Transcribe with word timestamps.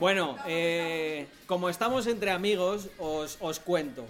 Bueno, 0.00 0.36
eh, 0.46 1.26
como 1.46 1.68
estamos 1.68 2.06
entre 2.06 2.30
amigos, 2.30 2.88
os, 2.98 3.36
os 3.40 3.60
cuento. 3.60 4.06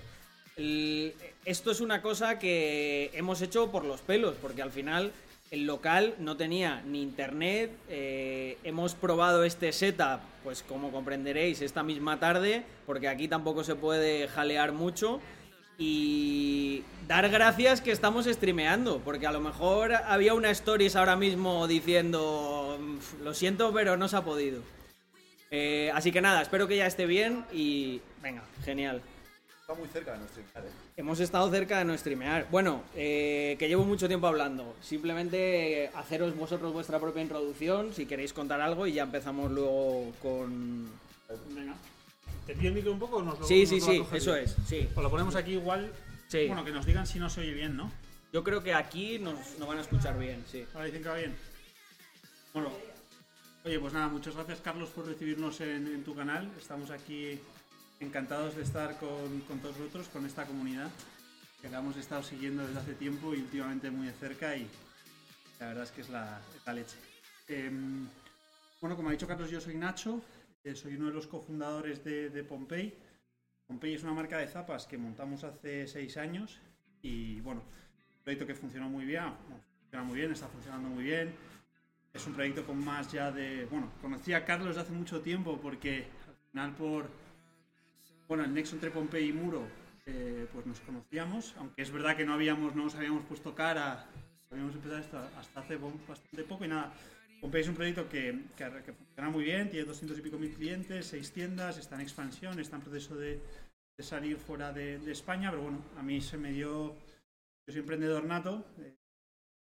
Esto 0.57 1.71
es 1.73 1.81
una 1.81 2.01
cosa 2.01 2.39
que 2.39 3.11
hemos 3.15 3.43
hecho 3.43 3.71
por 3.71 3.85
los 3.85 4.01
pelos, 4.01 4.37
porque 4.41 4.63
al 4.63 4.71
final 4.71 5.13
el 5.51 5.67
local 5.67 6.15
no 6.19 6.37
tenía 6.37 6.83
ni 6.87 7.03
internet. 7.03 7.71
eh, 7.89 8.57
hemos 8.65 8.95
probado 8.95 9.45
este 9.45 9.73
setup, 9.73 10.21
pues 10.43 10.63
como 10.63 10.91
comprenderéis, 10.91 11.61
esta 11.61 11.83
misma 11.83 12.19
tarde, 12.19 12.65
porque 12.87 13.09
aquí 13.09 13.29
tampoco 13.29 13.63
se 13.63 13.75
puede 13.75 14.29
jalear 14.29 14.73
mucho. 14.73 15.21
Y 15.77 16.85
dar 17.09 17.29
gracias 17.31 17.81
que 17.81 17.91
estamos 17.91 18.27
streameando, 18.27 19.01
porque 19.01 19.27
a 19.27 19.33
lo 19.33 19.41
mejor 19.41 19.93
había 19.93 20.33
una 20.35 20.51
stories 20.51 20.95
ahora 20.95 21.17
mismo 21.17 21.67
diciendo, 21.67 22.79
"Uf, 22.81 23.21
lo 23.21 23.35
siento, 23.35 23.73
pero 23.73 23.97
no 23.97 24.07
se 24.09 24.17
ha 24.17 24.23
podido. 24.23 24.63
Eh, 25.51 25.91
así 25.95 26.11
que 26.11 26.21
nada, 26.21 26.43
espero 26.43 26.67
que 26.67 26.77
ya 26.77 26.87
esté 26.87 27.07
bien 27.07 27.45
y 27.53 28.01
venga, 28.23 28.43
genial. 28.65 29.03
Está 29.61 29.75
muy 29.75 29.89
cerca 29.89 30.13
de 30.13 30.19
nuestro 30.19 30.43
streamear, 30.43 30.71
¿eh? 30.71 30.77
Hemos 30.97 31.21
estado 31.21 31.51
cerca 31.51 31.79
de 31.79 31.85
no 31.87 31.97
streamear. 31.97 32.47
Bueno, 32.51 32.83
eh, 32.95 33.57
que 33.59 33.67
llevo 33.67 33.85
mucho 33.85 34.09
tiempo 34.09 34.27
hablando. 34.27 34.77
Simplemente 34.83 35.91
haceros 35.95 36.37
vosotros 36.37 36.73
vuestra 36.73 36.99
propia 37.01 37.23
introducción, 37.23 37.95
si 37.95 38.05
queréis 38.05 38.35
contar 38.35 38.61
algo 38.61 38.87
y 38.87 38.93
ya 38.93 39.05
empezamos 39.05 39.51
luego 39.51 40.13
con... 40.21 40.91
Venga. 41.55 41.75
¿Te 42.47 42.55
pido 42.55 42.69
el 42.69 42.75
micro 42.75 42.93
un 42.93 42.99
poco 42.99 43.17
o 43.17 43.23
nos 43.23 43.41
lo 43.41 43.47
Sí, 43.47 43.61
nos 43.61 43.69
sí, 43.71 43.81
lo 43.81 43.87
sí, 43.87 44.05
eso 44.17 44.33
bien? 44.35 44.45
es, 44.45 44.57
sí. 44.67 44.89
Lo 44.97 45.11
ponemos 45.11 45.35
aquí 45.35 45.53
igual. 45.53 45.91
Sí. 46.29 46.47
Bueno, 46.47 46.63
que 46.65 46.71
nos 46.73 46.85
digan 46.85 47.07
si 47.07 47.19
no 47.19 47.31
se 47.31 47.41
oye 47.41 47.55
bien, 47.55 47.75
¿no? 47.75 47.91
Yo 48.35 48.45
creo 48.45 48.63
que 48.63 48.75
aquí 48.75 49.19
nos, 49.19 49.59
nos 49.59 49.67
van 49.67 49.79
a 49.79 49.81
escuchar 49.81 50.19
bien, 50.19 50.45
sí. 50.51 50.67
Ahora 50.75 50.87
dicen 50.87 51.03
que 51.03 51.09
va 51.09 51.17
bien. 51.17 51.35
Bueno, 52.53 52.69
oye, 53.65 53.81
pues 53.81 53.93
nada, 53.93 54.09
muchas 54.09 54.35
gracias 54.35 54.61
Carlos 54.61 54.91
por 54.91 55.07
recibirnos 55.07 55.61
en, 55.61 55.87
en 55.87 56.05
tu 56.05 56.15
canal. 56.15 56.51
Estamos 56.59 56.91
aquí 56.91 57.39
encantados 58.01 58.57
de 58.57 58.63
estar 58.63 58.99
con, 58.99 59.41
con 59.49 59.59
todos 59.61 59.79
vosotros, 59.79 60.09
con 60.09 60.27
esta 60.27 60.45
comunidad 60.45 60.91
que 61.61 61.71
la 61.71 61.79
hemos 61.79 61.97
estado 61.97 62.23
siguiendo 62.23 62.67
desde 62.67 62.79
hace 62.79 62.95
tiempo 62.95 63.35
y 63.35 63.39
últimamente 63.39 63.91
muy 63.91 64.07
de 64.07 64.13
cerca 64.13 64.55
y 64.57 64.69
la 65.59 65.69
verdad 65.69 65.85
es 65.85 65.91
que 65.93 66.03
es 66.03 66.11
la, 66.11 66.41
la 66.67 66.73
leche. 66.75 66.97
Em, 67.49 68.07
bueno, 68.81 68.97
como 68.97 69.09
ha 69.09 69.13
dicho 69.13 69.27
Carlos, 69.27 69.51
yo 69.51 69.61
soy 69.61 69.75
Nacho, 69.75 70.21
eh, 70.63 70.75
soy 70.75 70.97
uno 70.97 71.07
de 71.07 71.15
los 71.15 71.27
cofundadores 71.27 72.05
de, 72.05 72.29
de 72.29 72.45
Pompey. 72.45 72.95
Pompey 73.67 73.95
es 73.95 74.03
una 74.03 74.13
marca 74.13 74.37
de 74.37 74.47
zapas 74.47 74.87
que 74.87 74.99
montamos 74.99 75.43
hace 75.43 75.87
seis 75.87 76.19
años 76.19 76.61
y 77.01 77.41
bueno, 77.41 77.63
un 77.63 78.23
proyecto 78.25 78.47
que 78.47 78.55
funcionó 78.55 78.91
muy 78.91 79.07
bien, 79.07 79.33
bueno, 79.49 79.65
funciona 79.81 80.05
muy 80.05 80.19
bien, 80.19 80.33
está 80.33 80.49
funcionando 80.49 80.91
muy 80.91 81.05
bien. 81.05 81.35
Es 82.15 82.29
un 82.29 82.33
proyecto 82.33 82.65
con 82.65 82.83
más 82.83 83.11
ya 83.11 83.33
de, 83.33 83.67
bueno, 83.67 83.91
conocí 84.01 84.33
a 84.33 84.45
Carlos 84.45 84.77
hace 84.77 84.93
mucho 84.93 85.21
tiempo 85.21 85.59
porque 85.61 86.07
al 86.29 86.37
final 86.51 86.75
por, 86.77 87.11
bueno, 88.29 88.45
el 88.45 88.55
nexo 88.55 88.77
entre 88.77 88.93
Pompey 88.93 89.31
y 89.31 89.33
Muro, 89.33 89.67
eh, 90.07 90.47
pues 90.53 90.65
nos 90.65 90.79
conocíamos, 90.79 91.57
aunque 91.59 91.83
es 91.83 91.91
verdad 91.91 92.17
que 92.17 92.25
no 92.25 92.35
habíamos, 92.35 92.77
no 92.77 92.85
nos 92.85 92.95
habíamos 92.95 93.25
puesto 93.25 93.53
cara, 93.53 94.07
habíamos 94.49 94.77
empezado 94.77 95.01
esto 95.01 95.19
hasta 95.37 95.61
hace 95.61 95.77
bastante 95.77 96.45
poco 96.45 96.65
y 96.65 96.69
nada. 96.69 96.95
Pompey 97.41 97.63
es 97.63 97.69
un 97.69 97.75
proyecto 97.75 98.09
que, 98.09 98.45
que, 98.57 98.93
funciona 98.93 99.29
muy 99.29 99.43
bien, 99.43 99.69
tiene 99.69 99.85
200 99.85 100.17
y 100.17 100.23
pico 100.23 100.39
mil 100.39 100.55
clientes, 100.55 101.07
seis 101.07 101.33
tiendas, 101.33 101.79
está 101.79 101.97
en 101.97 102.03
expansión, 102.03 102.61
está 102.61 102.77
en 102.77 102.83
proceso 102.83 103.17
de, 103.17 103.43
salir 103.99 104.37
fuera 104.37 104.73
de, 104.73 105.01
de 105.01 105.11
España, 105.11 105.51
pero 105.51 105.65
bueno, 105.65 105.85
a 105.99 106.03
mí 106.03 106.21
se 106.21 106.39
me 106.39 106.53
dio, 106.53 106.95
yo 107.67 107.73
soy 107.73 107.81
emprendedor 107.81 108.25
nato, 108.25 108.65
eh, 108.79 108.95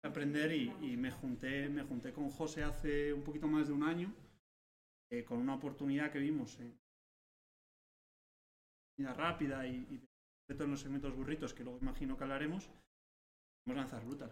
aprender 0.04 0.52
y, 0.54 0.72
y 0.82 0.98
me 0.98 1.12
junté 1.12 1.70
me 1.70 1.84
junté 1.84 2.14
con 2.14 2.30
José 2.30 2.64
hace 2.64 3.14
un 3.14 3.24
poquito 3.24 3.48
más 3.48 3.68
de 3.68 3.74
un 3.74 3.84
año 3.84 4.14
eh, 5.12 5.24
con 5.26 5.40
una 5.40 5.56
oportunidad 5.56 6.12
que 6.12 6.20
vimos 6.20 6.58
en 6.60 6.78
comida 8.96 9.14
rápida 9.14 9.68
y, 9.68 9.76
y 9.76 10.02
de 10.48 10.56
todos 10.56 10.70
los 10.70 10.80
segmentos 10.80 11.16
burritos 11.16 11.54
que 11.54 11.64
luego 11.64 11.80
imagino 11.82 12.18
que 12.18 12.24
hablaremos 12.24 12.70
vamos 13.66 13.78
a 13.78 13.82
lanzar 13.82 14.06
brutal 14.06 14.32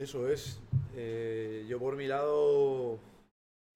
Eso 0.00 0.28
es. 0.28 0.60
Eh, 0.94 1.66
yo 1.68 1.78
por 1.78 1.96
mi 1.96 2.06
lado, 2.06 2.98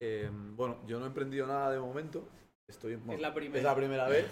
eh, 0.01 0.29
bueno, 0.55 0.85
yo 0.87 0.97
no 0.99 1.05
he 1.05 1.07
emprendido 1.09 1.47
nada 1.47 1.71
de 1.71 1.79
momento. 1.79 2.27
Estoy, 2.67 2.95
bueno, 2.95 3.21
la 3.21 3.33
primera. 3.33 3.57
Es 3.57 3.63
la 3.63 3.75
primera 3.75 4.07
vez. 4.07 4.29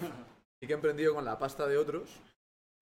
Sí 0.58 0.66
que 0.66 0.72
he 0.72 0.76
emprendido 0.76 1.14
con 1.14 1.24
la 1.24 1.38
pasta 1.38 1.66
de 1.66 1.76
otros. 1.76 2.08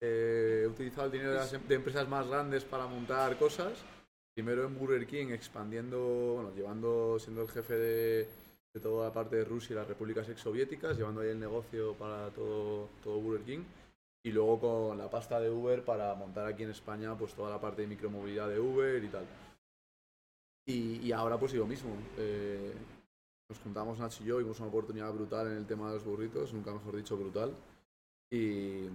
Eh, 0.02 0.62
he 0.64 0.66
utilizado 0.66 1.06
el 1.06 1.12
dinero 1.12 1.32
de, 1.32 1.36
las 1.36 1.52
em- 1.52 1.62
empresas 1.68 2.08
más 2.08 2.26
grandes 2.26 2.64
para 2.64 2.86
montar 2.86 3.38
cosas. 3.38 3.78
Primero 4.34 4.64
en 4.64 4.78
Burger 4.78 5.06
King, 5.06 5.28
expandiendo, 5.28 6.34
bueno, 6.34 6.54
llevando, 6.54 7.18
siendo 7.18 7.42
el 7.42 7.50
jefe 7.50 7.74
de, 7.74 8.28
de 8.72 8.80
toda 8.80 9.08
la 9.08 9.12
parte 9.12 9.36
de 9.36 9.44
Rusia 9.44 9.74
y 9.74 9.76
las 9.76 9.88
repúblicas 9.88 10.28
exsoviéticas, 10.28 10.96
llevando 10.96 11.20
ahí 11.20 11.28
el 11.28 11.40
negocio 11.40 11.94
para 11.94 12.30
todo, 12.30 12.88
todo 13.02 13.20
Burger 13.20 13.44
King. 13.44 13.64
Y 14.22 14.32
luego 14.32 14.60
con 14.60 14.98
la 14.98 15.10
pasta 15.10 15.40
de 15.40 15.50
Uber 15.50 15.84
para 15.84 16.14
montar 16.14 16.46
aquí 16.46 16.62
en 16.62 16.70
España 16.70 17.16
pues 17.16 17.34
toda 17.34 17.50
la 17.50 17.60
parte 17.60 17.82
de 17.82 17.88
micromovilidad 17.88 18.48
de 18.48 18.60
Uber 18.60 19.02
y 19.02 19.08
tal. 19.08 19.26
Y, 20.66 21.10
ahora 21.12 21.38
pues 21.38 21.52
lo 21.54 21.66
mismo. 21.66 21.90
eh, 22.16 22.72
nos 23.48 23.58
juntamos 23.58 23.98
Nacho 23.98 24.22
y 24.22 24.26
yo, 24.26 24.38
vimos 24.38 24.60
una 24.60 24.68
oportunidad 24.68 25.12
brutal 25.12 25.48
en 25.48 25.56
el 25.56 25.66
tema 25.66 25.88
de 25.88 25.94
los 25.94 26.04
burritos, 26.04 26.52
nunca 26.52 26.72
mejor 26.72 26.96
dicho 26.96 27.16
brutal. 27.16 27.52
Y, 28.30 28.86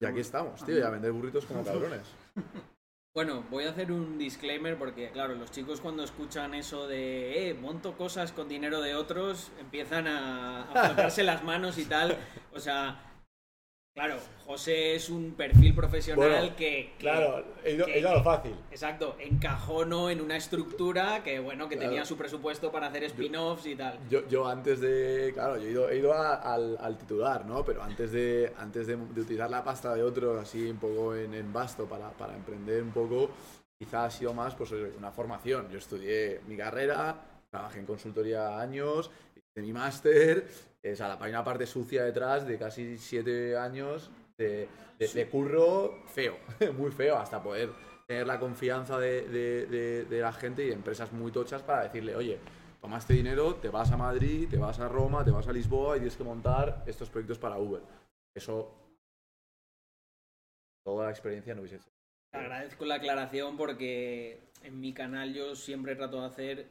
y 0.00 0.06
aquí 0.06 0.20
estamos, 0.20 0.64
tío, 0.64 0.78
y 0.78 0.82
a 0.82 0.90
vender 0.90 1.12
burritos 1.12 1.44
como 1.46 1.64
cabrones. 1.64 2.02
Bueno, 3.12 3.42
voy 3.50 3.64
a 3.64 3.70
hacer 3.70 3.90
un 3.90 4.18
disclaimer 4.18 4.78
porque, 4.78 5.10
claro, 5.10 5.34
los 5.34 5.50
chicos 5.50 5.80
cuando 5.80 6.04
escuchan 6.04 6.54
eso 6.54 6.86
de, 6.86 7.50
eh, 7.50 7.54
monto 7.54 7.96
cosas 7.96 8.30
con 8.30 8.48
dinero 8.48 8.80
de 8.80 8.94
otros, 8.94 9.50
empiezan 9.58 10.06
a, 10.06 10.62
a 10.62 10.84
frotarse 10.86 11.22
las 11.24 11.42
manos 11.42 11.76
y 11.78 11.86
tal. 11.86 12.16
O 12.54 12.60
sea, 12.60 13.09
claro, 13.94 14.16
José 14.46 14.94
es 14.94 15.10
un 15.10 15.32
perfil 15.34 15.74
profesional 15.74 16.28
Bueno, 16.30 16.56
que, 16.56 16.92
que- 16.92 16.94
Claro, 16.98 17.44
he 17.64 17.72
ido, 17.74 17.86
que- 17.86 17.94
he 17.94 17.98
ido 18.00 18.08
a 18.10 18.14
lo 18.14 18.22
fácil. 18.24 18.54
Exacto, 18.70 19.16
encajonó 19.18 20.10
en 20.10 20.20
una 20.20 20.36
estructura 20.36 21.22
que, 21.22 21.38
bueno, 21.38 21.68
que 21.68 21.76
Claro. 21.76 21.90
tenía 21.90 22.04
su 22.04 22.16
presupuesto 22.16 22.70
para 22.72 22.86
hacer 22.86 23.04
spin-offs 23.04 23.66
y 23.66 23.76
tal. 23.76 23.98
Yo, 24.08 24.26
yo 24.28 24.46
antes 24.46 24.80
de. 24.80 25.32
Claro, 25.34 25.56
yo 25.58 25.66
he 25.66 25.70
ido, 25.70 25.90
he 25.90 25.96
ido 25.98 26.14
a- 26.14 26.36
al, 26.36 26.78
al 26.80 26.96
titular, 26.98 27.44
¿no? 27.44 27.64
Pero 27.64 27.82
antes 27.82 28.12
de, 28.12 28.52
antes 28.58 28.86
de, 28.86 28.96
de 28.96 29.20
utilizar 29.20 29.50
la 29.50 29.62
pasta 29.62 29.94
de 29.94 30.02
otros 30.02 30.40
así 30.40 30.68
un 30.70 30.78
poco 30.78 31.14
en, 31.14 31.34
en 31.34 31.52
vasto 31.52 31.86
para, 31.86 32.10
para 32.10 32.34
emprender 32.34 32.82
un 32.82 32.92
poco, 32.92 33.30
quizá 33.78 34.04
ha 34.06 34.10
sido 34.10 34.32
más 34.32 34.54
pues 34.54 34.72
una 34.72 35.10
formación. 35.12 35.68
Yo 35.70 35.78
estudié 35.78 36.40
mi 36.46 36.56
carrera, 36.56 37.16
trabajé 37.50 37.80
en 37.80 37.86
consultoría 37.86 38.58
años, 38.58 39.10
hice 39.36 39.62
mi 39.66 39.72
máster, 39.72 40.48
o 40.82 40.96
sea, 40.96 41.18
hay 41.20 41.30
una 41.30 41.44
parte 41.44 41.66
sucia 41.66 42.04
detrás 42.04 42.46
de 42.46 42.58
casi 42.58 42.96
siete 42.98 43.56
años 43.56 44.10
de, 44.38 44.68
de- 44.98 45.08
de 45.08 45.28
curro 45.28 46.02
feo, 46.06 46.38
muy 46.76 46.90
feo, 46.90 47.16
hasta 47.18 47.42
poder 47.42 47.70
tener 48.06 48.26
la 48.26 48.38
confianza 48.40 48.98
de, 48.98 49.28
de- 49.28 49.66
de- 49.66 50.04
de 50.04 50.20
la 50.20 50.32
gente 50.32 50.64
y 50.64 50.68
de 50.68 50.72
empresas 50.74 51.12
muy 51.12 51.30
tochas 51.32 51.62
para 51.62 51.84
decirle, 51.84 52.16
oye, 52.16 52.38
toma 52.80 52.98
este 52.98 53.12
dinero, 53.14 53.56
te 53.56 53.68
vas 53.68 53.90
a 53.92 53.96
Madrid, 53.96 54.48
te 54.48 54.56
vas 54.56 54.80
a 54.80 54.88
Roma, 54.88 55.24
te 55.24 55.30
vas 55.30 55.46
a 55.46 55.52
Lisboa 55.52 55.96
y 55.96 56.00
tienes 56.00 56.16
que 56.16 56.24
montar 56.24 56.82
estos 56.86 57.10
proyectos 57.10 57.38
para 57.38 57.58
Uber. 57.58 57.82
Eso, 58.34 58.74
toda 60.84 61.04
la 61.06 61.10
experiencia 61.10 61.54
no 61.54 61.60
hubiese 61.60 61.78
sido. 61.78 61.92
Agradezco 62.32 62.84
la 62.86 62.94
aclaración 62.96 63.56
porque 63.56 64.40
en 64.62 64.80
mi 64.80 64.94
canal 64.94 65.34
yo 65.34 65.54
siempre 65.56 65.94
trato 65.96 66.20
de 66.20 66.26
hacer 66.26 66.70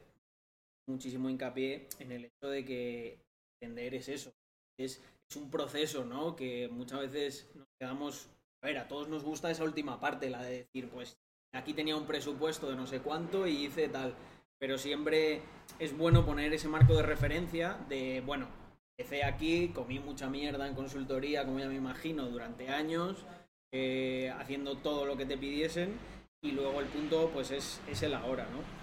muchísimo 0.87 1.29
hincapié 1.29 1.87
en 1.99 2.11
el 2.11 2.25
hecho 2.25 2.47
de 2.49 2.65
que 2.65 3.19
entender 3.61 3.95
es 3.95 4.09
eso. 4.09 4.31
Es, 4.77 5.01
es 5.29 5.35
un 5.35 5.49
proceso, 5.49 6.05
¿no? 6.05 6.35
Que 6.35 6.69
muchas 6.69 7.01
veces 7.01 7.49
nos 7.55 7.67
quedamos. 7.79 8.29
A 8.61 8.67
ver, 8.67 8.77
a 8.77 8.87
todos 8.87 9.07
nos 9.07 9.23
gusta 9.23 9.51
esa 9.51 9.63
última 9.63 9.99
parte, 9.99 10.29
la 10.29 10.43
de 10.43 10.59
decir, 10.59 10.89
pues 10.89 11.17
aquí 11.53 11.73
tenía 11.73 11.95
un 11.95 12.05
presupuesto 12.05 12.69
de 12.69 12.75
no 12.75 12.87
sé 12.87 12.99
cuánto 12.99 13.47
y 13.47 13.65
hice 13.65 13.87
tal. 13.89 14.15
Pero 14.59 14.77
siempre 14.77 15.41
es 15.79 15.97
bueno 15.97 16.25
poner 16.25 16.53
ese 16.53 16.67
marco 16.67 16.95
de 16.95 17.03
referencia 17.03 17.77
de, 17.87 18.21
bueno, 18.25 18.49
empecé 18.97 19.23
aquí, 19.23 19.69
comí 19.69 19.99
mucha 19.99 20.29
mierda 20.29 20.67
en 20.67 20.75
consultoría, 20.75 21.45
como 21.45 21.59
ya 21.59 21.67
me 21.67 21.75
imagino, 21.75 22.27
durante 22.27 22.67
años, 22.67 23.25
eh, 23.71 24.33
haciendo 24.37 24.77
todo 24.77 25.05
lo 25.05 25.15
que 25.15 25.25
te 25.25 25.37
pidiesen 25.37 25.97
y 26.41 26.51
luego 26.51 26.81
el 26.81 26.87
punto 26.87 27.29
pues 27.33 27.51
es, 27.51 27.79
es 27.87 28.03
el 28.03 28.13
ahora, 28.13 28.45
¿no? 28.51 28.78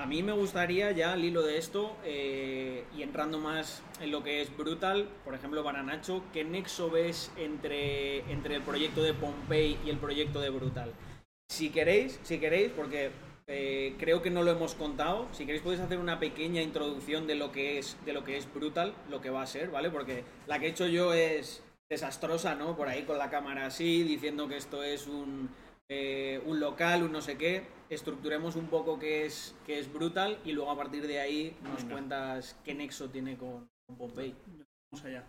A 0.00 0.06
mí 0.06 0.22
me 0.22 0.32
gustaría 0.32 0.92
ya 0.92 1.12
al 1.12 1.22
hilo 1.22 1.42
de 1.42 1.58
esto 1.58 1.94
eh, 2.04 2.84
y 2.96 3.02
entrando 3.02 3.38
más 3.38 3.82
en 4.00 4.10
lo 4.10 4.22
que 4.24 4.40
es 4.40 4.56
Brutal, 4.56 5.06
por 5.26 5.34
ejemplo 5.34 5.62
para 5.62 5.82
Nacho, 5.82 6.24
¿qué 6.32 6.42
nexo 6.42 6.90
ves 6.90 7.30
entre, 7.36 8.20
entre 8.32 8.54
el 8.54 8.62
proyecto 8.62 9.02
de 9.02 9.12
Pompey 9.12 9.76
y 9.84 9.90
el 9.90 9.98
proyecto 9.98 10.40
de 10.40 10.48
Brutal? 10.48 10.94
Si 11.50 11.68
queréis, 11.68 12.18
si 12.22 12.38
queréis, 12.38 12.70
porque 12.70 13.10
eh, 13.46 13.94
creo 13.98 14.22
que 14.22 14.30
no 14.30 14.42
lo 14.42 14.52
hemos 14.52 14.74
contado, 14.74 15.28
si 15.32 15.44
queréis 15.44 15.62
podéis 15.62 15.82
hacer 15.82 15.98
una 15.98 16.18
pequeña 16.18 16.62
introducción 16.62 17.26
de 17.26 17.34
lo 17.34 17.52
que 17.52 17.78
es 17.78 17.98
de 18.06 18.14
lo 18.14 18.24
que 18.24 18.38
es 18.38 18.50
Brutal, 18.54 18.94
lo 19.10 19.20
que 19.20 19.28
va 19.28 19.42
a 19.42 19.46
ser, 19.46 19.70
¿vale? 19.70 19.90
Porque 19.90 20.24
la 20.46 20.58
que 20.58 20.68
he 20.68 20.70
hecho 20.70 20.86
yo 20.86 21.12
es 21.12 21.62
desastrosa, 21.90 22.54
¿no? 22.54 22.74
Por 22.74 22.88
ahí 22.88 23.02
con 23.02 23.18
la 23.18 23.28
cámara 23.28 23.66
así, 23.66 24.02
diciendo 24.02 24.48
que 24.48 24.56
esto 24.56 24.82
es 24.82 25.06
un 25.06 25.50
eh, 25.90 26.40
un 26.46 26.60
local, 26.60 27.02
un 27.02 27.10
no 27.10 27.20
sé 27.20 27.36
qué, 27.36 27.66
estructuremos 27.90 28.54
un 28.54 28.68
poco 28.68 28.98
qué 28.98 29.26
es, 29.26 29.56
qué 29.66 29.80
es 29.80 29.92
Brutal 29.92 30.38
y 30.44 30.52
luego 30.52 30.70
a 30.70 30.76
partir 30.76 31.04
de 31.06 31.18
ahí 31.18 31.56
nos 31.64 31.82
Venga. 31.82 31.92
cuentas 31.94 32.56
qué 32.64 32.74
nexo 32.74 33.10
tiene 33.10 33.36
con, 33.36 33.68
con 33.86 33.96
Pompey. 33.98 34.34
Vamos 34.92 35.04
allá. 35.04 35.26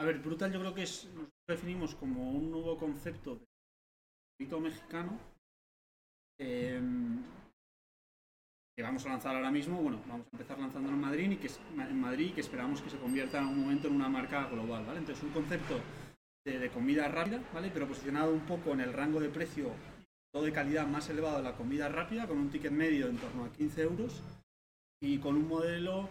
A 0.00 0.04
ver, 0.04 0.18
Brutal 0.18 0.52
yo 0.52 0.58
creo 0.58 0.74
que 0.74 0.82
es, 0.82 1.08
nos 1.14 1.28
definimos 1.48 1.94
como 1.94 2.32
un 2.32 2.50
nuevo 2.50 2.76
concepto 2.76 3.36
de 3.36 3.46
mito 4.40 4.58
mexicano 4.58 5.16
eh, 6.40 6.80
que 8.76 8.82
vamos 8.82 9.06
a 9.06 9.10
lanzar 9.10 9.36
ahora 9.36 9.52
mismo. 9.52 9.80
Bueno, 9.80 10.02
vamos 10.08 10.26
a 10.26 10.30
empezar 10.32 10.58
lanzándolo 10.58 10.96
en 10.96 11.00
Madrid 11.00 11.30
y 11.30 11.36
que 11.36 11.48
en 11.78 12.00
Madrid 12.00 12.30
y 12.30 12.32
que 12.32 12.40
esperamos 12.40 12.82
que 12.82 12.90
se 12.90 12.98
convierta 12.98 13.38
en 13.38 13.46
un 13.46 13.60
momento 13.60 13.86
en 13.86 13.94
una 13.94 14.08
marca 14.08 14.48
global, 14.48 14.84
¿vale? 14.84 14.98
Entonces 14.98 15.22
un 15.22 15.30
concepto 15.30 15.78
de, 16.44 16.58
de 16.58 16.70
comida 16.70 17.06
rápida, 17.06 17.40
¿vale? 17.54 17.70
Pero 17.72 17.86
posicionado 17.86 18.32
un 18.32 18.44
poco 18.46 18.72
en 18.72 18.80
el 18.80 18.92
rango 18.92 19.20
de 19.20 19.28
precio 19.28 19.70
de 20.40 20.52
calidad 20.52 20.86
más 20.86 21.10
elevado 21.10 21.36
de 21.36 21.42
la 21.42 21.54
comida 21.54 21.88
rápida, 21.88 22.26
con 22.26 22.38
un 22.38 22.50
ticket 22.50 22.72
medio 22.72 23.08
en 23.08 23.18
torno 23.18 23.44
a 23.44 23.52
15 23.52 23.82
euros 23.82 24.22
y 25.00 25.18
con 25.18 25.36
un 25.36 25.46
modelo 25.46 26.08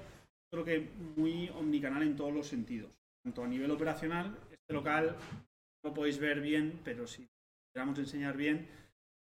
creo 0.52 0.64
que 0.64 0.90
muy 1.16 1.50
omnicanal 1.50 2.04
en 2.04 2.16
todos 2.16 2.34
los 2.34 2.48
sentidos. 2.48 2.92
Tanto 3.24 3.44
a 3.44 3.48
nivel 3.48 3.72
operacional, 3.72 4.38
este 4.52 4.74
local 4.74 5.16
no 5.84 5.94
podéis 5.94 6.20
ver 6.20 6.42
bien, 6.42 6.80
pero 6.84 7.08
si 7.08 7.28
queramos 7.74 7.98
enseñar 7.98 8.38
bien, 8.38 8.68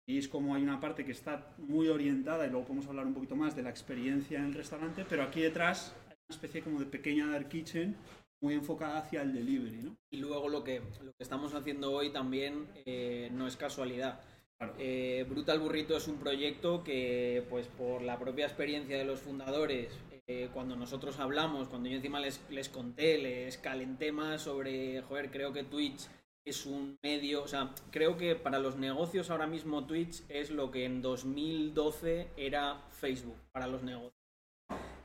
veis 0.07 0.29
como 0.29 0.55
hay 0.55 0.63
una 0.63 0.79
parte 0.79 1.05
que 1.05 1.13
está 1.13 1.55
muy 1.59 1.89
orientada, 1.89 2.47
y 2.47 2.51
luego 2.51 2.67
podemos 2.67 2.87
hablar 2.87 3.07
un 3.07 3.15
poquito 3.15 3.35
más 3.35 3.57
de 3.57 3.63
la 3.63 3.71
experiencia 3.71 4.39
en 4.39 4.47
el 4.47 4.55
restaurante, 4.55 5.05
pero 5.09 5.23
aquí 5.23 5.41
detrás 5.41 5.97
hay 6.09 6.17
una 6.29 6.37
especie 6.37 6.63
como 6.63 6.79
de 6.79 6.87
pequeña 6.87 7.27
dark 7.27 7.49
kitchen 7.49 7.97
muy 8.41 8.55
enfocada 8.55 8.99
hacia 8.99 9.23
el 9.23 9.33
delivery, 9.33 9.83
¿no? 9.83 9.97
Y 10.11 10.19
luego 10.19 10.49
lo 10.49 10.63
que, 10.63 10.81
lo 11.03 11.13
que 11.13 11.23
estamos 11.23 11.55
haciendo 11.55 11.93
hoy 11.93 12.13
también 12.13 12.69
eh, 12.85 13.31
no 13.33 13.47
es 13.47 13.57
casualidad. 13.57 14.21
Claro. 14.59 14.75
Eh, 14.79 15.27
Brutal 15.29 15.59
Burrito 15.61 15.97
es 15.97 16.09
un 16.09 16.17
proyecto 16.19 16.83
que, 16.83 17.45
pues 17.51 17.69
por 17.69 18.01
la 18.03 18.19
propia 18.19 18.47
experiencia 18.47 18.97
de 18.97 19.05
los 19.05 19.21
fundadores, 19.21 19.93
eh, 20.27 20.49
cuando 20.53 20.77
nosotros 20.77 21.19
hablamos, 21.21 21.69
cuando 21.69 21.89
yo 21.89 21.97
encima 21.97 22.21
les, 22.21 22.41
les 22.51 22.69
conté, 22.69 23.19
les 23.19 23.59
calenté 23.59 24.13
más 24.13 24.43
sobre, 24.43 25.03
joder, 25.03 25.31
creo 25.31 25.53
que 25.53 25.63
Twitch 25.63 26.09
es 26.47 26.65
un 26.65 26.97
medio, 27.03 27.43
o 27.43 27.49
sea, 27.49 27.75
creo 27.91 28.17
que 28.17 28.35
para 28.35 28.59
los 28.59 28.77
negocios 28.77 29.31
ahora 29.31 29.47
mismo 29.47 29.87
Twitch 29.87 30.23
es 30.29 30.51
lo 30.51 30.71
que 30.71 30.85
en 30.85 31.03
2012 31.03 32.29
era 32.37 32.81
Facebook 32.91 33.37
para 33.53 33.67
los 33.67 33.83
negocios. 33.83 34.13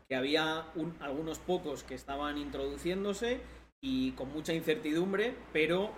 Que 0.07 0.15
había 0.15 0.65
un- 0.75 0.95
algunos 1.01 1.39
pocos 1.39 1.83
que 1.83 1.95
estaban 1.95 2.37
introduciéndose 2.37 3.39
y 3.81 4.11
con 4.11 4.31
mucha 4.31 4.53
incertidumbre, 4.53 5.33
pero 5.51 5.91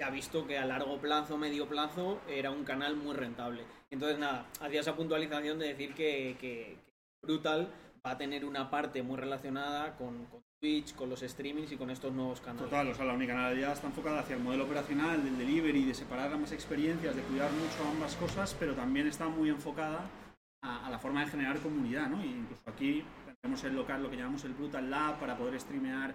se 0.00 0.04
ha 0.04 0.08
visto 0.10 0.46
que 0.46 0.56
a 0.56 0.64
largo 0.64 0.96
plazo, 0.98 1.36
medio 1.36 1.68
plazo, 1.68 2.22
era 2.26 2.50
un 2.50 2.64
canal 2.64 2.96
muy 2.96 3.14
rentable. 3.14 3.64
Entonces, 3.90 4.18
nada, 4.18 4.46
hacía 4.62 4.80
esa 4.80 4.96
puntualización 4.96 5.58
de 5.58 5.68
decir 5.68 5.92
que, 5.94 6.38
que- 6.40 6.78
que 7.20 7.26
Brutal 7.26 7.68
va 8.06 8.12
a 8.12 8.16
tener 8.16 8.46
una 8.46 8.70
parte 8.70 9.02
muy 9.02 9.18
relacionada 9.18 9.98
con, 9.98 10.24
con 10.24 10.40
Twitch, 10.58 10.94
con 10.94 11.10
los 11.10 11.20
streamings 11.20 11.70
y 11.72 11.76
con 11.76 11.90
estos 11.90 12.14
nuevos 12.14 12.40
canales. 12.40 12.70
Total, 12.70 12.88
o 12.88 12.94
sea, 12.94 13.04
la 13.04 13.12
unicanalidad 13.12 13.72
está 13.74 13.88
enfocada 13.88 14.20
hacia 14.20 14.36
el 14.36 14.42
modelo 14.42 14.64
operacional, 14.64 15.22
del 15.22 15.36
delivery, 15.36 15.84
de 15.84 15.92
separar 15.92 16.32
ambas 16.32 16.52
experiencias, 16.52 17.14
de 17.14 17.20
cuidar 17.20 17.50
mucho 17.52 17.86
ambas 17.86 18.16
cosas, 18.16 18.56
pero 18.58 18.72
también 18.72 19.06
está 19.06 19.28
muy 19.28 19.50
enfocada 19.50 20.00
a, 20.62 20.86
a 20.86 20.90
la 20.90 20.98
forma 20.98 21.22
de 21.26 21.30
generar 21.30 21.58
comunidad, 21.58 22.08
¿no? 22.08 22.24
Y 22.24 22.28
incluso 22.28 22.62
aquí 22.66 23.04
tenemos 23.42 23.62
el 23.64 23.76
local, 23.76 24.02
lo 24.02 24.08
que 24.08 24.16
llamamos 24.16 24.44
el 24.44 24.54
Brutal 24.54 24.90
Lab, 24.90 25.20
para 25.20 25.36
poder 25.36 25.60
streamear 25.60 26.14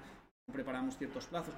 preparamos 0.52 0.98
ciertos 0.98 1.28
plazos, 1.28 1.54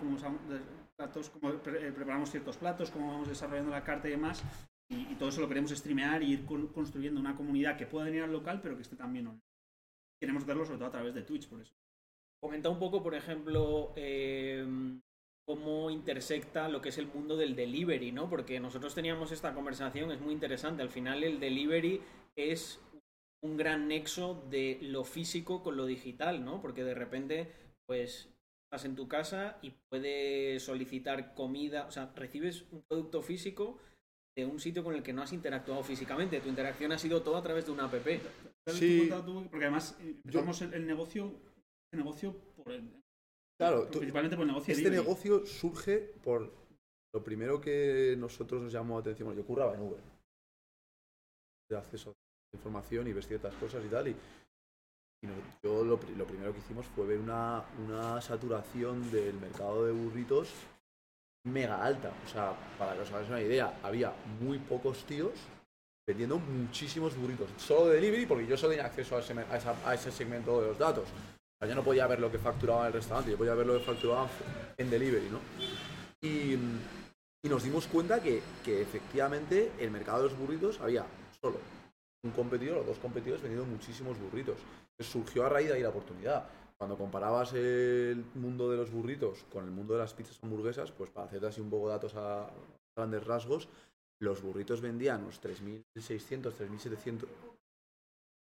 de- 0.49 0.86
platos, 0.97 1.29
cómo 1.29 1.51
eh, 1.51 1.91
preparamos 1.95 2.31
ciertos 2.31 2.57
platos, 2.57 2.91
cómo 2.91 3.11
vamos 3.11 3.29
desarrollando 3.29 3.71
la 3.71 3.83
carta 3.83 4.07
y 4.07 4.11
demás. 4.11 4.43
Y, 4.89 5.15
todo 5.15 5.29
eso 5.29 5.41
lo 5.41 5.47
queremos 5.47 5.71
streamear 5.71 6.23
y 6.23 6.33
ir 6.33 6.45
con- 6.45 6.67
construyendo 6.67 7.19
una 7.19 7.35
comunidad 7.35 7.77
que 7.77 7.85
pueda 7.85 8.05
venir 8.05 8.23
al 8.23 8.31
local, 8.31 8.59
pero 8.61 8.75
que 8.75 8.81
esté 8.81 8.95
también 8.95 9.27
online. 9.27 9.43
Queremos 10.19 10.43
hacerlo 10.43 10.65
sobre 10.65 10.79
todo 10.79 10.87
a 10.87 10.91
través 10.91 11.13
de 11.13 11.21
Twitch, 11.21 11.47
por 11.47 11.61
eso. 11.61 11.73
Comenta 12.41 12.69
un 12.69 12.79
poco, 12.79 13.03
por 13.03 13.13
ejemplo, 13.13 13.93
eh, 13.95 14.65
cómo 15.47 15.89
intersecta 15.91 16.69
lo 16.69 16.81
que 16.81 16.89
es 16.89 16.97
el 16.97 17.07
mundo 17.07 17.35
del 17.37 17.55
delivery, 17.55 18.11
¿no? 18.11 18.29
Porque 18.29 18.59
nosotros 18.59 18.95
teníamos 18.95 19.31
esta 19.31 19.53
conversación, 19.53 20.11
es 20.11 20.19
muy 20.19 20.33
interesante. 20.33 20.81
Al 20.81 20.89
final 20.89 21.23
el 21.23 21.39
delivery 21.39 22.01
es 22.35 22.81
un 23.43 23.57
gran 23.57 23.87
nexo 23.87 24.45
de 24.49 24.79
lo 24.81 25.03
físico 25.03 25.61
con 25.63 25.77
lo 25.77 25.85
digital, 25.85 26.43
¿no? 26.43 26.61
Porque 26.61 26.83
de 26.83 26.95
repente, 26.95 27.51
pues, 27.85 28.29
estás 28.67 28.83
en 28.85 28.95
tu 28.95 29.07
casa 29.07 29.57
y 29.61 29.71
puedes 29.89 30.61
solicitar 30.63 31.33
comida, 31.33 31.85
o 31.87 31.91
sea, 31.91 32.11
recibes 32.15 32.65
un 32.71 32.83
producto 32.83 33.21
físico 33.21 33.77
de 34.35 34.45
un 34.45 34.59
sitio 34.59 34.83
con 34.83 34.93
el 34.93 35.01
que 35.01 35.13
no 35.13 35.21
has 35.21 35.31
interactuado 35.31 35.81
físicamente. 35.83 36.41
Tu 36.41 36.49
interacción 36.49 36.91
ha 36.91 36.97
sido 36.99 37.23
todo 37.23 37.37
a 37.37 37.41
través 37.41 37.65
de 37.65 37.71
una 37.71 37.85
app. 37.85 37.93
¿Sabes 37.93 38.79
Sí. 38.79 38.95
tú, 38.97 39.09
contado 39.09 39.25
tú? 39.25 39.49
Porque 39.49 39.65
además 39.65 39.97
eh, 40.01 40.19
empezamos 40.23 40.61
el, 40.61 40.73
el 40.73 40.85
negocio, 40.85 41.31
el 41.93 41.99
negocio 41.99 42.35
por 42.57 42.71
el, 42.73 42.91
Claro, 43.57 43.87
tú- 43.87 43.99
principalmente 43.99 44.35
por 44.35 44.43
el 44.43 44.49
negocio 44.49 44.73
este 44.73 44.89
negocio 44.91 45.45
surge 45.45 45.97
por 46.23 46.53
lo 47.13 47.23
primero 47.23 47.61
que 47.61 48.15
nosotros 48.19 48.61
nos 48.61 48.73
llamó 48.73 48.95
la 48.95 49.01
atención. 49.01 49.27
Bueno, 49.27 49.41
yo 49.41 49.47
curraba 49.47 49.73
en 49.75 49.81
Uber. 49.81 49.99
De 51.69 51.77
acceso 51.77 52.11
a 52.11 52.57
información 52.57 53.07
y 53.07 53.13
ves 53.13 53.27
ciertas 53.27 53.55
cosas 53.55 53.83
y 53.85 53.87
tal. 53.87 54.09
Y, 54.09 54.15
yo 55.63 55.83
lo, 55.83 55.99
pri- 55.99 56.15
lo 56.15 56.25
primero 56.25 56.53
que 56.53 56.59
hicimos 56.59 56.85
fue 56.95 57.05
ver 57.05 57.19
una, 57.19 57.63
una 57.85 58.21
saturación 58.21 59.11
del 59.11 59.35
mercado 59.39 59.85
de 59.85 59.91
burritos 59.91 60.49
mega 61.45 61.83
alta. 61.83 62.11
O 62.25 62.29
sea, 62.29 62.53
para 62.77 62.93
que 62.95 63.01
os 63.01 63.11
hagáis 63.11 63.29
una 63.29 63.41
idea, 63.41 63.79
había 63.83 64.13
muy 64.39 64.59
pocos 64.59 65.03
tíos 65.05 65.33
vendiendo 66.07 66.39
muchísimos 66.39 67.15
burritos. 67.17 67.49
Solo 67.57 67.87
de 67.87 67.95
delivery, 67.95 68.25
porque 68.25 68.47
yo 68.47 68.57
solo 68.57 68.71
tenía 68.71 68.85
acceso 68.85 69.17
a 69.17 69.19
ese, 69.19 69.33
a 69.85 69.93
ese 69.93 70.11
segmento 70.11 70.61
de 70.61 70.67
los 70.69 70.77
datos. 70.77 71.03
O 71.05 71.57
sea, 71.59 71.67
yo 71.67 71.75
no 71.75 71.83
podía 71.83 72.05
ver 72.07 72.19
lo 72.19 72.31
que 72.31 72.37
facturaba 72.37 72.81
en 72.81 72.87
el 72.87 72.93
restaurante, 72.93 73.31
yo 73.31 73.37
podía 73.37 73.55
ver 73.55 73.65
lo 73.65 73.77
que 73.77 73.83
facturaba 73.85 74.29
en 74.77 74.89
delivery, 74.89 75.29
¿no? 75.29 75.39
Y, 76.21 76.53
y 77.43 77.49
nos 77.49 77.63
dimos 77.63 77.87
cuenta 77.87 78.21
que, 78.21 78.41
que 78.63 78.81
efectivamente 78.81 79.71
el 79.79 79.91
mercado 79.91 80.23
de 80.23 80.29
los 80.29 80.37
burritos 80.37 80.79
había 80.81 81.05
solo 81.41 81.57
un 82.23 82.31
competidor 82.31 82.79
o 82.79 82.83
dos 82.83 82.97
competidores 82.99 83.41
vendiendo 83.41 83.69
muchísimos 83.69 84.17
burritos. 84.19 84.57
Surgió 84.99 85.45
a 85.45 85.49
raíz 85.49 85.67
de 85.67 85.75
ahí 85.75 85.81
la 85.81 85.89
oportunidad. 85.89 86.47
Cuando 86.77 86.97
comparabas 86.97 87.53
el 87.53 88.23
mundo 88.35 88.69
de 88.69 88.77
los 88.77 88.91
burritos 88.91 89.45
con 89.51 89.63
el 89.63 89.71
mundo 89.71 89.93
de 89.93 89.99
las 89.99 90.13
pizzas 90.13 90.39
hamburguesas, 90.43 90.91
pues 90.91 91.09
para 91.09 91.27
hacerte 91.27 91.47
así 91.47 91.61
un 91.61 91.69
poco 91.69 91.89
datos 91.89 92.13
a 92.15 92.49
grandes 92.95 93.25
rasgos, 93.25 93.67
los 94.19 94.41
burritos 94.41 94.81
vendían 94.81 95.23
unos 95.23 95.41
3.600, 95.41 96.53
3.700 96.53 97.27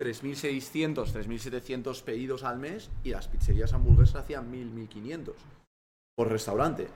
3.600, 0.03 1.13
3.700 1.13 2.03
pedidos 2.03 2.43
al 2.43 2.59
mes 2.59 2.91
y 3.05 3.11
las 3.11 3.29
pizzerías 3.29 3.73
hamburguesas 3.73 4.17
hacían 4.17 4.51
1.000, 4.51 4.89
1.500 4.89 5.33
por 6.17 6.29
restaurante. 6.29 6.89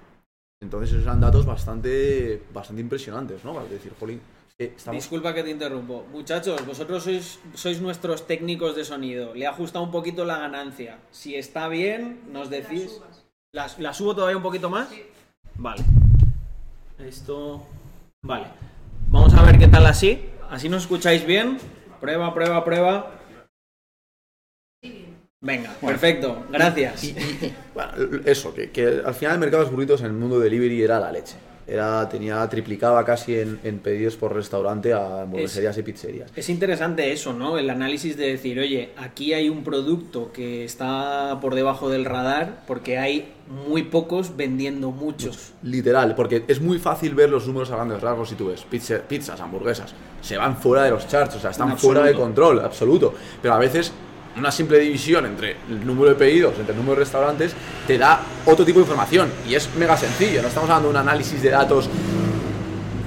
Entonces 0.61 0.91
esos 0.91 1.05
eran 1.05 1.21
datos 1.21 1.47
bastante, 1.47 2.43
bastante 2.53 2.83
impresionantes, 2.83 3.45
¿no? 3.45 3.55
Para 3.55 3.67
decir, 3.67 3.95
jolín, 3.99 4.21
estamos... 4.59 5.03
Disculpa 5.03 5.35
que 5.35 5.43
te 5.43 5.51
interrumpo. 5.51 6.07
Muchachos, 6.13 6.65
vosotros 6.67 7.05
sois, 7.05 7.39
sois 7.55 7.81
nuestros 7.81 8.27
técnicos 8.27 8.75
de 8.77 8.85
sonido. 8.85 9.35
Le 9.35 9.47
ha 9.47 9.51
ajustado 9.51 9.85
un 9.85 9.91
poquito 9.91 10.25
la 10.25 10.39
ganancia. 10.39 10.99
Si 11.11 11.35
está 11.35 11.69
bien, 11.69 12.21
nos 12.33 12.51
decís. 12.51 13.01
¿La, 13.53 13.69
la 13.79 13.95
subo 13.95 14.15
todavía 14.15 14.37
un 14.37 14.43
poquito 14.43 14.71
más? 14.71 14.89
Vale. 15.55 15.83
Esto. 16.99 17.67
Vale. 18.23 18.47
Vamos 19.09 19.35
a 19.35 19.43
ver 19.43 19.59
qué 19.59 19.69
tal 19.69 19.87
así. 19.87 20.25
Así 20.51 20.69
nos 20.69 20.83
escucháis 20.83 21.25
bien. 21.25 21.59
Prueba, 22.01 22.33
prueba, 22.35 22.65
prueba. 22.65 23.13
Venga, 25.41 25.73
perfecto. 25.81 26.45
Gracias. 26.51 27.15
Bueno, 27.73 27.93
eso, 28.25 28.53
que, 28.53 28.71
que 28.71 29.03
al 29.05 29.15
final 29.15 29.35
el 29.35 29.41
mercado 29.41 29.63
de 29.63 29.67
los 29.67 29.75
burritos 29.75 30.01
en 30.01 30.07
el 30.07 30.13
mundo 30.15 30.41
delivery 30.41 30.83
era 30.83 30.99
la 30.99 31.13
leche. 31.13 31.37
Era, 31.69 32.09
tenía, 32.09 32.49
triplicaba 32.49 33.05
casi 33.05 33.39
en, 33.41 33.59
en 33.65 33.81
pedidos 33.81 34.15
por 34.17 34.33
restaurante 34.33 34.93
a 34.93 35.23
hamburgueserías 35.23 35.77
y 35.79 35.83
pizzerías. 35.83 36.31
Es 36.37 36.49
interesante 36.49 37.11
eso, 37.13 37.33
¿no? 37.33 37.59
El 37.59 37.71
análisis 37.71 38.17
de 38.17 38.29
decir, 38.29 38.61
oye, 38.61 38.91
aquí 38.97 39.33
hay 39.33 39.49
un 39.49 39.65
producto 39.65 40.31
que 40.33 40.65
está 40.65 41.39
por 41.41 41.57
debajo 41.57 41.91
del 41.91 42.05
radar 42.05 42.63
porque 42.69 42.99
hay 42.99 43.33
muy 43.67 43.83
pocos 43.83 44.37
vendiendo 44.37 44.93
muchos. 44.93 45.55
Literal, 45.65 46.15
porque 46.15 46.45
es 46.47 46.61
muy 46.61 46.79
fácil 46.79 47.15
ver 47.17 47.31
los 47.31 47.49
números 47.49 47.71
a 47.73 47.77
grandes 47.77 48.01
rasgos 48.01 48.29
si 48.29 48.37
tú 48.37 48.47
ves 48.49 48.63
pizza- 48.63 49.01
pizzas, 49.01 49.41
hamburguesas, 49.41 49.93
se 50.21 50.37
van 50.37 50.57
fuera 50.57 50.85
de 50.85 50.91
los 50.91 51.09
charts, 51.09 51.35
o 51.35 51.41
sea, 51.41 51.51
están 51.51 51.77
fuera 51.77 52.03
de 52.05 52.15
control, 52.15 52.61
absoluto. 52.61 53.13
Pero 53.43 53.55
a 53.55 53.59
veces 53.59 53.93
una 54.37 54.50
simple 54.52 54.78
división 54.78 55.25
entre 55.26 55.57
el 55.69 55.87
número 55.87 56.11
de 56.11 56.14
pedidos, 56.16 56.55
entre 56.59 56.73
el 56.73 56.76
número 56.78 56.97
de 56.97 57.00
restaurantes, 57.05 57.55
te 57.87 57.97
da 57.99 58.21
otro 58.45 58.64
tipo 58.64 58.78
de 58.78 58.85
información. 58.85 59.31
Y 59.49 59.55
es 59.55 59.69
mega 59.76 59.97
sencillo, 59.97 60.43
no 60.43 60.49
estamos 60.49 60.69
hablando 60.69 60.88
de 60.88 60.95
un 60.95 61.00
análisis 61.00 61.43
de 61.43 61.50
datos 61.50 61.88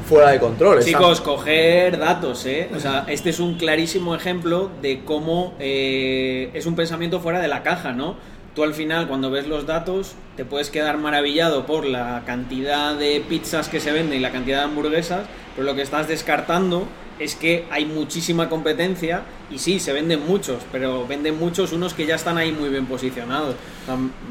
fuera 0.08 0.32
de 0.32 0.40
control. 0.40 0.80
está- 0.80 0.90
Chicos, 0.92 1.22
coger 1.22 2.00
datos, 2.00 2.46
¿eh? 2.48 2.70
O 2.76 2.80
sea, 2.80 3.06
este 3.08 3.30
es 3.30 3.40
un 3.40 3.56
clarísimo 3.58 4.16
ejemplo 4.16 4.72
de 4.82 5.04
cómo 5.06 5.54
eh, 5.60 6.50
es 6.54 6.66
un 6.66 6.76
pensamiento 6.76 7.20
fuera 7.20 7.40
de 7.40 7.48
la 7.48 7.64
caja, 7.64 7.92
¿no? 7.94 8.16
tú 8.56 8.64
al 8.64 8.74
final 8.74 9.08
cuando 9.08 9.30
ves 9.30 9.48
los 9.48 9.68
datos 9.68 10.16
te 10.36 10.44
puedes 10.44 10.72
quedar 10.72 10.98
maravillado 10.98 11.68
por 11.68 11.86
la 11.86 12.24
cantidad 12.26 12.96
de 12.96 13.24
pizzas 13.30 13.70
que 13.70 13.80
se 13.80 13.92
venden 13.92 14.18
y 14.18 14.22
la 14.22 14.32
cantidad 14.32 14.58
de 14.58 14.64
hamburguesas, 14.64 15.28
pero 15.56 15.68
lo 15.68 15.76
que 15.76 15.84
estás 15.84 16.08
descartando 16.08 16.86
es 17.20 17.36
que 17.36 17.66
hay 17.70 17.86
muchísima 17.86 18.48
competencia 18.48 19.24
y 19.52 19.60
sí, 19.60 19.80
se 19.80 19.92
venden 19.92 20.26
muchos, 20.26 20.64
pero 20.72 21.06
venden 21.06 21.38
muchos 21.38 21.74
unos 21.74 21.94
que 21.94 22.06
ya 22.06 22.16
están 22.16 22.38
ahí 22.38 22.54
muy 22.54 22.70
bien 22.70 22.86
posicionados. 22.86 23.56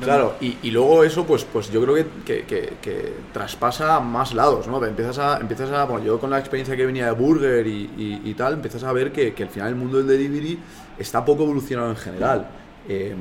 Claro, 0.01 0.37
y, 0.41 0.71
luego 0.71 1.05
eso, 1.05 1.27
pues, 1.27 1.45
pues 1.45 1.71
yo 1.71 1.83
creo 1.83 2.07
que, 2.25 2.45
que, 2.45 3.13
traspasa 3.33 4.01
más 4.01 4.33
lados, 4.33 4.67
¿no? 4.67 4.83
Empiezas 4.85 5.19
a, 5.19 5.39
empiezas 5.39 5.71
a, 5.71 5.85
bueno, 5.85 6.05
yo 6.05 6.19
con 6.19 6.31
la 6.31 6.39
experiencia 6.39 6.77
que 6.77 6.87
venía 6.87 7.07
de 7.07 7.13
Burger 7.13 7.67
y, 7.67 8.21
y, 8.25 8.35
tal, 8.35 8.55
empiezas 8.55 8.83
a 8.85 8.93
ver 8.93 9.13
que, 9.13 9.35
al 9.39 9.51
final 9.51 9.69
el 9.69 9.75
mundo 9.77 9.99
del 9.99 10.07
delivery 10.07 10.59
está 10.99 11.25
poco 11.25 11.43
evolucionado 11.43 11.91
en 11.91 11.97
general. 11.97 12.49
Eh, 12.89 13.15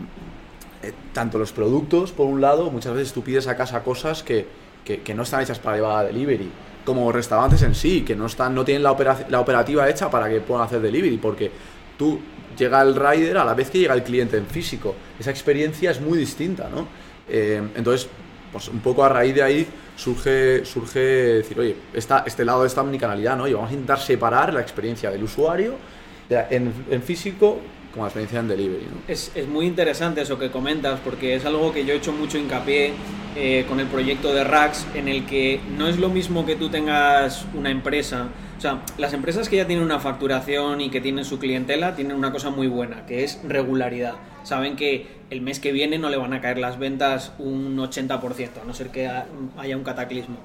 eh, 0.84 0.94
tanto 1.12 1.38
los 1.40 1.52
productos, 1.52 2.14
por 2.14 2.28
un 2.28 2.40
lado, 2.40 2.72
muchas 2.72 2.94
veces 2.94 3.12
tú 3.12 3.22
pides 3.22 3.48
a 3.48 3.58
casa 3.58 3.84
cosas 3.84 4.24
que, 4.24 4.48
que 4.86 5.14
no 5.14 5.24
están 5.24 5.42
hechas 5.42 5.60
para 5.60 5.76
llevar 5.76 6.06
a 6.06 6.08
delivery 6.08 6.50
como 6.88 7.12
restaurantes 7.12 7.62
en 7.64 7.76
sí, 7.76 8.04
que 8.04 8.16
no 8.16 8.28
están, 8.28 8.56
no 8.56 8.64
tienen 8.64 8.82
la, 8.82 8.96
la 9.28 9.42
operativa 9.42 9.90
hecha 9.90 10.10
para 10.10 10.30
que 10.30 10.40
puedan 10.40 10.64
hacer 10.64 10.80
delivery, 10.80 11.18
porque 11.18 11.52
tú 11.98 12.18
llega 12.58 12.82
el 12.82 12.96
rider 12.96 13.40
a 13.40 13.44
la 13.44 13.54
vez 13.54 13.70
que 13.70 13.80
llega 13.80 13.94
el 13.94 14.04
cliente 14.04 14.38
en 14.38 14.46
físico. 14.46 14.96
Esa 15.20 15.30
experiencia 15.30 15.92
es 15.92 16.00
muy 16.00 16.18
distinta, 16.18 16.70
¿no? 16.70 16.88
Eh, 17.28 17.62
entonces, 17.76 18.08
pues 18.54 18.70
un 18.70 18.80
poco 18.80 19.04
a 19.04 19.10
raíz 19.10 19.36
de 19.36 19.44
ahí 19.44 19.68
surge, 19.98 20.64
surge 20.64 21.00
decir, 21.00 21.60
oye, 21.60 21.76
esta, 21.94 22.24
este 22.26 22.46
lado 22.46 22.62
de 22.62 22.68
esta 22.68 22.80
omnicanalidad, 22.84 23.36
¿no? 23.36 23.50
Y 23.50 23.54
vamos 23.54 23.70
a 23.70 23.74
intentar 23.74 24.00
separar 24.00 24.54
la 24.54 24.62
experiencia 24.62 25.12
del 25.12 25.24
usuario 25.24 25.74
en 26.30 27.04
físico 27.04 27.60
como 27.98 28.06
la 28.06 28.10
experiencia 28.10 28.40
en 28.40 28.48
delivery. 28.48 28.86
¿no? 28.86 29.02
Es, 29.08 29.32
muy 29.48 29.66
interesante 29.66 30.22
eso 30.22 30.38
que 30.38 30.52
comentas, 30.52 31.00
porque 31.00 31.34
es 31.34 31.46
algo 31.46 31.74
que 31.74 31.84
yo 31.84 31.94
he 31.94 31.98
hecho 31.98 32.14
mucho 32.14 32.38
hincapié 32.38 32.94
eh, 33.36 33.66
con 33.68 33.80
el 33.80 33.88
proyecto 33.88 34.34
de 34.34 34.44
Rax, 34.44 34.86
en 34.94 35.08
el 35.08 35.26
que 35.26 35.60
no 35.76 35.88
es 35.88 35.98
lo 35.98 36.10
mismo 36.10 36.46
que 36.46 36.56
tú 36.56 36.70
tengas 36.70 37.46
una 37.56 37.72
empresa. 37.72 38.28
O 38.56 38.62
sea, 38.62 38.84
las 39.00 39.14
empresas 39.14 39.50
que 39.50 39.56
ya 39.56 39.66
tienen 39.66 39.84
una 39.84 40.00
facturación 40.00 40.80
y 40.80 40.92
que 40.92 41.02
tienen 41.02 41.26
su 41.26 41.40
clientela 41.40 41.96
tienen 41.96 42.16
una 42.16 42.32
cosa 42.32 42.52
muy 42.52 42.68
buena, 42.68 43.08
que 43.08 43.24
es 43.24 43.40
regularidad. 43.48 44.14
Saben 44.44 44.76
que 44.76 45.08
el 45.32 45.42
mes 45.42 45.60
que 45.60 45.72
viene 45.72 45.98
no 45.98 46.10
le 46.10 46.18
van 46.18 46.34
a 46.34 46.42
caer 46.42 46.60
las 46.60 46.78
ventas 46.78 47.34
un 47.40 47.78
80%, 47.78 48.62
a 48.62 48.66
no 48.66 48.76
ser 48.76 48.90
que 48.90 49.10
haya 49.58 49.76
un 49.76 49.84
cataclismo. 49.84 50.38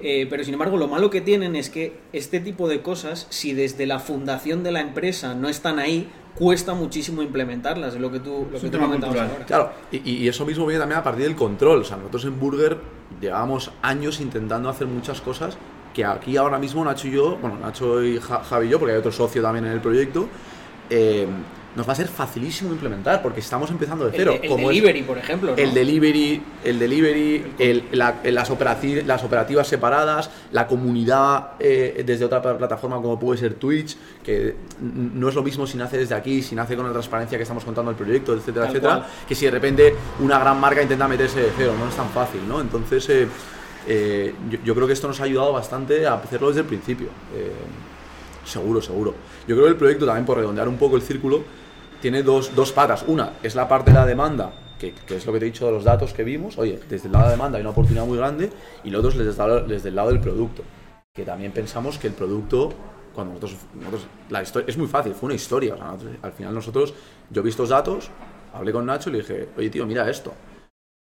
Eh, 0.00 0.26
pero 0.28 0.44
sin 0.44 0.54
embargo, 0.54 0.76
lo 0.76 0.88
malo 0.88 1.08
que 1.08 1.20
tienen 1.20 1.56
es 1.56 1.70
que 1.70 1.98
este 2.12 2.40
tipo 2.40 2.68
de 2.68 2.82
cosas, 2.82 3.28
si 3.30 3.54
desde 3.54 3.86
la 3.86 4.00
fundación 4.00 4.62
de 4.62 4.72
la 4.72 4.80
empresa 4.80 5.34
no 5.34 5.48
están 5.48 5.78
ahí, 5.78 6.08
cuesta 6.36 6.74
muchísimo 6.74 7.22
implementarlas, 7.22 7.94
es 7.94 8.00
lo 8.00 8.10
que 8.12 8.20
tú, 8.20 8.46
lo 8.52 8.60
que 8.60 8.68
tú 8.68 8.78
comentabas 8.78 9.16
ahora. 9.16 9.44
Claro, 9.46 9.70
y, 9.90 10.28
eso 10.28 10.44
mismo 10.44 10.66
viene 10.66 10.80
también 10.80 11.00
a 11.00 11.02
partir 11.02 11.24
del 11.24 11.36
control. 11.36 11.80
O 11.80 11.84
sea, 11.84 11.96
nosotros 11.96 12.24
en 12.26 12.38
Burger 12.38 12.78
llevábamos 13.20 13.72
años 13.82 14.20
intentando 14.20 14.68
hacer 14.68 14.86
muchas 14.86 15.20
cosas 15.20 15.56
que 15.94 16.04
aquí 16.04 16.36
ahora 16.36 16.58
mismo 16.58 16.84
Nacho 16.84 17.08
y 17.08 17.12
yo, 17.12 17.38
bueno, 17.40 17.58
Nacho 17.58 18.04
y 18.04 18.20
Javi 18.20 18.66
y 18.66 18.68
yo, 18.68 18.78
porque 18.78 18.92
hay 18.92 18.98
otro 18.98 19.12
socio 19.12 19.40
también 19.40 19.64
en 19.64 19.72
el 19.72 19.80
proyecto, 19.80 20.28
eh, 20.90 21.26
nos 21.76 21.86
va 21.86 21.92
a 21.92 21.96
ser 21.96 22.08
facilísimo 22.08 22.72
implementar 22.72 23.20
porque 23.20 23.40
estamos 23.40 23.70
empezando 23.70 24.06
de 24.06 24.12
cero. 24.16 24.34
El, 24.42 24.56
delivery, 24.56 25.02
por 25.02 25.18
ejemplo. 25.18 25.54
El 25.56 25.74
delivery, 25.74 26.42
el 26.64 26.78
delivery, 26.78 27.44
las, 27.92 28.14
las 28.24 29.24
operativas 29.24 29.68
separadas, 29.68 30.30
la 30.52 30.66
comunidad 30.66 31.50
eh, 31.60 32.02
desde 32.04 32.24
otra 32.24 32.40
plataforma 32.40 32.96
como 32.96 33.20
puede 33.20 33.38
ser 33.38 33.54
Twitch, 33.54 33.94
que 34.24 34.56
no 34.80 35.28
es 35.28 35.34
lo 35.34 35.42
mismo 35.42 35.66
si 35.66 35.76
nace 35.76 35.98
desde 35.98 36.14
aquí, 36.14 36.42
si 36.42 36.54
nace 36.54 36.76
con 36.76 36.86
la 36.86 36.92
transparencia 36.92 37.36
que 37.36 37.42
estamos 37.42 37.62
contando 37.62 37.90
el 37.90 37.96
proyecto, 37.96 38.32
etcétera, 38.34 38.68
etcétera, 38.68 39.06
que 39.28 39.34
si 39.34 39.44
de 39.44 39.50
repente 39.50 39.94
una 40.20 40.38
gran 40.38 40.58
marca 40.58 40.80
intenta 40.80 41.06
meterse 41.06 41.40
de 41.40 41.52
cero, 41.58 41.74
no 41.78 41.90
es 41.90 41.94
tan 41.94 42.08
fácil, 42.08 42.40
¿no? 42.48 42.58
Entonces, 42.62 43.06
eh, 43.10 43.28
eh, 43.86 44.34
yo, 44.64 44.74
creo 44.74 44.86
que 44.86 44.94
esto 44.94 45.08
nos 45.08 45.20
ha 45.20 45.24
ayudado 45.24 45.52
bastante 45.52 46.06
a 46.06 46.14
hacerlo 46.14 46.48
desde 46.48 46.62
el 46.62 46.66
principio. 46.66 47.08
seguro, 48.46 48.80
seguro. 48.80 49.14
Yo 49.46 49.54
creo 49.56 49.64
que 49.64 49.72
el 49.72 49.76
proyecto 49.76 50.06
también, 50.06 50.24
por 50.24 50.38
redondear 50.38 50.68
un 50.68 50.78
poco 50.78 50.96
el 50.96 51.02
círculo, 51.02 51.44
tiene 52.00 52.22
dos, 52.22 52.54
dos 52.54 52.72
patas. 52.72 53.04
Una 53.06 53.34
es 53.42 53.54
la 53.54 53.68
parte 53.68 53.90
de 53.90 53.98
la 53.98 54.06
demanda, 54.06 54.52
que, 54.78 54.92
que, 54.92 55.16
es 55.16 55.26
lo 55.26 55.32
que 55.32 55.38
te 55.38 55.46
he 55.46 55.50
dicho 55.50 55.66
de 55.66 55.72
los 55.72 55.84
datos 55.84 56.12
que 56.12 56.24
vimos. 56.24 56.58
Oye, 56.58 56.78
desde 56.88 57.06
el 57.06 57.12
lado 57.12 57.24
de 57.24 57.30
la 57.30 57.36
demanda 57.36 57.58
hay 57.58 57.62
una 57.62 57.70
oportunidad 57.70 58.06
muy 58.06 58.18
grande. 58.18 58.50
Y 58.84 58.90
lo 58.90 58.98
otro 58.98 59.10
es 59.10 59.16
desde, 59.18 59.62
desde 59.62 59.88
el 59.88 59.96
lado 59.96 60.10
del 60.10 60.20
producto, 60.20 60.62
que 61.14 61.24
también 61.24 61.52
pensamos 61.52 61.98
que 61.98 62.08
el 62.08 62.12
producto, 62.12 62.72
cuando 63.14 63.34
nosotros, 63.34 63.60
nosotros 63.74 64.06
la 64.30 64.42
historia, 64.42 64.68
es 64.68 64.76
muy 64.76 64.86
fácil, 64.86 65.14
fue 65.14 65.28
una 65.28 65.36
historia. 65.36 65.76
al 66.22 66.32
final 66.32 66.54
nosotros, 66.54 66.94
yo 67.30 67.42
vi 67.42 67.50
estos 67.50 67.70
datos, 67.70 68.10
hablé 68.52 68.72
con 68.72 68.86
Nacho 68.86 69.10
y 69.10 69.14
le 69.14 69.18
dije, 69.18 69.48
oye 69.56 69.70
tío, 69.70 69.86
mira 69.86 70.08
esto. 70.08 70.32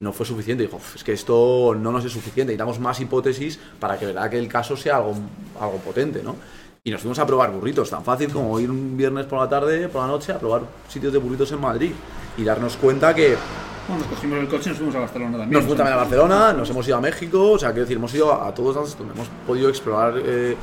No 0.01 0.13
fue 0.13 0.25
suficiente. 0.25 0.63
Dijo, 0.63 0.79
es 0.95 1.03
que 1.03 1.11
esto 1.11 1.75
no 1.77 1.91
nos 1.91 2.05
es 2.05 2.13
suficiente. 2.13 2.53
Necesitamos 2.53 2.79
más 2.79 3.01
hipótesis 3.01 3.59
para 3.81 3.99
que 3.99 4.05
verdad 4.05 4.29
que 4.29 4.39
el 4.39 4.47
caso 4.47 4.77
sea 4.77 4.95
algo, 4.95 5.13
algo 5.59 5.77
potente, 5.79 6.23
¿no? 6.23 6.37
Y 6.83 6.91
nos 6.91 7.01
fuimos 7.01 7.19
a 7.19 7.27
probar 7.27 7.51
burritos, 7.51 7.89
tan 7.89 8.03
fácil 8.03 8.31
como 8.31 8.57
ir 8.59 8.71
un 8.71 8.95
viernes 8.95 9.25
por 9.25 9.39
la 9.39 9.49
tarde, 9.49 9.89
por 9.89 10.01
la 10.01 10.07
noche, 10.07 10.31
a 10.31 10.39
probar 10.39 10.61
sitios 10.87 11.11
de 11.11 11.19
burritos 11.19 11.51
en 11.51 11.59
Madrid 11.59 11.91
y 12.37 12.43
darnos 12.43 12.77
cuenta 12.77 13.13
que. 13.13 13.35
Bueno, 13.87 14.03
nos 14.03 14.15
cogimos 14.15 14.39
el 14.39 14.47
coche 14.47 14.63
y 14.65 14.69
nos 14.69 14.77
fuimos 14.77 14.95
a 14.95 14.99
Barcelona 14.99 15.31
también. 15.31 15.51
Nos 15.51 15.61
fuimos 15.63 15.77
también 15.77 15.93
a 15.93 15.97
Barcelona, 15.97 16.53
nos 16.53 16.69
hemos 16.69 16.87
ido 16.87 16.97
a 16.97 17.01
México, 17.01 17.51
o 17.51 17.59
sea, 17.59 17.69
quiero 17.69 17.81
decir, 17.81 17.97
hemos 17.97 18.13
ido 18.13 18.31
a, 18.31 18.53
todos 18.53 18.75
lados 18.75 18.97
donde 18.97 19.13
hemos 19.13 19.27
podido 19.45 19.67
explorar 19.67 20.13
eh, 20.23 20.55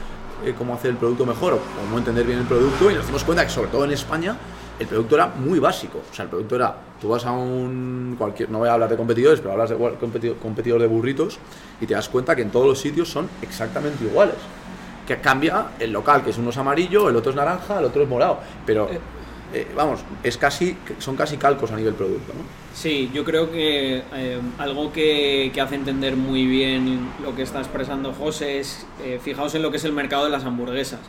eh, 0.45 0.55
cómo 0.57 0.75
hacer 0.75 0.93
el 0.93 0.97
producto 0.97 1.27
mejor 1.27 1.55
o 1.55 1.59
cómo 1.59 1.99
entender 1.99 2.25
bien 2.25 2.39
el 2.39 2.47
producto 2.47 2.91
y 2.91 2.95
nos 2.95 3.07
dimos 3.07 3.23
cuenta 3.23 3.45
que, 3.45 3.51
sobre 3.51 3.69
todo 3.69 3.85
en 3.85 3.93
España, 3.93 4.37
el 4.79 4.87
producto 4.87 5.17
era 5.17 5.27
muy 5.27 5.59
básico. 5.59 6.01
O 6.11 6.15
sea, 6.15 6.23
el 6.23 6.31
producto 6.31 6.57
era, 6.57 6.77
tú 6.99 7.09
vas 7.09 7.27
a 7.27 7.33
un 7.33 8.15
cualquier, 8.17 8.49
no 8.49 8.61
voy 8.61 8.69
a 8.69 8.73
hablar 8.73 8.89
de 8.89 8.97
competidores, 8.97 9.41
pero 9.41 9.53
hablas 9.53 9.69
de 9.69 9.77
competidor, 9.77 10.37
competidor 10.39 10.81
de 10.81 10.87
burritos 10.87 11.39
y 11.79 11.87
te 11.87 11.93
das 11.93 12.09
cuenta 12.09 12.35
que 12.35 12.41
en 12.43 12.51
todos 12.51 12.67
los 12.67 12.79
sitios 12.79 13.11
son 13.11 13.29
exactamente 13.43 14.03
iguales 14.03 14.37
que 15.07 15.19
cambia 15.19 15.69
el 15.79 15.93
local, 15.93 16.23
que 16.23 16.31
es 16.31 16.39
uno 16.39 16.51
es 16.51 16.57
amarillo, 16.57 17.09
el 17.09 17.17
otro 17.17 17.31
es 17.31 17.37
naranja, 17.37 17.79
el 17.79 17.85
otro 17.85 18.03
es 18.03 18.09
morado. 18.09 18.41
Pero, 18.65 18.91
eh. 18.91 19.01
Eh, 19.55 19.69
vamos, 19.77 20.01
es 20.25 20.37
casi, 20.37 20.77
son 20.99 21.15
casi 21.17 21.37
calcos 21.37 21.71
a 21.71 21.77
nivel 21.77 21.95
producto. 21.95 22.35
¿no? 22.35 22.41
Sí, 22.75 23.11
yo 23.15 23.25
creo 23.25 23.51
que 23.51 24.03
eh, 24.13 24.41
algo 24.59 24.93
que, 24.93 25.53
hace 25.63 25.77
entender 25.77 26.17
muy 26.17 26.47
bien 26.47 27.09
lo 27.23 27.35
que 27.35 27.43
está 27.43 27.61
expresando 27.61 28.13
José 28.13 28.59
es, 28.59 28.87
fijaos 29.23 29.55
en 29.55 29.63
lo 29.63 29.71
que 29.71 29.77
es 29.77 29.85
el 29.85 29.93
mercado 29.93 30.25
de 30.25 30.31
las 30.31 30.45
hamburguesas. 30.45 31.01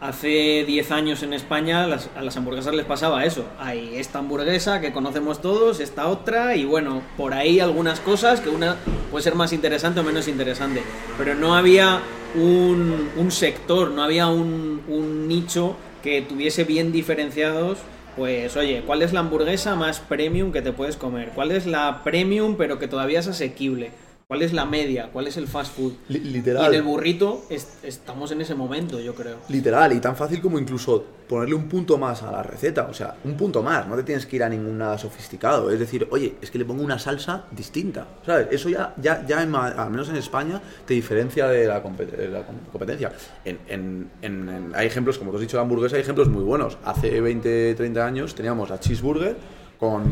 Hace 0.00 0.64
10 0.66 0.90
años 0.90 1.22
en 1.22 1.32
España 1.32 1.84
a 1.84 2.22
las 2.22 2.36
hamburguesas 2.36 2.74
les 2.74 2.84
pasaba 2.84 3.24
eso. 3.24 3.44
Hay 3.58 3.96
esta 3.96 4.18
hamburguesa 4.18 4.80
que 4.80 4.92
conocemos 4.92 5.40
todos, 5.40 5.80
esta 5.80 6.08
otra, 6.08 6.56
y 6.56 6.64
bueno, 6.64 7.02
por 7.16 7.32
ahí 7.32 7.60
algunas 7.60 8.00
cosas 8.00 8.40
que 8.40 8.50
una 8.50 8.76
puede 9.10 9.22
ser 9.22 9.34
más 9.34 9.52
interesante 9.52 10.00
o 10.00 10.04
menos 10.04 10.28
interesante. 10.28 10.82
Pero 11.16 11.34
no 11.34 11.54
había 11.54 12.00
un, 12.34 13.30
sector, 13.30 13.90
no 13.92 14.02
había 14.02 14.28
un 14.28 15.28
nicho 15.28 15.76
que 16.02 16.20
tuviese 16.20 16.64
bien 16.64 16.92
diferenciados 16.92 17.78
pues 18.16 18.56
oye, 18.56 18.82
¿cuál 18.86 19.02
es 19.02 19.12
la 19.12 19.20
hamburguesa 19.20 19.74
más 19.74 19.98
premium 19.98 20.52
que 20.52 20.62
te 20.62 20.72
puedes 20.72 20.96
comer? 20.96 21.30
¿Cuál 21.34 21.50
es 21.50 21.66
la 21.66 22.02
premium 22.04 22.56
pero 22.56 22.78
que 22.78 22.86
todavía 22.86 23.20
es 23.20 23.26
asequible? 23.26 23.90
¿Cuál 24.26 24.40
es 24.40 24.54
la 24.54 24.64
media? 24.64 25.10
¿Cuál 25.12 25.26
es 25.26 25.36
el 25.36 25.46
fast 25.46 25.76
food? 25.76 25.92
literal. 26.08 26.64
Y 26.64 26.66
en 26.68 26.74
el 26.74 26.82
burrito 26.82 27.42
estamos 27.82 28.32
en 28.32 28.40
ese 28.40 28.54
momento, 28.54 28.98
yo 28.98 29.14
creo. 29.14 29.36
Literal, 29.50 29.92
y 29.92 30.00
tan 30.00 30.16
fácil 30.16 30.40
como 30.40 30.58
incluso 30.58 31.04
ponerle 31.28 31.54
un 31.54 31.68
punto 31.68 31.98
más 31.98 32.22
a 32.22 32.32
la 32.32 32.42
receta. 32.42 32.86
O 32.88 32.94
sea, 32.94 33.16
un 33.24 33.36
punto 33.36 33.62
más, 33.62 33.86
no 33.86 33.96
te 33.96 34.02
tienes 34.02 34.24
que 34.24 34.36
ir 34.36 34.42
a 34.42 34.48
ningún 34.48 34.78
nada 34.78 34.96
sofisticado. 34.96 35.70
Es 35.70 35.78
decir, 35.78 36.08
oye, 36.10 36.36
es 36.40 36.50
que 36.50 36.58
le 36.58 36.64
pongo 36.64 36.82
una 36.82 36.98
salsa 36.98 37.44
distinta. 37.50 38.06
¿Sabes? 38.24 38.48
Eso 38.50 38.70
ya, 38.70 38.94
ya, 38.96 39.26
ya 39.26 39.40
al 39.40 39.90
menos 39.90 40.08
en 40.08 40.16
España, 40.16 40.60
te 40.86 40.94
diferencia 40.94 41.46
de 41.48 41.66
la, 41.66 41.82
competencia. 41.82 43.12
En, 43.44 44.72
hay 44.74 44.86
ejemplos, 44.86 45.18
como 45.18 45.32
te 45.32 45.36
has 45.36 45.42
dicho, 45.42 45.58
de 45.58 45.62
hamburguesa, 45.62 45.96
hay 45.96 46.02
ejemplos 46.02 46.30
muy 46.30 46.44
buenos. 46.44 46.78
Hace 46.82 47.20
20, 47.20 47.74
30 47.74 48.06
años 48.06 48.34
teníamos 48.34 48.70
a 48.70 48.80
cheeseburger 48.80 49.36
con 49.78 50.04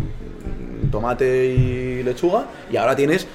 tomate 0.91 1.47
y 1.47 2.03
lechuga, 2.03 2.47
y 2.71 2.77
ahora 2.77 2.95
tienes 2.95 3.27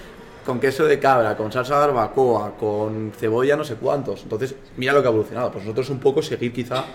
con 0.48 0.62
queso 0.62 0.86
de 0.86 0.98
cabra, 0.98 1.36
con 1.36 1.52
salsa 1.52 1.78
barbacoa, 1.78 2.56
con 2.58 3.12
cebolla, 3.12 3.58
no 3.58 3.66
sé 3.66 3.76
cuántos. 3.76 4.24
Entonces, 4.24 4.56
mira 4.78 4.94
lo 4.94 5.02
que 5.02 5.10
ha 5.10 5.12
evolucionado. 5.12 5.52
Pues 5.52 5.66
nosotros 5.66 5.90
un 5.90 6.00
poco 6.00 6.22
seguir 6.22 6.54
quizá 6.54 6.86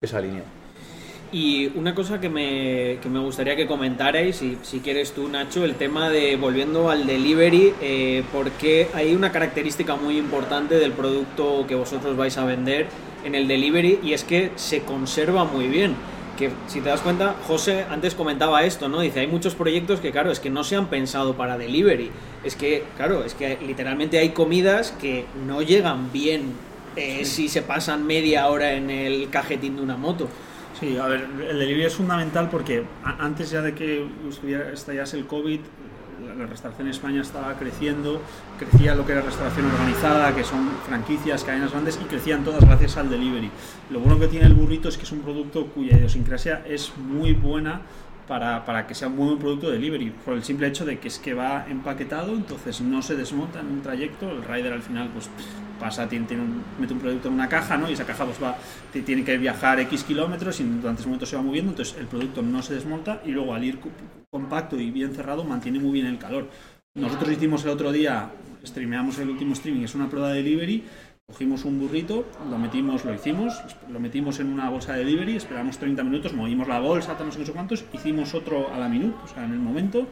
esa 0.00 0.20
línea. 0.20 0.42
Y 1.30 1.70
una 1.76 1.94
cosa 1.94 2.20
que 2.20 2.28
me, 2.28 2.98
que 3.00 3.08
me 3.08 3.20
gustaría 3.20 3.54
que 3.54 3.68
comentarais, 3.68 4.34
si, 4.34 4.58
si, 4.62 4.80
quieres 4.80 5.12
tú, 5.12 5.28
Nacho, 5.28 5.64
el 5.64 5.76
tema 5.76 6.10
de, 6.10 6.34
volviendo 6.36 6.90
al 6.90 7.06
delivery, 7.06 7.74
eh, 7.80 8.24
porque 8.32 8.88
hay 8.92 9.14
una 9.14 9.30
característica 9.30 9.94
muy 9.94 10.18
importante 10.18 10.74
del 10.74 10.90
producto 10.90 11.64
que 11.68 11.76
vosotros 11.76 12.16
vais 12.16 12.36
a 12.38 12.44
vender 12.44 12.86
en 13.24 13.36
el 13.36 13.46
delivery 13.46 14.00
y 14.02 14.14
es 14.14 14.24
que 14.24 14.50
se 14.56 14.82
conserva 14.82 15.44
muy 15.44 15.68
bien 15.68 15.94
que 16.36 16.50
si 16.68 16.80
te 16.80 16.88
das 16.88 17.00
cuenta, 17.00 17.34
José 17.46 17.86
antes 17.90 18.14
comentaba 18.14 18.62
esto, 18.64 18.88
¿no? 18.88 19.00
Dice, 19.00 19.20
hay 19.20 19.26
muchos 19.26 19.54
proyectos 19.54 20.00
que, 20.00 20.12
claro, 20.12 20.30
es 20.30 20.40
que 20.40 20.50
no 20.50 20.62
se 20.64 20.76
han 20.76 20.86
pensado 20.86 21.34
para 21.34 21.58
delivery. 21.58 22.10
Es 22.44 22.54
que, 22.54 22.84
claro, 22.96 23.24
es 23.24 23.34
que 23.34 23.58
literalmente 23.66 24.18
hay 24.18 24.30
comidas 24.30 24.92
que 25.00 25.26
no 25.46 25.62
llegan 25.62 26.12
bien 26.12 26.52
eh, 26.94 27.24
si 27.24 27.48
se 27.48 27.62
pasan 27.62 28.06
media 28.06 28.46
hora 28.46 28.72
en 28.74 28.90
el 28.90 29.28
cajetín 29.30 29.76
de 29.76 29.82
una 29.82 29.96
moto. 29.96 30.28
Sí, 30.78 30.96
a 30.98 31.06
ver, 31.06 31.26
el 31.48 31.58
delivery 31.58 31.86
es 31.86 31.94
fundamental 31.94 32.50
porque 32.50 32.84
antes 33.02 33.50
ya 33.50 33.62
de 33.62 33.74
que 33.74 34.06
estallase 34.72 35.16
el 35.16 35.26
COVID, 35.26 35.60
la 36.24 36.46
restauración 36.46 36.88
en 36.88 36.92
España 36.92 37.20
estaba 37.20 37.54
creciendo, 37.54 38.20
crecía 38.58 38.94
lo 38.94 39.04
que 39.04 39.12
era 39.12 39.22
restauración 39.22 39.66
organizada, 39.66 40.34
que 40.34 40.44
son 40.44 40.68
franquicias, 40.86 41.44
cadenas 41.44 41.72
grandes, 41.72 41.98
y 42.02 42.04
crecían 42.06 42.44
todas 42.44 42.64
gracias 42.64 42.96
al 42.96 43.10
delivery. 43.10 43.50
Lo 43.90 44.00
bueno 44.00 44.18
que 44.18 44.28
tiene 44.28 44.46
el 44.46 44.54
burrito 44.54 44.88
es 44.88 44.96
que 44.96 45.04
es 45.04 45.12
un 45.12 45.20
producto 45.20 45.66
cuya 45.66 45.96
idiosincrasia 45.96 46.62
es 46.66 46.92
muy 46.96 47.32
buena 47.32 47.82
para, 48.26 48.64
para, 48.64 48.86
que 48.86 48.94
sea 48.94 49.08
un 49.08 49.16
buen 49.16 49.38
producto 49.38 49.68
de 49.68 49.74
delivery, 49.74 50.10
por 50.24 50.34
el 50.34 50.42
simple 50.42 50.66
hecho 50.66 50.84
de 50.84 50.98
que 50.98 51.08
es 51.08 51.18
que 51.18 51.34
va 51.34 51.66
empaquetado, 51.68 52.34
entonces 52.34 52.80
no 52.80 53.00
se 53.02 53.14
desmonta 53.14 53.60
en 53.60 53.66
un 53.66 53.82
trayecto, 53.82 54.30
el 54.30 54.42
rider 54.42 54.72
al 54.72 54.82
final 54.82 55.10
pues 55.12 55.30
pasa, 55.78 56.08
tiene, 56.08 56.26
un, 56.32 56.62
mete 56.80 56.92
un 56.92 57.00
producto 57.00 57.28
en 57.28 57.34
una 57.34 57.48
caja, 57.48 57.76
¿no? 57.76 57.88
Y 57.88 57.92
esa 57.92 58.04
caja 58.04 58.24
pues 58.24 58.42
va, 58.42 58.56
tiene 59.04 59.24
que 59.24 59.38
viajar 59.38 59.78
X 59.80 60.04
kilómetros 60.04 60.58
y 60.60 60.64
durante 60.64 61.00
ese 61.00 61.08
momento 61.08 61.26
se 61.26 61.36
va 61.36 61.42
moviendo, 61.42 61.70
entonces 61.70 61.96
el 61.98 62.06
producto 62.06 62.42
no 62.42 62.62
se 62.62 62.74
desmonta 62.74 63.22
y 63.24 63.30
luego 63.30 63.54
al 63.54 63.62
ir 63.62 63.78
compacto 64.36 64.78
y 64.78 64.90
bien 64.90 65.14
cerrado 65.14 65.44
mantiene 65.44 65.78
muy 65.78 65.92
bien 65.92 66.06
el 66.06 66.18
calor. 66.18 66.48
Nosotros 66.94 67.30
hicimos 67.30 67.64
el 67.64 67.70
otro 67.70 67.90
día, 67.92 68.30
streameamos 68.64 69.18
el 69.18 69.30
último 69.30 69.54
streaming, 69.54 69.84
es 69.84 69.94
una 69.94 70.08
prueba 70.08 70.28
de 70.30 70.42
delivery, 70.42 70.84
Cogimos 71.28 71.64
un 71.64 71.80
burrito, 71.80 72.24
lo 72.48 72.56
metimos, 72.56 73.04
lo 73.04 73.12
hicimos, 73.12 73.60
lo 73.90 73.98
metimos 73.98 74.38
en 74.38 74.46
una 74.46 74.70
bolsa 74.70 74.92
de 74.92 75.00
delivery, 75.00 75.34
esperamos 75.34 75.76
30 75.76 76.04
minutos, 76.04 76.32
movimos 76.32 76.68
la 76.68 76.78
bolsa, 76.78 77.16
no 77.18 77.32
sé 77.32 77.52
cuántos, 77.52 77.84
hicimos 77.92 78.32
otro 78.32 78.72
a 78.72 78.78
la 78.78 78.88
minuta, 78.88 79.18
o 79.24 79.26
sea, 79.26 79.44
en 79.44 79.50
el 79.50 79.58
momento, 79.58 80.06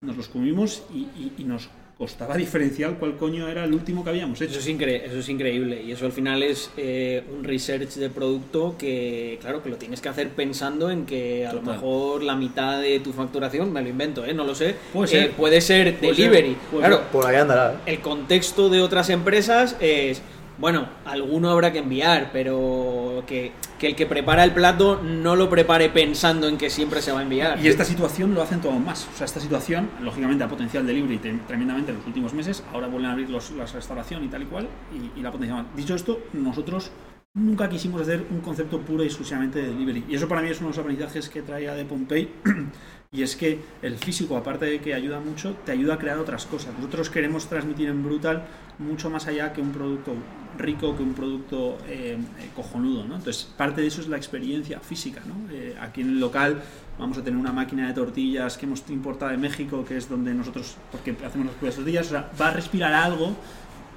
nos 0.00 0.16
los 0.16 0.28
comimos 0.28 0.84
y, 0.94 1.42
nos 1.42 1.70
costaba 2.00 2.34
diferenciar 2.34 2.94
cuál 2.94 3.18
coño 3.18 3.46
era 3.46 3.62
el 3.64 3.74
último 3.74 4.02
que 4.02 4.08
habíamos 4.08 4.40
hecho. 4.40 4.58
Eso 4.58 4.70
es, 4.70 5.02
eso 5.04 5.18
es 5.18 5.28
increíble 5.28 5.82
y 5.82 5.92
eso 5.92 6.06
al 6.06 6.12
final 6.12 6.42
es 6.42 6.70
eh, 6.78 7.22
un 7.30 7.44
research 7.44 7.90
de 7.96 8.08
producto 8.08 8.74
que, 8.78 9.36
claro, 9.42 9.62
que 9.62 9.68
lo 9.68 9.76
tienes 9.76 10.00
que 10.00 10.08
hacer 10.08 10.30
pensando 10.30 10.90
en 10.90 11.04
que 11.04 11.46
a 11.46 11.52
lo 11.52 11.60
mejor 11.60 12.22
la 12.22 12.36
mitad 12.36 12.80
de 12.80 13.00
tu 13.00 13.12
facturación, 13.12 13.70
me 13.70 13.82
lo 13.82 13.90
invento, 13.90 14.24
¿eh? 14.24 14.32
no 14.32 14.44
lo 14.44 14.54
sé, 14.54 14.76
puede 14.94 15.08
ser, 15.08 15.24
eh, 15.24 15.32
puede 15.36 15.60
ser 15.60 16.00
delivery. 16.00 16.56
claro, 16.70 17.02
por 17.12 17.26
ahí 17.26 17.36
andará. 17.36 17.82
El 17.84 18.00
contexto 18.00 18.70
de 18.70 18.80
otras 18.80 19.10
empresas 19.10 19.76
es 19.78 20.22
bueno, 20.60 20.88
alguno 21.06 21.50
habrá 21.50 21.72
que 21.72 21.78
enviar, 21.78 22.30
pero 22.34 23.24
que, 23.26 23.52
el 23.80 23.96
que 23.96 24.04
prepara 24.04 24.44
el 24.44 24.52
plato 24.52 25.00
no 25.02 25.34
lo 25.34 25.48
prepare 25.48 25.88
pensando 25.88 26.46
en 26.48 26.58
que 26.58 26.68
siempre 26.68 27.00
se 27.00 27.12
va 27.12 27.20
a 27.20 27.22
enviar. 27.22 27.58
Y 27.64 27.68
esta 27.68 27.84
situación 27.84 28.34
lo 28.34 28.42
hacen 28.42 28.60
todo 28.60 28.72
más. 28.72 29.08
O 29.12 29.16
sea, 29.16 29.24
esta 29.24 29.40
situación, 29.40 29.88
lógicamente, 30.02 30.44
ha 30.44 30.48
potenciado 30.48 30.82
el 30.82 30.94
delivery 30.94 31.40
tremendamente 31.46 31.92
en 31.92 31.96
los 31.96 32.06
últimos 32.06 32.34
meses. 32.34 32.62
Ahora 32.74 32.88
vuelven 32.88 33.08
a 33.08 33.12
abrir 33.12 33.30
los, 33.30 33.50
la 33.52 33.64
restauración 33.64 34.22
y 34.22 34.28
tal 34.28 34.42
y 34.42 34.46
cual, 34.46 34.68
y, 35.16 35.22
la 35.22 35.32
potencia 35.32 35.64
Dicho 35.74 35.94
esto, 35.94 36.20
nosotros 36.34 36.92
nunca 37.32 37.68
quisimos 37.68 38.02
hacer 38.02 38.26
un 38.30 38.40
concepto 38.40 38.80
puro 38.80 39.02
y 39.02 39.06
exclusivamente 39.06 39.62
de 39.62 39.68
delivery. 39.68 40.04
Y 40.10 40.16
eso 40.16 40.28
para 40.28 40.42
mí 40.42 40.50
es 40.50 40.58
uno 40.58 40.68
de 40.68 40.76
los 40.76 40.78
aprendizajes 40.78 41.30
que 41.30 41.40
traía 41.40 41.74
de 41.74 41.86
Pompey. 41.86 42.28
y 43.12 43.24
es 43.24 43.34
que 43.34 43.58
el 43.82 43.98
físico, 43.98 44.36
aparte 44.36 44.66
de 44.66 44.80
que 44.80 44.94
ayuda 44.94 45.18
mucho, 45.18 45.56
te 45.66 45.72
ayuda 45.72 45.94
a 45.94 45.98
crear 45.98 46.18
otras 46.18 46.46
cosas. 46.46 46.72
Nosotros 46.74 47.10
queremos 47.10 47.48
transmitir 47.48 47.88
en 47.88 48.04
Brutal 48.04 48.44
mucho 48.78 49.10
más 49.10 49.26
allá 49.26 49.52
que 49.52 49.60
un 49.60 49.72
producto 49.72 50.14
rico 50.56 50.96
que 50.96 51.02
un 51.02 51.14
producto 51.14 51.78
eh, 51.88 52.16
eh, 52.16 52.50
cojonudo, 52.54 53.04
¿no? 53.04 53.16
Entonces, 53.16 53.44
parte 53.56 53.80
de 53.80 53.88
eso 53.88 54.00
es 54.00 54.08
la 54.08 54.16
experiencia 54.16 54.78
física, 54.78 55.22
¿no? 55.26 55.52
Eh, 55.52 55.76
aquí 55.80 56.02
en 56.02 56.10
el 56.10 56.20
local 56.20 56.62
vamos 56.98 57.18
a 57.18 57.24
tener 57.24 57.38
una 57.38 57.52
máquina 57.52 57.88
de 57.88 57.94
tortillas 57.94 58.56
que 58.56 58.66
hemos 58.66 58.88
importado 58.90 59.32
de 59.32 59.38
México, 59.38 59.84
que 59.84 59.96
es 59.96 60.08
donde 60.08 60.32
nosotros, 60.32 60.76
porque 60.92 61.10
hacemos 61.24 61.46
las 61.46 61.56
propias 61.56 61.76
tortillas, 61.76 62.06
o 62.06 62.10
sea, 62.10 62.30
va 62.40 62.48
a 62.48 62.52
respirar 62.52 62.92
algo 62.92 63.34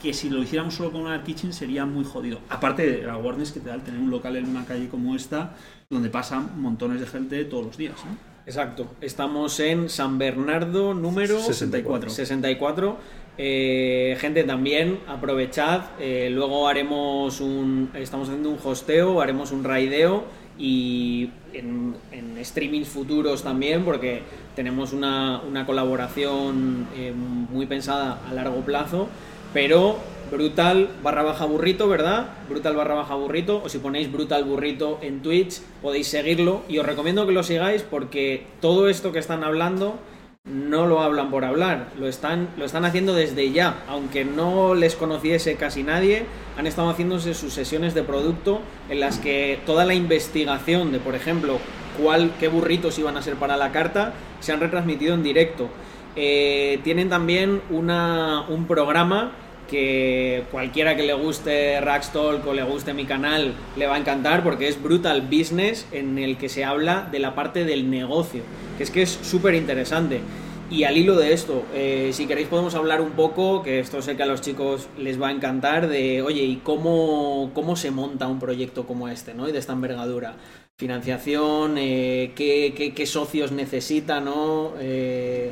que 0.01 0.13
si 0.13 0.29
lo 0.29 0.41
hiciéramos 0.41 0.74
solo 0.74 0.91
con 0.91 1.01
una 1.01 1.24
kitchen 1.24 1.53
sería 1.53 1.86
muy 1.86 2.03
jodido. 2.03 2.39
Aparte 2.50 2.89
de 2.89 3.05
la 3.05 3.13
awareness 3.13 3.51
que 3.51 3.60
te 3.60 3.70
da 3.70 3.75
el 3.75 3.84
tener 3.84 4.00
un 4.00 4.10
local 4.10 4.36
en 4.38 4.50
una 4.50 4.65
calle 4.65 4.89
como 4.89 5.15
esta, 5.15 5.55
donde 5.89 6.10
pasan 6.10 6.60
montones 6.60 7.00
de 7.00 7.05
gente 7.05 7.46
todos 7.46 7.65
los 7.67 7.77
días, 7.77 7.96
¿no? 8.05 8.33
Exacto. 8.46 8.88
Estamos 9.02 9.60
en 9.60 9.90
San 9.90 10.18
Bernardo 10.18 10.94
número 10.94 11.40
64. 11.40 12.10
64 12.10 12.98
eh, 13.38 14.16
gente, 14.20 14.44
también 14.44 15.00
aprovechad. 15.08 15.86
Eh, 16.00 16.30
luego 16.32 16.68
haremos 16.68 17.42
un. 17.42 17.90
Estamos 17.96 18.28
haciendo 18.30 18.50
un 18.50 18.60
hosteo, 18.64 19.22
haremos 19.22 19.52
un 19.52 19.64
raideo 19.64 20.24
y 20.58 21.30
en, 21.54 21.96
streamings 22.44 22.90
futuros 22.90 23.42
también, 23.42 23.86
porque 23.86 24.22
tenemos 24.56 24.92
una, 24.94 25.42
colaboración 25.66 26.88
eh, 26.96 27.14
muy 27.14 27.66
pensada 27.66 28.20
a 28.30 28.34
largo 28.34 28.62
plazo. 28.62 29.08
Pero 29.54 29.98
brutal 30.34 30.90
barra 31.03 31.22
baja 31.22 31.46
burrito, 31.46 31.88
¿verdad? 31.88 32.25
Brutal 32.50 32.75
barra 32.75 32.96
baja 32.96 33.16
burrito. 33.16 33.62
O 33.64 33.70
si 33.70 33.77
ponéis 33.77 34.12
brutal 34.12 34.44
burrito 34.44 34.98
en 35.01 35.22
Twitch, 35.22 35.62
podéis 35.81 36.07
seguirlo. 36.07 36.64
Y 36.68 36.79
os 36.79 36.86
recomiendo 36.86 37.27
que 37.27 37.34
lo 37.34 37.44
sigáis 37.44 37.84
porque 37.84 38.48
todo 38.60 38.90
esto 38.90 39.12
que 39.12 39.20
están 39.20 39.44
hablando 39.44 40.00
no 40.46 40.88
lo 40.88 41.00
hablan 41.00 41.31
por 41.31 41.46
hablar, 41.46 41.92
lo 41.98 42.05
están, 42.05 42.50
lo 42.57 42.66
están 42.66 42.84
haciendo 42.84 43.14
desde 43.14 43.53
ya, 43.53 43.81
aunque 43.88 44.25
no 44.25 44.75
les 44.75 44.96
conociese 44.98 45.55
casi 45.55 45.84
nadie, 45.84 46.25
han 46.57 46.68
estado 46.68 46.90
haciéndose 46.90 47.34
sus 47.34 47.53
sesiones 47.53 47.94
de 47.94 48.03
producto 48.03 48.60
en 48.90 49.00
las 49.00 49.20
que 49.20 49.60
toda 49.66 49.86
la 49.86 49.94
investigación 49.94 50.92
de, 50.92 51.00
por 51.00 51.16
ejemplo, 51.16 51.60
cuál, 51.98 52.31
qué 52.42 52.50
burritos 52.50 53.00
iban 53.00 53.16
a 53.16 53.22
ser 53.22 53.36
para 53.36 53.55
la 53.55 53.72
carta, 53.72 54.16
se 54.42 54.51
han 54.51 54.60
retransmitido 54.60 55.14
en 55.14 55.24
directo. 55.24 55.70
Eh, 56.18 56.81
tienen 56.84 57.10
también 57.10 57.62
una, 57.70 58.42
un 58.50 58.68
programa 58.68 59.31
que 59.74 60.44
cualquiera 60.51 60.96
que 60.96 61.01
le 61.01 61.16
guste 61.16 61.81
Rackstalk 61.81 62.46
o 62.46 62.53
le 62.53 62.62
guste 62.62 62.94
mi 62.94 63.05
canal 63.05 63.55
le 63.75 63.88
va 63.88 63.96
a 63.96 63.98
encantar 63.98 64.44
porque 64.44 64.68
es 64.68 64.79
Brutal 64.79 65.24
Business 65.24 65.88
en 65.92 66.20
el 66.20 66.38
que 66.38 66.48
se 66.48 66.64
habla 66.64 67.09
de 67.12 67.18
la 67.18 67.33
parte 67.33 67.66
del 67.66 67.90
negocio, 67.90 68.44
que 68.77 68.83
es 68.83 68.92
que 68.92 69.01
es 69.01 69.09
súper 69.24 69.55
interesante. 69.55 70.22
Y 70.70 70.83
al 70.83 70.96
hilo 70.96 71.16
de 71.16 71.33
esto, 71.33 71.64
eh, 71.74 72.12
si 72.14 72.27
queréis 72.27 72.50
podemos 72.50 72.75
hablar 72.75 73.01
un 73.01 73.14
poco, 73.14 73.64
que 73.64 73.79
esto 73.79 74.03
sé 74.03 74.16
que 74.16 74.22
a 74.22 74.27
los 74.27 74.42
chicos 74.42 74.90
les 75.00 75.20
va 75.20 75.29
a 75.29 75.31
encantar, 75.31 75.88
de, 75.88 76.22
oye, 76.22 76.44
¿y 76.44 76.57
cómo, 76.57 77.50
cómo 77.55 77.75
se 77.75 77.90
monta 77.90 78.27
un 78.27 78.38
proyecto 78.38 78.86
como 78.86 79.07
este, 79.07 79.33
¿no? 79.33 79.50
Y 79.50 79.51
de 79.51 79.57
esta 79.57 79.74
envergadura. 79.74 80.36
Financiación, 80.77 81.79
eh, 81.79 82.31
¿qué, 82.36 82.94
qué, 82.96 83.05
socios 83.07 83.51
necesita, 83.51 84.20
¿no? 84.20 84.74
Eh, 84.79 85.51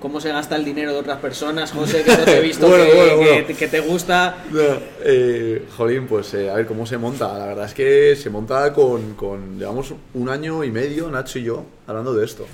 cómo 0.00 0.20
se 0.20 0.30
gasta 0.30 0.56
el 0.56 0.64
dinero 0.64 0.92
de 0.92 0.98
otras 0.98 1.18
personas, 1.18 1.70
José, 1.74 2.02
que 2.02 2.16
no 2.16 2.24
te 2.24 2.38
he 2.38 2.40
visto 2.40 2.66
que, 2.66 3.68
te 3.68 3.80
gusta. 3.80 4.44
Eh, 5.04 5.66
jolín, 5.76 6.06
pues 6.06 6.34
eh, 6.34 6.50
a 6.50 6.54
ver 6.54 6.66
cómo 6.66 6.86
se 6.86 6.98
monta. 6.98 7.38
La 7.38 7.46
verdad 7.46 7.66
es 7.66 7.74
que 7.74 8.16
se 8.16 8.30
monta 8.30 8.72
con, 8.72 9.14
con, 9.14 9.58
llevamos 9.58 9.94
un 10.14 10.28
año 10.28 10.64
y 10.64 10.70
medio, 10.70 11.10
Nacho 11.10 11.38
y 11.38 11.44
yo, 11.44 11.64
hablando 11.86 12.14
de 12.14 12.24
esto. 12.24 12.46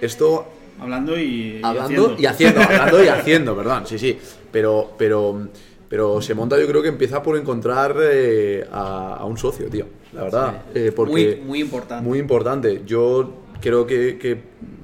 Esto... 0.00 0.48
Hablando 0.80 1.18
y, 1.18 1.60
hablando 1.62 2.14
y 2.16 2.26
haciendo. 2.26 2.60
hablando 2.62 3.02
y 3.02 3.08
haciendo, 3.08 3.56
perdón, 3.56 3.84
sí, 3.86 3.98
sí. 3.98 4.16
Pero, 4.52 4.92
pero, 4.96 5.48
pero 5.88 6.22
se 6.22 6.34
monta, 6.34 6.58
yo 6.58 6.68
creo 6.68 6.82
que 6.82 6.88
empieza 6.88 7.20
por 7.20 7.36
encontrar 7.36 7.96
eh, 8.00 8.64
a, 8.70 9.24
un 9.24 9.36
socio, 9.38 9.68
tío. 9.68 9.86
La 10.12 10.22
verdad. 10.24 10.62
porque 10.94 11.38
muy, 11.40 11.46
muy 11.46 11.60
importante. 11.60 12.08
Muy 12.08 12.18
importante. 12.20 12.82
Yo 12.86 13.32
creo 13.60 13.86
que, 13.86 14.18
que 14.18 14.40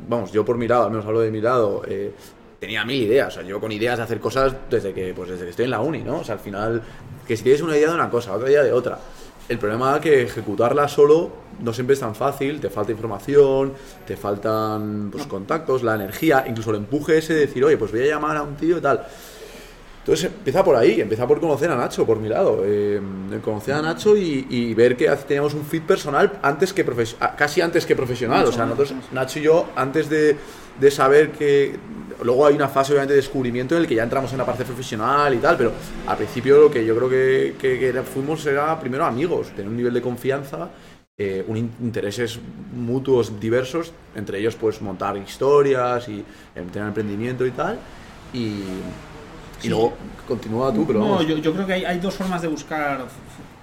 vamos, 0.09 0.33
yo 0.33 0.45
por 0.45 0.57
mi 0.57 0.69
lado, 0.69 0.85
al 0.85 0.91
menos 0.91 1.07
hablo 1.07 1.21
de 1.21 1.31
mi 1.31 1.41
lado, 1.41 1.83
eh, 1.87 2.13
tenía 2.61 2.85
mil 2.85 3.03
ideas. 3.03 3.29
O 3.29 3.31
sea, 3.41 3.43
yo 3.43 3.61
con 3.61 3.73
ideas 3.73 3.99
de 3.99 4.05
hacer 4.05 4.21
cosas 4.21 4.55
desde 4.71 4.93
que, 4.93 5.13
pues 5.15 5.31
desde 5.31 5.45
que 5.45 5.51
estoy 5.51 5.65
en 5.67 5.71
la 5.71 5.81
uni, 5.81 6.03
¿no? 6.03 6.19
O 6.19 6.25
sea, 6.25 6.35
al 6.35 6.41
final, 6.41 6.83
que 7.27 7.37
si 7.37 7.43
tienes 7.43 7.63
una 7.63 7.77
idea 7.77 7.89
de 7.89 7.95
una 7.95 8.11
cosa, 8.11 8.33
otra 8.33 8.51
idea 8.51 8.63
de 8.63 8.73
otra. 8.73 8.99
El 9.49 9.59
problema 9.59 9.97
es 9.97 10.01
que 10.01 10.23
ejecutarla 10.23 10.89
solo 10.89 11.45
no 11.61 11.73
siempre 11.73 11.95
es 11.95 12.01
tan 12.01 12.15
fácil, 12.15 12.61
te 12.61 12.71
falta 12.71 12.93
información, 12.93 13.75
te 14.07 14.17
faltan 14.17 15.11
pues, 15.11 15.27
contactos, 15.27 15.83
la 15.83 15.95
energía, 15.95 16.45
incluso 16.49 16.71
el 16.71 16.77
empuje 16.77 17.19
ese 17.19 17.35
de 17.35 17.41
decir, 17.41 17.65
oye, 17.65 17.77
pues 17.77 17.93
voy 17.93 18.03
a 18.03 18.07
llamar 18.07 18.37
a 18.37 18.43
un 18.43 18.57
tío 18.57 18.79
y 18.79 18.81
tal. 18.81 19.07
Entonces 20.05 20.27
empieza 20.27 20.63
por 20.63 20.77
ahí, 20.77 21.01
empieza 21.01 21.27
por 21.27 21.41
conocer 21.41 21.71
a 21.71 21.77
Nacho, 21.77 22.05
por 22.05 22.21
mi 22.21 22.29
lado. 22.29 22.63
Eh, 22.63 23.01
conocer 23.43 23.73
a 23.73 23.81
Nacho 23.81 24.15
y, 24.15 24.75
ver 24.75 24.99
que 24.99 25.09
teníamos 25.27 25.55
un 25.55 25.65
fit 25.65 25.83
personal 25.83 26.41
antes 26.43 26.75
que 26.75 26.85
casi 27.39 27.63
antes 27.63 27.87
que 27.87 27.97
profesional. 27.97 28.45
o 28.45 28.53
sea, 28.53 28.67
nosotros, 28.67 28.95
Nacho 29.13 29.39
y 29.39 29.43
yo, 29.43 29.71
antes 29.75 30.11
de, 30.11 30.37
saber 30.91 31.31
que. 31.31 31.77
Luego 32.23 32.47
hay 32.47 32.55
una 32.55 32.69
fase 32.69 32.93
obviamente 32.93 33.15
de 33.15 33.21
descubrimiento 33.21 33.75
en 33.75 33.83
el 33.83 33.89
que 33.89 33.95
ya 33.95 34.03
entramos 34.03 34.31
en 34.33 34.39
la 34.39 34.47
parte 34.47 34.65
profesional 34.65 35.35
y 35.35 35.39
tal, 35.39 35.57
pero 35.57 35.73
al 36.07 36.17
principio 36.17 36.61
lo 36.61 36.71
que 36.71 36.85
yo 36.85 36.95
creo 36.97 37.09
que, 37.09 38.03
fuimos 38.13 38.45
era 38.45 38.79
primero 38.79 39.07
amigos, 39.07 39.49
tener 39.51 39.69
un 39.69 39.77
nivel 39.77 39.95
de 39.95 40.03
confianza, 40.03 40.69
eh, 41.17 41.45
un 41.49 41.57
intereses 41.57 42.39
mutuos 42.75 43.41
diversos, 43.41 43.93
entre 44.15 44.39
ellos 44.39 44.55
pues 44.55 44.81
montar 44.83 45.17
historias 45.17 46.09
y 46.09 46.23
tener 46.73 46.89
emprendimiento 46.89 47.47
y 47.47 47.51
tal. 47.51 47.79
Y, 48.35 48.61
y 49.65 49.69
luego 49.69 49.95
continúa 50.29 50.73
tú, 50.73 50.87
pero. 50.87 51.01
No, 51.01 51.23
yo, 51.23 51.53
creo 51.53 51.67
que 51.67 51.73
hay, 51.73 51.99
dos 51.99 52.15
formas 52.15 52.43
de 52.43 52.49
buscar 52.49 53.07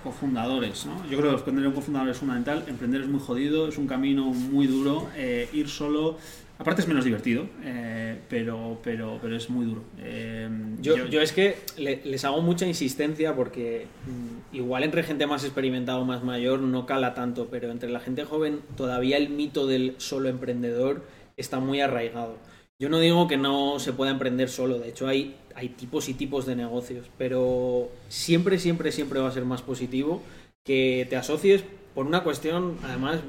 cofundadores, 0.03 0.85
¿no? 0.85 1.03
Yo 1.09 1.17
creo 1.17 1.31
que 1.31 1.37
emprender 1.37 1.67
un 1.67 1.73
cofundador 1.73 2.09
es 2.09 2.17
fundamental. 2.17 2.63
Emprender 2.67 3.01
es 3.01 3.07
muy 3.07 3.19
jodido, 3.19 3.67
es 3.67 3.77
un 3.77 3.87
camino 3.87 4.25
muy 4.25 4.67
duro. 4.67 5.07
Eh, 5.15 5.47
ir 5.53 5.69
solo 5.69 6.17
Aparte 6.61 6.83
es 6.83 6.87
menos 6.87 7.03
divertido, 7.03 7.47
eh, 7.63 8.19
pero, 8.29 8.77
pero, 8.83 9.17
pero 9.19 9.35
es 9.35 9.49
muy 9.49 9.65
duro. 9.65 9.81
Eh, 9.97 10.47
yo, 10.79 11.07
yo, 11.07 11.19
es 11.19 11.31
que 11.31 11.57
les 11.75 12.23
hago 12.23 12.39
mucha 12.43 12.67
insistencia 12.67 13.35
porque 13.35 13.87
mm, 14.05 14.55
igual 14.55 14.83
entre 14.83 15.01
gente 15.01 15.25
más 15.25 15.43
experimentada 15.43 15.97
o 15.97 16.05
más 16.05 16.23
mayor 16.23 16.59
no 16.59 16.85
cala 16.85 17.15
tanto, 17.15 17.47
pero 17.49 17.71
entre 17.71 17.89
la 17.89 17.99
gente 17.99 18.25
joven 18.25 18.59
todavía 18.77 19.17
el 19.17 19.29
mito 19.29 19.65
del 19.65 19.95
solo 19.97 20.29
emprendedor 20.29 21.03
está 21.35 21.59
muy 21.59 21.81
arraigado. 21.81 22.37
Yo 22.77 22.89
no 22.89 22.99
digo 22.99 23.27
que 23.27 23.37
no 23.37 23.79
se 23.79 23.91
pueda 23.91 24.11
emprender 24.11 24.47
solo, 24.47 24.77
de 24.77 24.89
hecho 24.89 25.07
hay, 25.07 25.33
hay 25.55 25.69
tipos 25.69 26.09
y 26.09 26.13
tipos 26.13 26.45
de 26.45 26.55
negocios, 26.55 27.09
pero 27.17 27.89
siempre, 28.09 28.59
siempre, 28.59 28.91
siempre 28.91 29.19
va 29.19 29.29
a 29.29 29.31
ser 29.31 29.45
más 29.45 29.61
positivo 29.61 30.21
que 30.63 31.07
te 31.09 31.15
asocies 31.15 31.63
por 31.93 32.05
una 32.05 32.23
cuestión 32.23 32.77
además 32.83 33.19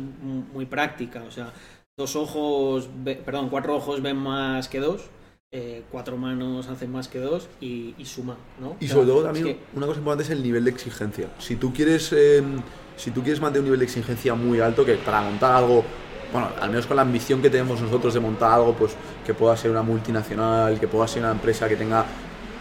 muy 0.52 0.66
práctica, 0.66 1.24
o 1.26 1.30
sea, 1.30 1.52
dos 1.96 2.16
ojos, 2.16 2.88
perdón, 3.04 3.48
cuatro 3.48 3.76
ojos 3.76 4.02
ven 4.02 4.16
más 4.16 4.68
que 4.68 4.80
dos, 4.80 5.10
eh, 5.50 5.82
cuatro 5.90 6.16
manos 6.16 6.68
hacen 6.68 6.90
más 6.90 7.08
que 7.08 7.18
dos 7.18 7.48
y, 7.60 7.94
suma, 8.04 8.36
¿no? 8.60 8.76
Y 8.80 8.88
sobre 8.88 9.06
todo 9.06 9.24
también 9.24 9.58
una 9.74 9.86
cosa 9.86 9.98
importante 9.98 10.24
es 10.24 10.30
el 10.30 10.42
nivel 10.42 10.64
de 10.64 10.70
exigencia. 10.70 11.28
Si 11.38 11.56
tú 11.56 11.72
quieres, 11.72 12.12
em, 12.12 12.62
si 12.96 13.10
tú 13.10 13.22
quieres 13.22 13.40
mantener 13.40 13.60
un 13.60 13.66
nivel 13.66 13.80
de 13.80 13.84
exigencia 13.84 14.34
muy 14.34 14.60
alto, 14.60 14.84
que 14.84 14.94
para 14.94 15.20
montar 15.20 15.52
algo, 15.52 15.84
bueno, 16.32 16.48
al 16.60 16.70
menos 16.70 16.86
con 16.86 16.96
la 16.96 17.02
ambición 17.02 17.42
que 17.42 17.50
tenemos 17.50 17.80
nosotros 17.80 18.14
de 18.14 18.20
montar 18.20 18.52
algo, 18.52 18.74
pues 18.74 18.92
que 19.24 19.34
pueda 19.34 19.56
ser 19.56 19.70
una 19.70 19.82
multinacional, 19.82 20.80
que 20.80 20.88
pueda 20.88 21.06
ser 21.06 21.22
una 21.22 21.32
empresa 21.32 21.68
que 21.68 21.76
tenga, 21.76 22.04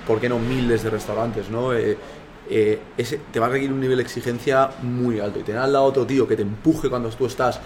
¿por 0.06 0.20
qué 0.20 0.28
no 0.28 0.38
miles 0.40 0.84
de 0.84 0.90
restaurantes, 0.90 1.50
¿no? 1.50 1.74
Eh, 1.74 1.98
eh, 2.50 2.80
ese, 2.98 3.22
te 3.32 3.40
va 3.40 3.46
a 3.46 3.50
requerir 3.50 3.72
un 3.72 3.80
nivel 3.80 3.98
de 3.98 4.04
exigencia 4.04 4.70
muy 4.82 5.22
alto 5.22 5.40
y 5.40 5.44
tener 5.44 5.62
al 5.62 5.72
lado 5.72 5.86
otro 5.86 6.06
tío 6.06 6.28
que 6.28 6.36
te 6.36 6.42
empuje 6.42 6.90
cuando 6.90 7.10
tú 7.10 7.26
estás 7.26 7.62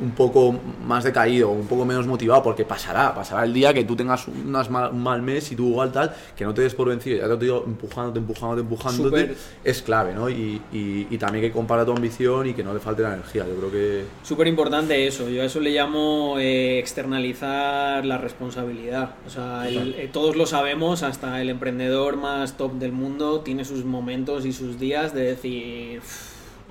un 0.00 0.12
poco 0.12 0.54
más 0.84 1.04
decaído, 1.04 1.50
un 1.50 1.66
poco 1.66 1.84
menos 1.84 2.06
motivado, 2.06 2.42
porque 2.42 2.64
pasará, 2.64 3.14
pasará 3.14 3.44
el 3.44 3.52
día 3.52 3.74
que 3.74 3.84
tú 3.84 3.96
tengas 3.96 4.28
unas 4.28 4.68
un 4.68 5.02
mal 5.02 5.22
mes 5.22 5.50
y 5.52 5.56
tú 5.56 5.68
igual 5.68 5.92
tal, 5.92 6.14
que 6.36 6.44
no 6.44 6.54
te 6.54 6.62
des 6.62 6.74
por 6.74 6.88
vencido, 6.88 7.18
ya 7.18 7.38
te 7.38 7.44
digo, 7.44 7.64
empujándote, 7.66 8.18
empujándote, 8.18 8.60
empujándote, 8.60 9.34
es 9.64 9.82
clave, 9.82 10.14
¿no? 10.14 10.28
Y, 10.30 10.60
y, 10.72 11.18
también 11.18 11.44
que 11.44 11.50
compara 11.50 11.84
tu 11.84 11.90
ambición 11.90 12.46
y 12.46 12.54
que 12.54 12.62
no 12.62 12.72
le 12.72 12.78
falte 12.78 13.02
la 13.02 13.14
energía, 13.14 13.44
yo 13.46 13.56
creo 13.56 13.72
que... 13.72 14.04
Súper 14.22 14.46
importante 14.46 15.06
eso, 15.06 15.28
yo 15.28 15.42
a 15.42 15.46
eso 15.46 15.58
le 15.58 15.70
llamo 15.70 16.36
eh, 16.38 16.78
externalizar 16.78 18.04
la 18.04 18.18
responsabilidad, 18.18 19.16
o 19.26 19.30
sea, 19.30 19.68
eh, 19.68 20.08
todos 20.12 20.36
lo 20.36 20.46
sabemos, 20.46 21.02
hasta 21.02 21.42
el 21.42 21.48
emprendedor 21.48 22.16
más 22.16 22.56
top 22.56 22.74
del 22.74 22.92
mundo 22.92 23.40
tiene 23.40 23.64
sus 23.64 23.84
momentos 23.84 24.46
y 24.46 24.52
sus 24.52 24.78
días 24.78 25.12
de 25.12 25.22
decir 25.22 26.00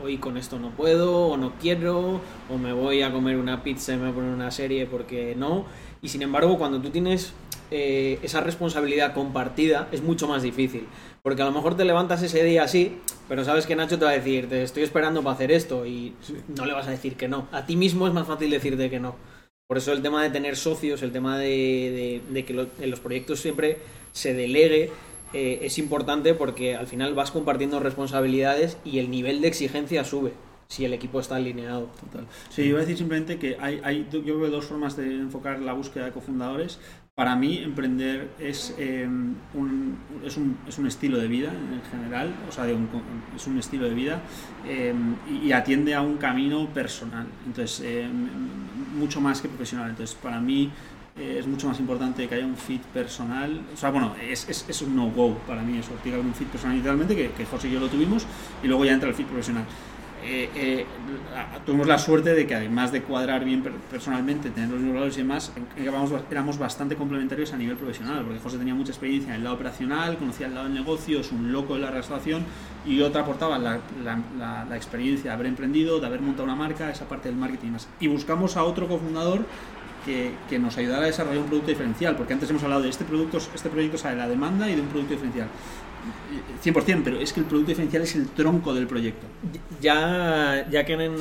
hoy 0.02 0.18
con 0.18 0.38
esto 0.38 0.60
no 0.60 0.72
puedo, 0.72 1.28
o 1.28 1.38
no 1.38 1.54
quiero, 1.60 2.22
o 2.50 2.58
me 2.58 2.74
voy 2.74 3.02
a 3.02 3.12
comer 3.12 3.38
una 3.38 3.64
pizza 3.64 3.94
y 3.94 3.98
me 3.98 4.04
voy 4.04 4.12
a 4.12 4.16
poner 4.16 4.32
una 4.32 4.52
serie 4.52 4.86
porque 4.86 5.36
no. 5.36 5.66
Y 6.02 6.10
sin 6.10 6.22
embargo, 6.22 6.58
cuando 6.58 6.82
tú 6.82 6.90
tienes 6.90 7.34
eh, 7.72 8.20
esa 8.22 8.42
responsabilidad 8.42 9.14
compartida, 9.14 9.90
es 9.92 10.02
mucho 10.02 10.28
más 10.28 10.44
difícil. 10.44 10.88
Porque 11.22 11.42
a 11.42 11.46
lo 11.46 11.52
mejor 11.52 11.76
te 11.76 11.84
levantas 11.84 12.24
ese 12.24 12.44
día 12.44 12.64
así, 12.64 12.98
pero 13.28 13.44
sabes 13.44 13.66
que 13.66 13.76
Nacho 13.76 14.00
te 14.00 14.06
va 14.06 14.12
a 14.12 14.14
decir, 14.14 14.48
te 14.48 14.64
estoy 14.64 14.84
esperando 14.84 15.22
para 15.24 15.36
hacer 15.36 15.52
esto, 15.52 15.86
y 15.86 16.14
no 16.56 16.66
le 16.66 16.74
vas 16.74 16.88
a 16.88 16.92
decir 16.92 17.16
que 17.16 17.28
no. 17.28 17.48
A 17.52 17.66
ti 17.66 17.76
mismo 17.76 18.08
es 18.08 18.14
más 18.14 18.28
fácil 18.28 18.50
decirte 18.50 18.90
que 18.90 19.00
no. 19.00 19.16
Por 19.68 19.78
eso 19.78 19.92
el 19.92 20.02
tema 20.02 20.24
de 20.24 20.30
tener 20.30 20.56
socios, 20.56 21.02
el 21.02 21.12
tema 21.12 21.38
de, 21.38 22.22
que 22.34 22.70
en 22.82 22.90
los 22.90 23.02
proyectos 23.02 23.42
siempre 23.42 23.80
se 24.14 24.34
delegue, 24.34 24.92
eh, 25.34 25.60
es 25.64 25.78
importante 25.78 26.34
porque 26.34 26.76
al 26.76 26.88
final 26.88 27.14
vas 27.14 27.32
compartiendo 27.32 27.80
responsabilidades 27.80 28.78
y 28.86 29.00
el 29.00 29.12
nivel 29.12 29.42
de 29.42 29.48
exigencia 29.48 30.04
sube 30.04 30.34
si 30.68 30.86
el 30.86 30.94
equipo 30.94 31.20
está 31.20 31.36
alineado. 31.36 31.90
Total. 32.00 32.26
Sí, 32.50 32.66
yo 32.66 32.72
voy 32.72 32.78
a 32.78 32.82
decir 32.82 32.98
simplemente 32.98 33.38
que 33.38 33.58
hay, 33.60 33.80
hay, 33.84 34.08
yo 34.12 34.40
veo 34.40 34.50
dos 34.50 34.66
formas 34.66 34.96
de 34.98 35.16
enfocar 35.16 35.60
la 35.60 35.74
búsqueda 35.74 36.06
de 36.06 36.12
cofundadores. 36.12 36.80
Para 37.16 37.36
mí, 37.36 37.58
emprender 37.58 38.30
es, 38.38 38.76
em, 38.78 39.34
un, 39.56 39.98
es, 40.24 40.38
un, 40.38 40.56
es, 40.68 40.78
un, 40.78 40.86
estilo 40.86 41.18
de 41.18 41.28
vida 41.28 41.52
en 41.52 41.82
general, 41.90 42.32
o 42.48 42.52
sea, 42.52 42.66
es 43.36 43.48
un 43.48 43.58
estilo 43.58 43.86
de 43.86 43.96
vida 43.96 44.22
em, 44.68 45.16
y, 45.44 45.52
atiende 45.52 45.96
a 45.96 46.02
un 46.02 46.18
camino 46.18 46.72
personal, 46.76 47.26
entonces, 47.48 47.84
em, 47.84 48.28
mucho 49.00 49.20
más 49.20 49.42
que 49.42 49.48
profesional. 49.48 49.90
Entonces, 49.90 50.16
para 50.16 50.40
mí, 50.40 50.72
eh, 51.20 51.38
es 51.40 51.48
mucho 51.48 51.68
más 51.68 51.80
importante 51.80 52.28
que 52.28 52.36
haya 52.36 52.46
un 52.46 52.56
fit 52.56 52.82
personal. 52.82 53.62
O 53.74 53.78
sea, 53.78 53.90
bueno, 53.90 54.16
es, 54.22 54.48
es, 54.50 54.66
es 54.68 54.82
un 54.82 54.96
no-go 54.96 55.38
para 55.48 55.62
mí 55.62 55.78
eso, 55.78 55.90
tiene 56.04 56.04
que 56.04 56.14
haber 56.16 56.26
un 56.26 56.34
fit 56.34 56.48
personal 56.48 56.76
inicialmente, 56.76 57.16
que, 57.16 57.32
que, 57.32 57.46
José 57.46 57.70
y 57.70 57.72
yo 57.72 57.80
lo 57.80 57.90
tuvimos, 57.90 58.26
y 58.64 58.68
luego 58.68 58.86
ya 58.86 58.94
entra 58.94 59.10
el 59.10 59.16
fit 59.16 59.28
profesional. 59.28 59.66
Eh, 60.24 60.50
eh, 60.56 60.86
tuvimos 61.66 61.88
la 61.88 61.98
suerte 61.98 62.34
de 62.34 62.48
que 62.48 62.56
además 62.56 62.92
de 62.92 63.04
cuadrar 63.04 63.46
bien 63.46 63.64
personalmente, 63.90 64.50
tener 64.50 64.70
los 64.70 64.80
mismos 64.80 64.96
valores 64.96 65.16
y 65.16 65.22
demás, 65.22 65.54
éramos, 65.78 66.12
éramos 66.30 66.58
bastante 66.58 66.96
complementarios 66.96 67.54
a 67.54 67.58
nivel 67.58 67.78
profesional, 67.78 68.24
porque 68.26 68.40
José 68.40 68.58
tenía 68.58 68.74
mucha 68.74 68.92
experiencia 68.92 69.30
en 69.30 69.36
el 69.36 69.44
lado 69.44 69.56
operacional, 69.56 70.18
conocía 70.18 70.48
el 70.48 70.56
lado 70.56 70.66
del 70.66 70.74
negocio, 70.74 71.20
es 71.20 71.32
un 71.32 71.52
loco 71.52 71.76
de 71.76 71.82
la 71.82 71.92
restauración, 71.92 72.44
y 72.86 73.00
otra 73.02 73.22
aportaba 73.22 73.60
la, 73.60 73.80
la, 74.04 74.66
la, 74.68 74.76
experiencia 74.76 75.32
de 75.32 75.36
haber 75.36 75.48
emprendido, 75.48 76.00
de 76.00 76.08
haber 76.08 76.22
montado 76.22 76.46
una 76.46 76.56
marca, 76.56 76.90
esa 76.90 77.08
parte 77.08 77.30
del 77.30 77.38
marketing 77.38 77.68
y 77.68 77.72
más. 77.72 77.88
Y 78.00 78.08
buscamos 78.08 78.58
a 78.58 78.64
otro 78.64 78.88
cofundador 78.88 79.46
que, 80.08 80.60
nos 80.60 80.78
ayudara 80.78 81.04
a 81.04 81.08
desarrollar 81.08 81.40
un 81.40 81.48
producto 81.48 81.70
diferencial, 81.70 82.16
porque 82.16 82.34
antes 82.34 82.50
hemos 82.50 82.64
hablado 82.64 82.82
de 82.82 82.90
este 82.90 83.04
producto, 83.04 83.38
este 83.38 83.70
proyecto 83.70 83.98
sale 83.98 84.16
de 84.16 84.22
la 84.22 84.28
demanda 84.28 84.70
y 84.70 84.76
de 84.76 84.82
un 84.82 84.88
producto 84.88 85.14
diferencial. 85.14 85.48
100%, 86.64 87.02
pero 87.04 87.20
es 87.20 87.34
que 87.34 87.42
el 87.42 87.46
producto 87.46 87.70
diferencial 87.70 88.04
es 88.04 88.16
el 88.16 88.30
tronco 88.30 88.74
del 88.74 88.88
proyecto. 88.88 89.26
Ya, 89.82 90.66
ya, 90.70 90.86
que, 90.86 91.12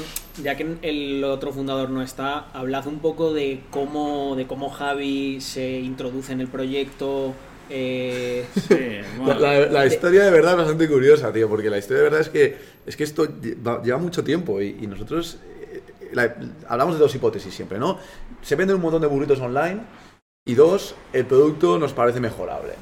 ya 0.42 0.56
que 0.56 0.76
el 0.82 1.24
otro 1.24 1.52
fundador 1.52 1.90
no 1.90 2.02
está, 2.02 2.48
hablad 2.52 2.86
un 2.86 3.00
poco 3.00 3.32
de 3.32 3.60
cómo, 3.70 4.36
de 4.36 4.46
cómo 4.46 4.70
Javi 4.70 5.40
se 5.40 5.80
introduce 5.80 6.32
en 6.32 6.40
el 6.40 6.48
proyecto. 6.48 7.34
Eh, 7.68 8.44
la, 9.70 9.86
historia 9.86 10.24
de 10.24 10.30
verdad 10.30 10.52
es 10.52 10.58
bastante 10.58 10.88
curiosa, 10.88 11.32
tío, 11.32 11.48
porque 11.48 11.68
la 11.68 11.78
historia 11.78 11.98
de 11.98 12.04
verdad 12.04 12.20
es 12.20 12.28
que, 12.28 12.56
es 12.86 12.96
que 12.96 13.02
esto 13.02 13.26
lleva 13.82 13.98
mucho 13.98 14.22
tiempo 14.22 14.60
y 14.60 14.86
nosotros 14.86 15.38
hablamos 16.68 16.94
de 16.94 17.00
dos 17.00 17.14
hipótesis 17.14 17.54
siempre, 17.54 17.78
¿no? 17.78 17.98
Se 18.42 18.56
venden 18.56 18.76
un 18.76 18.82
montón 18.82 19.02
de 19.02 19.08
burritos 19.08 19.40
online 19.40 19.80
y 20.44 20.54
dos, 20.54 20.94
el 21.12 21.26
producto 21.26 21.78
nos 21.78 21.92
parece 21.92 22.20
mejorable. 22.20 22.74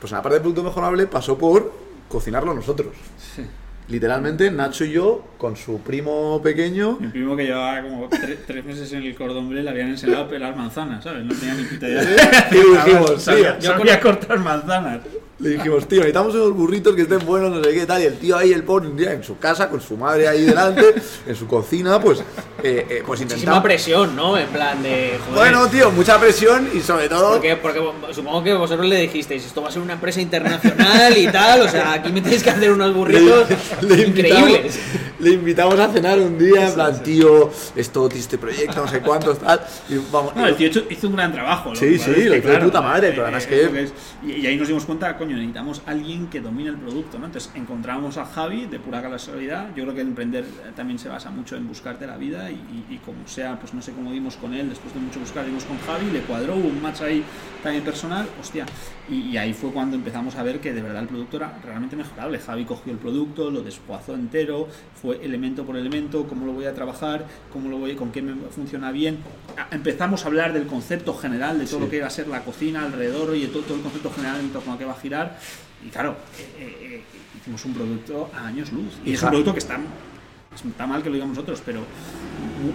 Pues 0.00 0.12
en 0.12 0.16
la 0.16 0.22
parte 0.22 0.34
del 0.34 0.42
producto 0.42 0.62
mejorable 0.62 1.06
pasó 1.06 1.36
por 1.36 1.72
cocinarlo 2.08 2.54
nosotros. 2.54 2.94
Sí. 3.36 3.42
Literalmente, 3.90 4.50
Nacho 4.52 4.84
y 4.84 4.92
yo, 4.92 5.24
con 5.36 5.56
su 5.56 5.80
primo 5.80 6.40
pequeño. 6.42 6.96
Mi 7.00 7.08
primo 7.08 7.36
que 7.36 7.44
llevaba 7.44 7.82
como 7.82 8.08
tres 8.08 8.64
meses 8.64 8.92
en 8.92 9.02
el 9.02 9.16
cordón 9.16 9.52
le 9.52 9.68
habían 9.68 9.88
enseñado 9.88 10.24
a 10.24 10.28
pelar 10.28 10.54
manzanas, 10.54 11.02
¿sabes? 11.02 11.24
No 11.24 11.34
tenía 11.34 11.54
ni 11.54 11.64
puta 11.64 11.88
idea. 11.88 12.02
y 12.52 12.54
dijimos, 12.54 13.28
yo 13.60 13.76
quería 13.76 14.00
cortar 14.00 14.38
manzanas. 14.38 15.00
Le 15.40 15.50
dijimos, 15.50 15.88
tío, 15.88 16.00
necesitamos 16.00 16.34
unos 16.34 16.52
burritos 16.52 16.94
que 16.94 17.02
estén 17.02 17.24
buenos, 17.24 17.50
no 17.50 17.64
sé 17.64 17.72
qué 17.72 17.86
tal. 17.86 18.02
Y 18.02 18.04
el 18.04 18.18
tío 18.18 18.36
ahí, 18.36 18.52
el 18.52 18.62
pobre, 18.62 18.88
un 18.88 18.96
día 18.96 19.12
en 19.12 19.24
su 19.24 19.38
casa, 19.38 19.70
con 19.70 19.80
su 19.80 19.96
madre 19.96 20.28
ahí 20.28 20.42
delante, 20.42 20.94
en 21.26 21.34
su 21.34 21.46
cocina, 21.46 21.98
pues, 21.98 22.20
eh, 22.62 22.86
eh, 22.90 23.02
pues 23.06 23.22
intentando. 23.22 23.62
presión, 23.62 24.14
¿no? 24.14 24.36
En 24.36 24.48
plan 24.48 24.82
de. 24.82 25.18
Bueno, 25.32 25.66
tío, 25.68 25.90
mucha 25.92 26.20
presión 26.20 26.68
y 26.74 26.80
sobre 26.80 27.08
todo. 27.08 27.32
Porque, 27.32 27.56
porque 27.56 27.80
supongo 28.12 28.44
que 28.44 28.52
vosotros 28.52 28.86
le 28.86 28.96
dijisteis, 28.96 29.46
esto 29.46 29.62
va 29.62 29.68
a 29.68 29.72
ser 29.72 29.80
una 29.80 29.94
empresa 29.94 30.20
internacional 30.20 31.16
y 31.16 31.26
tal, 31.28 31.62
o 31.62 31.68
sea, 31.68 31.94
aquí 31.94 32.12
me 32.12 32.20
tenéis 32.20 32.42
que 32.42 32.50
hacer 32.50 32.70
unos 32.70 32.92
burritos 32.94 33.48
increíbles. 33.82 34.78
Le 35.20 35.32
invitamos 35.32 35.78
a 35.78 35.88
cenar 35.88 36.18
un 36.18 36.38
día, 36.38 36.68
en 36.68 36.74
plan, 36.74 37.02
tío, 37.02 37.50
esto, 37.76 38.08
este 38.08 38.38
proyecto, 38.38 38.82
no 38.82 38.88
sé 38.88 39.00
cuántos, 39.00 39.38
tal. 39.38 39.60
Y, 39.88 39.96
vamos, 40.10 40.34
no, 40.34 40.46
el 40.46 40.56
tío 40.56 40.68
hizo 40.88 41.08
un 41.08 41.16
gran 41.16 41.32
trabajo. 41.32 41.74
Sí, 41.74 41.98
sí, 41.98 42.24
lo 42.24 42.36
hizo 42.36 42.48
de 42.48 42.58
puta 42.58 42.82
madre, 42.82 43.10
pero 43.10 43.22
además 43.22 43.46
que. 43.46 43.88
y 44.26 44.46
ahí 44.46 44.56
nos 44.56 44.68
dimos 44.68 44.84
cuenta, 44.84 45.16
coño 45.30 45.38
necesitamos 45.38 45.82
alguien 45.86 46.26
que 46.26 46.40
domine 46.40 46.70
el 46.70 46.76
producto, 46.76 47.18
¿no? 47.18 47.26
Entonces 47.26 47.52
encontramos 47.54 48.16
a 48.16 48.24
Javi 48.24 48.66
de 48.66 48.80
pura 48.80 49.00
casualidad. 49.00 49.68
Yo 49.76 49.84
creo 49.84 49.94
que 49.94 50.00
el 50.00 50.08
emprender 50.08 50.44
también 50.74 50.98
se 50.98 51.08
basa 51.08 51.30
mucho 51.30 51.56
en 51.56 51.68
buscarte 51.68 52.04
la 52.04 52.16
vida 52.16 52.50
y, 52.50 53.00
como 53.04 53.26
sea, 53.28 53.58
pues 53.60 53.72
no 53.72 53.80
sé 53.80 53.92
cómo 53.92 54.10
dimos 54.10 54.36
con 54.36 54.54
él, 54.54 54.68
después 54.68 54.92
de 54.92 54.98
mucho 54.98 55.20
buscar, 55.20 55.46
dimos 55.46 55.64
con 55.64 55.78
Javi, 55.78 56.10
le 56.10 56.20
cuadró, 56.22 56.56
un 56.56 56.82
match 56.82 57.02
ahí 57.02 57.22
también 57.62 57.84
personal, 57.84 58.26
hostia. 58.40 58.66
Y, 59.08 59.36
ahí 59.36 59.54
fue 59.54 59.70
cuando 59.70 59.96
empezamos 59.96 60.34
a 60.34 60.42
ver 60.42 60.60
que 60.60 60.72
de 60.72 60.82
verdad 60.82 61.02
el 61.02 61.08
producto 61.08 61.36
era 61.36 61.58
realmente 61.64 61.94
mejorable. 61.94 62.38
Javi 62.38 62.64
cogió 62.64 62.92
el 62.92 62.98
producto, 62.98 63.50
lo 63.50 63.62
despuazó 63.62 64.14
entero, 64.14 64.68
fue 65.00 65.24
elemento 65.24 65.64
por 65.64 65.76
elemento, 65.76 66.26
cómo 66.26 66.44
lo 66.44 66.52
voy 66.52 66.64
a 66.64 66.74
trabajar, 66.74 67.26
cómo 67.52 67.68
lo 67.68 67.78
voy, 67.78 67.94
con 67.94 68.10
qué 68.10 68.20
me 68.20 68.34
funciona 68.50 68.90
bien. 68.90 69.18
Empezamos 69.70 70.24
a 70.24 70.26
hablar 70.28 70.52
del 70.52 70.66
concepto 70.66 71.14
general 71.14 71.58
de 71.58 71.66
todo 71.66 71.80
lo 71.80 71.90
que 71.90 71.96
iba 71.96 72.06
a 72.06 72.10
ser 72.10 72.26
la 72.26 72.44
cocina 72.44 72.84
alrededor 72.84 73.36
y 73.36 73.42
de 73.42 73.46
todo, 73.48 73.62
todo 73.62 73.76
el 73.76 73.82
concepto 73.82 74.10
general 74.10 74.40
en 74.40 74.50
torno 74.50 74.72
a 74.72 74.78
qué 74.78 74.84
va 74.84 74.92
a 74.92 75.00
girar 75.00 75.19
y 75.86 75.88
claro, 75.88 76.16
eh, 76.38 76.46
eh, 76.58 76.76
eh, 76.96 77.02
hicimos 77.40 77.64
un 77.64 77.74
producto 77.74 78.30
a 78.34 78.46
años 78.46 78.70
luz. 78.72 78.98
Y, 79.04 79.12
es 79.14 79.22
un 79.22 79.28
producto 79.30 79.52
que 79.54 79.58
está, 79.60 79.78
está 80.54 80.86
mal 80.86 81.02
que 81.02 81.08
lo 81.08 81.14
digamos 81.14 81.36
nosotros, 81.36 81.62
pero 81.64 81.80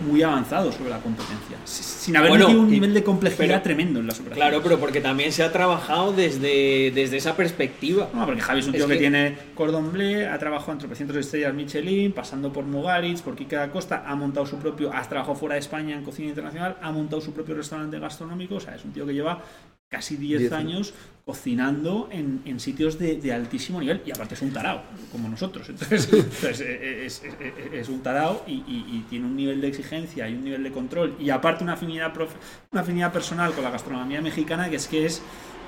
muy 0.08 0.24
avanzado 0.24 0.72
sobre 0.72 0.90
la 0.90 0.98
competencia, 1.00 1.58
sin 1.66 2.18
haber 2.18 2.30
Bueno, 2.32 2.48
un 2.50 2.68
y- 2.70 2.72
nivel 2.72 2.94
de 2.96 3.04
complejidad 3.04 3.48
pero- 3.48 3.62
tremendo 3.62 4.00
en 4.00 4.08
las 4.08 4.20
operaciones. 4.20 4.50
Claro, 4.50 4.64
pero 4.64 4.80
porque 4.80 5.00
también 5.02 5.32
se 5.32 5.44
ha 5.44 5.52
trabajado 5.52 6.12
desde, 6.14 6.92
desde 6.96 7.18
esa 7.18 7.36
perspectiva. 7.36 8.10
No, 8.14 8.26
porque 8.26 8.42
Javi 8.42 8.62
es 8.62 8.68
un 8.68 8.74
Es 8.74 8.80
tío 8.80 8.88
que, 8.88 8.94
que- 8.94 9.00
tiene 9.00 9.38
cordon 9.54 9.92
bleu, 9.92 10.32
ha 10.34 10.40
trabajado 10.40 10.72
en 10.72 10.78
tropecientos 10.80 11.16
estrellas 11.18 11.54
Michelin, 11.54 12.12
pasando 12.14 12.52
por 12.52 12.66
Mugaritz, 12.66 13.22
por 13.22 13.36
Kike 13.36 13.56
da 13.56 13.70
Costa, 13.70 14.04
ha 14.08 14.16
montado 14.16 14.48
su 14.48 14.58
propio, 14.58 14.92
ha 14.92 15.04
trabajado 15.08 15.36
fuera 15.36 15.54
de 15.54 15.60
España 15.60 15.96
en 15.96 16.04
cocina 16.04 16.30
internacional, 16.30 16.78
ha 16.82 16.92
montado 16.92 17.22
su 17.22 17.32
propio 17.34 17.54
restaurante 17.54 18.00
gastronómico, 18.00 18.56
o 18.56 18.60
sea, 18.60 18.76
es 18.76 18.84
un 18.84 18.92
tío 18.94 19.06
que 19.06 19.14
lleva 19.14 19.44
casi 19.88 20.18
10 20.18 20.40
Diez 20.40 20.52
años 20.52 20.94
cocinando 21.26 22.08
en, 22.12 22.42
en 22.46 22.60
sitios 22.60 23.00
de, 23.00 23.16
de 23.16 23.34
altísimo 23.34 23.80
nivel 23.80 24.02
y 24.06 24.12
aparte 24.12 24.36
es 24.36 24.42
un 24.44 24.54
tarao, 24.54 24.84
como 25.12 25.28
nosotros. 25.28 25.68
Entonces, 25.70 26.08
entonces, 26.14 26.62
eh, 26.62 27.06
es, 27.08 27.24
es- 27.24 27.34
es- 27.34 27.74
es 27.74 27.90
un 27.90 28.02
tarao 28.04 28.44
y, 28.48 28.54
y- 28.68 28.86
y 28.92 29.06
tiene 29.10 29.26
un 29.26 29.36
nivel 29.36 29.60
de 29.60 29.68
exigencia 29.68 30.30
y 30.30 30.36
un 30.36 30.44
nivel 30.44 30.64
de 30.64 30.72
control 30.72 31.16
y 31.20 31.32
aparte 31.32 31.64
una 31.64 31.74
afinidad, 31.74 32.14
prof- 32.14 32.36
una 32.72 32.82
afinidad 32.82 33.12
personal 33.12 33.54
con 33.54 33.64
la 33.64 33.72
gastronomía 33.72 34.22
mexicana 34.22 34.70
que 34.70 34.76
es 34.76 34.88
que 34.88 35.06
es, 35.08 35.22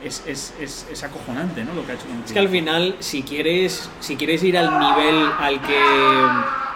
es, 0.04 0.24
es, 0.28 0.54
es- 0.62 0.88
es 0.92 1.04
acojonante 1.04 1.64
¿no? 1.64 1.74
lo 1.74 1.84
que 1.86 1.94
ha 1.94 1.96
hecho 1.96 2.06
con 2.06 2.18
el 2.18 2.24
Es 2.24 2.32
que 2.32 2.40
al 2.40 2.50
final, 2.50 2.96
si 3.00 3.24
quieres, 3.24 3.90
si 4.00 4.16
quieres 4.16 4.44
ir 4.44 4.58
al 4.60 4.70
nivel 4.80 5.26
al 5.40 5.60
que. 5.62 6.67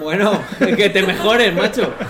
Bueno, 0.00 0.40
que 0.76 0.90
te 0.90 1.02
mejores, 1.02 1.54
macho. 1.54 1.92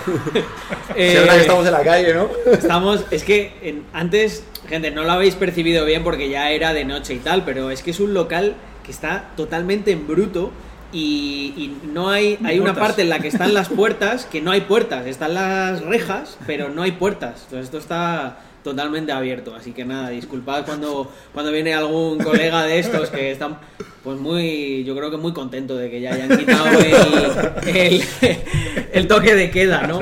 Eh, 0.95 1.15
Se 1.23 1.29
que 1.29 1.41
estamos 1.41 1.65
en 1.67 1.73
la 1.73 1.83
calle, 1.83 2.11
¿no? 2.15 2.27
Estamos, 2.51 3.05
es 3.11 3.23
que 3.23 3.53
en- 3.61 3.83
antes, 3.93 4.43
gente, 4.67 4.89
no 4.89 5.03
lo 5.03 5.11
habéis 5.11 5.35
percibido 5.35 5.85
bien 5.85 6.03
porque 6.03 6.27
ya 6.29 6.49
era 6.49 6.73
de 6.73 6.85
noche 6.85 7.13
y 7.13 7.19
tal, 7.19 7.43
pero 7.45 7.69
es 7.69 7.83
que 7.83 7.91
es 7.91 7.99
un 7.99 8.15
local 8.15 8.55
que 8.83 8.89
está 8.91 9.25
totalmente 9.37 9.91
en 9.91 10.07
bruto 10.07 10.51
y, 10.91 11.53
y 11.55 11.87
no 11.93 12.09
hay, 12.09 12.39
hay 12.43 12.59
una 12.59 12.73
parte 12.73 13.03
en 13.03 13.09
la 13.09 13.19
que 13.19 13.27
están 13.27 13.53
las 13.53 13.69
puertas, 13.81 14.25
que 14.25 14.41
no 14.41 14.49
hay 14.49 14.61
puertas, 14.61 15.05
están 15.05 15.35
las 15.35 15.81
rejas, 15.83 16.37
pero 16.47 16.69
no 16.69 16.81
hay 16.81 16.93
puertas. 16.93 17.41
Entonces 17.43 17.65
esto 17.65 17.77
está 17.77 18.39
totalmente 18.71 19.11
abierto, 19.11 19.55
así 19.55 19.71
que 19.71 19.85
nada, 19.85 20.09
disculpad 20.09 20.65
cuando, 20.65 21.11
cuando 21.33 21.51
viene 21.51 21.73
algún 21.73 22.17
colega 22.19 22.63
de 22.63 22.79
estos 22.79 23.09
que 23.09 23.31
están 23.31 23.57
pues 24.03 24.19
muy, 24.19 24.83
yo 24.85 24.95
creo 24.95 25.11
que 25.11 25.17
muy 25.17 25.33
contento 25.33 25.75
de 25.75 25.89
que 25.89 25.99
ya 25.99 26.13
hayan 26.13 26.37
quitado 26.37 26.67
el, 26.79 27.75
el- 27.75 28.03
el 28.93 29.07
toque 29.07 29.35
de 29.35 29.51
queda, 29.51 29.85
¿no? 29.85 29.99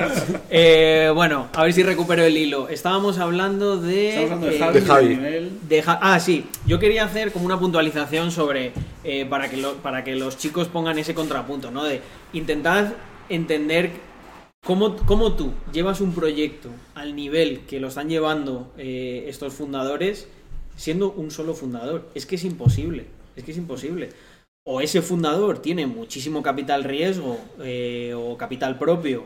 Eh, 0.49 1.11
bueno, 1.13 1.47
a 1.53 1.63
ver 1.63 1.73
si 1.73 1.81
recupero 1.83 2.23
el 2.23 2.37
hilo. 2.37 2.69
Estábamos 2.69 3.17
hablando 3.17 3.77
de... 3.77 4.09
Estamos 4.09 4.31
hablando 4.31 4.47
de 4.47 4.55
eh, 4.55 4.59
Javi, 4.59 4.73
de 4.73 4.79
del 4.79 4.87
Javi. 4.89 5.07
nivel- 5.15 5.49
de 5.67 5.81
Ja- 5.81 5.99
ah, 6.01 6.19
sí. 6.19 6.45
Yo 6.67 6.77
quería 6.79 7.03
hacer 7.05 7.31
como 7.31 7.45
una 7.45 7.59
puntualización 7.59 8.31
sobre. 8.31 8.73
eh, 9.03 9.25
para, 9.27 9.49
que 9.49 9.57
lo- 9.57 9.73
para 9.77 10.03
que 10.03 10.15
los 10.15 10.37
chicos 10.37 10.67
pongan 10.67 10.99
ese 10.99 11.13
contrapunto, 11.15 11.71
¿no? 11.71 11.83
De 11.83 12.01
intentar 12.33 12.93
entender 13.27 13.89
cómo, 14.65 14.97
cómo 15.05 15.33
tú 15.35 15.53
llevas 15.71 16.01
un 16.01 16.13
proyecto 16.13 16.69
al 16.95 17.15
nivel 17.15 17.61
que 17.61 17.79
lo 17.79 17.87
están 17.87 18.09
llevando 18.09 18.73
eh, 18.77 19.25
estos 19.27 19.53
fundadores 19.53 20.27
siendo 20.75 21.11
un 21.11 21.31
solo 21.31 21.53
fundador. 21.53 22.09
Es 22.15 22.25
que 22.25 22.35
es 22.35 22.43
imposible. 22.43 23.05
Es 23.37 23.43
que 23.43 23.51
es 23.51 23.57
imposible. 23.57 24.09
O 24.65 24.81
ese 24.81 25.01
fundador 25.01 25.59
tiene 25.59 25.85
muchísimo 25.85 26.41
capital 26.41 26.83
riesgo 26.83 27.37
eh, 27.59 28.13
o 28.17 28.37
capital 28.37 28.77
propio 28.77 29.23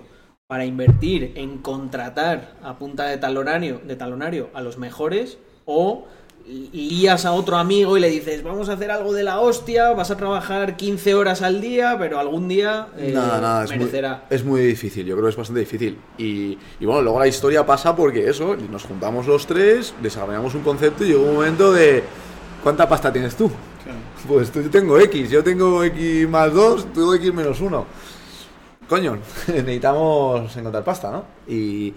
para 0.48 0.66
invertir 0.66 1.32
en 1.36 1.60
contratar 1.60 2.58
a 2.62 2.78
punta 2.78 3.06
de 3.06 3.18
talonario, 3.18 3.80
de 3.86 3.96
talonario 3.96 4.50
a 4.54 4.62
los 4.62 4.78
mejores, 4.78 5.38
o 5.66 6.08
lías 6.50 7.26
a 7.26 7.34
otro 7.34 7.58
amigo 7.58 7.96
y 7.98 8.00
le 8.00 8.10
dices, 8.10 8.42
vamos 8.44 8.70
a 8.70 8.74
hacer 8.74 8.90
algo 8.90 9.14
de 9.14 9.24
la 9.24 9.40
hostia, 9.40 9.92
vas 9.92 10.10
a 10.10 10.18
trabajar 10.18 10.78
15 10.78 11.14
horas 11.14 11.42
al 11.44 11.62
día, 11.62 11.96
pero 12.00 12.20
algún 12.20 12.48
día 12.48 12.88
eh, 12.98 13.12
Nada, 13.14 13.40
nada, 13.40 13.64
es 13.66 13.70
muy, 13.70 13.80
merecerá. 13.80 14.26
es 14.30 14.44
muy 14.44 14.62
difícil, 14.62 15.06
yo 15.06 15.16
creo 15.16 15.26
que 15.26 15.32
es 15.32 15.36
bastante 15.36 15.60
difícil. 15.60 15.98
Y, 16.18 16.58
y 16.80 16.86
bueno, 16.86 17.04
luego 17.04 17.20
la 17.20 17.28
historia 17.28 17.66
pasa 17.66 17.96
porque 17.96 18.28
eso, 18.28 18.56
nos 18.56 18.84
juntamos 18.84 19.28
los 19.28 19.46
tres, 19.46 19.94
desarrollamos 20.02 20.56
un 20.56 20.62
concepto 20.62 21.04
y 21.04 21.10
llegó 21.10 21.24
un 21.24 21.36
momento 21.36 21.72
de, 21.72 22.04
¿cuánta 22.64 22.90
pasta 22.90 23.14
tienes 23.14 23.36
tú? 23.36 23.50
Claro. 23.84 24.00
Pues 24.28 24.52
tú, 24.52 24.62
yo 24.62 24.70
tengo 24.70 25.00
X, 25.00 25.30
yo 25.30 25.44
tengo 25.44 25.84
X 25.84 26.28
más 26.28 26.54
2, 26.54 26.94
tú 26.94 27.14
X 27.14 27.34
menos 27.34 27.62
1. 27.62 27.86
Coño, 28.90 29.18
necesitamos 29.48 30.58
encontrar 30.58 30.84
pasta, 30.84 31.12
¿no? 31.12 31.26
Y, 31.48 31.94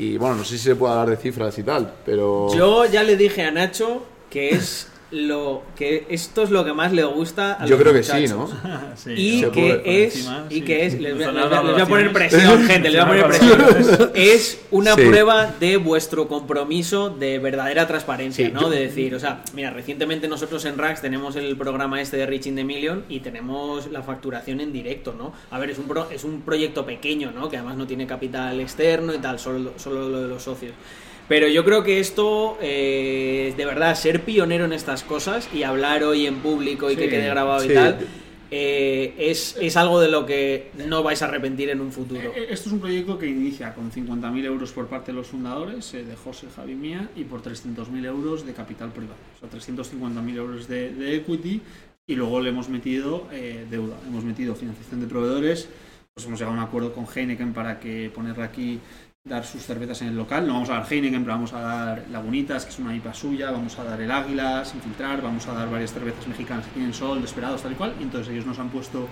y 0.00 0.16
bueno, 0.16 0.36
no 0.36 0.44
sé 0.44 0.56
si 0.56 0.64
se 0.64 0.76
puede 0.76 0.94
hablar 0.94 1.10
de 1.10 1.22
cifras 1.22 1.58
y 1.58 1.62
tal, 1.62 1.92
pero... 2.06 2.48
Yo 2.54 2.86
ya 2.86 3.02
le 3.02 3.16
dije 3.16 3.42
a 3.42 3.50
Nacho 3.50 4.02
que 4.30 4.48
es 4.50 4.88
lo 5.12 5.62
que 5.76 6.06
esto 6.08 6.42
es 6.44 6.50
lo 6.50 6.64
que 6.64 6.72
más 6.72 6.92
le 6.92 7.02
gusta 7.04 7.54
a 7.60 7.64
Yo 7.66 7.70
los 7.76 7.80
creo 7.80 7.92
que 7.92 8.02
sí. 8.02 8.26
¿no? 8.28 8.48
Sí, 8.96 9.12
Y 9.16 9.40
que 9.42 9.48
puede, 9.82 10.04
es 10.04 10.16
encima, 10.16 10.46
y 10.50 10.54
sí. 10.54 10.60
que 10.62 10.86
es 10.86 11.00
les, 11.00 11.12
voy- 11.14 11.18
les 11.18 11.28
a- 11.28 11.32
dado 11.48 11.62
les 11.64 11.72
voy 11.72 11.80
a 11.82 11.86
poner 11.86 12.12
presión 12.12 12.62
gente 12.64 12.90
les 12.90 13.06
voy 13.06 13.18
a 13.18 13.22
poner 13.26 13.38
presión 13.38 14.10
es 14.14 14.60
una 14.70 14.94
Sí. 14.94 15.02
prueba 15.06 15.52
de 15.58 15.76
vuestro 15.78 16.28
compromiso 16.28 17.10
de 17.10 17.38
verdadera 17.38 17.86
transparencia 17.86 18.46
Sí, 18.46 18.52
no 18.52 18.62
yo- 18.62 18.70
de 18.70 18.80
decir 18.80 19.14
o 19.14 19.18
sea 19.20 19.42
mira 19.54 19.70
recientemente 19.70 20.28
nosotros 20.28 20.64
en 20.64 20.78
Rax 20.78 21.00
tenemos 21.00 21.34
el 21.36 21.56
programa 21.56 22.00
este 22.00 22.16
de 22.16 22.26
Reaching 22.26 22.54
the 22.54 22.64
Million 22.64 23.04
y 23.08 23.20
tenemos 23.20 23.90
la 23.90 24.02
facturación 24.02 24.60
en 24.60 24.72
directo 24.72 25.14
no 25.16 25.32
a 25.50 25.58
ver 25.58 25.70
es 25.70 25.78
un 25.78 25.86
pro- 25.88 26.08
es 26.10 26.22
un 26.24 26.42
proyecto 26.42 26.86
pequeño 26.86 27.32
no 27.32 27.48
que 27.48 27.56
además 27.56 27.76
no 27.76 27.86
tiene 27.86 28.06
capital 28.06 28.60
externo 28.60 29.12
y 29.14 29.18
tal 29.18 29.38
solo 29.38 29.72
solo 29.76 30.08
lo 30.08 30.22
de 30.22 30.28
los 30.28 30.42
socios 30.42 30.72
pero 31.30 31.46
yo 31.46 31.64
creo 31.64 31.84
que 31.84 32.00
esto, 32.00 32.58
eh, 32.60 33.54
de 33.56 33.64
verdad, 33.64 33.94
ser 33.94 34.22
pionero 34.22 34.64
en 34.64 34.72
estas 34.72 35.04
cosas 35.04 35.48
y 35.54 35.62
hablar 35.62 36.02
hoy 36.02 36.26
en 36.26 36.40
público 36.40 36.90
y 36.90 36.96
que 36.96 37.08
quede 37.08 37.28
grabado 37.28 37.60
sí. 37.60 37.70
y 37.70 37.74
tal, 37.74 37.98
eh, 38.50 39.14
es, 39.16 39.56
es 39.60 39.76
algo 39.76 40.00
de 40.00 40.08
lo 40.08 40.26
que 40.26 40.72
no 40.88 41.04
vais 41.04 41.22
a 41.22 41.26
arrepentir 41.26 41.70
en 41.70 41.80
un 41.80 41.92
futuro. 41.92 42.32
Eh, 42.34 42.48
Esto 42.50 42.68
es 42.68 42.72
un 42.72 42.80
proyecto 42.80 43.16
que 43.16 43.28
inicia 43.28 43.72
con 43.74 43.92
50.000 43.92 44.44
euros 44.44 44.72
por 44.72 44.88
parte 44.88 45.12
de 45.12 45.18
los 45.18 45.28
fundadores, 45.28 45.94
eh, 45.94 46.02
de 46.02 46.16
José, 46.16 46.48
Javi 46.56 46.72
y 46.72 46.74
mía, 46.74 47.08
y 47.14 47.22
por 47.22 47.44
300.000 47.44 48.06
euros 48.06 48.44
de 48.44 48.52
capital 48.52 48.90
privado. 48.90 49.20
O 49.36 49.38
sea, 49.38 49.76
350.000 49.76 50.36
euros 50.36 50.66
de, 50.66 50.92
de 50.92 51.14
equity 51.14 51.60
y 52.08 52.16
luego 52.16 52.40
le 52.40 52.50
hemos 52.50 52.68
metido 52.68 53.28
eh, 53.30 53.66
deuda, 53.70 53.94
hemos 54.04 54.24
metido 54.24 54.56
financiación 54.56 55.00
de 55.00 55.06
proveedores, 55.06 55.68
pues 56.12 56.26
hemos 56.26 56.40
llegado 56.40 56.58
a 56.58 56.60
un 56.60 56.66
acuerdo 56.66 56.92
con 56.92 57.06
Heineken 57.06 57.52
para 57.52 57.78
que 57.78 58.10
ponerle 58.12 58.42
aquí 58.42 58.80
dar 59.28 59.44
sus 59.44 59.62
cervezas 59.62 60.00
en 60.00 60.08
el 60.08 60.16
local. 60.16 60.46
No 60.46 60.54
vamos 60.54 60.70
a 60.70 60.74
dar 60.74 60.86
Heineken, 60.90 61.22
pero 61.22 61.34
vamos 61.34 61.52
a 61.52 61.60
dar 61.60 62.04
Lagunitas, 62.10 62.64
que 62.64 62.70
es 62.70 62.78
una 62.78 62.96
IPA 62.96 63.12
suya, 63.12 63.50
vamos 63.50 63.78
a 63.78 63.84
dar 63.84 64.00
el 64.00 64.10
Águila 64.10 64.64
sin 64.64 64.80
filtrar, 64.80 65.20
vamos 65.20 65.46
a 65.46 65.52
dar 65.52 65.70
varias 65.70 65.92
cervezas 65.92 66.26
mexicanas 66.26 66.64
que 66.66 66.72
tienen 66.72 66.94
sol, 66.94 67.20
desperados, 67.20 67.62
tal 67.62 67.72
y 67.72 67.74
cual. 67.74 67.92
Y 68.00 68.04
entonces 68.04 68.32
ellos 68.32 68.46
nos 68.46 68.58
han 68.58 68.70
puesto 68.70 69.06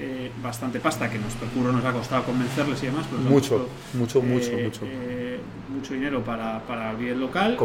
eh, 0.00 0.32
bastante 0.42 0.80
pasta, 0.80 1.10
que 1.10 1.18
nuestro 1.18 1.46
curro 1.48 1.70
nos 1.70 1.84
ha 1.84 1.92
costado 1.92 2.22
convencerles 2.24 2.82
y 2.82 2.86
demás. 2.86 3.04
Pero 3.10 3.22
nos 3.24 3.30
Mucho, 3.30 3.68
puesto, 3.92 4.22
mucho, 4.22 4.22
mucho, 4.22 4.50
eh, 4.52 4.64
mucho. 4.64 4.80
eh, 4.86 5.40
mucho 5.68 5.92
dinero 5.92 6.24
para, 6.24 6.58
para 6.60 6.88
abrir 6.88 7.10
el 7.10 7.20
local 7.20 7.58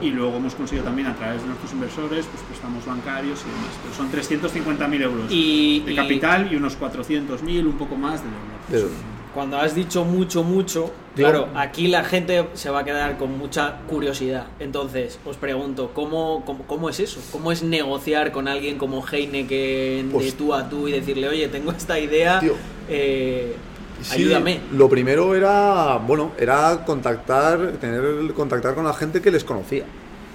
y, 0.00 0.06
y 0.06 0.10
luego 0.12 0.36
hemos 0.36 0.54
conseguido 0.54 0.84
también 0.84 1.08
a 1.08 1.14
través 1.16 1.42
de 1.42 1.48
nuestros 1.48 1.72
inversores 1.72 2.24
pues 2.26 2.42
préstamos 2.44 2.86
bancarios 2.86 3.40
y 3.40 3.50
demás 3.50 3.78
pero 3.82 3.94
son 3.94 4.78
350.000 4.90 5.02
euros 5.02 5.26
Y, 5.30 5.80
de 5.80 5.92
y 5.92 5.96
capital 5.96 6.52
y 6.52 6.56
unos 6.56 6.78
400.000 6.78 7.66
un 7.66 7.72
poco 7.78 7.94
más 7.96 8.20
de 8.22 8.28
deuda 8.30 8.86
De- 8.88 9.21
cuando 9.34 9.56
has 9.58 9.74
dicho 9.74 10.04
mucho, 10.04 10.42
mucho, 10.44 10.90
Digo- 11.16 11.28
claro, 11.30 11.48
aquí 11.54 11.88
la 11.88 12.04
gente 12.04 12.46
se 12.54 12.70
va 12.70 12.80
a 12.80 12.84
quedar 12.84 13.18
con 13.18 13.36
mucha 13.38 13.78
curiosidad. 13.88 14.46
Entonces, 14.60 15.18
os 15.24 15.36
pregunto, 15.36 15.90
¿cómo, 15.94 16.42
cómo, 16.44 16.64
cómo 16.66 16.88
es 16.88 17.00
eso? 17.00 17.20
¿Cómo 17.32 17.50
es 17.52 17.62
negociar 17.62 18.32
con 18.32 18.48
alguien 18.48 18.78
como 18.78 19.04
Heineken 19.06 20.08
de 20.08 20.12
Pues- 20.12 20.34
tú 20.34 20.52
a 20.54 20.68
tú 20.68 20.88
y 20.88 20.92
decirle, 20.92 21.28
oye, 21.28 21.48
tengo 21.48 21.72
esta 21.72 21.98
idea, 21.98 22.40
Tío. 22.40 22.54
eh, 22.88 23.54
Sí, 24.02 24.14
ayúdame? 24.22 24.58
Lo 24.72 24.88
primero 24.88 25.34
era, 25.36 25.96
bueno, 25.98 26.32
era 26.36 26.84
contactar, 26.84 27.74
tener 27.80 28.32
contactar 28.34 28.74
con 28.74 28.84
la 28.84 28.92
gente 28.94 29.20
que 29.22 29.30
les 29.30 29.44
conocía. 29.44 29.84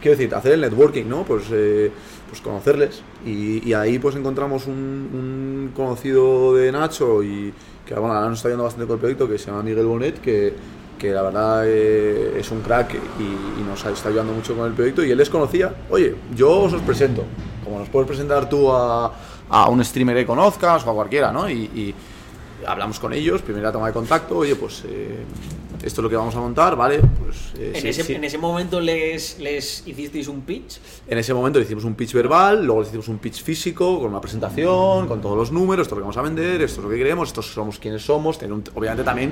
Quiero 0.01 0.15
decir, 0.17 0.33
hacer 0.33 0.53
el 0.53 0.61
networking, 0.61 1.03
¿no? 1.05 1.23
Pues, 1.23 1.43
eh, 1.51 1.91
pues 2.29 2.39
conocerles. 2.39 3.01
Y, 3.25 3.67
y 3.67 3.73
ahí 3.73 3.99
pues 3.99 4.15
encontramos 4.15 4.67
un, 4.67 4.73
un 4.73 5.71
conocido 5.75 6.55
de 6.55 6.71
Nacho 6.71 7.23
y 7.23 7.51
que 7.87 7.93
bueno, 7.95 8.13
ahora 8.13 8.29
nos 8.29 8.39
está 8.39 8.49
ayudando 8.49 8.65
bastante 8.65 8.87
con 8.87 8.95
el 8.95 8.99
proyecto, 8.99 9.27
que 9.27 9.37
se 9.37 9.47
llama 9.47 9.63
Miguel 9.63 9.85
Bonet, 9.85 10.19
que, 10.19 10.53
que 10.99 11.11
la 11.11 11.21
verdad 11.21 11.63
eh, 11.65 12.37
es 12.37 12.51
un 12.51 12.61
crack 12.61 12.95
y, 12.95 13.61
y 13.61 13.63
nos 13.63 13.85
está 13.85 14.09
ayudando 14.09 14.33
mucho 14.33 14.55
con 14.55 14.67
el 14.67 14.73
proyecto. 14.73 15.03
Y 15.03 15.11
él 15.11 15.17
les 15.17 15.29
conocía, 15.29 15.73
oye, 15.89 16.15
yo 16.35 16.51
os 16.51 16.73
os 16.73 16.81
presento, 16.81 17.23
como 17.63 17.79
nos 17.79 17.89
puedes 17.89 18.07
presentar 18.07 18.49
tú 18.49 18.71
a, 18.71 19.13
a 19.49 19.69
un 19.69 19.83
streamer 19.83 20.17
que 20.17 20.25
conozcas 20.25 20.85
o 20.85 20.91
a 20.91 20.93
cualquiera, 20.93 21.31
¿no? 21.31 21.49
Y, 21.49 21.53
y 21.63 21.95
hablamos 22.65 22.99
con 22.99 23.13
ellos, 23.13 23.41
primera 23.41 23.71
toma 23.71 23.87
de 23.87 23.93
contacto, 23.93 24.37
oye, 24.37 24.55
pues 24.55 24.83
eh, 24.87 25.23
esto 25.83 26.01
es 26.01 26.03
lo 26.03 26.09
que 26.09 26.15
vamos 26.15 26.35
a 26.35 26.39
montar, 26.39 26.75
¿vale? 26.75 26.99
Pues, 26.99 27.53
eh, 27.57 27.71
En, 27.75 27.81
sí, 27.81 27.87
ese, 27.89 28.03
sí. 28.03 28.13
en 28.15 28.23
ese 28.23 28.37
momento 28.37 28.79
les, 28.79 29.39
les 29.39 29.83
hicisteis 29.87 30.27
un 30.27 30.41
pitch. 30.41 30.79
En 31.07 31.17
ese 31.17 31.33
momento 31.33 31.59
le 31.59 31.65
hicimos 31.65 31.83
un 31.83 31.95
pitch 31.95 32.13
verbal, 32.13 32.65
luego 32.65 32.81
le 32.81 32.87
hicimos 32.87 33.07
un 33.07 33.17
pitch 33.19 33.43
físico, 33.43 33.99
con 33.99 34.09
una 34.09 34.21
presentación, 34.21 35.07
con 35.07 35.21
todos 35.21 35.37
los 35.37 35.51
números, 35.51 35.83
esto 35.87 35.95
es 35.95 35.97
lo 35.97 36.01
que 36.03 36.07
vamos 36.09 36.17
a 36.17 36.21
vender, 36.21 36.61
esto 36.61 36.79
es 36.81 36.83
lo 36.85 36.89
que 36.89 36.97
queremos, 36.97 37.29
estos 37.29 37.51
somos 37.53 37.79
quienes 37.79 38.01
somos. 38.03 38.37
tener 38.37 38.53
un- 38.53 38.63
obviamente 38.75 39.03
también 39.03 39.31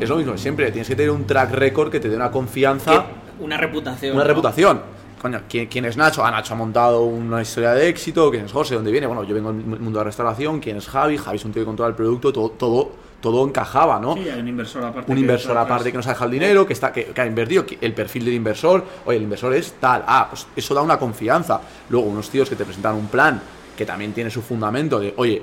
es 0.00 0.08
lo 0.08 0.16
mismo 0.16 0.36
siempre, 0.36 0.70
tienes 0.70 0.88
que 0.88 0.96
tener 0.96 1.10
un 1.10 1.26
track 1.26 1.50
record 1.52 1.90
que 1.90 2.00
te 2.00 2.08
dé 2.08 2.16
una 2.16 2.30
confianza, 2.30 3.06
una 3.40 3.56
reputación. 3.56 4.14
una 4.14 4.24
¿no? 4.24 4.28
reputación. 4.28 4.80
Coño, 5.20 5.40
¿quién, 5.48 5.66
quién 5.68 5.86
es 5.86 5.96
Nacho? 5.96 6.22
Ah, 6.22 6.30
Nacho 6.30 6.52
ha 6.52 6.56
montado 6.56 7.02
una 7.04 7.40
historia 7.40 7.72
de 7.72 7.88
éxito, 7.88 8.30
¿quién 8.30 8.44
es 8.44 8.52
José? 8.52 8.74
¿Dónde 8.74 8.92
viene? 8.92 9.06
Bueno, 9.06 9.24
yo 9.24 9.34
vengo 9.34 9.52
del 9.54 9.64
mundo 9.64 9.90
de 9.92 9.96
la 9.96 10.04
restauración, 10.04 10.60
¿quién 10.60 10.76
es 10.76 10.86
Javi? 10.86 11.16
Javi 11.16 11.36
es 11.36 11.44
un 11.46 11.52
tío 11.52 11.62
que 11.62 11.66
controla 11.66 11.88
el 11.88 11.94
producto, 11.96 12.30
todo, 12.30 12.50
todo, 12.50 12.90
todo 13.32 13.46
encajaba, 13.48 13.98
¿no? 13.98 14.14
Sí, 14.14 14.28
hay 14.28 14.38
un 14.40 14.48
inversor 14.48 14.84
aparte. 14.84 15.10
un 15.10 15.16
que 15.16 15.20
inversor 15.22 15.56
aparte 15.56 15.90
que 15.90 15.96
nos 15.96 16.06
ha 16.06 16.10
dejado 16.10 16.26
el 16.26 16.32
dinero, 16.32 16.66
que 16.66 16.74
está 16.74 16.92
que, 16.92 17.06
que 17.06 17.20
ha 17.20 17.26
invertido, 17.26 17.64
que 17.64 17.78
el 17.80 17.94
perfil 17.94 18.26
del 18.26 18.34
inversor, 18.34 18.84
oye, 19.06 19.16
el 19.16 19.22
inversor 19.24 19.54
es 19.54 19.72
tal, 19.80 20.04
ah, 20.06 20.26
pues 20.30 20.46
eso 20.54 20.74
da 20.74 20.82
una 20.82 20.98
confianza. 20.98 21.60
Luego 21.88 22.06
unos 22.06 22.28
tíos 22.28 22.48
que 22.50 22.54
te 22.56 22.64
presentan 22.64 22.94
un 22.96 23.06
plan 23.08 23.40
que 23.76 23.86
también 23.86 24.12
tiene 24.12 24.30
su 24.30 24.42
fundamento 24.42 25.00
de, 25.00 25.14
oye, 25.16 25.42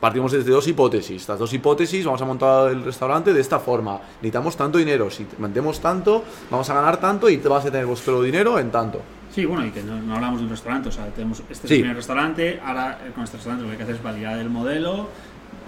partimos 0.00 0.32
desde 0.32 0.50
dos 0.50 0.66
hipótesis, 0.66 1.22
estas 1.22 1.38
dos 1.38 1.52
hipótesis, 1.54 2.04
vamos 2.04 2.20
a 2.20 2.24
montar 2.24 2.70
el 2.72 2.82
restaurante 2.84 3.32
de 3.32 3.40
esta 3.40 3.60
forma, 3.60 4.00
necesitamos 4.16 4.56
tanto 4.56 4.76
dinero, 4.78 5.08
si 5.10 5.24
vendemos 5.38 5.78
tanto, 5.80 6.24
vamos 6.50 6.68
a 6.68 6.74
ganar 6.74 6.96
tanto 6.98 7.30
y 7.30 7.38
te 7.38 7.48
vas 7.48 7.64
a 7.64 7.70
tener 7.70 7.86
vuestro 7.86 8.20
dinero 8.20 8.58
en 8.58 8.70
tanto. 8.72 9.00
Sí, 9.32 9.46
bueno, 9.46 9.64
y 9.64 9.70
que 9.70 9.82
no, 9.82 9.98
no 10.02 10.16
hablamos 10.16 10.40
de 10.40 10.44
un 10.44 10.50
restaurante, 10.50 10.88
o 10.90 10.92
sea, 10.92 11.06
tenemos 11.06 11.38
este 11.48 11.52
es 11.52 11.58
Sí. 11.60 11.78
primer 11.78 11.96
restaurante, 11.96 12.60
ahora 12.62 12.98
eh, 13.06 13.12
con 13.14 13.24
este 13.24 13.36
restaurante 13.38 13.62
lo 13.62 13.68
que 13.68 13.72
hay 13.72 13.76
que 13.78 13.82
hacer 13.84 13.94
es 13.96 14.02
validar 14.02 14.38
el 14.38 14.50
modelo 14.50 15.08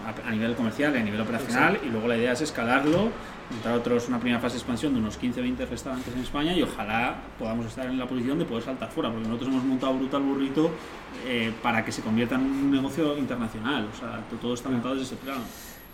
a, 0.06 0.28
a 0.28 0.30
nivel 0.30 0.54
comercial 0.54 0.94
y 0.94 0.98
a 0.98 1.02
nivel 1.02 1.20
operacional, 1.20 1.78
y 1.84 1.88
luego 1.88 2.08
la 2.08 2.16
idea 2.16 2.32
es 2.32 2.40
escalarlo, 2.40 3.10
montar 3.50 3.74
otros, 3.74 4.08
una 4.08 4.18
primera 4.18 4.40
fase 4.40 4.54
de 4.54 4.58
expansión 4.60 4.92
de 4.94 5.00
unos 5.00 5.20
15-20 5.20 5.68
restaurantes 5.68 6.12
en 6.14 6.20
España 6.20 6.54
y 6.54 6.62
ojalá 6.62 7.14
podamos 7.38 7.66
estar 7.66 7.86
en 7.86 7.98
la 7.98 8.06
posición 8.06 8.38
de 8.38 8.44
poder 8.44 8.64
saltar 8.64 8.90
fuera, 8.90 9.10
porque 9.10 9.26
nosotros 9.28 9.50
hemos 9.50 9.64
montado 9.64 9.94
Brutal 9.94 10.22
Burrito 10.22 10.70
eh, 11.26 11.52
para 11.62 11.84
que 11.84 11.92
se 11.92 12.02
convierta 12.02 12.34
en 12.36 12.42
un 12.42 12.70
negocio 12.70 13.16
internacional, 13.18 13.88
o 13.94 13.98
sea, 13.98 14.20
to- 14.30 14.36
todo 14.36 14.54
está 14.54 14.68
montado 14.70 14.94
desde 14.94 15.14
ese 15.14 15.16
plano. 15.24 15.42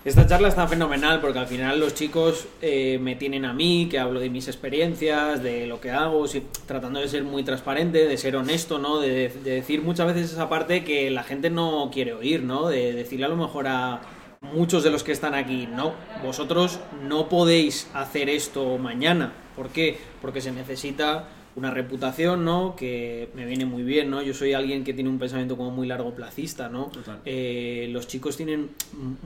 Esta 0.02 0.26
charla 0.26 0.48
está 0.48 0.66
fenomenal 0.66 1.20
porque 1.20 1.40
al 1.40 1.46
final 1.46 1.78
los 1.78 1.92
chicos 1.92 2.46
eh, 2.62 2.98
me 3.02 3.16
tienen 3.16 3.44
a 3.44 3.52
mí, 3.52 3.86
que 3.90 3.98
hablo 3.98 4.18
de 4.18 4.30
mis 4.30 4.48
experiencias, 4.48 5.42
de 5.42 5.66
lo 5.66 5.78
que 5.78 5.90
hago, 5.90 6.24
tratando 6.64 7.00
de 7.00 7.08
ser 7.08 7.22
muy 7.22 7.42
transparente, 7.42 8.06
de 8.06 8.16
ser 8.16 8.34
honesto, 8.34 8.78
¿no? 8.78 8.98
De, 8.98 9.28
de 9.28 9.50
decir 9.50 9.82
muchas 9.82 10.06
veces 10.06 10.32
esa 10.32 10.48
parte 10.48 10.84
que 10.84 11.10
la 11.10 11.22
gente 11.22 11.50
no 11.50 11.90
quiere 11.92 12.14
oír, 12.14 12.42
¿no? 12.42 12.68
De 12.68 12.94
decirle 12.94 13.26
a 13.26 13.28
lo 13.28 13.36
mejor 13.36 13.68
a 13.68 14.00
muchos 14.40 14.82
de 14.84 14.90
los 14.90 15.04
que 15.04 15.12
están 15.12 15.34
aquí, 15.34 15.68
no, 15.70 15.92
vosotros 16.24 16.80
no 17.06 17.28
podéis 17.28 17.86
hacer 17.92 18.30
esto 18.30 18.78
mañana. 18.78 19.34
¿Por 19.54 19.68
qué? 19.68 19.98
Porque 20.22 20.40
se 20.40 20.50
necesita 20.50 21.28
una 21.60 21.70
reputación, 21.70 22.46
¿no? 22.46 22.74
Que 22.74 23.28
me 23.34 23.44
viene 23.44 23.66
muy 23.66 23.82
bien, 23.82 24.08
¿no? 24.08 24.22
Yo 24.22 24.32
soy 24.32 24.54
alguien 24.54 24.82
que 24.82 24.94
tiene 24.94 25.10
un 25.10 25.18
pensamiento 25.18 25.58
como 25.58 25.70
muy 25.70 25.86
largo 25.86 26.14
placista, 26.14 26.70
¿no? 26.70 26.86
Total. 26.86 27.20
Eh, 27.26 27.88
los 27.92 28.06
chicos 28.08 28.38
tienen 28.38 28.70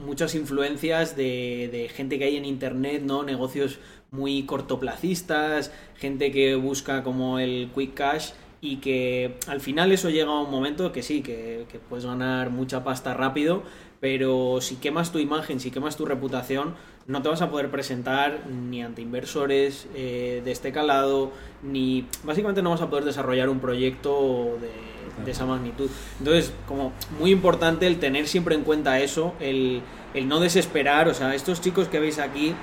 muchas 0.05 0.35
influencias 0.35 1.15
de, 1.15 1.69
de 1.71 1.87
gente 1.87 2.19
que 2.19 2.25
hay 2.25 2.35
en 2.35 2.43
internet, 2.43 3.03
¿no? 3.03 3.23
Negocios 3.23 3.79
muy 4.11 4.43
cortoplacistas, 4.43 5.71
gente 5.95 6.33
que 6.33 6.55
busca 6.55 7.03
como 7.03 7.39
el 7.39 7.69
quick 7.73 7.93
cash 7.93 8.31
y 8.59 8.77
que 8.77 9.37
al 9.47 9.61
final 9.61 9.93
eso 9.93 10.09
llega 10.09 10.31
a 10.31 10.41
un 10.41 10.51
momento 10.51 10.91
que 10.91 11.03
sí, 11.03 11.21
que, 11.21 11.65
que 11.71 11.79
puedes 11.79 12.05
ganar 12.05 12.49
mucha 12.49 12.83
pasta 12.83 13.13
rápido, 13.13 13.63
pero 14.05 14.61
si 14.61 14.75
quemas 14.75 15.11
tu 15.11 15.17
imagen, 15.17 15.59
si 15.59 15.71
quemas 15.71 15.95
tu 15.97 16.05
reputación, 16.05 16.75
no 17.07 17.23
te 17.23 17.29
vas 17.29 17.41
a 17.41 17.49
poder 17.49 17.71
presentar 17.71 18.45
ni 18.45 18.83
ante 18.83 19.01
inversores 19.01 19.87
eh, 19.95 20.43
de 20.45 20.51
este 20.51 20.71
calado, 20.71 21.31
ni 21.63 22.05
básicamente 22.23 22.61
no 22.61 22.69
vas 22.69 22.83
a 22.83 22.89
poder 22.91 23.03
desarrollar 23.03 23.49
un 23.49 23.59
proyecto 23.59 24.59
de, 24.61 25.31
esa 25.31 25.47
magnitud. 25.47 25.89
Entonces, 26.19 26.53
como 26.67 26.93
muy 27.19 27.31
importante 27.31 27.87
el 27.87 27.97
tener 27.97 28.27
siempre 28.27 28.53
en 28.53 28.61
cuenta 28.61 28.99
eso, 28.99 29.33
el 29.39 29.81
no 30.27 30.39
desesperar, 30.39 31.07
o 31.07 31.15
sea, 31.15 31.33
estos 31.33 31.59
chicos 31.59 31.87
que 31.87 31.99
veis 31.99 32.19
aquí, 32.19 32.53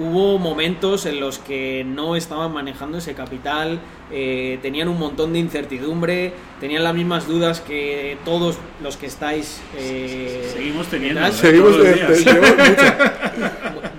hubo 0.00 0.38
momentos 0.38 1.06
en 1.06 1.20
los 1.20 1.38
que 1.38 1.84
no 1.86 2.16
estaban 2.16 2.52
manejando 2.52 2.98
ese 2.98 3.14
capital, 3.14 3.80
eh, 4.10 4.58
tenían 4.62 4.88
un 4.88 4.98
montón 4.98 5.32
de 5.34 5.38
incertidumbre, 5.38 6.32
tenían 6.58 6.82
las 6.82 6.94
mismas 6.94 7.28
dudas 7.28 7.60
que 7.60 8.16
todos 8.24 8.56
los 8.82 8.96
que 8.96 9.06
estáis... 9.06 9.60
eh, 9.76 10.50
Seguimos 10.52 10.86
teniendo. 10.88 11.24
¿eh? 11.24 11.32
Seguimos, 11.32 11.72
Todos 11.72 11.78
los 11.78 11.86
eh, 11.86 11.94
días. 11.94 12.18
seguimos 12.18 12.50
mucho. 12.56 13.50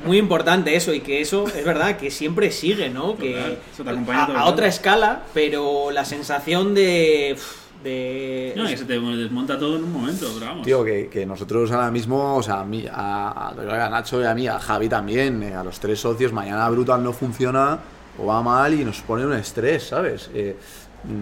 muy 0.06 0.18
importante 0.18 0.76
eso 0.76 0.94
y 0.94 1.00
que 1.02 1.22
eso 1.22 1.46
es 1.48 1.64
verdad 1.64 1.98
que 1.98 2.10
siempre 2.12 2.52
sigue, 2.52 2.90
¿no? 2.90 3.16
Que 3.16 3.34
Total, 3.34 3.58
eso 3.74 3.84
te 3.84 3.90
acompaña 3.92 4.24
a, 4.40 4.46
otra 4.46 4.68
escala, 4.68 5.22
pero 5.34 5.92
la 5.92 6.04
sensación 6.06 6.74
de 6.74 7.38
de 7.84 8.54
No, 8.56 8.68
que 8.68 8.78
se 8.78 8.86
te 8.86 9.00
desmonta 9.00 9.58
todo 9.58 9.78
en 9.78 9.84
un 9.84 9.92
momento, 9.94 10.28
pero 10.34 10.46
vamos. 10.46 10.66
Tío, 10.66 10.84
que, 10.84 11.08
que 11.10 11.26
nosotros 11.26 11.72
ahora 11.72 11.90
mismo, 11.92 12.36
o 12.36 12.44
sea, 12.44 12.62
a, 12.62 12.66
mí, 12.66 12.86
a, 12.92 13.50
a- 13.50 13.86
a 13.86 13.90
Nacho 13.90 14.22
y 14.22 14.26
a 14.26 14.34
mí, 14.36 14.48
a 14.48 14.60
Javi 14.60 14.88
también, 14.90 15.44
eh, 15.44 15.54
a 15.56 15.64
los 15.64 15.80
tres 15.80 16.00
socios, 16.00 16.32
mañana 16.34 16.70
Brutal 16.70 17.04
no 17.04 17.14
funciona 17.14 17.80
o 18.18 18.26
va 18.26 18.42
mal 18.42 18.74
y 18.74 18.84
nos 18.86 19.02
pone 19.02 19.26
un 19.26 19.34
estrés, 19.34 19.84
¿sabes? 19.88 20.30
Eh, 20.34 20.56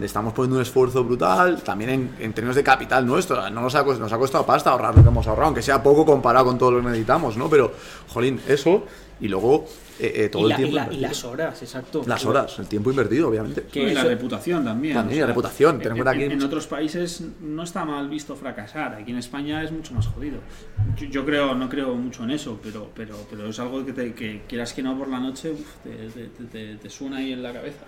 estamos 0.01 0.33
poniendo 0.33 0.57
un 0.57 0.61
esfuerzo 0.61 1.03
brutal, 1.05 1.61
también 1.61 1.89
en, 1.91 2.15
en 2.19 2.33
términos 2.33 2.55
de 2.55 2.63
capital 2.63 3.05
nuestro, 3.05 3.49
no 3.49 3.61
nos 3.61 3.75
ha, 3.75 3.83
nos 3.83 4.11
ha 4.11 4.17
costado 4.17 4.45
pasta 4.45 4.71
ahorrar 4.71 4.95
lo 4.97 5.01
que 5.03 5.07
hemos 5.07 5.25
ahorrado, 5.27 5.45
aunque 5.47 5.61
sea 5.61 5.81
poco 5.81 6.05
comparado 6.05 6.45
con 6.45 6.57
todo 6.57 6.71
lo 6.71 6.77
que 6.81 6.87
necesitamos, 6.87 7.37
¿no? 7.37 7.49
Pero, 7.49 7.71
jolín, 8.09 8.41
eso, 8.47 8.83
y 9.21 9.27
luego 9.29 9.65
eh, 9.99 10.13
eh, 10.25 10.29
todo 10.29 10.41
y, 10.41 10.45
el 10.45 10.49
la- 10.49 10.55
y 10.55 10.57
tiempo... 10.63 10.75
la- 10.75 10.93
y 10.93 10.97
las 10.99 11.23
horas, 11.23 11.61
exacto. 11.61 12.03
Las 12.05 12.25
horas, 12.25 12.57
el 12.59 12.67
tiempo 12.67 12.89
invertido, 12.89 13.27
obviamente. 13.29 13.63
que 13.71 13.83
y 13.83 13.93
la 13.93 14.03
reputación 14.03 14.63
también. 14.63 14.93
También, 14.95 15.21
la 15.21 15.27
reputación, 15.27 15.75
en 15.75 15.81
que- 15.81 16.25
en- 16.25 16.43
otros 16.43 16.67
países 16.67 17.23
no 17.41 17.63
está 17.63 17.85
mal 17.85 18.09
visto 18.09 18.35
fracasar. 18.35 18.95
Aquí 18.95 19.11
en 19.11 19.17
España 19.17 19.63
es 19.63 19.71
mucho 19.71 19.93
más 19.93 20.07
jodido. 20.07 20.37
Yo, 20.97 21.07
yo 21.07 21.25
creo, 21.25 21.53
no 21.55 21.67
creo 21.69 21.93
mucho 21.95 22.23
en 22.23 22.31
eso, 22.31 22.59
pero, 22.63 22.89
pero, 22.95 23.15
pero 23.29 23.47
es 23.49 23.59
algo 23.59 23.85
que, 23.85 23.93
te, 23.93 24.13
que 24.13 24.41
quieras 24.47 24.73
que 24.73 24.81
no 24.81 24.97
por 24.97 25.07
la 25.09 25.19
noche 25.19 25.51
uf, 25.51 25.75
te, 25.83 25.89
te- 25.89 26.27
te- 26.27 26.43
te- 26.45 26.75
te 26.75 26.89
suena 26.89 27.17
ahí 27.17 27.33
en 27.33 27.43
la 27.43 27.51
cabeza. 27.53 27.85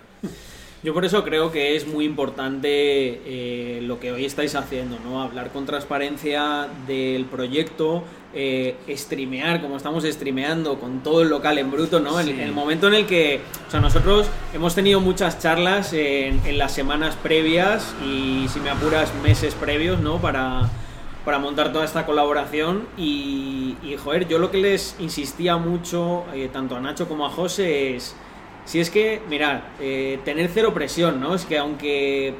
Yo 0.84 0.92
por 0.92 1.04
eso 1.04 1.22
creo 1.22 1.52
que 1.52 1.76
es 1.76 1.86
muy 1.86 2.04
importante 2.04 2.68
eh, 2.68 3.80
lo 3.82 4.00
que 4.00 4.10
hoy 4.10 4.24
estáis 4.24 4.56
haciendo, 4.56 4.98
¿no? 5.04 5.22
Hablar 5.22 5.50
con 5.52 5.64
transparencia 5.64 6.66
del 6.88 7.24
proyecto, 7.26 8.02
eh, 8.34 8.76
streamear 8.88 9.60
como 9.60 9.76
estamos 9.76 10.04
streameando 10.04 10.78
con 10.78 11.02
todo 11.02 11.22
el 11.22 11.28
local 11.28 11.58
en 11.58 11.70
bruto, 11.70 12.00
¿no? 12.00 12.20
En, 12.20 12.40
el 12.40 12.52
momento 12.52 12.88
en 12.88 12.94
el 12.94 13.06
que, 13.06 13.40
o 13.68 13.70
sea, 13.70 13.80
nosotros 13.80 14.28
hemos 14.54 14.74
tenido 14.74 15.00
muchas 15.00 15.38
charlas 15.38 15.92
en, 15.92 16.40
en 16.46 16.58
las 16.58 16.72
semanas 16.72 17.16
previas 17.22 17.94
y, 18.04 18.46
si 18.48 18.60
me 18.60 18.70
apuras, 18.70 19.12
meses 19.22 19.54
previos, 19.54 20.00
¿no? 20.00 20.18
Para, 20.18 20.70
para 21.24 21.38
montar 21.38 21.72
toda 21.72 21.84
esta 21.84 22.06
colaboración 22.06 22.86
y, 22.96 23.76
y, 23.82 23.96
joder, 23.96 24.26
yo 24.28 24.38
lo 24.38 24.50
que 24.50 24.58
les 24.58 24.96
insistía 24.98 25.56
mucho, 25.56 26.24
eh, 26.34 26.48
tanto 26.52 26.76
a 26.76 26.80
Nacho 26.80 27.08
como 27.08 27.26
a 27.26 27.30
José, 27.30 27.96
es... 27.96 28.14
Si 28.64 28.78
es 28.78 28.90
que, 28.90 29.20
mirad, 29.28 29.60
eh, 29.80 30.20
tener 30.24 30.48
cero 30.48 30.72
presión, 30.72 31.20
¿no? 31.20 31.34
Es 31.34 31.44
que 31.44 31.58
aunque, 31.58 32.36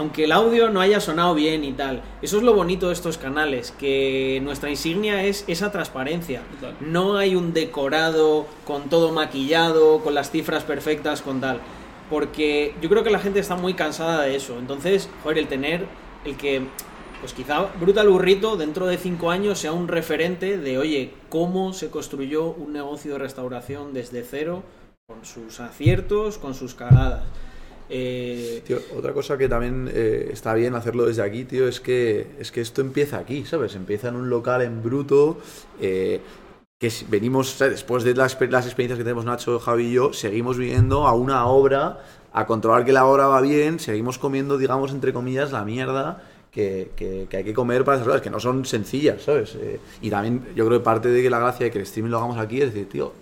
aunque 0.00 0.24
el 0.24 0.32
audio 0.32 0.70
no 0.70 0.80
haya 0.80 0.98
sonado 0.98 1.34
bien 1.34 1.62
y 1.62 1.72
tal, 1.72 2.00
eso 2.22 2.38
es 2.38 2.42
lo 2.42 2.54
bonito 2.54 2.86
de 2.86 2.94
estos 2.94 3.18
canales, 3.18 3.70
que 3.78 4.40
nuestra 4.42 4.70
insignia 4.70 5.24
es 5.24 5.44
esa 5.46 5.70
transparencia. 5.70 6.40
Total. 6.58 6.74
No 6.80 7.18
hay 7.18 7.36
un 7.36 7.52
decorado 7.52 8.46
con 8.64 8.88
todo 8.88 9.12
maquillado, 9.12 10.00
con 10.00 10.14
las 10.14 10.30
cifras 10.30 10.64
perfectas, 10.64 11.20
con 11.20 11.42
tal. 11.42 11.60
Porque 12.08 12.74
yo 12.80 12.88
creo 12.88 13.04
que 13.04 13.10
la 13.10 13.18
gente 13.18 13.40
está 13.40 13.56
muy 13.56 13.74
cansada 13.74 14.22
de 14.22 14.36
eso. 14.36 14.58
Entonces, 14.58 15.10
joder, 15.22 15.36
el 15.36 15.48
tener, 15.48 15.84
el 16.24 16.36
que, 16.38 16.62
pues 17.20 17.34
quizá 17.34 17.68
Brutal 17.78 18.08
Burrito 18.08 18.56
dentro 18.56 18.86
de 18.86 18.96
cinco 18.96 19.30
años 19.30 19.58
sea 19.58 19.72
un 19.72 19.86
referente 19.86 20.56
de, 20.56 20.78
oye, 20.78 21.12
cómo 21.28 21.74
se 21.74 21.90
construyó 21.90 22.46
un 22.46 22.72
negocio 22.72 23.12
de 23.12 23.18
restauración 23.18 23.92
desde 23.92 24.24
cero, 24.24 24.62
con 25.06 25.26
sus 25.26 25.60
aciertos, 25.60 26.38
con 26.38 26.54
sus 26.54 26.74
cagadas. 26.74 27.24
Eh, 27.92 28.62
otra 28.96 29.12
cosa 29.12 29.36
que 29.36 29.48
también 29.48 29.90
eh, 29.92 30.30
está 30.32 30.54
bien 30.54 30.74
hacerlo 30.76 31.06
desde 31.06 31.22
aquí, 31.22 31.44
tío, 31.44 31.66
es 31.66 31.80
que, 31.80 32.26
es 32.38 32.52
que 32.52 32.60
esto 32.60 32.80
empieza 32.82 33.18
aquí, 33.18 33.44
¿sabes? 33.44 33.74
Empieza 33.74 34.08
en 34.08 34.14
un 34.16 34.30
local 34.30 34.62
en 34.62 34.80
bruto, 34.82 35.38
eh, 35.80 36.20
que 36.78 36.92
venimos, 37.08 37.58
después 37.58 38.04
de 38.04 38.14
las, 38.14 38.32
experiencias 38.34 38.96
que 38.96 39.04
tenemos 39.04 39.24
Nacho, 39.24 39.58
Javi 39.58 39.86
y 39.88 39.92
yo, 39.94 40.12
seguimos 40.12 40.56
viniendo 40.56 41.06
a 41.06 41.14
una 41.14 41.46
obra, 41.46 41.98
a 42.32 42.46
controlar 42.46 42.84
que 42.84 42.92
la 42.92 43.06
obra 43.06 43.26
va 43.26 43.40
bien, 43.40 43.80
seguimos 43.80 44.18
comiendo, 44.18 44.56
digamos, 44.56 44.92
entre 44.92 45.12
comillas, 45.12 45.50
la 45.50 45.64
mierda 45.64 46.22
que, 46.52 46.92
que- 46.96 47.26
que 47.28 47.36
hay 47.38 47.44
que 47.44 47.54
comer 47.54 47.84
para 47.84 47.96
esas 47.96 48.06
cosas, 48.06 48.22
que 48.22 48.30
no 48.30 48.38
son 48.40 48.64
sencillas, 48.64 49.22
¿sabes? 49.22 49.56
Eh, 49.56 49.80
y 50.00 50.10
también 50.10 50.46
yo 50.54 50.64
creo 50.66 50.78
que 50.78 50.84
parte 50.84 51.08
de 51.08 51.22
que 51.22 51.30
la 51.30 51.40
gracia 51.40 51.64
de 51.64 51.72
que 51.72 51.78
el 51.78 51.84
streaming 51.84 52.10
lo 52.10 52.18
hagamos 52.18 52.38
aquí 52.38 52.60
es 52.62 52.72
decir, 52.72 52.88
tío, 52.88 53.12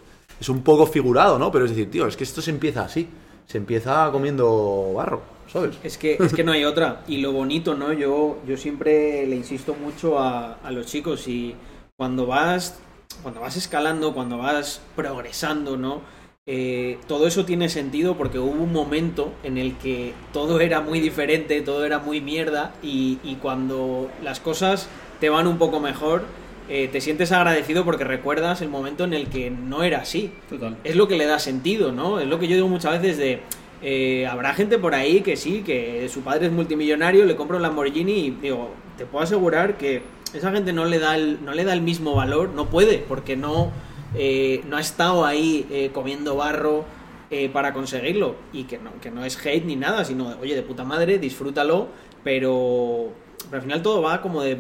es 0.41 0.49
un 0.51 0.63
poco 0.63 0.87
figurado, 0.87 1.39
¿no? 1.39 1.51
Pero 1.51 1.65
es 1.65 1.71
decir, 1.71 1.91
tío, 1.91 2.07
es 2.07 2.17
que 2.17 2.25
esto 2.25 2.41
se 2.43 2.51
empieza 2.51 2.83
así, 2.83 3.09
se 3.49 3.57
empieza 3.57 4.11
comiendo 4.13 4.93
barro, 4.95 5.23
¿sabes? 5.51 5.79
Es 5.83 5.97
que, 5.97 6.21
es 6.23 6.35
que 6.35 6.45
no 6.45 6.53
hay 6.53 6.65
otra. 6.65 7.03
Y 7.09 7.19
lo 7.19 7.33
bonito, 7.33 7.75
¿no? 7.75 7.95
Yo, 7.95 8.39
yo 8.47 8.57
siempre 8.59 9.27
le 9.27 9.37
insisto 9.37 9.75
mucho 9.75 10.19
a, 10.19 10.55
a 10.63 10.71
los 10.71 10.87
chicos 10.87 11.27
y 11.29 11.57
cuando 11.97 12.27
vas, 12.27 12.79
cuando 13.23 13.41
vas 13.41 13.57
escalando, 13.57 14.13
cuando 14.13 14.37
vas 14.37 14.83
progresando, 14.95 15.79
¿no? 15.79 16.03
Eh, 16.45 16.99
todo 17.07 17.27
eso 17.27 17.47
tiene 17.47 17.71
sentido 17.71 18.17
porque 18.19 18.39
hubo 18.39 18.51
un 18.51 18.73
momento 18.73 19.33
en 19.43 19.57
el 19.57 19.77
que 19.79 20.13
todo 20.33 20.61
era 20.61 20.83
muy 20.83 21.01
diferente, 21.01 21.63
todo 21.63 21.85
era 21.87 21.99
muy 21.99 22.21
mierda 22.21 22.75
y, 22.83 23.19
y 23.25 23.37
cuando 23.37 24.11
las 24.23 24.41
cosas 24.41 24.89
te 25.21 25.31
van 25.31 25.47
un 25.47 25.59
poco 25.59 25.81
mejor, 25.81 26.23
eh, 26.69 26.89
te 26.91 27.01
sientes 27.01 27.33
agradecido 27.33 27.85
porque 27.85 28.05
recuerdas 28.05 28.61
el 28.63 28.69
momento 28.69 29.05
en 29.05 29.15
el 29.15 29.29
que 29.29 29.51
no 29.51 29.83
era 29.83 29.99
así 29.99 30.33
Total. 30.49 30.77
es 30.85 30.97
lo 30.97 31.09
que 31.09 31.17
le 31.17 31.27
da 31.27 31.39
sentido, 31.39 31.93
¿no? 31.93 32.21
Es 32.21 32.27
lo 32.27 32.39
que 32.39 32.49
yo 32.49 32.55
digo 32.57 32.69
muchas 32.69 33.01
veces 33.01 33.17
de... 33.17 33.41
eh, 33.83 34.27
habrá 34.27 34.55
gente 34.55 34.79
por 34.79 34.95
ahí 34.95 35.21
que 35.23 35.37
sí, 35.37 35.63
que 35.65 36.09
su 36.09 36.21
padre 36.21 36.47
es 36.47 36.53
multimillonario, 36.53 37.25
le 37.25 37.37
compra 37.37 37.57
un 37.57 37.63
Lamborghini 37.63 38.27
y 38.27 38.31
digo, 38.31 38.71
te 38.97 39.07
puedo 39.07 39.25
asegurar 39.25 39.79
que 39.79 40.03
esa 40.35 40.53
gente 40.53 40.73
no 40.73 40.85
le 40.85 40.99
da 40.99 41.17
el, 41.17 41.45
no 41.45 41.55
le 41.55 41.65
da 41.65 41.73
el 41.73 41.81
mismo 41.81 42.15
valor, 42.15 42.51
no 42.51 42.67
puede, 42.67 42.99
porque 42.99 43.37
no, 43.37 43.71
eh, 44.15 44.63
no 44.69 44.77
ha 44.77 44.81
estado 44.81 45.25
ahí 45.25 45.67
eh, 45.71 45.91
comiendo 45.93 46.37
barro 46.37 46.85
eh, 47.31 47.49
para 47.49 47.73
conseguirlo. 47.73 48.37
Y 48.53 48.65
que 48.65 48.79
no, 48.79 48.91
que 49.01 49.11
no 49.11 49.25
es 49.25 49.39
hate 49.45 49.65
ni 49.65 49.77
nada, 49.77 50.05
sino, 50.05 50.37
oye, 50.41 50.55
de 50.55 50.63
puta 50.63 50.85
madre, 50.85 51.19
disfrútalo, 51.19 51.89
pero, 52.25 53.11
pero 53.45 53.57
al 53.57 53.63
final 53.63 53.83
todo 53.83 54.03
va 54.03 54.21
como 54.21 54.43
de, 54.43 54.59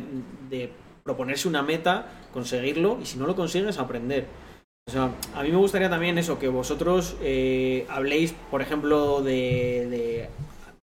de 0.48 0.70
proponerse 1.08 1.48
una 1.48 1.62
meta, 1.62 2.06
conseguirlo, 2.34 2.98
y 3.02 3.06
si 3.06 3.16
no 3.18 3.26
lo 3.26 3.34
consigues, 3.34 3.78
aprender. 3.78 4.26
O 4.86 4.90
sea, 4.90 5.10
a 5.34 5.42
mí 5.42 5.50
me 5.50 5.56
gustaría 5.56 5.88
también 5.88 6.18
eso, 6.18 6.38
que 6.38 6.48
vosotros 6.48 7.16
eh, 7.22 7.86
habléis, 7.88 8.34
por 8.50 8.60
ejemplo, 8.60 9.22
de, 9.22 10.28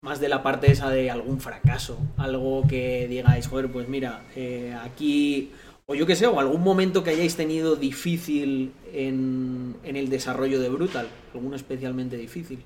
más 0.02 0.20
de 0.20 0.28
la 0.28 0.42
parte 0.42 0.72
esa 0.72 0.90
de 0.90 1.12
algún 1.12 1.40
fracaso, 1.40 2.00
algo 2.18 2.64
que 2.68 3.08
digáis, 3.08 3.48
joder, 3.48 3.72
pues 3.72 3.88
mira, 3.88 4.24
eh, 4.36 4.76
aquí, 4.84 5.52
o 5.86 5.94
yo 5.94 6.08
qué 6.08 6.16
sé, 6.16 6.26
o 6.26 6.40
algún 6.40 6.64
momento 6.64 7.04
que 7.04 7.12
hayáis 7.12 7.36
tenido 7.36 7.76
difícil 7.76 8.74
en, 8.92 9.76
en 9.84 9.96
el 9.96 10.10
desarrollo 10.10 10.60
de 10.60 10.70
Brutal, 10.70 11.08
alguno 11.36 11.56
especialmente 11.56 12.18
difícil. 12.18 12.64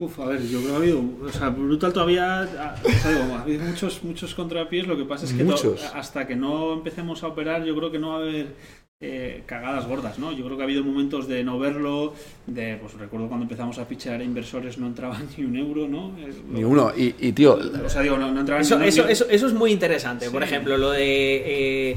Uf, 0.00 0.20
a 0.20 0.26
ver, 0.26 0.40
yo 0.46 0.60
creo 0.60 0.70
que 0.70 0.74
ha 0.74 0.76
habido, 0.76 1.02
o 1.24 1.28
sea, 1.28 1.48
Brutal 1.48 1.92
todavía, 1.92 2.42
ah, 2.42 2.76
o 2.84 2.88
sea, 2.88 3.10
digo, 3.10 3.34
ha 3.34 3.42
habido 3.42 3.64
muchos, 3.64 4.04
muchos 4.04 4.32
contrapiés, 4.32 4.86
lo 4.86 4.96
que 4.96 5.04
pasa 5.04 5.24
es 5.26 5.32
que 5.32 5.44
hasta 5.92 6.24
que 6.24 6.36
no 6.36 6.74
empecemos 6.74 7.24
a 7.24 7.26
operar, 7.26 7.64
yo 7.64 7.74
creo 7.74 7.90
que 7.90 7.98
no 7.98 8.10
va 8.10 8.14
a 8.14 8.18
haber 8.18 8.54
eh, 9.00 9.42
cagadas 9.46 9.88
gordas, 9.88 10.20
¿no? 10.20 10.30
Yo 10.30 10.44
creo 10.44 10.56
que 10.56 10.62
ha 10.62 10.66
habido 10.66 10.84
momentos 10.84 11.26
de 11.26 11.42
no 11.42 11.58
verlo, 11.58 12.14
de, 12.46 12.76
pues 12.80 12.94
recuerdo 12.94 13.26
cuando 13.26 13.42
empezamos 13.42 13.76
a 13.78 13.86
fichar 13.86 14.22
inversores 14.22 14.78
no 14.78 14.86
entraba 14.86 15.18
ni 15.36 15.44
un 15.44 15.56
euro, 15.56 15.88
¿no? 15.88 16.16
Eh, 16.18 16.32
Ni 16.48 16.62
uno. 16.62 16.92
Y, 16.96 17.16
y, 17.18 17.32
tío, 17.32 17.58
O 17.84 17.88
sea, 17.88 18.00
digo, 18.02 18.16
no, 18.18 18.30
no 18.30 18.38
entraba 18.38 18.60
Eso, 18.60 18.76
ni 18.76 18.82
un 18.82 18.88
eso, 18.88 19.00
euro. 19.00 19.12
eso, 19.12 19.26
eso 19.28 19.46
es 19.48 19.52
muy 19.52 19.72
interesante. 19.72 20.30
Por 20.30 20.44
ejemplo, 20.44 20.76
lo 20.76 20.92
de, 20.92 21.90
eh, 21.90 21.96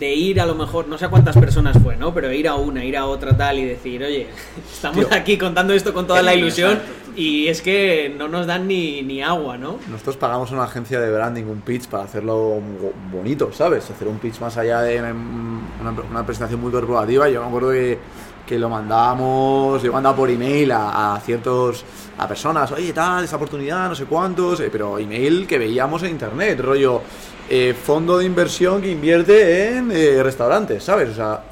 de 0.00 0.14
ir 0.14 0.40
a 0.40 0.46
lo 0.46 0.56
mejor, 0.56 0.88
no 0.88 0.98
sé 0.98 1.04
a 1.04 1.08
cuántas 1.08 1.36
personas 1.36 1.76
fue, 1.80 1.96
¿no? 1.96 2.12
Pero 2.12 2.32
ir 2.32 2.48
a 2.48 2.56
una, 2.56 2.84
ir 2.84 2.96
a 2.96 3.06
otra 3.06 3.36
tal 3.36 3.60
y 3.60 3.64
decir, 3.64 4.02
oye, 4.02 4.26
estamos 4.72 5.08
Tío. 5.08 5.16
aquí 5.16 5.38
contando 5.38 5.72
esto 5.72 5.92
con 5.94 6.06
toda 6.08 6.20
la 6.22 6.34
ilusión 6.34 6.72
exacto. 6.72 7.01
Y 7.16 7.48
es 7.48 7.60
que 7.62 8.14
no 8.16 8.28
nos 8.28 8.46
dan 8.46 8.66
ni, 8.66 9.02
ni 9.02 9.22
agua, 9.22 9.58
¿no? 9.58 9.78
nosotros 9.90 10.16
pagamos 10.16 10.50
a 10.50 10.54
una 10.54 10.64
agencia 10.64 10.98
de 11.00 11.12
branding 11.12 11.44
un 11.44 11.60
pitch 11.60 11.86
para 11.88 12.04
hacerlo 12.04 12.36
bo- 12.80 12.92
bonito, 13.10 13.50
¿sabes? 13.52 13.90
Hacer 13.90 14.08
un 14.08 14.18
pitch 14.18 14.40
más 14.40 14.56
allá 14.56 14.80
de 14.82 14.98
una, 14.98 15.10
una- 15.12 16.02
una 16.10 16.26
presentación 16.26 16.60
muy 16.60 16.70
corporativa. 16.72 17.28
Yo 17.28 17.42
me 17.42 17.48
acuerdo 17.48 17.70
que, 17.72 17.98
que 18.46 18.58
lo 18.58 18.68
mandábamos, 18.68 19.82
yo 19.82 19.92
mandaba 19.92 20.16
por 20.16 20.30
email 20.30 20.72
a, 20.72 21.14
a 21.14 21.20
ciertos 21.20 21.84
a 22.18 22.28
personas, 22.28 22.70
oye, 22.72 22.92
tal, 22.92 23.24
esa 23.24 23.36
oportunidad, 23.36 23.88
no 23.88 23.94
sé 23.94 24.04
cuántos, 24.04 24.60
eh, 24.60 24.68
pero 24.70 24.98
email 24.98 25.46
que 25.46 25.58
veíamos 25.58 26.02
en 26.04 26.10
internet, 26.10 26.60
rollo 26.60 27.00
eh, 27.48 27.74
fondo 27.74 28.18
de 28.18 28.24
inversión 28.26 28.80
que 28.80 28.90
invierte 28.90 29.76
en 29.76 29.90
eh, 29.92 30.22
restaurantes, 30.22 30.84
¿sabes? 30.84 31.10
O 31.10 31.14
sea, 31.14 31.42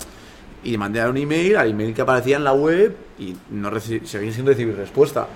y 0.62 0.76
mandé 0.76 1.06
un 1.08 1.16
email 1.16 1.56
al 1.56 1.70
email 1.70 1.94
que 1.94 2.02
aparecía 2.02 2.36
en 2.36 2.44
la 2.44 2.52
web 2.52 2.94
y 3.20 3.36
no 3.50 3.70
seguí 3.80 4.32
sin 4.32 4.46
recibir 4.46 4.74
respuesta. 4.76 5.28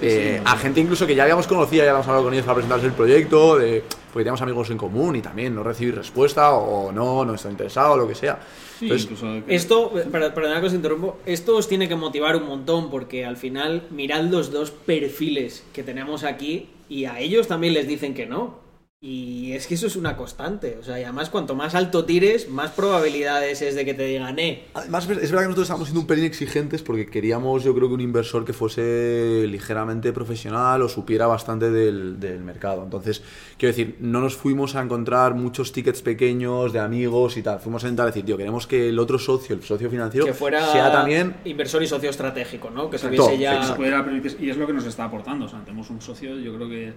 Eh, 0.00 0.40
a 0.44 0.56
gente 0.56 0.80
incluso 0.80 1.06
que 1.06 1.14
ya 1.14 1.22
habíamos 1.24 1.46
conocido, 1.46 1.84
ya 1.84 1.90
habíamos 1.90 2.06
hablado 2.08 2.24
con 2.24 2.32
ellos 2.32 2.44
para 2.44 2.56
presentarles 2.56 2.86
el 2.86 2.92
proyecto, 2.92 3.58
de, 3.58 3.84
porque 4.12 4.24
teníamos 4.24 4.42
amigos 4.42 4.70
en 4.70 4.78
común 4.78 5.16
y 5.16 5.20
también 5.22 5.54
no 5.54 5.62
recibir 5.62 5.94
respuesta 5.94 6.52
o 6.54 6.90
no, 6.90 7.24
no 7.24 7.34
estoy 7.34 7.52
interesado, 7.52 7.96
lo 7.96 8.08
que 8.08 8.14
sea. 8.14 8.40
Sí, 8.78 8.86
Entonces, 8.86 9.04
incluso 9.10 9.46
que- 9.46 9.54
Esto, 9.54 9.92
que 9.92 10.66
os 10.66 10.74
interrumpo, 10.74 11.18
esto 11.24 11.56
os 11.56 11.68
tiene 11.68 11.88
que 11.88 11.94
motivar 11.94 12.34
un 12.36 12.46
montón 12.46 12.90
porque 12.90 13.24
al 13.24 13.36
final 13.36 13.84
mirad 13.90 14.22
los 14.24 14.50
dos 14.50 14.70
perfiles 14.72 15.64
que 15.72 15.82
tenemos 15.84 16.24
aquí 16.24 16.68
y 16.88 17.04
a 17.04 17.20
ellos 17.20 17.46
también 17.46 17.74
les 17.74 17.86
dicen 17.86 18.12
que 18.14 18.26
no. 18.26 18.61
Y 19.04 19.50
es 19.54 19.66
que 19.66 19.74
eso 19.74 19.88
es 19.88 19.96
una 19.96 20.16
constante. 20.16 20.76
O 20.80 20.84
sea, 20.84 21.00
y 21.00 21.02
además 21.02 21.28
cuanto 21.28 21.56
más 21.56 21.74
alto 21.74 22.04
tires, 22.04 22.48
más 22.48 22.70
probabilidades 22.70 23.60
es 23.60 23.74
de 23.74 23.84
que 23.84 23.94
te 23.94 24.04
digan, 24.04 24.38
eh, 24.38 24.66
Además, 24.74 25.10
es 25.10 25.28
verdad 25.28 25.40
que 25.40 25.46
nosotros 25.48 25.64
estábamos 25.64 25.88
siendo 25.88 26.02
un 26.02 26.06
pelín 26.06 26.24
exigentes 26.24 26.82
porque 26.82 27.06
queríamos, 27.06 27.64
yo 27.64 27.74
creo 27.74 27.88
que 27.88 27.94
un 27.94 28.00
inversor 28.00 28.44
que 28.44 28.52
fuese 28.52 29.44
ligeramente 29.48 30.12
profesional 30.12 30.82
o 30.82 30.88
supiera 30.88 31.26
bastante 31.26 31.72
del, 31.72 32.20
del 32.20 32.44
mercado. 32.44 32.84
Entonces, 32.84 33.24
quiero 33.58 33.74
decir, 33.76 33.96
no 33.98 34.20
nos 34.20 34.36
fuimos 34.36 34.76
a 34.76 34.82
encontrar 34.82 35.34
muchos 35.34 35.72
tickets 35.72 36.00
pequeños 36.00 36.72
de 36.72 36.78
amigos 36.78 37.36
y 37.36 37.42
tal. 37.42 37.58
Fuimos 37.58 37.82
a 37.82 37.88
intentar 37.88 38.06
decir, 38.06 38.24
tío, 38.24 38.36
queremos 38.36 38.68
que 38.68 38.90
el 38.90 39.00
otro 39.00 39.18
socio, 39.18 39.56
el 39.56 39.64
socio 39.64 39.90
financiero, 39.90 40.26
que 40.26 40.32
fuera 40.32 40.70
sea 40.70 40.92
también 40.92 41.34
inversor 41.44 41.82
y 41.82 41.88
socio 41.88 42.08
estratégico, 42.08 42.70
¿no? 42.70 42.88
Que 42.88 42.98
ya... 43.36 43.64
se 43.64 43.72
pudiera 43.74 44.04
permitir- 44.04 44.36
y 44.38 44.48
es 44.48 44.56
lo 44.56 44.64
que 44.64 44.72
nos 44.74 44.86
está 44.86 45.06
aportando. 45.06 45.46
O 45.46 45.48
sea, 45.48 45.58
tenemos 45.64 45.90
un 45.90 46.00
socio, 46.00 46.38
yo 46.38 46.54
creo 46.54 46.68
que 46.68 46.92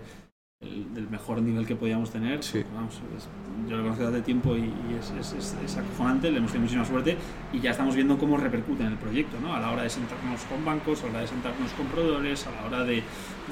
el, 0.61 0.93
del 0.93 1.09
mejor 1.09 1.41
nivel 1.41 1.65
que 1.65 1.75
podíamos 1.75 2.11
tener. 2.11 2.41
Sí. 2.43 2.63
Vamos, 2.73 2.95
es- 3.17 3.27
yo 3.69 3.77
lo 3.77 3.83
conozco 3.83 4.07
hace 4.07 4.21
tiempo 4.21 4.55
y, 4.55 4.61
y 4.61 4.97
es, 4.99 5.11
es, 5.19 5.33
es- 5.33 5.55
es 5.63 5.77
acojonante, 5.77 6.31
le 6.31 6.37
hemos 6.37 6.51
tenido 6.51 6.63
muchísima 6.65 6.85
suerte 6.85 7.17
y 7.53 7.59
ya 7.59 7.71
estamos 7.71 7.95
viendo 7.95 8.17
cómo 8.17 8.37
repercute 8.37 8.83
en 8.83 8.91
el 8.93 8.97
proyecto, 8.97 9.37
¿no? 9.41 9.53
A 9.55 9.59
la 9.59 9.71
hora 9.71 9.83
de 9.83 9.89
sentarnos 9.89 10.41
con 10.43 10.63
bancos, 10.63 11.01
a 11.03 11.05
la 11.07 11.11
hora 11.11 11.21
de 11.21 11.27
sentarnos 11.27 11.71
con 11.71 11.87
proveedores, 11.87 12.47
a 12.47 12.51
la 12.51 12.65
hora 12.65 12.83
de, 12.85 13.03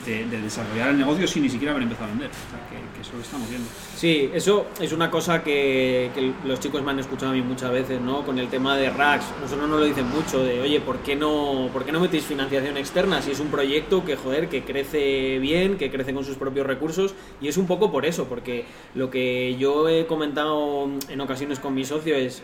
de- 0.05 0.25
de 0.25 0.41
desarrollar 0.41 0.89
el 0.89 0.97
negocio 0.97 1.27
sin 1.27 1.43
ni 1.43 1.49
siquiera 1.49 1.71
haber 1.71 1.83
empezado 1.83 2.05
a 2.07 2.09
vender. 2.09 2.29
O 2.29 2.49
sea, 2.49 2.59
que, 2.69 3.01
eso 3.01 3.11
lo 3.15 3.21
estamos 3.21 3.49
viendo. 3.49 3.67
Sí, 3.95 4.29
eso 4.33 4.67
es 4.79 4.91
una 4.93 5.11
cosa 5.11 5.43
que, 5.43 6.09
que 6.15 6.33
los 6.45 6.59
chicos 6.59 6.81
me 6.83 6.91
han 6.91 6.99
escuchado 6.99 7.31
a 7.31 7.35
mí 7.35 7.41
muchas 7.41 7.71
veces, 7.71 7.99
¿no? 8.01 8.23
Con 8.25 8.39
el 8.39 8.47
tema 8.47 8.77
de 8.77 8.89
racks. 8.89 9.25
Nosotros 9.41 9.69
nos 9.69 9.79
lo 9.79 9.85
dicen 9.85 10.07
mucho 10.09 10.43
de, 10.43 10.61
oye, 10.61 10.79
¿por 10.79 10.99
qué 10.99 11.15
no, 11.15 11.69
por 11.73 11.83
qué 11.85 11.91
no 11.91 11.99
metéis 11.99 12.23
financiación 12.23 12.77
externa? 12.77 13.21
Si 13.21 13.31
es 13.31 13.39
un 13.39 13.47
proyecto 13.49 14.03
que, 14.05 14.15
joder, 14.15 14.47
que 14.49 14.63
crece 14.63 15.39
bien, 15.39 15.77
que 15.77 15.91
crece 15.91 16.13
con 16.13 16.23
sus 16.23 16.37
propios 16.37 16.65
recursos. 16.65 17.13
Y 17.41 17.47
es 17.49 17.57
un 17.57 17.67
poco 17.67 17.91
por 17.91 18.05
eso, 18.05 18.25
porque 18.25 18.65
lo 18.95 19.09
que 19.09 19.55
yo 19.57 19.89
he 19.89 20.05
comentado 20.05 20.87
en 21.09 21.21
ocasiones 21.21 21.59
con 21.59 21.73
mi 21.73 21.83
socio 21.85 22.15
es, 22.15 22.41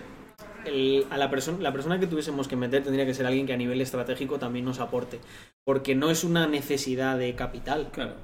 el- 0.65 1.05
a 1.09 1.17
la, 1.17 1.29
persona 1.29 1.57
la 1.61 1.71
persona 1.71 1.99
que 1.99 2.07
tuviésemos 2.07 2.47
que 2.47 2.55
meter 2.55 2.83
tendría 2.83 3.05
que 3.05 3.13
ser 3.13 3.25
alguien 3.25 3.45
que 3.47 3.53
a 3.53 3.57
nivel 3.57 3.79
estratégico 3.81 4.39
también 4.39 4.65
nos 4.65 4.79
aporte. 4.79 5.19
Porque 5.65 5.95
no 5.95 6.09
es 6.09 6.23
una 6.23 6.47
necesidad 6.47 7.17
de 7.17 7.35
capital. 7.35 7.89
Claro. 7.91 8.15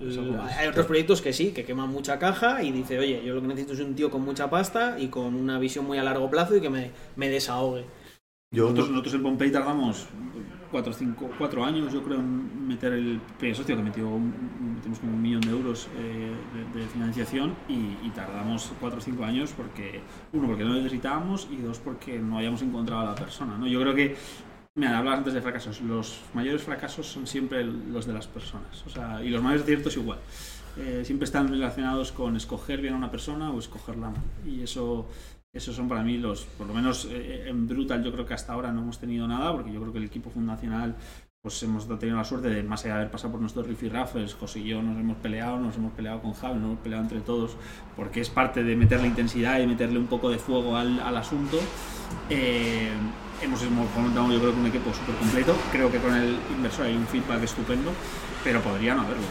Hay 0.58 0.68
otros 0.68 0.86
proyectos 0.86 1.22
que 1.22 1.34
sí, 1.34 1.52
que 1.52 1.64
queman 1.66 1.90
mucha 1.90 2.18
caja 2.20 2.64
y 2.64 2.72
dice, 2.72 2.98
oye, 3.00 3.22
yo 3.26 3.36
lo 3.36 3.42
que 3.42 3.48
necesito 3.48 3.74
es 3.74 3.80
un 3.80 3.96
tío 3.96 4.10
con 4.10 4.22
mucha 4.24 4.50
pasta 4.50 4.98
y 5.00 5.08
con 5.08 5.36
una 5.36 5.60
visión 5.60 5.86
muy 5.86 5.98
a 5.98 6.04
largo 6.04 6.30
plazo 6.30 6.56
y 6.56 6.62
que 6.62 6.70
me, 6.70 6.92
me 7.16 7.30
desahogue. 7.30 7.86
Yo 8.52 8.64
nosotros, 8.64 8.88
no- 8.88 8.92
nosotros 8.94 9.14
en 9.16 9.24
Pompey 9.24 9.52
tardamos 9.52 10.08
cuatro, 10.72 10.94
cinco, 10.94 11.30
cuatro 11.38 11.64
años, 11.64 11.92
yo 11.94 12.04
creo, 12.04 12.20
en 12.20 12.68
meter 12.68 12.94
el 12.94 13.20
primer 13.38 13.56
socio 13.56 13.76
que 13.76 13.84
metió 13.84 14.08
un- 14.08 14.76
metimos 14.76 15.00
como 15.00 15.14
un 15.14 15.22
millón 15.22 15.42
de 15.42 15.50
euros 15.52 15.88
eh, 15.98 16.32
de, 16.74 16.88
financiación 16.88 17.56
y, 17.68 18.10
tardamos 18.10 18.72
cuatro 18.80 19.00
o 19.00 19.02
cinco 19.02 19.24
años 19.26 19.52
porque, 19.56 20.00
uno, 20.34 20.48
porque 20.48 20.64
no 20.64 20.74
necesitábamos 20.74 21.48
y 21.52 21.58
dos, 21.58 21.80
porque 21.80 22.18
no 22.20 22.38
hayamos 22.38 22.62
encontrado 22.62 23.02
a 23.02 23.06
la 23.06 23.16
persona. 23.16 23.58
¿no? 23.58 23.68
Yo 23.68 23.80
creo 23.82 23.94
que, 23.94 24.16
mira, 24.76 24.98
hablabas 24.98 25.20
antes 25.20 25.34
de 25.34 25.42
fracasos, 25.42 25.82
los 25.82 26.22
mayores 26.34 26.64
fracasos 26.64 27.08
son 27.08 27.28
siempre 27.28 27.64
los 27.66 28.06
de 28.06 28.14
las 28.14 28.28
personas, 28.28 28.84
o 28.86 28.90
sea, 28.90 29.22
y 29.24 29.30
los 29.30 29.42
mayores 29.42 29.64
aciertos 29.64 29.98
igual. 29.98 30.20
Eh, 30.78 31.04
siempre 31.06 31.24
están 31.26 31.48
relacionados 31.48 32.12
con 32.12 32.36
escoger 32.36 32.82
bien 32.82 32.94
a 32.94 32.98
una 32.98 33.10
persona 33.12 33.50
o 33.52 33.60
escogerla 33.60 34.10
mal. 34.10 34.22
Y 34.46 34.62
eso, 34.62 35.08
esos 35.56 35.74
son 35.74 35.88
para 35.88 36.04
mí 36.04 36.18
los, 36.18 36.44
por 36.44 36.68
lo 36.68 36.74
menos 36.74 37.08
eh, 37.10 37.46
en 37.48 37.66
Brutal 37.66 38.04
yo 38.04 38.12
creo 38.12 38.26
que 38.26 38.34
hasta 38.34 38.52
ahora 38.54 38.72
no 38.74 38.82
hemos 38.82 39.00
tenido 39.00 39.26
nada, 39.26 39.54
porque 39.54 39.72
yo 39.72 39.80
creo 39.80 39.94
que 39.94 40.00
el 40.00 40.04
equipo 40.04 40.30
fundacional 40.30 40.96
pues 41.42 41.62
hemos 41.64 41.88
tenido 42.00 42.18
la 42.18 42.24
suerte 42.26 42.50
de, 42.50 42.64
más 42.64 42.84
allá 42.84 42.96
de 42.96 43.00
haber 43.02 43.12
pasado 43.12 43.32
por 43.34 43.40
nuestros 43.40 43.66
rifirrafes, 43.68 44.34
José 44.34 44.60
y 44.60 44.70
yo 44.70 44.82
nos 44.82 44.98
hemos 44.98 45.16
peleado, 45.18 45.60
nos 45.60 45.76
hemos 45.78 45.94
peleado 45.94 46.22
con 46.22 46.34
Javi, 46.34 46.56
nos 46.56 46.66
hemos 46.66 46.80
peleado 46.80 47.04
entre 47.04 47.22
todos, 47.22 47.56
porque 47.96 48.20
es 48.20 48.30
parte 48.30 48.64
de 48.64 48.76
meterle 48.76 49.08
intensidad 49.08 49.60
y 49.60 49.68
meterle 49.68 50.00
un 50.00 50.08
poco 50.08 50.32
de 50.32 50.40
fuego 50.40 50.76
al, 50.76 51.00
asunto. 51.16 51.60
Eh, 52.32 52.90
hemos, 53.44 53.62
hemos 53.62 53.88
yo 53.96 54.40
creo 54.40 54.54
que 54.54 54.60
un 54.60 54.66
equipo 54.66 54.92
súper 54.92 55.16
completo, 55.16 55.56
creo 55.72 55.92
que 55.92 56.00
con 56.00 56.16
el 56.16 56.36
inversor 56.56 56.88
hay 56.88 56.96
un 56.96 57.06
feedback 57.06 57.44
estupendo, 57.44 57.92
pero 58.44 58.60
podría 58.62 58.96
no 58.96 59.02
haberlo 59.02 59.24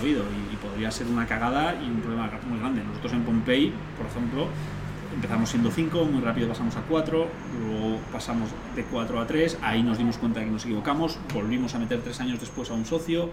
habido 0.00 0.22
y, 0.22 0.54
y 0.54 0.56
podría 0.56 0.90
ser 0.90 1.06
una 1.06 1.26
cagada 1.26 1.74
y 1.74 1.84
un 1.84 2.00
problema 2.00 2.30
muy 2.48 2.58
grande. 2.58 2.82
Nosotros 2.82 3.12
en 3.12 3.24
Pompey, 3.24 3.74
por 3.98 4.06
ejemplo, 4.06 4.48
empezamos 5.18 5.50
siendo 5.50 5.70
5, 5.72 6.04
muy 6.04 6.22
rápido 6.22 6.48
pasamos 6.48 6.76
a 6.76 6.82
4, 6.82 7.26
luego 7.60 7.98
pasamos 8.12 8.48
de 8.76 8.84
4 8.84 9.20
a 9.20 9.26
3, 9.26 9.58
ahí 9.62 9.82
nos 9.82 9.98
dimos 9.98 10.16
cuenta 10.16 10.38
de 10.38 10.46
que 10.46 10.52
nos 10.52 10.64
equivocamos, 10.64 11.18
volvimos 11.34 11.74
a 11.74 11.80
meter 11.80 12.00
3 12.02 12.20
años 12.20 12.38
después 12.40 12.70
a 12.70 12.74
un 12.74 12.86
socio. 12.86 13.30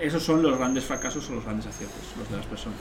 Esos 0.00 0.22
son 0.22 0.42
los 0.42 0.56
grandes 0.58 0.84
fracasos 0.84 1.28
o 1.30 1.34
los 1.34 1.44
grandes 1.44 1.66
aciertos, 1.66 1.98
los 2.18 2.30
de 2.30 2.36
las 2.36 2.46
personas. 2.46 2.76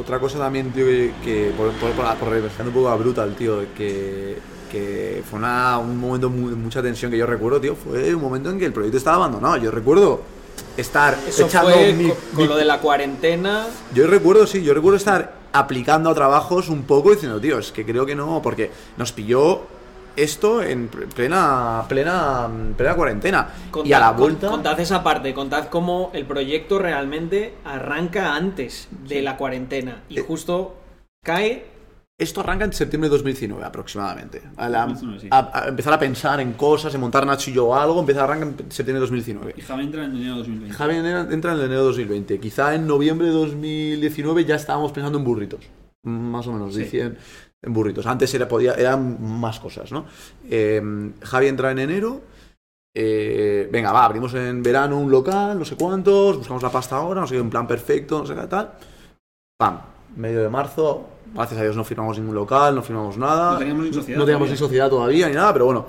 Otra 0.00 0.18
cosa 0.18 0.38
también, 0.38 0.72
tío, 0.72 0.86
que, 1.22 1.52
por, 1.56 1.70
por, 1.72 1.90
por, 1.92 2.16
por 2.16 2.66
un 2.66 2.72
poco 2.72 2.88
a 2.88 2.96
Brutal, 2.96 3.34
tío, 3.36 3.60
que, 3.76 4.38
que 4.72 5.22
fue 5.28 5.38
una- 5.38 5.78
un 5.78 5.98
momento 6.00 6.30
muy- 6.30 6.50
de 6.50 6.56
mucha 6.56 6.82
tensión 6.82 7.10
que 7.12 7.18
yo 7.18 7.26
recuerdo, 7.26 7.60
tío, 7.60 7.76
fue 7.76 8.12
un 8.14 8.22
momento 8.22 8.50
en 8.50 8.58
que 8.58 8.64
el 8.64 8.72
proyecto 8.72 8.96
estaba 8.96 9.16
abandonado. 9.16 9.58
Yo 9.58 9.70
recuerdo 9.70 10.22
estar 10.78 11.16
Eso 11.28 11.44
echando 11.46 11.70
fue 11.72 11.92
mi- 11.92 12.08
co- 12.08 12.16
con, 12.32 12.42
mi- 12.42 12.48
lo 12.48 12.56
de 12.56 12.64
la 12.64 12.80
cuarentena. 12.80 13.66
Yo 13.94 14.06
recuerdo, 14.06 14.46
sí, 14.46 14.62
yo 14.62 14.72
recuerdo 14.72 14.96
estar 14.96 15.34
aplicando 15.58 16.10
a 16.10 16.14
trabajos 16.14 16.68
un 16.68 16.82
poco 16.84 17.10
diciendo, 17.10 17.40
tío, 17.40 17.58
es 17.58 17.72
que 17.72 17.84
creo 17.84 18.06
que 18.06 18.14
no, 18.14 18.40
porque 18.42 18.70
nos 18.96 19.12
pilló 19.12 19.62
esto 20.16 20.62
en 20.62 20.88
plena 20.88 21.84
plena 21.88 22.48
plena 22.76 22.94
cuarentena 22.94 23.48
y 23.84 23.92
a 23.92 24.00
la 24.00 24.12
vuelta 24.12 24.48
Contad 24.48 24.80
esa 24.80 25.02
parte, 25.02 25.34
contad 25.34 25.68
cómo 25.68 26.10
el 26.14 26.24
proyecto 26.24 26.78
realmente 26.78 27.54
arranca 27.64 28.34
antes 28.34 28.88
de 28.90 29.20
la 29.20 29.36
cuarentena 29.36 30.02
y 30.08 30.18
Eh. 30.18 30.24
justo 30.26 30.76
cae 31.22 31.66
Esto 32.18 32.40
arranca 32.40 32.64
en 32.64 32.72
septiembre 32.72 33.10
de 33.10 33.16
2019 33.16 33.62
aproximadamente. 33.62 34.40
A, 34.56 34.70
la- 34.70 34.86
2019, 34.86 35.20
sí. 35.20 35.28
a- 35.30 35.64
a 35.64 35.68
empezar 35.68 35.92
a 35.92 35.98
pensar 35.98 36.40
en 36.40 36.54
cosas, 36.54 36.94
en 36.94 37.00
montar 37.02 37.26
Nacho 37.26 37.50
y 37.50 37.52
yo 37.52 37.74
algo, 37.78 38.00
empieza 38.00 38.22
a 38.22 38.24
arrancar 38.24 38.48
en 38.48 38.72
septiembre 38.72 38.94
de 38.94 39.00
2019. 39.00 39.54
Y 39.58 39.60
Javi 39.60 39.82
entra 39.84 40.04
en 40.04 40.12
enero 40.16 40.32
de 40.32 40.38
2020. 40.38 40.74
Javi 40.74 40.94
entra 40.96 41.52
en 41.52 41.58
enero 41.60 41.80
de 41.80 41.84
2020. 41.84 42.40
Quizá 42.40 42.74
en 42.74 42.86
noviembre 42.86 43.26
de 43.26 43.34
2019 43.34 44.46
ya 44.46 44.54
estábamos 44.54 44.92
pensando 44.92 45.18
en 45.18 45.24
burritos. 45.24 45.60
Más 46.04 46.46
o 46.46 46.52
menos, 46.54 46.72
Sí. 46.72 46.80
decían 46.80 47.18
en 47.62 47.72
burritos. 47.74 48.06
Antes 48.06 48.32
era, 48.32 48.48
podía, 48.48 48.72
eran 48.74 49.18
más 49.38 49.60
cosas, 49.60 49.92
¿no? 49.92 50.06
Eh, 50.48 50.80
Javi 51.22 51.46
entra 51.48 51.70
en 51.70 51.78
enero. 51.80 52.22
eh, 52.98 53.68
venga, 53.70 53.92
va, 53.92 54.06
abrimos 54.06 54.32
en 54.32 54.62
verano 54.62 54.98
un 54.98 55.10
local, 55.10 55.58
no 55.58 55.66
sé 55.66 55.76
cuántos, 55.76 56.38
buscamos 56.38 56.62
la 56.62 56.70
pasta 56.70 56.96
ahora, 56.96 57.20
no 57.20 57.26
sé 57.26 57.34
qué, 57.34 57.42
un 57.42 57.50
plan 57.50 57.66
perfecto, 57.66 58.18
no 58.20 58.24
sé 58.24 58.34
qué 58.34 58.46
tal. 58.46 58.72
Pam, 59.58 59.80
medio 60.16 60.40
de 60.42 60.48
marzo, 60.48 61.06
gracias 61.34 61.60
a 61.60 61.62
Dios 61.62 61.76
no 61.76 61.84
firmamos 61.84 62.18
ningún 62.18 62.34
local, 62.34 62.74
no 62.74 62.82
firmamos 62.82 63.16
nada. 63.18 63.52
No 63.52 63.58
teníamos 63.58 63.84
ni 63.86 63.92
sociedad 63.92 64.18
No 64.18 64.24
teníamos 64.24 64.46
todavía. 64.48 64.52
ni 64.52 64.58
sociedad 64.58 64.90
todavía 64.90 65.28
ni 65.28 65.34
nada, 65.34 65.52
pero 65.52 65.64
bueno. 65.66 65.86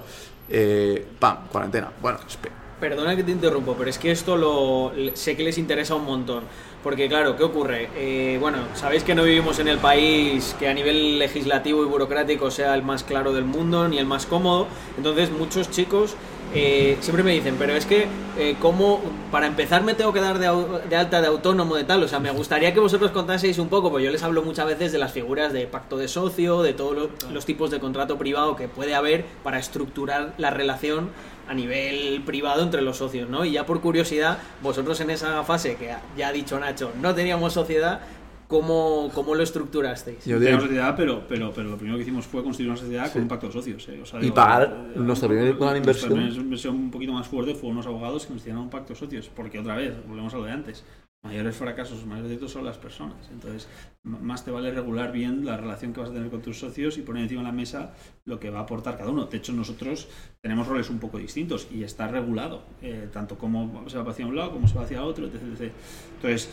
eh, 0.50 1.06
pam, 1.20 1.38
cuarentena. 1.52 1.90
Bueno, 2.02 2.20
espe- 2.20 2.52
Perdona 2.80 3.16
que 3.16 3.24
te 3.24 3.32
interrumpo, 3.32 3.74
pero 3.76 3.90
es 3.90 3.98
que 3.98 4.12
esto 4.12 4.38
lo 4.38 4.92
sé 5.16 5.36
que 5.36 5.44
les 5.44 5.58
interesa 5.58 5.96
un 5.96 6.06
montón. 6.06 6.44
Porque 6.84 7.10
claro, 7.10 7.36
¿qué 7.36 7.44
ocurre? 7.44 7.90
Eh, 7.96 8.38
bueno, 8.40 8.60
sabéis 8.76 9.04
que 9.04 9.16
no 9.16 9.24
vivimos 9.24 9.58
en 9.58 9.68
el 9.68 9.80
país 9.80 10.56
que 10.60 10.70
a 10.70 10.74
nivel 10.76 11.18
legislativo 11.18 11.82
y 11.84 11.88
burocrático 11.88 12.52
sea 12.52 12.76
el 12.76 12.84
más 12.84 13.04
claro 13.04 13.34
del 13.34 13.46
mundo 13.46 13.88
ni 13.88 13.98
el 13.98 14.06
más 14.06 14.28
cómodo. 14.28 14.68
Entonces 14.96 15.32
muchos 15.32 15.72
chicos 15.72 16.16
eh, 16.54 16.98
siempre 17.02 17.24
me 17.24 17.32
dicen, 17.32 17.56
pero 17.60 17.74
es 17.74 17.86
que 17.86 18.08
eh, 18.38 18.56
¿cómo, 18.62 19.02
para 19.32 19.48
empezar 19.48 19.84
me 19.84 19.94
tengo 19.94 20.14
que 20.14 20.22
dar 20.22 20.40
de, 20.40 20.96
alta 20.96 21.22
de 21.22 21.28
autónomo 21.28 21.76
de 21.76 21.84
tal? 21.84 22.04
O 22.04 22.08
sea, 22.08 22.20
me 22.20 22.32
gustaría 22.32 22.74
que 22.74 22.80
vosotros 22.80 23.12
contaseis 23.12 23.60
un 23.60 23.68
poco, 23.68 23.92
pues 23.92 24.04
yo 24.04 24.12
les 24.12 24.24
hablo 24.24 24.44
muchas 24.44 24.66
veces 24.66 24.92
de 24.92 24.98
las 24.98 25.12
figuras 25.12 25.54
de 25.54 25.68
pacto 25.68 25.98
de 25.98 26.08
socio, 26.08 26.62
de 26.62 26.74
todos 26.74 26.96
los, 26.96 27.32
los 27.32 27.46
tipos 27.46 27.70
de 27.72 27.80
contrato 27.80 28.18
privado 28.18 28.56
que 28.56 28.68
puede 28.68 28.96
haber 28.96 29.26
para 29.44 29.60
estructurar 29.60 30.34
la 30.38 30.50
relación 30.50 31.10
a 31.48 31.54
nivel 31.54 32.22
privado 32.26 32.62
entre 32.64 32.82
los 32.82 32.98
socios, 32.98 33.30
¿no? 33.30 33.46
Y 33.46 33.52
ya 33.52 33.66
por 33.66 33.82
curiosidad, 33.82 34.38
vosotros 34.62 35.00
en 35.00 35.10
esa 35.10 35.44
fase 35.44 35.76
que 35.76 35.94
ya 36.18 36.28
ha 36.28 36.32
dicho 36.32 36.60
Nacho, 36.60 36.92
no 37.02 37.16
teníamos 37.16 37.54
sociedad, 37.54 38.02
¿cómo, 38.48 39.12
cómo 39.14 39.36
lo 39.36 39.44
estructurasteis? 39.44 40.26
yo 40.26 40.40
diría- 40.40 40.60
sociedad, 40.60 40.96
pero, 40.96 41.26
pero, 41.28 41.52
pero 41.54 41.70
lo 41.70 41.78
primero 41.78 41.98
que 41.98 42.04
hicimos 42.04 42.26
fue 42.26 42.44
construir 42.44 42.70
una 42.70 42.78
sociedad 42.80 43.12
con 43.12 43.22
un 43.24 43.28
pacto 43.28 43.48
de 43.48 43.54
socios. 43.54 43.88
eh. 43.90 44.00
O 44.02 44.06
sea, 44.06 44.24
Y 44.24 44.32
pagar 44.32 44.92
nuestra 44.96 45.28
primera 45.28 45.48
gran 45.52 45.60
nuestra 45.60 45.78
inversión. 46.10 46.42
inversión 46.46 46.76
un 46.76 46.92
poquito 46.92 47.14
más 47.14 47.28
fuerte 47.28 47.56
fue 47.56 47.70
unos 47.70 47.86
abogados 47.88 48.26
que 48.26 48.34
nos 48.34 48.42
hicieron 48.42 48.64
un 48.64 48.70
pacto 48.70 48.94
de 48.94 49.00
socios. 49.00 49.30
Porque 49.36 49.60
otra 49.60 49.76
vez, 49.76 49.94
volvemos 50.08 50.34
a 50.34 50.38
lo 50.38 50.44
de 50.46 50.52
antes. 50.52 50.84
Mayores 51.24 51.56
fracasos, 51.58 52.06
mayores 52.06 52.32
éxitos 52.32 52.52
son 52.52 52.64
las 52.64 52.78
personas. 52.78 53.18
Entonces, 53.34 53.68
más 54.04 54.46
te 54.46 54.52
vale 54.52 54.72
regular 54.72 55.12
bien 55.12 55.44
la 55.46 55.58
relación 55.58 55.92
que 55.92 56.00
vas 56.00 56.12
a 56.12 56.14
tener 56.14 56.30
con 56.30 56.42
tus 56.42 56.60
socios 56.60 56.98
y 57.00 57.02
poner 57.02 57.24
encima 57.24 57.42
de 57.42 57.48
la 57.48 57.52
mesa 57.52 57.92
lo 58.24 58.40
que 58.40 58.52
va 58.52 58.60
a 58.60 58.62
aportar 58.62 58.98
cada 58.98 59.10
uno. 59.10 59.26
De 59.26 59.36
hecho, 59.38 59.52
nosotros 59.52 60.08
tenemos 60.42 60.68
roles 60.68 60.90
un 60.92 61.00
poco 61.00 61.18
distintos 61.18 61.68
y 61.74 61.84
está 61.84 62.08
regulado, 62.08 62.62
eh, 62.84 63.10
tanto 63.12 63.36
cómo 63.38 63.84
se 63.90 63.98
va 63.98 64.10
hacia 64.12 64.28
un 64.28 64.36
lado, 64.36 64.52
cómo 64.52 64.68
se 64.68 64.76
va 64.76 64.84
hacia 64.84 65.04
otro, 65.04 65.26
etc. 65.26 65.36
etc. 65.60 65.72
Entonces, 66.18 66.50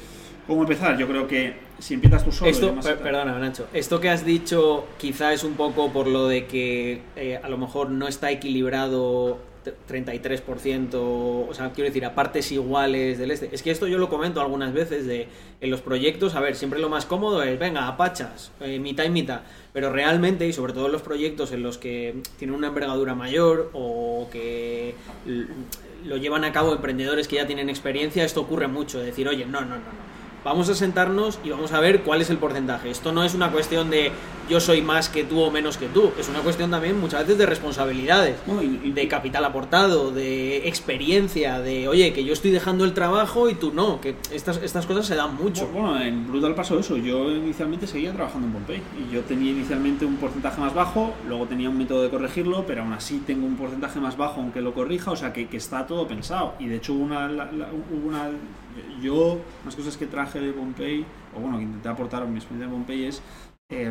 ¿cómo 0.47 0.63
empezar? 0.63 0.97
Yo 0.99 1.07
creo 1.09 1.27
que 1.27 1.55
si 1.79 1.95
empiezas 1.95 2.25
tú 2.25 2.33
solo... 2.33 2.51
Esto, 2.51 2.75
per- 2.83 2.99
perdona, 2.99 3.39
Nacho. 3.39 3.67
Esto 3.73 4.01
que 4.01 4.09
has 4.11 4.25
dicho 4.25 4.87
quizá 4.99 5.33
es 5.33 5.45
un 5.45 5.55
poco 5.55 5.91
por 5.93 6.07
lo 6.07 6.29
de 6.29 6.47
que 6.47 7.01
eh, 7.17 7.41
a 7.43 7.49
lo 7.49 7.59
mejor 7.59 7.91
no 7.91 8.07
está 8.09 8.31
equilibrado 8.31 9.39
t- 9.65 9.75
33%, 9.89 10.95
o 10.95 11.49
sea, 11.53 11.71
quiero 11.73 11.89
decir, 11.89 12.05
a 12.05 12.15
partes 12.15 12.53
iguales 12.53 13.19
del 13.19 13.31
este. 13.31 13.49
Es 13.53 13.63
que 13.63 13.71
esto 13.71 13.87
yo 13.87 13.99
lo 13.99 14.09
comento 14.09 14.41
algunas 14.41 14.73
veces 14.73 15.07
de 15.07 15.29
en 15.61 15.71
los 15.71 15.81
proyectos, 15.81 16.35
a 16.35 16.41
ver, 16.41 16.55
siempre 16.57 16.79
lo 16.81 16.89
más 16.89 17.07
cómodo 17.07 17.43
es, 17.43 17.59
venga, 17.59 17.89
a 17.89 17.97
pachas, 17.97 18.53
eh, 18.61 18.79
mitad 18.79 19.05
y 19.05 19.11
mitad. 19.11 19.41
Pero 19.73 19.91
realmente, 19.93 20.47
y 20.47 20.53
sobre 20.53 20.73
todo 20.73 20.87
en 20.87 20.93
los 20.93 21.03
proyectos 21.03 21.53
en 21.53 21.63
los 21.63 21.79
que 21.79 22.15
tienen 22.39 22.55
una 22.55 22.69
envergadura 22.69 23.15
mayor 23.15 23.71
o 23.73 24.29
que 24.31 24.95
lo 26.07 26.17
llevan 26.19 26.45
a 26.45 26.53
cabo 26.53 26.73
emprendedores 26.75 27.27
que 27.29 27.37
ya 27.37 27.47
tienen 27.47 27.69
experiencia, 27.71 28.25
esto 28.25 28.43
ocurre 28.43 28.69
mucho, 28.69 28.99
de 29.01 29.07
decir, 29.07 29.27
oye, 29.27 29.47
no, 29.47 29.61
no, 29.63 29.69
no, 29.69 29.77
no. 29.77 30.14
Vamos 30.45 30.69
a 30.69 30.75
sentarnos 30.75 31.39
y 31.43 31.51
vamos 31.51 31.73
a 31.73 31.81
ver 31.81 32.03
cuál 32.03 32.21
es 32.21 32.29
el 32.29 32.37
porcentaje. 32.37 32.91
Esto 32.91 33.13
no 33.13 33.25
es 33.25 33.35
una 33.35 33.51
cuestión 33.51 33.89
de 33.89 34.13
yo 34.51 34.61
soy 34.61 34.83
más 34.83 35.09
que 35.09 35.25
tú 35.25 35.41
o 35.41 35.51
menos 35.51 35.79
que 35.79 35.87
tú. 35.87 36.11
Es 36.19 36.29
una 36.29 36.41
cuestión 36.41 36.71
también 36.71 37.01
muchas 37.01 37.21
veces 37.23 37.39
de 37.39 37.47
responsabilidades, 37.47 38.37
No, 38.47 38.63
y- 38.63 38.79
y- 38.85 38.91
de 38.93 39.09
capital 39.09 39.43
aportado, 39.47 40.11
de 40.13 40.69
experiencia, 40.69 41.61
de 41.61 41.89
oye, 41.89 42.13
que 42.13 42.25
yo 42.25 42.35
estoy 42.35 42.51
dejando 42.51 42.85
el 42.85 42.93
trabajo 42.93 43.49
y 43.49 43.55
tú 43.55 43.73
no. 43.73 44.03
Que 44.03 44.17
estas, 44.33 44.59
estas 44.59 44.85
cosas 44.85 45.07
se 45.07 45.15
dan 45.15 45.35
mucho. 45.35 45.67
Bueno, 45.69 45.99
en 45.99 46.27
Brutal 46.29 46.55
pasó 46.55 46.79
eso. 46.79 46.99
Yo 46.99 47.31
inicialmente 47.31 47.87
seguía 47.87 48.13
trabajando 48.13 48.47
en 48.49 48.53
Pompey 48.53 48.83
y 49.09 49.15
yo 49.15 49.23
tenía 49.23 49.51
inicialmente 49.51 50.05
un 50.05 50.17
porcentaje 50.17 50.61
más 50.61 50.75
bajo, 50.75 51.15
luego 51.27 51.47
tenía 51.47 51.71
un 51.71 51.79
método 51.79 52.03
de 52.03 52.11
corregirlo, 52.11 52.65
pero 52.67 52.83
aún 52.83 52.93
así 52.93 53.23
tengo 53.27 53.47
un 53.47 53.57
porcentaje 53.57 53.99
más 53.99 54.19
bajo 54.19 54.43
aunque 54.43 54.61
lo 54.61 54.75
corrija, 54.75 55.11
o 55.11 55.17
sea 55.17 55.33
que, 55.33 55.47
que 55.49 55.57
está 55.57 55.87
todo 55.87 56.07
pensado. 56.07 56.53
Y 56.59 56.67
de 56.67 56.77
hecho 56.77 56.93
hubo 56.93 57.05
una, 57.05 57.29
la- 57.29 57.51
la- 57.51 57.69
hubo 57.91 58.09
una 58.09 58.29
yo 59.01 59.41
unas 59.63 59.77
cosas 59.77 59.97
que 59.97 60.07
traje 60.07 60.41
de 60.41 60.53
Pompey, 60.53 61.05
o 61.37 61.41
bueno, 61.41 61.59
que 61.59 61.65
intenté 61.65 61.89
aportar 61.89 62.23
a 62.23 62.27
mi 62.27 62.37
experiencia 62.37 62.67
en 62.67 62.73
Pompey 62.73 63.05
es 63.05 63.23
eh, 63.71 63.91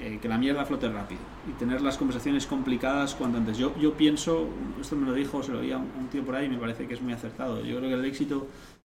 eh, 0.00 0.18
que 0.20 0.28
la 0.28 0.38
mierda 0.38 0.64
flote 0.64 0.88
rápido 0.88 1.20
y 1.48 1.52
tener 1.52 1.80
las 1.80 1.96
conversaciones 1.96 2.46
complicadas 2.46 3.14
cuanto 3.14 3.38
antes. 3.38 3.58
Yo, 3.58 3.74
yo 3.78 3.94
pienso, 3.94 4.48
esto 4.80 4.96
me 4.96 5.06
lo 5.06 5.14
dijo, 5.14 5.42
se 5.42 5.52
lo 5.52 5.60
oía 5.60 5.78
un, 5.78 5.90
un 5.98 6.08
tío 6.08 6.24
por 6.24 6.36
ahí 6.36 6.46
y 6.46 6.50
me 6.50 6.58
parece 6.58 6.86
que 6.86 6.94
es 6.94 7.00
muy 7.00 7.12
acertado. 7.12 7.62
Yo 7.62 7.78
creo 7.78 7.88
que 7.88 7.94
el 7.94 8.04
éxito 8.04 8.48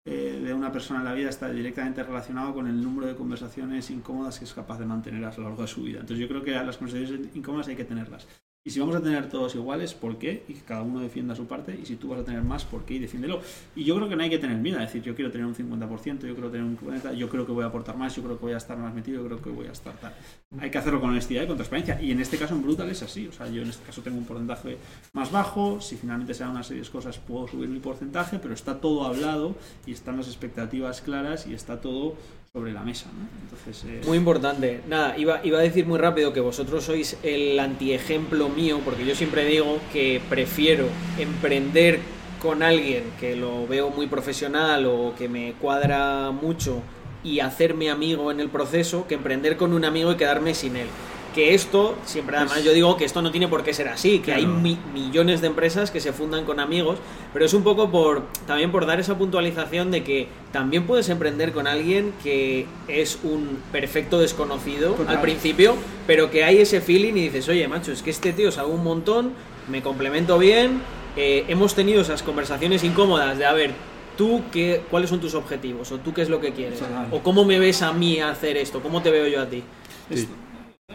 eh, 0.07 0.41
de 0.43 0.55
una 0.55 0.73
persona 0.73 1.01
en 1.01 1.05
la 1.05 1.13
vida 1.13 1.29
está 1.29 1.51
directamente 1.51 2.03
relacionado 2.03 2.55
con 2.55 2.67
el 2.67 2.83
número 2.83 3.07
de 3.07 3.15
conversaciones 3.15 3.91
incómodas 3.91 4.39
que 4.39 4.47
es 4.47 4.55
capaz 4.55 4.79
de 4.79 4.87
mantener 4.87 5.23
a 5.25 5.37
lo 5.37 5.43
largo 5.45 5.63
de 5.63 5.69
su 5.69 5.83
vida. 5.83 6.01
Entonces 6.01 6.19
yo 6.19 6.29
creo 6.29 6.43
que 6.43 6.53
las 6.53 6.79
conversaciones 6.79 7.37
incómodas 7.37 7.69
hay 7.69 7.77
que 7.77 7.85
tenerlas. 7.85 8.27
Y 8.63 8.73
si 8.73 8.79
vamos 8.79 8.95
a 8.95 9.01
tener 9.01 9.27
todos 9.31 9.55
iguales, 9.55 9.95
¿por 9.95 10.19
qué? 10.19 10.45
Y 10.47 10.53
que 10.53 10.61
cada 10.61 10.83
uno 10.83 11.01
defienda 11.01 11.35
su 11.35 11.47
parte. 11.47 11.79
Y 11.81 11.87
si 11.87 11.97
tú 11.97 12.09
vas 12.09 12.21
a 12.21 12.25
tener 12.25 12.43
más, 12.43 12.67
¿por 12.67 12.85
qué? 12.85 12.95
Y 12.95 12.99
defiéndelo. 12.99 13.41
Y 13.75 13.85
yo 13.85 13.97
creo 13.97 14.07
que 14.07 14.17
no 14.17 14.23
hay 14.23 14.29
que 14.29 14.39
tener 14.39 14.59
miedo. 14.59 14.79
Es 14.81 14.89
decir, 14.89 15.03
yo 15.03 15.15
quiero 15.15 15.31
tener 15.31 15.47
un 15.47 15.55
50%, 15.55 16.27
yo 16.27 16.35
quiero 16.35 16.51
tener 16.51 16.67
un 16.67 16.77
40%, 16.77 17.15
yo 17.15 17.31
creo 17.31 17.47
que 17.47 17.53
voy 17.53 17.65
a 17.65 17.69
aportar 17.69 17.97
más, 17.97 18.15
yo 18.15 18.23
creo 18.23 18.37
que 18.37 18.43
voy 18.43 18.53
a 18.53 18.59
estar 18.59 18.77
más 18.77 18.93
metido, 18.93 19.23
yo 19.23 19.29
creo 19.29 19.41
que 19.41 19.49
voy 19.49 19.67
a 19.67 19.73
estar 19.73 19.95
tal. 19.95 20.15
Hay 20.59 20.71
que 20.71 20.77
hacerlo 20.77 21.01
con 21.01 21.09
honestidad 21.09 21.45
y 21.45 21.47
con 21.47 21.57
transparencia. 21.57 22.03
Y 22.03 22.11
en 22.11 22.21
este 22.21 22.37
caso 22.37 22.55
en 22.55 22.63
Brutal 22.63 22.91
es 22.91 23.03
así. 23.03 23.27
O 23.29 23.33
sea, 23.33 23.49
yo 23.49 23.63
en 23.63 23.71
este 23.71 23.83
caso 23.83 24.03
tengo 24.03 24.19
un 24.19 24.27
porcentaje 24.27 24.77
más 25.15 25.33
bajo. 25.33 25.81
Si 25.81 25.97
finalmente 25.97 26.35
se 26.35 26.45
dan 26.45 26.53
una 26.53 26.63
serie 26.63 26.83
de 26.83 26.91
cosas, 26.91 27.17
puedo 27.17 27.49
subir 27.49 27.71
mi 27.71 27.81
porcentaje, 27.81 28.39
pero 28.39 28.53
está 28.53 28.79
todo 28.79 29.07
hablado 29.07 29.57
y 29.87 29.93
están 29.93 30.19
las 30.19 30.27
expectativas 30.27 31.01
claras 31.01 31.47
y 31.47 31.55
está 31.55 31.81
todo 31.81 32.15
sobre 32.53 32.73
la 32.73 32.83
mesa. 32.83 33.07
¿no? 33.17 33.29
Entonces, 33.43 33.85
eh, 33.89 34.01
Muy 34.09 34.19
importante. 34.19 34.81
Nada, 34.89 35.17
iba, 35.17 35.41
iba 35.45 35.61
a 35.61 35.63
decir 35.63 35.87
muy 35.87 36.01
rápido 36.01 36.33
que 36.33 36.41
vosotros 36.41 36.83
sois 36.83 37.17
el 37.23 37.61
antiejemplo 37.61 38.49
mío, 38.49 38.81
porque 38.85 39.07
yo 39.07 39.15
siempre 39.15 39.45
digo 39.45 39.79
que 39.93 40.21
prefiero 40.29 40.89
emprender 41.17 42.01
con 42.43 42.65
alguien 42.65 43.05
que 43.21 43.37
lo 43.37 43.69
veo 43.69 43.91
muy 43.91 44.09
profesional 44.09 44.85
o 44.87 45.15
que 45.17 45.29
me 45.29 45.53
cuadra 45.61 46.33
mucho 46.33 46.83
y 47.23 47.39
hacerme 47.39 47.89
amigo 47.89 48.33
en 48.33 48.41
el 48.41 48.49
proceso 48.49 49.07
que 49.07 49.15
emprender 49.15 49.57
con 49.57 49.73
un 49.73 49.85
amigo 49.85 50.11
y 50.11 50.17
quedarme 50.17 50.53
sin 50.55 50.75
él. 50.75 50.89
Que 51.35 51.55
esto, 51.55 51.97
siempre 52.07 52.37
además 52.37 52.65
yo 52.65 52.73
digo 52.73 52.97
que 52.97 53.05
esto 53.05 53.23
no 53.23 53.31
tiene 53.31 53.47
por 53.47 53.63
qué 53.63 53.73
ser 53.73 53.87
así, 53.87 54.19
que 54.19 54.33
hay 54.33 54.43
Claro. 54.45 54.59
mi- 54.59 54.79
millones 54.93 55.41
de 55.41 55.47
empresas 55.47 55.93
que 55.93 56.01
se 56.01 56.13
fundan 56.13 56.45
con 56.45 56.59
amigos, 56.59 56.99
pero 57.33 57.45
es 57.45 57.55
un 57.55 57.63
poco 57.63 57.89
por 57.91 58.25
también 58.49 58.73
por 58.73 58.85
dar 58.85 58.99
esa 58.99 59.17
puntualización 59.17 59.93
de 59.93 60.03
que 60.03 60.27
también 60.51 60.87
puedes 60.89 61.09
emprender 61.09 61.53
con 61.53 61.69
alguien 61.69 62.13
que 62.25 62.67
es 62.89 63.19
un 63.23 63.59
perfecto 63.71 64.19
desconocido 64.19 64.97
al 65.07 65.21
principio, 65.21 65.77
pero 66.07 66.31
que 66.33 66.43
hay 66.43 66.59
ese 66.59 66.81
feeling 66.81 67.13
y 67.15 67.21
dices, 67.29 67.49
oye, 67.49 67.69
macho, 67.69 67.93
es 67.93 68.03
que 68.03 68.11
este 68.11 68.33
tío 68.33 68.51
sabe 68.51 68.71
un 68.71 68.83
montón, 68.83 69.33
me 69.69 69.83
complemento 69.83 70.37
bien, 70.37 70.81
eh, 71.17 71.45
hemos 71.47 71.77
tenido 71.77 72.01
esas 72.03 72.25
conversaciones 72.25 72.83
incómodas 72.83 73.39
de, 73.39 73.47
a 73.47 73.53
ver, 73.53 73.71
tú 74.17 74.43
qué, 74.51 74.83
cuáles 74.91 75.11
son 75.11 75.21
tus 75.21 75.35
objetivos, 75.35 75.93
o 75.93 75.99
tú 75.99 76.13
qué 76.13 76.23
es 76.23 76.29
lo 76.29 76.41
que 76.41 76.53
quieres, 76.53 76.81
o 77.13 77.21
cómo 77.21 77.45
me 77.45 77.61
ves 77.61 77.83
a 77.83 77.93
mí 77.93 78.19
hacer 78.21 78.57
esto, 78.57 78.81
cómo 78.81 79.01
te 79.01 79.11
veo 79.13 79.29
yo 79.29 79.41
a 79.41 79.47
ti. 79.47 79.63
Es- 80.11 80.27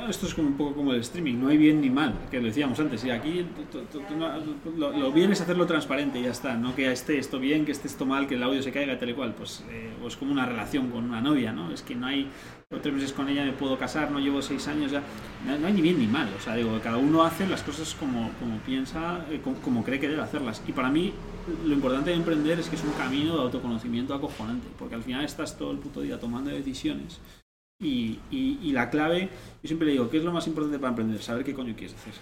no, 0.06 0.12
esto 0.12 0.28
es 0.28 0.36
como 0.36 0.48
un 0.50 0.56
poco 0.56 0.76
como 0.76 0.94
el 0.94 1.02
streaming, 1.02 1.36
no 1.40 1.48
hay 1.48 1.58
bien 1.58 1.82
ni 1.82 1.90
mal, 1.90 2.14
que 2.30 2.40
lo 2.40 2.48
decíamos 2.48 2.80
antes. 2.80 3.04
Y 3.04 3.10
aquí 3.10 3.46
lo, 4.78 5.12
bien 5.12 5.32
es 5.32 5.42
hacerlo 5.42 5.66
transparente 5.66 6.20
y 6.20 6.24
ya 6.24 6.32
está, 6.32 6.56
no 6.56 6.76
que 6.76 6.92
esté 6.92 7.18
esto 7.18 7.40
bien, 7.40 7.66
que 7.66 7.72
esté 7.72 7.88
esto 7.88 8.06
mal, 8.06 8.28
que 8.28 8.36
el 8.36 8.44
audio 8.44 8.62
se 8.62 8.72
caiga, 8.72 8.98
tal 9.00 9.10
y 9.10 9.14
cual. 9.14 9.34
Pues 9.34 9.64
eh, 9.70 9.94
o 10.04 10.08
es 10.08 10.16
como 10.16 10.32
una 10.32 10.46
relación 10.46 10.92
con 10.92 11.06
una 11.06 11.22
novia, 11.22 11.52
¿no? 11.52 11.72
Es 11.72 11.82
que 11.82 11.96
no 11.96 12.06
hay 12.06 12.30
llevo 12.70 12.82
tres 12.82 12.94
meses 12.94 13.14
con 13.14 13.28
ella, 13.30 13.44
me 13.46 13.54
puedo 13.54 13.78
casar, 13.78 14.12
no 14.12 14.20
llevo 14.20 14.42
seis 14.42 14.68
años 14.68 14.92
ya. 14.92 15.02
No, 15.46 15.58
no 15.58 15.68
hay 15.68 15.74
ni 15.74 15.82
bien 15.82 16.00
ni 16.00 16.08
mal, 16.08 16.30
o 16.38 16.40
sea, 16.40 16.56
digo, 16.56 16.80
cada 16.84 16.98
uno 16.98 17.24
hace 17.24 17.48
las 17.48 17.64
cosas 17.64 17.96
como, 17.96 18.32
como 18.40 18.58
piensa, 18.60 19.26
eh, 19.32 19.42
como, 19.44 19.58
como 19.58 19.84
cree 19.84 20.00
que 20.00 20.08
debe 20.08 20.22
hacerlas. 20.22 20.62
Y 20.68 20.72
para 20.72 20.90
mí, 20.90 21.14
lo 21.66 21.74
importante 21.74 22.12
de 22.12 22.16
emprender 22.16 22.60
es 22.60 22.70
que 22.70 22.76
es 22.76 22.84
un 22.84 22.94
camino 22.94 23.36
de 23.36 23.42
autoconocimiento 23.42 24.14
acojonante, 24.14 24.68
porque 24.78 24.96
al 24.96 25.04
final 25.04 25.26
estás 25.26 25.58
todo 25.58 25.72
el 25.72 25.80
puto 25.80 26.02
día 26.02 26.20
tomando 26.20 26.52
decisiones. 26.52 27.20
Y, 27.80 28.72
la 28.72 28.90
clave, 28.90 29.30
yo 29.62 29.68
siempre 29.68 29.86
le 29.86 29.94
digo, 29.94 30.10
¿qué 30.10 30.18
es 30.18 30.24
lo 30.24 30.32
más 30.32 30.48
importante 30.48 30.80
para 30.80 30.90
emprender? 30.90 31.22
Saber 31.22 31.44
qué 31.44 31.54
coño 31.54 31.76
quieres 31.76 31.96
hacer. 31.96 32.14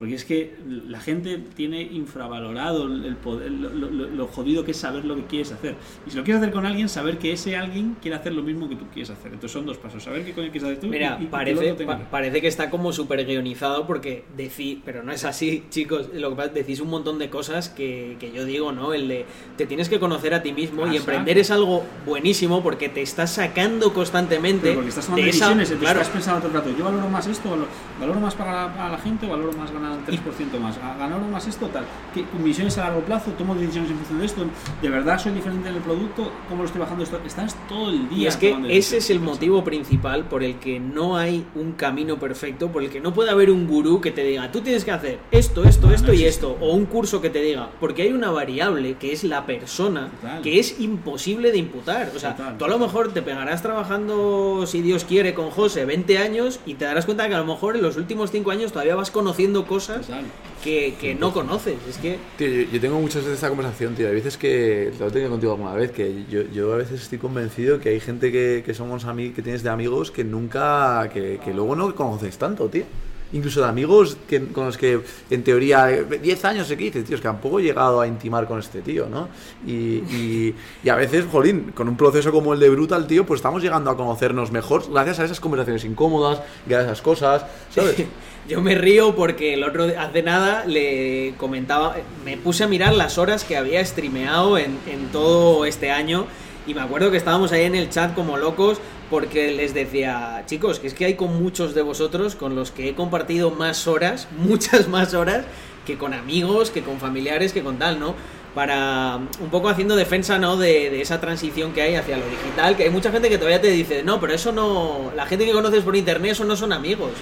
Porque 0.00 0.14
es 0.14 0.24
que 0.24 0.54
la 0.88 0.98
gente 0.98 1.36
tiene 1.54 1.82
infravalorado 1.82 2.86
el 2.86 3.16
poder, 3.16 3.50
lo, 3.52 3.68
lo- 3.68 3.90
lo 4.08 4.26
jodido 4.28 4.64
que 4.64 4.70
es 4.70 4.78
saber 4.78 5.04
lo 5.04 5.14
que 5.14 5.24
quieres 5.26 5.52
hacer. 5.52 5.74
Y 6.06 6.10
si 6.10 6.16
lo 6.16 6.24
quieres 6.24 6.40
hacer 6.42 6.54
con 6.54 6.64
alguien, 6.64 6.88
saber 6.88 7.18
que 7.18 7.34
ese 7.34 7.54
alguien 7.54 7.96
quiere 8.00 8.16
hacer 8.16 8.32
lo 8.32 8.42
mismo 8.42 8.66
que 8.66 8.76
tú 8.76 8.86
quieres 8.94 9.10
hacer. 9.10 9.26
Entonces 9.34 9.52
son 9.52 9.66
dos 9.66 9.76
pasos. 9.76 10.02
Saber 10.02 10.24
qué 10.24 10.32
coño 10.32 10.50
quieres 10.50 10.62
hacer 10.70 10.80
tú 10.80 10.86
Mira, 10.86 11.18
y, 11.20 11.24
y 11.24 11.26
que 11.26 11.30
parece, 11.30 11.74
tenga- 11.74 11.98
pa- 11.98 12.10
parece 12.10 12.40
que 12.40 12.48
está 12.48 12.70
como 12.70 12.94
súper 12.94 13.26
guionizado 13.26 13.86
porque 13.86 14.24
decís, 14.38 14.78
pero 14.86 15.02
no 15.02 15.12
es 15.12 15.26
así, 15.26 15.64
chicos. 15.70 16.08
Lo 16.14 16.30
que 16.30 16.36
pasa, 16.36 16.48
decís 16.54 16.80
un 16.80 16.88
montón 16.88 17.18
de 17.18 17.28
cosas 17.28 17.68
que, 17.68 18.16
que 18.18 18.32
yo 18.32 18.46
digo, 18.46 18.72
¿no? 18.72 18.94
El 18.94 19.06
de 19.06 19.26
te 19.58 19.66
tienes 19.66 19.90
que 19.90 20.00
conocer 20.00 20.32
a 20.32 20.42
ti 20.42 20.52
mismo 20.54 20.86
y 20.90 20.96
emprender 20.96 21.36
es 21.36 21.50
algo 21.50 21.84
buenísimo 22.06 22.62
porque 22.62 22.88
te 22.88 23.02
estás 23.02 23.34
sacando 23.34 23.92
constantemente 23.92 24.62
Pero 24.62 24.74
porque 24.76 24.88
estás 24.88 25.04
tomando 25.04 25.24
de 25.24 25.28
esa- 25.28 25.44
decisiones, 25.48 25.68
entonces 25.72 25.84
claro, 25.84 26.00
estás 26.00 26.14
pensando 26.14 26.40
todo 26.40 26.48
el 26.48 26.54
rato, 26.64 26.78
yo 26.78 26.84
valoro 26.86 27.06
más 27.10 27.26
esto, 27.26 27.50
valoro, 27.50 27.68
valoro 28.00 28.18
más 28.20 28.34
para 28.34 28.52
la, 28.66 28.74
para 28.74 28.88
la 28.92 28.98
gente, 28.98 29.26
valoro 29.26 29.52
más 29.52 29.70
ganar 29.70 29.89
un 29.94 30.04
3% 30.06 30.58
más, 30.60 30.76
a- 30.78 30.96
valoro 30.96 31.26
más 31.26 31.46
esto, 31.46 31.66
tal. 31.68 31.84
¿Qué, 32.14 32.24
misiones 32.42 32.76
a 32.78 32.84
largo 32.84 33.00
plazo, 33.02 33.30
tomo 33.32 33.54
decisiones 33.54 33.90
en 33.90 33.96
función 33.96 34.18
de 34.20 34.26
esto, 34.26 34.44
de 34.82 34.88
verdad 34.88 35.18
soy 35.18 35.32
diferente 35.32 35.68
en 35.68 35.76
el 35.76 35.80
producto, 35.82 36.30
cómo 36.48 36.62
lo 36.62 36.66
estoy 36.66 36.80
bajando 36.80 37.04
esto, 37.04 37.20
estás 37.26 37.56
todo 37.68 37.90
el 37.90 38.08
día. 38.08 38.18
Y 38.18 38.26
es 38.26 38.36
que 38.36 38.56
ese 38.68 38.98
es 38.98 39.10
el 39.10 39.20
motivo 39.20 39.62
principal 39.64 40.24
por 40.24 40.42
el 40.42 40.56
que 40.56 40.80
no 40.80 41.16
hay 41.16 41.44
un 41.54 41.72
camino 41.72 42.18
perfecto, 42.18 42.68
por 42.70 42.82
el 42.82 42.90
que 42.90 43.00
no 43.00 43.12
puede 43.14 43.30
haber 43.30 43.50
un 43.50 43.66
gurú 43.66 44.00
que 44.00 44.10
te 44.10 44.22
diga, 44.24 44.50
tú 44.52 44.60
tienes 44.60 44.84
que 44.84 44.90
hacer 44.90 45.18
esto, 45.30 45.64
esto, 45.64 45.86
No, 45.88 45.94
esto 45.94 46.08
no 46.08 46.14
y 46.14 46.24
esto, 46.24 46.56
o 46.60 46.72
un 46.74 46.86
curso 46.86 47.20
que 47.20 47.30
te 47.30 47.40
diga, 47.40 47.70
porque 47.80 48.02
hay 48.02 48.12
una 48.12 48.30
variable 48.30 48.94
que 48.94 49.12
es 49.12 49.24
la 49.24 49.46
persona, 49.46 50.08
Total. 50.20 50.42
que 50.42 50.58
es 50.58 50.80
imposible 50.80 51.52
de 51.52 51.58
imputar. 51.58 52.10
O 52.14 52.18
sea, 52.18 52.36
Total. 52.36 52.58
tú 52.58 52.64
a 52.64 52.68
lo 52.68 52.78
mejor 52.78 53.12
te 53.12 53.22
pegarás 53.22 53.62
trabajando, 53.62 54.66
si 54.66 54.82
Dios 54.82 55.04
quiere, 55.04 55.34
con 55.34 55.50
José 55.50 55.84
20 55.84 56.18
años 56.18 56.60
y 56.66 56.74
te 56.74 56.84
darás 56.84 57.04
cuenta 57.06 57.28
que 57.28 57.34
a 57.34 57.38
lo 57.38 57.44
mejor 57.44 57.76
en 57.76 57.82
los 57.82 57.96
últimos 57.96 58.30
5 58.30 58.50
años 58.50 58.72
todavía 58.72 58.94
vas 58.94 59.10
conociendo 59.10 59.66
cosas 59.66 59.79
Total. 59.86 60.24
que, 60.62 60.94
que 61.00 61.14
no 61.14 61.32
conoces. 61.32 61.76
Es 61.88 61.98
que... 61.98 62.18
Tío, 62.36 62.48
yo, 62.48 62.70
yo 62.72 62.80
tengo 62.80 63.00
muchas 63.00 63.22
veces 63.22 63.34
esta 63.34 63.48
conversación, 63.48 63.94
tío. 63.94 64.08
Hay 64.08 64.14
veces 64.14 64.36
que, 64.36 64.92
lo 64.98 65.08
he 65.08 65.10
tenido 65.10 65.30
contigo 65.30 65.52
alguna 65.52 65.74
vez, 65.74 65.90
que 65.90 66.24
yo, 66.30 66.42
yo 66.52 66.72
a 66.72 66.76
veces 66.76 67.02
estoy 67.02 67.18
convencido 67.18 67.80
que 67.80 67.90
hay 67.90 68.00
gente 68.00 68.30
que, 68.30 68.62
que 68.64 68.74
somos 68.74 69.04
amigos, 69.04 69.36
que 69.36 69.42
tienes 69.42 69.62
de 69.62 69.70
amigos 69.70 70.10
que 70.10 70.24
nunca, 70.24 71.08
que, 71.12 71.40
que 71.44 71.54
luego 71.54 71.76
no 71.76 71.94
conoces 71.94 72.38
tanto, 72.38 72.68
tío. 72.68 72.84
Incluso 73.32 73.60
de 73.60 73.68
amigos 73.68 74.16
que, 74.28 74.46
con 74.48 74.66
los 74.66 74.76
que 74.76 75.00
en 75.30 75.44
teoría 75.44 75.90
eh, 75.90 76.04
10 76.04 76.44
años 76.44 76.66
sé 76.66 76.76
que 76.76 76.84
dices, 76.84 77.04
tío, 77.04 77.14
es 77.14 77.20
que 77.20 77.28
tampoco 77.28 77.60
he 77.60 77.62
llegado 77.62 78.00
a 78.00 78.06
intimar 78.06 78.46
con 78.46 78.58
este 78.58 78.80
tío, 78.80 79.08
¿no? 79.08 79.28
Y, 79.66 79.72
y, 79.72 80.54
y 80.82 80.88
a 80.88 80.96
veces, 80.96 81.26
jolín, 81.30 81.72
con 81.74 81.88
un 81.88 81.96
proceso 81.96 82.32
como 82.32 82.54
el 82.54 82.60
de 82.60 82.68
Brutal, 82.70 83.06
tío, 83.06 83.24
pues 83.24 83.38
estamos 83.38 83.62
llegando 83.62 83.90
a 83.90 83.96
conocernos 83.96 84.50
mejor 84.50 84.90
gracias 84.90 85.20
a 85.20 85.24
esas 85.24 85.40
conversaciones 85.40 85.84
incómodas, 85.84 86.40
gracias 86.66 86.88
a 86.88 86.92
esas 86.92 87.02
cosas, 87.02 87.46
¿sabes? 87.70 87.96
Yo 88.48 88.60
me 88.60 88.74
río 88.74 89.14
porque 89.14 89.54
el 89.54 89.62
otro 89.62 89.86
hace 89.96 90.22
nada 90.22 90.64
le 90.64 91.34
comentaba, 91.36 91.96
me 92.24 92.36
puse 92.36 92.64
a 92.64 92.68
mirar 92.68 92.94
las 92.94 93.18
horas 93.18 93.44
que 93.44 93.56
había 93.56 93.84
streameado 93.84 94.58
en, 94.58 94.78
en 94.90 95.08
todo 95.12 95.64
este 95.66 95.90
año 95.90 96.26
y 96.66 96.74
me 96.74 96.80
acuerdo 96.80 97.10
que 97.10 97.16
estábamos 97.16 97.52
ahí 97.52 97.64
en 97.64 97.74
el 97.74 97.90
chat 97.90 98.14
como 98.14 98.36
locos 98.36 98.78
porque 99.08 99.52
les 99.52 99.74
decía, 99.74 100.44
chicos, 100.46 100.78
que 100.78 100.86
es 100.86 100.94
que 100.94 101.04
hay 101.04 101.14
con 101.14 101.42
muchos 101.42 101.74
de 101.74 101.82
vosotros 101.82 102.36
con 102.36 102.54
los 102.54 102.70
que 102.70 102.88
he 102.88 102.94
compartido 102.94 103.50
más 103.50 103.86
horas, 103.86 104.28
muchas 104.38 104.88
más 104.88 105.14
horas, 105.14 105.44
que 105.86 105.98
con 105.98 106.14
amigos, 106.14 106.70
que 106.70 106.82
con 106.82 106.98
familiares, 106.98 107.52
que 107.52 107.62
con 107.62 107.78
tal, 107.78 107.98
¿no? 107.98 108.14
Para 108.54 109.16
un 109.40 109.50
poco 109.50 109.68
haciendo 109.68 109.96
defensa, 109.96 110.38
¿no? 110.38 110.56
De, 110.56 110.90
de 110.90 111.00
esa 111.00 111.20
transición 111.20 111.72
que 111.72 111.82
hay 111.82 111.94
hacia 111.94 112.16
lo 112.16 112.24
digital, 112.26 112.76
que 112.76 112.84
hay 112.84 112.90
mucha 112.90 113.10
gente 113.10 113.28
que 113.28 113.38
todavía 113.38 113.60
te 113.60 113.70
dice, 113.70 114.02
no, 114.02 114.20
pero 114.20 114.34
eso 114.34 114.52
no, 114.52 115.12
la 115.16 115.26
gente 115.26 115.46
que 115.46 115.52
conoces 115.52 115.82
por 115.82 115.96
internet, 115.96 116.32
eso 116.32 116.44
no 116.44 116.56
son 116.56 116.72
amigos. 116.72 117.12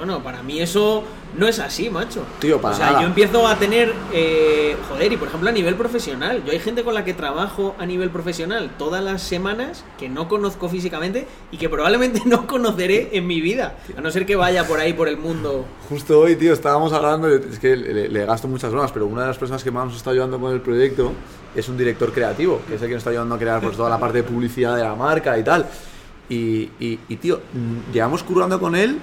Bueno, 0.00 0.22
para 0.22 0.42
mí 0.42 0.58
eso 0.58 1.04
no 1.36 1.46
es 1.46 1.58
así, 1.58 1.90
macho. 1.90 2.22
Tío, 2.38 2.58
para 2.58 2.74
o 2.74 2.78
sea, 2.78 2.86
nada. 2.86 3.02
yo 3.02 3.06
empiezo 3.06 3.46
a 3.46 3.56
tener, 3.56 3.92
eh, 4.14 4.74
joder, 4.88 5.12
y 5.12 5.18
por 5.18 5.28
ejemplo 5.28 5.50
a 5.50 5.52
nivel 5.52 5.74
profesional, 5.74 6.42
yo 6.42 6.52
hay 6.52 6.58
gente 6.58 6.84
con 6.84 6.94
la 6.94 7.04
que 7.04 7.12
trabajo 7.12 7.76
a 7.78 7.84
nivel 7.84 8.08
profesional 8.08 8.70
todas 8.78 9.04
las 9.04 9.20
semanas 9.20 9.84
que 9.98 10.08
no 10.08 10.26
conozco 10.26 10.70
físicamente 10.70 11.26
y 11.52 11.58
que 11.58 11.68
probablemente 11.68 12.22
no 12.24 12.46
conoceré 12.46 13.10
en 13.12 13.26
mi 13.26 13.42
vida, 13.42 13.76
a 13.94 14.00
no 14.00 14.10
ser 14.10 14.24
que 14.24 14.36
vaya 14.36 14.66
por 14.66 14.80
ahí 14.80 14.94
por 14.94 15.06
el 15.06 15.18
mundo. 15.18 15.66
Justo 15.90 16.18
hoy, 16.18 16.34
tío, 16.34 16.54
estábamos 16.54 16.94
hablando, 16.94 17.28
es 17.28 17.58
que 17.58 17.76
le, 17.76 18.08
le 18.08 18.24
gasto 18.24 18.48
muchas 18.48 18.72
bromas, 18.72 18.92
pero 18.92 19.04
una 19.04 19.20
de 19.20 19.28
las 19.28 19.36
personas 19.36 19.62
que 19.62 19.70
más 19.70 19.84
nos 19.84 19.96
está 19.96 20.12
ayudando 20.12 20.40
con 20.40 20.50
el 20.50 20.62
proyecto 20.62 21.12
es 21.54 21.68
un 21.68 21.76
director 21.76 22.10
creativo, 22.10 22.62
que 22.66 22.76
es 22.76 22.80
el 22.80 22.88
que 22.88 22.94
nos 22.94 23.00
está 23.00 23.10
ayudando 23.10 23.34
a 23.34 23.38
crear 23.38 23.60
pues, 23.60 23.76
toda 23.76 23.90
la 23.90 24.00
parte 24.00 24.16
de 24.16 24.24
publicidad 24.24 24.76
de 24.76 24.82
la 24.82 24.94
marca 24.94 25.36
y 25.36 25.44
tal. 25.44 25.66
Y, 26.30 26.70
y, 26.80 26.98
y, 27.06 27.16
tío, 27.16 27.38
mm, 27.52 27.92
llevamos 27.92 28.22
currando 28.22 28.58
con 28.58 28.74
él 28.74 28.98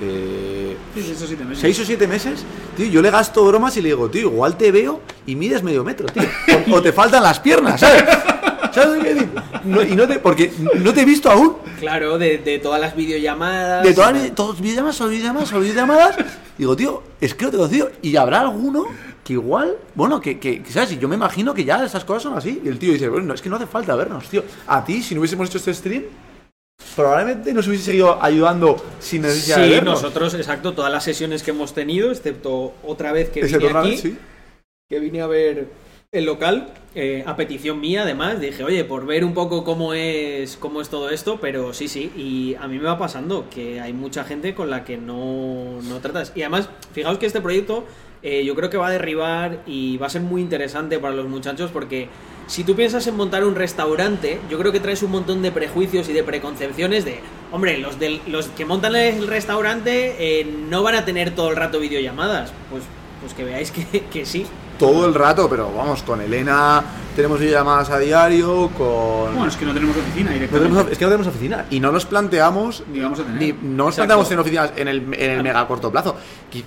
eh, 0.00 0.76
meses. 0.94 1.60
seis 1.60 1.80
o 1.80 1.84
siete 1.84 2.06
meses. 2.06 2.44
Tío, 2.76 2.86
yo 2.86 3.02
le 3.02 3.10
gasto 3.10 3.44
bromas 3.44 3.76
y 3.76 3.82
le 3.82 3.88
digo, 3.88 4.08
tío, 4.10 4.22
igual 4.30 4.56
te 4.56 4.70
veo 4.72 5.00
y 5.26 5.34
mides 5.36 5.62
medio 5.62 5.84
metro, 5.84 6.06
tío. 6.06 6.22
O, 6.70 6.76
o 6.76 6.82
te 6.82 6.92
faltan 6.92 7.22
las 7.22 7.40
piernas, 7.40 7.80
¿sabes? 7.80 8.04
¿Sabes 8.72 9.02
qué 9.02 9.14
digo? 9.14 9.26
No, 9.64 9.82
y 9.82 9.96
no 9.96 10.06
te, 10.06 10.18
porque 10.18 10.52
no 10.82 10.92
te 10.92 11.00
he 11.00 11.04
visto 11.04 11.30
aún. 11.30 11.56
Claro, 11.80 12.18
de, 12.18 12.38
de 12.38 12.58
todas 12.58 12.80
las 12.80 12.94
videollamadas. 12.94 13.82
De 13.82 13.94
todas 13.94 14.12
las 14.12 14.34
todos 14.34 14.60
videollamadas, 14.60 14.96
solo 14.96 15.10
videollamadas, 15.10 15.48
solo 15.48 15.60
videollamadas. 15.62 16.16
Digo, 16.58 16.76
tío, 16.76 17.02
es 17.20 17.34
que 17.34 17.44
no 17.46 17.50
te 17.50 17.56
conocido. 17.56 17.90
Y 18.02 18.16
habrá 18.16 18.40
alguno 18.40 18.84
que 19.24 19.32
igual, 19.32 19.76
bueno, 19.94 20.20
que, 20.20 20.38
que, 20.38 20.62
que, 20.62 20.70
¿sabes? 20.72 20.92
Y 20.92 20.98
yo 20.98 21.08
me 21.08 21.16
imagino 21.16 21.54
que 21.54 21.64
ya 21.64 21.82
esas 21.84 22.04
cosas 22.04 22.24
son 22.24 22.36
así. 22.36 22.60
Y 22.64 22.68
el 22.68 22.78
tío 22.78 22.92
dice, 22.92 23.08
bueno, 23.08 23.32
es 23.32 23.40
que 23.40 23.48
no 23.48 23.56
hace 23.56 23.66
falta 23.66 23.96
vernos, 23.96 24.28
tío. 24.28 24.44
A 24.66 24.84
ti, 24.84 25.02
si 25.02 25.14
no 25.14 25.20
hubiésemos 25.20 25.48
hecho 25.48 25.58
este 25.58 25.72
stream, 25.72 26.04
probablemente 26.96 27.52
nos 27.52 27.68
hubiese 27.68 27.84
seguido 27.84 28.22
ayudando 28.22 28.82
sin 29.00 29.22
necesidad 29.22 29.58
de 29.58 29.64
Sí, 29.64 29.70
vernos. 29.70 30.02
nosotros, 30.02 30.34
exacto, 30.34 30.72
todas 30.72 30.90
las 30.90 31.04
sesiones 31.04 31.42
que 31.42 31.50
hemos 31.50 31.74
tenido, 31.74 32.10
excepto 32.10 32.72
otra 32.82 33.12
vez 33.12 33.28
que 33.30 33.42
vine 33.42 33.58
tornado, 33.58 33.86
aquí, 33.86 33.98
sí. 33.98 34.18
que 34.88 34.98
vine 34.98 35.20
a 35.20 35.26
ver 35.26 35.68
el 36.12 36.24
local, 36.24 36.72
eh, 36.94 37.22
a 37.26 37.36
petición 37.36 37.80
mía 37.80 38.02
además, 38.02 38.40
dije, 38.40 38.64
oye, 38.64 38.84
por 38.84 39.04
ver 39.04 39.24
un 39.24 39.34
poco 39.34 39.64
cómo 39.64 39.92
es, 39.92 40.56
cómo 40.56 40.80
es 40.80 40.88
todo 40.88 41.10
esto, 41.10 41.38
pero 41.40 41.74
sí, 41.74 41.88
sí, 41.88 42.10
y 42.16 42.54
a 42.54 42.66
mí 42.68 42.78
me 42.78 42.84
va 42.84 42.98
pasando 42.98 43.50
que 43.50 43.80
hay 43.80 43.92
mucha 43.92 44.24
gente 44.24 44.54
con 44.54 44.70
la 44.70 44.84
que 44.84 44.96
no, 44.96 45.82
no 45.82 45.98
tratas. 46.00 46.32
Y 46.34 46.42
además, 46.42 46.70
fijaos 46.92 47.18
que 47.18 47.26
este 47.26 47.42
proyecto 47.42 47.84
eh, 48.22 48.44
yo 48.44 48.54
creo 48.54 48.70
que 48.70 48.78
va 48.78 48.86
a 48.88 48.90
derribar 48.90 49.62
y 49.66 49.98
va 49.98 50.06
a 50.06 50.10
ser 50.10 50.22
muy 50.22 50.40
interesante 50.40 50.98
para 50.98 51.14
los 51.14 51.26
muchachos 51.28 51.70
porque 51.70 52.08
si 52.46 52.62
tú 52.62 52.76
piensas 52.76 53.06
en 53.06 53.16
montar 53.16 53.44
un 53.44 53.54
restaurante, 53.54 54.40
yo 54.48 54.58
creo 54.58 54.72
que 54.72 54.80
traes 54.80 55.02
un 55.02 55.10
montón 55.10 55.42
de 55.42 55.50
prejuicios 55.50 56.08
y 56.08 56.12
de 56.12 56.22
preconcepciones 56.22 57.04
de, 57.04 57.20
hombre, 57.50 57.78
los, 57.78 57.98
del, 57.98 58.20
los 58.26 58.46
que 58.48 58.64
montan 58.64 58.94
el 58.94 59.26
restaurante 59.26 60.14
eh, 60.18 60.44
no 60.44 60.82
van 60.82 60.94
a 60.94 61.04
tener 61.04 61.34
todo 61.34 61.50
el 61.50 61.56
rato 61.56 61.80
videollamadas. 61.80 62.52
Pues, 62.70 62.84
pues 63.20 63.34
que 63.34 63.44
veáis 63.44 63.70
que, 63.70 64.04
que 64.12 64.24
sí. 64.24 64.46
Todo 64.78 65.06
el 65.06 65.14
rato, 65.14 65.48
pero 65.48 65.72
vamos, 65.72 66.02
con 66.02 66.20
Elena 66.20 66.84
tenemos 67.16 67.40
videollamadas 67.40 67.88
a 67.88 67.98
diario, 67.98 68.68
con... 68.76 69.32
Bueno, 69.34 69.46
es 69.46 69.56
que 69.56 69.64
no 69.64 69.72
tenemos 69.72 69.96
oficina 69.96 70.28
No 70.28 70.34
directamente. 70.34 70.68
tenemos- 70.70 70.92
es 70.92 70.98
que 70.98 71.04
no 71.06 71.10
tenemos 71.10 71.26
oficina 71.28 71.64
y 71.70 71.80
no 71.80 71.90
nos 71.90 72.04
planteamos 72.04 72.82
Ni 72.92 73.00
vamos 73.00 73.20
a 73.20 73.22
tener. 73.24 73.40
ni- 73.40 73.52
no 73.52 73.84
nos 73.84 73.94
Exacto. 73.94 73.96
planteamos 73.96 74.30
en 74.32 74.38
oficinas 74.38 74.72
en 74.76 74.88
el, 74.88 75.14
en 75.14 75.30
el 75.30 75.42
mega 75.42 75.66
corto 75.66 75.90
plazo. 75.90 76.16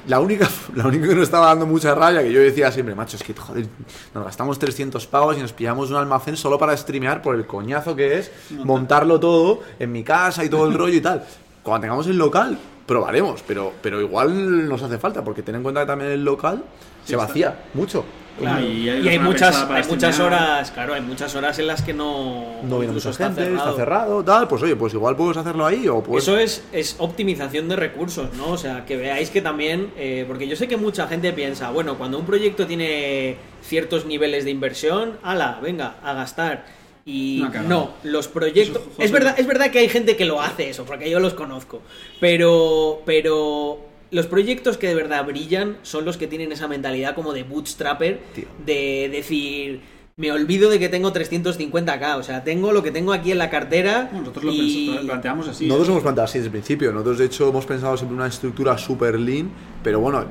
La 0.07 0.19
única, 0.19 0.49
la 0.75 0.87
única 0.87 1.07
que 1.07 1.13
nos 1.13 1.23
estaba 1.25 1.45
dando 1.47 1.67
mucha 1.67 1.93
rabia, 1.93 2.23
que 2.23 2.31
yo 2.31 2.39
decía 2.39 2.71
siempre, 2.71 2.95
macho, 2.95 3.15
es 3.15 3.21
que 3.21 3.35
joder, 3.35 3.67
nos 4.15 4.25
gastamos 4.25 4.57
300 4.57 5.05
pavos 5.05 5.37
y 5.37 5.41
nos 5.41 5.53
pillamos 5.53 5.91
un 5.91 5.97
almacén 5.97 6.35
solo 6.35 6.57
para 6.57 6.75
streamear 6.75 7.21
por 7.21 7.35
el 7.35 7.45
coñazo 7.45 7.95
que 7.95 8.17
es 8.17 8.31
montarlo 8.63 9.19
todo 9.19 9.59
en 9.77 9.91
mi 9.91 10.03
casa 10.03 10.43
y 10.43 10.49
todo 10.49 10.65
el 10.67 10.73
rollo 10.73 10.95
y 10.95 11.01
tal. 11.01 11.23
Cuando 11.61 11.81
tengamos 11.81 12.07
el 12.07 12.17
local, 12.17 12.57
probaremos, 12.87 13.43
pero, 13.45 13.71
pero 13.83 14.01
igual 14.01 14.67
nos 14.67 14.81
hace 14.81 14.97
falta, 14.97 15.23
porque 15.23 15.43
ten 15.43 15.53
en 15.53 15.61
cuenta 15.61 15.81
que 15.81 15.85
también 15.87 16.09
el 16.11 16.25
local 16.25 16.63
se 17.09 17.15
vacía 17.15 17.55
mucho. 17.73 18.05
Claro, 18.39 18.65
Y 18.65 18.89
y 18.89 19.07
hay 19.09 19.19
muchas, 19.19 19.53
hay 19.69 19.83
muchas 19.83 20.15
streamear. 20.15 20.41
horas, 20.41 20.71
claro, 20.71 20.93
hay 20.93 21.01
muchas 21.01 21.35
horas 21.35 21.59
en 21.59 21.67
las 21.67 21.81
que 21.81 21.93
no, 21.93 22.61
No 22.63 22.79
viene 22.79 22.93
mucha 22.93 23.11
gente, 23.11 23.53
está 23.53 23.73
cerrado, 23.73 24.23
tal, 24.23 24.47
pues 24.47 24.63
oye, 24.63 24.77
pues 24.77 24.93
igual 24.93 25.17
puedes 25.17 25.35
hacerlo 25.35 25.65
ahí 25.65 25.89
o 25.89 26.01
pues... 26.01 26.23
Eso 26.23 26.37
es, 26.37 26.63
es 26.71 26.95
optimización 26.99 27.67
de 27.67 27.75
recursos, 27.75 28.33
¿no? 28.37 28.51
O 28.51 28.57
sea, 28.57 28.85
que 28.85 28.95
veáis 28.95 29.29
que 29.29 29.41
también, 29.41 29.91
eh, 29.97 30.23
porque 30.25 30.47
yo 30.47 30.55
sé 30.55 30.69
que 30.69 30.77
mucha 30.77 31.05
gente 31.07 31.33
piensa, 31.33 31.69
bueno, 31.71 31.97
cuando 31.97 32.17
un 32.17 32.25
proyecto 32.25 32.65
tiene 32.65 33.35
ciertos 33.61 34.05
niveles 34.05 34.45
de 34.45 34.51
inversión, 34.51 35.17
ala, 35.21 35.59
venga, 35.61 35.95
a 36.01 36.13
gastar. 36.13 36.63
Y 37.05 37.43
No, 37.67 37.91
los 38.03 38.29
proyectos... 38.29 38.83
Eso. 38.93 39.01
Es 39.01 39.11
verdad, 39.11 39.35
es 39.37 39.47
verdad 39.47 39.69
que 39.69 39.79
hay 39.79 39.89
gente 39.89 40.15
que 40.15 40.23
lo 40.23 40.41
hace 40.41 40.69
eso, 40.69 40.85
porque 40.85 41.09
yo 41.09 41.19
los 41.19 41.33
conozco. 41.33 41.81
Pero, 42.21 43.01
pero 43.05 43.88
los 44.11 44.27
proyectos 44.27 44.77
que 44.77 44.87
de 44.87 44.95
verdad 44.95 45.25
brillan 45.25 45.77
son 45.83 46.05
los 46.05 46.17
que 46.17 46.27
tienen 46.27 46.51
esa 46.51 46.67
mentalidad 46.67 47.15
como 47.15 47.33
de 47.33 47.43
bootstrapper, 47.43 48.19
Tío. 48.33 48.45
de 48.65 49.09
decir, 49.11 49.81
me 50.17 50.31
olvido 50.31 50.69
de 50.69 50.79
que 50.79 50.89
tengo 50.89 51.13
350k, 51.13 52.17
o 52.17 52.23
sea, 52.23 52.43
tengo 52.43 52.71
lo 52.73 52.83
que 52.83 52.91
tengo 52.91 53.13
aquí 53.13 53.31
en 53.31 53.37
la 53.37 53.49
cartera. 53.49 54.09
Nosotros 54.11 54.43
lo, 54.45 54.51
y- 54.51 54.57
pensamos, 54.87 55.01
lo 55.03 55.07
planteamos 55.07 55.47
así. 55.47 55.65
Nosotros 55.67 55.87
¿eh? 55.87 55.91
hemos 55.91 56.03
planteado 56.03 56.25
así 56.25 56.37
desde 56.39 56.47
el 56.47 56.51
principio. 56.51 56.91
Nosotros, 56.91 57.17
de 57.19 57.25
hecho, 57.25 57.49
hemos 57.49 57.65
pensado 57.65 57.95
siempre 57.97 58.15
una 58.17 58.27
estructura 58.27 58.77
super 58.77 59.17
lean, 59.19 59.49
pero 59.83 59.99
bueno, 59.99 60.25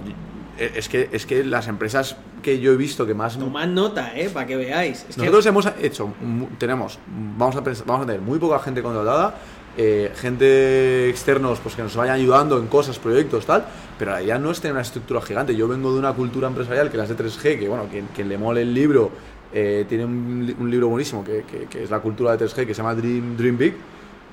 eh, 0.59 0.73
es 0.75 0.89
que, 0.89 1.09
es 1.13 1.25
que 1.25 1.45
las 1.45 1.69
empresas 1.69 2.17
que 2.43 2.61
yo 2.61 2.73
he 2.73 2.77
visto 2.77 3.07
que 3.07 3.15
más... 3.15 3.39
Tomad 3.39 3.67
nota, 3.69 4.13
eh, 4.19 4.29
para 4.29 4.47
que 4.47 4.57
veáis. 4.57 5.07
Es 5.09 5.15
que- 5.17 5.23
Nosotros 5.23 5.47
hemos 5.47 5.69
hecho, 5.81 6.13
tenemos, 6.59 6.99
vamos 7.39 7.57
a, 7.57 7.65
pens- 7.65 7.83
vamos 7.87 8.03
a 8.05 8.07
tener 8.07 8.21
muy 8.21 8.39
poca 8.39 8.59
gente 8.59 8.83
contratada, 8.83 9.35
eh, 9.79 10.13
gente 10.17 11.09
externos 11.09 11.61
pues 11.61 11.75
que 11.77 11.83
nos 11.83 11.95
vayan 11.97 12.17
ayudando 12.17 12.59
en 12.59 12.67
cosas, 12.67 12.99
proyectos, 12.99 13.47
tal, 13.47 13.65
pero 13.99 14.11
la 14.11 14.23
idea 14.23 14.39
no 14.39 14.51
es 14.51 14.61
tener 14.61 14.73
una 14.73 14.83
estructura 14.83 15.23
gigante. 15.23 15.55
Yo 15.57 15.69
vengo 15.69 15.93
de 15.93 15.99
una 16.01 16.13
cultura 16.13 16.49
empresarial 16.49 16.91
que 16.91 16.97
las 16.99 17.09
de 17.09 17.17
3G, 17.17 17.59
que 17.59 17.69
bueno, 17.69 17.87
quien, 17.91 18.09
quien 18.15 18.29
le 18.29 18.37
mole 18.37 18.63
el 18.63 18.75
libro, 18.75 19.11
eh, 19.55 19.87
tiene 19.89 20.05
un, 20.05 20.45
li- 20.47 20.57
un 20.59 20.71
libro 20.71 20.89
buenísimo 20.89 21.25
que, 21.25 21.45
que- 21.45 21.67
que 21.67 21.85
es 21.85 21.91
la 21.91 22.01
cultura 22.01 22.37
de 22.37 22.45
3G, 22.45 22.67
que 22.67 22.75
se 22.75 22.83
llama 22.83 22.95
Dream, 22.95 23.37
Dream 23.37 23.57
Big. 23.57 23.75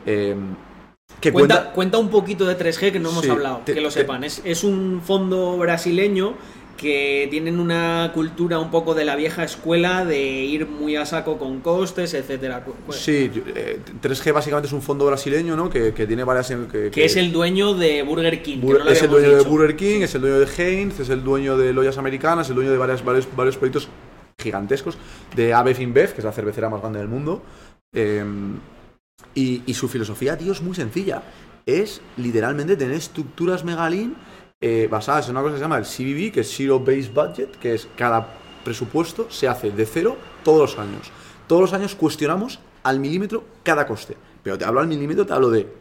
eh, 0.05 0.35
que 1.21 1.31
Cuenta, 1.31 1.55
cuenta, 1.55 1.71
cuenta 1.73 1.97
un 1.99 2.09
poquito 2.09 2.45
de 2.45 2.57
3G 2.57 2.91
que 2.91 2.99
no 2.99 3.09
hemos 3.11 3.23
Sí, 3.23 3.29
hablado, 3.29 3.61
te- 3.63 3.73
que 3.75 3.81
lo 3.81 3.89
te- 3.89 3.93
sepan. 4.01 4.23
Es, 4.23 4.41
es 4.43 4.63
un 4.63 5.01
fondo 5.05 5.57
brasileño 5.57 6.33
que 6.77 7.27
tienen 7.31 7.59
una 7.59 8.11
cultura 8.13 8.59
un 8.59 8.69
poco 8.69 8.93
de 8.95 9.05
la 9.05 9.15
vieja 9.15 9.43
escuela 9.45 10.03
de 10.03 10.21
ir 10.43 10.67
muy 10.67 10.95
a 10.97 11.05
saco 11.05 11.37
con 11.37 11.61
costes, 11.61 12.13
etcétera. 12.13 12.63
Cu- 12.65 12.73
cu- 12.85 12.91
Sí, 12.93 13.31
yo- 13.33 13.43
eh, 13.55 13.79
3G 14.01 14.33
básicamente 14.33 14.67
es 14.67 14.73
un 14.73 14.81
fondo 14.81 15.05
brasileño, 15.05 15.55
¿no? 15.55 15.69
Que, 15.69 15.93
que 15.93 16.05
tiene 16.05 16.23
varias... 16.25 16.51
em- 16.51 16.67
Que, 16.67 16.91
Que 16.91 17.05
es 17.05 17.15
el 17.15 17.31
dueño 17.31 17.73
de 17.75 18.03
Burger 18.03 18.41
King. 18.41 18.57
Bur- 18.59 18.83
no 18.83 18.89
es 18.89 19.01
el 19.01 19.09
dueño 19.09 19.35
de. 19.37 19.43
Burger 19.43 19.75
King, 19.77 20.01
es 20.01 20.15
el 20.15 20.21
dueño 20.21 20.39
de 20.39 20.47
Heinz, 20.57 20.99
es 20.99 21.09
el 21.09 21.23
dueño 21.23 21.57
de 21.57 21.71
Loyas 21.71 21.97
Americanas, 21.97 22.49
el 22.49 22.55
dueño 22.55 22.71
de 22.71 22.77
varias, 22.77 23.03
varios, 23.05 23.27
varios 23.35 23.55
proyectos 23.57 23.87
gigantescos, 24.37 24.97
de 25.35 25.53
ABF 25.53 25.79
InBev, 25.79 26.11
que 26.13 26.19
es 26.19 26.25
la 26.25 26.33
cervecera 26.33 26.69
más 26.69 26.81
grande 26.81 26.99
del 26.99 27.07
mundo. 27.07 27.41
Eh, 27.95 28.23
y, 29.33 29.61
y 29.65 29.73
su 29.73 29.87
filosofía, 29.87 30.37
tío, 30.37 30.51
es 30.51 30.61
muy 30.61 30.75
sencilla. 30.75 31.23
Es 31.65 32.01
literalmente 32.17 32.75
tener 32.75 32.95
estructuras 32.95 33.63
megalín 33.63 34.15
eh, 34.61 34.87
basadas 34.89 35.27
en 35.27 35.31
una 35.31 35.41
cosa 35.41 35.53
que 35.53 35.59
se 35.59 35.63
llama 35.63 35.77
el 35.77 35.85
CBB, 35.85 36.33
que 36.33 36.41
es 36.41 36.55
Zero 36.55 36.79
Base 36.79 37.11
Budget, 37.13 37.57
que 37.57 37.73
es 37.73 37.87
cada 37.95 38.27
presupuesto 38.65 39.27
se 39.29 39.47
hace 39.47 39.71
de 39.71 39.85
cero 39.85 40.17
todos 40.43 40.75
los 40.75 40.79
años. 40.79 41.11
Todos 41.47 41.61
los 41.61 41.73
años 41.73 41.95
cuestionamos 41.95 42.59
al 42.83 42.99
milímetro 42.99 43.45
cada 43.63 43.87
coste. 43.87 44.17
Pero 44.43 44.57
te 44.57 44.65
hablo 44.65 44.81
al 44.81 44.87
milímetro, 44.87 45.25
te 45.25 45.33
hablo 45.33 45.49
de 45.49 45.71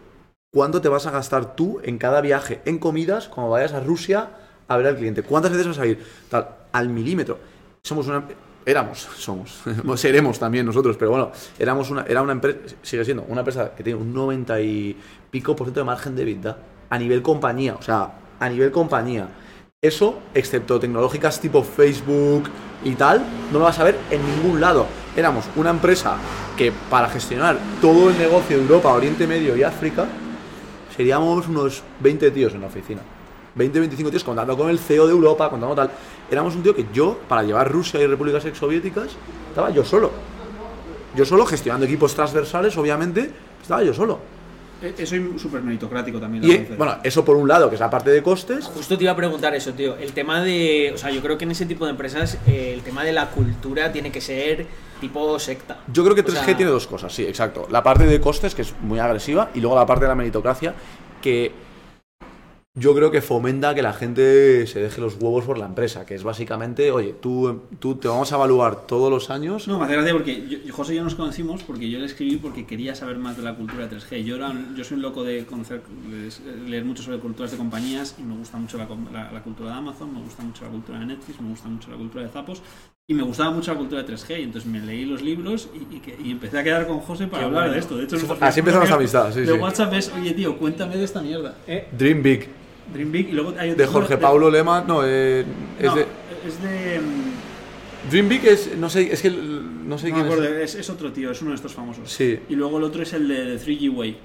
cuánto 0.53 0.81
te 0.81 0.89
vas 0.89 1.07
a 1.07 1.11
gastar 1.11 1.57
tú 1.57 1.81
en 1.83 1.99
cada 1.99 2.21
viaje 2.21 2.61
en 2.65 2.79
comidas 2.79 3.29
cuando 3.29 3.51
vayas 3.51 3.73
a 3.73 3.81
Rusia 3.81 4.31
a 4.69 4.77
ver 4.77 4.87
al 4.87 4.97
cliente. 4.97 5.23
¿Cuántas 5.23 5.51
veces 5.51 5.67
vas 5.67 5.79
a 5.79 5.87
ir? 5.87 6.05
Tal, 6.29 6.49
al 6.73 6.89
milímetro. 6.89 7.39
Somos 7.83 8.07
una... 8.07 8.25
Éramos, 8.67 8.99
somos, 9.17 9.63
seremos 9.97 10.39
también 10.39 10.65
nosotros, 10.65 10.97
pero 10.97 11.11
bueno, 11.11 11.33
éramos 11.59 11.91
una, 11.91 12.03
era 12.03 12.23
una 12.23 12.33
empresa, 12.33 12.59
sigue 12.81 13.05
siendo 13.05 13.25
una 13.29 13.41
empresa 13.41 13.75
que 13.75 13.83
tiene 13.83 14.01
un 14.01 14.15
90 14.15 14.61
y 14.63 14.97
pico 15.31 15.55
por 15.55 15.67
ciento 15.67 15.81
de 15.81 15.85
margen 15.85 16.17
de 16.17 16.23
EBITDA 16.23 16.57
a 16.89 16.99
nivel 16.99 17.21
compañía, 17.21 17.75
o 17.75 17.83
sea, 17.83 18.24
a 18.41 18.49
nivel 18.49 18.71
compañía. 18.71 19.29
Eso, 19.83 20.19
excepto 20.33 20.81
tecnológicas 20.81 21.41
tipo 21.41 21.63
Facebook 21.63 22.45
y 22.85 22.95
tal, 22.95 23.23
no 23.53 23.59
lo 23.59 23.67
vas 23.67 23.79
a 23.79 23.85
ver 23.85 23.99
en 24.11 24.21
ningún 24.25 24.61
lado. 24.61 24.87
Éramos 25.17 25.45
una 25.57 25.71
empresa 25.71 26.17
que 26.57 26.73
para 26.91 27.09
gestionar 27.09 27.59
todo 27.81 28.11
el 28.11 28.19
negocio 28.19 28.57
de 28.57 28.63
Europa, 28.63 28.93
Oriente 28.93 29.27
Medio 29.27 29.57
y 29.57 29.63
África, 29.63 30.07
seríamos 30.97 31.49
unos 31.49 31.83
20 32.01 32.31
tíos 32.31 32.55
en 32.55 32.63
la 32.63 32.69
oficina. 32.69 33.03
20, 33.55 33.79
25 33.79 34.11
tíos 34.11 34.25
contando 34.25 34.57
con 34.57 34.69
el 34.69 34.79
CEO 34.79 35.07
de 35.07 35.13
Europa, 35.13 35.51
contando 35.51 35.75
tal. 35.75 35.91
Éramos 36.31 36.57
un 36.57 36.63
tío 36.63 36.75
que 36.75 36.87
yo, 36.93 37.19
para 37.29 37.43
llevar 37.43 37.71
Rusia 37.71 38.01
y 38.01 38.07
repúblicas 38.07 38.45
exsoviéticas, 38.47 39.11
estaba 39.51 39.71
yo 39.71 39.85
solo. 39.85 40.11
Yo 41.15 41.25
solo 41.25 41.47
gestionando 41.47 41.87
equipos 41.87 42.15
transversales, 42.15 42.77
obviamente, 42.77 43.31
estaba 43.63 43.83
yo 43.83 43.95
solo. 43.95 44.19
Eh, 44.83 44.95
Eso 44.99 45.17
es 45.17 45.41
súper 45.41 45.63
meritocrático 45.63 46.21
también. 46.21 46.45
Y 46.45 46.53
eh, 46.53 46.75
bueno, 46.77 46.99
eso 47.03 47.25
por 47.25 47.37
un 47.37 47.49
lado, 47.49 47.69
que 47.69 47.75
es 47.77 47.81
la 47.81 47.91
parte 47.91 48.11
de 48.11 48.23
costes. 48.23 48.67
Justo 48.67 48.97
te 48.97 49.05
iba 49.05 49.13
a 49.13 49.17
preguntar 49.17 49.55
eso, 49.55 49.73
tío. 49.73 49.97
El 49.97 50.13
tema 50.13 50.43
de. 50.43 50.93
O 50.95 50.99
sea, 50.99 51.11
yo 51.11 51.21
creo 51.23 51.39
que 51.39 51.45
en 51.45 51.53
ese 51.53 51.67
tipo 51.67 51.85
de 51.85 51.93
empresas 51.93 52.39
eh, 52.47 52.73
el 52.75 52.83
tema 52.83 53.05
de 53.05 53.13
la 53.13 53.31
cultura 53.31 53.93
tiene 53.93 54.11
que 54.13 54.21
ser 54.21 54.67
tipo 55.01 55.39
secta. 55.39 55.79
Yo 55.93 56.03
creo 56.05 56.15
que 56.15 56.23
O 56.23 56.25
3G 56.25 56.45
sea, 56.45 56.57
tiene 56.57 56.71
dos 56.71 56.87
cosas, 56.87 57.13
sí, 57.13 57.25
exacto. 57.25 57.67
La 57.71 57.83
parte 57.83 58.07
de 58.07 58.21
costes, 58.21 58.55
que 58.55 58.63
es 58.63 58.75
muy 58.81 58.99
agresiva, 58.99 59.51
y 59.55 59.61
luego 59.61 59.77
la 59.77 59.87
parte 59.87 60.05
de 60.05 60.09
la 60.09 60.15
meritocracia, 60.15 60.75
que 61.21 61.53
yo 62.77 62.93
creo 62.93 63.13
que 63.13 63.23
fomenta 63.23 63.73
que 63.73 63.83
la 63.83 63.93
gente 63.93 64.67
se 64.67 64.81
deje 64.83 65.01
los 65.01 65.15
huevos 65.21 65.45
por 65.45 65.59
la 65.59 65.67
empresa, 65.67 66.05
que 66.05 66.17
es 66.17 66.25
básicamente, 66.25 66.91
oye, 66.91 67.15
tú, 67.21 67.63
tú 67.79 67.95
te 67.95 68.09
vamos 68.09 68.33
a 68.33 68.35
evaluar 68.35 68.85
todos 68.89 69.11
los 69.13 69.31
años. 69.31 69.69
No, 69.69 69.79
me 69.79 69.85
hace 69.85 69.95
gracia 69.95 70.13
porque 70.13 70.45
yo- 70.49 70.75
José 70.75 70.95
y 70.95 70.97
yo 70.97 71.05
nos 71.05 71.15
conocimos 71.15 71.63
porque 71.63 71.89
yo 71.89 72.01
le 72.01 72.07
escribí 72.07 72.37
porque 72.37 72.67
quería 72.67 72.97
saber 72.97 73.17
más 73.19 73.37
de 73.37 73.45
la 73.45 73.55
cultura 73.55 73.89
3G. 73.89 74.25
Yo, 74.25 74.35
era 74.35 74.51
un- 74.51 74.75
yo 74.75 74.83
soy 74.83 74.97
un 74.97 75.03
loco 75.03 75.23
de 75.23 75.47
conocer, 75.47 75.83
de 75.85 76.69
leer 76.69 76.85
mucho 76.85 77.05
sobre 77.05 77.19
culturas 77.21 77.53
de 77.53 77.59
compañías 77.59 78.17
y 78.19 78.25
me 78.25 78.37
gusta 78.37 78.59
mucho 78.59 78.77
la, 78.77 78.89
com- 78.89 79.07
la- 79.13 79.31
la 79.31 79.41
cultura 79.45 79.71
de 79.71 79.77
Amazon, 79.77 80.13
me 80.13 80.21
gusta 80.21 80.43
mucho 80.43 80.65
la 80.65 80.71
cultura 80.73 80.99
de 80.99 81.07
Netflix, 81.07 81.41
me 81.41 81.51
gusta 81.51 81.69
mucho 81.69 81.91
la 81.93 81.97
cultura 81.97 82.25
de 82.25 82.31
Zapos 82.31 82.61
y 83.07 83.15
me 83.15 83.23
gustaba 83.23 83.53
mucho 83.53 83.71
la 83.71 83.79
cultura 83.79 84.03
de 84.03 84.09
3G. 84.09 84.41
Y 84.41 84.43
entonces 84.43 84.69
me 84.69 84.81
leí 84.81 85.05
los 85.05 85.23
libros 85.23 85.69
y, 85.75 85.95
y 85.95 86.01
que- 86.01 86.19
y 86.21 86.33
empecé 86.33 86.59
a 86.59 86.65
quedar 86.65 86.89
con 86.89 86.99
José 86.99 87.29
para 87.29 87.39
Qué 87.43 87.45
hablar 87.47 87.61
bueno. 87.63 87.75
de 87.75 87.79
esto. 87.79 87.97
De 87.97 88.03
hecho, 88.03 88.17
Así 88.17 88.27
nuestro 88.27 88.47
empezó 88.49 88.79
nuestra 88.79 88.81
primer 88.81 88.93
amistad, 88.99 89.33
sí, 89.33 89.41
de 89.43 89.53
sí. 89.55 89.59
WhatsApp 89.61 89.93
es, 89.95 90.13
oye 90.21 90.33
tío, 90.33 90.59
cuéntame 90.59 90.97
de 90.97 91.05
esta 91.05 91.23
mierda. 91.23 91.55
eh, 91.69 91.87
Dream 91.97 92.21
Big, 92.21 92.49
Dream 92.93 93.11
Big 93.13 93.29
y 93.29 93.33
luego 93.33 93.55
hay 93.59 93.69
de 93.71 93.75
otro- 93.85 93.93
Jorge 93.93 94.17
de- 94.17 94.21
Paulo 94.23 94.51
Lema, 94.51 94.83
no, 94.87 95.01
eh, 95.05 95.45
es 95.79 95.85
no, 95.87 95.95
de... 95.97 96.03
es 96.47 96.63
de... 96.63 97.01
mm, 97.01 98.11
Dream 98.11 98.29
Big 98.29 98.45
es, 98.47 98.77
no 98.77 98.89
sé, 98.91 99.13
es 99.13 99.23
que 99.23 99.31
no 99.31 99.97
sé 99.99 100.11
No 100.11 100.17
me 100.17 100.23
quién 100.23 100.33
acuerdo, 100.33 100.45
es. 100.59 100.75
es, 100.75 100.81
es 100.81 100.91
otro 100.91 101.11
tío, 101.13 101.31
es 101.31 101.41
uno 101.41 101.51
de 101.51 101.57
estos 101.57 101.73
famosos. 101.73 102.11
Sí. 102.11 102.39
Y 102.49 102.55
luego 102.55 102.77
el 102.79 102.85
otro 102.85 103.03
es 103.03 103.13
el 103.15 103.27
de, 103.29 103.45
de 103.45 103.59
3G 103.59 103.91
Way. 103.95 104.17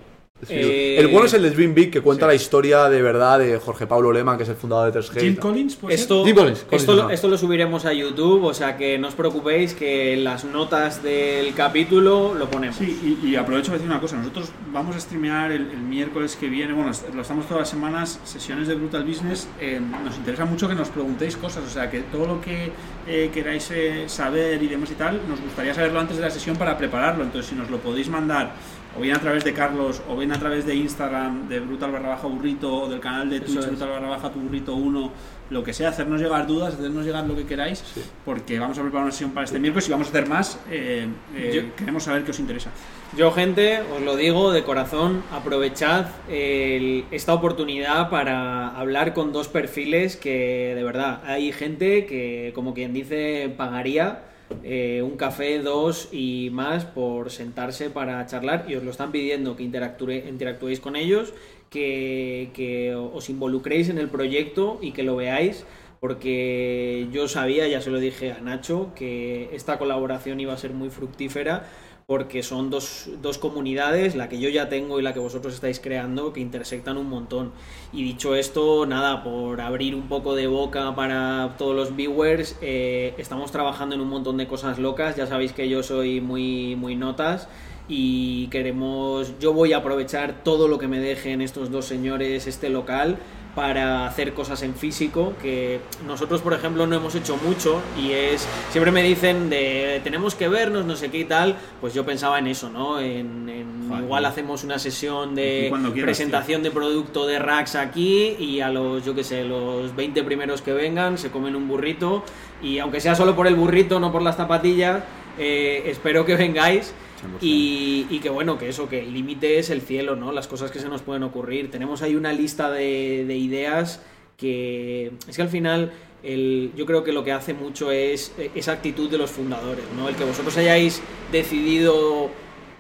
Sí. 0.48 0.54
Eh, 0.54 1.00
el 1.00 1.08
bueno 1.08 1.26
es 1.28 1.34
el 1.34 1.44
de 1.44 1.52
Dream 1.52 1.74
Big, 1.74 1.92
que 1.92 2.02
cuenta 2.02 2.26
sí. 2.26 2.28
la 2.30 2.36
historia 2.36 2.90
de 2.90 3.02
verdad 3.02 3.40
de 3.40 3.58
Jorge 3.60 3.88
Paulo 3.88 4.12
Lema, 4.12 4.38
que 4.38 4.44
es 4.44 4.50
el 4.50 4.56
fundador 4.56 4.92
de 4.92 5.00
3G. 5.00 5.18
y 5.18 5.20
Jim. 5.22 5.36
Collins, 5.36 5.76
pues. 5.76 6.00
Esto, 6.02 6.24
Jim 6.26 6.36
Collins, 6.36 6.60
Collins, 6.60 6.82
esto, 6.82 6.96
lo- 6.96 7.04
no. 7.04 7.10
esto 7.10 7.28
lo 7.28 7.38
subiremos 7.38 7.86
a 7.86 7.94
YouTube, 7.94 8.44
o 8.46 8.54
sea 8.54 8.78
que 8.78 8.98
no 8.98 9.08
os 9.08 9.16
preocupéis 9.16 9.74
que 9.74 10.16
las 10.18 10.46
notas 10.46 11.04
del 11.04 11.54
capítulo 11.54 12.34
lo 12.36 12.50
ponemos. 12.50 12.78
Sí, 12.78 13.18
y, 13.24 13.28
y 13.28 13.36
aprovecho 13.36 13.68
para 13.68 13.78
decir 13.80 13.90
una 13.92 14.00
cosa. 14.02 14.18
Nosotros 14.18 14.50
vamos 14.72 14.96
a 14.96 15.00
streamear 15.00 15.52
el, 15.52 15.70
el 15.72 15.78
miércoles 15.82 16.36
que 16.36 16.48
viene. 16.48 16.74
Bueno, 16.74 16.92
lo 17.14 17.22
estamos 17.22 17.46
todas 17.46 17.62
las 17.62 17.70
semanas, 17.70 18.20
sesiones 18.24 18.68
de 18.68 18.76
Brutal 18.76 19.04
Business. 19.04 19.48
Eh, 19.60 19.80
nos 20.04 20.16
interesa 20.18 20.46
mucho 20.46 20.68
que 20.68 20.76
nos 20.76 20.90
preguntéis 20.90 21.36
cosas. 21.38 21.64
O 21.66 21.70
sea, 21.70 21.90
que 21.90 22.00
todo 22.02 22.26
lo 22.26 22.42
que 22.42 22.72
eh, 23.08 23.30
queráis 23.34 23.70
eh, 23.72 24.04
saber 24.08 24.62
y 24.62 24.68
demás 24.68 24.90
y 24.92 24.96
tal, 24.96 25.20
nos 25.28 25.42
gustaría 25.42 25.74
saberlo 25.74 26.00
antes 26.00 26.18
de 26.18 26.24
la 26.24 26.30
sesión 26.30 26.56
para 26.58 26.78
prepararlo. 26.78 27.24
Entonces, 27.24 27.50
si 27.50 27.56
nos 27.56 27.70
lo 27.70 27.78
podéis 27.80 28.10
mandar 28.10 28.54
o 29.00 29.02
bien 29.02 29.16
a 29.16 29.20
través 29.20 29.46
de 29.46 29.54
Carlos, 29.54 30.02
o 30.10 30.18
bien 30.18 30.32
a 30.34 30.38
través 30.40 30.66
de 30.66 30.76
Instagram, 30.76 31.48
de 31.48 31.62
Brutal 31.62 31.92
barra 31.94 32.10
baja 32.10 32.28
burrito, 32.28 32.74
o 32.84 32.90
del 32.90 33.00
canal 33.00 33.30
de 33.30 33.40
Twitch 33.40 33.58
es. 33.60 33.68
Brutal 33.68 33.90
barra 33.90 34.10
baja 34.10 34.30
tu 34.30 34.40
burrito 34.40 34.76
1, 34.76 35.12
lo 35.52 35.64
que 35.64 35.74
sea, 35.74 35.90
hacernos 35.90 36.20
llegar 36.22 36.46
dudas, 36.46 36.74
hacernos 36.76 37.06
llegar 37.06 37.26
lo 37.26 37.36
que 37.36 37.46
queráis, 37.46 37.80
Sí. 37.80 38.02
porque 38.26 38.60
vamos 38.60 38.78
a 38.78 38.82
preparar 38.82 39.04
una 39.06 39.12
sesión 39.12 39.32
para 39.32 39.46
este 39.46 39.58
miércoles 39.58 39.88
y 39.88 39.92
vamos 39.92 40.08
a 40.08 40.10
hacer 40.10 40.28
más. 40.28 40.60
eh, 40.70 41.08
eh, 41.36 41.52
Yo- 41.56 41.76
Queremos 41.76 42.04
saber 42.04 42.24
qué 42.24 42.32
os 42.32 42.40
interesa. 42.40 42.70
Yo, 43.18 43.32
gente, 43.32 43.80
os 43.96 44.02
lo 44.04 44.16
digo 44.16 44.52
de 44.52 44.64
corazón, 44.64 45.24
aprovechad 45.32 46.06
el- 46.30 47.06
esta 47.10 47.34
oportunidad 47.34 48.10
para 48.10 48.68
hablar 48.78 49.14
con 49.14 49.32
dos 49.32 49.48
perfiles 49.48 50.18
que, 50.18 50.74
de 50.76 50.84
verdad, 50.84 51.22
hay 51.26 51.52
gente 51.52 52.06
que, 52.06 52.52
como 52.54 52.74
quien 52.74 52.94
dice, 52.94 53.52
pagaría 53.58 54.20
eh, 54.64 55.02
un 55.04 55.18
café, 55.18 55.60
dos 55.60 56.10
y 56.12 56.50
más 56.52 56.86
por 56.86 57.32
sentarse 57.32 57.90
para 57.90 58.26
charlar. 58.26 58.66
Y 58.68 58.76
os 58.76 58.84
lo 58.84 58.92
están 58.92 59.12
pidiendo 59.12 59.56
que 59.56 59.64
interactuéis 59.64 60.80
con 60.80 60.96
ellos, 60.96 61.34
que 61.70 62.96
os 63.14 63.30
involucréis 63.30 63.90
en 63.90 63.98
el 63.98 64.10
proyecto 64.10 64.80
y 64.82 64.92
que 64.92 65.04
lo 65.04 65.16
veáis 65.16 65.66
porque 66.00 67.08
yo 67.12 67.28
sabía, 67.28 67.68
ya 67.68 67.82
se 67.82 67.90
lo 67.90 68.00
dije 68.00 68.32
a 68.32 68.40
Nacho, 68.40 68.92
que 68.96 69.50
esta 69.54 69.78
colaboración 69.78 70.40
iba 70.40 70.54
a 70.54 70.58
ser 70.58 70.72
muy 70.72 70.90
fructífera 70.90 71.68
porque 72.10 72.42
son 72.42 72.72
dos, 72.72 73.08
dos 73.22 73.38
comunidades, 73.38 74.16
la 74.16 74.30
que 74.30 74.40
yo 74.40 74.50
ya 74.50 74.68
tengo 74.68 75.00
y 75.00 75.04
la 75.04 75.14
que 75.14 75.20
vosotros 75.20 75.54
estáis 75.54 75.80
creando, 75.80 76.34
que 76.34 76.40
intersectan 76.40 76.98
un 76.98 77.08
montón. 77.08 77.52
Y 77.94 78.04
dicho 78.04 78.34
esto, 78.34 78.88
nada, 78.88 79.24
por 79.24 79.62
abrir 79.62 79.94
un 79.94 80.08
poco 80.08 80.34
de 80.34 80.48
boca 80.48 80.96
para 80.96 81.54
todos 81.60 81.76
los 81.76 81.96
viewers, 81.96 82.58
eh, 82.64 83.14
estamos 83.20 83.52
trabajando 83.52 83.94
en 83.94 84.02
un 84.02 84.10
montón 84.10 84.38
de 84.38 84.48
cosas 84.48 84.80
locas, 84.80 85.18
ya 85.18 85.28
sabéis 85.28 85.54
que 85.54 85.70
yo 85.70 85.84
soy 85.84 86.20
muy, 86.20 86.76
muy 86.76 86.96
notas 86.96 87.48
y 87.88 88.48
queremos, 88.48 89.38
yo 89.40 89.54
voy 89.54 89.74
a 89.74 89.78
aprovechar 89.78 90.44
todo 90.44 90.68
lo 90.68 90.80
que 90.80 90.88
me 90.88 91.00
dejen 91.00 91.42
estos 91.42 91.70
dos 91.70 91.86
señores, 91.86 92.48
este 92.48 92.72
local, 92.72 93.20
para 93.56 94.06
hacer 94.06 94.34
cosas 94.34 94.62
en 94.62 94.76
físico 94.76 95.34
que 95.42 95.82
nosotros 96.06 96.42
por 96.42 96.54
ejemplo 96.54 96.86
no 96.86 96.96
hemos 96.96 97.16
hecho 97.16 97.38
mucho 97.38 97.82
y 98.00 98.12
es 98.12 98.48
siempre 98.72 98.92
me 98.92 99.02
dicen 99.02 99.50
de 99.50 100.02
tenemos 100.04 100.36
que 100.36 100.48
vernos 100.48 100.86
no 100.86 100.96
sé 100.96 101.10
qué 101.10 101.20
y 101.20 101.26
tal 101.26 101.58
pues 101.82 101.94
yo 101.94 102.06
pensaba 102.06 102.40
en 102.40 102.48
eso 102.48 102.70
no 102.70 103.00
en, 103.00 103.50
en 103.50 103.90
Joder. 103.90 104.04
igual 104.04 104.26
hacemos 104.26 104.64
una 104.64 104.78
sesión 104.78 105.36
de 105.36 105.72
quieras, 105.72 106.04
presentación 106.04 106.62
de 106.64 106.72
producto 106.72 107.26
de 107.26 107.40
racks 107.40 107.76
aquí 107.76 108.36
y 108.40 108.62
a 108.62 108.70
los 108.70 109.04
yo 109.04 109.16
que 109.16 109.24
sé 109.24 109.44
los 109.44 109.96
20 109.96 110.24
primeros 110.24 110.62
que 110.62 110.74
vengan 110.74 111.18
se 111.18 111.32
comen 111.32 111.56
un 111.56 111.68
burrito 111.68 112.24
y 112.62 112.80
aunque 112.80 113.02
sea 113.02 113.16
solo 113.16 113.36
por 113.36 113.48
el 113.48 113.56
burrito 113.56 114.00
no 114.00 114.12
por 114.12 114.22
las 114.22 114.38
zapatillas 114.38 115.04
eh, 115.40 115.84
espero 115.88 116.26
que 116.26 116.36
vengáis 116.38 116.94
100%. 116.94 117.09
Y, 117.42 118.08
y 118.10 118.20
que 118.20 118.30
bueno, 118.30 118.58
que 118.58 118.70
eso, 118.70 118.88
que 118.90 119.00
el 119.00 119.14
límite 119.14 119.60
es 119.60 119.70
el 119.70 119.82
cielo, 119.82 120.16
¿no? 120.16 120.32
Las 120.32 120.48
cosas 120.48 120.72
que 120.72 120.80
se 120.80 120.90
nos 120.90 121.02
pueden 121.02 121.24
ocurrir. 121.24 121.72
Tenemos 121.72 122.02
ahí 122.02 122.16
una 122.16 122.34
lista 122.34 122.70
de, 122.72 123.26
de 123.28 123.38
ideas 123.38 124.02
que 124.38 125.12
es 125.28 125.36
que 125.36 125.42
al 125.42 125.50
final 125.50 125.92
el, 126.24 126.72
yo 126.76 126.86
creo 126.86 127.04
que 127.04 127.12
lo 127.12 127.24
que 127.24 127.32
hace 127.32 127.54
mucho 127.54 127.92
es 127.92 128.34
esa 128.56 128.74
actitud 128.74 129.10
de 129.10 129.18
los 129.18 129.32
fundadores, 129.32 129.86
¿no? 129.98 130.10
El 130.10 130.16
que 130.16 130.24
vosotros 130.24 130.56
hayáis 130.58 131.02
decidido 131.32 132.30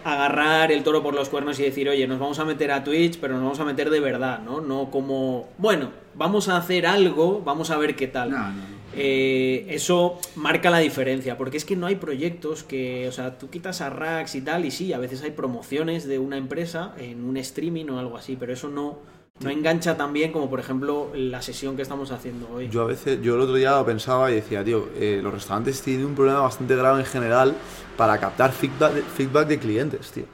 agarrar 0.04 0.72
el 0.72 0.84
toro 0.84 1.04
por 1.04 1.14
los 1.14 1.28
cuernos 1.28 1.60
y 1.60 1.64
decir, 1.64 1.90
oye, 1.90 2.08
nos 2.08 2.20
vamos 2.20 2.40
a 2.40 2.46
meter 2.46 2.72
a 2.72 2.84
Twitch, 2.84 3.20
pero 3.20 3.34
nos 3.34 3.44
vamos 3.44 3.60
a 3.60 3.66
meter 3.66 3.90
de 3.90 4.00
verdad, 4.00 4.40
¿no? 4.40 4.62
No 4.62 4.90
como, 4.90 5.50
bueno, 5.58 5.92
vamos 6.16 6.48
a 6.48 6.58
hacer 6.58 6.86
algo, 6.86 7.42
vamos 7.44 7.70
a 7.72 7.78
ver 7.78 7.96
qué 7.96 8.08
tal. 8.08 8.32
No, 8.32 8.38
no, 8.38 8.54
no. 8.54 8.79
Eh, 9.02 9.66
eso 9.70 10.20
marca 10.36 10.70
la 10.70 10.80
diferencia, 10.80 11.38
porque 11.38 11.58
es 11.58 11.66
que 11.66 11.76
no 11.76 11.88
hay 11.88 11.96
proyectos 11.96 12.64
que, 12.64 13.08
o 13.08 13.12
sea, 13.12 13.38
tú 13.38 13.50
quitas 13.50 13.80
a 13.82 13.90
racks 13.90 14.36
y 14.36 14.42
tal, 14.42 14.66
y 14.66 14.72
sí, 14.72 14.92
a 14.92 15.00
veces 15.00 15.24
hay 15.24 15.32
promociones 15.32 16.08
de 16.08 16.20
una 16.20 16.38
empresa 16.38 16.94
en 16.98 17.24
un 17.24 17.38
streaming 17.38 17.86
o 17.86 18.00
algo 18.00 18.18
así, 18.18 18.36
pero 18.36 18.52
eso 18.52 18.68
no, 18.68 19.00
no 19.40 19.50
engancha 19.50 19.96
tan 19.96 20.12
bien 20.12 20.32
como, 20.32 20.50
por 20.50 20.60
ejemplo, 20.60 21.12
la 21.16 21.42
sesión 21.42 21.76
que 21.76 21.82
estamos 21.82 22.12
haciendo 22.12 22.50
hoy. 22.54 22.68
Yo 22.70 22.82
a 22.82 22.86
veces, 22.86 23.22
yo 23.22 23.36
el 23.36 23.42
otro 23.42 23.56
día 23.56 23.72
lo 23.72 23.86
pensaba 23.86 24.32
y 24.32 24.36
decía, 24.36 24.64
tío, 24.64 24.90
eh, 24.98 25.22
los 25.24 25.34
restaurantes 25.34 25.82
tienen 25.82 26.06
un 26.06 26.16
problema 26.16 26.42
bastante 26.42 26.76
grave 26.76 27.00
en 27.00 27.06
general 27.06 27.56
para 27.96 28.20
captar 28.20 28.52
feedback, 28.52 29.02
feedback 29.16 29.48
de 29.48 29.60
clientes, 29.60 30.12
tío. 30.12 30.26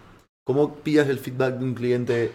¿Cómo 0.43 0.76
pillas 0.76 1.07
el 1.07 1.20
feedback 1.20 1.55
de 1.55 1.66
un 1.66 1.74
cliente 1.76 2.32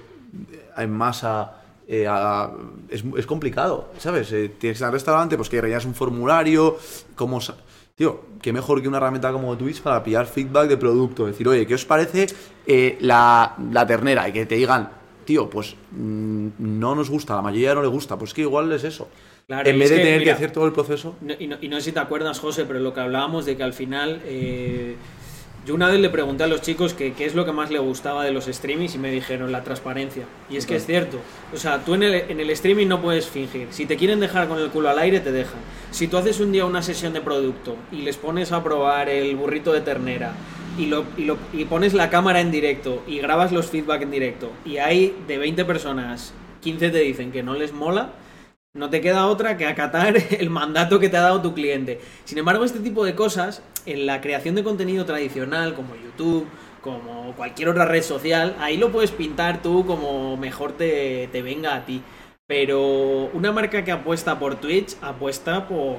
en 0.77 0.91
masa? 0.91 1.60
Eh, 1.93 2.07
a- 2.09 2.51
es, 2.89 3.03
es 3.17 3.27
complicado, 3.27 3.89
¿sabes? 3.99 4.31
Eh, 4.33 4.49
tienes 4.59 4.79
que 4.79 4.83
ir 4.83 4.87
al 4.87 4.93
restaurante, 4.93 5.37
pues 5.37 5.49
que 5.51 5.61
rellenas 5.61 5.85
un 5.85 5.95
formulario, 5.95 6.79
cómo... 7.17 7.41
sa- 7.41 7.57
Tío, 7.97 8.23
qué 8.41 8.51
mejor 8.51 8.81
que 8.81 8.89
una 8.89 8.97
herramienta 8.97 9.31
como 9.31 9.55
Twitch 9.59 9.83
para 9.83 10.03
pillar 10.03 10.25
feedback 10.27 10.69
de 10.69 10.79
producto. 10.79 11.27
Decir, 11.27 11.47
oye, 11.47 11.67
¿qué 11.67 11.75
os 11.75 11.85
parece 11.85 12.29
eh, 12.67 12.97
la, 13.03 13.57
la 13.73 13.87
ternera? 13.87 14.27
Y 14.27 14.33
que 14.33 14.47
te 14.47 14.55
digan, 14.55 14.89
tío, 15.27 15.51
pues 15.51 15.75
mm, 15.91 16.49
no 16.59 16.95
nos 16.95 17.11
gusta, 17.11 17.35
a 17.35 17.37
la 17.37 17.43
mayoría 17.43 17.75
no 17.75 17.83
le 17.83 17.89
gusta. 17.89 18.17
Pues 18.19 18.33
que 18.33 18.41
igual 18.41 18.73
es 18.73 18.85
eso. 18.85 19.09
Claro, 19.47 19.69
en 19.69 19.79
vez 19.79 19.91
de 19.91 19.97
que, 19.97 20.03
tener 20.03 20.19
mira, 20.21 20.25
que 20.33 20.37
hacer 20.37 20.51
todo 20.51 20.65
el 20.65 20.73
proceso. 20.73 21.17
No- 21.21 21.35
y, 21.39 21.47
no, 21.47 21.59
y 21.61 21.69
no 21.69 21.77
sé 21.77 21.83
si 21.83 21.93
te 21.93 21.99
acuerdas, 21.99 22.39
José, 22.41 22.65
pero 22.65 22.79
lo 22.79 22.95
que 22.95 23.01
hablábamos 23.01 23.45
de 23.45 23.59
que 23.59 23.65
al 23.65 23.75
final. 23.75 24.23
Yo 25.67 25.75
una 25.75 25.89
vez 25.89 26.01
le 26.01 26.09
pregunté 26.09 26.45
a 26.45 26.47
los 26.47 26.63
chicos 26.63 26.95
que 26.95 27.13
qué 27.13 27.27
es 27.27 27.35
lo 27.35 27.45
que 27.45 27.53
más 27.53 27.71
le 27.71 27.79
gustaba 27.79 28.25
de 28.25 28.33
los 28.33 28.47
streamings 28.47 28.95
y 28.95 28.99
me 28.99 29.11
dijeron 29.11 29.53
la 29.53 29.63
transparencia. 29.63 30.25
Y 30.49 30.57
es 30.57 30.65
que 30.67 30.77
es 30.77 30.87
cierto. 30.87 31.19
O 31.55 31.57
sea, 31.59 31.85
tú 31.85 31.95
en 31.95 32.03
el, 32.03 32.15
en 32.15 32.41
el 32.41 32.49
streaming 32.51 32.87
no 32.89 33.03
puedes 33.03 33.27
fingir. 33.29 33.69
Si 33.71 33.85
te 33.87 33.97
quieren 33.97 34.21
dejar 34.21 34.49
con 34.49 34.59
el 34.59 34.71
culo 34.71 34.89
al 34.89 34.99
aire, 34.99 35.21
te 35.21 35.33
dejan. 35.33 35.59
Si 35.91 36.09
tú 36.09 36.17
haces 36.17 36.41
un 36.41 36.53
día 36.53 36.65
una 36.65 36.83
sesión 36.83 37.13
de 37.13 37.21
producto 37.21 37.77
y 37.93 37.97
les 38.03 38.17
pones 38.17 38.53
a 38.53 38.65
probar 38.65 39.09
el 39.11 39.37
burrito 39.37 39.73
de 39.73 39.83
ternera 39.83 40.33
y, 40.79 40.87
lo, 40.87 41.05
y, 41.17 41.25
lo- 41.25 41.37
y 41.53 41.67
pones 41.67 41.93
la 41.95 42.09
cámara 42.11 42.41
en 42.41 42.51
directo 42.51 43.03
y 43.07 43.19
grabas 43.19 43.53
los 43.53 43.67
feedback 43.67 44.03
en 44.03 44.11
directo 44.13 44.51
y 44.65 44.79
hay 44.79 45.15
de 45.29 45.37
20 45.37 45.65
personas, 45.67 46.33
15 46.63 46.91
te 46.91 46.99
dicen 47.01 47.33
que 47.33 47.43
no 47.43 47.55
les 47.55 47.73
mola, 47.73 48.11
no 48.73 48.89
te 48.89 49.01
queda 49.01 49.27
otra 49.27 49.57
que 49.57 49.67
acatar 49.67 50.15
el 50.31 50.51
mandato 50.51 51.01
que 51.01 51.09
te 51.09 51.17
ha 51.17 51.23
dado 51.23 51.43
tu 51.43 51.55
cliente. 51.55 52.01
Sin 52.25 52.39
embargo, 52.39 52.65
este 52.65 52.81
tipo 52.81 53.05
de 53.05 53.15
cosas, 53.15 53.63
en 53.87 54.07
la 54.07 54.21
creación 54.21 54.55
de 54.55 54.65
contenido 54.65 55.05
tradicional, 55.05 55.75
como 55.75 55.97
YouTube, 55.97 56.47
como 56.81 57.35
cualquier 57.37 57.69
otra 57.69 57.85
red 57.85 58.03
social, 58.03 58.57
ahí 58.61 58.77
lo 58.77 58.93
puedes 58.93 59.11
pintar 59.11 59.61
tú 59.61 59.85
como 59.85 60.37
mejor 60.37 60.73
te, 60.73 61.29
te 61.33 61.43
venga 61.43 61.75
a 61.75 61.85
ti. 61.85 62.03
Pero 62.47 63.31
una 63.33 63.53
marca 63.53 63.85
que 63.85 63.93
apuesta 63.93 64.39
por 64.39 64.57
Twitch, 64.57 64.97
apuesta 65.03 65.69
por, 65.69 65.97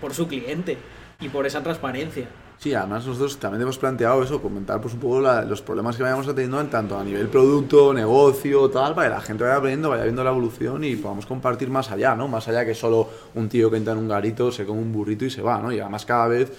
por 0.00 0.14
su 0.14 0.28
cliente 0.28 0.78
y 1.20 1.28
por 1.28 1.46
esa 1.46 1.62
transparencia. 1.62 2.28
Sí, 2.58 2.72
además 2.74 3.06
nosotros 3.06 3.36
también 3.36 3.62
hemos 3.62 3.78
planteado 3.78 4.22
eso, 4.22 4.40
comentar 4.40 4.80
pues 4.80 4.94
un 4.94 5.00
poco 5.00 5.20
la- 5.20 5.42
los 5.42 5.60
problemas 5.62 5.96
que 5.96 6.02
vayamos 6.02 6.26
teniendo 6.26 6.58
en 6.60 6.68
tanto 6.70 6.98
a 6.98 7.04
nivel 7.04 7.28
producto, 7.28 7.92
negocio, 7.92 8.68
tal, 8.70 8.94
para 8.94 9.08
que 9.08 9.14
la 9.14 9.20
gente 9.20 9.44
vaya 9.44 9.56
aprendiendo, 9.56 9.90
vaya 9.90 10.04
viendo 10.04 10.24
la 10.24 10.30
evolución 10.30 10.82
y 10.82 10.96
podamos 10.96 11.26
compartir 11.26 11.68
más 11.70 11.90
allá, 11.90 12.14
¿no? 12.16 12.28
Más 12.28 12.48
allá 12.48 12.64
que 12.64 12.74
solo 12.74 13.08
un 13.34 13.48
tío 13.48 13.70
que 13.70 13.76
entra 13.76 13.92
en 13.92 13.98
un 14.00 14.08
garito, 14.08 14.50
se 14.50 14.64
come 14.64 14.80
un 14.80 14.92
burrito 14.92 15.24
y 15.26 15.30
se 15.30 15.42
va, 15.42 15.60
¿no? 15.60 15.70
Y 15.70 15.78
además 15.80 16.06
cada 16.06 16.26
vez 16.28 16.50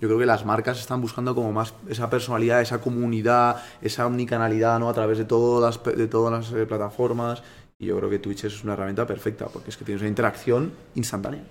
yo 0.00 0.08
creo 0.08 0.18
que 0.18 0.24
las 0.26 0.46
marcas 0.46 0.78
están 0.80 1.00
buscando 1.02 1.34
como 1.34 1.52
más 1.52 1.74
esa 1.88 2.08
personalidad, 2.08 2.62
esa 2.62 2.80
comunidad, 2.80 3.56
esa 3.82 4.06
omnicanalidad, 4.06 4.78
¿no? 4.78 4.88
A 4.88 4.94
través 4.94 5.18
de 5.18 5.24
todas 5.24 5.76
las, 5.84 5.96
de 5.96 6.06
todas 6.06 6.32
las 6.32 6.52
eh, 6.58 6.64
plataformas 6.64 7.42
y 7.78 7.86
yo 7.86 7.98
creo 7.98 8.08
que 8.08 8.18
Twitch 8.20 8.44
es 8.44 8.62
una 8.62 8.74
herramienta 8.74 9.06
perfecta 9.06 9.46
porque 9.46 9.70
es 9.70 9.76
que 9.76 9.84
tienes 9.84 10.00
una 10.00 10.08
interacción 10.08 10.72
instantánea. 10.94 11.42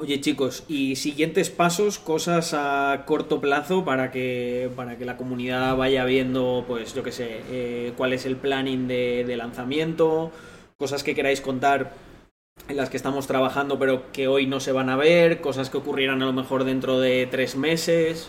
Oye 0.00 0.20
chicos, 0.20 0.64
y 0.66 0.96
siguientes 0.96 1.50
pasos, 1.50 2.00
cosas 2.00 2.52
a 2.52 3.04
corto 3.06 3.40
plazo 3.40 3.84
para 3.84 4.10
que, 4.10 4.68
para 4.74 4.98
que 4.98 5.04
la 5.04 5.16
comunidad 5.16 5.76
vaya 5.76 6.04
viendo, 6.04 6.64
pues 6.66 6.94
yo 6.94 7.04
qué 7.04 7.12
sé, 7.12 7.42
eh, 7.48 7.92
cuál 7.96 8.12
es 8.12 8.26
el 8.26 8.34
planning 8.36 8.88
de, 8.88 9.22
de 9.24 9.36
lanzamiento, 9.36 10.32
cosas 10.78 11.04
que 11.04 11.14
queráis 11.14 11.40
contar 11.40 11.92
en 12.68 12.76
las 12.76 12.90
que 12.90 12.96
estamos 12.96 13.28
trabajando 13.28 13.78
pero 13.78 14.10
que 14.12 14.26
hoy 14.26 14.46
no 14.46 14.58
se 14.58 14.72
van 14.72 14.90
a 14.90 14.96
ver, 14.96 15.40
cosas 15.40 15.70
que 15.70 15.76
ocurrirán 15.76 16.22
a 16.22 16.26
lo 16.26 16.32
mejor 16.32 16.64
dentro 16.64 16.98
de 16.98 17.28
tres 17.30 17.54
meses. 17.54 18.28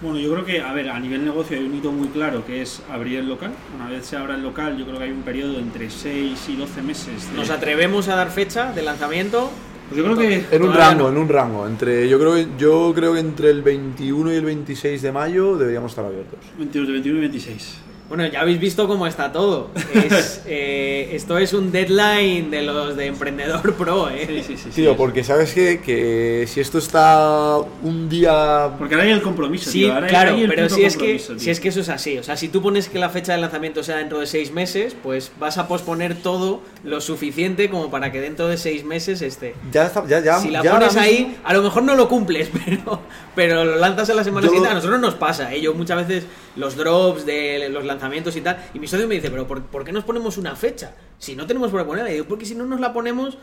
Bueno, 0.00 0.18
yo 0.20 0.32
creo 0.32 0.44
que, 0.46 0.60
a 0.60 0.72
ver, 0.72 0.88
a 0.90 0.98
nivel 1.00 1.24
negocio 1.24 1.58
hay 1.58 1.64
un 1.64 1.74
hito 1.74 1.90
muy 1.90 2.08
claro 2.08 2.46
que 2.46 2.62
es 2.62 2.80
abrir 2.88 3.18
el 3.18 3.28
local. 3.28 3.50
Una 3.74 3.88
vez 3.90 4.06
se 4.06 4.16
abra 4.16 4.36
el 4.36 4.42
local, 4.42 4.78
yo 4.78 4.86
creo 4.86 4.96
que 4.98 5.04
hay 5.04 5.10
un 5.10 5.22
periodo 5.22 5.58
entre 5.58 5.90
6 5.90 6.48
y 6.48 6.56
12 6.56 6.80
meses. 6.82 7.28
de- 7.30 7.36
¿Nos 7.36 7.50
atrevemos 7.50 8.06
a 8.08 8.14
dar 8.14 8.30
fecha 8.30 8.72
de 8.72 8.80
lanzamiento? 8.82 9.50
Pues 9.90 9.98
yo 9.98 10.04
creo 10.04 10.16
que 10.16 10.44
En 10.54 10.62
un 10.62 10.72
rango, 10.72 11.02
no. 11.02 11.08
en 11.08 11.16
un 11.18 11.28
rango. 11.28 11.66
Entre, 11.66 12.08
yo, 12.08 12.18
creo 12.18 12.34
que, 12.34 12.46
yo 12.56 12.92
creo 12.94 13.12
que 13.12 13.18
entre 13.20 13.50
el 13.50 13.60
21 13.62 14.32
y 14.32 14.36
el 14.36 14.44
26 14.44 15.02
de 15.02 15.10
mayo 15.12 15.56
deberíamos 15.56 15.90
estar 15.90 16.04
abiertos. 16.04 16.38
22, 16.58 16.88
21 16.88 17.18
y 17.18 17.20
26. 17.22 17.78
Bueno, 18.10 18.26
ya 18.26 18.40
habéis 18.40 18.58
visto 18.60 18.86
cómo 18.88 19.06
está 19.06 19.30
todo. 19.30 19.70
Es, 19.94 20.42
eh, 20.46 21.10
esto 21.12 21.38
es 21.38 21.52
un 21.54 21.70
deadline 21.70 22.50
de 22.50 22.62
los 22.62 22.96
de 22.96 23.06
Emprendedor 23.06 23.72
Pro, 23.76 24.10
¿eh? 24.10 24.26
Sí, 24.26 24.42
sí, 24.42 24.56
sí. 24.56 24.62
sí, 24.64 24.70
Tío, 24.82 24.90
es- 24.90 24.96
porque 24.96 25.22
sabes 25.22 25.54
que, 25.54 25.80
que 25.80 26.44
si 26.48 26.60
esto 26.60 26.78
está 26.78 27.56
un 27.82 28.08
día... 28.08 28.70
Porque 28.78 28.94
ahora 28.96 29.06
hay 29.06 29.12
el 29.12 29.22
compromiso, 29.22 29.70
Sí, 29.70 29.82
tío. 29.82 29.94
Ahora 29.94 30.08
claro, 30.08 30.34
hay 30.34 30.42
el 30.42 30.48
pero 30.50 30.68
si 30.68 30.82
es, 30.84 30.96
que, 30.96 31.20
si 31.20 31.50
es 31.50 31.60
que 31.60 31.68
eso 31.68 31.80
es 31.80 31.88
así. 31.88 32.18
O 32.18 32.24
sea, 32.24 32.36
si 32.36 32.48
tú 32.48 32.60
pones 32.60 32.88
que 32.88 32.98
la 32.98 33.10
fecha 33.10 33.32
de 33.32 33.38
lanzamiento 33.40 33.84
sea 33.84 33.98
dentro 33.98 34.18
de 34.18 34.26
seis 34.26 34.50
meses, 34.52 34.96
pues 35.00 35.30
vas 35.38 35.56
a 35.58 35.68
posponer 35.68 36.16
todo 36.16 36.62
lo 36.82 37.00
suficiente 37.00 37.70
como 37.70 37.90
para 37.92 38.10
que 38.10 38.20
dentro 38.20 38.48
de 38.48 38.56
seis 38.56 38.84
meses 38.84 39.22
esté. 39.22 39.54
Ya 39.70 39.86
está, 39.86 40.04
ya, 40.08 40.18
ya, 40.18 40.40
Si 40.40 40.50
la 40.50 40.64
ya 40.64 40.72
pones 40.72 40.96
ahí, 40.96 41.26
mismo- 41.26 41.34
a 41.44 41.52
lo 41.54 41.62
mejor 41.62 41.84
no 41.84 41.94
lo 41.94 42.08
cumples, 42.08 42.50
pero, 42.64 43.02
pero 43.40 43.64
lo 43.64 43.76
lanzas 43.76 44.08
en 44.10 44.16
la 44.16 44.24
semana 44.24 44.46
siguiente. 44.46 44.68
A 44.68 44.74
nosotros 44.74 45.00
nos 45.00 45.14
pasa, 45.14 45.54
¿eh? 45.54 45.62
Yo 45.62 45.72
muchas 45.72 46.06
veces 46.06 46.26
los 46.56 46.76
drops 46.76 47.24
de 47.24 47.70
los 47.70 47.86
lanzamientos 47.86 48.36
y 48.36 48.42
tal. 48.42 48.58
Y 48.74 48.78
mi 48.78 48.86
socio 48.86 49.08
me 49.08 49.14
dice, 49.14 49.30
pero 49.30 49.46
¿por, 49.48 49.62
por 49.62 49.82
qué 49.82 49.92
nos 49.92 50.04
ponemos 50.04 50.36
una 50.36 50.54
fecha? 50.56 50.92
Si 51.18 51.34
no 51.34 51.46
tenemos 51.46 51.70
por 51.70 51.80
qué 51.80 51.86
ponerla. 51.86 52.10
Y 52.10 52.14
digo, 52.14 52.26
porque 52.26 52.44
si 52.44 52.54
no 52.54 52.66
nos 52.66 52.80
la 52.80 52.92
ponemos, 52.92 53.38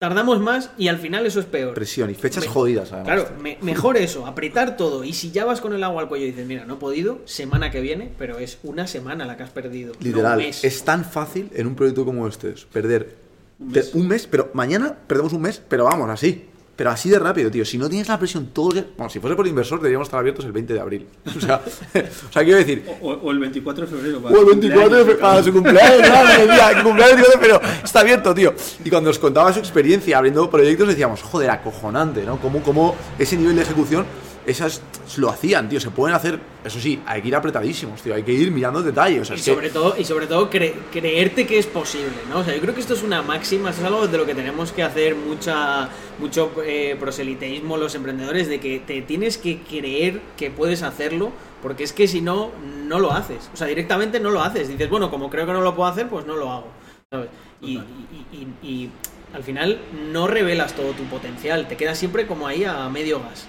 tardamos 0.00 0.40
más 0.40 0.70
y 0.76 0.88
al 0.88 0.98
final 0.98 1.24
eso 1.24 1.38
es 1.38 1.46
peor. 1.46 1.74
Presión 1.74 2.10
y 2.10 2.14
fechas 2.14 2.44
Me- 2.46 2.50
jodidas, 2.50 2.92
además. 2.92 3.06
Claro, 3.14 3.28
me- 3.40 3.58
mejor 3.62 3.96
eso, 3.96 4.26
apretar 4.26 4.76
todo. 4.76 5.04
Y 5.04 5.12
si 5.12 5.30
ya 5.30 5.44
vas 5.44 5.60
con 5.60 5.72
el 5.72 5.84
agua 5.84 6.02
al 6.02 6.08
cuello 6.08 6.24
y 6.26 6.30
dices, 6.30 6.46
mira, 6.46 6.64
no 6.64 6.74
he 6.74 6.78
podido, 6.78 7.20
semana 7.24 7.70
que 7.70 7.80
viene, 7.80 8.10
pero 8.18 8.38
es 8.38 8.58
una 8.64 8.86
semana 8.88 9.24
la 9.24 9.36
que 9.36 9.44
has 9.44 9.50
perdido. 9.50 9.92
Literal, 10.00 10.40
es 10.40 10.84
tan 10.84 11.04
fácil 11.04 11.48
en 11.54 11.68
un 11.68 11.76
proyecto 11.76 12.04
como 12.04 12.26
este 12.26 12.54
perder 12.72 13.14
Un 13.60 13.68
mes. 13.72 13.94
un 13.94 14.08
mes, 14.08 14.26
pero 14.26 14.50
mañana 14.52 14.96
perdemos 15.06 15.32
un 15.32 15.42
mes, 15.42 15.62
pero 15.68 15.84
vamos, 15.84 16.10
así. 16.10 16.47
Pero 16.78 16.90
así 16.90 17.10
de 17.10 17.18
rápido, 17.18 17.50
tío. 17.50 17.64
Si 17.64 17.76
no 17.76 17.88
tienes 17.88 18.06
la 18.06 18.16
presión 18.20 18.50
todos 18.52 18.68
los 18.68 18.84
días- 18.84 18.86
Bueno, 18.96 19.10
si 19.10 19.18
fuese 19.18 19.34
por 19.34 19.48
inversor, 19.48 19.80
deberíamos 19.80 20.06
estar 20.06 20.20
abiertos 20.20 20.44
el 20.44 20.52
20 20.52 20.74
de 20.74 20.80
abril. 20.80 21.06
O 21.36 21.40
sea, 21.40 21.56
o 21.66 22.32
sea 22.32 22.44
quiero 22.44 22.58
decir, 22.58 22.84
O, 23.02 23.10
o 23.14 23.30
el 23.32 23.40
24 23.40 23.84
de 23.84 23.90
febrero. 23.96 24.20
para 24.22 24.34
O 24.36 24.38
el 24.38 24.44
su 24.44 24.50
24 24.60 24.96
de 24.96 25.04
fe- 25.04 25.10
cumpleaños, 25.18 25.20
para 25.20 25.42
su 25.42 25.52
cumpleaños, 25.52 26.00
claro, 26.08 26.42
el 26.72 26.76
el 26.78 26.82
cumpleaños, 26.84 27.26
pero 27.40 27.60
está 27.82 28.00
abierto, 28.00 28.32
tío. 28.32 28.54
Y 28.84 28.90
cuando 28.90 29.10
nos 29.10 29.18
contaba 29.18 29.52
su 29.52 29.58
experiencia 29.58 30.16
abriendo 30.18 30.48
proyectos, 30.48 30.86
decíamos, 30.86 31.20
joder, 31.22 31.50
acojonante, 31.50 32.22
¿no? 32.24 32.38
Cómo, 32.40 32.62
cómo 32.62 32.94
ese 33.18 33.36
nivel 33.36 33.56
de 33.56 33.62
ejecución, 33.62 34.06
esas 34.50 34.82
lo 35.16 35.28
hacían, 35.30 35.68
tío. 35.68 35.78
Se 35.80 35.90
pueden 35.90 36.16
hacer, 36.16 36.38
eso 36.64 36.80
sí, 36.80 37.00
hay 37.06 37.22
que 37.22 37.28
ir 37.28 37.36
apretadísimos, 37.36 38.02
tío. 38.02 38.14
Hay 38.14 38.22
que 38.22 38.32
ir 38.32 38.50
mirando 38.50 38.82
detalles. 38.82 39.22
O 39.22 39.24
sea, 39.26 39.36
Y 39.36 39.38
que- 39.38 39.44
sobre 39.54 39.70
todo, 39.70 39.94
y 39.98 40.04
sobre 40.04 40.26
todo 40.26 40.50
cre- 40.50 40.74
creerte 40.92 41.46
que 41.46 41.58
es 41.58 41.66
posible, 41.66 42.10
¿no? 42.30 42.40
O 42.40 42.44
sea, 42.44 42.54
yo 42.54 42.60
creo 42.60 42.74
que 42.74 42.80
esto 42.80 42.94
es 42.94 43.02
una 43.02 43.22
máxima, 43.22 43.70
esto 43.70 43.82
es 43.82 43.86
algo 43.86 44.06
de 44.06 44.16
lo 44.18 44.26
que 44.26 44.34
tenemos 44.34 44.72
que 44.72 44.82
hacer 44.82 45.14
mucha, 45.14 45.88
mucho 46.18 46.50
eh, 46.64 46.96
proseliteísmo 46.98 47.76
los 47.76 47.94
emprendedores, 47.94 48.48
de 48.48 48.58
que 48.60 48.80
te 48.80 49.02
tienes 49.02 49.38
que 49.38 49.58
creer 49.60 50.20
que 50.36 50.50
puedes 50.50 50.82
hacerlo, 50.82 51.30
porque 51.62 51.84
es 51.84 51.92
que 51.92 52.08
si 52.08 52.20
no, 52.20 52.50
no 52.86 52.98
lo 52.98 53.12
haces. 53.12 53.50
O 53.52 53.56
sea, 53.56 53.66
directamente 53.66 54.18
no 54.20 54.30
lo 54.30 54.42
haces. 54.42 54.68
Dices, 54.68 54.88
bueno, 54.88 55.10
como 55.10 55.28
creo 55.30 55.46
que 55.46 55.52
no 55.52 55.60
lo 55.60 55.74
puedo 55.74 55.88
hacer, 55.90 56.08
pues 56.08 56.24
no 56.26 56.36
lo 56.36 56.50
hago. 56.52 56.68
¿sabes? 57.10 57.28
Y, 57.60 57.76
Total. 57.76 57.90
y- 58.12 58.36
y- 58.36 58.66
y- 58.66 58.68
y 58.84 58.90
al 59.34 59.42
final 59.42 59.78
no 60.12 60.26
revelas 60.26 60.74
todo 60.74 60.92
tu 60.92 61.04
potencial, 61.04 61.66
te 61.68 61.76
quedas 61.76 61.98
siempre 61.98 62.26
como 62.26 62.46
ahí 62.46 62.64
a 62.64 62.88
medio 62.88 63.20
gas. 63.20 63.46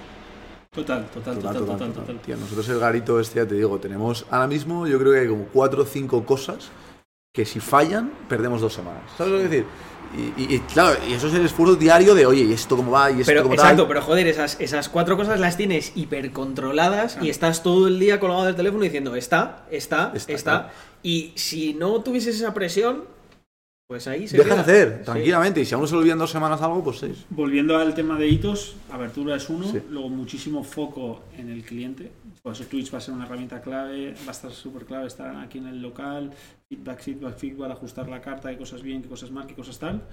Total, 0.74 1.09
total, 1.09 1.39
total, 1.39 1.65
total, 1.65 1.93
total. 1.93 2.20
Tío, 2.22 2.38
nosotros 2.38 2.70
el 2.70 2.80
garito 2.80 3.20
este, 3.20 3.39
ya 3.39 3.47
te 3.47 3.55
digo, 3.55 3.80
tenemos 3.80 4.26
ahora 4.30 4.47
mismo, 4.47 4.86
yo 4.88 4.99
creo 4.99 5.13
que 5.13 5.20
hay 5.22 5.28
como 5.28 5.45
cuatro 5.45 5.82
o 5.82 5.86
cinco 5.86 6.24
cosas 6.26 6.70
que 7.34 7.43
si 7.43 7.59
fallan, 7.59 8.11
perdemos 8.28 8.61
dos 8.61 8.74
semanas. 8.74 9.03
¿Sabes 9.17 9.34
lo 9.34 9.38
que 9.39 9.43
decir? 9.47 9.65
Y, 10.15 10.41
y- 10.43 10.55
y, 10.55 10.59
claro, 10.61 10.97
y 11.07 11.13
eso 11.13 11.28
es 11.28 11.34
el 11.34 11.45
esfuerzo 11.45 11.76
diario 11.76 12.13
de, 12.15 12.26
oye, 12.26 12.43
¿y 12.43 12.53
esto 12.53 12.76
cómo 12.78 12.91
va? 12.91 13.09
¿Y 13.11 13.22
esto 13.22 13.26
Pero, 13.26 13.43
cómo 13.43 13.55
exacto, 13.55 13.84
tal? 13.84 13.88
pero 13.88 14.01
joder, 14.03 14.28
esas, 14.28 14.59
esas 14.59 14.89
cuatro 14.89 15.17
cosas 15.17 15.39
las 15.39 15.57
tienes 15.57 15.91
hipercontroladas 15.95 17.17
y 17.22 17.30
estás 17.30 17.63
todo 17.63 17.88
el 17.88 17.99
día 17.99 18.20
colgado 18.20 18.45
del 18.45 18.55
teléfono 18.55 18.84
diciendo 18.84 19.15
está, 19.15 19.65
está, 19.72 20.11
está. 20.15 20.34
Está, 20.34 20.51
claro. 20.61 20.70
Y 21.03 21.34
si 21.36 21.74
no 21.74 22.01
tuvieses 22.01 22.36
esa 22.36 22.53
presión, 22.53 23.05
Pues 23.89 24.07
ahí 24.07 24.27
se 24.27 24.37
Dejas 24.37 24.51
queda. 24.51 24.61
hacer, 24.61 24.95
Sí. 24.99 25.05
tranquilamente. 25.05 25.61
Y 25.61 25.65
si 25.65 25.73
a 25.73 25.79
uno 25.79 25.87
se 25.87 25.95
le 25.95 26.01
olvidan 26.01 26.19
dos 26.19 26.29
semanas 26.29 26.61
algo, 26.61 26.83
pues 26.83 26.99
seis. 26.99 27.25
Volviendo 27.31 27.75
al 27.75 27.95
tema 27.95 28.19
de 28.19 28.27
hitos, 28.27 28.75
apertura 28.91 29.35
es 29.35 29.49
uno, 29.49 29.65
Sí. 29.65 29.79
luego 29.89 30.09
muchísimo 30.09 30.63
foco 30.63 31.23
en 31.35 31.49
el 31.49 31.63
cliente. 31.63 32.11
Por 32.43 32.53
eso 32.53 32.65
Twitch 32.65 32.93
va 32.93 32.99
a 32.99 33.01
ser 33.01 33.15
una 33.15 33.25
herramienta 33.25 33.61
clave, 33.61 34.13
va 34.25 34.27
a 34.27 34.31
estar 34.31 34.51
súper 34.51 34.85
clave 34.85 35.07
estar 35.07 35.35
aquí 35.37 35.57
en 35.57 35.65
el 35.65 35.81
local, 35.81 36.29
feedback, 36.69 36.99
feedback, 37.01 37.35
feedback, 37.39 37.71
ajustar 37.71 38.07
la 38.07 38.21
carta, 38.21 38.51
qué 38.51 38.57
cosas 38.59 38.83
bien, 38.83 39.01
qué 39.01 39.09
cosas 39.09 39.31
mal, 39.31 39.47
qué 39.47 39.55
cosas 39.55 39.79
tal. 39.79 40.03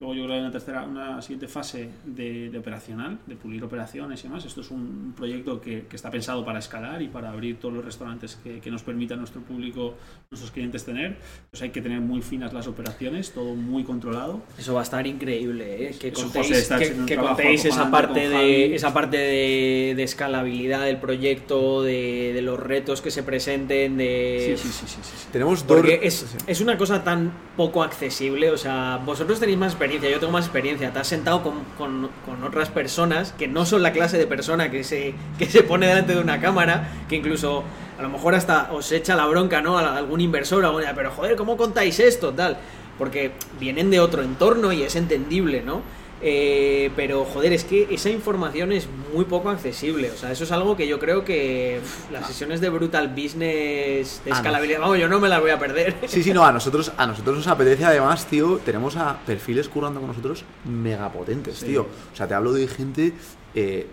Luego 0.00 0.16
yo 0.16 0.24
creo 0.24 0.34
que 0.34 0.38
en 0.38 0.42
una 0.42 0.50
tercera, 0.50 0.82
una 0.82 1.22
siguiente 1.22 1.46
fase 1.46 1.88
de, 2.04 2.50
de 2.50 2.58
operacional, 2.58 3.20
de 3.26 3.36
pulir 3.36 3.62
operaciones 3.62 4.18
y 4.20 4.22
demás. 4.24 4.44
Esto 4.44 4.60
es 4.60 4.72
un 4.72 5.14
proyecto 5.16 5.60
que, 5.60 5.86
que 5.88 5.94
está 5.94 6.10
pensado 6.10 6.44
para 6.44 6.58
escalar 6.58 7.00
y 7.00 7.06
para 7.06 7.30
abrir 7.30 7.60
todos 7.60 7.74
los 7.74 7.84
restaurantes 7.84 8.34
que, 8.42 8.58
que 8.58 8.70
nos 8.72 8.82
permita 8.82 9.14
nuestro 9.14 9.40
público, 9.42 9.94
nuestros 10.32 10.50
clientes 10.50 10.84
tener. 10.84 11.16
Pues 11.48 11.62
hay 11.62 11.70
que 11.70 11.80
tener 11.80 12.00
muy 12.00 12.22
finas 12.22 12.52
las 12.52 12.66
operaciones, 12.66 13.30
todo 13.30 13.54
muy 13.54 13.84
controlado. 13.84 14.42
Eso 14.58 14.74
va 14.74 14.80
a 14.80 14.82
estar 14.82 15.06
increíble, 15.06 15.90
¿eh? 15.90 15.94
que 15.98 16.12
contéis, 16.12 16.48
José 16.68 16.76
que- 16.76 17.06
que 17.06 17.16
contéis 17.16 17.64
esa 17.64 17.88
parte, 17.88 18.28
de, 18.28 18.74
esa 18.74 18.92
parte 18.92 19.16
de, 19.16 19.94
de 19.96 20.02
escalabilidad 20.02 20.84
del 20.86 20.96
proyecto, 20.98 21.84
de, 21.84 22.32
de 22.34 22.42
los 22.42 22.58
retos 22.58 23.00
que 23.00 23.12
se 23.12 23.22
presenten, 23.22 23.96
de... 23.96 24.56
Sí, 24.58 24.68
sí, 24.68 24.72
sí, 24.72 24.86
sí, 24.88 24.98
sí, 25.02 25.12
sí. 25.18 25.28
Tenemos 25.30 25.64
dos. 25.64 25.76
Porque 25.76 26.00
es, 26.02 26.14
sí. 26.14 26.36
es 26.48 26.60
una 26.60 26.76
cosa 26.76 27.04
tan 27.04 27.32
poco 27.56 27.80
accesible, 27.84 28.50
o 28.50 28.58
sea, 28.58 29.00
vosotros 29.06 29.38
tenéis 29.38 29.56
más 29.58 29.76
yo 30.10 30.18
tengo 30.20 30.32
más 30.32 30.44
experiencia, 30.46 30.92
te 30.92 30.98
has 30.98 31.06
sentado 31.08 31.42
con, 31.42 31.54
con- 31.78 32.10
otras 32.44 32.68
personas 32.68 33.32
que 33.32 33.48
no 33.48 33.64
son 33.66 33.82
la 33.82 33.92
clase 33.92 34.18
de 34.18 34.26
persona 34.26 34.70
que 34.70 34.84
se, 34.84 35.14
que 35.38 35.46
se 35.46 35.62
pone 35.62 35.86
delante 35.86 36.14
de 36.14 36.20
una 36.20 36.40
cámara, 36.40 36.88
que 37.08 37.16
incluso 37.16 37.64
a 37.98 38.02
lo 38.02 38.08
mejor 38.10 38.34
hasta 38.34 38.72
os 38.72 38.90
echa 38.92 39.16
la 39.16 39.26
bronca, 39.26 39.60
¿no? 39.62 39.78
A 39.78 39.96
algún 39.96 40.20
inversor, 40.20 40.64
o 40.64 40.68
algún- 40.68 40.82
pero 40.94 41.10
joder, 41.10 41.36
¿cómo 41.36 41.56
contáis 41.56 42.00
esto? 42.00 42.32
Tal, 42.32 42.56
porque 42.98 43.32
vienen 43.60 43.90
de 43.90 44.00
otro 44.00 44.22
entorno 44.22 44.72
y 44.72 44.82
es 44.82 44.94
entendible, 44.96 45.62
¿no? 45.62 45.82
Eh, 46.26 46.90
pero 46.96 47.26
joder, 47.26 47.52
es 47.52 47.64
que 47.64 47.86
esa 47.90 48.08
información 48.08 48.72
es 48.72 48.88
muy 49.12 49.26
poco 49.26 49.50
accesible. 49.50 50.10
O 50.10 50.16
sea, 50.16 50.32
eso 50.32 50.44
es 50.44 50.52
algo 50.52 50.74
que 50.74 50.88
yo 50.88 50.98
creo 50.98 51.22
que 51.22 51.80
las 52.10 52.26
sesiones 52.26 52.62
de 52.62 52.70
Brutal 52.70 53.08
Business 53.08 54.22
de 54.24 54.32
Ah, 54.32 54.36
escalabilidad, 54.36 54.80
vamos, 54.80 54.98
yo 54.98 55.06
no 55.06 55.20
me 55.20 55.28
las 55.28 55.42
voy 55.42 55.50
a 55.50 55.58
perder. 55.58 55.94
Sí, 56.08 56.22
sí, 56.22 56.32
no, 56.32 56.42
a 56.46 56.50
nosotros, 56.50 56.92
a 56.96 57.06
nosotros 57.06 57.36
nos 57.36 57.46
apetece 57.46 57.84
además, 57.84 58.24
tío, 58.24 58.58
tenemos 58.64 58.96
a 58.96 59.18
perfiles 59.26 59.68
currando 59.68 60.00
con 60.00 60.08
nosotros 60.08 60.44
megapotentes, 60.64 61.58
Sí. 61.58 61.66
tío. 61.66 61.82
O 62.12 62.16
sea, 62.16 62.26
te 62.26 62.32
hablo 62.32 62.54
de 62.54 62.68
gente, 62.68 63.12
eh, 63.54 63.86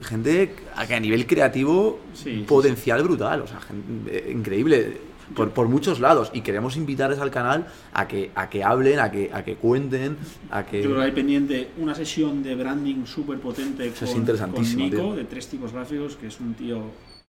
gente 0.00 0.54
a 0.76 0.86
que 0.86 0.94
a 0.94 1.00
nivel 1.00 1.26
creativo, 1.26 2.00
Sí, 2.14 2.22
sí, 2.38 2.44
potencial 2.48 3.02
brutal, 3.02 3.42
o 3.42 3.46
sea, 3.46 3.60
gen- 3.60 4.06
eh, 4.10 4.32
increíble, 4.34 4.96
por, 5.34 5.50
por 5.50 5.68
muchos 5.68 6.00
lados. 6.00 6.30
Y 6.34 6.40
queremos 6.42 6.76
invitarles 6.76 7.18
al 7.18 7.30
canal 7.30 7.66
a 7.92 8.06
que, 8.08 8.30
a 8.34 8.48
que 8.50 8.62
hablen, 8.64 8.98
a 8.98 9.10
que, 9.10 9.30
a 9.32 9.44
que 9.44 9.56
cuenten, 9.56 10.16
a 10.50 10.64
que... 10.64 10.78
Yo 10.82 10.90
creo 10.90 11.00
que 11.00 11.06
hay 11.06 11.12
pendiente 11.12 11.68
una 11.78 11.94
sesión 11.94 12.42
de 12.42 12.54
branding 12.54 13.06
súper 13.06 13.38
potente 13.38 13.90
con, 13.90 14.08
es 14.08 14.14
interesantísimo, 14.16 14.82
con 14.82 14.90
Nico, 14.90 15.02
tío. 15.02 15.14
de 15.16 15.24
tres 15.24 15.48
tipos 15.48 15.72
gráficos, 15.72 16.16
que 16.16 16.26
es 16.28 16.40
un 16.40 16.54
tío 16.54 16.82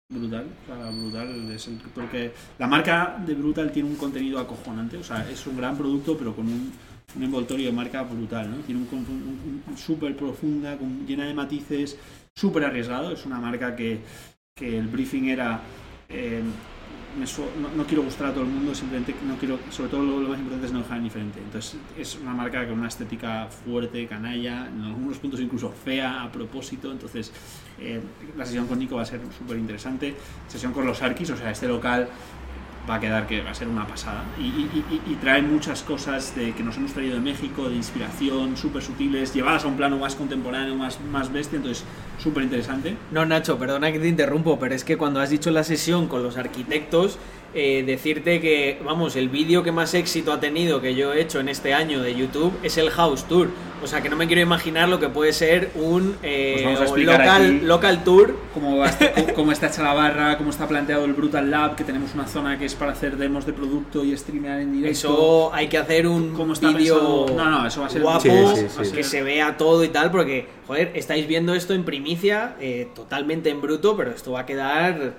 brutal. 0.09 0.47
o 0.71 0.75
sea, 0.77 0.91
brutal 0.91 1.51
es 1.53 1.67
el- 1.69 1.81
porque 1.95 2.33
la 2.59 2.67
marca 2.67 3.17
de 3.27 3.35
Brutal 3.35 3.73
tiene 3.73 3.89
un 3.89 3.97
contenido 3.97 4.39
acojonante, 4.39 4.97
o 4.99 5.03
sea, 5.05 5.29
es 5.31 5.47
un 5.47 5.57
gran 5.57 5.77
producto, 5.77 6.17
pero 6.17 6.35
con 6.37 6.47
un, 6.47 6.73
un 7.17 7.23
envoltorio 7.23 7.67
de 7.67 7.73
marca 7.73 8.03
brutal, 8.03 8.51
¿no? 8.51 8.57
Tiene 8.59 8.83
un, 8.83 8.99
un- 8.99 9.63
un- 9.69 9.77
súper 9.79 10.15
profunda, 10.17 10.77
con- 10.77 11.07
llena 11.07 11.25
de 11.27 11.35
matices, 11.35 11.97
súper 12.35 12.65
arriesgado. 12.65 13.13
Es 13.13 13.25
una 13.25 13.39
marca 13.41 13.75
que, 13.75 14.01
que 14.55 14.79
el 14.79 14.89
briefing 14.89 15.25
era. 15.29 15.61
eh, 16.09 16.43
no, 17.77 17.85
quiero 17.87 18.03
gustar 18.03 18.29
a 18.29 18.33
todo 18.33 18.45
el 18.45 18.51
mundo, 18.51 18.75
simplemente 18.75 19.15
no 19.27 19.37
quiero, 19.37 19.59
sobre 19.71 19.91
todo 19.91 20.03
lo, 20.03 20.21
lo 20.21 20.29
más 20.29 20.39
importante 20.39 20.67
es 20.67 20.73
no 20.73 20.81
dejar 20.81 20.99
indiferente. 20.99 21.41
Entonces 21.41 21.77
es 21.97 22.17
una 22.17 22.33
marca 22.33 22.67
con 22.67 22.79
una 22.79 22.89
estética 22.89 23.49
fuerte, 23.49 24.07
canalla, 24.07 24.67
en 24.67 24.83
algunos 24.83 25.19
puntos 25.19 25.41
incluso 25.41 25.71
fea 25.71 26.23
a 26.23 26.33
propósito. 26.33 26.91
Entonces 26.91 27.33
eh, 27.79 28.01
la 28.37 28.45
sesión 28.45 28.67
con 28.67 28.79
Nico 28.79 28.97
va 28.97 29.03
a 29.03 29.07
ser 29.07 29.21
súper 29.37 29.59
interesante. 29.59 30.15
Sesión 30.49 30.73
con 30.73 30.87
los 30.87 31.03
Arquis, 31.03 31.31
o 31.31 31.37
sea, 31.37 31.51
este 31.51 31.69
local 31.69 32.09
va 32.89 32.97
a 32.97 33.01
quedar 33.01 33.27
que 33.27 33.43
va 33.43 33.51
a 33.51 33.55
ser 33.55 33.69
una 33.69 33.87
pasada. 33.87 34.25
Y, 34.39 34.43
y- 34.45 35.15
trae 35.21 35.41
muchas 35.43 35.83
cosas 35.83 36.35
de, 36.37 36.53
que 36.53 36.63
nos 36.63 36.77
hemos 36.77 36.93
traído 36.93 37.15
de 37.15 37.21
México, 37.21 37.69
de 37.69 37.77
inspiración, 37.77 38.57
súper 38.57 38.83
sutiles, 38.83 39.33
llevadas 39.33 39.65
a 39.65 39.69
un 39.69 39.77
plano 39.77 39.97
más 39.97 40.15
contemporáneo, 40.17 40.75
más, 40.75 40.99
más 41.11 41.33
bestia, 41.33 41.57
entonces 41.57 41.85
súper 42.23 42.43
interesante. 42.43 42.97
No, 43.11 43.25
Nacho, 43.25 43.59
perdona 43.59 43.91
que 43.93 43.99
te 43.99 44.09
interrumpo, 44.09 44.59
pero 44.59 44.75
es 44.75 44.85
que 44.85 44.97
cuando 44.99 45.21
has 45.21 45.31
dicho 45.31 45.51
la 45.51 45.65
sesión 45.65 46.09
con 46.09 46.23
los 46.23 46.37
arquitectos, 46.37 47.19
eh, 47.55 47.83
decirte 47.87 48.41
que, 48.41 48.79
vamos, 48.85 49.17
el 49.17 49.29
vídeo 49.29 49.63
que 49.63 49.73
más 49.73 49.95
éxito 49.95 50.33
ha 50.33 50.41
tenido 50.41 50.81
que 50.81 50.95
yo 50.95 51.13
he 51.13 51.21
hecho 51.21 51.41
en 51.41 51.49
este 51.49 51.73
año 51.75 52.03
de 52.03 52.15
YouTube 52.15 52.53
es 52.63 52.77
el 52.79 52.91
House 52.91 53.25
Tour. 53.25 53.49
O 53.83 53.87
sea, 53.87 54.01
que 54.01 54.09
no 54.09 54.17
me 54.17 54.27
quiero 54.27 54.41
imaginar 54.41 54.89
lo 54.89 54.99
que 54.99 55.11
puede 55.11 55.35
ser 55.35 55.71
un 55.75 56.17
eh, 56.23 56.63
Pues 56.65 56.91
local, 57.63 58.03
tour. 58.03 58.35
Cómo, 58.55 58.79
va- 58.79 58.91
cómo- 59.15 59.35
cómo 59.35 59.53
está 59.53 59.67
hecha 59.67 59.83
la 59.83 59.93
barra, 59.93 60.39
cómo 60.39 60.51
está 60.51 60.67
planteado 60.67 61.05
el 61.05 61.13
Brutal 61.13 61.51
Lab, 61.51 61.77
que 61.77 61.85
tenemos 61.85 62.15
una 62.15 62.27
zona 62.27 62.59
que 62.59 62.65
es 62.65 62.75
para 62.75 62.93
hacer 62.93 63.19
demos 63.19 63.45
de 63.45 63.53
producto 63.53 64.03
y 64.03 64.17
streamear 64.17 64.61
en 64.61 64.73
directo. 64.73 64.91
Eso 64.91 65.55
hay 65.55 65.69
que 65.69 65.77
hacer 65.77 66.07
un 66.07 66.33
¿Cómo 66.33 66.55
está 66.55 66.69
vídeo 66.71 67.27
pensado? 67.27 67.45
No, 67.45 67.51
no, 67.61 67.67
eso 67.67 67.81
va 67.83 67.87
a 67.87 67.91
ser 67.91 68.03
guapo, 68.03 68.21
Sí, 68.23 68.31
sí, 68.69 68.85
sí. 68.87 68.93
que 68.93 69.03
se 69.05 69.23
vea 69.23 69.57
todo 69.59 69.85
y 69.85 69.89
tal, 69.89 70.11
porque, 70.11 70.47
joder, 70.67 70.93
estáis 70.95 71.27
viendo 71.27 71.55
esto 71.55 71.75
en 71.75 71.85
primicia, 71.85 72.57
eh, 72.61 72.89
totalmente 72.95 73.51
en 73.51 73.61
bruto, 73.61 73.97
pero 73.99 74.13
esto 74.13 74.33
va 74.33 74.41
a 74.41 74.47
quedar 74.47 75.13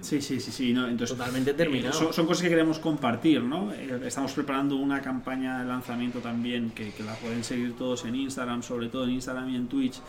Sí, 0.00 0.20
sí, 0.22 0.38
sí, 0.40 0.50
sí. 0.52 0.72
No, 0.72 0.86
entonces, 0.88 1.16
Totalmente 1.16 1.52
terminado. 1.54 1.90
eh, 1.90 1.92
son, 1.92 2.12
son 2.12 2.26
cosas 2.26 2.42
que 2.44 2.48
queremos 2.48 2.78
compartir, 2.78 3.42
¿no? 3.42 3.72
Eh, 3.72 4.00
estamos 4.04 4.32
preparando 4.32 4.76
una 4.76 5.00
campaña 5.02 5.58
de 5.60 5.64
lanzamiento 5.64 6.20
también 6.20 6.70
que, 6.70 6.92
que 6.92 7.02
la 7.02 7.14
pueden 7.14 7.42
seguir 7.42 7.76
todos 7.76 8.04
en 8.04 8.14
Instagram, 8.14 8.62
sobre 8.62 8.88
todo 8.88 9.04
en 9.04 9.10
Instagram 9.10 9.50
y 9.50 9.56
en 9.56 9.66
Twitch. 9.68 10.00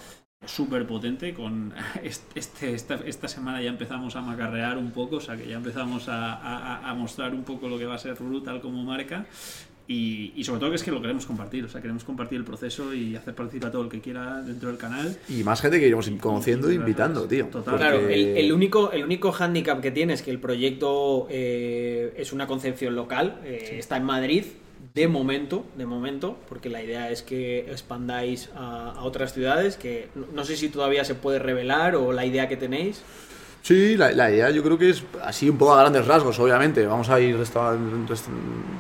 Súper 0.46 0.86
potente. 0.86 1.34
Con 1.34 1.74
este, 2.36 2.74
esta, 2.74 2.96
esta 2.96 3.28
semana 3.28 3.62
ya 3.62 3.70
empezamos 3.70 4.16
a 4.16 4.22
macarrear 4.22 4.78
un 4.78 4.92
poco, 4.92 5.16
o 5.16 5.22
sea 5.22 5.36
que 5.36 5.48
ya 5.48 5.56
empezamos 5.58 6.08
a, 6.10 6.34
a- 6.34 6.90
a 6.90 6.94
mostrar 6.94 7.34
un 7.34 7.44
poco 7.44 7.68
lo 7.68 7.80
que 7.80 7.86
va 7.86 7.96
a 7.96 8.00
ser 8.00 8.14
Brutal 8.16 8.62
como 8.62 8.84
marca. 8.84 9.26
Y, 9.90 10.34
y 10.36 10.44
sobre 10.44 10.60
todo 10.60 10.70
que 10.72 10.76
es 10.76 10.84
que 10.84 10.92
lo 10.92 11.02
queremos 11.02 11.26
compartir, 11.26 11.64
o 11.64 11.70
sea, 11.70 11.80
queremos 11.80 12.04
compartir 12.04 12.38
el 12.40 12.44
proceso 12.44 12.94
y 12.94 13.16
hacer 13.16 13.34
participar 13.34 13.70
a 13.70 13.72
todo 13.72 13.84
el 13.84 13.90
que 13.90 14.02
quiera 14.02 14.42
dentro 14.42 14.68
del 14.68 14.78
canal. 14.78 15.18
Y 15.30 15.44
más 15.44 15.62
gente 15.62 15.80
que 15.80 15.86
iremos 15.88 16.10
conociendo 16.20 16.70
e 16.70 16.74
invitando, 16.76 17.26
tío. 17.26 17.46
Total. 17.46 17.78
Claro, 17.78 18.00
Porque- 18.00 18.14
el, 18.14 18.38
el 18.38 18.52
único, 18.52 18.92
el 18.92 19.06
único 19.06 19.32
hándicap 19.32 19.80
que 19.82 19.92
tiene 19.92 20.12
es 20.14 20.22
que 20.22 20.32
el 20.32 20.40
proyecto 20.40 21.28
eh, 21.30 22.14
es 22.18 22.34
una 22.34 22.48
concepción 22.48 22.96
local, 22.96 23.40
eh, 23.46 23.76
está 23.80 23.96
en 23.96 24.04
Madrid, 24.04 24.44
de 24.94 25.08
momento, 25.08 25.66
de 25.78 25.86
momento, 25.86 26.38
porque 26.50 26.70
la 26.70 26.84
idea 26.84 27.10
es 27.12 27.22
que 27.22 27.60
expandáis 27.72 28.50
a, 28.56 28.92
a 28.92 29.04
otras 29.04 29.34
ciudades, 29.34 29.78
que 29.78 30.08
no, 30.16 30.26
no 30.34 30.44
sé 30.44 30.58
si 30.58 30.70
todavía 30.70 31.06
se 31.06 31.16
puede 31.16 31.40
revelar 31.40 31.96
o 31.96 32.12
la 32.12 32.26
idea 32.26 32.48
que 32.50 32.58
tenéis. 32.58 33.04
Sí, 33.68 33.98
la, 33.98 34.32
idea 34.32 34.50
yo 34.50 34.64
creo 34.64 34.78
que 34.78 34.92
es 34.92 35.04
así 35.22 35.50
un 35.50 35.58
poco 35.58 35.74
a 35.74 35.82
grandes 35.82 36.08
rasgos, 36.08 36.40
obviamente. 36.40 36.86
Vamos 36.88 37.10
a 37.10 37.20
ir 37.20 37.38
resta- 37.38 37.76
rest- 38.08 38.30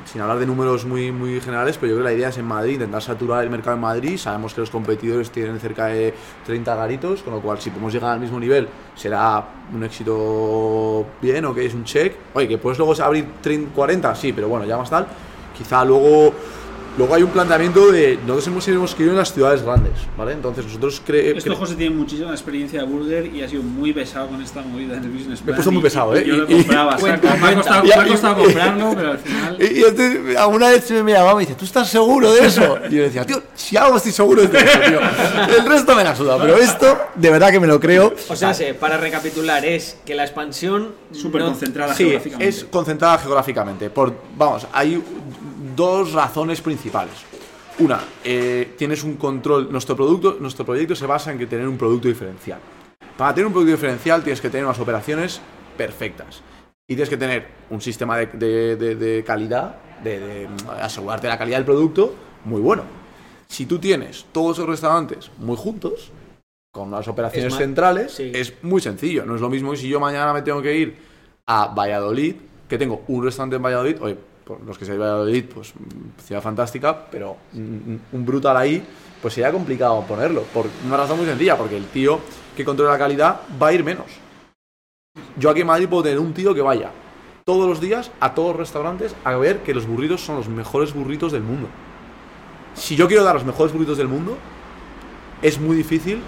sin 0.06 0.22
hablar 0.22 0.40
de 0.40 0.46
números 0.46 0.86
muy, 0.86 1.12
muy 1.12 1.42
generales, 1.42 1.76
pero 1.78 1.90
yo 1.90 1.96
creo 1.98 2.06
que 2.08 2.14
la 2.14 2.18
idea 2.18 2.30
es 2.30 2.38
en 2.38 2.46
Madrid, 2.46 2.76
intentar 2.76 3.02
saturar 3.02 3.44
el 3.44 3.50
mercado 3.50 3.76
en 3.76 3.82
Madrid. 3.82 4.18
Sabemos 4.18 4.54
que 4.54 4.62
los 4.62 4.70
competidores 4.70 5.30
tienen 5.30 5.60
cerca 5.60 5.88
de 5.88 6.14
30 6.46 6.74
garitos, 6.74 7.22
con 7.22 7.34
lo 7.34 7.42
cual 7.42 7.60
si 7.60 7.70
podemos 7.70 7.92
llegar 7.92 8.12
al 8.14 8.22
mismo 8.22 8.40
nivel 8.40 8.70
será 8.96 9.44
un 9.76 9.84
éxito 9.84 11.06
bien 11.22 11.44
o 11.44 11.54
que 11.54 11.66
es 11.66 11.74
un 11.74 11.84
check. 11.84 12.16
Oye, 12.34 12.48
que 12.48 12.58
puedes 12.58 12.78
luego 12.78 12.94
abrir 13.04 13.28
30, 13.42 13.76
40, 13.76 14.16
sí, 14.16 14.32
pero 14.32 14.48
bueno, 14.48 14.66
ya 14.66 14.78
más 14.78 14.90
tal. 14.90 15.06
Quizá 15.58 15.84
luego... 15.84 16.32
Luego 16.98 17.14
hay 17.14 17.22
un 17.22 17.30
planteamiento 17.30 17.92
de 17.92 18.16
nosotros 18.26 18.48
hemos, 18.48 18.68
hemos 18.68 18.96
querido 18.96 19.12
en 19.12 19.20
las 19.20 19.32
ciudades 19.32 19.62
grandes, 19.62 19.94
¿vale? 20.18 20.32
Entonces 20.34 20.66
nosotros 20.66 21.00
creemos... 21.06 21.38
Esto 21.38 21.56
José 21.56 21.76
tiene 21.76 21.96
muchísima 21.96 22.32
experiencia 22.32 22.80
de 22.82 22.88
burger 22.88 23.28
y 23.36 23.44
ha 23.44 23.48
sido 23.50 23.62
muy 23.62 23.94
pesado 23.94 24.28
con 24.30 24.42
esta 24.42 24.64
movida 24.64 24.98
en 24.98 25.04
el 25.04 25.10
business 25.12 25.42
Me 25.44 25.52
he 25.52 25.54
plan 25.54 25.56
puesto 25.58 25.72
muy 25.72 25.80
y- 25.80 25.84
pesado, 25.84 26.16
y 26.16 26.20
¿eh? 26.20 26.24
Yo 26.26 26.36
lo 26.38 26.50
Y- 26.50 26.54
y- 26.54 26.58
compraba, 26.64 26.96
o 26.96 27.00
sea, 27.00 27.20
Cuenta, 27.20 27.36
me 27.36 27.48
ha 27.48 27.56
costado, 27.56 27.82
cuenta. 27.82 27.96
me 27.98 28.02
ha 28.04 28.08
Y- 28.08 28.12
costado 28.12 28.40
y- 28.40 28.44
comprarlo, 28.46 28.94
pero 28.96 29.12
al 29.12 29.18
final... 29.20 29.58
Y 29.62 29.80
yo 29.80 29.94
te- 29.94 30.38
alguna 30.38 30.70
vez 30.70 30.90
me 30.92 31.12
llamaba 31.12 31.32
y 31.34 31.36
me 31.36 31.42
dice, 31.42 31.54
¿tú 31.56 31.66
estás 31.66 31.88
seguro 31.88 32.34
de 32.34 32.48
eso? 32.48 32.78
Y 32.90 32.96
yo 32.96 33.04
decía, 33.04 33.26
tío, 33.26 33.44
si 33.54 33.78
algo 33.78 33.98
estoy 33.98 34.12
seguro 34.12 34.42
de 34.42 34.58
eso, 34.58 34.80
tío. 34.88 35.00
El 35.56 35.66
resto 35.70 35.96
me 35.96 36.04
la 36.04 36.16
suda, 36.16 36.38
pero 36.42 36.58
esto, 36.58 36.98
de 37.14 37.30
verdad 37.30 37.52
que 37.52 37.60
me 37.60 37.68
lo 37.68 37.80
creo. 37.80 38.14
O 38.28 38.36
sea, 38.36 38.56
se- 38.56 38.74
para 38.74 38.98
recapitular, 38.98 39.64
es 39.64 39.98
que 40.04 40.16
la 40.16 40.24
expansión... 40.24 40.94
Súper 41.12 41.42
no- 41.42 41.48
concentrada 41.50 41.94
Sí, 41.94 42.04
geográficamente. 42.06 42.50
es 42.50 42.66
concentrada 42.66 43.18
geográficamente. 43.20 43.90
Por, 43.92 44.14
vamos, 44.36 44.66
hay 44.74 45.02
dos 45.78 46.12
razones 46.12 46.60
principales. 46.60 47.14
Una, 47.80 48.00
eh, 48.24 48.74
tienes 48.78 49.04
un 49.04 49.16
control. 49.16 49.72
Nuestro 49.72 49.96
producto, 49.96 50.38
nuestro 50.40 50.66
proyecto 50.66 50.96
se 50.96 51.06
basa 51.06 51.32
en 51.32 51.38
que 51.38 51.46
tener 51.46 51.68
un 51.68 51.78
producto 51.78 52.08
diferencial. 52.08 52.60
Para 53.16 53.34
tener 53.34 53.46
un 53.48 53.54
producto 53.54 53.72
diferencial 53.72 54.24
tienes 54.24 54.42
que 54.42 54.50
tener 54.50 54.66
unas 54.66 54.80
operaciones 54.80 55.40
perfectas. 55.78 56.42
Y 56.90 56.96
tienes 56.96 57.10
que 57.10 57.18
tener 57.18 57.48
un 57.70 57.80
sistema 57.82 58.18
de, 58.18 58.26
de- 58.28 58.76
de- 58.76 58.96
de 58.96 59.24
calidad, 59.24 59.76
de, 60.04 60.20
de 60.20 60.50
asegurarte 60.82 61.28
la 61.28 61.38
calidad 61.38 61.58
del 61.58 61.66
producto 61.66 62.16
muy 62.46 62.62
bueno. 62.62 62.84
Si 63.48 63.66
tú 63.66 63.78
tienes 63.80 64.26
todos 64.32 64.58
esos 64.58 64.68
restaurantes 64.70 65.30
muy 65.38 65.56
juntos, 65.56 66.12
con 66.74 66.90
las 66.92 67.08
operaciones 67.08 67.52
más- 67.54 67.60
centrales, 67.62 68.12
sí. 68.14 68.32
es 68.34 68.54
muy 68.64 68.82
sencillo. 68.82 69.26
No 69.26 69.36
es 69.36 69.42
lo 69.42 69.50
mismo 69.50 69.72
que 69.72 69.78
si 69.78 69.88
yo 69.88 70.00
mañana 70.00 70.34
me 70.34 70.42
tengo 70.42 70.62
que 70.62 70.76
ir 70.76 70.98
a 71.46 71.68
Valladolid, 71.68 72.36
que 72.68 72.78
tengo 72.78 73.04
un 73.08 73.24
restaurante 73.24 73.56
en 73.58 73.62
Valladolid, 73.62 73.98
oye, 74.02 74.18
por 74.48 74.62
los 74.62 74.78
que 74.78 74.86
se 74.86 74.98
va 74.98 75.06
a 75.06 75.12
Valladolid, 75.12 75.46
pues 75.54 75.74
ciudad 76.26 76.42
fantástica, 76.42 77.06
pero 77.12 77.36
un, 77.54 78.00
un 78.12 78.26
brutal 78.26 78.56
ahí, 78.56 78.84
pues 79.22 79.34
sería 79.34 79.52
complicado 79.52 80.02
ponerlo. 80.08 80.44
Por 80.54 80.68
una 80.86 80.98
razón 80.98 81.18
muy 81.18 81.26
sencilla, 81.26 81.58
porque 81.58 81.76
el 81.76 81.86
tío 81.86 82.20
que 82.56 82.64
controla 82.64 82.94
la 82.94 82.98
calidad 82.98 83.42
va 83.62 83.68
a 83.68 83.74
ir 83.74 83.84
menos. 83.84 84.08
Yo 85.38 85.50
aquí 85.50 85.62
en 85.62 85.68
Madrid 85.68 85.90
puedo 85.90 86.04
tener 86.04 86.20
un 86.20 86.34
tío 86.34 86.54
que 86.54 86.62
vaya 86.62 86.92
todos 87.46 87.68
los 87.68 87.80
días 87.80 88.12
a 88.20 88.34
todos 88.34 88.50
los 88.50 88.58
restaurantes 88.58 89.16
a 89.24 89.36
ver 89.38 89.60
que 89.64 89.74
los 89.74 89.88
burritos 89.88 90.22
son 90.22 90.36
los 90.36 90.50
mejores 90.50 90.94
burritos 90.94 91.32
del 91.32 91.44
mundo. 91.44 91.68
Si 92.74 92.96
yo 92.96 93.08
quiero 93.08 93.24
dar 93.24 93.36
los 93.36 93.46
mejores 93.46 93.72
burritos 93.72 93.98
del 93.98 94.08
mundo, 94.08 94.38
es 95.42 95.60
muy 95.60 95.76
difícil 95.76 96.22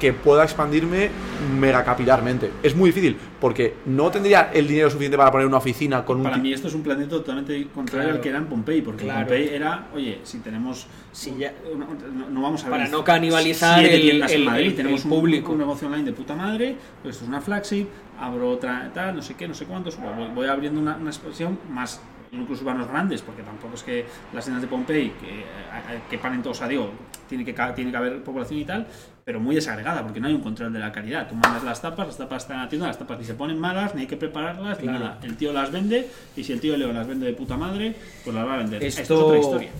que 0.00 0.12
pueda 0.12 0.44
expandirme 0.44 1.10
megacapilarmente. 1.58 2.50
Es 2.62 2.74
muy 2.76 2.90
difícil, 2.90 3.16
porque 3.40 3.74
no 3.86 4.10
tendría 4.10 4.50
el 4.52 4.68
dinero 4.68 4.90
suficiente 4.90 5.16
para 5.16 5.30
poner 5.30 5.46
una 5.46 5.56
oficina 5.58 6.04
con 6.04 6.18
un... 6.18 6.22
Para 6.24 6.36
mí 6.38 6.52
esto 6.52 6.68
es 6.68 6.74
un 6.74 6.82
planeta 6.82 7.10
totalmente 7.10 7.68
contrario 7.74 8.04
Claro. 8.04 8.16
al 8.16 8.20
que 8.22 8.28
era 8.28 8.38
en 8.38 8.46
Pompey, 8.46 8.82
porque 8.82 9.04
Claro. 9.04 9.20
Pompey 9.20 9.48
era, 9.48 9.86
oye, 9.94 10.20
si 10.22 10.38
tenemos... 10.40 10.86
Si 11.12 11.34
ya- 11.36 11.54
no, 11.76 12.28
no- 12.30 12.42
vamos 12.42 12.62
a 12.64 12.68
ver 12.68 12.78
Para 12.78 12.90
no 12.90 13.02
canibalizar 13.04 13.78
siete 13.80 13.94
el- 13.96 14.02
tiendas 14.02 14.32
en 14.32 14.38
el- 14.40 14.44
Madrid, 14.44 14.66
el- 14.66 14.76
tenemos 14.76 15.02
el 15.04 15.08
público. 15.10 15.52
Un, 15.52 15.58
negocio 15.58 15.88
online 15.88 16.04
de 16.04 16.12
puta 16.12 16.34
madre, 16.34 16.76
pues 17.02 17.14
esto 17.14 17.24
es 17.24 17.28
una 17.28 17.40
flagship, 17.40 17.86
abro 18.20 18.50
otra 18.50 18.90
tal, 18.92 19.16
no 19.16 19.22
sé 19.22 19.34
qué, 19.34 19.48
no 19.48 19.54
sé 19.54 19.64
cuántos, 19.64 19.96
voy, 19.98 20.28
voy 20.34 20.46
abriendo 20.46 20.80
una, 20.80 20.96
una 20.96 21.10
expansión 21.10 21.58
más 21.70 22.00
núcleos 22.32 22.60
urbanos 22.60 22.88
grandes, 22.88 23.22
porque 23.22 23.42
tampoco 23.42 23.74
es 23.76 23.82
que 23.82 24.04
las 24.34 24.44
tiendas 24.44 24.60
de 24.60 24.68
Pompey 24.68 25.10
que, 25.20 25.40
eh, 25.40 26.00
que 26.10 26.18
paren 26.18 26.42
todos 26.42 26.60
a 26.60 26.68
digo, 26.68 26.90
tiene 27.28 27.44
que, 27.46 27.54
ca- 27.54 27.74
tiene 27.74 27.90
que 27.90 27.96
haber 27.96 28.22
población 28.22 28.58
y 28.60 28.64
tal, 28.64 28.86
pero 29.26 29.40
muy 29.40 29.56
desagregada, 29.56 30.04
porque 30.04 30.20
no 30.20 30.28
hay 30.28 30.34
un 30.34 30.40
control 30.40 30.72
de 30.72 30.78
la 30.78 30.92
calidad. 30.92 31.28
Tú 31.28 31.34
mandas 31.34 31.64
las 31.64 31.82
tapas, 31.82 32.06
las 32.06 32.16
tapas 32.16 32.44
están 32.44 32.58
en 32.58 32.62
la 32.62 32.68
tienda, 32.68 32.86
las 32.86 32.96
tapas 32.96 33.18
ni 33.18 33.24
se 33.24 33.34
ponen 33.34 33.58
malas, 33.58 33.92
ni 33.92 34.02
hay 34.02 34.06
que 34.06 34.16
prepararlas, 34.16 34.80
ni 34.80 34.86
nada. 34.86 35.18
El 35.24 35.36
tío 35.36 35.52
las 35.52 35.72
vende, 35.72 36.08
y 36.36 36.44
si 36.44 36.52
el 36.52 36.60
tío 36.60 36.76
Leo 36.76 36.92
las 36.92 37.08
vende 37.08 37.26
de 37.26 37.32
puta 37.32 37.56
madre, 37.56 37.96
pues 38.22 38.36
las 38.36 38.46
va 38.46 38.54
a 38.54 38.58
vender. 38.58 38.84
Esto- 38.84 39.00
Esto, 39.02 39.14
es 39.14 39.20
otra 39.20 39.38
historia. 39.40 39.70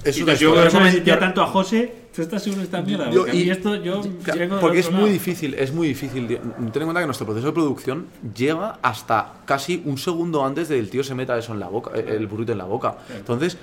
Eso 0.66 0.80
me 0.80 1.00
Yo- 1.04 1.18
tanto 1.20 1.42
a 1.42 1.46
José, 1.46 1.94
¿tú 2.12 2.22
estás 2.22 2.42
seguro 2.42 2.58
de 2.62 2.64
esta 2.64 2.82
mierda? 2.82 3.08
Yo- 3.08 3.18
Porque 3.20 3.30
a 3.30 3.34
mí 3.34 3.40
y- 3.42 3.50
esto, 3.50 3.76
yo 3.76 4.02
Claro, 4.24 4.58
porque 4.60 4.80
es 4.80 4.90
muy 4.90 5.10
difícil, 5.10 5.54
es 5.54 5.72
muy 5.72 5.86
difícil. 5.86 6.26
Ten 6.26 6.40
en 6.58 6.70
cuenta 6.72 6.98
que 6.98 7.06
nuestro 7.06 7.24
proceso 7.26 7.46
de 7.46 7.52
producción 7.52 8.06
lleva 8.36 8.80
hasta 8.82 9.42
casi 9.44 9.80
un 9.84 9.96
segundo 9.96 10.44
antes 10.44 10.68
del 10.68 10.90
tío 10.90 11.04
se 11.04 11.14
meta 11.14 11.38
eso 11.38 11.52
en 11.52 11.60
la 11.60 11.68
boca, 11.68 11.92
eh, 11.94 12.04
el 12.16 12.26
burrito 12.26 12.50
en 12.50 12.58
la 12.58 12.64
boca. 12.64 12.96
Entonces, 13.16 13.58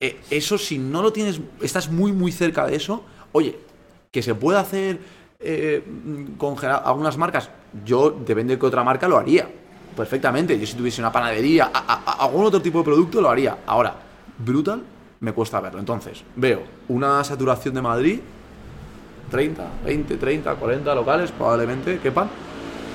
eh, 0.00 0.18
eso 0.30 0.56
si 0.56 0.78
no 0.78 1.02
lo 1.02 1.12
tienes, 1.12 1.42
estás 1.60 1.90
muy 1.92 2.12
muy 2.12 2.32
cerca 2.32 2.66
de 2.66 2.76
eso, 2.76 3.04
oye, 3.32 3.58
que 4.10 4.22
se 4.22 4.34
puede 4.34 4.58
hacer 4.58 4.98
eh, 5.40 5.82
con 6.38 6.56
gera- 6.56 6.76
algunas 6.78 7.16
marcas, 7.16 7.50
yo 7.84 8.10
depende 8.10 8.54
de 8.54 8.60
qué 8.60 8.66
otra 8.66 8.82
marca 8.84 9.06
lo 9.08 9.18
haría. 9.18 9.48
Perfectamente. 9.96 10.58
Yo 10.58 10.66
si 10.66 10.74
tuviese 10.76 11.00
una 11.00 11.10
panadería, 11.12 11.70
a- 11.72 12.16
algún 12.24 12.44
otro 12.44 12.60
tipo 12.60 12.78
de 12.78 12.84
producto 12.84 13.20
lo 13.20 13.30
haría. 13.30 13.58
Ahora, 13.66 13.94
brutal, 14.38 14.82
me 15.20 15.32
cuesta 15.32 15.60
verlo. 15.60 15.78
Entonces, 15.80 16.22
veo 16.36 16.62
una 16.88 17.22
saturación 17.24 17.74
de 17.74 17.82
Madrid 17.82 18.20
30, 19.30 19.64
20, 19.84 20.16
30, 20.18 20.54
40 20.54 20.94
locales 20.94 21.32
probablemente 21.32 21.98
quepan 21.98 22.28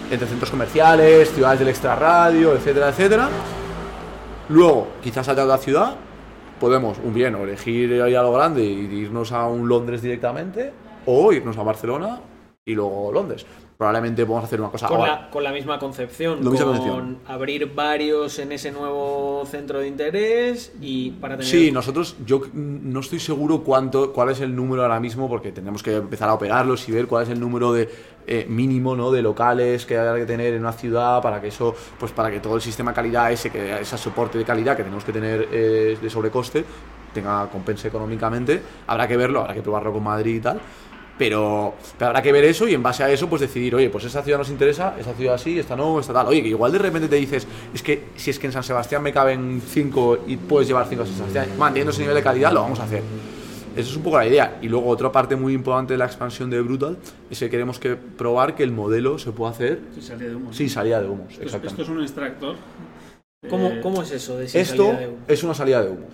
entre 0.10 0.28
centros 0.28 0.50
comerciales, 0.52 1.30
ciudades 1.32 1.60
del 1.60 1.70
extrarradio, 1.70 2.54
etcétera, 2.54 2.90
etcétera. 2.90 3.30
Luego, 4.50 4.88
quizás 5.02 5.28
allá 5.30 5.42
de 5.42 5.48
la 5.48 5.58
ciudad, 5.58 5.96
podemos, 6.60 6.98
un 7.04 7.14
bien, 7.14 7.36
o 7.36 7.44
elegir 7.44 7.92
ir 7.92 8.02
a 8.02 8.22
lo 8.22 8.34
grande 8.34 8.64
y 8.64 8.80
irnos 8.94 9.32
a 9.32 9.48
un 9.48 9.68
Londres 9.68 10.02
directamente, 10.02 10.72
o 11.06 11.32
irnos 11.34 11.58
a 11.58 11.64
Barcelona 11.64 12.20
y 12.66 12.76
luego 12.76 13.12
Londres. 13.12 13.46
Probablemente 13.76 14.24
podemos 14.28 14.46
hacer 14.46 14.62
una 14.62 14.70
cosa. 14.70 14.88
Con 14.88 15.00
Ahora, 15.00 15.22
la, 15.22 15.30
con 15.32 15.44
la 15.44 15.52
misma 15.52 15.80
concepción, 15.80 16.44
La 16.44 16.52
misma 16.52 16.66
con 16.68 16.76
concepción. 16.78 17.18
abrir 17.26 17.74
varios 17.74 18.38
en 18.38 18.52
ese 18.52 18.72
nuevo 18.72 19.44
centro 19.48 19.80
de 19.80 19.88
interés 19.88 20.72
y 20.80 21.10
para 21.10 21.36
tener... 21.38 21.50
Sí, 21.50 21.72
nosotros, 21.72 22.16
yo 22.24 22.44
no 22.54 23.00
estoy 23.00 23.20
seguro 23.20 23.64
cuánto, 23.64 24.14
cuál 24.14 24.30
es 24.30 24.40
el 24.42 24.56
número 24.56 24.84
ahora 24.84 25.00
mismo, 25.00 25.28
porque 25.28 25.52
tendremos 25.52 25.82
que 25.82 25.96
empezar 25.96 26.30
a 26.30 26.36
operarlos 26.36 26.88
y 26.88 26.92
ver 26.92 27.08
cuál 27.08 27.24
es 27.24 27.30
el 27.30 27.40
número 27.40 27.74
de 27.74 27.90
eh, 28.28 28.46
mínimo, 28.48 28.96
¿no? 28.96 29.10
De 29.10 29.24
locales 29.24 29.88
que 29.88 29.98
hay 29.98 30.20
que 30.20 30.28
tener 30.28 30.54
en 30.54 30.60
una 30.62 30.74
ciudad 30.74 31.20
para 31.24 31.42
que 31.42 31.48
eso, 31.48 31.74
pues 32.00 32.12
para 32.12 32.30
que 32.30 32.40
todo 32.40 32.58
el 32.58 32.62
sistema 32.62 32.92
de 32.92 32.96
calidad 32.96 33.32
ese, 33.32 33.50
que 33.50 33.82
ese 33.82 33.98
soporte 33.98 34.38
de 34.38 34.46
calidad 34.46 34.78
que 34.78 34.84
tenemos 34.84 35.04
que 35.04 35.12
tener 35.12 35.48
eh, 35.52 35.98
de 36.00 36.10
sobrecoste, 36.12 36.64
tenga 37.16 37.50
compense 37.50 37.88
económicamente. 37.88 38.62
Habrá 38.86 39.08
que 39.08 39.18
verlo, 39.18 39.42
habrá 39.42 39.56
que 39.56 39.64
probarlo 39.64 39.92
con 39.92 40.04
Madrid 40.04 40.36
y 40.36 40.40
tal. 40.40 40.62
Pero, 41.22 41.76
pero 42.00 42.08
habrá 42.10 42.24
que 42.24 42.32
ver 42.32 42.44
eso 42.46 42.68
y 42.68 42.74
en 42.74 42.82
base 42.82 43.04
a 43.04 43.12
eso 43.12 43.30
pues 43.30 43.42
decidir, 43.42 43.76
oye, 43.76 43.92
pues 43.92 44.06
esa 44.06 44.24
ciudad 44.24 44.40
nos 44.40 44.50
interesa, 44.50 44.96
esa 45.00 45.14
ciudad 45.14 45.38
sí, 45.38 45.60
esta 45.60 45.76
no, 45.76 46.00
esta 46.00 46.14
tal. 46.14 46.26
Oye, 46.26 46.42
que 46.42 46.48
igual 46.48 46.72
de 46.72 46.80
repente 46.80 47.08
te 47.08 47.16
dices, 47.18 47.46
es 47.72 47.84
que 47.84 48.06
si 48.16 48.32
es 48.32 48.40
que 48.40 48.48
en 48.48 48.54
San 48.54 48.64
Sebastián 48.64 49.04
me 49.04 49.14
caben 49.14 49.62
5 49.64 50.24
y 50.26 50.38
puedes 50.38 50.68
llevar 50.68 50.88
5 50.90 51.04
a 51.04 51.06
San 51.06 51.16
Sebastián, 51.16 51.50
manteniendo 51.60 51.92
ese 51.92 52.02
nivel 52.02 52.16
de 52.16 52.24
calidad, 52.24 52.52
lo 52.52 52.62
vamos 52.64 52.80
a 52.80 52.86
hacer. 52.86 53.04
Esa 53.76 53.88
es 53.88 53.96
un 53.96 54.02
poco 54.02 54.18
la 54.18 54.26
idea. 54.26 54.58
Y 54.64 54.68
luego 54.68 54.88
otra 54.90 55.12
parte 55.12 55.36
muy 55.36 55.54
importante 55.54 55.94
de 55.94 56.00
la 56.00 56.06
expansión 56.06 56.50
de 56.50 56.60
Brutal 56.60 56.98
es 57.30 57.38
que 57.38 57.52
queremos 57.52 57.78
que 57.78 57.96
probar 57.96 58.56
que 58.56 58.64
el 58.64 58.72
modelo 58.72 59.20
se 59.20 59.32
puede 59.32 59.52
hacer 59.52 59.80
salida 60.02 60.28
de 60.30 60.54
sin 60.56 60.70
salida 60.72 61.00
de 61.04 61.08
humos. 61.08 61.28
Esto, 61.34 61.42
es- 61.42 61.46
Exactamente. 61.54 61.82
esto 61.84 61.84
es 61.84 61.98
un 61.98 62.02
extractor. 62.02 62.56
¿Cómo, 63.48 63.68
eh, 63.68 63.80
cómo 63.84 64.02
es 64.02 64.12
eso 64.12 64.38
de 64.40 64.48
sin 64.50 64.60
Esto 64.62 64.86
salida 64.88 65.00
de 65.02 65.08
humo? 65.08 65.18
es 65.28 65.44
una 65.44 65.54
salida 65.54 65.84
de 65.84 65.90
humos. 65.92 66.14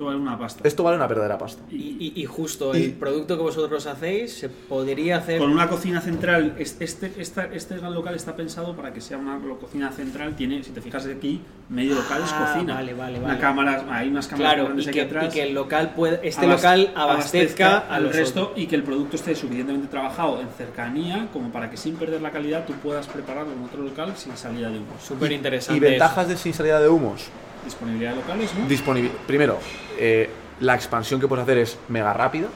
Esto 0.00 0.06
vale 0.06 0.18
una 0.18 0.38
pasta. 0.38 0.66
Esto 0.66 0.82
vale 0.82 0.96
una 0.96 1.06
verdadera 1.06 1.36
pasta. 1.36 1.62
Y, 1.70 1.76
y- 1.76 2.12
y 2.16 2.24
justo 2.24 2.74
Y- 2.74 2.84
el 2.84 2.92
producto 2.94 3.36
que 3.36 3.42
vosotros 3.42 3.86
hacéis 3.86 4.32
se 4.32 4.48
podría 4.48 5.18
hacer... 5.18 5.38
Con 5.38 5.50
una 5.50 5.68
cocina 5.68 6.00
central, 6.00 6.54
es- 6.58 6.76
este, 6.80 7.12
esta- 7.18 7.44
este 7.52 7.76
gran 7.76 7.92
local 7.92 8.14
está 8.14 8.34
pensado 8.34 8.74
para 8.74 8.94
que 8.94 9.02
sea 9.02 9.18
una 9.18 9.38
cocina 9.60 9.92
central. 9.92 10.34
Tiene, 10.36 10.62
si 10.64 10.70
te 10.70 10.80
fijas 10.80 11.04
aquí, 11.04 11.42
medio 11.68 11.96
local 11.96 12.22
es 12.24 12.30
Ah, 12.32 12.50
cocina. 12.54 12.74
vale, 12.76 12.94
vale, 12.94 13.18
Una 13.20 13.38
cámara, 13.38 13.84
hay 13.90 14.08
unas 14.08 14.26
cámaras 14.26 14.52
Claro, 14.54 14.64
grandes 14.68 14.86
y 14.86 14.88
aquí 14.88 14.98
que, 15.00 15.04
atrás. 15.04 15.24
y 15.26 15.28
que 15.36 15.42
el 15.42 15.52
local 15.54 15.92
puede, 15.94 16.26
este 16.26 16.46
local 16.46 16.92
abastezca 16.96 17.78
al 17.80 18.10
resto 18.10 18.42
otros. 18.44 18.58
y 18.58 18.66
que 18.68 18.76
el 18.76 18.82
producto 18.82 19.16
esté 19.16 19.34
suficientemente 19.34 19.88
trabajado 19.88 20.40
en 20.40 20.48
cercanía 20.56 21.28
como 21.30 21.50
para 21.52 21.70
que 21.70 21.76
sin 21.76 21.96
perder 21.96 22.22
la 22.22 22.30
calidad 22.30 22.64
tú 22.66 22.72
puedas 22.82 23.06
prepararlo 23.06 23.52
en 23.52 23.62
otro 23.64 23.82
local 23.82 24.14
sin 24.16 24.34
salida 24.34 24.70
de 24.70 24.78
humo. 24.78 24.94
Súper 24.98 25.30
interesante. 25.32 25.76
¿Y 25.76 25.90
ventajas 25.90 26.26
de 26.26 26.38
sin 26.38 26.54
salida 26.54 26.80
de 26.80 26.88
humos? 26.88 27.28
Disponibilidad 27.64 28.10
de 28.10 28.16
locales, 28.16 28.50
¿no? 28.54 28.66
Disponibil- 28.68 29.10
Primero, 29.26 29.58
eh, 29.98 30.28
la 30.60 30.74
expansión 30.74 31.20
que 31.20 31.28
puedes 31.28 31.42
hacer 31.42 31.58
es 31.58 31.78
mega 31.88 32.12
rápida, 32.12 32.48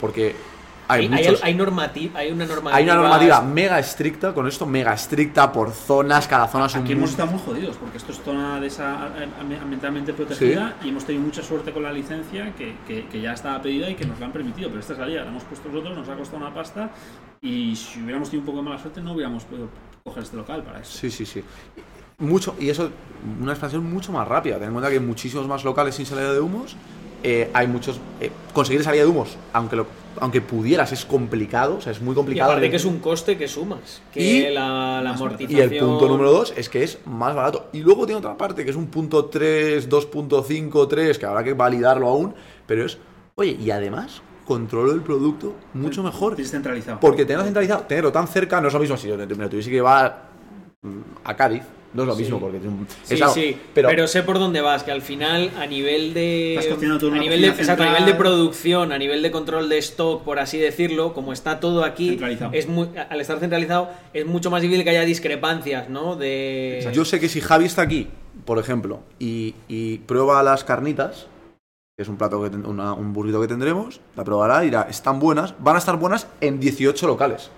porque 0.00 0.34
hay, 0.90 1.00
Hay, 1.06 1.12
hay, 1.12 1.24
muchos- 1.26 1.44
hay 1.44 1.54
normati- 1.54 2.10
hay 2.14 2.32
una 2.32 2.46
normativa... 2.46 2.76
hay 2.76 2.84
una 2.84 2.94
normativa 2.94 3.42
mega 3.42 3.78
estricta 3.78 4.32
con 4.32 4.46
esto, 4.48 4.64
mega 4.64 4.94
estricta 4.94 5.52
por 5.52 5.70
zonas, 5.72 6.26
cada 6.26 6.48
zona 6.48 6.64
es 6.66 6.74
un 6.76 6.80
Aquí 6.82 6.92
hemos 6.92 7.10
estado 7.10 7.30
muy 7.32 7.40
jodidos 7.40 7.76
porque 7.76 7.98
esto 7.98 8.12
es 8.12 8.22
zona 8.22 8.58
de 8.58 8.68
esa 8.68 8.94
am- 9.04 9.12
ambientalmente 9.62 10.14
protegida 10.14 10.76
y 10.82 10.88
hemos 10.88 11.04
tenido 11.04 11.24
mucha 11.26 11.42
suerte 11.42 11.72
con 11.72 11.82
la 11.82 11.92
licencia 11.92 12.54
que, 12.54 12.74
que- 12.86 13.06
que 13.06 13.20
ya 13.20 13.34
estaba 13.34 13.60
pedida 13.60 13.90
y 13.90 13.96
que 13.96 14.06
nos 14.06 14.18
la 14.18 14.26
han 14.26 14.32
permitido. 14.32 14.68
Pero 14.70 14.80
esta 14.80 14.96
salida 14.96 15.22
la 15.24 15.28
hemos 15.28 15.44
puesto 15.44 15.68
nosotros, 15.68 15.94
nos 15.94 16.08
ha 16.08 16.14
costado 16.14 16.38
una 16.38 16.54
pasta 16.54 16.90
y 17.42 17.76
si 17.76 18.00
hubiéramos 18.02 18.30
tenido 18.30 18.42
un 18.42 18.46
poco 18.46 18.58
de 18.58 18.64
mala 18.70 18.80
suerte 18.80 19.02
no 19.02 19.12
hubiéramos 19.12 19.44
podido 19.44 19.68
coger 20.04 20.22
este 20.22 20.36
local 20.38 20.62
para 20.62 20.80
eso. 20.80 20.96
Sí, 20.96 21.10
sí, 21.10 21.26
sí. 21.26 21.44
Mucho, 22.20 22.56
y 22.58 22.68
eso, 22.68 22.90
una 23.40 23.52
expansión 23.52 23.88
mucho 23.92 24.10
más 24.10 24.26
rápida. 24.26 24.56
Ten 24.56 24.64
en 24.68 24.72
cuenta 24.72 24.88
que 24.90 24.96
hay 24.96 25.00
muchísimos 25.04 25.46
más 25.46 25.64
locales 25.64 25.94
sin 25.94 26.04
salida 26.06 26.32
de 26.32 26.40
humos. 26.40 26.76
eh, 27.22 27.50
hay 27.52 27.66
muchos. 27.66 28.00
eh, 28.20 28.30
conseguir 28.52 28.82
salida 28.84 29.02
de 29.04 29.08
humos, 29.08 29.36
aunque, 29.52 29.74
lo, 29.76 29.86
aunque 30.20 30.40
pudieras, 30.40 30.90
es 30.92 31.04
complicado. 31.04 31.76
O 31.76 31.80
sea, 31.80 31.90
es 31.92 32.00
muy 32.00 32.12
Y 32.12 32.14
complicado. 32.16 32.50
aparte 32.52 32.70
que 32.70 32.76
es 32.76 32.84
un 32.84 32.98
coste 33.00 33.36
que 33.36 33.46
sumas, 33.48 34.02
que 34.12 34.20
Y- 34.20 34.42
la, 34.54 35.00
la 35.02 35.12
barato. 35.12 35.12
Y 35.12 35.16
amortización... 35.16 35.60
el 35.72 35.78
punto 35.78 36.08
número 36.08 36.30
dos 36.32 36.52
es 36.56 36.68
que 36.68 36.82
es 36.84 36.98
más 37.06 37.34
barato. 37.36 37.68
Y 37.72 37.80
luego 37.80 38.04
tiene 38.06 38.18
otra 38.20 38.36
parte 38.36 38.64
que 38.64 38.70
es 38.70 38.76
un 38.76 38.86
punto 38.88 39.24
3, 39.26 39.88
2.5, 39.88 40.88
3, 40.88 41.18
que 41.18 41.26
habrá 41.26 41.42
que 41.44 41.54
validarlo 41.54 42.08
aún. 42.08 42.34
Pero 42.66 42.84
es, 42.84 42.98
oye, 43.36 43.56
y 43.60 43.70
además 43.72 44.22
controlo 44.44 44.92
el 44.92 45.02
producto 45.02 45.54
mucho 45.74 46.02
mejor. 46.04 46.34
Descentralizado. 46.36 46.98
Porque 47.00 47.24
tenerlo 47.24 47.44
centralizado, 47.44 47.82
tenerlo 47.82 48.10
tan 48.12 48.26
cerca, 48.28 48.60
no 48.60 48.68
es 48.68 48.74
lo 48.74 48.80
mismo 48.80 48.96
si 48.96 49.08
yo 49.08 49.16
me 49.16 49.26
lo 49.26 49.48
tuviese 49.48 49.70
que 49.70 49.76
llevar 49.76 50.28
mm, 50.82 50.98
a 51.24 51.34
Cádiz. 51.36 51.62
No 51.98 52.04
es 52.04 52.08
lo 52.08 52.14
Sí. 52.16 52.22
mismo, 52.22 52.40
porque 52.40 52.56
es 52.58 52.64
un- 52.64 52.86
Sí, 53.02 53.14
es 53.14 53.22
algo- 53.22 53.34
sí, 53.34 53.56
pero, 53.74 53.88
pero, 53.88 54.06
sé 54.06 54.22
por 54.22 54.38
dónde 54.38 54.60
vas, 54.60 54.82
que 54.84 54.92
al 54.92 55.02
final 55.02 55.50
a 55.58 55.66
nivel 55.66 56.14
de 56.14 56.58
tú 57.00 57.08
a 57.08 57.18
nivel 57.18 57.40
de, 57.42 57.48
exacto, 57.48 57.82
a 57.82 57.86
nivel 57.86 58.06
de 58.06 58.14
producción, 58.14 58.92
a 58.92 58.98
nivel 58.98 59.22
de 59.22 59.30
control 59.30 59.68
de 59.68 59.78
stock, 59.78 60.22
por 60.22 60.38
así 60.38 60.58
decirlo, 60.58 61.12
como 61.14 61.32
está 61.32 61.60
todo 61.60 61.84
aquí, 61.84 62.18
es 62.52 62.68
muy, 62.68 62.88
al 63.10 63.20
estar 63.20 63.38
centralizado 63.40 63.90
es 64.14 64.24
mucho 64.26 64.50
más 64.50 64.62
difícil 64.62 64.84
que 64.84 64.90
haya 64.90 65.02
discrepancias, 65.02 65.88
¿no? 65.88 66.16
De 66.16 66.88
yo 66.92 67.04
sé 67.04 67.18
que 67.20 67.28
si 67.28 67.40
Javi 67.40 67.64
está 67.64 67.82
aquí, 67.82 68.08
por 68.44 68.58
ejemplo, 68.58 69.00
y, 69.18 69.54
y 69.68 69.98
prueba 69.98 70.42
las 70.42 70.62
carnitas, 70.64 71.26
que 71.96 72.02
es 72.02 72.08
un 72.08 72.16
plato 72.16 72.40
que 72.42 72.50
ten- 72.50 72.64
una- 72.64 72.92
un 72.92 73.12
burrito 73.12 73.40
que 73.40 73.48
tendremos, 73.48 74.00
la 74.14 74.22
probará 74.22 74.62
y 74.62 74.66
dirá, 74.66 74.86
están 74.88 75.18
buenas, 75.18 75.54
van 75.58 75.74
a 75.74 75.78
estar 75.80 75.96
buenas 75.96 76.28
en 76.40 76.60
18 76.60 77.08
locales. 77.08 77.50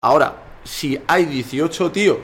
Ahora, 0.00 0.36
si 0.62 1.00
hay 1.08 1.24
18 1.24 1.90
tíos 1.90 2.18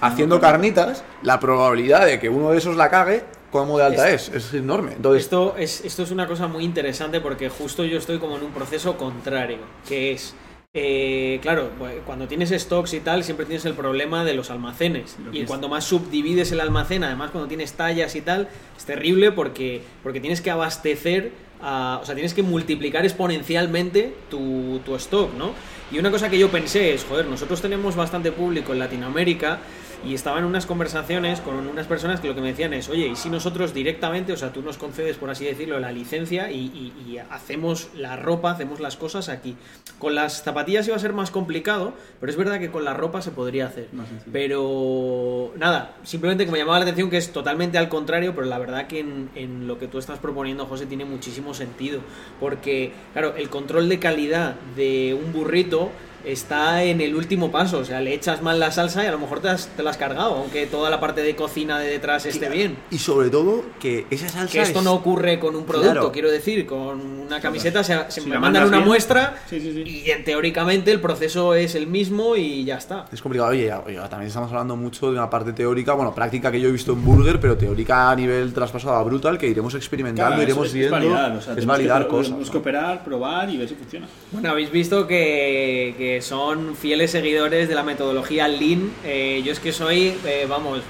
haciendo 0.00 0.40
carnitas, 0.40 1.04
la 1.22 1.40
probabilidad 1.40 2.06
de 2.06 2.18
que 2.18 2.28
uno 2.28 2.50
de 2.50 2.58
esos 2.58 2.76
la 2.76 2.90
cague, 2.90 3.24
¿cómo 3.50 3.78
de 3.78 3.84
alta 3.84 4.10
es? 4.10 4.28
Es 4.28 4.52
enorme. 4.54 4.92
Entonces, 4.92 5.22
Esto 5.24 5.54
es, 5.58 5.84
esto 5.84 6.02
es 6.02 6.10
una 6.10 6.26
cosa 6.26 6.46
muy 6.48 6.64
interesante 6.64 7.20
porque 7.20 7.48
justo 7.48 7.84
yo 7.84 7.98
estoy 7.98 8.18
como 8.18 8.36
en 8.36 8.42
un 8.44 8.52
proceso 8.52 8.96
contrario, 8.96 9.58
que 9.88 10.12
es 10.12 10.34
eh, 10.74 11.38
claro, 11.40 11.70
bu- 11.80 12.02
cuando 12.04 12.28
tienes 12.28 12.50
stocks 12.50 12.92
y 12.92 13.00
tal, 13.00 13.24
siempre 13.24 13.46
tienes 13.46 13.64
el 13.64 13.72
problema 13.72 14.22
de 14.24 14.34
los 14.34 14.50
almacenes. 14.50 15.16
Lo 15.24 15.34
Y 15.34 15.44
cuando 15.44 15.68
más 15.68 15.84
subdivides 15.84 16.52
el 16.52 16.60
almacén, 16.60 17.02
además 17.04 17.30
cuando 17.30 17.48
tienes 17.48 17.72
tallas 17.72 18.14
y 18.14 18.20
tal, 18.20 18.48
es 18.76 18.84
terrible 18.84 19.32
porque, 19.32 19.82
porque 20.02 20.20
tienes 20.20 20.40
que 20.42 20.50
abastecer, 20.50 21.32
a- 21.62 21.98
o 22.02 22.04
sea, 22.06 22.14
tienes 22.14 22.34
que 22.34 22.42
multiplicar 22.42 23.04
exponencialmente 23.04 24.14
tu, 24.30 24.80
tu 24.84 24.94
stock, 24.96 25.32
¿no? 25.34 25.52
Y 25.90 25.98
una 25.98 26.10
cosa 26.10 26.28
que 26.28 26.38
yo 26.38 26.50
pensé 26.50 26.92
es, 26.92 27.04
joder, 27.04 27.26
nosotros 27.26 27.62
tenemos 27.62 27.96
bastante 27.96 28.30
público 28.30 28.72
en 28.72 28.78
Latinoamérica 28.78 29.58
y 30.06 30.14
estaba 30.14 30.38
en 30.38 30.44
unas 30.44 30.64
conversaciones 30.66 31.40
con 31.40 31.54
unas 31.66 31.86
personas 31.86 32.20
que 32.20 32.28
lo 32.28 32.34
que 32.34 32.40
me 32.40 32.48
decían 32.48 32.72
es, 32.72 32.88
oye, 32.88 33.08
¿y 33.08 33.16
si 33.16 33.30
nosotros 33.30 33.74
directamente, 33.74 34.32
o 34.32 34.36
sea, 34.36 34.52
tú 34.52 34.62
nos 34.62 34.78
concedes, 34.78 35.16
por 35.16 35.28
así 35.30 35.44
decirlo, 35.44 35.80
la 35.80 35.90
licencia 35.92 36.50
y, 36.52 36.58
y- 36.66 37.10
y 37.10 37.18
hacemos 37.18 37.88
la 37.96 38.16
ropa, 38.16 38.52
hacemos 38.52 38.78
las 38.80 38.96
cosas 38.96 39.28
aquí? 39.28 39.56
Con 39.98 40.14
las 40.14 40.42
zapatillas 40.44 40.86
iba 40.86 40.94
a 40.96 41.00
ser 41.00 41.12
más 41.12 41.30
complicado, 41.32 41.94
pero 42.20 42.30
es 42.30 42.36
verdad 42.38 42.60
que 42.60 42.70
con 42.70 42.84
la 42.84 42.94
ropa 42.94 43.20
se 43.22 43.32
podría 43.32 43.66
hacer. 43.66 43.88
Pero 44.32 45.52
nada, 45.56 45.96
simplemente 46.04 46.44
que 46.46 46.52
me 46.52 46.58
llamaba 46.58 46.78
la 46.78 46.84
atención 46.84 47.10
que 47.10 47.16
es 47.16 47.32
totalmente 47.32 47.78
al 47.78 47.88
contrario, 47.88 48.34
pero 48.34 48.46
la 48.46 48.58
verdad 48.58 48.86
que 48.86 49.00
en, 49.00 49.30
en 49.34 49.66
lo 49.66 49.78
que 49.78 49.88
tú 49.88 49.98
estás 49.98 50.18
proponiendo, 50.18 50.66
José, 50.66 50.86
tiene 50.86 51.04
muchísimo 51.04 51.54
sentido. 51.54 52.00
Porque, 52.40 52.92
claro, 53.12 53.34
el 53.36 53.48
control 53.48 53.88
de 53.88 53.98
calidad 53.98 54.54
de 54.76 55.18
un 55.20 55.32
burrito 55.32 55.90
está 56.24 56.82
en 56.84 57.00
el 57.00 57.14
último 57.14 57.50
paso. 57.50 57.78
O 57.78 57.84
sea, 57.84 58.00
le 58.00 58.14
echas 58.14 58.42
mal 58.42 58.58
la 58.60 58.70
salsa 58.70 59.04
y 59.04 59.06
a 59.06 59.12
lo 59.12 59.18
mejor 59.18 59.40
te, 59.40 59.48
has- 59.48 59.68
te 59.76 59.82
la 59.82 59.90
has 59.90 59.96
cargado, 59.96 60.34
aunque 60.36 60.66
toda 60.66 60.90
la 60.90 61.00
parte 61.00 61.22
de 61.22 61.34
cocina 61.36 61.78
de 61.78 61.88
detrás 61.88 62.26
esté 62.26 62.48
bien. 62.48 62.76
Y 62.90 62.98
sobre 62.98 63.30
todo 63.30 63.64
que 63.80 64.06
esa 64.10 64.28
salsa 64.28 64.52
Que 64.52 64.60
esto 64.62 64.78
es- 64.80 64.84
no 64.84 64.92
ocurre 64.94 65.38
con 65.38 65.54
un 65.56 65.64
producto, 65.64 65.92
Claro. 65.92 66.12
quiero 66.12 66.30
decir, 66.30 66.66
con 66.66 67.00
una 67.00 67.40
camiseta 67.40 67.84
se, 67.84 67.96
se 68.10 68.20
Si 68.22 68.28
me 68.28 68.38
mandan 68.38 68.64
una 68.66 68.78
bien. 68.78 68.88
muestra 68.88 69.36
Sí, 69.48 69.60
sí, 69.60 69.72
sí. 69.72 69.82
y 69.86 70.22
teóricamente 70.24 70.90
el 70.90 71.00
proceso 71.00 71.54
es 71.54 71.74
el 71.74 71.86
mismo 71.86 72.36
y 72.36 72.64
ya 72.64 72.76
está. 72.76 73.06
Es 73.12 73.20
complicado. 73.22 73.50
Oye, 73.50 73.72
oye, 73.72 73.96
también 74.08 74.28
estamos 74.28 74.50
hablando 74.50 74.76
mucho 74.76 75.06
de 75.06 75.12
una 75.12 75.28
parte 75.30 75.52
teórica, 75.52 75.94
bueno, 75.94 76.14
práctica 76.14 76.50
que 76.50 76.60
yo 76.60 76.68
he 76.68 76.72
visto 76.72 76.92
en 76.92 77.04
Burger, 77.04 77.38
pero 77.40 77.56
teórica 77.56 78.10
a 78.10 78.16
nivel 78.16 78.52
traspasado 78.52 78.94
a 78.96 79.02
Brutal, 79.02 79.38
que 79.38 79.46
iremos 79.48 79.74
experimentando, 79.74 80.30
Claro, 80.36 80.42
iremos 80.42 80.66
es, 80.68 80.72
viendo. 80.74 80.96
Es 80.96 81.02
validar, 81.02 81.30
o 81.32 81.40
sea, 81.40 81.52
es 81.52 81.56
tenemos 81.56 81.76
validar 81.76 82.02
que, 82.04 82.08
cosas. 82.08 82.26
Tenemos 82.26 82.46
¿no? 82.46 82.52
que 82.52 82.58
operar, 82.58 83.04
probar 83.04 83.50
y 83.50 83.56
ver 83.56 83.68
si 83.68 83.74
funciona. 83.74 84.06
Bueno, 84.32 84.50
habéis 84.50 84.70
visto 84.70 85.06
que, 85.06 85.94
que 85.96 86.07
son 86.20 86.74
fieles 86.76 87.10
seguidores 87.10 87.68
de 87.68 87.74
la 87.74 87.82
metodología 87.82 88.48
Lean. 88.48 88.90
Eh, 89.04 89.42
yo 89.44 89.52
es 89.52 89.60
que 89.60 89.72
soy, 89.72 90.14
eh, 90.26 90.46
vamos, 90.48 90.80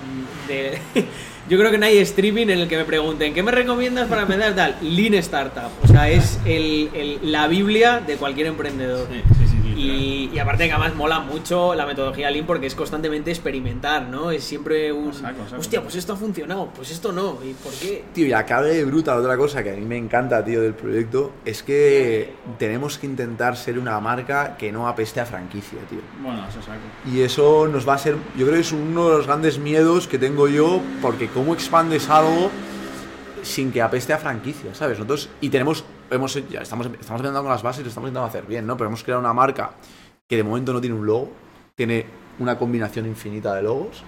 de... 0.47 0.79
yo 1.49 1.59
creo 1.59 1.71
que 1.71 1.79
no 1.79 1.87
hay 1.87 1.99
streaming 1.99 2.45
en 2.49 2.59
el 2.61 2.69
que 2.69 2.77
me 2.77 2.85
pregunten, 2.85 3.33
¿qué 3.35 3.43
me 3.43 3.51
recomiendas 3.53 4.09
para 4.09 4.23
empezar 4.23 4.55
tal? 4.55 4.77
Lean 4.83 5.15
Startup. 5.15 5.71
O 5.83 5.87
sea, 5.89 6.11
es 6.11 6.39
el- 6.45 7.19
la 7.23 7.47
Biblia 7.49 8.01
de 8.07 8.17
cualquier 8.17 8.49
emprendedor. 8.49 9.07
Sí, 9.11 9.47
sí. 9.47 9.48
Y, 9.79 10.31
y 10.33 10.39
aparte 10.39 10.67
que 10.67 10.73
además 10.73 10.95
mola 10.97 11.21
mucho 11.21 11.75
la 11.75 11.87
metodología 11.87 12.31
Lean 12.31 12.47
porque 12.47 12.67
es 12.67 12.75
constantemente 12.75 13.31
experimentar, 13.31 14.09
¿no? 14.09 14.31
Es 14.31 14.45
siempre 14.45 14.93
un... 14.93 15.15
Saco. 15.15 15.43
Hostia, 15.57 15.83
pues 15.83 15.95
esto 15.95 16.15
ha 16.15 16.17
funcionado, 16.17 16.71
pues 16.75 16.91
esto 16.91 17.13
no. 17.13 17.39
¿Y 17.45 17.53
por 17.55 17.73
qué? 17.73 18.05
Tío, 18.13 18.27
y 18.27 18.33
acá 18.33 18.63
de 18.63 18.85
Brutal, 18.85 19.19
otra 19.19 19.37
cosa 19.37 19.63
que 19.63 19.71
a 19.71 19.75
mí 19.75 19.85
me 19.85 19.97
encanta, 19.97 20.45
tío, 20.45 20.61
del 20.61 20.75
proyecto, 20.75 21.33
es 21.45 21.63
que 21.63 22.35
tenemos 22.59 22.99
que 22.99 23.07
intentar 23.07 23.57
ser 23.57 23.79
una 23.79 23.99
marca 24.01 24.57
que 24.57 24.73
no 24.73 24.89
apeste 24.89 25.21
a 25.21 25.27
franquicia, 25.27 25.79
tío. 25.89 26.01
Bueno, 26.23 26.45
eso 26.49 26.61
saco. 26.61 26.81
Y 27.07 27.21
eso 27.21 27.69
nos 27.69 27.89
va 27.89 27.95
a 27.95 27.99
ser, 27.99 28.17
yo 28.37 28.47
creo 28.47 28.55
que 28.55 28.61
es 28.61 28.73
uno 28.73 29.09
de 29.11 29.17
los 29.19 29.27
grandes 29.27 29.59
miedos 29.59 30.09
que 30.09 30.19
tengo 30.19 30.49
yo, 30.49 30.81
porque 31.01 31.29
cómo 31.29 31.55
expandes 31.55 32.09
algo 32.09 32.51
sin 33.43 33.73
que 33.73 33.83
apeste 33.83 34.13
a 34.13 34.19
franquicia, 34.19 34.75
¿sabes? 34.75 34.99
Nosotros, 34.99 35.29
y 35.41 35.49
tenemos, 35.51 35.85
hemos, 36.11 36.35
ya 36.49 36.61
estamos, 36.61 36.87
estamos 36.87 37.21
empezando 37.21 37.43
con 37.43 37.51
las 37.51 37.63
bases 37.63 37.83
lo 37.83 37.89
estamos 37.89 38.09
intentando 38.09 38.29
hacer 38.29 38.47
bien, 38.47 38.67
¿no? 38.67 38.77
Pero 38.77 38.89
hemos 38.89 39.03
creado 39.03 39.21
una 39.21 39.33
marca 39.33 39.73
que 40.29 40.37
de 40.37 40.43
momento 40.45 40.73
no 40.73 40.81
tiene 40.81 40.97
un 40.97 41.07
logo, 41.07 41.31
tiene 41.75 42.05
una 42.39 42.59
combinación 42.59 43.07
infinita 43.07 43.55
de 43.55 43.63
logos, 43.63 44.03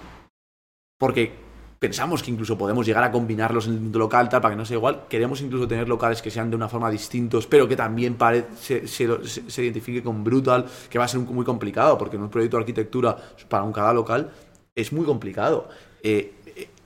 porque 0.98 1.32
pensamos 1.78 2.22
que 2.22 2.30
incluso 2.30 2.58
podemos 2.58 2.84
llegar 2.86 3.02
a 3.04 3.10
combinarlos 3.10 3.66
en 3.66 3.72
el 3.74 3.80
mundo 3.80 3.98
local, 3.98 4.28
tal, 4.28 4.40
para 4.42 4.52
que 4.54 4.58
no 4.58 4.66
sea 4.66 4.76
igual. 4.76 5.04
Queremos 5.08 5.40
incluso 5.40 5.66
tener 5.66 5.88
locales 5.88 6.20
que 6.20 6.30
sean 6.30 6.50
de 6.50 6.56
una 6.56 6.68
forma 6.68 6.90
distintos, 6.90 7.46
pero 7.46 7.66
que 7.66 7.74
también 7.76 8.16
pare- 8.16 8.46
se, 8.60 8.86
se- 8.86 9.24
se- 9.26 9.62
identifique 9.64 10.02
con 10.02 10.22
Brutal, 10.22 10.66
que 10.90 10.98
va 10.98 11.06
a 11.06 11.08
ser 11.08 11.20
muy 11.20 11.44
complicado, 11.44 11.96
porque 11.96 12.16
en 12.16 12.22
un 12.22 12.28
proyecto 12.30 12.58
de 12.58 12.62
arquitectura 12.62 13.16
para 13.48 13.62
un 13.62 13.72
cada 13.72 13.94
local 13.94 14.30
es 14.74 14.92
muy 14.92 15.06
complicado. 15.06 15.68
Eh, 16.02 16.34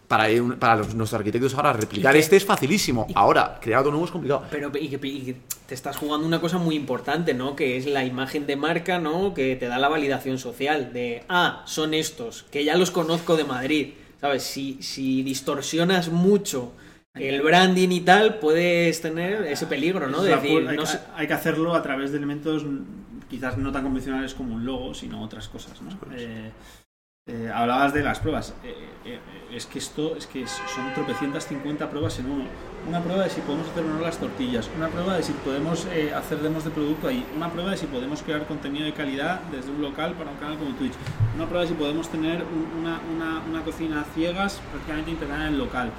para, 0.09 0.29
un- 0.43 0.57
para 0.59 0.77
los- 0.77 0.95
nuestros 0.95 1.19
arquitectos 1.21 1.55
ahora 1.55 1.73
replicar 1.73 2.15
este 2.17 2.37
es 2.37 2.45
facilísimo. 2.45 3.07
Ahora, 3.15 3.59
crear 3.61 3.79
algo 3.79 3.91
nuevo 3.91 4.05
es 4.07 4.11
complicado. 4.11 4.45
Pero 4.51 4.71
y 4.79 4.89
que, 4.89 5.07
y 5.07 5.21
que 5.23 5.37
te 5.67 5.75
estás 5.75 5.97
jugando 5.97 6.27
una 6.27 6.41
cosa 6.41 6.59
muy 6.59 6.75
importante, 6.77 7.33
¿no? 7.35 7.57
Que 7.57 7.77
es 7.77 7.87
la 7.87 8.05
imagen 8.05 8.47
de 8.47 8.57
marca, 8.57 8.99
¿no? 8.99 9.33
Que 9.35 9.57
te 9.57 9.67
da 9.67 9.79
la 9.79 9.89
validación 9.89 10.39
social 10.39 10.93
de, 10.93 11.25
ah, 11.29 11.63
son 11.67 11.95
estos, 11.95 12.45
que 12.51 12.65
ya 12.65 12.77
los 12.77 12.91
conozco 12.91 13.37
de 13.37 13.45
Madrid, 13.45 13.95
¿sabes? 14.21 14.43
Si, 14.43 14.79
si 14.83 15.23
distorsionas 15.23 16.09
mucho 16.11 16.73
el 17.15 17.43
branding 17.43 17.91
y 17.91 18.01
tal, 18.01 18.39
puedes 18.41 19.01
tener 19.01 19.47
ese 19.47 19.67
peligro, 19.67 20.09
¿no? 20.09 20.19
Es 20.19 20.25
De 20.25 20.31
la 20.31 20.37
decir, 20.41 20.69
hay, 20.69 20.77
no 20.77 20.83
que- 20.83 20.89
sé- 20.89 21.01
hay 21.15 21.27
que 21.29 21.33
hacerlo 21.33 21.75
a 21.75 21.83
través 21.83 22.11
de 22.11 22.19
elementos 22.19 22.65
quizás 23.31 23.57
no 23.57 23.73
tan 23.73 23.85
convencionales 23.85 24.35
como 24.35 24.55
un 24.57 24.65
logo, 24.67 24.95
sino 24.95 25.23
otras 25.23 25.49
cosas. 25.49 25.81
¿no? 25.81 25.91
Eh, 26.17 26.51
eh, 27.27 27.51
hablabas 27.55 27.95
de 27.95 28.03
las 28.03 28.19
pruebas. 28.21 28.55
Eh, 28.63 28.75
eh, 29.07 29.19
es 29.53 29.67
que 29.67 29.79
esto 29.79 30.15
es 30.17 30.27
que 30.27 30.47
son 30.47 30.93
tropecientas 30.95 31.47
50 31.47 31.89
pruebas 31.89 32.19
en 32.19 32.31
uno. 32.31 32.45
Una 32.87 33.01
prueba 33.01 33.23
de 33.25 33.31
si 33.31 33.41
podemos 33.41 33.67
hacer 33.71 33.85
o 33.85 34.01
las 34.01 34.19
tortillas. 34.19 34.69
Una 34.77 34.89
prueba 34.89 35.17
de 35.17 35.23
si 35.23 35.33
podemos 35.33 35.87
hacer 36.15 36.39
demos 36.41 36.65
de 36.65 36.71
producto 36.71 37.09
ahí. 37.09 37.25
Una 37.35 37.49
prueba 37.51 37.71
de 37.71 37.77
si 37.79 37.87
podemos 37.87 38.23
crear 38.23 38.47
contenido 38.47 38.85
de 38.85 38.93
calidad 38.93 39.41
desde 39.53 39.71
un 39.71 39.81
local 39.81 40.13
para 40.15 40.31
un 40.33 40.37
canal 40.37 40.59
como 40.59 40.75
Twitch. 40.75 40.93
Una 41.35 41.47
prueba 41.47 41.63
de 41.63 41.69
si 41.69 41.75
podemos 41.75 42.09
tener 42.11 42.43
un- 42.45 42.81
una, 42.81 43.01
una- 43.15 43.41
una 43.49 43.63
cocina 43.63 44.03
a 44.03 44.05
ciegas 44.05 44.61
prácticamente 44.71 45.13
integrada 45.13 45.47
en 45.47 45.53
el 45.55 45.59
local. 45.59 45.91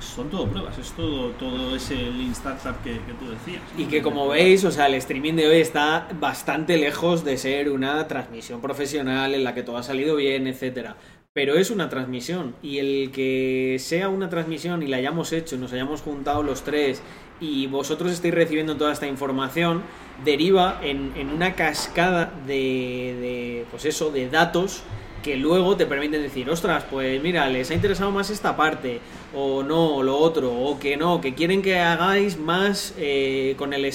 Son 0.00 0.28
todo 0.28 0.46
pruebas, 0.46 0.76
es 0.78 0.92
todo, 0.92 1.30
todo 1.30 1.74
ese 1.74 1.94
Lean 1.94 2.32
Startup 2.32 2.74
que, 2.82 2.94
tú 3.18 3.30
decías. 3.30 3.62
Y 3.78 3.86
que 3.86 4.02
como 4.02 4.28
veis, 4.28 4.64
o 4.64 4.70
sea, 4.70 4.86
el 4.86 4.94
streaming 4.94 5.34
de 5.34 5.46
hoy 5.46 5.56
está 5.56 6.08
bastante 6.20 6.76
lejos 6.76 7.24
de 7.24 7.38
ser 7.38 7.70
una 7.70 8.06
transmisión 8.08 8.60
profesional 8.60 9.34
en 9.34 9.44
la 9.44 9.54
que 9.54 9.62
todo 9.62 9.78
ha 9.78 9.82
salido 9.82 10.16
bien, 10.16 10.46
etcétera. 10.46 10.96
Pero 11.32 11.54
es 11.54 11.70
una 11.70 11.88
transmisión 11.88 12.54
y 12.62 12.78
el 12.78 13.10
que 13.10 13.76
sea 13.78 14.10
una 14.10 14.28
transmisión 14.28 14.82
y 14.82 14.86
la 14.86 14.98
hayamos 14.98 15.32
hecho, 15.32 15.56
nos 15.56 15.72
hayamos 15.72 16.02
juntado 16.02 16.42
los 16.42 16.62
tres 16.62 17.00
y 17.40 17.66
vosotros 17.68 18.12
estéis 18.12 18.34
recibiendo 18.34 18.76
toda 18.76 18.92
esta 18.92 19.06
información, 19.06 19.82
deriva 20.24 20.78
en, 20.82 21.12
en 21.16 21.30
una 21.30 21.54
cascada 21.54 22.34
de, 22.46 23.16
de, 23.20 23.66
pues 23.70 23.86
eso, 23.86 24.10
de 24.10 24.28
datos 24.28 24.82
que 25.22 25.36
luego 25.36 25.76
te 25.76 25.86
permiten 25.86 26.20
decir, 26.22 26.50
ostras, 26.50 26.84
pues 26.90 27.22
mira, 27.22 27.48
les 27.48 27.70
ha 27.70 27.74
interesado 27.74 28.10
más 28.10 28.28
esta 28.30 28.56
parte, 28.56 29.00
o 29.34 29.62
no, 29.62 29.96
o 29.96 30.02
lo 30.02 30.16
otro, 30.18 30.52
o 30.52 30.78
que 30.78 30.96
no, 30.96 31.20
que 31.20 31.34
quieren 31.34 31.62
que 31.62 31.78
hagáis 31.78 32.38
más 32.38 32.94
eh, 32.98 33.54
con, 33.56 33.72
el 33.72 33.92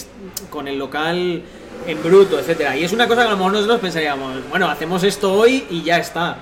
con 0.49 0.67
el 0.67 0.79
local 0.79 1.41
en 1.85 2.03
bruto, 2.03 2.39
etcétera. 2.39 2.77
Y 2.77 2.83
es 2.83 2.93
una 2.93 3.07
cosa 3.07 3.21
que 3.21 3.27
a 3.27 3.31
lo 3.31 3.37
mejor 3.37 3.51
nosotros 3.53 3.79
pensaríamos, 3.79 4.49
bueno, 4.49 4.69
hacemos 4.69 5.03
esto 5.03 5.33
hoy 5.33 5.65
y 5.69 5.83
ya 5.83 5.97
está. 5.97 6.37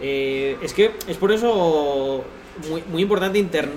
Eh, 0.00 0.56
es 0.62 0.74
que 0.74 0.90
es 1.06 1.16
por 1.16 1.30
eso 1.30 2.24
muy, 2.68 2.82
muy 2.90 3.02
importante 3.02 3.38
inter- 3.38 3.70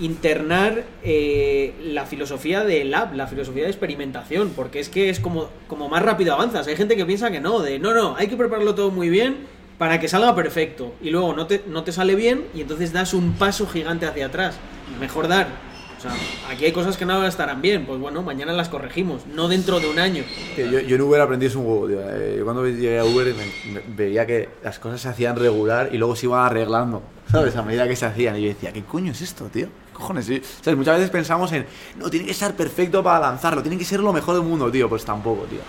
internar 0.00 0.84
eh, 1.02 1.72
la 1.82 2.06
filosofía 2.06 2.64
de 2.64 2.84
lab, 2.84 3.14
la 3.14 3.26
filosofía 3.26 3.64
de 3.64 3.70
experimentación, 3.70 4.52
porque 4.54 4.80
es 4.80 4.88
que 4.88 5.10
es 5.10 5.20
como, 5.20 5.48
como 5.66 5.88
más 5.88 6.02
rápido 6.02 6.32
avanzas. 6.34 6.66
Hay 6.68 6.76
gente 6.76 6.96
que 6.96 7.04
piensa 7.04 7.30
que 7.30 7.40
no, 7.40 7.60
de 7.60 7.78
no, 7.78 7.92
no, 7.92 8.16
hay 8.16 8.28
que 8.28 8.36
prepararlo 8.36 8.74
todo 8.74 8.90
muy 8.90 9.08
bien 9.08 9.52
para 9.78 9.98
que 10.00 10.08
salga 10.08 10.34
perfecto. 10.34 10.94
Y 11.02 11.10
luego 11.10 11.34
no 11.34 11.46
te, 11.46 11.62
no 11.66 11.82
te 11.84 11.92
sale 11.92 12.14
bien 12.14 12.44
y 12.54 12.60
entonces 12.62 12.92
das 12.92 13.14
un 13.14 13.32
paso 13.34 13.66
gigante 13.66 14.06
hacia 14.06 14.26
atrás. 14.26 14.56
Mejor 15.00 15.28
dar. 15.28 15.48
O 15.96 16.00
sea, 16.06 16.12
aquí 16.50 16.66
hay 16.66 16.72
cosas 16.72 16.98
que 16.98 17.06
no 17.06 17.26
estarán 17.26 17.62
bien, 17.62 17.86
pues 17.86 17.98
bueno, 17.98 18.20
mañana 18.20 18.52
las 18.52 18.68
corregimos, 18.68 19.22
no 19.26 19.48
dentro 19.48 19.80
de 19.80 19.88
un 19.88 19.98
año. 19.98 20.22
Yo, 20.54 20.80
yo 20.80 20.96
en 20.96 21.00
Uber 21.00 21.18
aprendí 21.22 21.46
eso 21.46 21.60
un 21.60 21.66
huevo, 21.66 21.86
tío. 21.88 22.00
Eh, 22.10 22.34
Yo 22.38 22.44
cuando 22.44 22.66
llegué 22.68 22.98
a 22.98 23.04
Uber 23.06 23.34
me- 23.34 23.72
me- 23.72 23.80
veía 23.96 24.26
que 24.26 24.50
las 24.62 24.78
cosas 24.78 25.00
se 25.00 25.08
hacían 25.08 25.34
regular 25.36 25.88
y 25.92 25.96
luego 25.96 26.14
se 26.14 26.26
iban 26.26 26.44
arreglando, 26.44 27.02
¿sabes? 27.30 27.56
A 27.56 27.62
medida 27.62 27.88
que 27.88 27.96
se 27.96 28.04
hacían. 28.04 28.36
Y 28.36 28.42
yo 28.42 28.48
decía, 28.48 28.70
¿qué 28.70 28.82
coño 28.82 29.12
es 29.12 29.22
esto, 29.22 29.46
tío? 29.46 29.66
¿Qué 29.68 29.92
cojones? 29.94 30.26
Sí, 30.26 30.42
¿Sabes? 30.60 30.76
Muchas 30.76 30.96
veces 30.96 31.10
pensamos 31.10 31.50
en, 31.52 31.64
no, 31.96 32.10
tiene 32.10 32.26
que 32.26 32.32
estar 32.32 32.52
perfecto 32.54 33.02
para 33.02 33.20
lanzarlo, 33.20 33.62
tiene 33.62 33.78
que 33.78 33.86
ser 33.86 34.00
lo 34.00 34.12
mejor 34.12 34.34
del 34.34 34.44
mundo, 34.44 34.70
tío. 34.70 34.90
Pues 34.90 35.06
tampoco, 35.06 35.44
tío. 35.44 35.60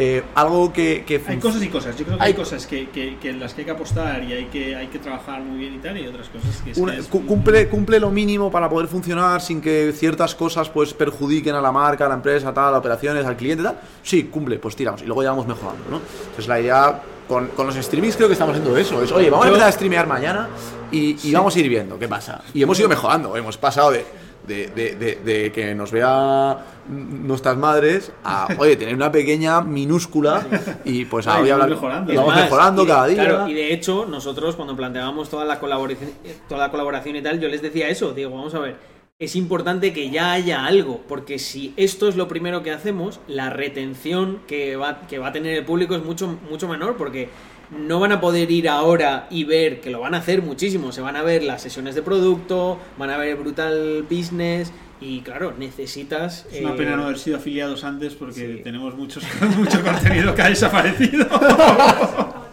Eh, 0.00 0.22
algo 0.36 0.72
que... 0.72 1.02
que 1.04 1.20
Hay 1.26 1.38
cosas 1.38 1.60
y 1.62 1.68
cosas. 1.68 1.96
Yo 1.96 2.04
creo 2.04 2.16
que 2.18 2.22
Hay- 2.22 2.28
hay, 2.30 2.34
cosas 2.34 2.66
que, 2.68 2.88
que, 2.90 3.16
que 3.20 3.30
en 3.30 3.40
las 3.40 3.52
que 3.52 3.62
hay 3.62 3.64
que 3.64 3.70
apostar 3.72 4.22
y 4.22 4.32
hay 4.32 4.44
que, 4.44 4.76
hay 4.76 4.86
que 4.86 5.00
trabajar 5.00 5.40
muy 5.42 5.58
bien 5.58 5.74
y 5.74 5.78
tal, 5.78 5.98
y 5.98 6.06
otras 6.06 6.28
cosas 6.28 6.62
que 6.62 6.70
es, 6.70 6.78
Una- 6.78 6.94
cumple, 7.26 7.68
cumple 7.68 7.98
lo 7.98 8.10
mínimo 8.10 8.48
para 8.50 8.68
poder 8.70 8.86
funcionar 8.88 9.40
sin 9.40 9.60
que 9.60 9.92
ciertas 9.92 10.34
cosas 10.36 10.68
pues 10.70 10.94
perjudiquen 10.94 11.54
a 11.56 11.60
la 11.60 11.72
marca, 11.72 12.06
a 12.06 12.08
la 12.08 12.14
empresa, 12.14 12.54
tal, 12.54 12.74
a 12.74 12.78
operaciones, 12.78 13.26
al 13.26 13.36
cliente, 13.36 13.64
tal. 13.64 13.78
Sí, 14.02 14.24
cumple, 14.24 14.58
pues 14.60 14.76
tiramos 14.76 15.02
y 15.02 15.06
luego 15.06 15.22
ya 15.24 15.30
vamos 15.30 15.46
mejorando, 15.48 15.82
¿no? 15.90 16.00
Entonces 16.20 16.46
la 16.46 16.60
idea 16.60 17.02
con, 17.26 17.48
con 17.48 17.66
los 17.66 17.74
streamings 17.74 18.14
creo 18.16 18.28
que 18.28 18.34
estamos 18.34 18.54
haciendo 18.56 18.76
eso. 18.78 19.02
Es, 19.02 19.10
oye, 19.10 19.28
vamos 19.30 19.46
a 19.46 19.48
empezar 19.48 19.68
a 19.68 19.72
streamear 19.72 20.06
mañana 20.06 20.48
y, 20.92 21.16
y 21.28 21.32
vamos 21.32 21.56
a 21.56 21.58
ir 21.58 21.68
viendo 21.68 21.98
qué 21.98 22.06
pasa. 22.06 22.40
Y 22.54 22.62
hemos 22.62 22.78
ido 22.78 22.88
mejorando, 22.88 23.36
hemos 23.36 23.58
pasado 23.58 23.90
de 23.90 24.06
de, 24.48 24.66
de- 24.68 24.96
de- 24.96 25.14
de 25.24 25.52
que 25.52 25.74
nos 25.74 25.92
vea 25.92 26.58
nuestras 26.88 27.56
madres 27.56 28.10
a, 28.24 28.48
oye, 28.58 28.74
tener 28.76 28.94
una 28.94 29.12
pequeña 29.12 29.60
minúscula 29.60 30.46
y 30.84 31.04
pues 31.04 31.26
a 31.26 31.36
Ay, 31.36 31.42
hoy 31.44 31.50
vamos 31.50 31.62
hablar. 31.64 31.68
mejorando. 31.76 32.12
y 32.12 32.16
vamos 32.16 32.34
más, 32.34 32.44
mejorando 32.44 32.82
y 32.82 32.86
de- 32.86 32.92
cada 32.92 33.06
día. 33.06 33.24
Claro, 33.24 33.48
y 33.48 33.54
de 33.54 33.72
hecho, 33.74 34.06
nosotros 34.06 34.56
cuando 34.56 34.74
planteábamos 34.74 35.28
toda 35.28 35.44
la 35.44 35.60
colaboración, 35.60 36.10
toda 36.48 36.60
la 36.66 36.70
colaboración 36.70 37.14
y 37.16 37.22
tal, 37.22 37.38
yo 37.40 37.48
les 37.48 37.62
decía 37.62 37.88
eso, 37.88 38.12
digo, 38.12 38.30
vamos 38.30 38.54
a 38.54 38.58
ver, 38.60 38.76
es 39.20 39.34
importante 39.36 39.92
que 39.92 40.10
ya 40.10 40.32
haya 40.32 40.64
algo, 40.64 41.02
porque 41.08 41.38
si 41.38 41.74
esto 41.76 42.08
es 42.08 42.16
lo 42.16 42.28
primero 42.28 42.62
que 42.62 42.70
hacemos, 42.70 43.20
la 43.26 43.50
retención 43.50 44.38
que 44.46 44.76
va, 44.76 45.00
que 45.08 45.18
va 45.18 45.28
a 45.28 45.32
tener 45.32 45.56
el 45.58 45.64
público 45.64 45.94
es 45.96 46.04
mucho, 46.04 46.38
mucho 46.48 46.68
menor, 46.68 46.96
porque 46.96 47.28
no 47.70 48.00
van 48.00 48.12
a 48.12 48.20
poder 48.20 48.50
ir 48.50 48.68
ahora 48.68 49.26
y 49.30 49.44
ver, 49.44 49.80
que 49.80 49.90
lo 49.90 50.00
van 50.00 50.14
a 50.14 50.18
hacer 50.18 50.42
muchísimo, 50.42 50.92
se 50.92 51.00
van 51.00 51.16
a 51.16 51.22
ver 51.22 51.42
las 51.42 51.62
sesiones 51.62 51.94
de 51.94 52.02
producto, 52.02 52.78
van 52.96 53.10
a 53.10 53.18
ver 53.18 53.36
Brutal 53.36 54.04
Business, 54.08 54.72
y 55.00 55.20
claro, 55.20 55.54
necesitas... 55.56 56.46
Es 56.50 56.60
una 56.60 56.74
eh, 56.74 56.76
pena 56.76 56.96
no 56.96 57.04
haber 57.04 57.18
sido 57.18 57.36
afiliados 57.36 57.84
antes 57.84 58.14
porque 58.14 58.56
sí. 58.56 58.60
tenemos 58.64 58.96
muchos, 58.96 59.22
mucho 59.56 59.82
contenido 59.82 60.34
que 60.34 60.42
ha 60.42 60.48
desaparecido. 60.48 61.26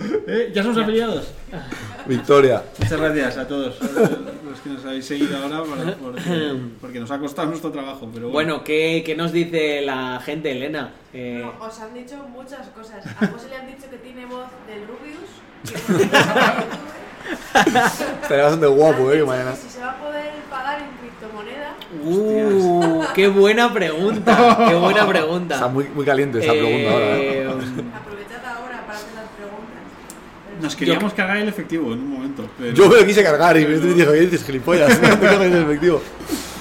¿Eh? 0.00 0.52
¿Ya 0.54 0.62
somos 0.62 0.78
afiliados? 0.78 1.32
Victoria. 2.06 2.62
Muchas 2.78 3.00
gracias 3.00 3.36
a 3.36 3.48
todos 3.48 3.80
los 3.80 4.60
que 4.60 4.68
nos 4.70 4.84
habéis 4.84 5.04
seguido 5.06 5.36
ahora 5.38 5.64
por- 5.64 5.94
porque, 6.00 6.54
porque 6.80 7.00
nos 7.00 7.10
ha 7.10 7.18
costado 7.18 7.48
nuestro 7.48 7.72
trabajo. 7.72 8.08
Pero 8.14 8.28
bueno, 8.30 8.50
Bueno, 8.52 8.64
¿qué, 8.64 9.02
qué 9.04 9.16
nos 9.16 9.32
dice 9.32 9.82
la 9.82 10.20
gente, 10.24 10.52
Elena? 10.52 10.92
Eh, 11.12 11.42
No, 11.44 11.66
os 11.66 11.80
han 11.80 11.92
dicho 11.94 12.14
muchas 12.32 12.68
cosas. 12.68 13.04
A 13.06 13.26
José 13.26 13.48
le 13.48 13.56
han 13.56 13.66
dicho 13.66 13.90
que 13.90 13.96
tiene 13.98 14.24
voz 14.26 14.46
del 14.68 14.86
Rubius. 14.86 15.18
Estaría 18.22 18.44
bastante 18.44 18.66
guapo, 18.66 19.12
eh, 19.12 19.24
mañana. 19.24 19.54
Si 19.54 19.68
se 19.68 19.80
va 19.80 19.90
a 19.90 19.98
poder 19.98 20.30
pagar 20.48 20.80
en 20.80 20.88
criptomoneda. 20.98 21.74
Uh, 22.04 23.04
qué 23.14 23.28
buena 23.28 23.72
pregunta, 23.72 24.66
qué 24.68 24.74
buena 24.74 25.06
pregunta. 25.06 25.54
Está 25.56 25.68
muy, 25.68 25.84
muy 25.88 26.04
caliente 26.04 26.38
esa 26.38 26.52
pregunta 26.52 26.90
ahora, 26.92 27.16
¿eh? 27.18 27.42
Eh, 27.42 27.48
Aprovechad 27.48 28.44
ahora 28.46 28.82
para 28.86 28.98
hacer 28.98 29.14
las 29.14 29.28
preguntas. 29.36 29.82
Nos 30.60 30.76
queríamos 30.76 31.12
cargar 31.14 31.36
el 31.38 31.48
efectivo 31.48 31.92
en 31.92 32.00
un 32.00 32.10
momento. 32.10 32.48
Pero... 32.58 32.74
Yo 32.74 32.88
me 32.88 32.96
lo 32.96 33.06
quise 33.06 33.22
cargar 33.22 33.56
y 33.58 33.66
me 33.66 33.76
dijo, 33.78 34.12
¿qué 34.12 34.20
dices, 34.20 34.44
gilipollas? 34.44 35.00
No 35.00 35.08
te 35.18 35.26
coges 35.26 35.40
el 35.52 35.62
efectivo. 35.62 36.02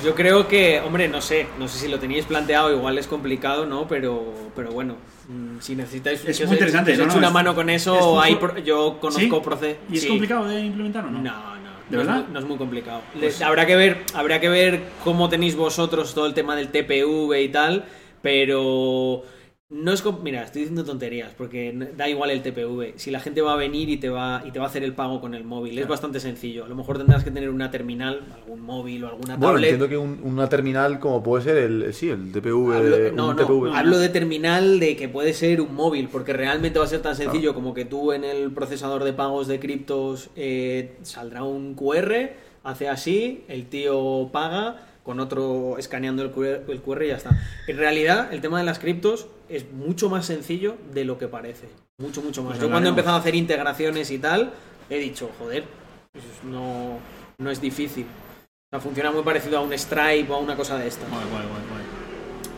yo 0.03 0.15
creo 0.15 0.47
que, 0.47 0.79
hombre, 0.85 1.07
no 1.07 1.21
sé, 1.21 1.47
no 1.59 1.67
sé 1.67 1.79
si 1.79 1.87
lo 1.87 1.99
teníais 1.99 2.25
planteado, 2.25 2.71
igual 2.75 2.97
es 2.97 3.07
complicado, 3.07 3.65
¿no? 3.65 3.87
Pero, 3.87 4.33
pero 4.55 4.71
bueno, 4.71 4.95
mm, 5.29 5.59
si 5.59 5.75
necesitáis 5.75 6.23
Es 6.25 6.39
os 6.41 6.47
muy 6.47 6.55
interesante, 6.55 6.93
que 6.95 7.01
os 7.01 7.07
¿no? 7.07 7.13
No, 7.13 7.17
una 7.19 7.27
es- 7.27 7.33
mano 7.33 7.55
con 7.55 7.69
es 7.69 7.81
eso, 7.81 8.15
muy- 8.15 8.23
hay 8.25 8.35
pro- 8.35 8.57
yo 8.59 8.97
conozco 8.99 9.19
¿Sí? 9.19 9.29
proce- 9.49 9.75
¿Y 9.91 9.95
es 9.97 10.01
sí. 10.03 10.07
complicado 10.09 10.45
de 10.47 10.61
implementar 10.61 11.05
o 11.05 11.11
no? 11.11 11.19
No, 11.19 11.31
no. 11.55 11.67
¿De 11.89 11.95
no 11.95 12.01
es 12.01 12.07
verdad? 12.07 12.23
muy- 12.25 12.33
no 12.33 12.39
es 12.39 12.45
muy 12.45 12.57
complicado. 12.57 13.01
Pues- 13.19 13.41
habrá 13.41 13.65
que 13.65 13.75
ver, 13.75 14.03
habrá 14.13 14.39
que 14.39 14.49
ver 14.49 14.81
cómo 15.03 15.29
tenéis 15.29 15.55
vosotros 15.55 16.13
todo 16.13 16.25
el 16.25 16.33
tema 16.33 16.55
del 16.55 16.67
TPV 16.69 17.41
y 17.41 17.49
tal, 17.49 17.85
pero 18.21 19.23
no 19.69 19.91
es 19.91 20.01
mira, 20.23 20.43
estoy 20.43 20.61
diciendo 20.61 20.85
tonterías 20.85 21.33
porque 21.37 21.73
da 21.97 22.07
igual 22.07 22.29
el 22.31 22.41
TPV. 22.41 22.93
Si 22.95 23.11
la 23.11 23.19
gente 23.19 23.41
va 23.41 23.51
a 23.51 23.57
venir 23.57 23.89
y 23.89 23.97
te 23.97 24.09
va 24.09 24.41
y 24.45 24.51
te 24.51 24.59
va 24.59 24.65
a 24.65 24.69
hacer 24.69 24.81
el 24.81 24.93
pago 24.93 25.19
con 25.19 25.33
el 25.33 25.43
móvil, 25.43 25.77
es 25.77 25.85
bastante 25.89 26.21
sencillo. 26.21 26.63
A 26.63 26.69
lo 26.69 26.75
mejor 26.75 26.97
tendrás 26.97 27.25
que 27.25 27.31
tener 27.31 27.49
una 27.49 27.69
terminal, 27.69 28.21
algún 28.33 28.61
móvil 28.61 29.03
o 29.03 29.07
alguna 29.09 29.35
Bueno, 29.35 29.55
tablet. 29.55 29.71
entiendo 29.73 29.89
que 29.89 29.97
un- 29.97 30.21
una 30.23 30.47
terminal 30.47 31.01
como 31.01 31.21
puede 31.21 31.43
ser 31.43 31.57
el, 31.57 31.93
sí, 31.93 32.09
el 32.09 32.31
TPV. 32.31 32.77
Hablo, 32.77 32.97
no, 33.13 33.29
un 33.29 33.35
no, 33.35 33.35
TPV. 33.35 33.75
hablo 33.75 33.97
de 33.99 34.07
terminal 34.07 34.79
de 34.79 34.95
que 34.95 35.09
puede 35.09 35.33
ser 35.33 35.59
un 35.59 35.75
móvil, 35.75 36.07
porque 36.09 36.31
realmente 36.31 36.79
va 36.79 36.85
a 36.85 36.87
ser 36.87 37.01
tan 37.01 37.17
sencillo 37.17 37.53
como 37.53 37.73
que 37.73 37.83
tú 37.83 38.13
en 38.13 38.23
el 38.23 38.51
procesador 38.53 39.03
de 39.03 39.11
pagos 39.11 39.47
de 39.47 39.59
criptos 39.59 40.29
eh, 40.37 40.95
saldrá 41.01 41.43
un 41.43 41.75
QR, 41.75 42.31
hace 42.63 42.87
así, 42.87 43.43
el 43.49 43.65
tío 43.67 44.29
paga 44.31 44.86
con 45.07 45.21
otro 45.21 45.77
escaneando 45.77 46.21
el 46.21 46.31
QR, 46.31 46.69
el 46.69 46.81
QR 46.81 47.03
y 47.05 47.07
ya 47.07 47.15
está. 47.15 47.29
En 47.65 47.77
realidad, 47.77 48.33
el 48.33 48.41
tema 48.41 48.59
de 48.59 48.65
las 48.65 48.77
criptos 48.77 49.27
es 49.47 49.71
mucho 49.71 50.09
más 50.09 50.25
sencillo 50.25 50.75
de 50.93 51.05
lo 51.05 51.17
que 51.17 51.29
parece. 51.29 51.69
Mucho, 51.97 52.21
mucho 52.21 52.43
más. 52.43 52.57
Pues 52.57 52.61
Yo 52.61 52.69
cuando 52.69 52.89
he 52.89 52.91
empezado 52.91 53.15
a 53.15 53.19
hacer 53.21 53.33
integraciones 53.33 54.11
y 54.11 54.19
tal, 54.19 54.51
he 54.89 54.99
dicho, 54.99 55.31
joder, 55.39 55.63
pues 56.11 56.25
no, 56.43 56.99
no 57.37 57.49
es 57.49 57.61
difícil. 57.61 58.05
O 58.05 58.69
sea, 58.69 58.81
funciona 58.81 59.09
muy 59.09 59.23
parecido 59.23 59.57
a 59.59 59.61
un 59.61 59.71
Stripe 59.71 60.29
o 60.29 60.35
a 60.35 60.39
una 60.39 60.57
cosa 60.57 60.77
de 60.77 60.87
esta. 60.87 61.07
Guay, 61.07 61.23
guay, 61.31 61.47
guay, 61.47 61.61
guay. 61.71 61.83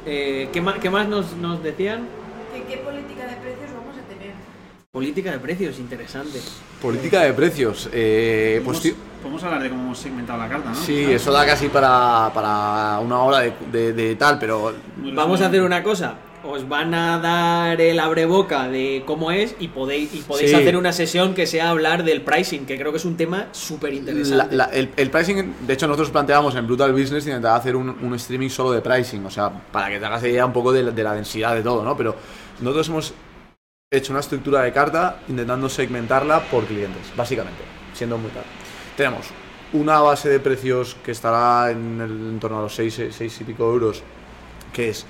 Eh, 0.08 0.50
¿qué, 0.52 0.60
más, 0.60 0.80
qué 0.80 0.90
más 0.90 1.08
nos, 1.08 1.36
nos 1.36 1.62
decían? 1.62 2.08
¿Qué, 2.52 2.64
¿Qué 2.64 2.78
política 2.82 3.28
de 3.28 3.36
precios 3.36 3.70
vamos 3.76 3.96
a 3.96 4.02
tener? 4.10 4.34
Política 4.94 5.32
de 5.32 5.38
precios, 5.38 5.78
interesante. 5.78 6.40
Política 6.82 7.22
de 7.22 7.32
precios. 7.34 7.88
Eh, 7.94 8.60
pues 8.66 8.80
Podemos- 8.80 8.98
tío, 8.98 9.10
Podemos 9.22 9.44
hablar 9.44 9.62
de 9.62 9.70
cómo 9.70 9.84
hemos 9.84 10.00
segmentado 10.00 10.40
la 10.40 10.50
carta, 10.50 10.70
¿no? 10.72 10.76
sí, 10.76 11.04
eso 11.04 11.32
da 11.32 11.46
casi 11.46 11.70
para, 11.70 12.32
para 12.34 12.98
una 13.00 13.20
hora 13.20 13.40
de, 13.42 13.54
de- 13.72 13.94
de 13.94 14.16
tal, 14.16 14.40
pero 14.40 14.74
Vamos 15.14 15.42
a 15.42 15.46
hacer 15.46 15.62
una 15.62 15.84
cosa. 15.84 16.16
Os 16.44 16.68
van 16.68 16.96
a 16.96 17.20
dar 17.20 17.80
el 17.80 18.00
abreboca 18.00 18.68
de 18.68 19.04
cómo 19.06 19.30
es 19.30 19.56
y 19.60 19.68
podéis, 19.68 20.12
y 20.16 20.22
podéis 20.22 20.50
Sí. 20.50 20.56
hacer 20.56 20.76
una 20.76 20.92
sesión 20.92 21.36
que 21.36 21.46
sea 21.46 21.70
hablar 21.70 22.04
del 22.04 22.22
pricing, 22.22 22.66
que 22.66 22.76
creo 22.80 22.92
que 22.92 22.98
es 22.98 23.06
un 23.06 23.16
tema 23.16 23.46
súper 23.52 23.94
interesante. 23.94 24.56
la- 24.56 24.66
el, 24.74 24.90
el 24.98 25.12
pricing, 25.12 25.54
de 25.68 25.74
hecho 25.74 25.86
nosotros 25.86 26.10
planteamos 26.10 26.56
en 26.56 26.66
Brutal 26.66 26.94
Business 26.94 27.28
intentar 27.28 27.56
hacer 27.56 27.76
un, 27.76 27.90
un 27.90 28.16
streaming 28.16 28.50
solo 28.50 28.72
de 28.72 28.82
pricing, 28.82 29.24
o 29.24 29.30
sea, 29.30 29.52
para 29.52 29.90
que 29.92 30.00
te 30.00 30.06
hagas 30.08 30.24
idea 30.24 30.48
un 30.48 30.54
poco 30.54 30.72
de, 30.74 30.82
la- 30.82 30.92
de 30.92 31.04
la 31.04 31.14
densidad 31.14 31.54
de 31.54 31.62
todo, 31.62 31.84
¿no? 31.84 31.96
Pero 31.96 32.16
nosotros 32.62 32.88
hemos 32.90 33.14
hecho 33.92 34.14
una 34.14 34.20
estructura 34.20 34.62
de 34.62 34.72
carta 34.72 35.20
intentando 35.28 35.68
segmentarla 35.68 36.42
por 36.42 36.66
clientes, 36.66 37.12
básicamente, 37.16 37.62
siendo 37.94 38.20
muy 38.20 38.30
claro. 38.30 38.48
Tenemos 38.96 39.26
una 39.74 40.00
base 40.00 40.30
de 40.30 40.40
precios 40.40 40.96
que 41.04 41.12
estará 41.12 41.72
en, 41.72 42.00
el, 42.00 42.12
en 42.12 42.40
torno 42.40 42.60
a 42.60 42.62
los 42.64 42.76
6, 42.76 43.20
y 43.20 43.44
pico 43.44 43.64
euros, 43.64 44.04
que 44.72 44.90
es 44.90 45.08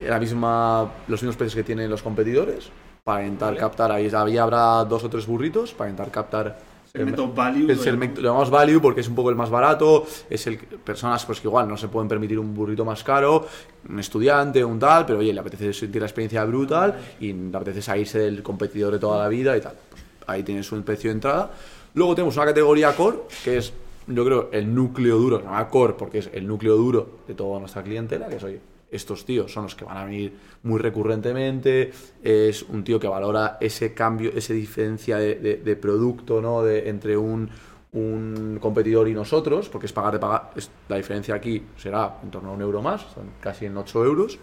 la 0.00 0.18
misma, 0.18 0.90
los 1.06 1.22
mismos 1.22 1.36
precios 1.36 1.54
que 1.54 1.62
tienen 1.62 1.88
los 1.88 2.02
competidores, 2.02 2.70
para 3.04 3.22
intentar 3.22 3.50
Vale. 3.50 3.60
captar, 3.60 3.92
ahí, 3.92 4.10
ahí 4.12 4.38
habrá 4.38 4.84
dos 4.84 5.04
o 5.04 5.08
tres 5.08 5.26
burritos, 5.26 5.72
para 5.72 5.90
intentar 5.90 6.12
captar 6.12 6.58
Segmento 6.92 7.32
value. 7.32 7.70
el 7.70 7.78
segmento, 7.78 8.20
lo 8.20 8.30
llamamos 8.30 8.50
value 8.50 8.80
porque 8.80 9.00
es 9.00 9.08
un 9.08 9.14
poco 9.14 9.30
el 9.30 9.36
más 9.36 9.48
barato, 9.48 10.04
es 10.28 10.46
el 10.48 10.58
personas 10.58 11.24
pues 11.24 11.40
que 11.40 11.46
igual 11.46 11.68
no 11.68 11.76
se 11.76 11.86
pueden 11.86 12.08
permitir 12.08 12.36
un 12.36 12.52
burrito 12.52 12.84
más 12.84 13.04
caro, 13.04 13.46
un 13.88 14.00
estudiante, 14.00 14.64
un 14.64 14.80
tal, 14.80 15.06
pero 15.06 15.20
oye, 15.20 15.32
le 15.32 15.38
apetece 15.38 15.72
sentir 15.72 16.02
la 16.02 16.06
experiencia 16.06 16.44
brutal 16.44 16.98
y 17.20 17.32
le 17.32 17.56
apetece 17.56 17.80
salirse 17.80 18.18
del 18.18 18.42
competidor 18.42 18.92
de 18.92 18.98
toda 18.98 19.22
la 19.22 19.28
vida 19.28 19.56
y 19.56 19.60
tal. 19.60 19.74
Pues 19.88 20.02
ahí 20.26 20.42
tienes 20.42 20.72
un 20.72 20.82
precio 20.82 21.10
de 21.10 21.14
entrada. 21.14 21.52
Luego 21.94 22.16
tenemos 22.16 22.36
una 22.36 22.46
categoría 22.46 22.96
core, 22.96 23.18
que 23.44 23.58
es 23.58 23.72
yo 24.08 24.24
creo 24.24 24.48
el 24.50 24.74
núcleo 24.74 25.16
duro, 25.16 25.38
se 25.38 25.44
llama 25.44 25.68
core 25.68 25.94
porque 25.96 26.18
es 26.18 26.30
el 26.32 26.44
núcleo 26.44 26.76
duro 26.76 27.20
de 27.28 27.34
toda 27.34 27.60
nuestra 27.60 27.84
clientela, 27.84 28.26
que 28.26 28.36
es 28.36 28.42
oye, 28.42 28.60
estos 28.90 29.24
tíos 29.24 29.52
son 29.52 29.64
los 29.64 29.74
que 29.74 29.84
van 29.84 29.96
a 29.96 30.04
venir 30.04 30.32
muy 30.62 30.78
recurrentemente, 30.80 31.92
es 32.22 32.62
un 32.62 32.82
tío 32.84 32.98
que 33.00 33.08
valora 33.08 33.56
ese 33.60 33.94
cambio, 33.94 34.30
esa 34.34 34.52
diferencia 34.52 35.16
de, 35.18 35.36
de- 35.36 35.56
de 35.56 35.76
producto 35.76 36.40
¿no? 36.40 36.62
de, 36.62 36.88
entre 36.88 37.16
un, 37.16 37.48
un 37.92 38.58
competidor 38.60 39.08
y 39.08 39.14
nosotros, 39.14 39.68
porque 39.68 39.86
es 39.86 39.92
pagar 39.92 40.14
de 40.14 40.18
pagar, 40.18 40.50
es- 40.56 40.70
la 40.88 40.96
diferencia 40.96 41.34
aquí 41.34 41.62
será 41.76 42.18
en 42.22 42.30
torno 42.30 42.50
a 42.50 42.52
un 42.54 42.62
euro 42.62 42.82
más, 42.82 43.02
son 43.14 43.30
casi 43.40 43.66
en 43.66 43.76
8 43.76 44.04
euros, 44.04 44.38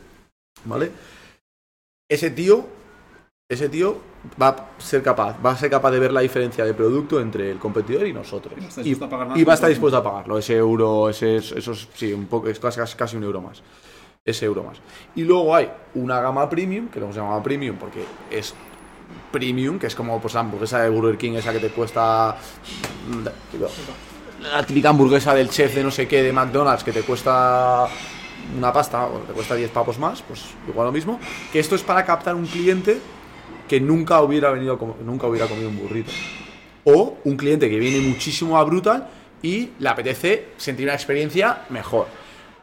¿vale? 0.66 0.92
Ese 2.10 2.30
tío, 2.32 2.66
ese 3.50 3.70
tío 3.70 3.98
va 4.42 4.48
a 4.50 4.70
ser 4.80 5.04
capaz, 5.04 5.38
va 5.46 5.52
a 5.52 5.58
ser 5.58 5.70
capaz 5.70 5.92
de 5.92 6.00
ver 6.00 6.12
la 6.14 6.22
diferencia 6.22 6.64
de 6.66 6.74
producto 6.74 7.20
entre 7.20 7.52
el 7.52 7.60
competidor 7.60 8.08
y 8.08 8.14
nosotros. 8.14 8.54
Y, 8.86 8.92
y 9.40 9.44
va 9.44 9.54
a 9.54 9.56
estar 9.56 9.70
dispuesto 9.70 9.98
a 9.98 10.04
pagarlo, 10.04 10.38
ese 10.38 10.56
euro, 10.56 11.10
ese, 11.10 11.38
esos, 11.38 11.90
sí, 11.94 12.14
un 12.14 12.28
poco, 12.28 12.48
es 12.48 12.60
casi, 12.60 12.80
casi 12.98 13.18
un 13.18 13.24
euro 13.24 13.42
más. 13.42 13.62
Ese 14.28 14.46
euro 14.46 14.62
más. 14.62 14.78
Y 15.16 15.24
luego 15.24 15.56
hay 15.56 15.70
una 15.96 16.20
gama 16.20 16.50
premium, 16.50 16.90
que 16.90 17.00
lo 17.00 17.06
hemos 17.06 17.16
llamado 17.16 17.42
premium 17.42 17.78
porque 17.78 18.04
es 18.30 18.54
premium, 19.32 19.80
que 19.80 19.88
es 19.88 19.96
como 19.96 20.20
pues, 20.20 20.34
la 20.34 20.42
hamburguesa 20.42 20.84
de 20.84 20.90
Burger 20.90 21.18
King, 21.18 21.34
esa 21.34 21.54
que 21.54 21.60
te 21.60 21.70
cuesta. 21.70 22.36
La 24.42 24.66
típica 24.66 24.90
hamburguesa 24.90 25.34
del 25.34 25.50
chef 25.50 25.74
de 25.74 25.84
no 25.84 25.92
sé 25.92 26.10
qué 26.10 26.22
de 26.22 26.34
McDonald's 26.34 26.84
que 26.84 26.92
te 26.92 27.04
cuesta 27.04 27.88
una 28.58 28.74
pasta 28.74 29.06
o 29.06 29.20
te 29.20 29.32
cuesta 29.32 29.56
10 29.56 29.72
pavos 29.72 29.98
más, 29.98 30.22
pues 30.22 30.44
igual 30.68 30.88
lo 30.88 30.92
mismo. 30.92 31.22
Que 31.54 31.60
esto 31.60 31.76
es 31.76 31.84
para 31.84 32.06
captar 32.06 32.36
un 32.36 32.46
cliente 32.46 33.00
que 33.68 33.80
nunca 33.80 34.22
hubiera 34.22 34.52
venido 34.52 34.78
nunca 35.06 35.28
hubiera 35.28 35.48
comido 35.48 35.70
un 35.70 35.78
burrito. 35.78 36.12
O 36.84 37.18
un 37.24 37.38
cliente 37.38 37.70
que 37.70 37.80
viene 37.80 38.06
muchísimo 38.06 38.58
a 38.58 38.64
Brutal 38.66 39.08
y 39.42 39.70
le 39.80 39.90
apetece 39.90 40.50
sentir 40.58 40.86
una 40.86 40.96
experiencia 40.96 41.64
mejor. 41.70 42.08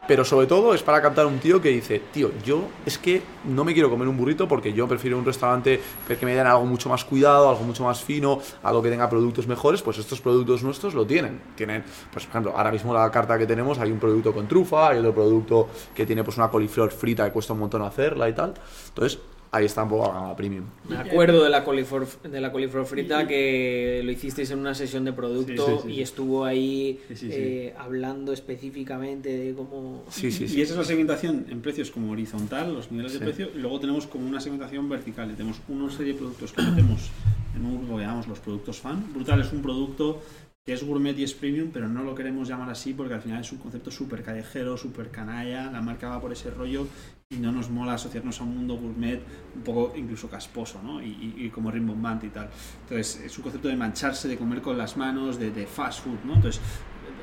Pero 0.07 0.23
sobre 0.23 0.45
todo 0.45 0.73
es 0.73 0.83
para 0.83 1.01
captar 1.01 1.25
un 1.25 1.39
tío 1.39 1.61
que 1.61 1.69
dice, 1.69 2.01
tío, 2.11 2.31
yo 2.43 2.65
es 2.85 2.97
que 2.97 3.23
no 3.45 3.63
me 3.63 3.73
quiero 3.73 3.89
comer 3.89 4.07
un 4.07 4.17
burrito 4.17 4.47
porque 4.47 4.71
yo 4.71 4.87
prefiero 4.87 5.17
un 5.17 5.25
restaurante 5.25 5.81
que 6.07 6.25
me 6.25 6.35
den 6.35 6.45
algo 6.45 6.65
mucho 6.65 6.89
más 6.89 7.03
cuidado, 7.03 7.49
algo 7.49 7.63
mucho 7.63 7.83
más 7.83 8.03
fino, 8.03 8.39
algo 8.61 8.81
que 8.83 8.89
tenga 8.89 9.09
productos 9.09 9.47
mejores, 9.47 9.81
pues 9.81 9.97
estos 9.97 10.21
productos 10.21 10.63
nuestros 10.63 10.93
lo 10.93 11.05
tienen. 11.05 11.41
Tienen, 11.55 11.83
pues 12.11 12.25
por 12.25 12.31
ejemplo, 12.31 12.53
ahora 12.55 12.71
mismo 12.71 12.93
la 12.93 13.09
carta 13.09 13.37
que 13.37 13.47
tenemos 13.47 13.79
hay 13.79 13.91
un 13.91 13.99
producto 13.99 14.33
con 14.33 14.47
trufa, 14.47 14.89
hay 14.89 14.99
otro 14.99 15.13
producto 15.13 15.69
que 15.95 16.05
tiene 16.05 16.23
pues 16.23 16.37
una 16.37 16.49
coliflor 16.49 16.91
frita 16.91 17.25
que 17.25 17.31
cuesta 17.31 17.53
un 17.53 17.59
montón 17.59 17.81
hacerla 17.81 18.29
y 18.29 18.33
tal. 18.33 18.53
Entonces, 18.89 19.19
ahí 19.55 19.65
está 19.65 19.83
un 19.83 19.89
poco 19.89 20.07
la 20.07 20.13
gama 20.13 20.35
premium. 20.35 20.65
Me 20.89 20.97
acuerdo 20.97 21.43
de 21.43 21.49
la 21.49 21.63
coliflor, 21.63 22.07
de 22.23 22.41
la 22.41 22.51
coliflor 22.51 22.85
frita 22.85 23.27
que 23.27 24.01
lo 24.03 24.11
hicisteis 24.11 24.51
en 24.51 24.59
una 24.59 24.73
sesión 24.75 25.05
de 25.05 25.13
producto 25.13 25.65
Sí, 25.65 25.71
sí, 25.73 25.79
sí. 25.87 25.91
y 25.93 26.01
estuvo 26.01 26.45
ahí 26.45 26.99
Sí, 27.09 27.15
sí, 27.15 27.27
sí. 27.27 27.31
eh, 27.33 27.73
hablando 27.77 28.33
específicamente 28.33 29.29
de 29.29 29.53
cómo... 29.53 30.03
Sí, 30.09 30.31
sí, 30.31 30.45
Y 30.45 30.61
esa 30.61 30.73
es 30.73 30.77
la 30.79 30.83
segmentación 30.85 31.45
en 31.49 31.61
precios 31.61 31.91
como 31.91 32.11
horizontal, 32.11 32.73
los 32.73 32.91
niveles 32.91 33.13
Sí. 33.13 33.19
de 33.19 33.25
precio, 33.25 33.49
y 33.55 33.59
luego 33.59 33.79
tenemos 33.79 34.07
como 34.07 34.27
una 34.27 34.39
segmentación 34.39 34.89
vertical. 34.89 35.29
y 35.31 35.33
Tenemos 35.35 35.61
una 35.69 35.89
serie 35.91 36.13
de 36.13 36.19
productos 36.19 36.51
que 36.53 36.61
metemos 36.61 37.09
en 37.55 37.65
un 37.65 37.77
grupo 37.79 37.95
que 37.97 38.01
llamamos 38.03 38.27
los 38.27 38.39
productos 38.39 38.79
fan. 38.79 39.05
Brutal 39.13 39.41
es 39.41 39.51
un 39.53 39.61
producto 39.61 40.21
que 40.65 40.73
es 40.73 40.83
gourmet 40.83 41.15
y 41.19 41.23
es 41.23 41.35
premium, 41.35 41.69
pero 41.71 41.87
no 41.87 42.03
lo 42.03 42.15
queremos 42.15 42.47
llamar 42.47 42.71
así 42.71 42.91
porque 42.95 43.13
al 43.13 43.21
final 43.21 43.41
es 43.41 43.51
un 43.51 43.59
concepto 43.59 43.91
súper 43.91 44.23
callejero, 44.23 44.75
súper 44.77 45.11
canalla, 45.11 45.69
la 45.71 45.79
marca 45.79 46.09
va 46.09 46.19
por 46.19 46.31
ese 46.33 46.49
rollo 46.49 46.87
y 47.29 47.35
no 47.35 47.51
nos 47.51 47.69
mola 47.69 47.93
asociarnos 47.93 48.41
a 48.41 48.45
un 48.45 48.55
mundo 48.55 48.75
gourmet 48.75 49.21
un 49.55 49.61
poco 49.61 49.93
incluso 49.95 50.27
casposo, 50.27 50.81
¿no? 50.81 51.03
Y, 51.03 51.05
y- 51.37 51.45
y 51.45 51.49
como 51.51 51.69
rimbombante 51.69 52.25
y 52.25 52.29
tal. 52.31 52.49
Entonces 52.81 53.21
es 53.25 53.37
un 53.37 53.43
concepto 53.43 53.67
de 53.67 53.75
mancharse, 53.75 54.27
de 54.27 54.37
comer 54.37 54.63
con 54.63 54.75
las 54.75 54.97
manos, 54.97 55.37
de, 55.37 55.51
de 55.51 55.67
fast 55.67 56.03
food, 56.03 56.17
¿no? 56.25 56.33
Entonces 56.33 56.59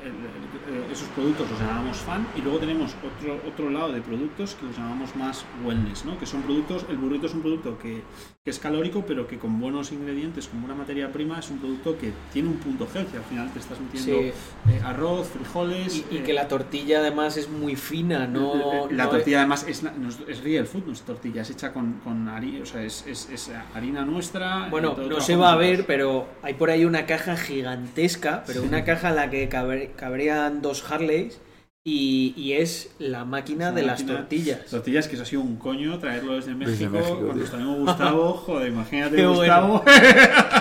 el- 0.03 0.73
el- 0.73 0.85
el- 0.85 0.93
esos 0.93 1.09
productos 1.09 1.51
los 1.51 1.59
llamamos 1.61 1.97
fan 1.99 2.27
y 2.37 2.41
luego 2.43 2.59
tenemos 2.59 2.95
otro, 2.97 3.41
otro 3.49 3.71
lado 3.71 3.93
de 3.93 4.01
productos 4.01 4.55
que 4.55 4.67
los 4.67 4.77
llamamos 4.77 5.15
más 5.17 5.45
wellness, 5.65 6.05
¿no? 6.05 6.19
que 6.19 6.27
son 6.27 6.43
productos, 6.43 6.85
el 6.91 6.97
burrito 6.99 7.27
es 7.27 7.35
un 7.35 7.43
producto 7.43 7.79
que, 7.79 8.03
que 8.45 8.51
es 8.51 8.59
calórico 8.59 9.05
pero 9.07 9.27
que 9.27 9.39
con 9.39 9.59
buenos 9.61 9.93
ingredientes, 9.93 10.49
con 10.49 10.61
buena 10.61 10.75
materia 10.75 11.11
prima 11.13 11.39
es 11.39 11.51
un 11.51 11.59
producto 11.59 11.97
que 11.99 12.13
tiene 12.33 12.49
un 12.49 12.57
punto 12.57 12.87
healthy, 12.93 13.17
al 13.17 13.25
final 13.25 13.53
te 13.53 13.59
estás 13.59 13.79
metiendo 13.81 14.21
Sí. 14.21 14.33
eh, 14.71 14.81
arroz, 14.85 15.29
frijoles... 15.29 16.05
Y, 16.11 16.15
y 16.15 16.19
eh, 16.19 16.23
que 16.23 16.33
la 16.33 16.49
tortilla 16.49 16.99
además 16.99 17.37
es 17.37 17.49
muy 17.49 17.77
fina, 17.77 18.27
no... 18.27 18.89
la 18.91 19.05
no- 19.05 19.11
tortilla 19.11 19.39
además 19.39 19.65
es, 19.69 19.83
no 19.83 20.09
es- 20.09 20.19
es 20.27 20.43
real 20.43 20.67
food, 20.67 20.85
nuestra 20.87 21.07
tortilla 21.15 21.43
es 21.43 21.51
hecha 21.51 21.73
con, 21.73 21.95
con 22.05 22.29
harina, 22.29 22.63
o 22.63 22.67
sea, 22.67 22.83
es, 22.83 23.05
es- 23.07 23.29
es 23.31 23.51
harina 23.75 24.05
nuestra. 24.05 24.69
Bueno, 24.71 24.97
eh, 24.99 25.07
no 25.09 25.21
se 25.21 25.37
va 25.37 25.53
a 25.53 25.57
ver, 25.57 25.87
pero 25.87 26.27
hay 26.43 26.55
por 26.55 26.71
ahí 26.71 26.85
una 26.85 27.07
caja 27.07 27.37
gigantesca, 27.37 28.43
pero 28.47 28.63
una 28.63 28.85
caja 28.85 29.11
en 29.11 29.17
la 29.17 29.31
que 29.31 29.49
caber- 29.49 29.92
cabrían 29.97 30.63
dos 30.63 30.85
Harleys 30.91 31.39
y, 31.85 32.33
y 32.37 32.53
es 32.53 32.91
la 33.01 33.25
máquina 33.25 33.71
Es 33.71 33.75
de 33.75 33.83
una 33.83 33.93
las 33.93 34.01
máquina- 34.03 34.19
tortillas. 34.21 34.67
Tortillas, 34.71 35.09
que 35.09 35.15
eso 35.15 35.25
ha 35.25 35.27
sido 35.27 35.43
un 35.43 35.57
coño 35.57 35.99
traerlo 35.99 36.35
desde 36.37 36.55
México, 36.55 36.71
Desde 36.71 36.89
México, 36.89 37.17
con 37.17 37.25
tío. 37.27 37.35
nuestro 37.35 37.59
amigo 37.59 37.75
Gustavo. 37.75 38.33
Joder, 38.47 38.69
imagínate, 38.69 39.17
Qué 39.17 39.27
Gustavo. 39.27 39.85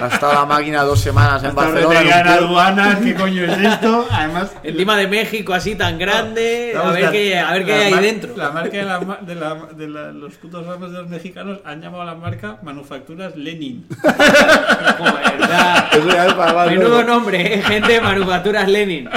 Ha 0.01 0.07
estado 0.07 0.33
la 0.33 0.45
máquina 0.45 0.81
dos 0.81 0.99
semanas 0.99 1.43
en 1.43 1.49
Hasta 1.49 1.61
Barcelona. 1.61 2.21
en 2.21 2.27
aduanas, 2.27 2.95
¿qué 3.03 3.13
coño 3.13 3.43
es 3.43 3.55
esto? 3.55 4.07
Además, 4.09 4.51
Encima 4.63 4.97
de 4.97 5.07
México 5.07 5.53
así 5.53 5.75
tan 5.75 5.99
grande, 5.99 6.73
a 6.75 6.79
Vamos, 6.79 6.93
ver 6.95 7.03
la- 7.03 7.11
qué, 7.11 7.37
a 7.37 7.51
ver 7.53 7.65
qué 7.65 7.71
la 7.77 7.85
hay 7.85 7.91
mar- 7.91 8.01
dentro. 8.01 8.35
La 8.37 8.49
marca 8.49 8.77
de, 8.77 8.83
la, 8.83 8.99
de, 9.21 9.35
la- 9.35 9.55
de 9.77 9.87
la- 9.89 10.11
los 10.11 10.33
putos 10.37 10.65
ramos 10.65 10.91
de 10.91 10.97
los 11.01 11.07
mexicanos 11.09 11.59
han 11.65 11.81
llamado 11.81 12.01
a 12.01 12.05
la 12.05 12.15
marca 12.15 12.57
Manufacturas 12.63 13.35
Lenin. 13.35 13.85
Joder, 14.97 16.69
Menudo 16.71 17.03
nombre, 17.03 17.55
¿eh? 17.55 17.61
gente 17.61 17.93
de 17.93 18.01
Manufacturas 18.01 18.67
Lenin. 18.67 19.07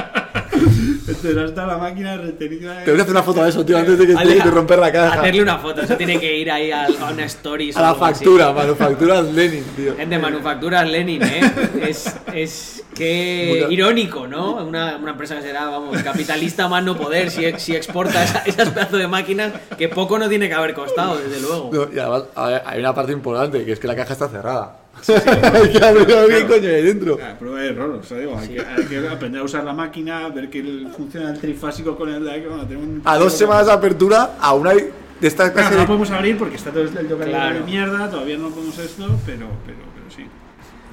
Entonces, 1.15 1.37
hasta 1.51 1.67
la 1.67 1.79
máquina 1.79 2.17
retenida. 2.17 2.85
Te 2.85 2.91
voy 2.91 3.01
a 3.01 3.03
hacer 3.03 3.13
una 3.15 3.23
foto 3.23 3.43
de 3.43 3.51
eso, 3.51 3.65
tío, 3.65 3.79
antes 3.79 3.99
de 3.99 4.07
que 4.07 4.15
Ale- 4.15 4.35
de 4.35 4.51
romper 4.51 4.79
la 4.79 4.93
caja. 4.93 5.21
Hacerle 5.21 5.43
una 5.43 5.59
foto, 5.59 5.81
eso 5.83 5.97
tiene 5.97 6.19
que 6.21 6.37
ir 6.37 6.51
ahí 6.51 6.71
a, 6.71 6.87
a 6.87 7.11
una 7.13 7.25
story. 7.25 7.73
A 7.75 7.81
la 7.83 7.95
factura, 7.95 8.53
manufacturas 8.53 9.25
Lenin, 9.33 9.65
tío. 9.77 9.97
Gente 9.97 10.15
de 10.17 10.21
Manufacturas 10.21 10.89
Lenin, 10.89 11.23
¿eh? 11.23 11.41
Es, 11.89 12.15
es 12.33 12.85
que 12.95 13.67
irónico, 13.71 14.27
¿no? 14.27 14.55
Una, 14.65 14.97
una 14.97 15.13
empresa 15.13 15.37
que 15.37 15.43
será, 15.43 15.67
vamos, 15.67 16.01
capitalista 16.03 16.69
más 16.69 16.83
no 16.85 16.97
poder 16.97 17.31
si, 17.31 17.51
si 17.59 17.75
exporta 17.75 18.23
esa- 18.23 18.43
esas 18.47 18.71
pedazos 18.71 18.99
de 18.99 19.09
máquinas 19.09 19.53
que 19.77 19.89
poco 19.89 20.19
no 20.19 20.29
tiene 20.29 20.49
que 20.49 20.55
haber 20.55 20.75
costado, 20.75 21.17
desde 21.19 21.41
luego. 21.41 21.71
No, 21.73 21.89
y 21.95 21.99
además, 21.99 22.25
a 22.35 22.47
ver, 22.49 22.63
hay 22.67 22.79
una 22.81 22.95
parte 22.95 23.13
importante, 23.13 23.65
que 23.65 23.73
es 23.73 23.81
que 23.81 23.87
la 23.87 23.97
caja 23.97 24.13
está 24.13 24.29
cerrada. 24.29 24.77
Hay 25.09 25.71
que 25.73 25.85
abrir 25.85 26.13
a 26.15 26.21
ver 26.23 26.29
qué 26.29 26.47
coño 26.47 26.69
hay 26.69 26.83
dentro. 26.83 27.19
Ah, 27.23 27.35
prueba 27.39 27.61
de 27.61 27.69
error, 27.69 27.91
o 27.91 28.03
sea, 28.03 28.19
digo, 28.19 28.37
hay, 28.39 28.49
que, 28.49 28.61
hay 28.61 28.85
que 28.87 29.09
aprender 29.09 29.41
a 29.41 29.45
usar 29.45 29.65
la 29.65 29.73
máquina, 29.73 30.29
ver 30.29 30.49
que 30.51 30.61
el- 30.61 30.89
funciona 30.97 31.31
el 31.31 31.39
trifásico 31.41 31.97
con 31.97 32.09
el 32.09 32.25
de. 32.25 32.41
Bueno, 32.49 32.63
un- 32.79 33.03
A 33.05 33.17
dos 33.19 33.33
semanas 33.33 33.67
de 33.67 33.73
apertura, 33.73 34.37
aún 34.41 34.67
hay 34.67 34.91
de 35.21 35.29
estas 35.29 35.51
Claro, 35.51 35.55
clase 35.55 35.71
no 35.71 35.77
de... 35.77 35.83
lo 35.83 35.87
podemos 35.87 36.11
abrir 36.11 36.39
porque 36.39 36.57
está 36.57 36.71
todo 36.71 36.83
el 36.83 36.91
toque 36.91 37.25
Claro. 37.25 37.55
de 37.61 37.65
mierda, 37.65 38.11
todavía 38.11 38.37
no 38.39 38.49
podemos 38.51 38.79
esto, 38.79 39.05
pero, 39.27 39.47
pero, 39.67 39.79
pero 39.95 40.11
sí. 40.15 40.27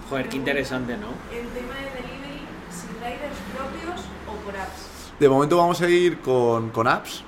Joder, 0.09 0.29
qué 0.29 0.37
interesante, 0.37 0.93
¿no? 0.97 1.07
El 1.35 1.47
tema 1.47 1.73
de 1.75 1.85
delivery, 2.01 2.41
sin 2.69 2.89
riders 2.99 3.37
propios 3.55 4.05
o 4.27 4.45
por 4.45 4.55
apps. 4.55 5.11
De 5.19 5.29
momento 5.29 5.57
vamos 5.57 5.81
a 5.81 5.89
ir 5.89 6.17
con, 6.19 6.69
con 6.71 6.87
apps. 6.87 7.23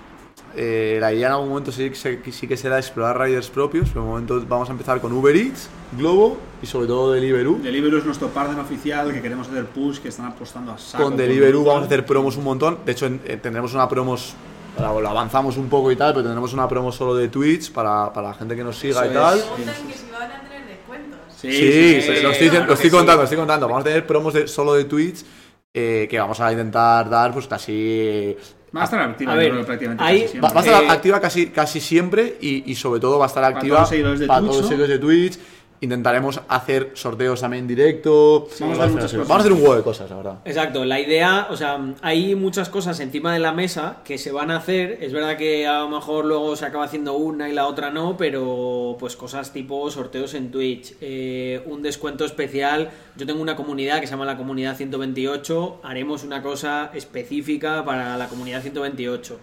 Eh, 0.56 1.00
la 1.02 1.12
idea 1.12 1.28
en 1.28 1.34
algún 1.34 1.50
momento 1.50 1.72
sí, 1.72 1.92
sí, 1.96 2.20
sí 2.32 2.48
que 2.48 2.56
será 2.58 2.78
explorar 2.78 3.20
riders 3.20 3.50
propios, 3.50 3.90
pero 3.90 4.02
de 4.02 4.08
momento 4.08 4.44
vamos 4.48 4.70
a 4.70 4.72
empezar 4.72 5.02
con 5.02 5.12
Uber 5.12 5.36
Eats, 5.36 5.68
Globo 5.98 6.38
y 6.62 6.68
sobre 6.68 6.86
todo 6.88 7.12
Deliveroo. 7.12 7.58
Deliveroo 7.58 7.98
es 7.98 8.06
nuestro 8.06 8.28
partner 8.30 8.60
oficial 8.60 9.12
que 9.12 9.22
queremos 9.22 9.48
hacer 9.48 9.66
push, 9.66 9.98
que 10.00 10.10
están 10.10 10.28
apostando 10.28 10.72
a 10.72 10.78
saco. 10.78 11.06
Con 11.06 11.18
Deliveroo 11.18 11.64
vamos 11.64 11.84
a 11.84 11.86
hacer 11.88 12.06
promos 12.06 12.38
un 12.38 12.44
montón. 12.44 12.78
De 12.86 12.92
hecho, 12.92 13.08
eh, 13.08 13.40
tendremos 13.42 13.74
una 13.74 13.90
promos, 13.90 14.36
lo 14.78 15.10
avanzamos 15.10 15.58
un 15.58 15.70
poco 15.70 15.92
y 15.92 15.96
tal, 15.96 16.14
pero 16.14 16.24
tendremos 16.24 16.54
una 16.54 16.68
promo 16.68 16.92
solo 16.92 17.16
de 17.16 17.30
Twitch 17.30 17.72
para, 17.72 18.14
para 18.14 18.30
la 18.30 18.34
gente 18.36 18.56
que 18.56 18.64
nos 18.64 18.78
siga 18.78 19.02
Eso 19.02 19.12
y 19.12 19.14
tal. 19.16 19.40
es. 19.40 19.46
Preguntan 19.46 19.88
que 19.88 19.94
si 19.94 20.12
van 20.12 20.32
a 20.32 20.42
tener 20.42 20.68
descuentos. 20.68 21.20
Sí, 21.36 21.52
Sí, 21.52 22.02
sí, 22.02 22.22
lo 22.22 22.30
estoy, 22.30 22.50
claro 22.50 22.66
lo 22.68 22.74
estoy 22.74 22.90
contando, 22.92 23.18
lo 23.18 23.24
estoy 23.24 23.38
contando. 23.40 23.68
Vamos 23.68 23.82
a 23.82 23.86
tener 23.86 24.06
promos 24.06 24.34
de, 24.36 24.48
solo 24.48 24.76
de 24.76 24.84
Twitch 24.86 25.26
eh, 25.74 26.08
que 26.08 26.20
vamos 26.20 26.40
a 26.40 26.52
intentar 26.52 27.10
dar 27.10 27.34
pues 27.34 27.48
casi... 27.48 28.38
Va 28.76 28.82
a 28.82 28.84
estar 28.86 29.00
activa 29.02 29.34
A 29.34 29.36
ver, 29.36 29.52
creo 29.52 29.66
prácticamente 29.66 30.04
casi 30.04 30.18
siempre. 30.28 30.42
Va, 30.42 30.50
va 30.50 30.62
a 30.62 30.64
estar 30.64 30.84
Eh, 30.84 30.90
activa 30.90 31.20
casi, 31.22 31.48
casi 31.48 31.80
siempre 31.80 32.38
y, 32.42 32.72
y 32.72 32.76
sobre 32.76 33.00
todo 33.00 33.20
va 33.20 33.26
a 33.26 33.28
estar 33.28 33.44
activa 33.44 33.62
todos 33.78 33.80
los 33.82 33.90
seguidores 33.90 34.20
de 34.20 34.28
para 34.28 34.40
todos 34.42 34.56
los 34.56 34.62
¿no? 34.64 34.68
seguidores 34.70 35.00
de 35.00 35.00
Twitch. 35.00 35.40
Intentaremos 35.84 36.40
hacer 36.48 36.92
sorteos 36.94 37.42
también 37.42 37.66
en 37.66 37.68
directo. 37.68 38.48
Vamos 38.62 38.80
a 38.80 38.84
hacer 38.84 38.94
muchas 38.96 39.12
Vamos 39.12 39.28
cosas. 39.28 39.30
a 39.30 39.40
hacer 39.42 39.52
un 39.52 39.60
huevo 39.62 39.76
de 39.76 39.84
cosas, 39.84 40.10
la 40.10 40.16
verdad. 40.16 40.38
Exacto, 40.46 40.86
la 40.86 40.98
idea, 41.02 41.48
o 41.50 41.58
sea, 41.58 41.78
hay 42.02 42.36
muchas 42.36 42.70
cosas 42.70 43.02
encima 43.02 43.34
de 43.34 43.40
la 43.40 43.52
mesa 43.52 43.98
que 44.06 44.18
se 44.18 44.32
van 44.32 44.50
a 44.50 44.56
hacer. 44.56 45.00
Es 45.02 45.12
verdad 45.12 45.36
que 45.36 45.68
a 45.68 45.80
lo 45.80 45.90
mejor 45.90 46.24
luego 46.24 46.56
se 46.56 46.66
acaba 46.66 46.86
haciendo 46.86 47.16
una 47.18 47.50
y 47.50 47.54
la 47.54 47.68
otra 47.68 47.90
no, 47.90 48.16
pero 48.16 48.96
pues 48.98 49.18
cosas 49.18 49.52
tipo 49.52 49.92
sorteos 49.92 50.36
en 50.36 50.52
Twitch, 50.52 50.94
eh, 51.02 51.62
un 51.66 51.82
descuento 51.82 52.24
especial. 52.24 52.90
Yo 53.18 53.26
tengo 53.26 53.42
una 53.42 53.58
comunidad 53.58 54.00
que 54.00 54.08
se 54.08 54.12
llama 54.12 54.24
la 54.26 54.38
comunidad 54.38 54.78
128. 54.78 55.82
Haremos 55.84 56.24
una 56.24 56.42
cosa 56.42 56.92
específica 56.94 57.84
para 57.84 58.18
la 58.18 58.30
comunidad 58.30 58.62
128. 58.62 59.38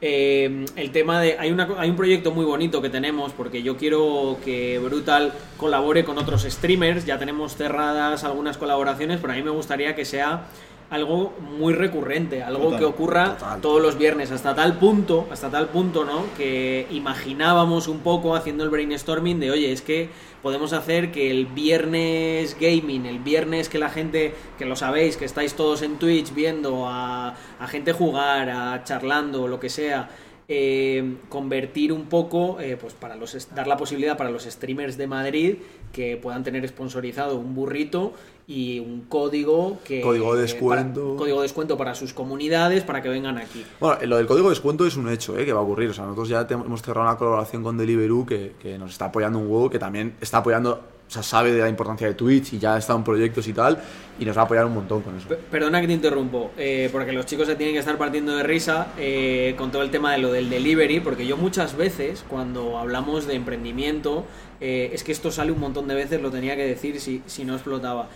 Eh, 0.00 0.66
el 0.76 0.92
tema 0.92 1.20
de. 1.20 1.38
Hay, 1.38 1.50
una, 1.50 1.68
hay 1.78 1.88
un 1.88 1.96
proyecto 1.96 2.30
muy 2.30 2.44
bonito 2.44 2.82
que 2.82 2.90
tenemos 2.90 3.32
porque 3.32 3.62
yo 3.62 3.76
quiero 3.76 4.38
que 4.44 4.78
Brutal 4.78 5.32
colabore 5.56 6.04
con 6.04 6.18
otros 6.18 6.42
streamers. 6.42 7.06
Ya 7.06 7.18
tenemos 7.18 7.56
cerradas 7.56 8.24
algunas 8.24 8.58
colaboraciones, 8.58 9.18
pero 9.20 9.32
a 9.32 9.36
mí 9.36 9.42
me 9.42 9.50
gustaría 9.50 9.94
que 9.94 10.04
sea 10.04 10.46
algo 10.90 11.34
muy 11.58 11.74
recurrente, 11.74 12.42
algo 12.42 12.64
Total, 12.64 12.78
que 12.78 12.84
ocurra 12.84 13.36
total. 13.36 13.60
todos 13.60 13.82
los 13.82 13.98
viernes, 13.98 14.30
hasta 14.30 14.54
tal 14.54 14.78
punto, 14.78 15.26
hasta 15.32 15.50
tal 15.50 15.68
punto, 15.68 16.04
¿no? 16.04 16.24
Que 16.36 16.86
imaginábamos 16.90 17.88
un 17.88 18.00
poco 18.00 18.36
haciendo 18.36 18.62
el 18.62 18.70
brainstorming 18.70 19.40
de, 19.40 19.50
oye, 19.50 19.72
es 19.72 19.82
que 19.82 20.10
podemos 20.46 20.72
hacer 20.72 21.10
que 21.10 21.28
el 21.28 21.46
viernes 21.46 22.56
gaming, 22.60 23.04
el 23.04 23.18
viernes 23.18 23.68
que 23.68 23.80
la 23.80 23.90
gente, 23.90 24.32
que 24.56 24.64
lo 24.64 24.76
sabéis, 24.76 25.16
que 25.16 25.24
estáis 25.24 25.54
todos 25.54 25.82
en 25.82 25.98
Twitch 25.98 26.32
viendo 26.32 26.86
a, 26.86 27.34
a 27.58 27.66
gente 27.66 27.92
jugar, 27.92 28.48
a 28.50 28.84
charlando, 28.84 29.48
lo 29.48 29.58
que 29.58 29.68
sea, 29.68 30.08
eh, 30.48 31.16
convertir 31.28 31.92
un 31.92 32.04
poco, 32.04 32.60
eh, 32.60 32.76
pues 32.80 32.94
para 32.94 33.16
los 33.16 33.36
dar 33.54 33.66
la 33.66 33.76
posibilidad 33.76 34.16
para 34.16 34.30
los 34.30 34.44
streamers 34.44 34.96
de 34.96 35.06
Madrid 35.08 35.56
que 35.92 36.16
puedan 36.16 36.44
tener 36.44 36.66
sponsorizado 36.68 37.36
un 37.36 37.54
burrito 37.54 38.12
y 38.46 38.78
un 38.78 39.00
código 39.08 39.78
que 39.84 40.00
Código 40.02 40.36
de 40.36 40.42
descuento. 40.42 41.00
para- 41.08 41.16
código 41.16 41.38
de 41.38 41.42
descuento 41.42 41.76
para 41.76 41.96
sus 41.96 42.12
comunidades 42.14 42.84
para 42.84 43.02
que 43.02 43.08
vengan 43.08 43.38
aquí. 43.38 43.64
Bueno, 43.80 43.98
lo 44.06 44.18
del 44.18 44.26
código 44.26 44.48
de 44.48 44.50
descuento 44.54 44.86
es 44.86 44.96
un 44.96 45.08
hecho, 45.08 45.36
¿eh? 45.36 45.44
que 45.44 45.52
va 45.52 45.58
a 45.60 45.62
ocurrir. 45.64 45.90
O 45.90 45.94
sea, 45.94 46.04
nosotros 46.04 46.28
ya 46.28 46.46
hemos 46.48 46.80
cerrado 46.80 47.08
una 47.08 47.18
colaboración 47.18 47.64
con 47.64 47.76
Deliveroo 47.76 48.24
que, 48.24 48.52
que 48.60 48.78
nos 48.78 48.92
está 48.92 49.06
apoyando 49.06 49.40
un 49.40 49.46
huevo, 49.50 49.68
que 49.68 49.80
también 49.80 50.14
está 50.20 50.38
apoyando, 50.38 50.80
o 51.08 51.10
sea, 51.10 51.22
sabe 51.22 51.52
de 51.52 51.60
la 51.60 51.68
importancia 51.68 52.06
de 52.06 52.14
Twitch 52.14 52.54
y 52.54 52.58
ya 52.58 52.74
ha 52.74 52.78
estado 52.78 52.98
en 52.98 53.04
proyectos 53.04 53.46
y 53.46 53.52
tal, 53.52 53.78
y 54.18 54.24
nos 54.24 54.36
va 54.36 54.42
a 54.42 54.44
apoyar 54.46 54.64
un 54.66 54.74
montón 54.74 55.02
con 55.02 55.16
eso. 55.16 55.28
P- 55.28 55.36
Perdona 55.50 55.80
que 55.80 55.86
te 55.86 55.92
interrumpo, 55.92 56.50
eh, 56.58 56.88
porque 56.90 57.12
los 57.12 57.26
chicos 57.26 57.46
se 57.46 57.54
tienen 57.54 57.74
que 57.74 57.78
estar 57.80 57.96
partiendo 57.96 58.34
de 58.36 58.42
risa 58.42 58.88
eh, 58.98 59.54
con 59.56 59.70
todo 59.70 59.82
el 59.82 59.90
tema 59.90 60.12
de 60.12 60.18
lo 60.18 60.32
del 60.32 60.50
delivery, 60.50 61.00
porque 61.00 61.26
yo 61.26 61.36
muchas 61.36 61.76
veces 61.76 62.24
cuando 62.28 62.76
hablamos 62.78 63.26
de 63.26 63.34
emprendimiento, 63.34 64.24
eh, 64.60 64.90
es 64.92 65.04
que 65.04 65.12
esto 65.12 65.30
sale 65.30 65.52
un 65.52 65.60
montón 65.60 65.86
de 65.86 65.94
veces, 65.94 66.20
lo 66.20 66.30
tenía 66.30 66.56
que 66.56 66.66
decir 66.66 66.98
si, 67.00 67.22
si 67.26 67.44
no 67.44 67.54
explotaba. 67.54 68.08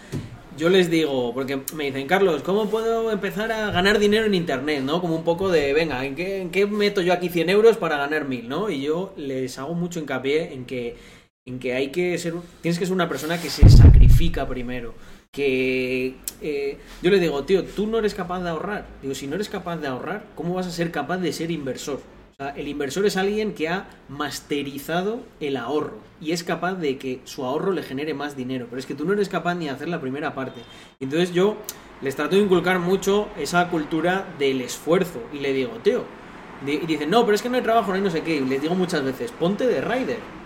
Yo 0.59 0.69
les 0.69 0.91
digo, 0.91 1.33
porque 1.33 1.61
me 1.77 1.85
dicen, 1.85 2.07
Carlos, 2.09 2.43
¿cómo 2.43 2.69
puedo 2.69 3.13
empezar 3.13 3.53
a 3.53 3.71
ganar 3.71 3.99
dinero 3.99 4.27
en 4.27 4.35
Internet? 4.35 4.83
¿no? 4.83 5.01
Como 5.01 5.15
un 5.15 5.23
poco 5.25 5.49
de, 5.49 5.73
venga, 5.73 6.05
¿en 6.05 6.15
qué, 6.17 6.43
en 6.43 6.51
qué 6.51 6.67
meto 6.67 7.01
yo 7.03 7.13
aquí 7.13 7.29
100 7.29 7.49
euros 7.51 7.77
para 7.77 7.97
ganar 7.97 8.27
1000? 8.27 8.49
¿no? 8.49 8.69
Y 8.69 8.83
yo 8.83 9.13
les 9.17 9.59
hago 9.59 9.75
mucho 9.75 10.01
hincapié 10.01 10.53
en 10.53 10.65
que, 10.67 10.97
que 11.59 11.75
hay 11.75 11.89
que 11.89 12.17
ser, 12.19 12.35
tienes 12.61 12.79
que 12.79 12.87
ser 12.87 12.95
una 12.95 13.09
persona 13.09 13.41
que 13.41 13.51
se 13.51 13.69
sacrifica 13.69 14.47
primero 14.47 14.95
que 15.33 16.17
eh, 16.41 16.79
yo 17.03 17.11
le 17.11 17.21
digo, 17.21 17.45
tío, 17.45 17.65
tú 17.65 17.87
no 17.87 17.99
eres 17.99 18.15
capaz 18.15 18.41
de 18.41 18.51
ahorrar. 18.51 18.87
Digo, 19.03 19.15
si 19.15 19.27
no 19.27 19.37
eres 19.37 19.49
capaz 19.49 19.77
de 19.77 19.87
ahorrar, 19.87 20.25
¿cómo 20.35 20.55
vas 20.55 20.67
a 20.67 20.71
ser 20.71 20.91
capaz 20.91 21.19
de 21.19 21.33
ser 21.33 21.51
inversor? 21.51 22.01
O 22.33 22.43
sea, 22.43 22.51
el 22.51 22.69
inversor 22.69 23.07
es 23.07 23.17
alguien 23.17 23.55
que 23.55 23.69
ha 23.69 23.89
masterizado 24.09 25.21
el 25.41 25.57
ahorro 25.57 25.99
y 26.21 26.33
es 26.33 26.43
capaz 26.43 26.75
de 26.75 26.99
que 26.99 27.21
su 27.25 27.45
ahorro 27.45 27.73
le 27.73 27.83
genere 27.83 28.15
más 28.15 28.37
dinero. 28.37 28.67
Pero 28.69 28.81
es 28.81 28.87
que 28.87 28.95
tú 28.95 29.05
no 29.05 29.13
eres 29.13 29.29
capaz 29.29 29.55
ni 29.55 29.67
de 29.67 29.71
hacer 29.71 29.89
la 29.89 30.01
primera 30.01 30.35
parte. 30.35 30.63
Entonces 30.99 31.33
yo 31.33 31.57
les 32.03 32.17
trato 32.17 32.37
de 32.37 32.43
inculcar 32.43 32.79
mucho 32.79 33.29
esa 33.39 33.69
cultura 33.69 34.27
del 34.39 34.63
esfuerzo 34.63 35.23
y 35.33 35.39
le 35.39 35.53
digo, 35.53 35.73
tío, 35.83 36.05
y 36.67 36.87
dicen, 36.87 37.09
no, 37.11 37.25
pero 37.25 37.35
es 37.35 37.43
que 37.43 37.49
no 37.49 37.57
hay 37.57 37.63
trabajo, 37.63 37.89
no 37.89 37.95
hay 37.95 38.03
no 38.03 38.11
sé 38.11 38.23
qué. 38.23 38.37
Y 38.37 38.41
les 38.41 38.61
digo 38.61 38.75
muchas 38.75 39.05
veces, 39.05 39.31
ponte 39.33 39.67
de 39.67 39.81
rider. 39.81 40.40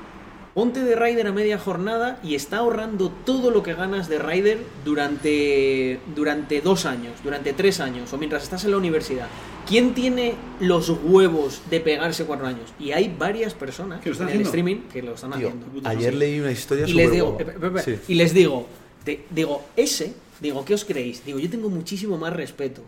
Ponte 0.55 0.85
de 0.85 0.95
rider 0.95 1.27
a 1.27 1.33
media 1.33 1.59
jornada 1.59 2.21
y 2.23 2.37
está 2.37 2.59
ahorrando 2.59 3.11
todo 3.27 3.51
lo 3.51 3.65
que 3.65 3.75
ganas 3.75 4.09
de 4.09 4.21
rider 4.21 4.59
durante, 4.85 5.99
durante 6.15 6.61
dos 6.61 6.87
años, 6.87 7.13
durante 7.25 7.53
tres 7.53 7.81
años 7.81 8.13
o 8.13 8.19
mientras 8.19 8.45
estás 8.45 8.65
en 8.65 8.71
la 8.71 8.77
universidad. 8.77 9.27
¿Quién 9.67 9.95
tiene 9.95 10.35
los 10.61 10.91
huevos 10.91 11.61
de 11.71 11.81
pegarse 11.81 12.25
cuatro 12.25 12.47
años? 12.47 12.73
Y 12.79 12.93
hay 12.93 13.13
varias 13.19 13.53
personas 13.55 14.01
¿Que 14.01 14.11
lo 14.11 14.13
están 14.13 14.29
en 14.29 14.35
el 14.35 14.47
haciendo? 14.47 14.49
streaming 14.51 14.89
que 14.93 15.03
lo 15.03 15.15
están 15.15 15.33
Tío, 15.33 15.49
haciendo. 15.49 15.89
ayer 15.89 16.15
leí 16.15 16.39
una 16.39 16.53
historia 16.53 16.87
Y 16.87 16.93
les 16.93 17.09
súper 17.19 17.61
digo, 17.61 17.81
Sí. 17.85 17.99
y 18.09 18.15
les 18.15 18.33
digo, 18.33 18.67
te- 19.05 19.25
digo, 19.31 19.63
ese, 19.75 20.15
digo, 20.41 20.65
¿qué 20.65 20.75
os 20.75 20.85
creéis? 20.85 21.25
Digo, 21.25 21.41
yo 21.41 21.51
tengo 21.51 21.69
muchísimo 21.69 22.17
más 22.17 22.33
respeto 22.33 22.83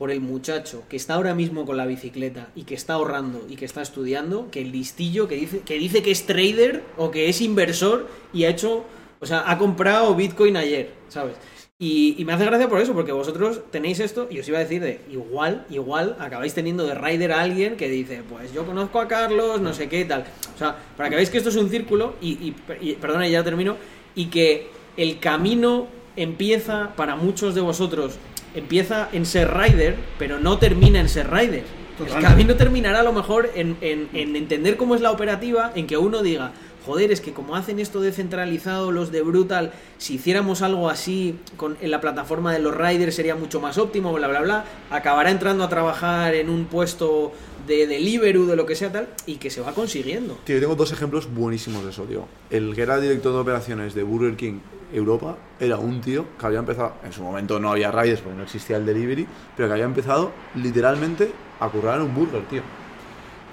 por 0.00 0.10
el 0.10 0.22
muchacho 0.22 0.82
que 0.88 0.96
está 0.96 1.12
ahora 1.12 1.34
mismo 1.34 1.66
con 1.66 1.76
la 1.76 1.84
bicicleta 1.84 2.48
y 2.56 2.62
que 2.62 2.74
está 2.74 2.94
ahorrando 2.94 3.44
y 3.50 3.56
que 3.56 3.66
está 3.66 3.82
estudiando 3.82 4.50
que 4.50 4.62
el 4.62 4.72
listillo 4.72 5.28
que 5.28 5.34
dice 5.34 5.60
que 5.60 5.74
dice 5.74 6.02
que 6.02 6.10
es 6.10 6.24
trader 6.24 6.82
o 6.96 7.10
que 7.10 7.28
es 7.28 7.42
inversor 7.42 8.08
y 8.32 8.44
ha 8.44 8.48
hecho, 8.48 8.86
o 9.20 9.26
sea, 9.26 9.44
ha 9.46 9.58
comprado 9.58 10.14
Bitcoin 10.14 10.56
ayer, 10.56 10.94
¿sabes? 11.10 11.34
Y, 11.78 12.24
me 12.24 12.32
hace 12.32 12.46
gracia 12.46 12.66
por 12.66 12.80
eso, 12.80 12.94
porque 12.94 13.12
vosotros 13.12 13.60
tenéis 13.70 14.00
esto 14.00 14.26
y 14.30 14.38
os 14.38 14.48
iba 14.48 14.56
a 14.56 14.62
decir 14.62 14.80
de 14.80 15.02
igual, 15.10 15.66
igual 15.68 16.16
acabáis 16.18 16.54
teniendo 16.54 16.86
de 16.86 16.94
rider 16.94 17.32
a 17.32 17.42
alguien 17.42 17.76
que 17.76 17.90
dice, 17.90 18.22
pues 18.26 18.54
yo 18.54 18.64
conozco 18.64 19.00
a 19.00 19.06
Carlos, 19.06 19.60
no 19.60 19.74
sé 19.74 19.90
qué, 19.90 20.06
tal. 20.06 20.24
O 20.54 20.58
sea, 20.58 20.78
para 20.96 21.10
que 21.10 21.16
veáis 21.16 21.28
que 21.28 21.36
esto 21.36 21.50
es 21.50 21.56
un 21.56 21.68
círculo 21.68 22.14
y, 22.22 22.30
y, 22.32 22.56
y- 22.80 22.94
perdona, 22.94 23.28
ya 23.28 23.44
termino, 23.44 23.76
y 24.14 24.26
que 24.26 24.68
el 24.96 25.18
camino 25.20 25.88
empieza 26.16 26.94
para 26.96 27.16
muchos 27.16 27.54
de 27.54 27.60
vosotros, 27.60 28.18
empieza 28.54 29.08
en 29.12 29.26
ser 29.26 29.52
rider, 29.56 29.96
pero 30.18 30.38
no 30.38 30.58
termina 30.58 31.00
en 31.00 31.08
ser 31.08 31.30
rider. 31.30 31.64
El 32.00 32.22
camino 32.22 32.56
terminará 32.56 33.00
a 33.00 33.02
lo 33.02 33.12
mejor 33.12 33.50
en, 33.54 33.76
en- 33.82 34.08
en 34.14 34.34
entender 34.34 34.76
cómo 34.78 34.94
es 34.94 35.02
la 35.02 35.10
operativa, 35.10 35.70
en 35.74 35.86
que 35.86 35.98
uno 35.98 36.22
diga, 36.22 36.52
joder, 36.86 37.12
es 37.12 37.20
que 37.20 37.32
como 37.34 37.56
hacen 37.56 37.78
esto 37.78 38.00
descentralizado 38.00 38.90
los 38.90 39.12
de 39.12 39.20
Brutal, 39.20 39.72
si 39.98 40.14
hiciéramos 40.14 40.62
algo 40.62 40.88
así 40.88 41.36
con, 41.58 41.76
en 41.82 41.90
la 41.90 42.00
plataforma 42.00 42.54
de 42.54 42.58
los 42.60 42.74
riders 42.74 43.14
sería 43.14 43.34
mucho 43.36 43.60
más 43.60 43.76
óptimo, 43.76 44.14
bla, 44.14 44.28
bla, 44.28 44.40
bla, 44.40 44.64
acabará 44.90 45.30
entrando 45.30 45.62
a 45.62 45.68
trabajar 45.68 46.34
en 46.34 46.48
un 46.48 46.64
puesto 46.64 47.32
de 47.66 47.86
Deliveroo, 47.86 48.46
de 48.46 48.56
lo 48.56 48.64
que 48.64 48.76
sea 48.76 48.90
tal, 48.90 49.08
y 49.26 49.34
que 49.36 49.50
se 49.50 49.60
va 49.60 49.72
consiguiendo. 49.72 50.38
Tío, 50.44 50.54
yo 50.56 50.60
tengo 50.62 50.76
dos 50.76 50.92
ejemplos 50.92 51.28
buenísimos 51.30 51.84
de 51.84 51.90
eso, 51.90 52.04
tío. 52.04 52.24
El 52.48 52.74
que 52.74 52.80
era 52.80 52.98
director 52.98 53.34
de 53.34 53.38
operaciones 53.40 53.92
de 53.94 54.02
Burger 54.04 54.36
King 54.36 54.60
Europa 54.92 55.36
era 55.58 55.76
un 55.76 56.00
tío 56.00 56.24
que 56.38 56.46
había 56.46 56.58
empezado, 56.60 56.94
en 57.04 57.12
su 57.12 57.22
momento 57.22 57.58
no 57.60 57.70
había 57.70 57.90
riders 57.90 58.20
porque 58.20 58.36
no 58.36 58.42
existía 58.44 58.76
el 58.76 58.86
delivery, 58.86 59.26
pero 59.56 59.68
que 59.68 59.72
había 59.74 59.84
empezado 59.84 60.30
literalmente 60.54 61.30
a 61.60 61.68
currar 61.68 62.00
un 62.00 62.14
burger, 62.14 62.42
tío. 62.48 62.62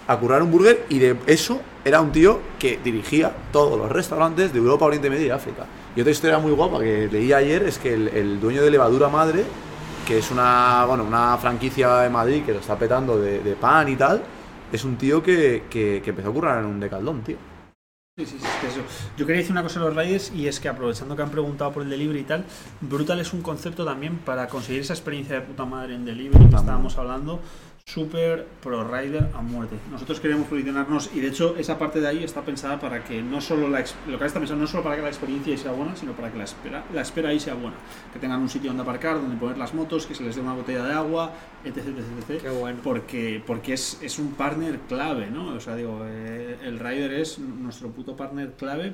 A 0.07 0.18
currar 0.18 0.41
un 0.41 0.51
burger 0.51 0.85
y 0.89 0.99
de 0.99 1.18
eso 1.27 1.59
era 1.84 1.99
un 1.99 2.11
tío 2.14 2.39
que 2.57 2.80
dirigía 2.84 3.34
todos 3.51 3.77
los 3.77 3.91
restaurantes 3.91 4.53
de 4.53 4.59
Europa, 4.59 4.85
Oriente 4.85 5.09
Medio 5.09 5.27
y 5.27 5.30
África. 5.31 5.65
Y 5.95 6.01
otra 6.01 6.11
historia 6.11 6.39
muy 6.39 6.51
guapa 6.51 6.80
que 6.80 7.09
leí 7.11 7.34
ayer 7.34 7.64
es 7.64 7.77
que 7.77 7.93
el, 7.93 8.39
dueño 8.39 8.61
de 8.64 8.72
Levadura 8.72 9.09
Madre, 9.09 9.43
que 10.07 10.19
es 10.19 10.31
una, 10.31 10.85
bueno, 10.88 11.03
una 11.03 11.38
franquicia 11.38 11.97
de 11.97 12.09
Madrid 12.09 12.43
que 12.45 12.53
lo 12.53 12.59
está 12.59 12.77
petando 12.80 13.18
de, 13.19 13.39
de 13.39 13.53
pan 13.55 13.89
y 13.89 13.97
tal, 13.97 14.23
es 14.72 14.84
un 14.85 14.95
tío 14.97 15.22
que, 15.22 15.64
que- 15.69 16.01
que 16.03 16.09
empezó 16.11 16.30
a 16.30 16.34
currar 16.34 16.59
en 16.59 16.65
un 16.65 16.80
decaldón, 16.80 17.22
tío. 17.23 17.35
Sí, 18.18 18.26
sí, 18.26 18.38
sí, 18.39 18.48
es 18.48 18.61
que 18.61 18.68
eso. 18.68 18.81
Yo 19.15 19.27
quería 19.27 19.41
decir 19.41 19.52
una 19.52 19.61
cosa 19.61 19.80
a 19.80 19.84
los 19.84 19.95
riders 19.95 20.31
y 20.34 20.48
es 20.48 20.60
que 20.60 20.68
aprovechando 20.68 21.15
que 21.15 21.22
han 21.22 21.30
preguntado 21.30 21.72
por 21.72 21.84
el 21.84 21.89
delivery 21.91 22.22
y 22.22 22.23
tal, 22.23 22.45
Brutal 22.81 23.19
es 23.19 23.31
un 23.31 23.44
concepto 23.44 23.85
también 23.85 24.18
para 24.18 24.48
conseguir 24.48 24.81
esa 24.81 24.94
experiencia 24.94 25.35
de 25.35 25.41
puta 25.41 25.65
madre 25.65 25.94
en 25.94 26.03
delivery 26.03 26.49
que 26.49 26.56
estábamos 26.56 26.98
hablando, 26.98 27.39
súper 27.88 28.45
pro 28.61 28.84
rider 28.84 29.30
a 29.34 29.41
muerte. 29.41 29.77
Nosotros 29.89 30.19
queremos 30.19 30.47
posicionarnos 30.47 31.09
y 31.15 31.22
de 31.22 31.27
hecho 31.30 31.55
esa 31.57 31.80
parte 31.80 32.01
de 32.01 32.07
ahí 32.07 32.22
está 32.23 32.41
pensada 32.43 32.80
para 32.81 33.01
que 33.03 33.22
no 33.22 33.39
solo 33.39 33.69
la 33.69 33.84
lo 34.07 34.19
que 34.19 34.26
está 34.26 34.39
pensado 34.39 34.59
no 34.59 34.68
solo 34.68 34.84
para 34.84 34.97
que 34.97 35.01
la 35.03 35.07
experiencia 35.07 35.57
sea 35.57 35.72
buena, 35.72 35.95
sino 35.95 36.11
para 36.11 36.30
que 36.30 36.38
la 36.38 36.43
espera, 36.43 36.84
la 36.93 37.01
espera 37.01 37.30
ahí 37.30 37.39
sea 37.39 37.53
buena, 37.53 37.77
que 38.11 38.19
tengan 38.19 38.41
un 38.41 38.49
sitio 38.49 38.69
donde 38.72 38.84
aparcar, 38.84 39.15
donde 39.15 39.38
poner 39.38 39.57
las 39.57 39.73
motos, 39.73 40.05
que 40.05 40.14
se 40.15 40.23
les 40.23 40.35
dé 40.35 40.41
una 40.41 40.53
botella 40.53 40.84
de 40.84 40.93
agua, 40.93 41.31
etc, 41.64 41.77
etc, 41.77 42.30
etc 42.30 42.41
Qué 42.41 42.49
bueno. 42.49 42.80
porque, 42.84 43.41
porque 43.47 43.73
es, 43.73 43.99
es 44.01 44.19
un 44.19 44.34
partner 44.34 44.80
clave, 44.89 45.31
¿no? 45.31 45.53
O 45.55 45.59
sea, 45.61 45.76
digo, 45.77 46.01
eh, 46.05 46.57
el 46.64 46.80
rider 46.80 47.14
es 47.14 47.39
nuestro 47.39 47.89
puto 47.91 48.18
partner 48.18 48.51
clave 48.57 48.93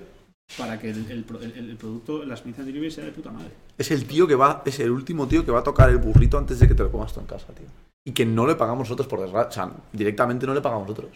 para 0.55 0.79
que 0.79 0.91
el, 0.91 1.09
el 1.09 1.23
pro- 1.23 1.41
el- 1.41 1.53
el 1.57 1.75
producto, 1.77 2.23
la 2.25 2.35
experiencia 2.35 2.63
de 2.63 2.67
delivery 2.71 2.91
sea 2.91 3.05
de 3.05 3.11
puta 3.11 3.31
madre. 3.31 3.49
Es 3.75 3.89
el 3.89 4.05
tío 4.05 4.27
que 4.27 4.35
va, 4.35 4.61
es 4.67 4.79
el 4.79 4.91
último 4.91 5.27
tío 5.27 5.43
que 5.43 5.51
va 5.51 5.61
a 5.61 5.63
tocar 5.63 5.89
el 5.89 5.97
burrito 5.97 6.37
antes 6.37 6.59
de 6.59 6.67
que 6.67 6.75
te 6.75 6.83
lo 6.83 6.91
comas 6.91 7.11
tú 7.11 7.21
en 7.21 7.25
casa, 7.25 7.47
tío. 7.55 7.65
Y 8.05 8.11
que 8.13 8.25
no 8.25 8.45
le 8.45 8.55
pagamos 8.55 8.89
nosotros 8.89 9.07
por 9.07 9.21
desgracia. 9.21 9.71
Directamente 9.91 10.45
no 10.45 10.53
le 10.53 10.61
pagamos 10.61 10.87
nosotros. 10.87 11.11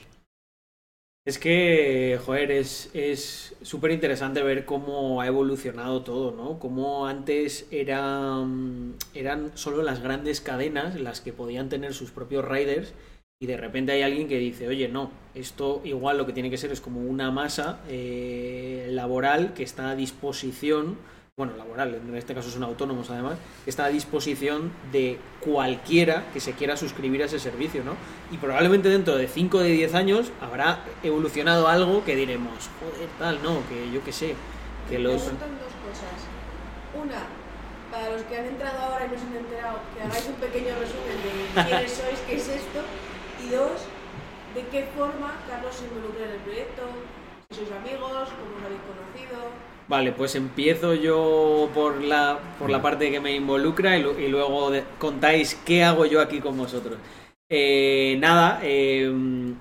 Es 1.25 1.37
que, 1.39 2.17
joder, 2.25 2.51
es 2.51 2.89
es 2.93 3.53
súper 3.61 3.91
interesante 3.91 4.41
ver 4.41 4.63
cómo 4.63 5.19
ha 5.19 5.27
evolucionado 5.27 6.01
todo, 6.01 6.31
¿no? 6.31 6.57
Cómo 6.57 7.05
antes 7.05 7.67
eran, 7.69 8.95
eran 9.13 9.51
solo 9.57 9.83
las 9.83 10.01
grandes 10.01 10.39
cadenas 10.39 10.97
las 10.97 11.19
que 11.19 11.33
podían 11.33 11.67
tener 11.67 11.93
sus 11.93 12.11
propios 12.11 12.45
riders 12.45 12.93
y 13.39 13.45
de 13.45 13.57
repente 13.57 13.91
hay 13.91 14.01
alguien 14.01 14.27
que 14.27 14.39
dice, 14.39 14.67
oye, 14.67 14.87
no, 14.87 15.11
esto 15.35 15.81
igual 15.83 16.17
lo 16.17 16.25
que 16.25 16.33
tiene 16.33 16.49
que 16.49 16.57
ser 16.57 16.71
es 16.71 16.81
como 16.81 17.01
una 17.01 17.29
masa 17.29 17.81
eh, 17.87 18.87
laboral 18.91 19.53
que 19.53 19.63
está 19.63 19.91
a 19.91 19.95
disposición, 19.95 20.97
bueno, 21.37 21.55
laboral, 21.55 21.93
en 21.93 22.15
este 22.15 22.33
caso 22.33 22.49
son 22.49 22.63
autónomos 22.63 23.11
además, 23.11 23.37
está 23.67 23.85
a 23.85 23.89
disposición 23.89 24.71
de 24.91 25.19
cualquiera 25.39 26.25
que 26.33 26.39
se 26.39 26.53
quiera 26.53 26.75
suscribir 26.75 27.21
a 27.21 27.25
ese 27.25 27.37
servicio, 27.37 27.83
¿no? 27.83 27.93
Y 28.31 28.37
probablemente 28.37 28.89
dentro 28.89 29.15
de 29.15 29.27
5 29.27 29.57
o 29.57 29.61
de 29.61 29.69
10 29.69 29.93
años 29.93 30.31
habrá 30.41 30.79
evolucionado 31.03 31.67
algo 31.67 32.03
que 32.03 32.15
diremos, 32.15 32.71
joder, 32.79 33.07
tal, 33.19 33.43
no, 33.43 33.61
que 33.69 33.91
yo 33.93 34.03
qué 34.03 34.11
sé, 34.11 34.33
que 34.89 34.97
Me 34.97 35.03
los... 35.03 35.21
preguntan 35.21 35.51
dos 35.61 35.73
cosas. 35.85 36.17
Una, 36.97 37.21
para 37.91 38.09
los 38.17 38.23
que 38.23 38.35
han 38.35 38.45
entrado 38.45 38.79
ahora 38.79 39.05
y 39.05 39.09
no 39.13 39.19
se 39.21 39.27
han 39.27 39.37
enterado, 39.37 39.77
que 39.93 40.01
hagáis 40.01 40.25
un 40.25 40.41
pequeño 40.41 40.73
resumen 40.73 41.21
de 41.21 41.69
quiénes 41.69 41.91
sois, 42.01 42.19
qué 42.25 42.35
es 42.37 42.49
esto. 42.49 42.81
Y 43.45 43.53
dos, 43.53 43.85
de 44.57 44.65
qué 44.73 44.89
forma 44.97 45.37
Carlos 45.47 45.75
se 45.75 45.85
involucra 45.85 46.25
en 46.25 46.31
el 46.31 46.41
proyecto, 46.41 46.81
si 47.51 47.61
sois 47.61 47.71
amigos, 47.77 48.25
cómo 48.25 48.57
os 48.57 48.65
habéis 48.65 48.81
conocido. 48.89 49.66
Vale, 49.87 50.11
pues 50.11 50.35
empiezo 50.35 50.93
yo 50.95 51.69
por 51.73 52.03
la, 52.03 52.39
por 52.59 52.69
la 52.69 52.81
parte 52.81 53.09
que 53.09 53.21
me 53.21 53.33
involucra 53.35 53.97
y, 53.97 54.03
lu- 54.03 54.19
y 54.19 54.27
luego 54.27 54.69
de- 54.69 54.83
contáis 54.99 55.55
qué 55.65 55.83
hago 55.85 56.05
yo 56.05 56.19
aquí 56.19 56.39
con 56.41 56.57
vosotros. 56.57 56.97
Eh, 57.49 58.17
nada, 58.19 58.59
eh, 58.63 59.09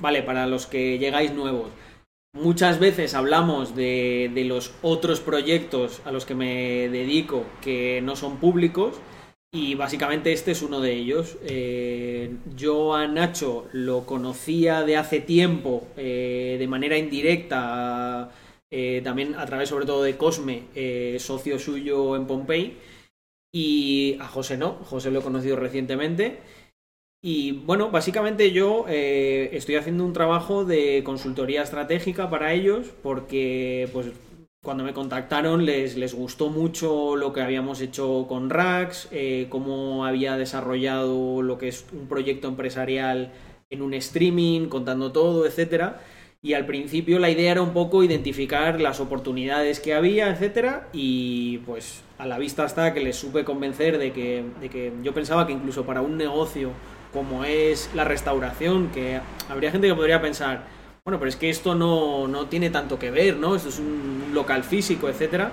vale, 0.01 0.23
para 0.25 0.49
los 0.49 0.67
que 0.67 0.99
llegáis 0.99 1.33
nuevos. 1.33 1.71
Muchas 2.35 2.81
veces 2.81 3.15
hablamos 3.15 3.77
de, 3.77 4.31
de 4.35 4.45
los 4.45 4.75
otros 4.83 5.21
proyectos 5.21 6.03
a 6.05 6.11
los 6.13 6.27
que 6.27 6.35
me 6.35 6.89
dedico 6.89 7.45
que 7.63 8.01
no 8.03 8.17
son 8.17 8.39
públicos 8.39 8.97
y 9.53 9.75
básicamente 9.77 10.33
este 10.33 10.51
es 10.53 10.63
uno 10.63 10.81
de 10.81 10.93
ellos. 10.95 11.39
Eh, 11.45 12.35
yo 12.57 12.95
a 12.95 13.07
Nacho 13.07 13.67
lo 13.73 14.05
conocía 14.07 14.83
de 14.83 14.97
hace 14.97 15.21
tiempo 15.21 15.87
eh, 15.97 16.57
de 16.59 16.69
manera 16.69 16.99
indirecta, 16.99 18.31
eh, 18.79 19.01
también 19.03 19.35
a 19.37 19.47
través 19.47 19.71
sobre 19.71 19.87
todo 19.87 20.03
de 20.03 20.19
Cosme, 20.19 20.65
eh, 20.75 21.17
socio 21.19 21.59
suyo 21.59 22.15
en 22.15 22.27
Pompey, 22.27 22.77
y 23.51 24.19
a 24.21 24.29
José 24.29 24.59
no, 24.59 24.75
José 24.85 25.11
lo 25.11 25.21
he 25.21 25.23
conocido 25.23 25.57
recientemente. 25.57 26.41
Y 27.25 27.53
bueno, 27.53 27.91
básicamente 27.91 28.53
yo 28.53 28.85
eh, 28.87 29.49
estoy 29.53 29.77
haciendo 29.77 30.05
un 30.05 30.13
trabajo 30.13 30.67
de 30.67 31.03
consultoría 31.05 31.63
estratégica 31.63 32.29
para 32.29 32.53
ellos 32.53 32.89
porque 33.03 33.89
pues 33.95 34.09
cuando 34.63 34.85
me 34.85 34.93
contactaron 34.93 35.65
les, 35.65 35.97
les 35.97 36.13
gustó 36.13 36.51
mucho 36.51 37.17
lo 37.17 37.33
que 37.33 37.41
habíamos 37.41 37.81
hecho 37.81 38.27
con 38.29 38.51
Rax, 38.51 39.09
cómo 39.49 40.05
había 40.05 40.37
desarrollado 40.37 41.41
lo 41.41 41.57
que 41.57 41.69
es 41.69 41.87
un 41.93 42.09
proyecto 42.09 42.49
empresarial 42.49 43.33
en 43.71 43.81
un 43.81 43.95
streaming, 43.95 44.69
contando 44.69 45.13
todo, 45.13 45.47
etcétera. 45.47 46.03
Y 46.47 46.55
al 46.55 46.65
principio 46.65 47.19
la 47.19 47.29
idea 47.29 47.51
era 47.51 47.61
un 47.61 47.73
poco 47.73 48.05
identificar 48.05 48.81
las 48.81 49.01
oportunidades 49.01 49.81
que 49.81 49.95
había, 49.95 50.31
etcétera, 50.31 50.87
y 50.93 51.59
pues 51.67 52.05
a 52.19 52.27
la 52.27 52.39
vista 52.39 52.65
está 52.65 52.95
que 52.95 53.01
les 53.01 53.17
supe 53.17 53.43
convencer 53.43 53.99
de 53.99 54.13
que, 54.13 54.45
de 54.61 54.69
que 54.69 54.93
yo 55.03 55.13
pensaba 55.13 55.45
que 55.49 55.53
incluso 55.55 55.85
para 55.85 56.03
un 56.03 56.17
negocio 56.17 56.71
como 57.13 57.45
es 57.45 57.91
la 57.97 58.05
restauración, 58.05 58.91
que 58.95 59.19
habría 59.49 59.73
gente 59.73 59.89
que 59.89 59.95
podría 59.97 60.23
pensar, 60.23 60.69
bueno, 61.05 61.19
pero 61.19 61.29
es 61.29 61.35
que 61.35 61.51
esto 61.51 61.75
no, 61.75 62.29
no 62.29 62.47
tiene 62.47 62.71
tanto 62.71 62.97
que 62.97 63.11
ver, 63.11 63.39
¿no? 63.39 63.57
Esto 63.57 63.71
es 63.71 63.81
un, 63.81 64.23
un 64.29 64.33
local 64.33 64.63
físico, 64.63 65.09
etcétera. 65.09 65.51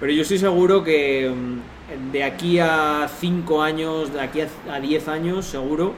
Pero 0.00 0.10
yo 0.10 0.22
estoy 0.22 0.38
seguro 0.38 0.82
que 0.82 1.30
mm, 1.32 2.10
de 2.10 2.24
aquí 2.24 2.58
a 2.58 3.08
5 3.20 3.62
años, 3.62 4.12
de 4.12 4.20
aquí 4.20 4.40
a 4.40 4.80
10 4.80 5.06
años, 5.06 5.46
seguro, 5.46 5.94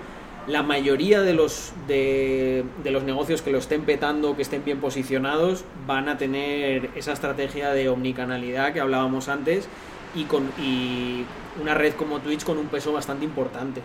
la 0.48 0.62
mayoría 0.62 1.20
de 1.20 1.34
los, 1.34 1.72
de, 1.86 2.64
los 2.84 3.02
negocios 3.04 3.42
que 3.42 3.50
lo 3.50 3.58
estén 3.58 3.82
petando, 3.82 4.34
que 4.34 4.42
estén 4.42 4.64
bien 4.64 4.80
posicionados, 4.80 5.64
van 5.86 6.08
a 6.08 6.16
tener 6.16 6.90
esa 6.96 7.12
estrategia 7.12 7.70
de 7.72 7.88
omnicanalidad 7.88 8.72
que 8.72 8.80
hablábamos 8.80 9.28
antes 9.28 9.68
y, 10.14 10.24
con, 10.24 10.44
y 10.58 11.24
una 11.60 11.74
red 11.74 11.92
como 11.94 12.20
Twitch 12.20 12.44
con 12.44 12.58
un 12.58 12.66
peso 12.66 12.92
bastante 12.92 13.24
importante 13.24 13.82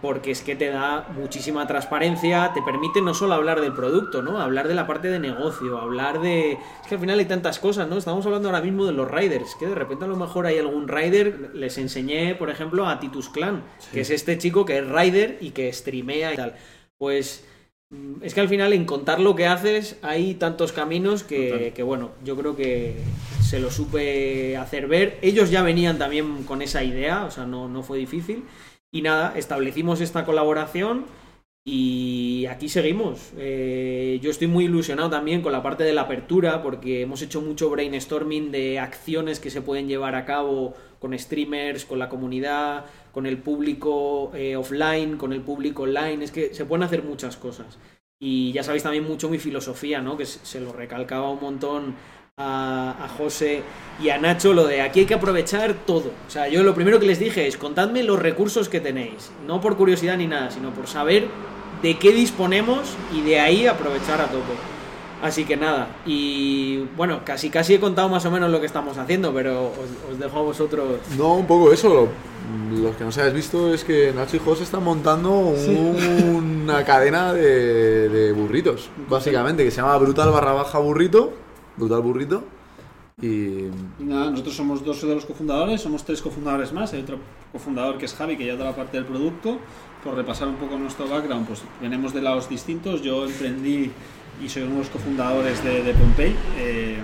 porque 0.00 0.30
es 0.30 0.42
que 0.42 0.54
te 0.54 0.68
da 0.68 1.08
muchísima 1.14 1.66
transparencia, 1.66 2.52
te 2.54 2.62
permite 2.62 3.00
no 3.00 3.14
solo 3.14 3.34
hablar 3.34 3.60
del 3.60 3.72
producto, 3.72 4.22
¿no? 4.22 4.40
Hablar 4.40 4.68
de 4.68 4.74
la 4.74 4.86
parte 4.86 5.08
de 5.08 5.18
negocio, 5.18 5.78
hablar 5.78 6.20
de... 6.20 6.52
Es 6.52 6.88
que 6.88 6.94
al 6.94 7.00
final 7.00 7.18
hay 7.18 7.24
tantas 7.24 7.58
cosas, 7.58 7.88
¿no? 7.88 7.98
Estamos 7.98 8.24
hablando 8.26 8.48
ahora 8.48 8.60
mismo 8.60 8.86
de 8.86 8.92
los 8.92 9.10
riders, 9.10 9.56
que 9.56 9.66
de 9.66 9.74
repente 9.74 10.04
a 10.04 10.08
lo 10.08 10.16
mejor 10.16 10.46
hay 10.46 10.58
algún 10.58 10.86
rider, 10.86 11.50
les 11.54 11.78
enseñé, 11.78 12.34
por 12.36 12.50
ejemplo, 12.50 12.86
a 12.86 13.00
Titus 13.00 13.28
Clan, 13.28 13.64
que 13.92 14.02
es 14.02 14.10
este 14.10 14.38
chico 14.38 14.64
que 14.64 14.78
es 14.78 14.88
rider 14.88 15.38
y 15.40 15.50
que 15.50 15.72
streamea 15.72 16.34
y 16.34 16.36
tal. 16.36 16.54
Pues 16.96 17.44
mm, 17.90 18.22
es 18.22 18.34
que 18.34 18.40
al 18.40 18.48
final 18.48 18.72
en 18.72 18.84
contar 18.84 19.18
lo 19.18 19.34
que 19.34 19.46
haces 19.46 19.96
hay 20.02 20.34
tantos 20.34 20.72
caminos 20.72 21.24
que, 21.24 21.72
que, 21.74 21.82
bueno, 21.82 22.10
yo 22.24 22.36
creo 22.36 22.54
que 22.54 22.96
se 23.42 23.58
lo 23.58 23.72
supe 23.72 24.56
hacer 24.56 24.86
ver. 24.86 25.18
Ellos 25.22 25.50
ya 25.50 25.62
venían 25.62 25.98
también 25.98 26.44
con 26.44 26.62
esa 26.62 26.84
idea, 26.84 27.24
o 27.24 27.32
sea, 27.32 27.46
no, 27.46 27.68
no 27.68 27.82
fue 27.82 27.98
difícil. 27.98 28.44
Y 28.90 29.02
nada, 29.02 29.34
establecimos 29.36 30.00
esta 30.00 30.24
colaboración 30.24 31.04
y 31.66 32.46
aquí 32.46 32.70
seguimos. 32.70 33.32
Eh, 33.36 34.18
yo 34.22 34.30
estoy 34.30 34.46
muy 34.46 34.64
ilusionado 34.64 35.10
también 35.10 35.42
con 35.42 35.52
la 35.52 35.62
parte 35.62 35.84
de 35.84 35.92
la 35.92 36.02
apertura 36.02 36.62
porque 36.62 37.02
hemos 37.02 37.20
hecho 37.20 37.42
mucho 37.42 37.68
brainstorming 37.68 38.50
de 38.50 38.78
acciones 38.78 39.40
que 39.40 39.50
se 39.50 39.60
pueden 39.60 39.88
llevar 39.88 40.14
a 40.14 40.24
cabo 40.24 40.74
con 40.98 41.16
streamers, 41.18 41.84
con 41.84 41.98
la 41.98 42.08
comunidad, 42.08 42.86
con 43.12 43.26
el 43.26 43.36
público 43.36 44.32
eh, 44.34 44.56
offline, 44.56 45.18
con 45.18 45.34
el 45.34 45.42
público 45.42 45.82
online. 45.82 46.24
Es 46.24 46.30
que 46.30 46.54
se 46.54 46.64
pueden 46.64 46.84
hacer 46.84 47.02
muchas 47.02 47.36
cosas. 47.36 47.78
Y 48.18 48.52
ya 48.52 48.62
sabéis 48.62 48.82
también 48.82 49.04
mucho 49.04 49.28
mi 49.28 49.38
filosofía, 49.38 50.00
¿no? 50.00 50.16
Que 50.16 50.24
se 50.24 50.60
lo 50.60 50.72
recalcaba 50.72 51.30
un 51.30 51.40
montón 51.40 51.94
a, 52.38 52.94
a, 53.04 53.08
José 53.08 53.62
y 54.00 54.10
a 54.10 54.18
Nacho 54.18 54.52
lo 54.52 54.66
de 54.66 54.80
aquí 54.80 55.00
hay 55.00 55.06
que 55.06 55.14
aprovechar 55.14 55.74
todo. 55.86 56.12
O 56.26 56.30
sea, 56.30 56.48
yo 56.48 56.62
lo 56.62 56.74
primero 56.74 57.00
que 57.00 57.06
les 57.06 57.18
dije 57.18 57.46
es 57.46 57.56
contadme 57.56 58.02
los 58.02 58.18
recursos 58.18 58.68
que 58.68 58.80
tenéis, 58.80 59.30
no 59.46 59.60
por 59.60 59.76
curiosidad 59.76 60.16
ni 60.16 60.26
nada, 60.26 60.50
sino 60.50 60.70
por 60.70 60.86
saber 60.86 61.26
de 61.82 61.98
qué 61.98 62.12
disponemos 62.12 62.94
y 63.14 63.22
de 63.22 63.40
ahí 63.40 63.66
aprovechar 63.66 64.20
a 64.20 64.26
tope. 64.26 64.54
Así 65.20 65.44
que 65.44 65.56
nada, 65.56 65.88
y 66.06 66.84
bueno, 66.96 67.22
casi 67.24 67.50
casi 67.50 67.74
he 67.74 67.80
contado 67.80 68.08
más 68.08 68.24
o 68.24 68.30
menos 68.30 68.52
lo 68.52 68.60
que 68.60 68.66
estamos 68.66 68.96
haciendo, 68.98 69.34
pero 69.34 69.72
os, 69.72 70.12
os 70.12 70.18
dejo 70.18 70.38
a 70.38 70.42
vosotros. 70.42 71.00
No, 71.16 71.34
un 71.34 71.46
poco 71.46 71.72
eso. 71.72 72.08
Los 72.72 72.96
que 72.96 73.02
no 73.02 73.10
se 73.10 73.20
habéis 73.20 73.34
visto 73.34 73.74
es 73.74 73.82
que 73.82 74.12
Nacho 74.14 74.36
y 74.36 74.38
José 74.38 74.62
están 74.62 74.84
montando 74.84 75.32
un, 75.32 76.62
una 76.64 76.84
cadena 76.84 77.34
de, 77.34 78.08
de 78.08 78.32
burritos, 78.32 78.90
básicamente, 79.08 79.64
que 79.64 79.72
se 79.72 79.78
llama 79.78 79.98
Brutal 79.98 80.30
barra 80.30 80.52
baja 80.52 80.78
burrito 80.78 81.32
Brutal 81.78 82.02
Burrito. 82.02 82.44
Y... 83.20 83.26
y... 83.28 83.70
nada, 84.00 84.30
nosotros 84.30 84.54
somos 84.54 84.84
dos 84.84 85.00
de 85.00 85.14
los 85.14 85.24
cofundadores, 85.24 85.80
somos 85.80 86.04
tres 86.04 86.20
cofundadores 86.22 86.72
más, 86.72 86.92
hay 86.92 87.00
otro 87.00 87.18
cofundador 87.52 87.98
que 87.98 88.04
es 88.04 88.14
Javi 88.14 88.36
que 88.36 88.44
lleva 88.44 88.58
toda 88.58 88.70
la 88.70 88.76
parte 88.76 88.96
del 88.96 89.06
producto. 89.06 89.58
Por 90.04 90.14
repasar 90.14 90.46
un 90.46 90.56
poco 90.56 90.78
nuestro 90.78 91.08
background, 91.08 91.46
pues 91.46 91.62
venimos 91.80 92.14
de 92.14 92.22
lados 92.22 92.48
distintos. 92.48 93.02
Yo 93.02 93.24
emprendí 93.24 93.90
y 94.42 94.48
soy 94.48 94.62
uno 94.62 94.74
de 94.74 94.78
los 94.78 94.88
cofundadores 94.88 95.64
de, 95.64 95.82
de 95.82 95.92
Pompey, 95.94 96.36
eh, 96.56 96.98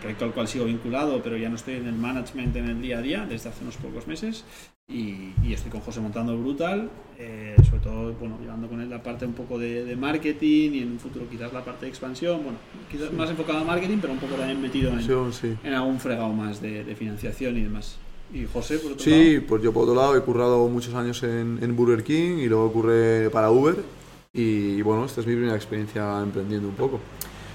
proyecto 0.00 0.24
al 0.24 0.32
cual 0.32 0.48
sigo 0.48 0.64
vinculado, 0.64 1.22
pero 1.22 1.36
ya 1.36 1.48
no 1.48 1.56
estoy 1.56 1.74
en 1.74 1.86
el 1.86 1.94
management 1.94 2.56
en 2.56 2.68
el 2.68 2.82
día 2.82 2.98
a 2.98 3.02
día 3.02 3.26
desde 3.28 3.48
hace 3.48 3.62
unos 3.62 3.76
pocos 3.76 4.06
meses. 4.06 4.44
Y, 4.90 5.34
y 5.44 5.52
estoy 5.52 5.70
con 5.70 5.82
José 5.82 6.00
montando 6.00 6.34
Brutal, 6.38 6.88
eh, 7.18 7.54
sobre 7.68 7.80
todo 7.80 8.12
bueno, 8.14 8.38
llevando 8.40 8.68
con 8.68 8.80
él 8.80 8.88
la 8.88 9.02
parte 9.02 9.26
un 9.26 9.34
poco 9.34 9.58
de, 9.58 9.84
de, 9.84 9.96
marketing 9.96 10.70
y 10.72 10.78
en 10.78 10.92
un 10.92 10.98
futuro 10.98 11.28
quizás 11.28 11.52
la 11.52 11.62
parte 11.62 11.84
de 11.84 11.90
expansión, 11.90 12.40
bueno, 12.42 12.58
quizás 12.90 13.12
más 13.12 13.28
enfocado 13.28 13.58
a 13.58 13.64
marketing, 13.64 13.98
pero 14.00 14.14
un 14.14 14.18
poco 14.18 14.36
también 14.36 14.62
metido 14.62 14.90
en, 14.90 15.02
sí. 15.32 15.54
en 15.62 15.74
algún 15.74 16.00
fregado 16.00 16.30
más 16.32 16.62
de, 16.62 16.84
de, 16.84 16.96
financiación 16.96 17.58
y 17.58 17.64
demás. 17.64 17.98
¿Y 18.32 18.46
José, 18.46 18.78
por 18.78 18.92
otro 18.92 19.04
sí, 19.04 19.34
lado? 19.34 19.46
pues 19.46 19.62
yo 19.62 19.74
por 19.74 19.82
otro 19.82 19.94
lado 19.94 20.16
he 20.16 20.22
currado 20.22 20.66
muchos 20.68 20.94
años 20.94 21.22
en, 21.22 21.58
en 21.60 21.76
Burger 21.76 22.02
King 22.02 22.38
y 22.38 22.48
luego 22.48 22.72
curré 22.72 23.28
para 23.28 23.50
Uber 23.50 23.76
y 24.32 24.80
bueno, 24.82 25.04
esta 25.04 25.20
es 25.20 25.26
mi 25.26 25.34
primera 25.34 25.56
experiencia 25.56 26.20
emprendiendo 26.22 26.68
un 26.68 26.74
poco. 26.74 27.00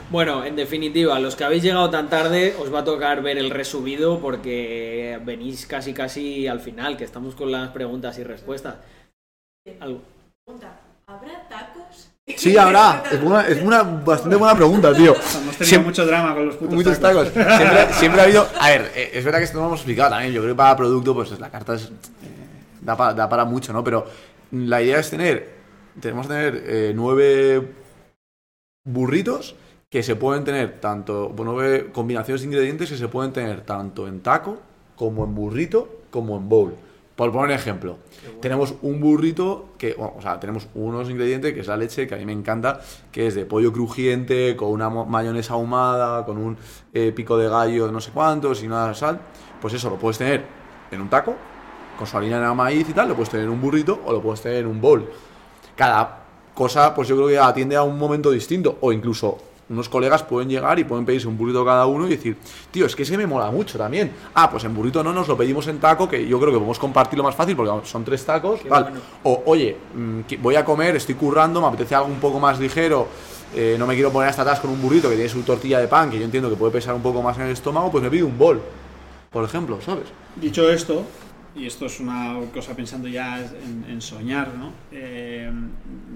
Bueno, 0.09 0.45
en 0.45 0.55
definitiva, 0.55 1.19
los 1.19 1.35
que 1.35 1.43
habéis 1.43 1.63
llegado 1.63 1.89
tan 1.89 2.09
tarde 2.09 2.55
os 2.59 2.73
va 2.73 2.79
a 2.79 2.83
tocar 2.83 3.21
ver 3.21 3.37
el 3.37 3.49
resubido 3.49 4.19
porque 4.19 5.19
venís 5.25 5.65
casi 5.65 5.93
casi 5.93 6.47
al 6.47 6.59
final, 6.59 6.97
que 6.97 7.03
estamos 7.03 7.35
con 7.35 7.51
las 7.51 7.69
preguntas 7.69 8.17
y 8.19 8.23
respuestas. 8.23 8.75
Algo. 9.79 10.01
Pregunta, 10.45 10.79
¿habrá 11.07 11.47
tacos? 11.47 12.09
Sí, 12.37 12.57
habrá. 12.57 13.03
Es 13.11 13.21
una, 13.21 13.47
es 13.47 13.61
una 13.61 13.83
bastante 13.83 14.35
buena 14.35 14.55
pregunta, 14.55 14.93
tío. 14.93 15.13
Hemos 15.15 15.31
tenido 15.31 15.65
siempre, 15.65 15.89
mucho 15.89 16.05
drama 16.05 16.33
con 16.33 16.45
los 16.47 16.55
putos 16.55 16.73
muchos 16.75 16.99
tacos. 16.99 17.33
tacos. 17.33 17.57
Siempre, 17.57 17.93
siempre, 17.93 18.21
ha 18.21 18.23
habido. 18.25 18.47
A 18.59 18.69
ver, 18.69 18.91
eh, 18.95 19.11
es 19.13 19.25
verdad 19.25 19.39
que 19.39 19.45
esto 19.45 19.57
no 19.57 19.63
lo 19.63 19.67
hemos 19.69 19.79
explicado 19.79 20.11
también. 20.11 20.33
Yo 20.33 20.41
creo 20.41 20.53
que 20.53 20.57
para 20.57 20.75
producto, 20.75 21.13
pues 21.13 21.39
la 21.39 21.49
carta 21.49 21.75
es, 21.75 21.83
eh, 21.85 21.89
da, 22.81 22.95
para, 22.95 23.13
da, 23.13 23.27
para, 23.27 23.45
mucho, 23.45 23.73
¿no? 23.73 23.83
Pero 23.83 24.05
la 24.51 24.81
idea 24.81 24.99
es 24.99 25.09
tener. 25.09 25.53
Tenemos 25.99 26.27
que 26.27 26.33
tener 26.33 26.63
eh, 26.65 26.93
nueve 26.95 27.71
burritos 28.85 29.55
que 29.93 30.01
se 30.01 30.15
pueden 30.15 30.43
tener 30.43 30.81
tanto, 30.81 31.29
bueno, 31.29 31.55
combinaciones 31.91 32.41
de 32.41 32.47
ingredientes 32.47 32.89
que 32.89 32.97
se 32.97 33.07
pueden 33.09 33.31
tener 33.31 33.61
tanto 33.61 34.07
en 34.07 34.21
taco, 34.21 34.57
como 34.95 35.23
en 35.23 35.35
burrito, 35.35 35.87
como 36.09 36.35
en 36.35 36.49
bowl. 36.49 36.73
Por 37.15 37.31
poner 37.31 37.49
un 37.49 37.51
ejemplo, 37.51 37.97
bueno. 38.23 38.39
tenemos 38.39 38.73
un 38.81 38.99
burrito 38.99 39.67
que, 39.77 39.93
bueno, 39.93 40.15
o 40.17 40.21
sea, 40.23 40.39
tenemos 40.39 40.67
unos 40.73 41.11
ingredientes 41.11 41.53
que 41.53 41.59
es 41.59 41.67
la 41.67 41.77
leche, 41.77 42.07
que 42.07 42.15
a 42.15 42.17
mí 42.17 42.25
me 42.25 42.31
encanta, 42.31 42.81
que 43.11 43.27
es 43.27 43.35
de 43.35 43.45
pollo 43.45 43.71
crujiente, 43.71 44.55
con 44.55 44.69
una 44.69 44.89
mayonesa 44.89 45.53
ahumada, 45.53 46.25
con 46.25 46.39
un 46.39 46.57
eh, 46.91 47.11
pico 47.15 47.37
de 47.37 47.47
gallo 47.47 47.85
de 47.85 47.91
no 47.91 48.01
sé 48.01 48.09
cuántos 48.11 48.63
y 48.63 48.67
nada 48.67 48.87
de 48.87 48.95
sal. 48.95 49.19
Pues 49.61 49.75
eso 49.75 49.91
lo 49.91 49.97
puedes 49.97 50.17
tener 50.17 50.43
en 50.89 51.01
un 51.01 51.09
taco, 51.11 51.35
con 51.99 52.07
su 52.07 52.17
harina 52.17 52.39
de 52.39 52.55
maíz 52.55 52.89
y 52.89 52.93
tal, 52.93 53.09
lo 53.09 53.13
puedes 53.13 53.29
tener 53.29 53.45
en 53.45 53.51
un 53.51 53.61
burrito 53.61 54.01
o 54.07 54.11
lo 54.11 54.23
puedes 54.23 54.41
tener 54.41 54.61
en 54.61 54.67
un 54.69 54.81
bowl. 54.81 55.07
Cada 55.75 56.23
cosa, 56.55 56.95
pues 56.95 57.07
yo 57.07 57.15
creo 57.15 57.27
que 57.27 57.37
atiende 57.37 57.75
a 57.75 57.83
un 57.83 57.99
momento 57.99 58.31
distinto, 58.31 58.79
o 58.81 58.91
incluso 58.91 59.52
unos 59.69 59.89
colegas 59.89 60.23
pueden 60.23 60.49
llegar 60.49 60.77
y 60.79 60.83
pueden 60.83 61.05
pedirse 61.05 61.27
un 61.27 61.37
burrito 61.37 61.65
cada 61.65 61.85
uno 61.85 62.07
y 62.07 62.11
decir, 62.11 62.37
tío, 62.71 62.85
es 62.85 62.95
que 62.95 63.03
ese 63.03 63.17
me 63.17 63.27
mola 63.27 63.49
mucho 63.51 63.77
también. 63.77 64.11
Ah, 64.33 64.49
pues 64.49 64.63
en 64.63 64.73
burrito 64.73 65.03
no, 65.03 65.13
nos 65.13 65.27
lo 65.27 65.37
pedimos 65.37 65.67
en 65.67 65.79
taco, 65.79 66.07
que 66.07 66.27
yo 66.27 66.39
creo 66.39 66.51
que 66.51 66.57
podemos 66.57 66.79
compartirlo 66.79 67.23
más 67.23 67.35
fácil 67.35 67.55
porque 67.55 67.87
son 67.87 68.03
tres 68.03 68.25
tacos. 68.25 68.61
Vale. 68.67 68.85
Bueno. 68.85 68.99
O, 69.23 69.43
oye, 69.45 69.77
voy 70.39 70.55
a 70.55 70.65
comer, 70.65 70.95
estoy 70.95 71.15
currando, 71.15 71.61
me 71.61 71.67
apetece 71.67 71.95
algo 71.95 72.07
un 72.07 72.19
poco 72.19 72.39
más 72.39 72.59
ligero, 72.59 73.07
eh, 73.55 73.75
no 73.77 73.85
me 73.85 73.93
quiero 73.93 74.11
poner 74.11 74.29
hasta 74.29 74.41
atrás 74.41 74.59
con 74.59 74.71
un 74.71 74.81
burrito 74.81 75.09
que 75.09 75.15
tiene 75.15 75.29
su 75.29 75.41
tortilla 75.43 75.79
de 75.79 75.87
pan, 75.87 76.09
que 76.09 76.17
yo 76.17 76.25
entiendo 76.25 76.49
que 76.49 76.55
puede 76.55 76.71
pesar 76.71 76.95
un 76.95 77.01
poco 77.01 77.21
más 77.21 77.37
en 77.37 77.43
el 77.43 77.51
estómago, 77.51 77.91
pues 77.91 78.03
me 78.03 78.09
pido 78.09 78.27
un 78.27 78.37
bol, 78.37 78.61
por 79.31 79.43
ejemplo, 79.43 79.79
¿sabes? 79.81 80.05
Dicho 80.35 80.69
esto, 80.69 81.03
y 81.55 81.65
esto 81.65 81.85
es 81.85 81.99
una 81.99 82.39
cosa 82.53 82.75
pensando 82.75 83.07
ya 83.07 83.39
en, 83.39 83.85
en 83.87 84.01
soñar, 84.01 84.53
¿no? 84.55 84.71
Eh, 84.91 85.51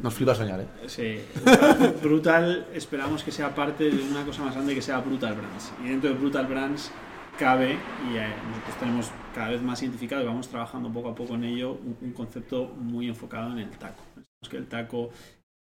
Nos 0.01 0.13
flipa 0.13 0.33
soñar, 0.33 0.61
¿eh? 0.61 0.67
Sí. 0.87 1.19
Brutal, 2.01 2.67
esperamos 2.73 3.23
que 3.23 3.31
sea 3.31 3.53
parte 3.53 3.89
de 3.91 4.01
una 4.01 4.25
cosa 4.25 4.43
más 4.43 4.55
grande 4.55 4.73
que 4.73 4.81
sea 4.81 4.99
Brutal 4.99 5.35
Brands. 5.35 5.73
Y 5.83 5.89
dentro 5.89 6.09
de 6.09 6.15
Brutal 6.15 6.47
Brands 6.47 6.91
cabe, 7.37 7.73
y 7.73 8.17
eh, 8.17 8.33
nosotros 8.49 8.79
tenemos 8.79 9.11
cada 9.33 9.49
vez 9.49 9.61
más 9.61 9.81
identificado 9.83 10.23
y 10.23 10.25
vamos 10.25 10.47
trabajando 10.47 10.91
poco 10.91 11.09
a 11.09 11.15
poco 11.15 11.35
en 11.35 11.43
ello, 11.43 11.73
un, 11.73 11.97
un 12.01 12.13
concepto 12.13 12.67
muy 12.75 13.07
enfocado 13.07 13.51
en 13.51 13.59
el 13.59 13.69
taco. 13.77 14.03
Pensamos 14.15 14.49
que 14.49 14.57
el 14.57 14.67
taco 14.67 15.11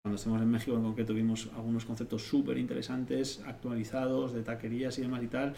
cuando 0.06 0.18
estemos 0.18 0.40
en 0.40 0.52
México 0.52 0.78
en 0.78 0.84
concreto 0.84 1.16
vimos 1.16 1.50
algunos 1.56 1.84
conceptos 1.84 2.22
súper 2.22 2.60
interesantes, 2.60 3.42
actualizados, 3.44 4.34
de 4.34 4.44
taquerías 4.44 5.00
y 5.00 5.02
demás 5.02 5.24
y 5.24 5.28
tal, 5.28 5.56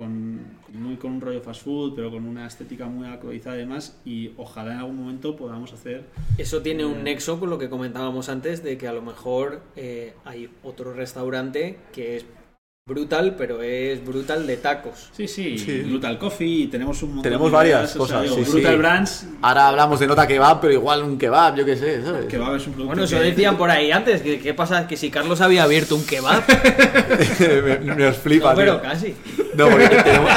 con, 0.00 0.40
muy 0.72 0.96
con 0.96 1.12
un 1.12 1.20
rollo 1.20 1.42
fast 1.42 1.62
food, 1.62 1.92
pero 1.94 2.10
con 2.10 2.24
una 2.26 2.46
estética 2.46 2.86
muy 2.86 3.06
actualizada 3.06 3.56
y 3.56 3.58
demás, 3.60 3.98
y 4.06 4.30
ojalá 4.38 4.72
en 4.72 4.78
algún 4.78 4.96
momento 4.96 5.36
podamos 5.36 5.74
hacer... 5.74 6.06
Eso 6.38 6.62
tiene 6.62 6.84
eh, 6.84 6.86
un 6.86 7.04
nexo 7.04 7.38
con 7.38 7.50
lo 7.50 7.58
que 7.58 7.68
comentábamos 7.68 8.30
antes, 8.30 8.62
de 8.64 8.78
que 8.78 8.88
a 8.88 8.94
lo 8.94 9.02
mejor 9.02 9.60
eh, 9.76 10.14
hay 10.24 10.48
otro 10.62 10.94
restaurante 10.94 11.76
que 11.92 12.16
es 12.16 12.24
brutal, 12.88 13.36
pero 13.36 13.60
es 13.60 14.02
brutal 14.02 14.46
de 14.46 14.56
tacos. 14.56 15.10
Sí, 15.12 15.28
sí, 15.28 15.58
sí. 15.58 15.82
Brutal 15.82 16.18
Coffee, 16.18 16.66
tenemos 16.68 17.02
un 17.02 17.10
montón 17.10 17.22
Tenemos 17.24 17.50
de 17.50 17.56
varias 17.56 17.80
ideas, 17.80 17.96
cosas. 17.96 18.16
O 18.16 18.22
sea, 18.22 18.22
digo, 18.22 18.36
sí, 18.46 18.50
brutal 18.52 18.72
sí. 18.72 18.78
Brands... 18.78 19.26
Ahora 19.42 19.68
hablamos 19.68 20.00
de 20.00 20.06
nota 20.06 20.26
kebab, 20.26 20.60
pero 20.62 20.72
igual 20.72 21.04
un 21.04 21.18
kebab, 21.18 21.56
yo 21.56 21.66
qué 21.66 21.76
sé, 21.76 22.02
¿sabes? 22.02 22.24
Kebab 22.24 22.56
es 22.56 22.66
un 22.66 22.72
producto 22.72 22.86
Bueno, 22.86 23.04
eso 23.04 23.18
que- 23.18 23.24
decían 23.24 23.58
por 23.58 23.70
ahí 23.70 23.92
antes, 23.92 24.22
que 24.22 24.40
qué 24.40 24.54
pasa, 24.54 24.88
que 24.88 24.96
si 24.96 25.10
Carlos 25.10 25.42
había 25.42 25.64
abierto 25.64 25.94
un 25.94 26.06
kebab, 26.06 26.42
me, 27.84 27.94
me 27.96 28.06
os 28.06 28.16
flipa, 28.16 28.52
no, 28.52 28.56
pero 28.56 28.80
tío. 28.80 28.82
casi. 28.90 29.14
No, 29.60 29.70
porque 29.70 29.88
tenemos, 29.88 30.30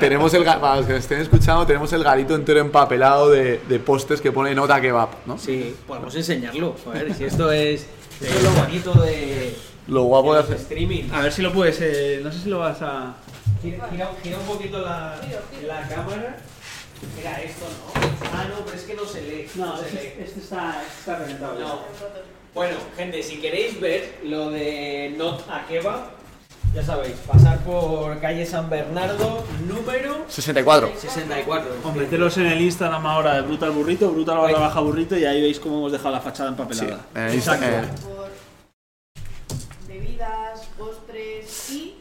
tenemos 0.00 0.34
el, 0.34 0.44
para 0.44 0.76
los 0.76 0.86
que 0.86 0.92
me 0.94 0.98
estén 0.98 1.20
escuchando, 1.20 1.66
tenemos 1.66 1.92
el 1.92 2.02
garito 2.04 2.34
entero 2.34 2.60
empapelado 2.60 3.30
de, 3.30 3.58
de 3.68 3.78
postes 3.78 4.20
que 4.20 4.32
pone 4.32 4.54
nota 4.54 4.80
kebab, 4.80 5.08
¿no? 5.26 5.38
Sí, 5.38 5.74
podemos 5.86 6.14
enseñarlo. 6.14 6.74
Joder, 6.84 7.14
si 7.14 7.24
esto 7.24 7.50
es, 7.52 7.86
esto 8.20 8.36
es 8.38 8.42
lo 8.42 8.50
bonito 8.52 8.92
de, 9.02 9.54
Lo 9.88 10.02
guapo 10.04 10.34
de 10.34 10.40
hacer. 10.40 10.56
streaming. 10.56 11.10
A 11.12 11.20
ver 11.22 11.32
si 11.32 11.42
lo 11.42 11.52
puedes... 11.52 11.78
eh, 11.80 12.20
no 12.22 12.30
sé 12.32 12.38
si 12.40 12.48
lo 12.48 12.58
vas 12.60 12.80
a... 12.82 13.14
Gira, 13.62 13.88
gira- 13.90 14.10
gira 14.22 14.38
un 14.38 14.46
poquito 14.46 14.78
la, 14.80 15.16
la 15.66 15.88
cámara. 15.88 16.36
Era 17.20 17.40
esto, 17.42 17.64
¿no? 17.66 18.00
Ah, 18.38 18.44
no, 18.48 18.64
pero 18.64 18.76
es 18.76 18.82
que 18.84 18.94
no 18.94 19.04
se 19.06 19.22
lee. 19.22 19.46
No, 19.54 19.76
se 19.78 19.90
lee. 19.90 19.96
este, 20.06 20.22
este 20.24 20.40
está, 20.40 20.82
este 20.86 21.00
está 21.00 21.16
reventado. 21.18 21.58
No. 21.58 21.80
Bueno, 22.54 22.76
gente, 22.96 23.22
si 23.22 23.36
queréis 23.40 23.80
ver 23.80 24.18
lo 24.24 24.50
de 24.50 25.14
Not 25.16 25.44
a 25.48 25.66
Kebab, 25.66 26.10
ya 26.74 26.84
sabéis, 26.84 27.16
pasar 27.26 27.58
por 27.60 28.18
calle 28.20 28.46
San 28.46 28.70
Bernardo, 28.70 29.44
número 29.66 30.24
64. 30.28 30.92
64. 30.96 31.70
O 31.84 31.92
meteros 31.92 32.36
en 32.38 32.46
el 32.46 32.60
Instagram 32.60 33.04
ahora 33.06 33.34
de 33.34 33.42
Brutal 33.42 33.70
Burrito, 33.70 34.10
Brutal 34.10 34.38
barra 34.38 34.58
baja 34.60 34.80
burrito, 34.80 35.18
y 35.18 35.24
ahí 35.24 35.40
veis 35.40 35.58
cómo 35.58 35.78
hemos 35.78 35.92
dejado 35.92 36.12
la 36.12 36.20
fachada 36.20 36.50
empapelada. 36.50 37.00
en 37.14 37.22
el 37.22 37.38
eh, 37.38 37.88
por 38.04 38.30
bebidas, 39.88 40.68
postres 40.78 41.70
y 41.70 41.98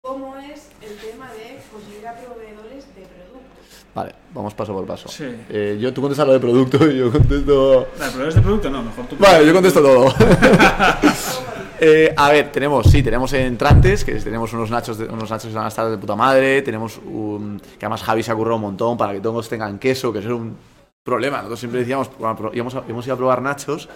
cómo 0.00 0.36
es 0.38 0.70
el 0.80 0.96
tema 0.96 1.30
de 1.32 1.60
conseguir 1.70 2.06
a 2.06 2.14
proveedores 2.14 2.86
de 2.94 3.02
productos. 3.02 3.84
Vale, 3.94 4.14
vamos 4.32 4.54
paso 4.54 4.72
por 4.72 4.86
paso. 4.86 5.08
Sí. 5.08 5.26
Eh, 5.50 5.76
yo, 5.78 5.92
tú 5.92 6.00
contestas 6.00 6.26
lo 6.26 6.32
de 6.32 6.40
producto 6.40 6.90
y 6.90 6.96
yo 6.96 7.12
contesto... 7.12 7.88
¿La 7.98 8.06
proveedores 8.06 8.34
de 8.36 8.40
producto? 8.40 8.70
No, 8.70 8.82
mejor 8.82 9.06
tú. 9.06 9.16
Vale, 9.18 9.46
yo 9.46 9.52
contesto 9.52 9.82
todo. 9.82 10.14
Eh, 11.84 12.14
a 12.16 12.30
ver, 12.30 12.52
tenemos, 12.52 12.86
sí, 12.88 13.02
tenemos 13.02 13.32
entrantes, 13.32 14.04
que 14.04 14.14
tenemos 14.14 14.52
unos 14.52 14.70
nachos, 14.70 14.98
de- 14.98 15.06
unos 15.06 15.28
nachos 15.28 15.48
que 15.48 15.54
van 15.56 15.64
a 15.64 15.68
estar 15.68 15.90
de 15.90 15.98
puta 15.98 16.14
madre, 16.14 16.62
tenemos 16.62 17.00
un, 17.04 17.60
que 17.76 17.84
además 17.84 18.04
Javi 18.04 18.22
se 18.22 18.30
ha 18.30 18.36
currado 18.36 18.54
un 18.54 18.62
montón 18.62 18.96
para 18.96 19.12
que 19.12 19.20
todos 19.20 19.48
tengan 19.48 19.80
queso, 19.80 20.12
que 20.12 20.20
es 20.20 20.26
un 20.26 20.56
problema. 21.04 21.38
Nosotros 21.38 21.58
siempre 21.60 21.80
decíamos, 21.80 22.10
bueno, 22.18 22.36
pro- 22.36 22.50
íbamos, 22.54 22.74
a, 22.76 22.82
íbamos 22.86 23.04
a 23.04 23.08
ir 23.08 23.12
a 23.12 23.16
probar 23.16 23.42
nachos, 23.42 23.88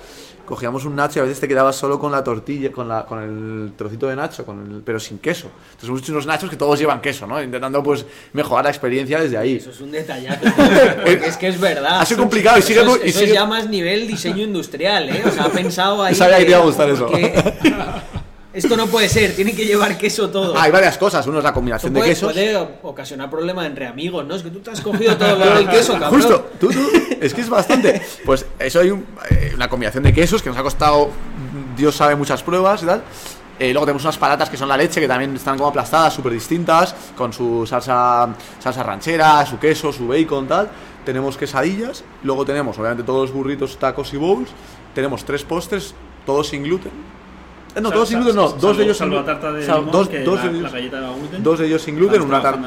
cogíamos 0.45 0.85
un 0.85 0.97
nacho 0.97 1.19
y 1.19 1.21
a 1.21 1.23
veces 1.25 1.39
te 1.39 1.47
quedabas 1.47 1.77
solo 1.77 1.99
con 2.01 2.11
la 2.11 2.25
tortilla, 2.25 2.73
con, 2.73 2.89
la, 2.89 3.07
con 3.07 3.23
el 3.23 3.73
trocito 3.77 4.09
de 4.09 4.17
nacho, 4.17 4.45
con 4.45 4.61
el, 4.77 4.83
pero 4.83 4.99
sin 4.99 5.19
queso. 5.19 5.49
Entonces 5.67 5.89
hemos 5.89 6.03
hecho 6.03 6.13
unos 6.13 6.27
nachos 6.27 6.51
que 6.51 6.57
todos 6.57 6.79
llevan 6.79 7.01
queso, 7.01 7.27
¿no? 7.29 7.41
Intentando 7.41 7.81
pues 7.83 8.05
mejorar 8.33 8.65
la 8.65 8.71
experiencia 8.71 9.21
desde 9.21 9.37
ahí. 9.39 9.57
Eso 9.57 9.71
es 9.71 9.81
un 9.81 9.93
detallazo. 9.93 10.41
porque 11.05 11.27
es 11.27 11.37
que 11.37 11.49
es 11.49 11.61
verdad. 11.61 12.01
Ha 12.01 12.07
sido 12.07 12.21
complicado 12.21 12.59
y 12.59 12.63
sigue- 12.63 12.81
Eso, 12.83 12.97
es, 12.97 13.05
y 13.07 13.09
eso 13.11 13.21
es 13.25 13.33
ya 13.33 13.45
más 13.47 13.69
nivel 13.69 14.09
diseño 14.09 14.43
industrial, 14.43 15.09
¿eh? 15.09 15.23
O 15.27 15.31
sea, 15.31 15.45
ha 15.45 15.49
pensado 15.51 16.03
ahí. 16.03 16.15
Sabía 16.17 16.39
que 16.39 16.45
te 16.47 16.51
iba 16.51 16.61
a 16.61 16.65
gustar 16.65 16.91
eso. 16.91 17.07
que 17.07 17.33
Esto 18.57 18.77
no 18.77 18.87
puede 18.87 19.09
ser, 19.09 19.35
tiene 19.37 19.55
que 19.55 19.65
llevar 19.65 19.97
queso 19.99 20.31
todo. 20.31 20.57
Hay 20.59 20.71
varias 20.73 20.97
cosas, 20.99 21.27
uno 21.27 21.39
es 21.39 21.45
la 21.45 21.53
combinación 21.53 21.93
de 21.93 22.01
puede, 22.01 22.11
quesos. 22.11 22.33
puede 22.33 22.57
ocasionar 22.83 23.29
problemas 23.31 23.67
entre 23.67 23.87
amigos, 23.87 24.25
¿no? 24.27 24.35
Es 24.35 24.43
que 24.43 24.51
tú 24.51 24.61
te 24.61 24.71
has 24.71 24.81
cogido 24.81 25.17
todo 25.17 25.37
del 25.37 25.69
queso, 25.69 25.93
cabrón. 25.93 26.11
Justo, 26.21 26.51
tú, 26.59 26.69
tú, 26.71 26.81
es 27.21 27.35
que 27.35 27.41
es 27.43 27.49
bastante. 27.51 28.01
Pues 28.25 28.47
eso 28.59 28.81
hay 28.81 28.91
un- 28.91 29.07
eh, 29.31 29.53
una 29.55 29.69
combinación 29.69 30.05
de 30.05 30.13
quesos 30.13 30.43
que 30.43 30.49
nos 30.49 30.59
ha 30.59 30.63
costado, 30.63 31.11
Dios 31.77 31.95
sabe, 31.95 32.17
muchas 32.17 32.43
pruebas 32.43 32.83
y 32.83 32.87
tal. 32.87 33.03
Eh, 33.59 33.73
luego 33.73 33.87
tenemos 33.87 34.05
unas 34.05 34.19
patatas 34.19 34.51
que 34.51 34.57
son 34.57 34.69
la 34.69 34.77
leche, 34.77 35.01
que 35.01 35.09
también 35.09 35.35
están 35.37 35.57
como 35.57 35.69
aplastadas, 35.71 36.13
súper 36.15 36.33
distintas, 36.33 36.95
con 37.17 37.33
su 37.33 37.67
salsa, 37.67 38.29
salsa 38.59 38.83
ranchera, 38.83 39.45
su 39.47 39.59
queso, 39.59 39.93
su 39.93 40.09
bacon, 40.09 40.47
tal. 40.47 40.69
Tenemos 41.07 41.37
quesadillas, 41.37 42.05
luego 42.23 42.45
tenemos, 42.45 42.79
obviamente, 42.79 43.03
todos 43.03 43.29
los 43.29 43.33
burritos, 43.33 43.79
tacos 43.79 44.13
y 44.13 44.17
bowls. 44.17 44.51
Tenemos 44.95 45.25
tres 45.25 45.43
postres, 45.45 45.95
todos 46.27 46.49
sin 46.49 46.65
gluten. 46.65 46.93
Eh, 47.77 47.81
no, 47.83 47.91
todos 47.93 48.09
sin 48.09 48.19
gluten, 48.19 48.37
no, 48.37 48.49
dos 48.49 48.77
de 48.77 48.85
ellos 48.85 48.97
sin 48.97 49.05
salvo 49.05 49.17
la 49.17 49.23
gluten. 49.23 49.93
dos, 49.93 50.09
que 50.09 50.17
de 50.17 50.23
ellos- 50.25 50.63
la 50.63 50.71
galleta 50.71 51.01
de 51.01 51.19
gluten. 51.19 51.43
Dos 51.43 51.59
de 51.59 51.67
ellos 51.67 51.83
sin 51.83 51.97
gluten, 51.97 52.23
una, 52.23 52.41
tar- 52.43 52.59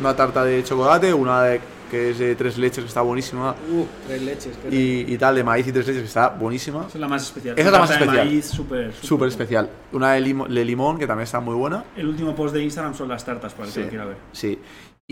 una 0.00 0.16
tarta 0.16 0.44
de 0.44 0.62
chocolate, 0.62 1.12
una 1.12 1.42
de, 1.42 1.60
que 1.90 2.10
es 2.10 2.18
de 2.20 2.34
tres 2.36 2.56
leches 2.58 2.78
que 2.84 2.88
está 2.88 3.02
buenísima 3.02 3.50
Uh, 3.70 3.84
tres 4.06 4.22
leches. 4.22 4.56
qué 4.62 4.74
y, 4.74 5.12
y 5.12 5.18
tal, 5.18 5.34
de 5.34 5.44
maíz 5.44 5.66
y 5.66 5.72
tres 5.72 5.86
leches 5.86 6.02
que 6.02 6.08
está 6.08 6.28
buenísima. 6.28 6.86
Esa 6.86 6.94
es 6.96 7.00
la 7.00 7.08
más 7.08 7.22
especial. 7.24 7.58
Esa 7.58 7.66
es 7.68 7.72
la 7.72 7.78
más 7.80 7.88
Tarta 7.90 8.04
de 8.04 8.10
especial. 8.10 8.28
maíz, 8.28 8.46
súper, 8.46 8.94
Súper 8.94 9.28
especial. 9.28 9.68
Una 9.92 10.12
de, 10.12 10.20
limo- 10.20 10.46
de 10.46 10.64
limón 10.64 10.96
que 10.98 11.06
también 11.08 11.24
está 11.24 11.40
muy 11.40 11.54
buena. 11.56 11.84
El 11.96 12.06
último 12.08 12.34
post 12.34 12.54
de 12.54 12.62
Instagram 12.62 12.94
son 12.94 13.08
las 13.08 13.24
tartas, 13.24 13.52
para 13.52 13.66
el 13.68 13.74
que 13.74 13.80
Sí, 13.80 13.84
lo 13.84 13.88
quiera 13.90 14.04
ver. 14.06 14.16
sí. 14.32 14.58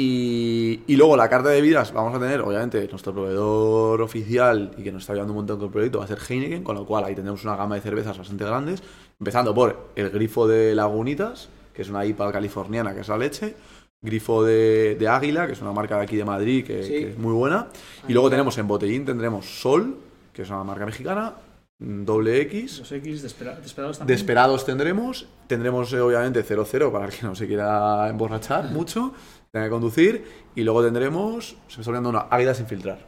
Y, 0.02 0.80
y 0.86 0.96
luego 0.96 1.14
la 1.14 1.28
carta 1.28 1.50
de 1.50 1.56
bebidas, 1.60 1.92
vamos 1.92 2.14
a 2.14 2.18
tener, 2.18 2.40
obviamente, 2.40 2.88
nuestro 2.90 3.12
proveedor 3.12 4.00
oficial 4.00 4.70
y 4.78 4.82
que 4.82 4.90
nos 4.92 5.02
está 5.02 5.12
ayudando 5.12 5.32
un 5.34 5.38
montón 5.38 5.58
con 5.58 5.66
el 5.66 5.72
proyecto 5.72 5.98
va 5.98 6.04
a 6.04 6.08
ser 6.08 6.18
Heineken, 6.26 6.64
con 6.64 6.74
lo 6.74 6.86
cual 6.86 7.04
ahí 7.04 7.14
tendremos 7.14 7.44
una 7.44 7.54
gama 7.54 7.74
de 7.74 7.82
cervezas 7.82 8.16
bastante 8.16 8.44
grandes, 8.46 8.82
empezando 9.18 9.54
por 9.54 9.90
el 9.96 10.08
grifo 10.08 10.48
de 10.48 10.74
Lagunitas, 10.74 11.50
que 11.74 11.82
es 11.82 11.90
una 11.90 12.04
IPA 12.06 12.32
californiana, 12.32 12.94
que 12.94 13.00
es 13.00 13.08
la 13.08 13.18
leche, 13.18 13.54
grifo 14.00 14.42
de, 14.42 14.96
de 14.98 15.06
Águila, 15.08 15.46
que 15.46 15.52
es 15.52 15.60
una 15.60 15.72
marca 15.72 15.98
de 15.98 16.04
aquí 16.04 16.16
de 16.16 16.24
Madrid, 16.24 16.64
que, 16.66 16.82
Sí. 16.82 16.88
que 16.92 17.10
es 17.10 17.18
muy 17.18 17.34
buena, 17.34 17.66
y 18.08 18.14
luego 18.14 18.30
tenemos 18.30 18.56
en 18.56 18.66
botellín 18.66 19.04
tendremos 19.04 19.44
Sol, 19.60 19.96
que 20.32 20.42
es 20.42 20.48
una 20.48 20.64
marca 20.64 20.86
mexicana, 20.86 21.34
doble 21.78 22.40
X, 22.42 22.78
Los 22.78 22.92
X 22.92 23.22
despera- 23.22 23.56
desesperados 23.56 23.98
también. 23.98 24.16
Desperados 24.16 24.64
tendremos, 24.64 25.26
tendremos 25.46 25.92
eh, 25.92 26.00
obviamente 26.00 26.42
0-0 26.44 26.90
para 26.90 27.06
el 27.06 27.10
que 27.12 27.26
no 27.26 27.34
se 27.34 27.46
quiera 27.46 28.08
emborrachar 28.08 28.64
mucho, 28.72 29.12
tenga 29.52 29.66
que 29.66 29.70
conducir, 29.70 30.24
y 30.54 30.62
luego 30.62 30.82
tendremos, 30.84 31.56
se 31.68 31.76
me 31.76 31.80
está 31.80 31.90
olvidando 31.90 32.10
una, 32.10 32.20
águila 32.30 32.54
sin 32.54 32.66
filtrar. 32.66 32.98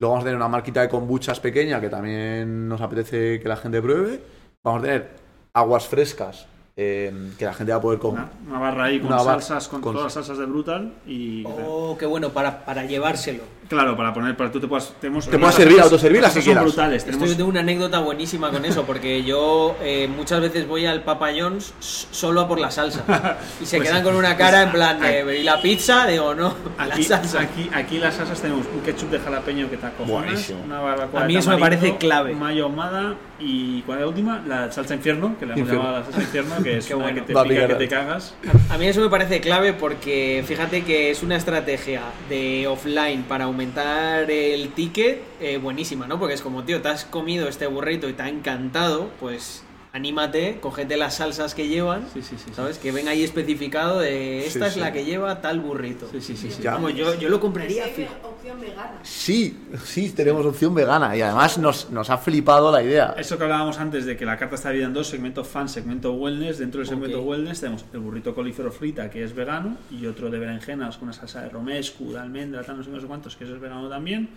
Luego 0.00 0.12
vamos 0.14 0.22
a 0.22 0.26
tener 0.26 0.36
una 0.36 0.48
marquita 0.48 0.80
de 0.80 0.88
kombuchas 0.88 1.40
pequeña 1.40 1.80
que 1.80 1.88
también 1.88 2.68
nos 2.68 2.80
apetece 2.80 3.40
que 3.40 3.48
la 3.48 3.56
gente 3.56 3.82
pruebe. 3.82 4.20
Vamos 4.64 4.80
a 4.82 4.84
tener 4.84 5.10
aguas 5.52 5.88
frescas 5.88 6.46
eh, 6.76 7.32
que 7.36 7.44
la 7.44 7.52
gente 7.52 7.72
va 7.72 7.78
a 7.78 7.82
poder 7.82 7.98
comer. 7.98 8.22
Una, 8.22 8.50
una 8.50 8.58
barra 8.60 8.84
ahí 8.84 9.00
con 9.00 9.10
salsas, 9.10 9.66
con, 9.66 9.80
con- 9.80 9.94
todas 9.94 10.06
las 10.06 10.12
salsas 10.14 10.38
de 10.38 10.46
Brutal 10.46 10.94
y... 11.04 11.44
Oh, 11.44 11.96
qué 11.98 12.06
bueno, 12.06 12.30
para, 12.30 12.64
para 12.64 12.84
llevárselo. 12.84 13.42
Claro, 13.68 13.96
para 13.96 14.14
poner, 14.14 14.34
para 14.36 14.48
que 14.48 14.54
tú 14.54 14.60
te 14.60 14.66
puedas... 14.66 14.94
Tenemos, 15.00 15.28
Te 15.28 15.38
puedas 15.38 15.54
servir, 15.54 15.78
autoservirla 15.80 16.28
si 16.30 16.36
Son 16.36 16.42
quieras. 16.44 16.64
brutales. 16.64 16.96
Estoy 17.04 17.14
Tenemos, 17.18 17.36
de 17.36 17.42
una 17.42 17.60
anécdota 17.60 17.98
buenísima 17.98 18.50
con 18.50 18.64
eso, 18.64 18.84
porque 18.84 19.22
yo 19.24 19.76
eh, 19.82 20.08
muchas 20.08 20.40
veces 20.40 20.66
voy 20.66 20.86
al 20.86 21.02
Papa 21.02 21.28
John's 21.38 21.74
solo 21.80 22.40
a 22.40 22.48
por 22.48 22.58
la 22.58 22.70
salsa. 22.70 23.36
Y 23.60 23.66
se 23.66 23.76
Pues- 23.78 23.88
quedan 23.90 24.02
con 24.02 24.16
una 24.16 24.36
cara 24.38 24.62
en 24.62 24.72
plan 24.72 24.98
de, 25.00 25.38
¿y 25.40 25.42
la 25.42 25.60
pizza? 25.60 26.06
Digo, 26.06 26.34
no, 26.34 26.54
Aquí, 26.78 27.02
la 27.02 27.18
salsa. 27.18 27.40
aquí, 27.42 27.68
aquí 27.74 27.98
las 27.98 28.14
salsas 28.14 28.40
tenemos 28.40 28.66
un 28.74 28.80
ketchup 28.80 29.10
de 29.10 29.18
jalapeño 29.18 29.68
que 29.68 29.76
te 29.76 29.86
acojonas, 29.86 30.24
Buenísimo. 30.30 30.62
una 30.64 30.80
barbacoa 30.80 31.22
A 31.22 31.24
mí 31.26 31.36
eso 31.36 31.50
me 31.50 31.58
parece 31.58 31.96
clave. 31.98 32.34
mayo 32.34 32.64
ahumada 32.64 33.16
y 33.38 33.82
¿cuál 33.82 33.98
es 33.98 34.02
la 34.02 34.08
última? 34.08 34.42
La 34.46 34.72
salsa 34.72 34.94
infierno, 34.94 35.36
que 35.38 35.44
le 35.44 35.52
hemos 35.52 35.60
Infierno. 35.60 35.82
llamado 35.84 35.98
la 36.00 36.04
salsa 36.06 36.22
infierno, 36.22 36.62
que 36.62 36.78
es 36.78 36.86
Qué 36.88 36.94
una 36.94 37.04
bueno. 37.04 37.20
que 37.26 37.34
te 37.34 37.42
pica 37.48 37.66
que 37.68 37.74
te 37.74 37.88
cagas. 37.88 38.34
A 38.70 38.78
mí 38.78 38.86
eso 38.86 39.00
me 39.02 39.10
parece 39.10 39.40
clave 39.42 39.74
porque 39.74 40.42
fíjate 40.46 40.84
que 40.84 41.10
es 41.10 41.22
una 41.22 41.36
estrategia 41.36 42.00
de 42.30 42.66
offline 42.66 43.24
para 43.24 43.46
aumentar 43.58 44.30
el 44.30 44.68
ticket 44.72 45.20
eh, 45.40 45.58
buenísima, 45.58 46.06
¿no? 46.06 46.20
Porque 46.20 46.34
es 46.34 46.42
como, 46.42 46.62
tío, 46.62 46.80
te 46.80 46.90
has 46.90 47.04
comido 47.04 47.48
este 47.48 47.66
burrito 47.66 48.08
y 48.08 48.12
te 48.12 48.22
ha 48.22 48.28
encantado, 48.28 49.10
pues 49.18 49.64
anímate, 49.98 50.58
cógete 50.60 50.96
las 50.96 51.16
salsas 51.16 51.54
que 51.54 51.68
llevan, 51.68 52.06
Sí, 52.14 52.22
sí, 52.22 52.36
sí. 52.36 52.44
sí. 52.46 52.54
¿sabes? 52.54 52.78
Que 52.78 52.90
ven 52.92 53.08
ahí 53.08 53.22
especificado 53.22 53.98
de 53.98 54.46
esta 54.46 54.60
Sí, 54.60 54.64
es 54.66 54.74
sí. 54.74 54.80
la 54.80 54.92
que 54.92 55.04
lleva 55.04 55.40
tal 55.40 55.60
burrito. 55.60 56.08
Sí, 56.10 56.20
sí, 56.20 56.36
sí. 56.36 56.50
sí. 56.50 56.62
Ya. 56.62 56.72
Vamos, 56.72 56.94
yo, 56.94 57.14
yo 57.18 57.28
lo 57.28 57.38
compraría 57.40 57.84
Sí, 57.94 58.02
hay 58.02 58.08
opción 58.24 58.60
vegana. 58.60 58.98
Sí, 59.02 59.58
sí, 59.84 60.10
tenemos 60.10 60.46
opción 60.46 60.74
vegana 60.74 61.16
y 61.16 61.20
además 61.22 61.58
nos, 61.58 61.90
nos 61.90 62.08
ha 62.10 62.18
flipado 62.18 62.72
la 62.72 62.82
idea. 62.82 63.14
Eso 63.18 63.36
que 63.36 63.44
hablábamos 63.44 63.78
antes 63.78 64.06
de 64.06 64.16
que 64.16 64.24
la 64.24 64.36
carta 64.38 64.54
está 64.54 64.70
dividida 64.70 64.88
en 64.88 64.94
dos, 64.94 65.06
segmento 65.08 65.44
fan, 65.44 65.68
segmento 65.68 66.12
wellness. 66.14 66.58
Dentro 66.58 66.78
del 66.80 66.88
segmento 66.88 67.20
Ok. 67.20 67.28
wellness 67.28 67.60
tenemos 67.60 67.84
el 67.92 68.00
burrito 68.00 68.34
colifero 68.34 68.70
frita, 68.72 69.10
que 69.10 69.22
es 69.24 69.34
vegano, 69.34 69.76
y 69.90 70.06
otro 70.06 70.30
de 70.30 70.38
berenjenas 70.38 70.96
con 70.96 71.08
una 71.08 71.12
salsa 71.12 71.42
de 71.42 71.48
romescu, 71.48 72.12
de 72.12 72.20
almendra, 72.20 72.62
tal, 72.62 72.78
no 72.78 72.84
sé, 72.84 72.90
no 72.90 73.00
sé 73.00 73.06
cuántos, 73.06 73.36
que 73.36 73.44
eso 73.44 73.54
es 73.54 73.60
vegano 73.60 73.88
también. 73.88 74.30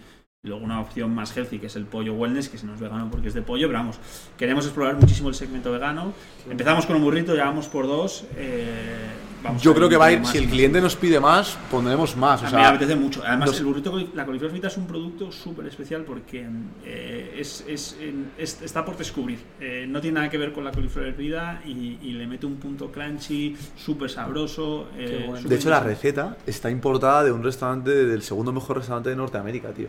Y 0.43 0.47
luego 0.47 0.65
una 0.65 0.81
opción 0.81 1.13
más 1.13 1.37
healthy, 1.37 1.59
que 1.59 1.67
es 1.67 1.75
el 1.75 1.85
pollo 1.85 2.15
wellness, 2.15 2.49
que 2.49 2.57
ese 2.57 2.65
no 2.65 2.73
es 2.73 2.79
vegano 2.79 3.11
porque 3.11 3.27
es 3.27 3.35
de 3.35 3.43
pollo, 3.43 3.67
pero 3.67 3.77
vamos, 3.77 3.99
queremos 4.39 4.65
explorar 4.65 4.95
muchísimo 4.95 5.29
el 5.29 5.35
segmento 5.35 5.71
vegano. 5.71 6.13
Empezamos 6.49 6.87
con 6.87 6.95
un 6.95 7.03
burrito, 7.03 7.35
ya 7.35 7.45
vamos 7.45 7.67
por 7.67 7.85
dos. 7.85 8.25
eh, 8.35 9.11
vamos 9.43 9.61
Yo 9.61 9.73
creo 9.73 9.89
que 9.89 9.97
va 9.97 10.05
a 10.05 10.11
ir, 10.11 10.19
más 10.21 10.29
si 10.31 10.37
el 10.37 10.47
cliente 10.49 10.79
nos 10.81 10.95
pide 10.95 11.19
más, 11.19 11.57
pondremos 11.69 12.15
más. 12.17 12.41
O 12.43 12.47
A 12.47 12.49
mí 12.49 12.55
me 12.57 12.63
apetece 12.65 12.95
mucho. 12.95 13.21
Además, 13.25 13.49
los- 13.49 13.59
el 13.59 13.65
burrito, 13.65 13.99
la 14.13 14.25
coliflor 14.25 14.51
frita 14.51 14.67
es 14.67 14.77
un 14.77 14.87
producto 14.87 15.31
súper 15.31 15.65
especial 15.67 16.03
porque 16.03 16.45
eh, 16.85 17.35
es, 17.37 17.63
es- 17.67 17.97
en- 18.01 18.31
es- 18.37 18.61
está 18.61 18.83
por 18.85 18.97
descubrir. 18.97 19.39
Eh, 19.59 19.85
no 19.87 19.99
tiene 20.01 20.15
nada 20.15 20.29
que 20.29 20.37
ver 20.37 20.53
con 20.53 20.63
la 20.63 20.71
coliflor 20.71 21.05
hervida 21.07 21.61
y, 21.65 21.97
y 22.01 22.13
le 22.13 22.27
mete 22.27 22.45
un 22.45 22.55
punto 22.57 22.91
crunchy, 22.91 23.55
súper 23.75 24.09
sabroso. 24.09 24.87
eh, 24.97 25.25
bueno. 25.27 25.47
de 25.47 25.55
hecho, 25.55 25.69
la 25.69 25.79
receta 25.79 26.37
está 26.45 26.69
importada 26.69 27.23
de 27.23 27.31
un 27.31 27.43
restaurante, 27.43 27.91
del 28.05 28.21
segundo 28.21 28.51
mejor 28.51 28.77
restaurante 28.77 29.09
de 29.09 29.15
Norteamérica, 29.15 29.69
tío. 29.71 29.87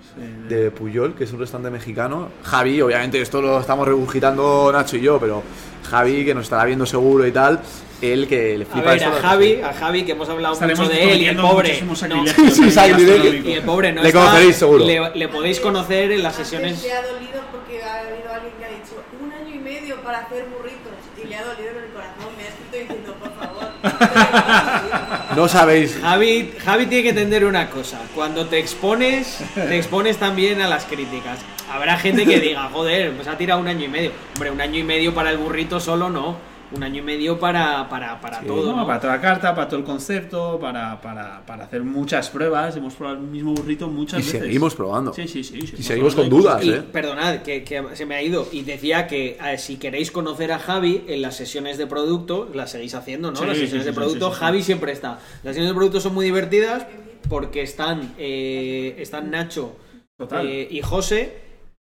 De 0.49 0.71
Puyol, 0.71 1.15
que 1.15 1.25
es 1.25 1.33
un 1.33 1.41
restaurante 1.41 1.71
mexicano. 1.71 2.29
Javi, 2.43 2.81
obviamente, 2.81 3.21
esto 3.21 3.41
lo 3.43 3.61
estamos 3.61 3.87
regurgitando 3.87 4.71
Nacho 4.73 4.97
y 4.97 5.01
yo, 5.03 5.19
pero 5.21 5.43
Javi, 5.85 6.25
que 6.25 6.35
nos 6.35 6.45
estará 6.45 6.65
viendo 6.65 6.87
seguro 6.87 7.27
y 7.27 7.33
tal, 7.33 7.61
él 8.03 8.27
que 8.29 8.59
le 8.59 8.65
A 8.65 8.67
flipa 8.67 8.91
ver, 8.91 8.97
esto. 9.03 9.11
a 9.17 9.21
Javi, 9.21 9.61
a 9.61 9.73
Javi, 9.73 10.03
que 10.05 10.13
hemos 10.13 10.29
hablado 10.29 10.55
Estaremos 10.55 10.87
mucho 10.87 10.93
de 10.93 11.13
él, 11.13 11.23
y 11.23 11.27
el 11.27 11.37
pobre. 11.37 11.83
no, 11.83 11.95
Sí, 12.27 12.51
sí, 12.51 12.71
sacrilegio. 12.71 13.35
y 13.35 13.53
el 13.53 13.63
pobre 13.63 13.93
no 13.93 14.03
Le 14.03 14.09
está- 14.09 14.21
conoceréis 14.21 14.57
seguro. 14.57 14.85
Le, 14.85 15.11
le 15.15 15.29
podéis 15.29 15.61
conocer 15.61 16.13
en 16.13 16.23
las 16.23 16.35
sesiones. 16.37 16.83
Le 16.83 16.93
ha 16.93 17.03
dolido 17.03 17.41
porque 17.53 17.83
ha 17.83 18.01
habido 18.01 18.33
alguien 18.33 18.53
que 18.59 18.65
ha 18.65 18.69
dicho 18.69 19.03
un 19.23 19.33
año 19.33 19.55
y 19.55 19.59
medio 19.59 19.97
para 20.03 20.19
hacer 20.21 20.47
burritos 20.47 20.93
y 21.23 21.29
le 21.29 21.37
ha 21.37 21.45
dolido 21.45 21.71
en 21.71 21.77
el 21.85 21.91
corazón. 21.91 22.33
Me 22.37 22.45
ha 22.45 22.49
escrito 22.49 22.79
diciendo, 22.79 23.15
por 23.15 23.33
favor. 23.35 23.63
No 25.37 25.49
sabéis. 25.49 25.99
Javi, 26.01 26.53
Javi 26.63 26.87
tiene 26.87 27.03
que 27.05 27.09
entender 27.09 27.45
una 27.47 27.71
cosa. 27.71 27.99
Cuando 28.15 28.47
te 28.47 28.59
expones, 28.59 29.39
te 29.55 29.77
expones 29.79 30.19
también 30.19 30.61
a 30.61 30.69
las 30.69 30.85
críticas. 30.85 31.39
Habrá 31.73 31.97
gente 31.99 32.27
que 32.27 32.39
diga, 32.39 32.69
joder, 32.71 33.13
pues 33.15 33.27
ha 33.29 33.39
tirado 33.39 33.59
un 33.61 33.67
año 33.69 33.87
y 33.87 33.89
medio. 33.89 34.13
Hombre, 34.35 34.51
un 34.51 34.61
año 34.61 34.79
y 34.79 34.83
medio 34.83 35.15
para 35.15 35.31
el 35.31 35.39
burrito 35.39 35.81
solo 35.81 36.11
no. 36.11 36.37
Un 36.75 36.83
año 36.83 36.99
y 36.99 37.03
medio 37.03 37.39
para, 37.39 37.89
para, 37.89 38.21
para 38.21 38.41
Sí. 38.41 38.47
todo. 38.47 38.87
Para 38.87 39.01
toda 39.01 39.17
la 39.17 39.21
carta, 39.21 39.55
para 39.55 39.69
todo 39.69 39.79
el 39.81 39.85
concepto, 39.87 40.59
para, 40.61 41.01
para, 41.01 41.45
para 41.47 41.65
hacer 41.65 41.83
muchas 41.83 42.31
pruebas. 42.31 42.77
Hemos 42.77 42.95
probado 42.95 43.19
el 43.19 43.25
mismo 43.25 43.53
burrito 43.55 43.89
muchas 43.89 44.21
Y 44.21 44.25
veces. 44.27 44.41
seguimos 44.43 44.75
probando. 44.75 45.13
Sí, 45.13 45.29
sí, 45.29 45.45
sí. 45.45 45.61
sí, 45.67 45.75
Y 45.79 45.83
seguimos 45.83 46.15
con 46.15 46.29
dudas, 46.29 46.65
Y 46.65 46.71
¿eh? 46.71 46.83
perdonad, 46.83 47.43
que, 47.43 47.65
que 47.65 47.83
se 47.95 48.07
me 48.07 48.15
ha 48.15 48.23
ido. 48.23 48.47
Y 48.53 48.63
decía 48.63 49.07
que 49.07 49.39
eh, 49.45 49.59
si 49.59 49.77
queréis 49.77 50.11
conocer 50.11 50.53
a 50.53 50.59
Javi 50.59 51.05
en 51.09 51.23
las 51.23 51.37
sesiones 51.37 51.79
de 51.79 51.87
producto, 51.87 52.49
las 52.55 52.71
seguís 52.71 52.95
haciendo, 52.95 53.31
¿no? 53.31 53.37
Sí, 53.39 53.47
las 53.47 53.57
sesiones 53.59 53.85
sí, 53.85 53.91
de 53.91 53.95
producto, 53.95 54.27
sí, 54.29 54.33
sí, 54.33 54.39
sí. 54.39 54.45
Javi 54.45 54.63
siempre 54.63 54.93
está. 54.93 55.19
Las 55.43 55.55
sesiones 55.55 55.71
de 55.71 55.75
producto 55.75 56.01
son 56.01 56.15
muy 56.15 56.25
divertidas 56.25 56.87
porque 57.29 57.63
están, 57.63 58.15
eh, 58.19 58.97
están 58.99 59.31
Nacho 59.31 59.77
Total. 60.17 60.47
eh, 60.47 60.69
y 60.71 60.81
José 60.83 61.52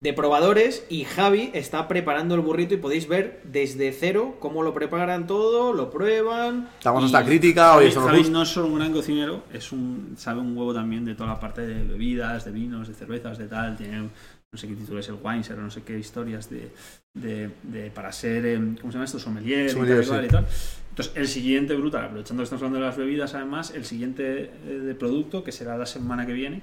de 0.03 0.11
probadores 0.13 0.85
y 0.89 1.05
Javi 1.05 1.49
está 1.53 1.87
preparando 1.87 2.35
el 2.35 2.41
burrito 2.41 2.73
y 2.73 2.77
podéis 2.77 3.07
ver 3.07 3.41
desde 3.45 3.93
cero 3.93 4.35
cómo 4.39 4.61
lo 4.61 4.73
preparan 4.73 5.27
todo, 5.27 5.71
lo 5.73 5.89
prueban. 5.89 6.69
Estamos 6.77 7.03
y- 7.03 7.05
hasta 7.05 7.23
crítica, 7.25 7.75
oye, 7.77 7.89
Javi, 7.89 8.07
Javi 8.21 8.29
no 8.29 8.41
es 8.43 8.49
solo 8.49 8.67
un 8.67 8.75
gran 8.79 8.91
cocinero, 8.91 9.43
es 9.53 9.71
un, 9.71 10.15
sabe 10.17 10.41
un 10.41 10.57
huevo 10.57 10.73
también 10.73 11.05
de 11.05 11.15
toda 11.15 11.29
la 11.29 11.39
parte 11.39 11.65
de 11.65 11.83
bebidas, 11.85 12.43
de 12.43 12.51
vinos, 12.51 12.89
de 12.89 12.93
cervezas, 12.93 13.37
de 13.37 13.47
tal. 13.47 13.77
Tiene, 13.77 14.01
no 14.01 14.57
sé 14.59 14.67
qué 14.67 14.75
título 14.75 14.99
es 14.99 15.07
el 15.07 15.15
Wineser, 15.23 15.57
no 15.57 15.71
sé 15.71 15.83
qué 15.83 15.97
historias 15.97 16.49
de, 16.49 16.69
de, 17.13 17.49
de- 17.63 17.89
para 17.89 18.11
ser, 18.11 18.45
eh, 18.45 18.57
¿cómo 18.81 18.91
se 18.91 18.97
llama 18.97 19.05
esto? 19.05 19.19
Sommelier, 19.19 19.69
Sommelier, 19.71 20.03
sí. 20.05 20.11
y 20.25 20.27
tal. 20.27 20.45
Entonces, 20.89 21.13
el 21.15 21.27
siguiente, 21.29 21.73
brutal, 21.75 22.05
aprovechando 22.05 22.41
que 22.41 22.43
estamos 22.43 22.61
hablando 22.61 22.79
de 22.79 22.85
las 22.85 22.97
bebidas, 22.97 23.33
además, 23.35 23.71
el 23.73 23.85
siguiente 23.85 24.51
eh, 24.67 24.79
de 24.85 24.93
producto, 24.95 25.43
que 25.45 25.51
será 25.53 25.75
la 25.77 25.85
semana 25.87 26.27
que 26.27 26.33
viene, 26.33 26.61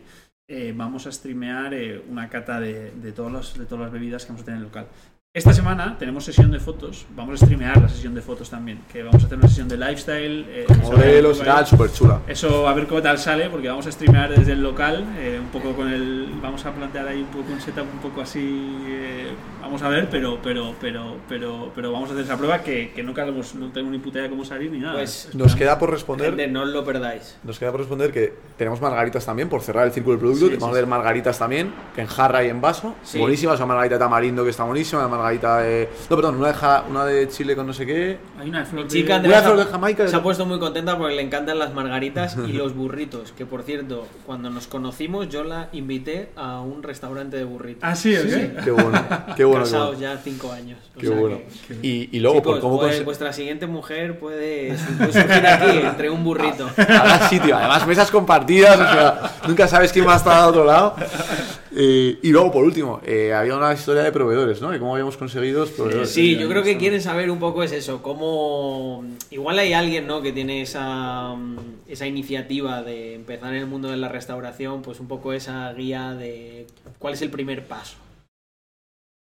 eh, 0.53 0.75
vamos 0.77 1.07
a 1.07 1.13
streamear 1.13 1.73
eh, 1.75 2.03
una 2.09 2.29
cata 2.29 2.59
de, 2.59 2.91
de, 2.91 3.13
todas 3.13 3.33
las, 3.33 3.57
de 3.57 3.67
todas 3.67 3.85
las 3.85 3.93
bebidas 3.93 4.25
que 4.25 4.33
vamos 4.33 4.43
a 4.43 4.45
tener 4.47 4.59
en 4.59 4.63
el 4.65 4.69
local. 4.69 4.89
Esta 5.32 5.52
semana 5.52 5.97
tenemos 5.97 6.24
sesión 6.24 6.51
de 6.51 6.59
fotos, 6.59 7.07
vamos 7.15 7.40
a 7.40 7.44
streamear 7.47 7.81
la 7.81 7.89
sesión 7.89 8.16
de 8.16 8.20
fotos 8.20 8.51
también, 8.51 8.81
que 8.93 9.05
vamos 9.05 9.23
a 9.23 9.27
hacer 9.27 9.39
una 9.39 9.47
sesión 9.47 9.69
de 9.69 9.77
lifestyle. 9.77 10.44
eh, 10.48 10.66
Modelos 10.82 11.39
y 11.40 11.44
tal, 11.44 11.65
súper 11.69 11.93
chula. 11.93 12.20
Eso 12.27 12.66
a 12.66 12.74
ver 12.74 12.89
cómo 12.89 13.01
tal 13.01 13.16
sale, 13.16 13.48
porque 13.48 13.69
vamos 13.69 13.86
a 13.86 13.93
streamear 13.93 14.31
desde 14.36 14.51
el 14.55 14.61
local, 14.65 15.05
eh, 15.20 15.39
un 15.40 15.47
poco 15.51 15.77
con 15.77 15.86
el, 15.89 16.31
vamos 16.43 16.66
a 16.66 16.73
plantear 16.73 17.07
ahí 17.07 17.20
un 17.20 17.27
poco 17.28 17.52
un 17.52 17.61
setup 17.61 17.85
un 17.94 18.01
poco 18.01 18.23
así, 18.23 18.40
eh, 18.89 19.28
vamos 19.62 19.81
a 19.82 19.89
ver, 19.89 20.09
pero, 20.11 20.40
pero, 20.43 20.74
pero, 20.81 21.19
pero, 21.28 21.70
pero 21.77 21.93
vamos 21.93 22.11
a 22.11 22.15
hacer 22.15 22.24
esa 22.24 22.36
prueba 22.36 22.65
que, 22.65 22.90
que 22.93 23.05
nunca 23.05 23.24
hemos, 23.24 23.55
no 23.55 23.69
tengo 23.70 23.89
ni 23.89 23.98
puta 24.01 24.19
idea 24.19 24.24
de 24.24 24.31
cómo 24.31 24.44
salir 24.44 24.73
ni 24.73 24.81
nada. 24.81 24.94
Pues 24.94 25.28
Nos 25.35 25.55
queda 25.55 25.78
por 25.78 25.93
responder. 25.93 26.31
gente, 26.31 26.48
no 26.48 26.62
os 26.62 26.70
lo 26.70 26.85
perdáis. 26.85 27.39
Nos 27.44 27.57
queda 27.61 27.70
por 27.70 27.78
responder 27.78 28.11
que 28.11 28.35
tenemos 28.57 28.81
margaritas 28.81 29.24
también, 29.24 29.48
por 29.48 29.62
cerrar 29.62 29.86
el 29.86 29.93
círculo 29.93 30.16
del 30.16 30.20
producto. 30.23 30.47
Sí, 30.47 30.51
que 30.51 30.57
vamos 30.59 30.74
sí, 30.74 30.78
a 30.78 30.81
ver 30.81 30.89
margaritas 30.89 31.39
también, 31.39 31.73
que 31.94 32.01
en 32.01 32.09
jarra 32.09 32.43
y 32.43 32.48
en 32.48 32.61
vaso. 32.61 32.97
Sí. 33.05 33.20
Buenísimas, 33.20 33.59
una 33.61 33.66
margarita 33.66 33.94
de 33.94 33.98
tamarindo 34.01 34.43
que 34.43 34.51
está 34.51 34.65
buenísima, 34.65 35.02
una 35.07 35.20
margarita 35.21 35.59
de. 35.59 35.89
No, 36.09 36.17
perdón, 36.17 36.37
una 36.37 36.49
de, 36.49 36.55
ja- 36.55 36.85
una 36.89 37.05
de 37.05 37.29
chile 37.29 37.55
con 37.57 37.67
no 37.67 37.73
sé 37.73 37.87
qué. 37.87 38.19
Hay 38.39 38.49
una 38.49 38.65
flor 38.65 38.85
de- 38.85 38.91
Chica 38.91 39.15
Una 39.15 39.17
Andrea 39.17 39.43
flor 39.43 39.57
de 39.59 39.65
Jamaica. 39.67 40.09
se 40.09 40.17
ha 40.17 40.23
puesto 40.23 40.47
muy 40.47 40.59
contenta 40.59 40.97
porque 40.99 41.15
le 41.15 41.23
encantan 41.23 41.59
las 41.59 41.73
margaritas 41.75 42.37
y 42.47 42.53
los 42.53 42.75
burritos. 42.75 43.33
Que 43.33 43.47
por 43.47 43.63
cierto, 43.63 44.07
cuando 44.27 44.51
nos 44.51 44.67
conocimos, 44.67 45.29
yo 45.29 45.45
la 45.45 45.69
invité 45.73 46.31
a 46.37 46.61
un 46.61 46.83
restaurante 46.83 47.37
de 47.37 47.45
burritos. 47.45 47.83
Ah, 47.85 47.95
sí, 47.95 48.17
¿o 48.17 48.23
qué? 48.23 48.55
Qué 48.65 48.71
bueno, 48.71 49.03
qué 49.37 49.45
bueno. 49.45 49.65
qué 49.65 49.71
Casados 49.71 49.97
bueno. 49.97 50.01
ya 50.01 50.19
cinco 50.23 50.53
años. 50.53 50.79
O 50.97 51.01
Qué 51.01 51.07
sea 51.07 51.17
bueno. 51.17 51.39
que- 51.69 51.75
Y, 51.87 52.09
y 52.13 52.21
luego, 52.21 52.39
Chicos, 52.39 52.53
por 52.53 52.61
cómo 52.61 52.79
puede- 52.81 53.03
vuestra 53.05 53.33
siguiente 53.33 53.67
mujer 53.67 54.19
puede, 54.19 54.75
puede 54.99 55.13
surgir 55.13 55.47
aquí 55.47 55.79
entre 55.79 56.11
un 56.11 56.23
burrito. 56.25 56.69
Habrá 56.77 57.29
sitio, 57.29 57.57
además 57.57 57.87
mesas 57.87 58.11
compartidas, 58.11 58.75
o 58.79 58.83
sea, 58.83 59.33
nunca 59.47 59.67
sabes 59.69 59.93
quién 59.93 60.07
va 60.07 60.15
a 60.15 60.17
estar 60.17 60.39
al 60.43 60.49
otro 60.51 60.65
lado. 60.65 60.95
Eh, 61.77 62.19
y 62.23 62.31
luego, 62.31 62.51
por 62.51 62.65
último, 62.65 63.01
eh, 63.05 63.33
había 63.33 63.57
una 63.57 63.73
historia 63.73 64.03
de 64.03 64.11
proveedores, 64.11 64.61
¿no? 64.61 64.71
De 64.71 64.79
cómo 64.81 64.93
habíamos 64.95 65.17
conseguido 65.17 65.61
los 65.61 65.71
proveedores. 65.71 66.11
Sí, 66.11 66.37
yo 66.37 66.49
creo 66.49 66.63
que 66.65 66.77
quieren 66.77 67.01
saber 67.01 67.31
un 67.31 67.39
poco 67.39 67.63
es 67.63 67.71
eso, 67.73 68.03
cómo 68.03 69.05
igual 69.31 69.59
hay 69.59 69.73
alguien, 69.73 70.07
¿no? 70.07 70.21
Que 70.21 70.33
tiene 70.33 70.63
esa, 70.63 71.35
mm, 71.35 71.57
esa 71.89 72.07
iniciativa 72.09 72.83
de 72.83 73.15
empezar 73.15 73.55
en 73.55 73.61
el 73.61 73.67
mundo 73.67 73.89
de 73.89 73.97
la 73.99 74.09
restauración, 74.09 74.83
pues 74.83 74.99
un 74.99 75.07
poco 75.07 75.33
esa 75.33 75.73
guía 75.73 76.15
de 76.15 76.67
cuál 76.99 77.15
es 77.15 77.23
el 77.23 77.31
primer 77.31 77.65
paso. 77.67 77.97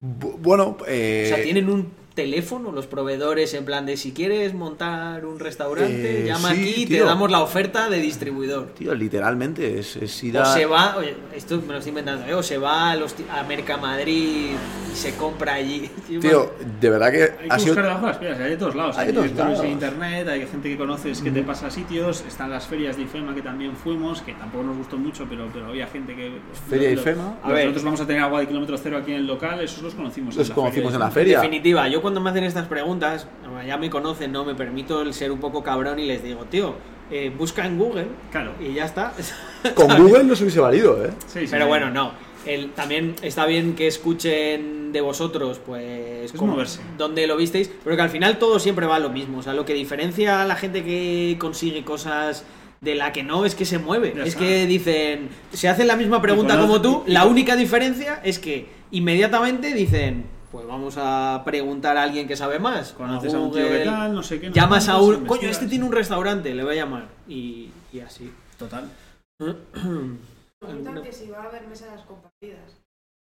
Bu- 0.02 0.36
Bueno, 0.38 0.76
eh, 0.88 1.30
O 1.30 1.34
sea, 1.34 1.42
tienen 1.44 1.68
un 1.70 1.88
teléfono 2.14 2.72
los 2.72 2.86
proveedores 2.86 3.54
en 3.54 3.64
plan 3.64 3.86
de 3.86 3.96
si 3.96 4.12
quieres 4.12 4.52
montar 4.54 5.24
un 5.24 5.38
restaurante, 5.38 6.22
Eh, 6.22 6.26
llama 6.26 6.52
sí, 6.54 6.60
aquí 6.60 6.82
y 6.82 6.86
te 6.86 7.00
damos 7.00 7.30
la 7.30 7.40
oferta 7.40 7.88
de 7.88 7.98
distribuidor. 7.98 8.66
tío, 8.76 8.94
literalmente 8.94 9.78
es, 9.78 9.96
es 9.96 10.22
ir 10.24 10.36
O 10.36 10.42
a... 10.42 10.44
se 10.46 10.66
va, 10.66 10.96
oye, 10.96 11.14
esto 11.34 11.60
me 11.60 11.68
lo 11.72 11.78
estoy 11.78 11.90
inventando, 11.90 12.26
¿eh? 12.26 12.34
o 12.34 12.42
se 12.42 12.58
va 12.58 12.90
a, 12.90 12.96
los, 12.96 13.14
ti- 13.14 13.24
a 13.30 13.42
Mercamadrid 13.44 14.50
y 14.92 14.96
se 14.96 15.14
compra 15.14 15.54
allí. 15.54 15.88
Tío, 16.20 16.52
de 16.80 16.90
verdad 16.90 17.10
que 17.12 17.22
Hay 17.22 17.48
ha 17.48 17.54
que 17.56 17.60
sido... 17.62 17.74
buscar 17.74 17.84
debajo 17.84 18.00
de 18.06 18.12
las 18.12 18.18
piedras, 18.18 18.40
hay 18.40 18.50
de 18.50 18.56
todos 18.56 18.74
lados. 18.74 18.98
Hay 18.98 19.06
Hay, 19.08 19.14
todos 19.14 19.32
lados. 19.32 19.64
en 19.64 19.70
internet, 19.70 20.28
hay 20.28 20.46
gente 20.46 20.68
que 20.68 20.76
conoces 20.76 21.20
que 21.22 21.30
te 21.30 21.42
pasa 21.42 21.68
a 21.68 21.70
sitios, 21.70 22.24
están 22.26 22.50
las 22.50 22.66
ferias 22.66 22.96
de 22.96 23.02
IFEMA 23.04 23.34
que 23.34 23.42
también 23.42 23.76
fuimos, 23.76 24.20
que 24.22 24.32
tampoco 24.34 24.64
nos 24.64 24.76
gustó 24.76 24.98
mucho, 24.98 25.26
pero, 25.28 25.48
pero 25.52 25.66
había 25.66 25.86
gente 25.86 26.14
que... 26.16 26.32
Feria 26.68 26.90
lo- 26.90 27.00
IFEMA. 27.00 27.38
A 27.42 27.52
ver. 27.52 27.60
Nosotros 27.66 27.84
vamos 27.84 28.00
a 28.00 28.06
tener 28.06 28.22
agua 28.22 28.40
de 28.40 28.48
kilómetro 28.48 28.76
cero 28.76 28.98
aquí 29.00 29.12
en 29.12 29.18
el 29.18 29.26
local, 29.26 29.60
esos 29.60 29.82
los 29.82 29.94
conocimos. 29.94 30.34
Los 30.36 30.46
en 30.46 30.48
la 30.50 30.54
conocimos 30.54 30.92
feria 30.92 30.96
en 30.96 31.00
la 31.00 31.10
feria. 31.10 31.36
En 31.36 31.42
definitiva, 31.42 31.88
yo 31.88 31.99
cuando 32.00 32.20
me 32.20 32.30
hacen 32.30 32.44
estas 32.44 32.66
preguntas, 32.66 33.26
ya 33.66 33.76
me 33.76 33.90
conocen, 33.90 34.32
¿no? 34.32 34.44
Me 34.44 34.54
permito 34.54 35.02
el 35.02 35.14
ser 35.14 35.30
un 35.32 35.40
poco 35.40 35.62
cabrón 35.62 35.98
y 35.98 36.06
les 36.06 36.22
digo, 36.22 36.44
tío, 36.46 36.74
eh, 37.10 37.32
busca 37.36 37.66
en 37.66 37.78
Google 37.78 38.06
Claro. 38.30 38.52
y 38.60 38.72
ya 38.74 38.84
está. 38.84 39.12
Con 39.74 39.88
Google 39.96 40.24
no 40.24 40.34
se 40.36 40.44
hubiese 40.44 40.60
valido, 40.60 41.04
¿eh? 41.04 41.10
Sí, 41.26 41.40
sí, 41.40 41.46
Pero 41.50 41.66
bueno, 41.66 41.90
no. 41.90 42.12
El, 42.46 42.70
también 42.70 43.16
está 43.20 43.44
bien 43.46 43.74
que 43.74 43.86
escuchen 43.86 44.92
de 44.92 45.00
vosotros, 45.02 45.60
pues, 45.64 46.34
moverse. 46.34 46.80
dónde 46.96 47.26
lo 47.26 47.36
visteis, 47.36 47.70
pero 47.84 47.96
que 47.96 48.02
al 48.02 48.08
final 48.10 48.38
todo 48.38 48.58
siempre 48.58 48.86
va 48.86 48.96
a 48.96 48.98
lo 48.98 49.10
mismo. 49.10 49.38
O 49.38 49.42
sea, 49.42 49.52
lo 49.52 49.64
que 49.66 49.74
diferencia 49.74 50.40
a 50.42 50.46
la 50.46 50.56
gente 50.56 50.82
que 50.82 51.36
consigue 51.38 51.84
cosas 51.84 52.44
de 52.80 52.94
la 52.94 53.12
que 53.12 53.22
no 53.22 53.44
es 53.44 53.54
que 53.54 53.66
se 53.66 53.78
mueve. 53.78 54.14
Ya 54.16 54.22
es 54.22 54.28
está. 54.28 54.40
que 54.40 54.66
dicen, 54.66 55.28
se 55.52 55.68
hacen 55.68 55.86
la 55.86 55.96
misma 55.96 56.22
pregunta 56.22 56.58
como 56.58 56.80
tú, 56.80 57.02
y- 57.06 57.10
y- 57.10 57.12
la 57.14 57.26
única 57.26 57.56
diferencia 57.56 58.20
es 58.24 58.38
que 58.38 58.68
inmediatamente 58.90 59.74
dicen, 59.74 60.24
pues 60.50 60.66
vamos 60.66 60.96
a 60.98 61.42
preguntar 61.44 61.96
a 61.96 62.02
alguien 62.02 62.26
que 62.26 62.36
sabe 62.36 62.58
más. 62.58 62.92
Conoces 62.92 63.34
a 63.34 63.38
un 63.38 63.52
tío 63.52 63.68
que 63.68 63.84
tal, 63.84 64.14
no 64.14 64.22
sé 64.22 64.40
qué. 64.40 64.48
no 64.48 64.54
Llamas 64.54 64.88
a 64.88 65.00
un... 65.00 65.26
Coño, 65.26 65.48
este 65.48 65.66
tiene 65.66 65.84
un 65.84 65.92
restaurante, 65.92 66.54
le 66.54 66.64
voy 66.64 66.72
a 66.72 66.84
llamar. 66.84 67.08
Y, 67.28 67.70
y 67.92 68.00
así. 68.00 68.32
Total. 68.58 68.90
Preguntan 69.38 71.02
que 71.02 71.12
si 71.12 71.30
va 71.30 71.44
a 71.44 71.44
haber 71.44 71.66
mesas 71.66 72.02
compartidas. 72.02 72.76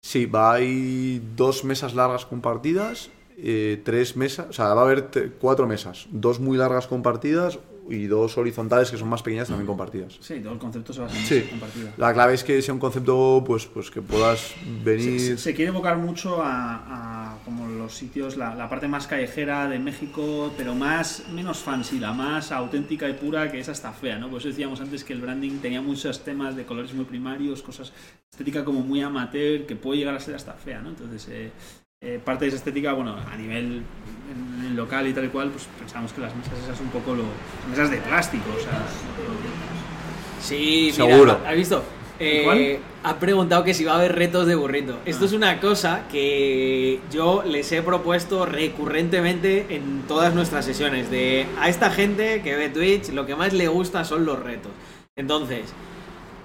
Sí, 0.03 0.25
va 0.25 0.53
a 0.53 0.61
ir 0.61 1.21
dos 1.35 1.63
mesas 1.63 1.93
largas 1.93 2.25
compartidas, 2.25 3.09
eh, 3.37 3.81
tres 3.83 4.15
mesas, 4.15 4.47
o 4.49 4.53
sea, 4.53 4.73
va 4.73 4.81
a 4.81 4.85
haber 4.85 5.33
cuatro 5.39 5.67
mesas, 5.67 6.07
dos 6.11 6.39
muy 6.39 6.57
largas 6.57 6.87
compartidas 6.87 7.59
y 7.89 8.07
dos 8.07 8.37
horizontales 8.37 8.91
que 8.91 8.97
son 8.97 9.07
más 9.09 9.23
pequeñas 9.23 9.47
también 9.47 9.67
compartidas. 9.67 10.17
Sí, 10.19 10.39
todo 10.39 10.53
el 10.53 10.59
concepto 10.59 10.93
se 10.93 11.01
basa 11.01 11.17
en 11.17 11.25
Sí. 11.25 11.41
compartida. 11.49 11.93
La 11.97 12.13
clave 12.13 12.33
es 12.33 12.43
que 12.43 12.61
sea 12.61 12.73
un 12.73 12.79
concepto, 12.79 13.43
pues, 13.45 13.65
pues 13.65 13.89
que 13.91 14.01
puedas 14.01 14.39
Se, 14.39 14.83
venir. 14.83 15.19
se- 15.19 15.37
se 15.37 15.53
quiere 15.53 15.69
evocar 15.69 15.97
mucho 15.97 16.41
a, 16.41 17.33
a 17.33 17.37
como 17.45 17.67
los 17.67 17.93
sitios, 17.93 18.35
la, 18.37 18.53
la 18.55 18.67
parte 18.69 18.87
más 18.87 19.07
callejera 19.07 19.67
de 19.69 19.79
México, 19.79 20.51
pero 20.57 20.75
más 20.75 21.23
menos 21.33 21.59
fancy, 21.59 21.99
la 21.99 22.13
más 22.13 22.51
auténtica 22.51 23.07
y 23.09 23.13
pura, 23.13 23.51
que 23.51 23.59
es 23.59 23.69
hasta 23.69 23.91
fea, 23.93 24.17
¿no? 24.19 24.29
Por 24.29 24.39
eso 24.39 24.49
decíamos 24.49 24.81
antes 24.81 25.03
que 25.03 25.13
el 25.13 25.21
branding 25.21 25.59
tenía 25.59 25.81
muchos 25.81 26.23
temas 26.23 26.55
de 26.55 26.65
colores 26.65 26.93
muy 26.93 27.05
primarios, 27.05 27.61
cosas 27.61 27.93
estética 28.31 28.65
como 28.65 28.81
muy 28.81 29.01
amateur, 29.01 29.65
que 29.65 29.75
puede 29.75 29.99
llegar 29.99 30.15
a 30.15 30.19
ser 30.19 30.35
hasta 30.35 30.53
fea, 30.53 30.81
¿no? 30.81 30.89
Entonces, 30.89 31.27
eh, 31.29 31.51
eh, 32.07 32.19
parte 32.23 32.45
de 32.45 32.49
esa 32.49 32.57
estética, 32.57 32.93
bueno, 32.93 33.15
a 33.31 33.35
nivel 33.35 33.83
local 34.75 35.07
y 35.07 35.13
tal 35.13 35.25
y 35.25 35.27
cual, 35.29 35.49
pues 35.49 35.67
pensamos 35.79 36.13
que 36.13 36.21
las 36.21 36.33
mesas 36.35 36.53
esas 36.63 36.79
un 36.79 36.87
poco 36.89 37.13
lo, 37.15 37.23
mesas 37.69 37.89
de 37.91 37.97
plástico, 37.97 38.45
o 38.57 38.59
sea, 38.61 38.85
Sí, 40.41 40.91
Seguro. 40.93 41.37
mira, 41.39 41.49
¿has 41.49 41.55
visto? 41.55 41.83
Eh, 42.19 42.79
ha 43.03 43.19
preguntado 43.19 43.63
que 43.63 43.73
si 43.73 43.83
va 43.83 43.93
a 43.93 43.95
haber 43.97 44.15
retos 44.15 44.47
de 44.47 44.55
burrito. 44.55 44.97
Esto 45.05 45.25
Ah. 45.25 45.27
es 45.27 45.33
una 45.33 45.59
cosa 45.59 46.01
que 46.11 46.99
yo 47.11 47.43
les 47.45 47.71
he 47.71 47.81
propuesto 47.83 48.45
recurrentemente 48.45 49.65
en 49.69 50.03
todas 50.07 50.33
nuestras 50.33 50.65
sesiones. 50.65 51.11
De 51.11 51.45
a 51.59 51.69
esta 51.69 51.91
gente 51.91 52.41
que 52.41 52.55
ve 52.55 52.69
Twitch, 52.69 53.09
lo 53.09 53.25
que 53.25 53.35
más 53.35 53.53
le 53.53 53.67
gusta 53.67 54.03
son 54.03 54.25
los 54.25 54.39
retos. 54.39 54.71
Entonces, 55.15 55.61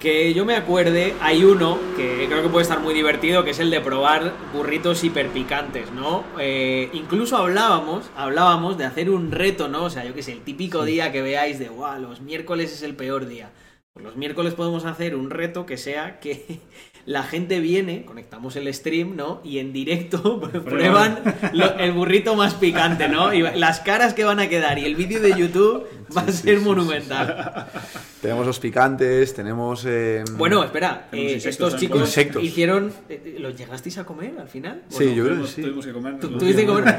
que 0.03 0.33
yo 0.33 0.43
me 0.43 0.57
acuerde, 0.57 1.15
hay 1.21 1.45
uno 1.45 1.79
que 1.95 2.25
creo 2.27 2.43
que 2.43 2.49
puede 2.49 2.63
estar 2.63 2.81
muy 2.81 2.93
divertido, 2.93 3.45
que 3.45 3.51
es 3.51 3.59
el 3.59 3.69
de 3.69 3.79
probar 3.79 4.33
burritos 4.53 5.01
hiperpicantes, 5.01 5.93
¿no? 5.93 6.25
Eh, 6.37 6.89
incluso 6.91 7.37
hablábamos, 7.37 8.11
hablábamos 8.17 8.77
de 8.77 8.83
hacer 8.83 9.09
un 9.09 9.31
reto, 9.31 9.69
¿no? 9.69 9.85
O 9.85 9.89
sea, 9.89 10.03
yo 10.03 10.13
que 10.13 10.21
sé, 10.21 10.33
el 10.33 10.41
típico 10.41 10.83
día 10.83 11.13
que 11.13 11.21
veáis 11.21 11.57
de, 11.57 11.69
guau, 11.69 12.01
los 12.01 12.19
miércoles 12.19 12.73
es 12.73 12.83
el 12.83 12.97
peor 12.97 13.27
día. 13.27 13.53
Pues 13.93 14.03
los 14.03 14.17
miércoles 14.17 14.55
podemos 14.55 14.83
hacer 14.83 15.15
un 15.15 15.29
reto 15.29 15.65
que 15.65 15.77
sea 15.77 16.19
que 16.19 16.59
la 17.05 17.23
gente 17.23 17.59
viene, 17.59 18.05
conectamos 18.05 18.55
el 18.55 18.73
stream, 18.73 19.15
¿no? 19.17 19.41
Y 19.43 19.59
en 19.59 19.73
directo 19.73 20.39
prueban 20.65 21.19
lo- 21.51 21.77
el 21.77 21.91
burrito 21.99 22.35
más 22.35 22.53
picante, 22.53 23.09
¿no? 23.09 23.33
Y 23.33 23.41
las 23.41 23.79
caras 23.81 24.13
que 24.13 24.23
van 24.23 24.39
a 24.39 24.47
quedar 24.47 24.79
y 24.79 24.85
el 24.85 24.95
vídeo 24.95 25.19
de 25.19 25.35
YouTube 25.37 25.85
va 26.15 26.21
a 26.21 26.31
ser 26.31 26.59
monumental. 26.61 27.67
Tenemos 28.21 28.45
los 28.47 28.57
picantes, 28.57 29.33
tenemos. 29.33 29.83
eh, 29.85 30.23
Bueno, 30.37 30.63
espera, 30.63 31.09
eh, 31.11 31.41
estos 31.43 31.75
chicos 31.75 31.99
Insectos. 31.99 32.41
hicieron... 32.41 32.93
eh, 33.09 33.35
¿Los 33.37 33.57
llegasteis 33.57 33.97
a 33.97 34.05
comer 34.05 34.35
al 34.39 34.47
final? 34.47 34.83
¿O 34.89 34.97
Sí, 34.97 35.07
no? 35.07 35.11
yo 35.13 35.25
creo 35.25 35.41
que 35.41 35.47
sí. 35.47 35.61
tuvimos 35.61 35.85
que 35.85 35.91
comer. 35.91 36.19
¿Tú- 36.21 36.37
¿Tuviste 36.37 36.61
que 36.61 36.67
comer? 36.67 36.95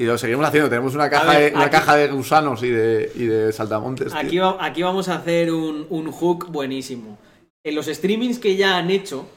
Y 0.00 0.04
lo 0.04 0.18
seguimos 0.18 0.44
haciendo. 0.48 0.68
Tenemos 0.68 0.92
una 0.96 1.08
caja, 1.08 1.30
ver, 1.38 1.52
de, 1.52 1.56
una 1.56 1.66
aquí- 1.66 1.70
caja 1.76 1.94
de 1.94 2.08
gusanos 2.08 2.60
y 2.64 2.70
de, 2.70 3.12
y 3.14 3.24
de 3.26 3.52
saltamontes. 3.52 4.12
Aquí, 4.14 4.38
va- 4.38 4.56
aquí 4.58 4.82
vamos 4.82 5.08
a 5.08 5.14
hacer 5.14 5.52
un, 5.52 5.86
un 5.90 6.10
hook 6.10 6.48
buenísimo. 6.50 7.18
En 7.62 7.76
los 7.76 7.86
streamings 7.86 8.40
que 8.40 8.56
ya 8.56 8.76
han 8.76 8.90
hecho, 8.90 9.28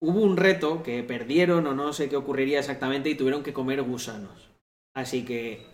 hubo 0.00 0.20
un 0.20 0.36
reto 0.36 0.82
que 0.82 1.02
perdieron 1.02 1.66
o 1.66 1.74
no 1.74 1.92
sé 1.92 2.08
qué 2.08 2.16
ocurriría 2.16 2.60
exactamente 2.60 3.10
y 3.10 3.14
tuvieron 3.14 3.42
que 3.42 3.52
comer 3.52 3.82
gusanos. 3.82 4.48
Así 4.94 5.24
que, 5.24 5.66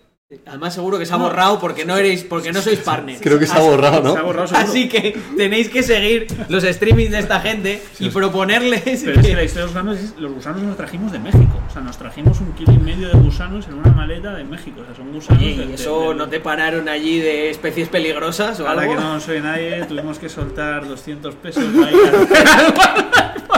además 0.47 0.75
seguro 0.75 0.99
que 0.99 1.07
se 1.07 1.15
ha 1.15 1.19
No. 1.19 1.25
borrado 1.25 1.61
porque 1.61 1.85
no 1.85 1.97
eréis, 1.97 2.25
porque 2.25 2.51
no 2.53 2.61
sois 2.63 2.79
partners. 2.81 3.21
Creo 3.23 3.39
que 3.39 3.47
se 3.47 3.57
ha 3.57 3.61
borrado, 3.61 4.03
¿no? 4.03 4.13
Se 4.15 4.19
ha 4.19 4.23
borrado. 4.23 4.57
Así 4.57 4.89
que 4.89 5.19
tenéis 5.37 5.69
que 5.69 5.83
seguir 5.83 6.27
los 6.49 6.65
streamings 6.65 7.11
de 7.11 7.19
esta 7.21 7.41
gente 7.41 7.83
y 7.99 8.09
proponerles. 8.11 9.03
Pero 9.05 9.21
es 9.21 9.27
que 9.27 9.35
la 9.35 9.45
historia 9.45 9.67
de 9.67 9.73
los 9.73 9.85
gusanos 9.85 9.99
es, 10.01 10.17
los 10.19 10.33
gusanos 10.33 10.63
nos 10.63 10.77
trajimos 10.77 11.13
de 11.13 11.19
México. 11.19 11.63
O 11.69 11.71
sea, 11.73 11.83
nos 11.83 11.97
trajimos 11.99 12.41
un 12.41 12.53
kilo 12.55 12.73
y 12.73 12.79
medio 12.79 13.09
de 13.09 13.19
gusanos 13.19 13.67
en 13.69 13.75
una 13.75 13.91
maleta 13.93 14.35
de 14.35 14.45
México. 14.45 14.81
O 14.83 14.85
sea, 14.87 14.95
son 14.95 15.13
gusanos 15.13 15.43
Oye, 15.43 15.57
de- 15.57 15.65
¿y 15.65 15.69
de- 15.69 15.75
eso 15.75 16.11
de- 16.11 16.15
no 16.15 16.29
te 16.29 16.41
pararon 16.41 16.89
allí 16.89 17.19
de 17.21 17.51
especies 17.51 17.89
peligrosas 17.89 18.59
o 18.61 18.69
Ahora 18.69 18.83
algo? 18.83 18.95
que 18.95 19.01
no 19.01 19.21
soy 19.21 19.41
nadie, 19.41 19.85
tuvimos 19.85 20.19
que 20.19 20.29
soltar 20.29 20.87
200 20.89 21.35
pesos 21.37 21.63
ahí. 21.87 21.95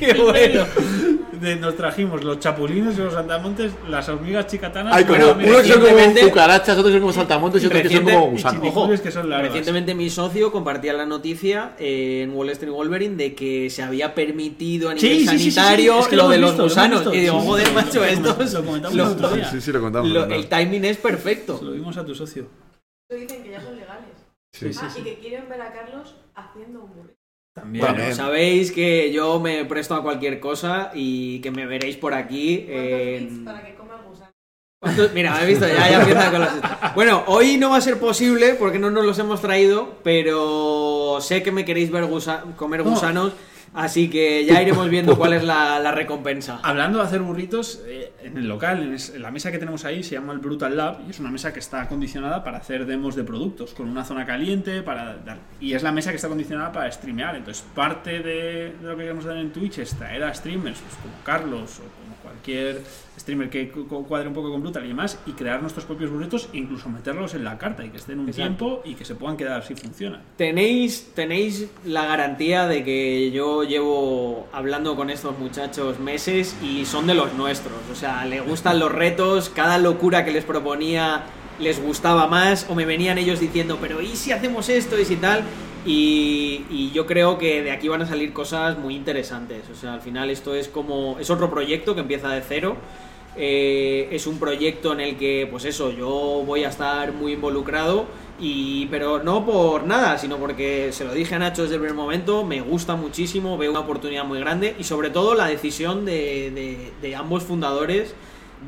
Qué 0.00 0.14
bueno. 0.14 0.64
De- 1.40 1.56
nos 1.56 1.76
trajimos 1.76 2.24
los 2.24 2.38
chapulines 2.38 2.96
y 2.96 3.02
los 3.02 3.12
saltamontes, 3.12 3.72
las 3.88 4.08
hormigas 4.08 4.46
chicatanas. 4.46 4.94
Hay 4.94 5.04
como, 5.04 5.18
unos 5.32 5.36
que 5.36 5.44
son 5.44 5.52
como 5.52 5.58
recientemente- 5.88 6.20
cucarachas, 6.22 6.78
otros 6.78 6.92
son 6.92 7.00
como 7.00 7.12
saltamontes 7.12 7.62
y 7.62 7.66
otros 7.66 7.82
que 7.82 7.88
son 7.90 8.04
como 8.04 8.30
gusanos. 8.30 8.62
chinicules 8.62 9.00
que 9.00 9.10
son 9.10 9.28
larvas. 9.28 9.48
Recientemente 9.48 9.94
mi 9.94 10.08
socio 10.10 10.50
compartía 10.52 10.92
la 10.94 11.04
noticia 11.06 11.74
eh, 11.78 12.22
en 12.22 12.30
Wall 12.34 12.50
Street 12.50 12.72
Wolverine 12.72 13.16
de 13.16 13.34
que 13.34 13.68
se 13.68 13.82
había 13.82 14.14
permitido 14.14 14.88
a 14.90 14.96
Sí, 14.96 15.06
nivel 15.08 15.18
sí, 15.20 15.26
sí, 15.28 15.38
sí, 15.38 15.44
sí, 15.44 15.50
sanitario 15.52 15.98
es 16.00 16.08
que 16.08 16.16
lo 16.16 16.22
lo 16.24 16.28
de 16.30 16.36
hemos 16.36 16.56
los 16.56 16.66
visto, 16.68 16.80
lo 16.80 16.84
hemos 16.84 17.00
gusanos. 17.00 17.00
visto. 17.00 17.14
Y 17.14 17.20
digo, 17.20 17.34
Sí, 17.34 17.40
sí, 17.40 17.46
joder, 17.48 17.66
sí, 17.66 17.72
macho, 17.74 17.98
lo 17.98 18.04
esto 18.04 18.22
comentamos- 18.22 18.52
lo 18.54 18.64
comentamos 18.64 18.96
lo- 18.96 19.04
el 19.04 19.10
otro 19.10 19.30
día. 19.36 19.50
Sí, 19.50 19.60
sí, 19.60 19.72
lo 19.72 19.80
contamos. 19.80 20.08
lo- 20.08 20.14
lo 20.14 20.24
el 20.24 20.30
contamos. 20.40 20.48
timing 20.64 20.84
es 20.86 20.96
perfecto. 20.96 21.58
Se 21.58 21.64
lo 21.64 21.72
dimos 21.72 21.96
a 21.96 22.04
tu 22.06 22.14
socio. 22.14 22.46
Dicen 23.10 23.42
que 23.42 23.50
ya 23.50 23.60
son 23.60 23.76
legales. 23.76 24.10
Sí, 24.52 24.72
sí, 24.72 24.80
ah, 24.82 24.88
sí. 24.90 25.00
y 25.00 25.04
que 25.04 25.18
quieren 25.18 25.48
ver 25.48 25.60
a 25.60 25.72
Carlos 25.72 26.14
haciendo 26.34 26.80
un 26.84 26.90
burrito. 26.94 27.18
También. 27.54 27.86
Bueno, 27.86 28.14
sabéis 28.14 28.72
que 28.72 29.12
yo 29.12 29.38
me 29.38 29.64
presto 29.64 29.94
a 29.94 30.02
cualquier 30.02 30.40
cosa 30.40 30.90
y 30.92 31.40
que 31.40 31.50
me 31.52 31.66
veréis 31.66 31.96
por 31.96 32.12
aquí. 32.12 32.66
¿Cuántos 32.66 33.20
bits 33.20 33.32
en- 33.32 33.44
para 33.44 33.64
que 33.64 33.74
coma. 33.74 33.90
Mira, 35.14 35.42
he 35.42 35.46
visto, 35.46 35.66
ya, 35.66 35.88
ya 35.90 36.00
empiezan 36.00 36.30
con 36.30 36.40
los... 36.42 36.50
Bueno, 36.94 37.22
hoy 37.26 37.56
no 37.56 37.70
va 37.70 37.78
a 37.78 37.80
ser 37.80 37.98
posible 37.98 38.54
porque 38.54 38.78
no 38.78 38.90
nos 38.90 39.06
los 39.06 39.18
hemos 39.18 39.40
traído, 39.40 39.94
pero 40.02 41.18
sé 41.22 41.42
que 41.42 41.52
me 41.52 41.64
queréis 41.64 41.90
ver 41.90 42.04
gusa- 42.04 42.44
comer 42.56 42.84
No. 42.84 42.90
Así 43.74 44.08
que 44.08 44.44
ya 44.44 44.62
iremos 44.62 44.88
viendo 44.88 45.16
cuál 45.16 45.32
es 45.34 45.44
la, 45.44 45.90
recompensa. 45.92 46.60
Hablando 46.62 46.98
de 47.00 47.04
hacer 47.04 47.20
burritos, 47.20 47.82
eh, 47.86 48.12
en 48.22 48.36
el 48.38 48.48
local, 48.48 48.82
en, 48.82 48.94
es- 48.94 49.18
la 49.18 49.30
mesa 49.30 49.50
que 49.52 49.58
tenemos 49.58 49.84
ahí, 49.84 50.02
se 50.02 50.12
llama 50.14 50.32
el 50.32 50.38
Brutal 50.38 50.76
Lab 50.76 51.00
y 51.06 51.10
es 51.10 51.20
una 51.20 51.30
mesa 51.30 51.52
que 51.52 51.58
está 51.60 51.82
acondicionada 51.82 52.42
para 52.44 52.58
hacer 52.58 52.86
demos 52.86 53.14
de 53.16 53.24
productos, 53.24 53.74
con 53.74 53.88
una 53.88 54.04
zona 54.04 54.24
caliente, 54.24 54.82
para 54.82 55.16
dar- 55.16 55.38
y 55.60 55.74
es 55.74 55.82
la 55.82 55.92
mesa 55.92 56.10
que 56.10 56.16
está 56.16 56.28
acondicionada 56.28 56.72
para 56.72 56.90
streamear. 56.90 57.36
Entonces, 57.36 57.64
parte 57.74 58.20
de, 58.20 58.72
de 58.72 58.76
lo 58.82 58.96
que 58.96 59.02
queremos 59.02 59.24
hacer 59.26 59.38
en 59.38 59.52
Twitch 59.52 59.78
es 59.78 59.94
traer 59.94 60.22
a 60.24 60.32
streamers 60.34 60.78
pues, 60.80 60.94
como 61.02 61.14
Carlos 61.24 61.78
o 61.80 61.82
como 61.82 62.14
cualquier 62.22 62.80
streamer 63.24 63.48
que 63.48 63.70
cu- 63.70 63.86
cu- 63.88 64.04
cuadre 64.06 64.28
un 64.28 64.34
poco 64.34 64.50
con 64.52 64.60
Brutal 64.60 64.84
y 64.84 64.88
demás, 64.88 65.18
y 65.26 65.32
crear 65.32 65.60
nuestros 65.62 65.86
propios 65.86 66.10
burritos 66.10 66.48
e 66.52 66.58
incluso 66.58 66.88
meterlos 66.90 67.34
en 67.34 67.42
la 67.42 67.56
carta 67.58 67.82
y 67.84 67.88
que 67.88 67.96
estén 67.96 68.20
un 68.20 68.28
Exacto. 68.28 68.42
tiempo 68.66 68.82
y 68.84 68.94
que 68.94 69.04
se 69.06 69.14
puedan 69.14 69.36
quedar 69.38 69.64
si 69.64 69.74
funciona. 69.74 70.20
Tenéis, 70.36 71.10
tenéis 71.14 71.68
la 71.86 72.04
garantía 72.04 72.66
de 72.66 72.84
que 72.84 73.30
yo 73.30 73.64
llevo 73.64 74.46
hablando 74.52 74.94
con 74.94 75.08
estos 75.08 75.38
muchachos 75.38 75.98
meses 75.98 76.54
y 76.62 76.84
son 76.84 77.06
de 77.06 77.14
los 77.14 77.32
nuestros. 77.34 77.74
O 77.90 77.94
sea, 77.94 78.24
les 78.26 78.44
gustan 78.46 78.78
los 78.78 78.92
retos, 78.92 79.48
cada 79.48 79.78
locura 79.78 80.24
que 80.24 80.30
les 80.30 80.44
proponía 80.44 81.24
les 81.60 81.80
gustaba 81.80 82.26
más 82.26 82.66
o 82.68 82.74
me 82.74 82.84
venían 82.84 83.16
ellos 83.16 83.38
diciendo, 83.38 83.78
pero 83.80 84.02
¿y 84.02 84.08
si 84.16 84.32
hacemos 84.32 84.68
esto 84.68 84.98
y 84.98 85.04
si 85.04 85.14
tal? 85.16 85.42
Y, 85.86 86.64
y 86.68 86.90
yo 86.92 87.06
creo 87.06 87.38
que 87.38 87.62
de 87.62 87.70
aquí 87.70 87.86
van 87.88 88.02
a 88.02 88.06
salir 88.06 88.32
cosas 88.32 88.76
muy 88.78 88.96
interesantes. 88.96 89.62
O 89.70 89.74
sea, 89.76 89.94
al 89.94 90.00
final 90.00 90.30
esto 90.30 90.54
es 90.54 90.66
como... 90.68 91.16
es 91.20 91.30
otro 91.30 91.50
proyecto 91.50 91.94
que 91.94 92.00
empieza 92.00 92.28
de 92.30 92.40
cero. 92.40 92.76
Eh, 93.36 94.08
es 94.12 94.26
un 94.26 94.38
proyecto 94.38 94.92
en 94.92 95.00
el 95.00 95.16
que, 95.16 95.48
pues 95.50 95.64
eso, 95.64 95.90
yo 95.90 96.42
voy 96.46 96.64
a 96.64 96.68
estar 96.68 97.12
muy 97.12 97.32
involucrado, 97.32 98.06
y, 98.40 98.86
pero 98.86 99.22
no 99.22 99.44
por 99.46 99.84
nada, 99.86 100.18
sino 100.18 100.36
porque 100.38 100.90
se 100.92 101.04
lo 101.04 101.12
dije 101.14 101.34
a 101.34 101.38
Nacho 101.38 101.62
desde 101.62 101.76
el 101.76 101.80
primer 101.80 101.96
momento, 101.96 102.44
me 102.44 102.60
gusta 102.60 102.96
muchísimo, 102.96 103.56
veo 103.58 103.70
una 103.70 103.80
oportunidad 103.80 104.24
muy 104.24 104.38
grande 104.40 104.74
y 104.78 104.84
sobre 104.84 105.10
todo 105.10 105.34
la 105.34 105.46
decisión 105.46 106.04
de, 106.04 106.92
de- 107.00 107.14
ambos 107.16 107.44
fundadores 107.44 108.14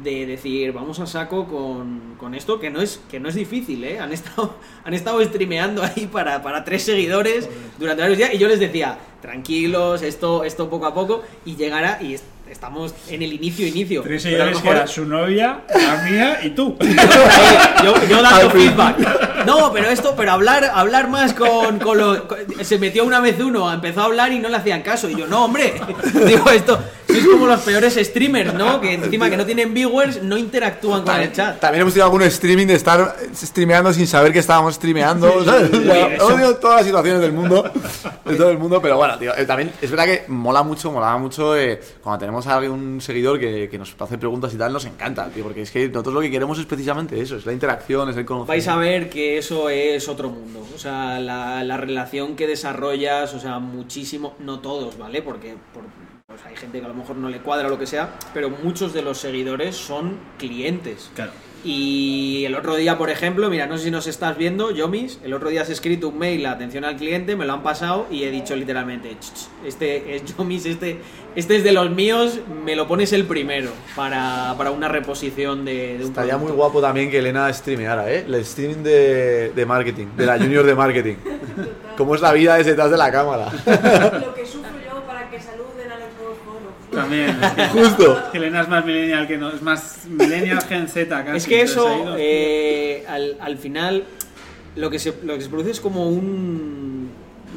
de 0.04 0.26
decir 0.26 0.72
vamos 0.72 1.00
a 1.00 1.06
saco 1.06 1.46
con, 1.48 2.14
con 2.18 2.34
esto 2.34 2.60
que 2.60 2.70
no 2.70 2.80
es 2.82 3.00
que 3.10 3.18
no 3.18 3.28
es 3.30 3.34
difícil 3.34 3.82
¿eh? 3.82 3.98
han 3.98 4.12
estado 4.12 4.54
han 4.84 4.92
estado 4.94 5.24
streameando 5.24 5.82
ahí 5.82 6.06
para, 6.06 6.42
para 6.42 6.64
tres 6.64 6.82
seguidores 6.82 7.48
durante 7.78 8.02
varios 8.02 8.18
días 8.18 8.34
y 8.34 8.38
yo 8.38 8.46
les 8.46 8.60
decía 8.60 8.98
tranquilos 9.22 10.02
esto 10.02 10.44
esto 10.44 10.68
poco 10.68 10.84
a 10.86 10.92
poco 10.94 11.22
y 11.46 11.56
llegará 11.56 11.98
y 12.02 12.16
estamos 12.50 12.94
en 13.08 13.22
el 13.22 13.32
inicio 13.32 13.66
inicio 13.66 14.02
Tres 14.02 14.22
seguidores 14.22 14.58
que 14.58 14.68
era 14.68 14.86
su 14.86 15.04
novia, 15.04 15.60
la 15.74 16.02
mía 16.02 16.38
y 16.42 16.50
tú. 16.50 16.76
Yo, 17.84 17.94
yo 18.08 18.22
dando 18.22 18.50
feedback. 18.50 19.44
No, 19.44 19.72
pero 19.72 19.88
esto, 19.90 20.14
pero 20.16 20.32
hablar, 20.32 20.70
hablar 20.74 21.08
más 21.08 21.34
con, 21.34 21.78
con 21.78 21.98
lo. 21.98 22.26
con- 22.26 22.38
se 22.64 22.78
metió 22.78 23.04
una 23.04 23.20
vez 23.20 23.38
uno, 23.40 23.72
empezó 23.72 24.00
a 24.00 24.04
hablar 24.04 24.32
y 24.32 24.38
no 24.38 24.48
le 24.48 24.56
hacían 24.56 24.82
caso. 24.82 25.08
Y 25.10 25.14
yo, 25.16 25.26
no, 25.26 25.44
hombre. 25.44 25.74
Digo, 26.26 26.50
esto, 26.50 26.82
sois 27.20 27.26
como 27.26 27.46
los 27.46 27.60
peores 27.60 27.94
streamers, 27.94 28.54
¿no? 28.54 28.80
Que 28.80 28.94
encima 28.94 29.28
que 29.30 29.36
no 29.36 29.44
tienen 29.46 29.72
viewers, 29.74 30.22
no 30.22 30.36
interactúan 30.36 31.02
con 31.04 31.16
el 31.16 31.32
chat. 31.32 31.58
También 31.60 31.82
hemos 31.82 31.92
tenido 31.94 32.06
algún 32.06 32.22
streaming 32.22 32.66
de 32.66 32.74
estar 32.74 33.16
streameando 33.34 33.92
sin 33.92 34.06
saber 34.06 34.32
que 34.32 34.38
estábamos 34.38 34.74
streameando. 34.74 35.44
¿sabes? 35.44 35.70
O 35.72 35.82
sea, 35.82 36.06
eso. 36.08 36.14
hemos 36.14 36.28
tenido 36.28 36.56
todas 36.56 36.76
las 36.76 36.86
situaciones 36.86 37.20
del 37.20 37.32
mundo, 37.32 37.70
de 38.24 38.36
todo 38.36 38.50
el 38.50 38.58
mundo, 38.58 38.80
pero 38.80 38.96
bueno, 38.96 39.18
tío, 39.18 39.36
eh, 39.36 39.44
también 39.44 39.72
es 39.80 39.90
verdad 39.90 40.04
que 40.06 40.24
mola 40.28 40.62
mucho, 40.62 40.90
molaba 40.92 41.18
mucho 41.18 41.56
eh, 41.56 41.80
cuando 42.02 42.18
tenemos 42.18 42.46
a 42.46 42.58
un 42.58 43.00
seguidor 43.00 43.38
que, 43.38 43.68
que 43.70 43.78
nos 43.78 43.94
hace 43.98 44.18
preguntas 44.18 44.52
y 44.54 44.56
tal, 44.56 44.72
nos 44.72 44.84
encanta, 44.84 45.28
tío, 45.28 45.44
porque 45.44 45.62
es 45.62 45.70
que 45.70 45.88
nosotros 45.88 46.14
lo 46.14 46.20
que 46.20 46.30
queremos 46.30 46.58
es 46.58 46.66
precisamente 46.66 47.20
eso, 47.20 47.36
es 47.36 47.46
la 47.46 47.52
interacción, 47.52 48.08
es 48.10 48.16
el 48.16 48.24
conocimiento. 48.24 48.48
Vais 48.48 48.68
a 48.68 48.76
ver 48.76 49.08
que 49.10 49.38
eso 49.38 49.68
es 49.70 50.08
otro 50.08 50.28
mundo. 50.28 50.66
O 50.74 50.78
sea, 50.78 51.18
la, 51.20 51.62
la 51.64 51.76
relación 51.76 52.36
que 52.36 52.46
desarrollas, 52.46 53.32
o 53.34 53.40
sea, 53.40 53.58
muchísimo, 53.58 54.34
no 54.40 54.60
todos, 54.60 54.98
¿vale? 54.98 55.22
Porque 55.22 55.54
por- 55.72 55.84
pues 56.26 56.40
hay 56.44 56.56
gente 56.56 56.80
que 56.80 56.84
a 56.84 56.88
lo 56.88 56.94
mejor 56.94 57.14
no 57.16 57.28
le 57.28 57.38
cuadra 57.38 57.68
o 57.68 57.70
lo 57.70 57.78
que 57.78 57.86
sea, 57.86 58.10
pero 58.34 58.50
muchos 58.50 58.92
de 58.92 59.00
los 59.00 59.18
seguidores 59.18 59.76
son 59.76 60.18
clientes. 60.38 61.08
Claro. 61.14 61.30
Y 61.64 62.44
el 62.46 62.56
otro 62.56 62.74
día, 62.74 62.98
por 62.98 63.10
ejemplo, 63.10 63.48
mira, 63.48 63.66
no 63.68 63.78
sé 63.78 63.84
si 63.84 63.90
nos 63.92 64.08
estás 64.08 64.36
viendo, 64.36 64.72
Yomis, 64.72 65.20
el 65.24 65.32
otro 65.34 65.48
día 65.50 65.62
has 65.62 65.70
escrito 65.70 66.08
un 66.08 66.18
mail 66.18 66.44
a 66.46 66.50
atención 66.52 66.84
al 66.84 66.96
cliente, 66.96 67.36
me 67.36 67.44
lo 67.46 67.52
han 67.52 67.62
pasado 67.62 68.06
y 68.10 68.24
he 68.24 68.30
dicho 68.32 68.56
literalmente, 68.56 69.10
"Ch, 69.20 69.32
ch, 69.34 69.48
este 69.66 70.16
es 70.16 70.24
Yomis, 70.36 70.66
este, 70.66 70.98
este 71.36 71.56
es 71.56 71.62
de 71.64 71.70
los 71.72 71.90
míos, 71.90 72.40
me 72.64 72.74
lo 72.74 72.88
pones 72.88 73.12
el 73.12 73.24
primero 73.24 73.70
para, 73.94 74.54
para 74.58 74.72
una 74.72 74.88
reposición 74.88 75.64
de, 75.64 75.98
de 75.98 76.04
un 76.04 76.10
Estaría 76.10 76.36
muy 76.36 76.46
producto". 76.46 76.56
guapo 76.56 76.80
también 76.80 77.08
que 77.08 77.18
Elena 77.20 77.52
streameara, 77.52 78.12
¿eh? 78.12 78.24
El 78.26 78.34
streaming 78.36 78.82
de, 78.82 79.52
de 79.54 79.66
marketing, 79.66 80.06
de 80.16 80.26
la 80.26 80.38
junior 80.38 80.64
de 80.66 80.74
marketing. 80.74 81.14
¿Cómo 81.96 82.16
es 82.16 82.20
la 82.20 82.32
vida 82.32 82.56
desde 82.56 82.70
detrás 82.70 82.90
de 82.90 82.96
la 82.96 83.12
cámara? 83.12 83.44
Lo 84.20 84.34
que 84.34 84.44
sufro 84.46 84.70
yo 84.86 85.02
para 85.06 85.28
que 85.30 85.40
saluden 85.40 85.90
a 85.90 85.96
los 85.98 86.14
nuevos 86.16 86.38
foros. 86.44 86.72
También. 86.96 87.38
Justo. 87.72 88.22
Que 88.32 88.38
Elena 88.38 88.62
es 88.62 88.68
más 88.68 88.84
millennial 88.84 89.28
que 89.28 89.36
no, 89.36 89.50
es 89.50 89.60
más 89.60 90.06
millennial 90.08 90.62
Gen 90.62 90.88
Z 90.88 91.24
casi. 91.24 91.36
Es 91.36 91.46
que 91.46 91.60
eso, 91.60 92.16
eh, 92.18 93.04
al, 93.06 93.36
al 93.38 93.58
final, 93.58 94.04
lo 94.76 94.90
que, 94.90 94.98
se, 94.98 95.14
lo 95.22 95.34
que 95.34 95.42
se 95.42 95.48
produce 95.50 95.70
es 95.72 95.80
como 95.80 96.08
un, 96.08 97.10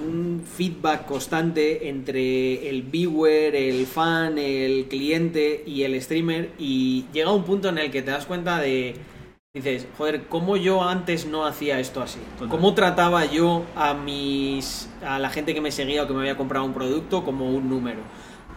un 0.05 0.43
feedback 0.45 1.05
constante 1.05 1.87
entre 1.87 2.69
el 2.69 2.83
viewer, 2.83 3.55
el 3.55 3.85
fan, 3.85 4.37
el 4.37 4.87
cliente 4.89 5.63
y 5.65 5.83
el 5.83 5.99
streamer. 6.01 6.49
Y 6.59 7.05
llega 7.13 7.31
un 7.31 7.43
punto 7.43 7.69
en 7.69 7.77
el 7.77 7.91
que 7.91 8.01
te 8.01 8.11
das 8.11 8.25
cuenta 8.25 8.59
de. 8.59 8.95
Dices, 9.53 9.87
joder, 9.97 10.25
¿cómo 10.29 10.57
yo 10.57 10.83
antes 10.83 11.25
no 11.25 11.45
hacía 11.45 11.79
esto 11.79 12.03
así? 12.03 12.19
Total. 12.33 12.49
¿Cómo 12.49 12.75
trataba 12.75 13.25
yo 13.25 13.65
a 13.75 13.95
mis 13.95 14.89
a 15.03 15.17
la 15.17 15.29
gente 15.31 15.55
que 15.55 15.61
me 15.61 15.71
seguía 15.71 16.03
o 16.03 16.07
que 16.07 16.13
me 16.13 16.19
había 16.19 16.37
comprado 16.37 16.65
un 16.65 16.73
producto 16.73 17.23
como 17.23 17.49
un 17.49 17.67
número? 17.67 17.99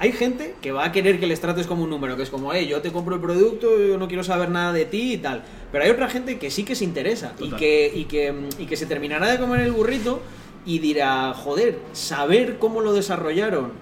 Hay 0.03 0.11
gente 0.11 0.57
que 0.61 0.73
va 0.73 0.87
a 0.87 0.91
querer 0.91 1.20
que 1.20 1.29
les 1.29 1.41
trates 1.41 1.69
como 1.69 1.85
un 1.85 1.91
número, 1.91 2.16
que 2.16 2.24
es 2.24 2.29
como, 2.29 2.53
hey, 2.53 2.66
yo 2.66 2.83
te 2.83 2.91
compro 2.91 3.15
el 3.15 3.20
producto, 3.20 3.79
yo 3.79 3.99
no 3.99 4.09
quiero 4.09 4.24
saber 4.24 4.51
nada 4.51 4.73
de 4.73 4.85
ti 4.85 5.12
y 5.12 5.19
tal. 5.19 5.45
Pero 5.70 5.85
hay 5.85 5.91
otra 5.91 6.09
gente 6.09 6.41
que 6.41 6.51
sí 6.51 6.65
que 6.65 6.74
se 6.74 6.83
interesa 6.83 7.35
y 7.39 7.51
que, 7.53 7.93
y, 7.95 8.07
que, 8.07 8.35
y 8.59 8.66
que 8.66 8.77
se 8.77 8.87
terminará 8.87 9.31
de 9.31 9.39
comer 9.39 9.61
el 9.61 9.70
burrito 9.70 10.20
y 10.66 10.81
dirá, 10.81 11.33
joder, 11.35 11.79
saber 11.93 12.59
cómo 12.59 12.81
lo 12.81 12.93
desarrollaron, 12.93 13.74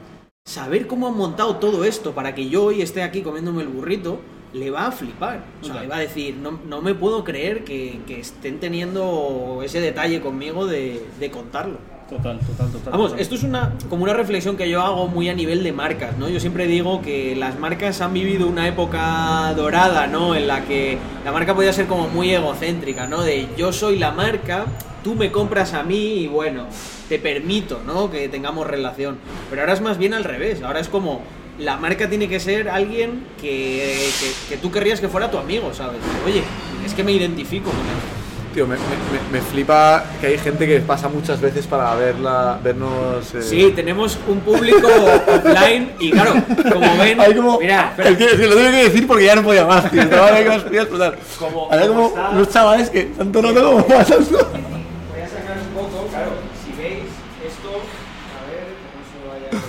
saber 0.45 0.87
cómo 0.87 1.09
han 1.09 1.17
montado 1.17 1.57
todo 1.57 1.85
esto 1.85 2.13
para 2.13 2.35
que 2.35 2.51
yo 2.51 2.65
hoy 2.65 2.83
esté 2.83 3.03
aquí 3.03 3.23
comiéndome 3.23 3.63
el 3.63 3.69
burrito, 3.69 4.21
le 4.53 4.71
va 4.71 4.89
a 4.89 4.93
flipar. 4.93 5.43
O 5.63 5.65
sea, 5.65 5.81
le 5.81 5.87
va 5.87 5.97
a 5.97 6.01
decir, 6.01 6.37
no, 6.37 6.61
no 6.67 6.83
me 6.83 6.95
puedo 6.95 7.25
creer 7.25 7.65
que, 7.65 7.99
que 8.07 8.21
estén 8.21 8.61
teniendo 8.61 9.63
ese 9.65 9.81
detalle 9.81 10.21
conmigo 10.21 10.67
de, 10.67 11.03
de 11.19 11.31
contarlo. 11.31 11.79
Total, 12.11 12.41
total, 12.41 12.73
total. 12.73 12.93
Vamos, 12.93 13.11
total. 13.11 13.21
esto 13.21 13.35
es 13.37 13.45
una 13.45 13.73
como 13.89 14.03
una 14.03 14.15
reflexión 14.15 14.57
que 14.57 14.69
yo 14.69 14.83
hago 14.83 15.07
muy 15.07 15.29
a 15.29 15.35
nivel 15.35 15.63
de 15.63 15.73
marcas, 15.73 16.19
¿no? 16.19 16.29
Yo 16.29 16.41
siempre 16.41 16.67
digo 16.67 17.01
que 17.03 17.37
las 17.37 17.57
marcas 17.57 18.01
han 18.01 18.13
vivido 18.13 18.49
una 18.49 18.67
época 18.67 19.55
dorada, 19.55 20.09
¿no? 20.09 20.35
En 20.35 20.49
la 20.49 20.65
que 20.65 20.99
la 21.25 21.31
marca 21.31 21.55
podía 21.55 21.73
ser 21.73 21.87
como 21.87 22.09
muy 22.09 22.35
egocéntrica, 22.35 23.07
¿no? 23.07 23.23
De 23.23 23.47
yo 23.57 23.73
soy 23.73 23.97
la 23.97 24.11
marca, 24.11 24.65
tú 25.05 25.15
me 25.15 25.31
compras 25.31 25.73
a 25.73 25.85
mí 25.85 26.15
y 26.15 26.27
bueno, 26.27 26.67
te 27.09 27.21
permito, 27.21 27.81
¿no? 27.87 28.11
Que 28.11 28.29
tengamos 28.29 28.67
relación. 28.67 29.19
Pero 29.49 29.63
ahora 29.63 29.75
es 29.75 29.81
más 29.81 29.97
bien 29.97 30.13
al 30.13 30.25
revés, 30.25 30.63
ahora 30.63 30.81
es 30.81 30.89
como 30.89 31.21
la 31.61 31.77
marca 31.77 32.09
tiene 32.09 32.29
que 32.29 32.41
ser 32.41 32.71
alguien 32.71 33.25
que, 33.41 34.11
que, 34.19 34.55
que 34.55 34.57
tú 34.61 34.73
querrías 34.73 35.01
que 35.01 35.09
fuera 35.09 35.31
tu 35.31 35.39
amigo, 35.39 35.73
¿sabes? 35.73 36.01
Oye, 36.27 36.43
es 36.85 36.93
que 36.93 37.05
me 37.05 37.13
identifico 37.13 37.71
con 37.71 37.79
él. 37.79 38.20
Tío, 38.55 38.67
me, 38.67 38.75
me- 38.75 38.83
me- 39.31 39.41
flipa 39.41 40.05
que 40.21 40.27
hay 40.27 40.39
gente 40.39 40.67
que 40.67 40.81
pasa 40.81 41.09
muchas 41.09 41.41
veces 41.41 41.69
para 41.69 41.95
verla, 41.95 42.59
vernos. 42.63 43.33
eh, 43.35 43.43
Sí, 43.43 43.73
tenemos 43.77 44.19
un 44.27 44.41
público 44.41 44.89
offline 45.29 45.93
y 46.01 46.11
claro, 46.11 46.35
como 46.73 46.97
ven, 46.99 47.21
Hay 47.21 47.35
como. 47.37 47.61
mira, 47.61 47.91
espera, 47.91 48.09
es 48.11 48.17
que, 48.19 48.25
es 48.25 48.33
que 48.35 48.47
lo 48.49 48.57
tengo 48.57 48.71
que 48.73 48.85
decir 48.85 49.07
porque 49.07 49.25
ya 49.27 49.37
no 49.37 49.45
podía 49.45 49.65
más, 49.67 49.89
tío. 49.89 50.03
Estaba 50.03 50.27
ahí 50.35 50.43
que 50.43 50.51
os 50.51 50.63
podía 50.65 50.81
explotar. 50.83 51.19
Como- 51.39 51.69
Había 51.71 51.87
como 51.89 52.07
está- 52.09 52.31
unos 52.31 52.49
chavales 52.49 52.91
que 52.91 53.01
el 53.03 53.33
rato 53.33 53.63
como 53.65 53.87
pasando. 53.87 54.39
Voy 54.39 55.21
a 55.23 55.29
sacar 55.29 55.57
un 55.59 55.75
poco, 55.75 56.07
claro, 56.09 56.31
si 56.65 56.73
veis 56.83 57.05
esto, 57.47 57.69
a 57.71 58.51
ver, 58.51 58.67
que 58.81 58.89
no 58.97 59.03
se 59.07 59.17
vaya 59.29 59.47
a 59.47 59.61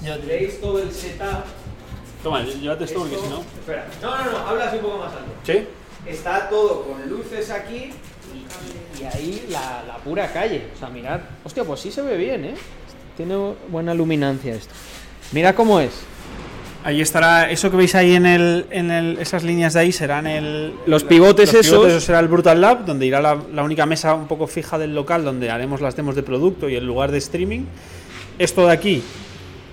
cortar. 0.00 0.26
Veis 0.26 0.60
todo 0.62 0.78
el 0.78 0.90
setup. 0.92 1.44
Toma, 2.22 2.42
llévate 2.42 2.84
esto 2.84 3.00
porque 3.00 3.16
si 3.16 3.28
no. 3.28 3.40
Espera, 3.40 3.86
no, 4.00 4.10
no, 4.24 4.30
no, 4.30 4.38
habla 4.48 4.64
así 4.64 4.76
un 4.76 4.82
poco 4.82 4.98
más 4.98 5.12
alto. 5.12 5.30
¿Sí? 5.44 5.66
Está 6.06 6.48
todo 6.48 6.82
con 6.84 7.08
luces 7.08 7.50
aquí 7.50 7.90
y, 8.32 9.00
y 9.00 9.04
ahí 9.04 9.46
la, 9.50 9.84
la 9.86 9.96
pura 9.98 10.32
calle. 10.32 10.68
O 10.74 10.78
sea, 10.78 10.88
mirad. 10.88 11.20
Hostia, 11.44 11.64
pues 11.64 11.80
sí 11.80 11.90
se 11.90 12.02
ve 12.02 12.16
bien, 12.16 12.44
¿eh? 12.44 12.54
Tiene 13.16 13.36
buena 13.68 13.94
luminancia 13.94 14.54
esto. 14.54 14.72
Mira 15.32 15.54
cómo 15.54 15.78
es. 15.80 15.92
Ahí 16.82 17.02
estará, 17.02 17.50
eso 17.50 17.70
que 17.70 17.76
veis 17.76 17.94
ahí 17.94 18.14
en, 18.14 18.24
el, 18.24 18.64
en 18.70 18.90
el, 18.90 19.18
esas 19.18 19.42
líneas 19.44 19.74
de 19.74 19.80
ahí 19.80 19.92
serán 19.92 20.26
el, 20.26 20.72
Los 20.86 21.04
pivotes 21.04 21.52
los 21.52 21.60
esos. 21.66 21.72
pivotes, 21.74 21.92
eso 21.96 22.06
será 22.06 22.20
el 22.20 22.28
Brutal 22.28 22.58
Lab, 22.58 22.86
donde 22.86 23.04
irá 23.04 23.20
la, 23.20 23.38
la 23.52 23.62
única 23.62 23.84
mesa 23.84 24.14
un 24.14 24.26
poco 24.26 24.46
fija 24.46 24.78
del 24.78 24.94
local, 24.94 25.22
donde 25.22 25.50
haremos 25.50 25.82
las 25.82 25.94
demos 25.94 26.14
de 26.16 26.22
producto 26.22 26.70
y 26.70 26.76
el 26.76 26.86
lugar 26.86 27.10
de 27.10 27.18
streaming. 27.18 27.64
Esto 28.38 28.66
de 28.66 28.72
aquí 28.72 29.02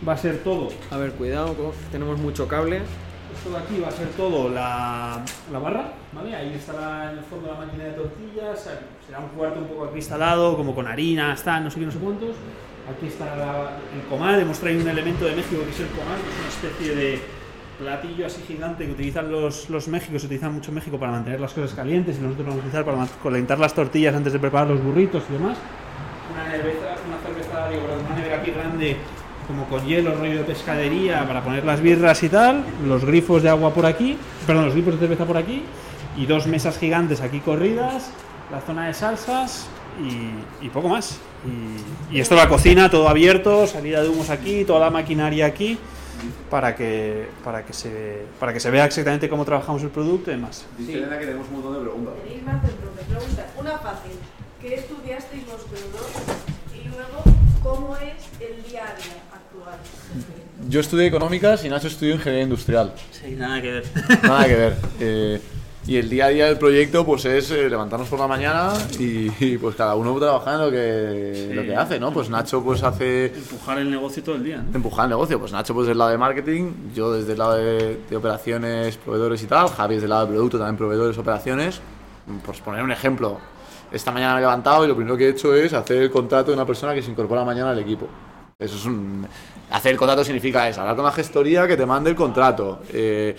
va 0.05 0.13
a 0.13 0.17
ser 0.17 0.39
todo. 0.39 0.67
A 0.91 0.97
ver, 0.97 1.11
cuidado, 1.13 1.55
tenemos 1.93 2.19
mucho 2.19 2.49
cable. 2.49 2.81
Esto 3.47 3.59
de 3.59 3.63
aquí 3.63 3.79
va 3.81 3.87
a 3.87 3.91
ser 3.91 4.07
todo 4.09 4.49
la, 4.49 5.21
la 5.53 5.59
barra, 5.59 5.85
¿vale? 6.11 6.35
Ahí 6.35 6.53
estará 6.53 7.13
en 7.13 7.19
el 7.19 7.23
fondo 7.23 7.47
la 7.53 7.65
máquina 7.65 7.85
de 7.85 7.91
tortillas, 7.91 8.59
será 9.05 9.19
un 9.19 9.29
cuarto 9.37 9.59
un 9.61 9.67
poco 9.67 9.85
acristalado, 9.85 10.57
como 10.57 10.75
con 10.75 10.85
harina, 10.85 11.31
está, 11.33 11.57
no 11.61 11.71
sé 11.71 11.79
qué, 11.79 11.85
no 11.85 11.91
sé 11.93 11.97
cuántos. 11.99 12.35
Aquí 12.91 13.07
estará 13.07 13.37
la- 13.37 13.69
el 13.95 14.05
comal, 14.09 14.41
hemos 14.41 14.59
traído 14.59 14.81
un 14.81 14.89
elemento 14.89 15.23
de 15.23 15.35
México 15.37 15.61
que 15.63 15.69
es 15.69 15.79
el 15.79 15.87
comal, 15.87 16.17
que 16.19 16.29
es 16.29 16.39
una 16.39 16.49
especie 16.49 16.95
de 16.95 17.21
platillo 17.79 18.25
así 18.25 18.41
gigante 18.45 18.85
que 18.85 18.91
utilizan 18.91 19.31
los, 19.31 19.69
los 19.69 19.87
Méxicos, 19.87 20.21
se 20.21 20.27
utiliza 20.27 20.49
mucho 20.49 20.71
en 20.71 20.75
México 20.75 20.99
para 20.99 21.13
mantener 21.13 21.39
las 21.39 21.53
cosas 21.53 21.73
calientes 21.73 22.17
y 22.17 22.21
nosotros 22.21 22.45
lo 22.47 22.51
vamos 22.51 22.65
a 22.65 22.67
utilizar 22.67 22.83
para 22.85 23.07
calentar 23.23 23.59
las 23.59 23.73
tortillas 23.73 24.13
antes 24.13 24.33
de 24.33 24.39
preparar 24.39 24.67
los 24.67 24.83
burritos 24.83 25.23
y 25.29 25.33
demás. 25.33 25.57
Una 26.33 26.51
cerveza, 26.51 26.95
una 27.07 27.17
cerveza, 27.23 27.69
digo, 27.69 27.83
una 28.05 28.15
nevera 28.19 28.41
aquí 28.41 28.51
grande 28.51 28.97
como 29.47 29.65
con 29.65 29.85
hielo, 29.85 30.15
rollo 30.15 30.39
de 30.39 30.43
pescadería 30.43 31.25
para 31.27 31.43
poner 31.43 31.63
las 31.65 31.81
birras 31.81 32.21
y 32.23 32.29
tal, 32.29 32.63
los 32.85 33.05
grifos 33.05 33.43
de 33.43 33.49
agua 33.49 33.73
por 33.73 33.85
aquí, 33.85 34.17
perdón, 34.45 34.65
los 34.65 34.73
grifos 34.73 34.93
de 34.95 34.99
cerveza 34.99 35.25
por 35.25 35.37
aquí 35.37 35.63
y 36.17 36.25
dos 36.25 36.47
mesas 36.47 36.77
gigantes 36.77 37.21
aquí 37.21 37.39
corridas, 37.39 38.11
la 38.51 38.61
zona 38.61 38.87
de 38.87 38.93
salsas 38.93 39.67
y, 40.01 40.65
y 40.65 40.69
poco 40.69 40.89
más. 40.89 41.19
Y, 42.11 42.17
y 42.17 42.19
esto 42.19 42.35
la 42.35 42.49
cocina, 42.49 42.89
todo 42.89 43.07
abierto, 43.07 43.67
salida 43.67 44.01
de 44.01 44.09
humos 44.09 44.29
aquí, 44.29 44.65
toda 44.65 44.79
la 44.79 44.89
maquinaria 44.89 45.45
aquí 45.45 45.77
para 46.49 46.75
que 46.75 47.27
para 47.43 47.63
que 47.63 47.73
se 47.73 48.25
para 48.39 48.51
que 48.51 48.59
se 48.59 48.71
vea 48.71 48.85
exactamente 48.85 49.29
cómo 49.29 49.45
trabajamos 49.45 49.83
el 49.83 49.89
producto 49.89 50.31
y 50.31 50.35
demás. 50.35 50.65
Dice 50.77 50.93
Elena 50.95 51.19
que 51.19 51.25
tenemos 51.25 51.47
un 51.47 51.53
montón 51.53 51.73
de 51.75 51.79
preguntas. 51.81 52.13
Tenéis 52.23 52.43
más 52.43 52.63
del 52.63 52.71
profe. 52.71 53.03
Pregunta, 53.07 53.45
una 53.59 53.77
fácil. 53.77 54.11
¿Qué 54.61 54.75
estudiasteis 54.75 55.45
vosotros 55.45 55.81
dos? 55.93 56.11
Y 56.73 56.87
luego, 56.87 57.23
¿cómo 57.61 57.95
es 57.97 58.25
el 58.41 58.63
día 58.63 58.85
a 58.85 58.95
día? 58.95 59.21
Yo 60.69 60.81
estudié 60.81 61.07
económicas 61.07 61.63
y 61.63 61.69
Nacho 61.69 61.87
estudió 61.87 62.15
ingeniería 62.15 62.43
industrial. 62.43 62.93
Sí, 63.11 63.35
nada 63.35 63.61
que 63.61 63.71
ver. 63.71 63.83
Nada 64.23 64.45
que 64.45 64.55
ver. 64.55 64.77
Eh, 64.99 65.39
y 65.85 65.95
el 65.95 66.09
día 66.09 66.25
a 66.25 66.29
día 66.29 66.45
del 66.47 66.57
proyecto 66.57 67.05
pues 67.05 67.23
es 67.23 67.49
eh, 67.51 67.69
levantarnos 67.69 68.09
por 68.09 68.19
la 68.19 68.27
mañana 68.27 68.73
y, 68.99 69.31
y, 69.39 69.57
pues 69.57 69.75
cada 69.75 69.95
uno 69.95 70.19
trabaja 70.19 70.55
en 70.55 70.59
lo 70.59 70.71
que, 70.71 71.51
lo 71.53 71.61
que 71.61 71.75
hace, 71.75 71.99
¿no? 71.99 72.11
Pues 72.11 72.29
Nacho 72.29 72.61
pues 72.61 72.83
hace 72.83 73.27
Empujar 73.27 73.77
el 73.77 73.89
negocio 73.89 74.21
todo 74.23 74.35
el 74.35 74.43
día. 74.43 74.57
¿no? 74.57 74.75
empujar 74.75 75.05
el 75.05 75.11
negocio. 75.11 75.39
Pues 75.39 75.53
Nacho 75.53 75.73
pues 75.73 75.87
del 75.87 75.97
lado 75.97 76.09
de 76.09 76.17
marketing, 76.17 76.73
yo 76.93 77.13
desde 77.13 77.33
el 77.33 77.37
lado 77.37 77.53
de, 77.55 78.01
de 78.09 78.15
operaciones, 78.17 78.97
proveedores 78.97 79.41
y 79.43 79.45
tal, 79.45 79.69
Javi 79.69 79.95
desde 79.95 80.05
el 80.05 80.09
lado 80.09 80.25
de 80.25 80.33
producto, 80.33 80.57
también 80.57 80.75
proveedores, 80.75 81.17
operaciones. 81.17 81.79
Por 82.45 82.55
poner 82.61 82.83
un 82.83 82.91
ejemplo, 82.91 83.37
esta 83.91 84.11
mañana 84.11 84.33
me 84.33 84.39
he 84.39 84.41
levantado 84.41 84.83
y 84.83 84.87
lo 84.89 84.95
primero 84.95 85.15
que 85.15 85.27
he 85.27 85.29
hecho 85.29 85.53
es 85.55 85.71
hacer 85.71 86.01
el 86.01 86.11
contrato 86.11 86.51
de 86.51 86.55
una 86.55 86.65
persona 86.65 86.93
que 86.93 87.01
se 87.01 87.11
incorpora 87.11 87.45
mañana 87.45 87.69
al 87.69 87.79
equipo. 87.79 88.09
Eso 88.59 88.75
es 88.75 88.85
un... 88.85 89.25
Hacer 89.69 89.91
el 89.91 89.97
contrato 89.97 90.23
significa 90.23 90.67
eso, 90.67 90.81
hablar 90.81 90.95
con 90.95 91.05
la 91.05 91.11
gestoría 91.11 91.67
que 91.67 91.75
te 91.75 91.85
mande 91.85 92.09
el 92.09 92.15
contrato, 92.15 92.81
eh, 92.93 93.35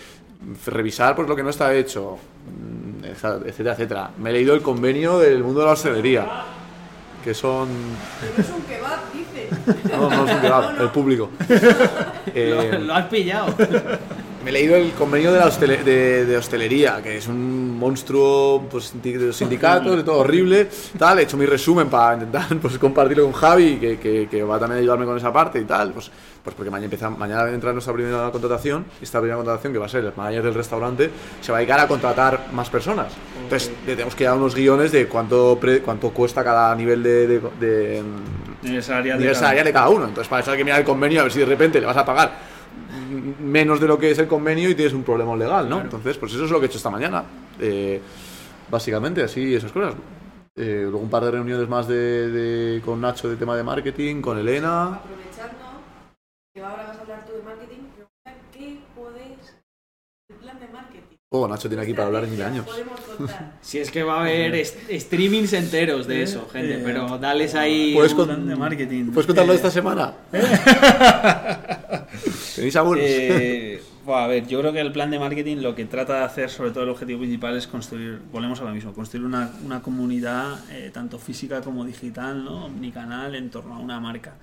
revisar 0.66 1.16
pues 1.16 1.26
lo 1.28 1.34
que 1.34 1.42
no 1.42 1.50
está 1.50 1.74
hecho, 1.74 2.18
mm, 2.46 3.05
etcétera, 3.05 3.72
etcétera. 3.72 4.10
Me 4.18 4.30
he 4.30 4.32
leído 4.34 4.55
el 4.55 4.60
convenio 4.60 5.18
del 5.18 5.42
mundo 5.42 5.60
de 5.60 5.66
la 5.66 5.72
hostelería, 5.72 6.28
que 7.24 7.32
son... 7.32 7.68
No 7.70 8.42
es 8.42 8.50
un 8.50 8.62
kebab, 8.62 9.12
dice. 9.12 9.48
No, 9.96 10.10
no 10.10 10.26
es 10.26 10.34
un 10.34 10.40
kebab, 10.40 10.80
el 10.82 10.90
público. 10.90 11.30
Eh, 12.34 12.70
Lo, 12.78 12.78
lo 12.78 12.94
has 12.94 13.06
pillado. 13.06 13.55
me 14.44 14.51
he 14.51 14.52
leído 14.52 14.77
el 14.77 14.93
convenio 14.93 15.32
de, 15.32 15.39
la 15.40 15.48
de, 15.51 16.24
de 16.24 16.36
hostelería, 16.36 17.01
que 17.02 17.16
es 17.16 17.27
un 17.27 17.77
monstruo 17.78 18.66
pues, 18.70 18.93
de 19.02 19.15
los 19.16 19.36
sindicatos, 19.36 19.97
de 19.97 20.02
todo 20.05 20.19
horrible. 20.19 20.69
Tal, 20.97 21.19
he 21.19 21.23
hecho 21.23 21.36
mi 21.36 21.44
resumen 21.47 21.89
para 21.89 22.15
intentar 22.15 22.47
pues, 22.60 22.78
compartirlo 22.78 23.24
con 23.24 23.32
Javi, 23.32 23.77
que, 23.77 23.98
que, 23.98 24.28
que 24.31 24.43
va 24.43 24.59
también 24.59 24.78
a 24.78 24.81
ayudarme 24.81 25.05
con 25.06 25.16
esa 25.16 25.32
parte 25.32 25.59
y 25.60 25.65
tal. 25.65 25.93
Pues, 25.93 26.10
pues 26.43 26.55
porque 26.55 26.70
mañana, 26.70 26.85
empieza, 26.85 27.10
mañana 27.10 27.51
entra 27.51 27.73
nuestra 27.73 27.93
primera 27.93 28.31
contratación. 28.31 28.86
y 29.01 29.05
Esta 29.05 29.19
primera 29.19 29.36
contratación, 29.36 29.73
que 29.73 29.78
va 29.81 29.86
a 29.86 29.89
ser 29.89 30.05
el 30.05 30.12
manager 30.16 30.43
del 30.44 30.55
restaurante, 30.55 31.10
se 31.40 31.51
va 31.52 31.59
a 31.59 31.60
dedicar 31.60 31.81
a 31.81 31.89
contratar 31.89 32.47
más 32.52 32.70
personas. 32.70 33.12
Entonces, 33.43 33.73
le 33.86 33.93
tenemos 33.94 34.15
que 34.15 34.24
dar 34.24 34.35
unos 34.36 34.55
guiones 34.55 34.93
de 34.93 35.06
cuánto, 35.09 35.59
pre- 35.60 35.81
cuánto 35.81 36.10
cuesta 36.10 36.44
cada 36.44 36.74
nivel 36.77 37.02
de, 37.02 37.27
de- 37.27 37.40
de, 37.60 38.02
de 39.19 39.19
nivel 39.19 39.32
cada- 39.32 39.35
salarial 39.35 39.65
de 39.66 39.73
cada 39.73 39.89
uno. 39.89 40.05
Entonces, 40.06 40.28
para 40.28 40.43
eso 40.43 40.52
hay 40.52 40.59
que 40.59 40.65
mirar 40.65 40.78
el 40.81 40.86
convenio 40.86 41.20
a 41.20 41.23
ver 41.24 41.32
si 41.32 41.40
de 41.40 41.47
repente 41.47 41.81
le 41.81 41.86
vas 41.86 41.97
a 41.97 42.05
pagar 42.05 42.56
menos 43.09 43.80
de 43.80 43.86
lo 43.89 43.98
que 43.98 44.10
es 44.10 44.18
el 44.18 44.26
convenio 44.28 44.68
y 44.70 44.74
tienes 44.74 44.94
un 44.94 45.02
problema 45.05 45.35
legal, 45.36 45.68
¿no? 45.68 45.80
Entonces, 45.80 46.16
pues 46.18 46.32
eso 46.35 46.44
es 46.44 46.51
lo 46.51 46.59
que 46.60 46.66
he 46.66 46.68
hecho 46.68 46.78
esta 46.78 46.90
mañana. 46.90 47.24
Eh, 47.60 48.01
básicamente, 48.70 49.22
así, 49.22 49.55
esas 49.55 49.72
cosas. 49.72 49.94
Eh, 50.56 50.80
luego 50.82 50.98
un 50.98 51.10
par 51.10 51.24
de 51.24 51.30
reuniones 51.30 51.68
más 51.68 51.86
de, 51.86 52.28
de- 52.30 52.80
con 52.82 53.01
Nacho 53.01 53.28
de 53.28 53.36
tema 53.36 53.56
de 53.56 53.62
marketing, 53.62 54.20
con 54.20 54.39
Elena. 54.39 54.94
Aprovechando 54.94 55.82
que 56.55 56.60
ahora 56.62 56.85
vas 56.89 56.98
a 56.98 57.01
hablar 57.02 57.24
tú 57.26 57.32
de 57.35 57.43
marketing, 57.43 57.78
¿qué 58.52 58.78
podéis, 58.97 59.39
el 60.28 60.36
plan 60.36 60.59
de 60.59 60.66
marketing? 60.68 61.16
Oh, 61.30 61.47
Nacho 61.47 61.68
tiene 61.68 61.82
aquí 61.85 61.93
para 61.93 62.06
hablar 62.06 62.24
en 62.24 62.30
mil 62.32 62.43
años. 62.43 62.66
Si 63.60 63.78
es 63.78 63.90
que 63.90 64.02
va 64.05 64.18
a 64.18 64.20
haber 64.22 64.55
est- 64.55 64.90
streamings 64.93 65.52
enteros 65.52 66.06
de 66.06 66.22
eso, 66.22 66.48
gente, 66.52 66.76
Eh, 66.76 66.82
pero 66.85 67.18
dales 67.18 67.55
ahí. 67.55 67.93
Puedes 67.94 68.12
un- 68.14 68.24
plan 68.26 68.47
de 68.47 68.56
marketing. 68.56 69.06
¿Puedes 69.12 69.26
contarlo 69.26 69.52
Eh, 69.52 69.56
esta 69.56 69.70
semana? 69.70 70.12
¿Tenéis 72.59 72.74
algunos? 72.74 73.05
Eh, 73.06 73.80
a 74.09 74.26
ver, 74.26 74.44
yo 74.48 74.59
creo 74.59 74.72
que 74.72 74.80
el 74.80 74.90
plan 74.90 75.12
de 75.12 75.18
marketing 75.20 75.59
lo 75.59 75.76
que 75.76 75.85
trata 75.85 76.18
de 76.18 76.24
hacer, 76.24 76.51
sobre 76.51 76.72
todo 76.72 76.82
el 76.82 76.90
objetivo 76.90 77.20
principal, 77.20 77.56
es 77.56 77.68
construir, 77.68 78.20
volvemos 78.32 78.60
a 78.60 78.64
lo 78.64 78.70
mismo, 78.70 78.93
construir 78.93 79.24
una, 79.24 79.52
una 79.64 79.80
comunidad 79.80 80.59
eh, 80.72 80.90
tanto 80.93 81.20
física 81.20 81.60
como 81.60 81.85
digital, 81.85 82.44
¿no? 82.44 82.66
omnicanal, 82.66 83.36
en 83.36 83.48
torno 83.48 83.76
a 83.76 83.78
una 83.78 84.01
marca. 84.01 84.35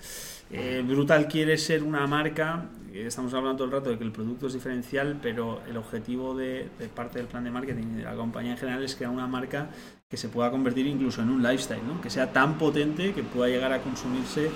Eh, 0.50 0.82
Brutal 0.88 1.28
quiere 1.28 1.58
ser 1.58 1.84
una 1.84 2.08
marca, 2.08 2.70
estamos 2.94 3.34
hablando 3.34 3.58
todo 3.58 3.66
el 3.66 3.74
rato 3.74 3.90
de 3.90 3.98
que 3.98 4.06
el 4.06 4.14
producto 4.14 4.48
es 4.48 4.54
diferencial, 4.54 5.18
pero 5.22 5.60
el 5.68 5.76
objetivo 5.76 6.34
de, 6.36 6.70
de 6.80 6.88
parte 6.88 7.20
del 7.20 7.28
plan 7.28 7.44
de 7.44 7.52
marketing 7.52 7.96
y 7.96 7.98
de 7.98 8.04
la 8.04 8.16
compañía 8.16 8.52
en 8.52 8.58
general 8.58 8.82
es 8.82 8.96
crear 8.96 9.12
una 9.12 9.28
marca 9.28 9.68
que 10.08 10.18
se 10.18 10.30
pueda 10.30 10.52
convertir 10.52 10.86
incluso 10.86 11.24
en 11.24 11.32
un 11.32 11.42
lifestyle, 11.42 11.82
¿no? 11.86 12.00
que 12.00 12.12
sea 12.12 12.32
tan 12.32 12.60
potente 12.60 13.12
que 13.14 13.24
pueda 13.24 13.50
llegar 13.50 13.74
a 13.74 13.82
consumirse 13.82 14.52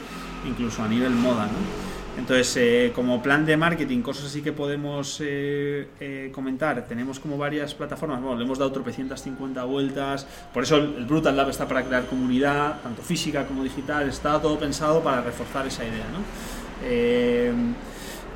incluso 0.47 0.83
a 0.83 0.87
nivel 0.87 1.09
moda. 1.09 1.47
¿no? 1.47 2.19
Entonces, 2.19 2.55
eh, 2.57 2.91
como 2.93 3.23
plan 3.23 3.47
de 3.47 3.57
marketing, 3.57 4.03
cosas 4.03 4.25
así 4.25 4.43
que 4.43 4.53
podemos 4.53 5.19
eh, 5.21 5.87
eh, 5.99 6.29
comentar, 6.35 6.85
tenemos 6.87 7.19
como 7.19 7.35
varias 7.35 7.73
plataformas, 7.73 8.21
bueno, 8.21 8.37
le 8.37 8.45
hemos 8.45 8.59
dado 8.59 8.71
tropecientas 8.71 9.23
50 9.23 9.63
vueltas, 9.63 10.27
por 10.53 10.61
eso 10.61 10.77
el 10.77 11.05
Brutal 11.05 11.35
Lab 11.35 11.49
está 11.49 11.67
para 11.67 11.83
crear 11.83 12.05
comunidad, 12.05 12.79
tanto 12.83 13.01
física 13.01 13.47
como 13.47 13.63
digital, 13.63 14.07
está 14.07 14.39
todo 14.39 14.59
pensado 14.59 15.01
para 15.01 15.21
reforzar 15.21 15.65
esa 15.65 15.83
idea, 15.83 16.05
¿no? 16.13 16.19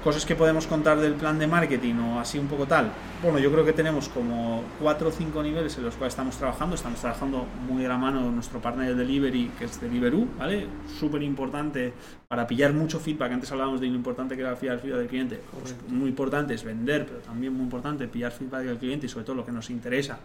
Cosas 0.04 0.26
que 0.26 0.36
podemos 0.36 0.68
contar 0.68 1.00
del 1.00 1.14
plan 1.14 1.40
de 1.40 1.48
marketing 1.48 1.96
o 1.96 2.20
así 2.20 2.38
un 2.38 2.48
poco 2.48 2.66
tal. 2.66 2.92
Bueno, 3.22 3.40
yo 3.40 3.50
creo 3.54 3.64
que 3.64 3.72
tenemos 3.72 4.10
como 4.10 4.62
cuatro 4.78 5.08
o 5.08 5.12
cinco 5.14 5.42
niveles 5.42 5.78
en 5.78 5.86
los 5.86 5.96
cuales 5.96 6.12
estamos 6.12 6.36
trabajando. 6.36 6.76
Estamos 6.76 7.00
trabajando 7.00 7.46
muy 7.70 7.84
de 7.84 7.88
la 7.88 7.98
mano 7.98 8.30
nuestro 8.30 8.60
partner 8.60 8.90
de 8.90 8.96
delivery, 8.96 9.52
que 9.58 9.64
es 9.64 9.80
Deliveroo, 9.80 10.28
¿vale? 10.38 10.68
Súper 11.00 11.24
importante 11.24 11.94
para 12.28 12.46
pillar 12.46 12.74
mucho 12.74 13.00
feedback. 13.00 13.32
Antes 13.32 13.50
hablábamos 13.54 13.80
de 13.80 13.88
lo 13.88 13.96
importante 13.96 14.36
que 14.36 14.42
era 14.42 14.52
el 14.52 14.58
feedback 14.58 14.82
del 14.82 15.08
cliente. 15.08 15.40
Pues 15.62 15.74
muy 15.88 16.10
importante 16.10 16.54
es 16.54 16.66
vender, 16.66 17.06
pero 17.06 17.20
también 17.20 17.54
muy 17.54 17.64
importante 17.64 18.06
pillar 18.10 18.34
feedback 18.34 18.64
del 18.64 18.80
cliente 18.80 19.06
y 19.06 19.10
sobre 19.10 19.26
todo 19.26 19.38
lo 19.38 19.46
que 19.46 19.54
nos 19.54 19.70
interesa. 19.70 20.20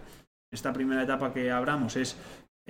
Esta 0.50 0.72
primera 0.72 1.04
etapa 1.04 1.32
que 1.32 1.52
abramos 1.52 1.94
es 1.94 2.16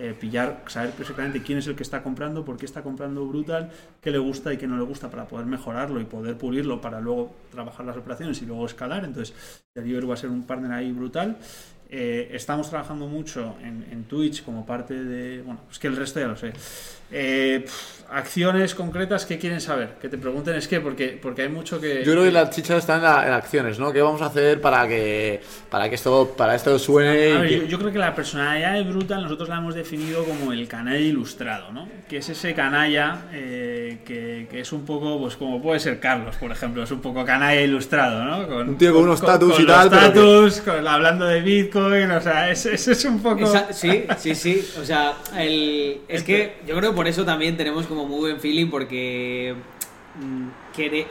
eh, 0.01 0.15
pillar, 0.19 0.63
saber 0.69 0.93
perfectamente 0.93 1.43
quién 1.43 1.59
es 1.59 1.67
el 1.67 1.75
que 1.75 1.83
está 1.83 2.05
comprando, 2.05 2.45
por 2.45 2.57
qué 2.57 2.67
está 2.67 2.83
comprando 2.83 3.27
Brutal, 3.27 3.71
qué 4.01 4.13
le 4.13 4.19
gusta 4.19 4.53
y 4.53 4.57
qué 4.57 4.69
no 4.69 4.77
le 4.77 4.85
gusta 4.85 5.11
para 5.11 5.27
poder 5.27 5.47
mejorarlo 5.47 6.01
y 6.01 6.05
poder 6.05 6.39
pulirlo 6.39 6.81
para 6.81 7.01
luego 7.01 7.35
trabajar 7.51 7.85
las 7.85 7.97
operaciones 7.97 8.41
y 8.41 8.47
luego 8.47 8.65
escalar. 8.65 9.05
Entonces, 9.05 9.35
Deliveroo 9.75 10.09
va 10.09 10.15
a 10.15 10.17
ser 10.17 10.31
un 10.31 10.45
partner 10.45 10.71
ahí 10.71 10.93
brutal. 10.93 11.37
Eh, 11.91 12.29
estamos 12.33 12.69
trabajando 12.69 13.09
mucho 13.09 13.57
en, 13.61 13.85
en 13.91 14.05
Twitch 14.05 14.45
como 14.45 14.65
parte 14.65 15.03
de. 15.03 15.43
Bueno, 15.43 15.63
es 15.71 15.79
que 15.79 15.89
el 15.89 15.97
resto 15.97 16.21
ya 16.21 16.29
lo 16.29 16.37
sé. 16.37 16.53
Eh, 17.11 17.61
pf, 17.65 17.99
acciones 18.11 18.75
concretas 18.75 19.27
que 19.27 19.39
quieren 19.39 19.61
saber. 19.61 19.97
Que 20.01 20.09
te 20.09 20.17
pregunten 20.17 20.55
es 20.55 20.67
que, 20.67 20.81
porque, 20.81 21.19
porque 21.21 21.43
hay 21.43 21.49
mucho 21.51 21.79
que. 21.81 22.03
Yo 22.05 22.13
creo 22.13 22.25
que 22.25 22.33
la 22.33 22.49
chicha 22.49 22.77
está 22.79 22.97
en, 22.97 23.03
la- 23.03 23.27
en 23.27 23.33
acciones, 23.35 23.79
¿no? 23.79 23.93
¿Qué 23.93 24.01
vamos 24.01 24.23
a 24.23 24.27
hacer 24.27 24.61
para 24.63 24.89
que 24.89 25.41
para 25.71 25.89
que 25.91 25.95
esto 25.97 26.35
para 26.37 26.55
esto 26.55 26.79
suene? 26.79 27.33
A 27.37 27.41
ver, 27.41 27.53
y 27.53 27.55
yo, 27.57 27.61
que- 27.63 27.69
yo 27.69 27.79
creo 27.79 27.93
que 27.93 27.99
la 27.99 28.15
personalidad 28.15 28.75
de 28.75 28.83
Brutal 28.85 29.23
nosotros 29.23 29.49
la 29.51 29.57
hemos 29.59 29.75
definido 29.75 30.25
como 30.25 30.53
el 30.55 30.67
canalla 30.69 30.99
ilustrado, 30.99 31.71
¿no? 31.71 31.87
Que 32.09 32.19
es 32.19 32.29
ese 32.31 32.55
canalla 32.55 33.25
eh, 33.35 33.99
que, 34.07 34.47
que 34.51 34.61
es 34.61 34.73
un 34.73 34.87
poco, 34.87 35.19
pues 35.21 35.37
como 35.37 35.61
puede 35.61 35.79
ser 35.79 36.01
Carlos, 36.01 36.37
por 36.37 36.51
ejemplo, 36.51 36.83
es 36.85 36.91
un 36.91 37.03
poco 37.03 37.27
canalla 37.27 37.61
ilustrado, 37.61 38.25
¿no? 38.25 38.49
Con, 38.49 38.71
Un 38.71 38.79
tío 38.79 38.95
con 38.95 39.03
unos 39.03 39.21
tatus 39.21 39.53
con 39.53 39.63
y 39.63 39.67
tal, 39.67 39.91
pero 39.91 40.47
que- 40.49 40.61
con- 40.65 40.89
hablando 40.89 41.27
de 41.27 41.43
Bitcoin, 41.43 42.11
o 42.11 42.21
sea, 42.23 42.51
ese 42.51 42.73
es, 42.75 42.89
es 42.89 43.05
un 43.05 43.21
poco... 43.23 43.45
Esa- 43.45 43.71
sí, 43.73 44.05
sí, 44.19 44.35
sí. 44.35 44.67
O 44.81 44.85
sea, 44.85 45.19
el, 45.37 46.01
es 46.09 46.23
que 46.23 46.55
yo 46.67 46.75
creo 46.79 46.91
que 46.93 46.97
por 46.99 47.07
eso 47.07 47.25
también 47.25 47.57
tenemos 47.57 47.87
como 47.87 48.07
muy 48.07 48.19
buen 48.19 48.41
feeling 48.41 48.67
porque 48.71 49.55
mm, 50.21 50.49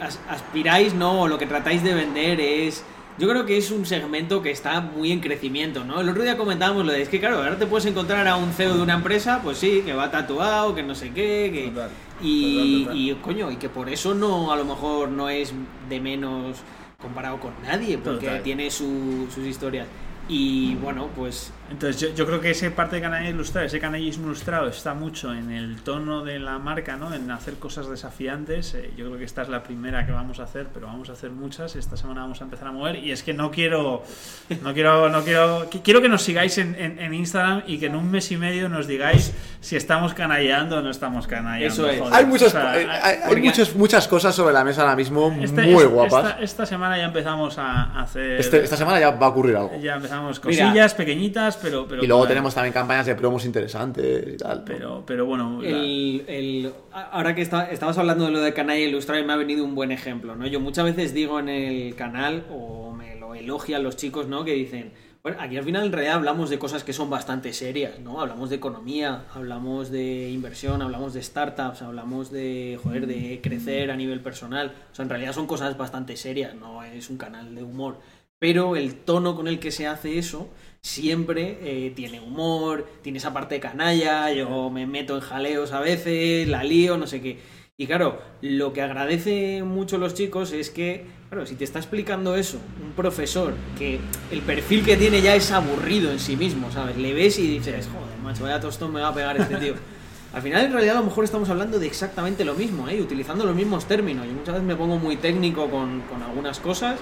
as- 0.01 0.19
aspiráis, 0.30 0.93
¿no? 0.93 1.22
O 1.22 1.27
lo 1.30 1.38
que 1.38 1.45
tratáis 1.45 1.81
de 1.81 1.93
vender 1.93 2.41
es... 2.41 2.84
Yo 3.18 3.27
creo 3.30 3.45
que 3.45 3.57
es 3.57 3.72
un 3.72 3.85
segmento 3.85 4.41
que 4.41 4.51
está 4.51 4.81
muy 4.81 5.11
en 5.14 5.22
crecimiento, 5.22 5.85
¿no? 5.85 6.01
El 6.01 6.09
otro 6.09 6.23
día 6.23 6.35
comentábamos 6.38 6.85
lo 6.85 6.91
de, 6.91 7.01
es 7.03 7.09
que 7.09 7.19
claro, 7.22 7.38
ahora 7.38 7.57
te 7.57 7.65
puedes 7.65 7.85
encontrar 7.85 8.27
a 8.27 8.35
un 8.35 8.51
CEO 8.51 8.76
de 8.76 8.81
una 8.84 8.95
empresa, 8.95 9.39
pues 9.41 9.57
sí, 9.59 9.81
que 9.85 9.93
va 9.93 10.11
tatuado, 10.11 10.76
que 10.76 10.84
no 10.84 10.93
sé 10.93 11.11
qué, 11.14 11.49
que... 11.53 11.69
Total, 11.69 11.89
y, 12.22 12.84
total, 12.84 12.84
total. 12.84 12.97
y, 12.97 13.15
coño, 13.15 13.51
y 13.51 13.55
que 13.55 13.69
por 13.69 13.88
eso 13.89 14.14
no, 14.14 14.51
a 14.51 14.57
lo 14.57 14.65
mejor 14.65 15.07
no 15.09 15.30
es 15.30 15.53
de 15.89 15.99
menos 16.01 16.57
comparado 17.01 17.39
con 17.39 17.53
nadie, 17.64 17.97
porque 17.97 18.27
tiene 18.43 18.69
su- 18.69 19.27
sus 19.34 19.45
historias. 19.47 19.88
Y 20.27 20.76
bueno, 20.76 21.09
pues 21.15 21.51
Entonces 21.69 21.99
yo, 22.02 22.10
yo 22.15 22.26
creo 22.26 22.39
que 22.39 22.52
ese 22.52 22.72
parte 22.72 22.95
de 22.98 23.02
canalla 23.02 23.30
ilustrado, 23.30 23.68
ese 23.68 23.80
canallismo 23.80 24.27
ilustrado 24.27 24.68
está 24.69 24.94
mucho 24.94 25.34
en 25.34 25.52
el 25.52 25.81
tono 25.81 26.23
de 26.23 26.39
la 26.39 26.60
marca, 26.60 26.95
¿no? 26.95 27.14
En 27.14 27.30
hacer 27.31 27.56
cosas 27.56 27.89
desafiantes. 27.89 28.73
Eh, 28.73 28.91
yo 28.98 29.06
creo 29.07 29.18
que 29.18 29.26
esta 29.26 29.41
es 29.41 29.49
la 29.49 29.64
primera 29.64 30.06
que 30.06 30.11
vamos 30.11 30.39
a 30.39 30.44
hacer, 30.44 30.68
pero 30.73 30.88
vamos 30.88 31.10
a 31.10 31.14
hacer 31.14 31.31
muchas. 31.31 31.76
Esta 31.76 31.98
semana 31.98 32.22
vamos 32.22 32.39
a 32.41 32.45
empezar 32.45 32.68
a 32.68 32.72
mover. 32.72 32.95
Y 33.03 33.11
es 33.11 33.22
que 33.23 33.34
no 33.34 33.52
quiero, 33.52 34.03
no 34.61 34.73
quiero, 34.73 35.10
no 35.10 35.23
quiero, 35.23 35.69
qui- 35.69 35.81
quiero 35.84 36.02
que 36.02 36.10
nos 36.10 36.22
sigáis 36.23 36.57
en, 36.57 36.76
en- 36.76 36.99
en 36.99 37.14
Instagram 37.14 37.64
y 37.68 37.77
que 37.80 37.88
en 37.88 37.95
un 37.95 38.10
mes 38.10 38.31
y 38.31 38.38
medio 38.38 38.69
nos 38.69 38.88
digáis 38.88 39.34
si 39.60 39.76
estamos 39.76 40.14
canallando 40.14 40.77
o 40.77 40.81
no 40.81 40.89
estamos 40.89 41.27
canallando. 41.27 41.65
Eso 41.68 41.89
es. 41.89 41.99
joder. 41.99 42.14
hay 42.14 42.26
muchas 42.26 42.48
O 42.48 42.52
sea, 42.52 42.72
hay, 42.72 42.85
hay- 42.85 43.02
hay 43.02 43.19
porque- 43.27 43.41
muchas 43.41 43.76
muchas 43.76 44.07
cosas 44.07 44.34
sobre 44.34 44.53
la 44.53 44.64
mesa 44.64 44.81
ahora 44.84 44.95
mismo 44.95 45.35
este- 45.41 45.64
muy 45.64 45.84
es- 45.84 45.89
guapas. 45.89 46.26
Esta, 46.27 46.41
esta 46.44 46.65
semana 46.65 46.98
ya 46.98 47.06
empezamos 47.06 47.57
a 47.57 47.99
hacer. 47.99 48.39
Este- 48.39 48.64
esta 48.64 48.77
semana 48.77 48.99
ya 48.99 49.11
va 49.11 49.26
a 49.27 49.30
ocurrir 49.30 49.56
algo. 49.57 49.77
ya 49.81 49.95
empezamos 49.95 50.41
Mira. 50.45 50.65
cosillas 50.65 50.94
pero, 51.61 51.88
pero 51.88 52.03
y 52.03 52.07
luego 52.07 52.19
bueno, 52.19 52.29
tenemos 52.29 52.53
también 52.55 52.73
campañas 52.73 53.05
de 53.05 53.15
promos 53.15 53.45
interesantes 53.45 54.34
y 54.34 54.38
tal. 54.38 54.59
¿no? 54.59 54.65
Pero, 54.65 55.03
pero 55.05 55.25
bueno. 55.25 55.61
la- 55.61 55.67
El, 55.69 56.23
el- 56.27 56.73
ahora 56.91 57.35
que 57.35 57.41
está, 57.41 57.69
estabas 57.71 57.97
hablando 57.97 58.25
de 58.25 58.31
lo 58.31 58.41
de 58.41 58.53
canalla 58.53 58.79
ilustrado, 58.84 59.23
me 59.25 59.34
ha 59.34 59.38
venido 59.38 59.63
un 59.65 59.75
buen 59.75 59.91
ejemplo, 59.91 60.35
¿no? 60.35 60.47
Yo 60.47 60.59
muchas 60.59 60.85
veces 60.85 61.13
digo 61.13 61.39
en 61.39 61.49
el 61.49 61.95
canal, 61.95 62.45
o 62.51 62.91
me 62.93 63.15
lo 63.15 63.35
elogian 63.35 63.84
los 63.84 63.95
chicos, 63.97 64.27
¿no? 64.27 64.43
Que 64.45 64.53
dicen, 64.53 64.91
bueno, 65.23 65.39
aquí 65.41 65.57
al 65.57 65.63
final 65.65 65.85
en 65.85 65.91
realidad 65.91 66.15
hablamos 66.15 66.49
de 66.49 66.57
cosas 66.57 66.84
que 66.85 66.93
son 66.93 67.09
bastante 67.09 67.51
serias, 67.51 67.99
¿no? 67.99 68.21
Hablamos 68.21 68.49
de 68.49 68.55
economía, 68.55 69.25
hablamos 69.34 69.89
de 69.91 70.29
inversión, 70.29 70.81
hablamos 70.81 71.13
de 71.13 71.21
startups, 71.21 71.81
hablamos 71.81 72.31
de, 72.31 72.79
joder, 72.81 73.07
de 73.07 73.39
crecer 73.43 73.91
a 73.91 73.97
nivel 73.97 74.21
personal. 74.21 74.73
O 74.91 74.95
sea, 74.95 75.03
en 75.03 75.09
realidad 75.09 75.34
son 75.34 75.45
cosas 75.47 75.77
bastante 75.77 76.15
serias, 76.15 76.55
no 76.55 76.81
es 76.84 77.09
un 77.09 77.17
canal 77.17 77.53
de 77.55 77.63
humor. 77.63 77.97
Pero 78.39 78.75
el 78.75 78.93
tono 78.95 79.35
con 79.35 79.47
el 79.47 79.59
que 79.59 79.71
se 79.71 79.88
hace 79.88 80.17
eso 80.19 80.47
siempre 80.81 81.57
eh, 81.61 81.91
tiene 81.95 82.19
humor, 82.19 82.87
tiene 83.01 83.17
esa 83.17 83.33
parte 83.33 83.59
canalla, 83.59 84.31
yo 84.31 84.69
me 84.69 84.85
meto 84.87 85.15
en 85.15 85.21
jaleos 85.21 85.71
a 85.71 85.79
veces, 85.79 86.47
la 86.47 86.63
lío, 86.63 86.97
no 86.97 87.07
sé 87.07 87.21
qué. 87.21 87.39
Y 87.79 87.85
claro, 87.85 88.19
lo 88.41 88.73
que 88.73 88.81
agradece 88.81 89.61
mucho 89.61 89.99
los 89.99 90.15
chicos 90.15 90.51
es 90.51 90.71
que, 90.71 91.05
claro, 91.29 91.45
si 91.45 91.53
te 91.53 91.63
está 91.63 91.77
explicando 91.77 92.35
eso, 92.35 92.59
un 92.83 92.93
profesor 92.93 93.53
que 93.77 93.99
el 94.31 94.41
perfil 94.41 94.83
que 94.83 94.97
tiene 94.97 95.21
ya 95.21 95.35
es 95.35 95.51
aburrido 95.51 96.11
en 96.11 96.19
sí 96.19 96.35
mismo, 96.35 96.71
¿sabes? 96.71 96.97
Le 96.97 97.13
ves 97.13 97.37
y 97.37 97.47
dices, 97.47 97.87
joder, 97.87 98.17
macho, 98.23 98.43
vaya 98.43 98.59
tostón 98.59 98.93
me 98.93 99.01
va 99.01 99.09
a 99.09 99.13
pegar 99.13 99.39
este 99.39 99.57
tío. 99.57 99.75
Al 100.33 100.41
final, 100.41 100.65
en 100.65 100.71
realidad, 100.71 100.97
a 100.97 100.99
lo 101.01 101.05
mejor 101.05 101.23
estamos 101.23 101.49
hablando 101.49 101.79
de 101.79 101.87
exactamente 101.87 102.43
lo 102.43 102.53
mismo, 102.53 102.89
¿eh? 102.89 102.99
utilizando 102.99 103.45
los 103.45 103.55
mismos 103.55 103.85
términos. 103.85 104.25
Yo 104.25 104.33
muchas 104.33 104.55
veces 104.55 104.67
me 104.67 104.75
pongo 104.75 104.97
muy 104.97 105.15
técnico 105.15 105.69
con, 105.69 106.01
con 106.01 106.21
algunas 106.21 106.59
cosas. 106.59 106.99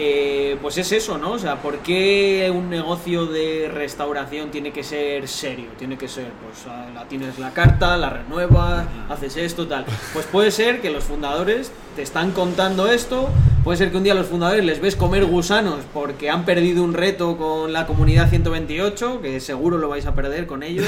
Eh, 0.00 0.56
pues 0.62 0.78
es 0.78 0.92
eso, 0.92 1.18
¿no? 1.18 1.32
O 1.32 1.38
sea, 1.40 1.60
¿por 1.60 1.78
qué 1.78 2.52
un 2.54 2.70
negocio 2.70 3.26
de 3.26 3.68
restauración 3.68 4.52
tiene 4.52 4.70
que 4.70 4.84
ser 4.84 5.26
serio? 5.26 5.70
Tiene 5.76 5.98
que 5.98 6.06
ser, 6.06 6.30
pues, 6.44 6.66
ah, 6.68 6.88
la, 6.94 7.08
tienes 7.08 7.36
la 7.40 7.52
carta, 7.52 7.96
la 7.96 8.08
renuevas, 8.08 8.86
haces 9.08 9.36
esto, 9.36 9.66
tal. 9.66 9.84
Pues 10.12 10.24
puede 10.26 10.52
ser 10.52 10.80
que 10.80 10.90
los 10.90 11.02
fundadores 11.02 11.72
te 11.96 12.02
están 12.02 12.30
contando 12.30 12.86
esto, 12.86 13.28
puede 13.64 13.76
ser 13.76 13.90
que 13.90 13.96
un 13.96 14.04
día 14.04 14.14
los 14.14 14.28
fundadores 14.28 14.64
les 14.64 14.80
ves 14.80 14.94
comer 14.94 15.24
gusanos 15.24 15.80
porque 15.92 16.30
han 16.30 16.44
perdido 16.44 16.84
un 16.84 16.94
reto 16.94 17.36
con 17.36 17.72
la 17.72 17.88
comunidad 17.88 18.30
128, 18.30 19.20
que 19.20 19.40
seguro 19.40 19.78
lo 19.78 19.88
vais 19.88 20.06
a 20.06 20.14
perder 20.14 20.46
con 20.46 20.62
ellos, 20.62 20.86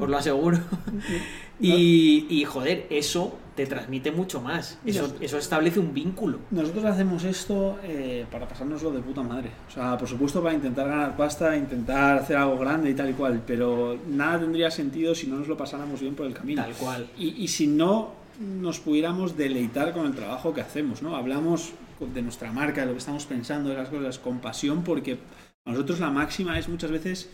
os 0.00 0.08
lo 0.08 0.16
aseguro. 0.16 0.58
Y, 1.60 2.28
y, 2.30 2.44
joder, 2.44 2.86
eso 2.88 3.36
te 3.58 3.66
transmite 3.66 4.12
mucho 4.12 4.40
más. 4.40 4.78
Eso, 4.86 5.16
eso 5.20 5.36
establece 5.36 5.80
un 5.80 5.92
vínculo. 5.92 6.38
Nosotros 6.52 6.84
hacemos 6.84 7.24
esto 7.24 7.80
eh, 7.82 8.24
para 8.30 8.46
pasárnoslo 8.46 8.92
de 8.92 9.00
puta 9.00 9.20
madre. 9.20 9.50
O 9.66 9.70
sea, 9.72 9.98
por 9.98 10.06
supuesto 10.06 10.40
para 10.40 10.54
intentar 10.54 10.86
ganar 10.86 11.16
pasta, 11.16 11.56
intentar 11.56 12.18
hacer 12.18 12.36
algo 12.36 12.56
grande 12.56 12.88
y 12.90 12.94
tal 12.94 13.10
y 13.10 13.14
cual, 13.14 13.42
pero 13.44 13.98
nada 14.06 14.38
tendría 14.38 14.70
sentido 14.70 15.12
si 15.12 15.26
no 15.26 15.40
nos 15.40 15.48
lo 15.48 15.56
pasáramos 15.56 16.00
bien 16.00 16.14
por 16.14 16.26
el 16.26 16.34
camino. 16.34 16.62
Tal 16.62 16.72
cual. 16.74 17.08
Y, 17.18 17.42
y 17.42 17.48
si 17.48 17.66
no 17.66 18.12
nos 18.38 18.78
pudiéramos 18.78 19.36
deleitar 19.36 19.92
con 19.92 20.06
el 20.06 20.14
trabajo 20.14 20.54
que 20.54 20.60
hacemos, 20.60 21.02
¿no? 21.02 21.16
Hablamos 21.16 21.72
de 21.98 22.22
nuestra 22.22 22.52
marca, 22.52 22.82
de 22.82 22.86
lo 22.86 22.92
que 22.92 22.98
estamos 22.98 23.26
pensando, 23.26 23.70
de 23.70 23.76
las 23.76 23.88
cosas 23.88 24.20
con 24.20 24.38
pasión, 24.38 24.84
porque 24.84 25.18
a 25.64 25.72
nosotros 25.72 25.98
la 25.98 26.10
máxima 26.10 26.56
es 26.60 26.68
muchas 26.68 26.92
veces, 26.92 27.28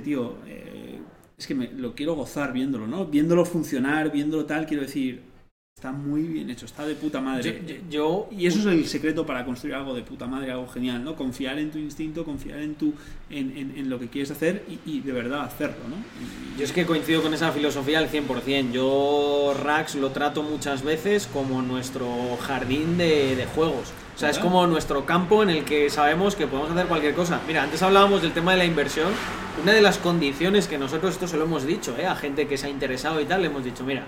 tío, 0.00 0.36
eh, 0.46 1.00
es 1.38 1.46
que 1.46 1.54
me, 1.54 1.70
lo 1.72 1.94
quiero 1.94 2.14
gozar 2.14 2.52
viéndolo, 2.52 2.86
¿no? 2.86 3.06
Viéndolo 3.06 3.44
funcionar, 3.44 4.10
viéndolo 4.10 4.44
tal, 4.44 4.66
quiero 4.66 4.82
decir, 4.82 5.22
está 5.76 5.92
muy 5.92 6.22
bien 6.24 6.50
hecho, 6.50 6.66
está 6.66 6.84
de 6.84 6.96
puta 6.96 7.20
madre. 7.20 7.62
Yo, 7.66 7.74
yo- 7.88 8.28
y 8.36 8.46
eso 8.46 8.58
es 8.58 8.66
el 8.66 8.84
secreto 8.86 9.24
para 9.24 9.44
construir 9.44 9.76
algo 9.76 9.94
de 9.94 10.02
puta 10.02 10.26
madre, 10.26 10.50
algo 10.50 10.66
genial, 10.66 11.04
¿no? 11.04 11.14
Confiar 11.14 11.56
en 11.60 11.70
tu 11.70 11.78
instinto, 11.78 12.24
confiar 12.24 12.58
en 12.58 12.74
tu 12.74 12.92
en, 13.30 13.56
en- 13.56 13.74
en 13.78 13.88
lo 13.88 14.00
que 14.00 14.08
quieres 14.08 14.32
hacer 14.32 14.64
y, 14.68 14.90
y 14.90 15.00
de 15.00 15.12
verdad 15.12 15.42
hacerlo, 15.42 15.84
¿no? 15.88 15.94
Y- 15.96 16.58
Yo 16.58 16.64
es 16.64 16.72
que 16.72 16.84
coincido 16.84 17.22
con 17.22 17.32
esa 17.32 17.52
filosofía 17.52 18.00
al 18.00 18.08
100%. 18.08 18.72
Yo 18.72 19.54
Rax 19.62 19.94
lo 19.94 20.10
trato 20.10 20.42
muchas 20.42 20.82
veces 20.82 21.28
como 21.28 21.62
nuestro 21.62 22.08
jardín 22.40 22.98
de, 22.98 23.36
de 23.36 23.46
juegos. 23.46 23.92
O 24.18 24.20
sea, 24.20 24.30
es 24.30 24.40
como 24.40 24.66
nuestro 24.66 25.06
campo 25.06 25.44
en 25.44 25.50
el 25.50 25.64
que 25.64 25.88
sabemos 25.90 26.34
que 26.34 26.48
podemos 26.48 26.72
hacer 26.72 26.88
cualquier 26.88 27.14
cosa. 27.14 27.40
Mira, 27.46 27.62
antes 27.62 27.80
hablábamos 27.84 28.20
del 28.20 28.32
tema 28.32 28.50
de 28.50 28.58
la 28.58 28.64
inversión. 28.64 29.12
Una 29.62 29.72
de 29.72 29.80
las 29.80 29.98
condiciones 29.98 30.66
que 30.66 30.76
nosotros, 30.76 31.12
esto 31.12 31.28
se 31.28 31.36
lo 31.36 31.44
hemos 31.44 31.64
dicho, 31.64 31.96
¿eh? 31.96 32.04
a 32.04 32.16
gente 32.16 32.48
que 32.48 32.56
se 32.56 32.66
ha 32.66 32.68
interesado 32.68 33.20
y 33.20 33.26
tal, 33.26 33.42
le 33.42 33.46
hemos 33.46 33.62
dicho, 33.62 33.84
mira, 33.84 34.02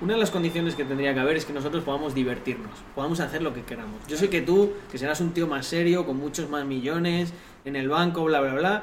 una 0.00 0.14
de 0.14 0.18
las 0.18 0.32
condiciones 0.32 0.74
que 0.74 0.84
tendría 0.84 1.14
que 1.14 1.20
haber 1.20 1.36
es 1.36 1.44
que 1.44 1.52
nosotros 1.52 1.84
podamos 1.84 2.16
divertirnos, 2.16 2.72
podamos 2.96 3.20
hacer 3.20 3.42
lo 3.42 3.54
que 3.54 3.62
queramos. 3.62 4.04
Yo 4.08 4.16
sé 4.16 4.28
que 4.28 4.42
tú, 4.42 4.72
que 4.90 4.98
serás 4.98 5.20
un 5.20 5.30
tío 5.30 5.46
más 5.46 5.66
serio, 5.66 6.04
con 6.04 6.16
muchos 6.16 6.50
más 6.50 6.64
millones 6.64 7.32
en 7.64 7.76
el 7.76 7.88
banco, 7.88 8.24
bla, 8.24 8.40
bla, 8.40 8.54
bla, 8.54 8.82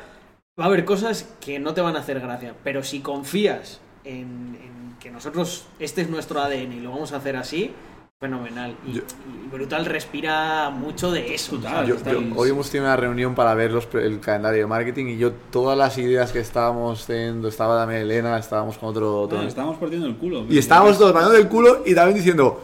va 0.58 0.64
a 0.64 0.68
haber 0.68 0.86
cosas 0.86 1.36
que 1.42 1.60
no 1.60 1.74
te 1.74 1.82
van 1.82 1.98
a 1.98 2.00
hacer 2.00 2.22
gracia, 2.22 2.56
pero 2.64 2.82
si 2.82 3.02
confías 3.02 3.82
en, 4.06 4.58
en 4.64 4.96
que 5.02 5.12
nosotros, 5.12 5.66
este 5.80 6.00
es 6.00 6.10
nuestro 6.10 6.40
ADN 6.40 6.72
y 6.72 6.80
lo 6.80 6.92
vamos 6.92 7.12
a 7.12 7.18
hacer 7.18 7.36
así, 7.36 7.74
fenomenal. 8.32 8.76
Y, 8.86 8.94
Yo- 8.94 9.02
y 9.02 9.50
Brutal 9.50 9.84
respira 9.86 10.70
mucho 10.70 11.12
de 11.12 11.34
eso. 11.34 11.56
Total, 11.56 11.92
hoy 12.36 12.50
hemos 12.52 12.70
tenido 12.70 12.86
una 12.86 12.96
reunión 12.96 13.34
para 13.34 13.56
ver 13.56 13.72
los 13.72 13.88
el 13.96 14.20
calendario 14.20 14.60
de 14.60 14.68
marketing 14.68 15.08
y 15.08 15.18
yo 15.18 15.32
todas 15.52 15.76
las 15.76 15.98
ideas 15.98 16.32
que 16.32 16.38
estábamos 16.40 17.08
teniendo, 17.08 17.48
estaba 17.48 17.80
también 17.80 18.02
Elena, 18.04 18.38
estábamos 18.38 18.78
con 18.78 18.90
otro... 18.90 19.22
otro- 19.22 19.42
estábamos 19.42 19.78
partiendo 19.80 20.06
el 20.06 20.16
culo. 20.18 20.46
y 20.48 20.60
estábamos 20.60 21.00
todos 21.00 21.12
bailando 21.14 21.36
del 21.36 21.48
culo 21.48 21.82
y 21.84 21.96
también 21.96 22.16
diciendo... 22.18 22.64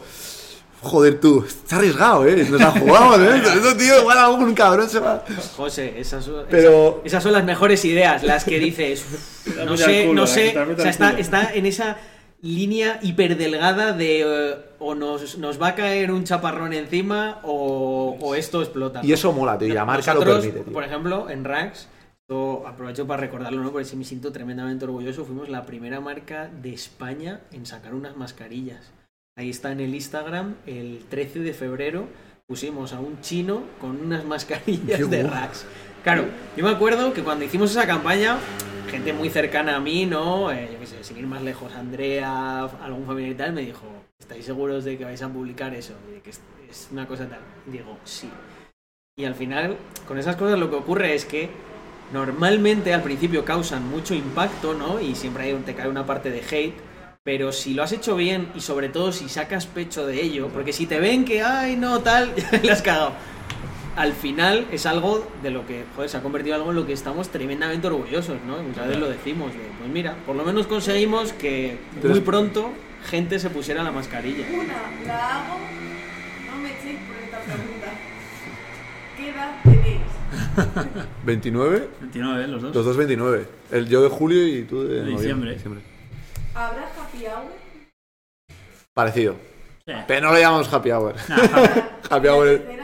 Joder, 0.80 1.18
tú, 1.18 1.44
está 1.44 1.74
arriesgado, 1.78 2.24
¿eh? 2.24 2.46
Nos 2.48 2.60
la 2.60 2.70
jugamos, 2.70 3.18
¿eh? 3.18 3.42
Eso, 3.44 3.76
tío, 3.76 3.98
igual 4.00 4.16
algún 4.16 4.54
cabrón 4.54 4.88
se 4.88 5.00
va... 5.00 5.24
José, 5.56 5.98
esas 5.98 6.24
son, 6.24 6.44
Pero- 6.48 6.90
esas, 6.98 7.06
esas 7.06 7.22
son 7.24 7.32
las 7.32 7.42
mejores 7.44 7.84
ideas, 7.84 8.22
las 8.22 8.44
que 8.44 8.60
dices, 8.60 9.04
"Uf, 9.12 9.54
Te 9.56 9.64
no 9.64 9.72
el 9.72 9.78
sé, 9.78 10.02
culo, 10.02 10.14
no 10.14 10.20
la 10.20 10.26
sé, 10.28 10.48
o 10.50 10.52
sea, 10.52 10.62
el 10.62 10.88
está, 10.88 11.18
está 11.18 11.52
en 11.52 11.66
esa 11.66 11.96
línea 12.40 13.00
hiperdelgada 13.02 13.92
de 13.92 14.20
eh, 14.20 14.56
o 14.78 14.94
nos, 14.94 15.38
nos 15.38 15.60
va 15.60 15.68
a 15.68 15.74
caer 15.74 16.12
un 16.12 16.24
chaparrón 16.24 16.72
encima 16.72 17.40
o, 17.42 18.16
o 18.20 18.34
esto 18.34 18.62
explota. 18.62 19.00
Y 19.02 19.12
eso 19.12 19.32
mola, 19.32 19.58
tío, 19.58 19.68
y 19.68 19.72
la 19.72 19.84
marca 19.84 20.14
lo 20.14 20.20
permite, 20.20 20.60
tío. 20.60 20.72
Por 20.72 20.84
ejemplo, 20.84 21.28
en 21.30 21.44
Rax, 21.44 21.88
esto 22.22 22.66
aprovecho 22.66 23.06
para 23.06 23.20
recordarlo, 23.20 23.62
¿no? 23.62 23.72
Porque 23.72 23.84
sí 23.84 23.96
me 23.96 24.04
siento 24.04 24.32
tremendamente 24.32 24.84
orgulloso. 24.84 25.24
Fuimos 25.24 25.48
la 25.48 25.66
primera 25.66 26.00
marca 26.00 26.48
de 26.48 26.72
España 26.72 27.40
en 27.52 27.66
sacar 27.66 27.94
unas 27.94 28.16
mascarillas. 28.16 28.92
Ahí 29.36 29.50
está 29.50 29.70
en 29.72 29.80
el 29.80 29.94
Instagram, 29.94 30.56
el 30.66 31.04
13 31.08 31.40
de 31.40 31.54
febrero 31.54 32.08
pusimos 32.48 32.94
a 32.94 33.00
un 33.00 33.20
chino 33.20 33.62
con 33.78 34.00
unas 34.00 34.24
mascarillas 34.24 34.98
Qué 34.98 35.04
de 35.04 35.22
guay. 35.22 35.34
Rax. 35.34 35.66
Claro, 36.02 36.24
yo 36.56 36.64
me 36.64 36.70
acuerdo 36.70 37.12
que 37.12 37.22
cuando 37.22 37.44
hicimos 37.44 37.70
esa 37.70 37.86
campaña, 37.86 38.38
gente 38.88 39.12
muy 39.12 39.30
cercana 39.30 39.76
a 39.76 39.80
mí, 39.80 40.06
¿no? 40.06 40.50
Eh, 40.50 40.68
yo 40.72 40.78
qué 40.80 40.86
sé, 40.86 41.04
sin 41.04 41.18
ir 41.18 41.26
más 41.26 41.42
lejos, 41.42 41.72
Andrea, 41.74 42.64
algún 42.82 43.06
familiar 43.06 43.32
y 43.32 43.34
tal, 43.34 43.52
me 43.52 43.60
dijo, 43.60 43.86
¿estáis 44.18 44.44
seguros 44.44 44.84
de 44.84 44.98
que 44.98 45.04
vais 45.04 45.22
a 45.22 45.28
publicar 45.28 45.74
eso? 45.74 45.94
De 46.10 46.20
que 46.20 46.30
es, 46.30 46.40
una 46.90 47.06
cosa 47.06 47.28
tal. 47.28 47.40
Digo, 47.66 47.98
sí. 48.04 48.28
Y 49.16 49.24
al 49.24 49.34
final, 49.34 49.76
con 50.06 50.18
esas 50.18 50.36
cosas 50.36 50.58
lo 50.58 50.70
que 50.70 50.76
ocurre 50.76 51.14
es 51.14 51.24
que 51.24 51.50
normalmente 52.12 52.94
al 52.94 53.02
principio 53.02 53.44
causan 53.44 53.88
mucho 53.88 54.14
impacto, 54.14 54.74
¿no? 54.74 55.00
Y 55.00 55.14
siempre 55.14 55.44
hay, 55.44 55.54
te 55.64 55.74
cae 55.74 55.88
una 55.88 56.06
parte 56.06 56.30
de 56.30 56.40
hate. 56.40 56.74
Pero 57.24 57.52
si 57.52 57.74
lo 57.74 57.82
has 57.82 57.92
hecho 57.92 58.16
bien 58.16 58.50
y 58.54 58.60
sobre 58.60 58.88
todo 58.88 59.12
si 59.12 59.28
sacas 59.28 59.66
pecho 59.66 60.06
de 60.06 60.22
ello, 60.22 60.48
porque 60.48 60.72
si 60.72 60.86
te 60.86 60.98
ven 60.98 61.24
que, 61.24 61.42
ay, 61.42 61.76
no, 61.76 62.00
tal, 62.00 62.32
le 62.62 62.70
has 62.70 62.80
cagado. 62.80 63.12
Al 63.98 64.12
final 64.12 64.68
es 64.70 64.86
algo 64.86 65.26
de 65.42 65.50
lo 65.50 65.66
que, 65.66 65.84
joder, 65.96 66.08
se 66.08 66.16
ha 66.16 66.22
convertido 66.22 66.54
en 66.54 66.60
algo 66.60 66.70
en 66.70 66.76
lo 66.76 66.86
que 66.86 66.92
estamos 66.92 67.30
tremendamente 67.30 67.88
orgullosos, 67.88 68.36
¿no? 68.46 68.62
Muchas 68.62 68.86
veces 68.86 69.00
lo 69.00 69.08
decimos, 69.08 69.52
de, 69.52 69.58
pues 69.76 69.90
mira, 69.90 70.14
por 70.24 70.36
lo 70.36 70.44
menos 70.44 70.68
conseguimos 70.68 71.32
que 71.32 71.76
muy 72.04 72.20
pronto 72.20 72.70
gente 73.06 73.40
se 73.40 73.50
pusiera 73.50 73.82
la 73.82 73.90
mascarilla. 73.90 74.46
Una, 74.52 75.04
la 75.04 75.38
hago. 75.38 75.58
No 76.46 76.62
me 76.62 76.70
echéis 76.78 77.00
por 77.08 77.16
esta 77.24 77.40
pregunta. 77.40 77.88
¿Qué 79.16 79.30
edad 79.30 79.62
tenéis? 79.64 81.02
29, 81.24 81.88
29, 82.00 82.46
los 82.46 82.62
dos. 82.62 82.74
los 82.76 82.84
dos 82.84 82.96
29. 82.96 83.48
El 83.72 83.88
yo 83.88 84.00
de 84.00 84.08
julio 84.10 84.46
y 84.46 84.62
tú 84.62 84.84
de, 84.84 85.02
De 85.02 85.10
noviembre, 85.10 85.54
diciembre. 85.54 85.82
¿Habrá 86.54 86.84
happy 86.84 87.26
hour? 87.26 87.52
Parecido. 88.94 89.34
Sí. 89.84 89.92
Pero 90.06 90.28
no 90.28 90.34
le 90.34 90.40
llamamos 90.40 90.72
happy 90.72 90.92
hour. 90.92 91.16
Happy 92.10 92.28
hour 92.28 92.78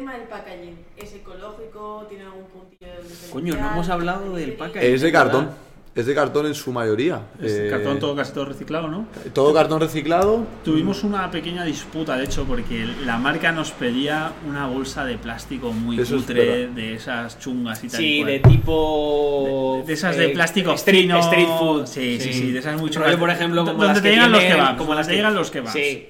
tema 0.00 0.14
del 0.14 0.22
packaging. 0.28 0.76
¿Es 0.96 1.12
ecológico? 1.14 2.06
¿Tiene 2.08 2.24
algún 2.24 2.44
puntillo 2.44 2.90
de? 2.90 3.30
Coño, 3.30 3.54
no 3.56 3.70
hemos 3.72 3.88
hablado 3.90 4.34
del 4.34 4.54
packaging. 4.54 4.94
Es 4.94 5.02
de 5.02 5.12
cartón. 5.12 5.50
Es 5.92 6.06
de 6.06 6.14
cartón 6.14 6.46
en 6.46 6.54
su 6.54 6.72
mayoría. 6.72 7.20
es 7.42 7.52
Eh, 7.52 7.66
cartón 7.68 7.98
todo, 7.98 8.14
casi 8.14 8.32
todo 8.32 8.44
reciclado, 8.46 8.86
¿no? 8.88 9.06
todo 9.34 9.52
cartón 9.52 9.80
reciclado. 9.80 10.46
Tuvimos 10.64 11.02
una 11.02 11.28
pequeña 11.32 11.64
disputa, 11.64 12.16
de 12.16 12.24
hecho, 12.24 12.44
porque 12.44 12.86
la 13.04 13.18
marca 13.18 13.50
nos 13.52 13.72
pedía 13.72 14.32
una 14.48 14.68
bolsa 14.68 15.04
de 15.04 15.18
plástico 15.18 15.72
muy 15.72 15.98
Eso 16.00 16.14
es 16.16 16.22
cutre, 16.22 16.46
verdad. 16.46 16.74
de 16.76 16.94
esas 16.94 17.38
chungas 17.40 17.82
y 17.84 17.88
tal. 17.88 18.00
y 18.00 18.04
Sí, 18.04 18.20
cual. 18.22 18.26
de 18.32 18.38
tipo. 18.38 19.76
De, 19.80 19.86
de 19.88 19.92
esas 19.92 20.16
de 20.16 20.26
eh, 20.26 20.28
plástico 20.30 20.72
street, 20.74 21.02
fino. 21.02 21.18
street 21.18 21.48
food. 21.58 21.86
Sí, 21.86 22.18
sí, 22.20 22.32
sí, 22.32 22.52
de 22.52 22.60
esas 22.60 22.80
muy 22.80 22.88
chungas. 22.88 23.16
por 23.16 23.28
ejemplo, 23.28 23.62
como 23.64 23.72
donde 23.72 23.86
las 23.88 23.96
te 24.02 24.08
que 24.08 24.14
llegan 24.14 24.30
los 24.32 24.40
tienen- 24.40 24.56
kebabs. 24.58 24.78
como 24.78 24.94
las 24.94 25.06
te 25.06 25.10
que- 25.12 25.16
llegan 25.16 25.34
los 25.34 25.50
kebabs. 25.50 25.72
Sí, 25.72 26.08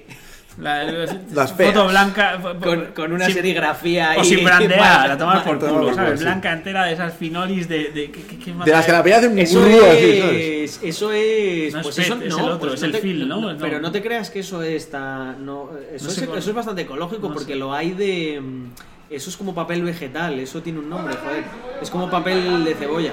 La, 0.61 0.83
Las 0.83 1.51
foto 1.51 1.55
feas. 1.57 1.89
blanca. 1.89 2.39
con, 2.63 2.85
con 2.95 3.11
una 3.13 3.25
sin- 3.25 3.33
serigrafía 3.35 4.13
O 4.17 4.23
sin 4.23 4.43
brandear, 4.43 5.09
la 5.09 5.17
tomas 5.17 5.41
por 5.43 5.57
culo, 5.57 5.69
por 5.81 5.95
¿sabes? 5.95 6.09
culo, 6.11 6.17
sí. 6.17 6.23
Blanca 6.23 6.51
entera 6.53 6.83
de 6.85 6.93
esas 6.93 7.13
finolis 7.15 7.67
de. 7.67 7.89
de, 7.91 8.11
¿qué- 8.11 8.21
qué- 8.37 8.53
De 8.65 8.71
las 8.71 8.85
que 8.85 8.91
la 8.91 9.03
peña 9.03 9.17
hace 9.17 9.27
un 9.27 9.39
Eso 9.39 9.59
burro 9.59 9.69
así, 9.89 10.19
¿sabes? 10.19 10.21
es, 10.35 10.79
eso 10.83 11.11
es, 11.11 11.73
No 11.73 11.79
es 11.79 11.83
pues 11.83 11.95
PET, 11.95 12.05
eso 12.05 12.13
es 12.21 12.29
no, 12.29 12.37
el 12.39 12.45
otro, 12.45 12.59
pues 12.59 12.73
es 12.75 12.81
no 12.81 12.85
el 12.85 12.91
te- 12.91 12.99
film, 12.99 13.27
¿no? 13.27 13.41
No. 13.53 13.57
Pero 13.57 13.79
no 13.81 13.91
te 13.91 14.01
creas 14.03 14.29
que 14.29 14.39
eso 14.41 14.61
está, 14.61 15.35
no, 15.39 15.71
eso, 15.93 16.05
No 16.05 16.11
sé 16.11 16.21
es, 16.21 16.27
cuál- 16.27 16.39
eso 16.39 16.49
es 16.51 16.55
bastante 16.55 16.81
ecológico 16.83 17.27
no 17.27 17.33
porque 17.33 17.53
sé. 17.53 17.59
lo 17.59 17.73
hay 17.73 17.91
de, 17.91 18.39
mm, 18.39 18.65
eso 19.09 19.29
es 19.31 19.37
como 19.37 19.55
papel 19.55 19.81
vegetal, 19.83 20.39
eso 20.39 20.61
tiene 20.61 20.77
un 20.79 20.89
nombre, 20.89 21.15
joder, 21.15 21.43
es 21.81 21.89
como 21.89 22.07
papel 22.09 22.63
de 22.63 22.75
cebolla. 22.75 23.11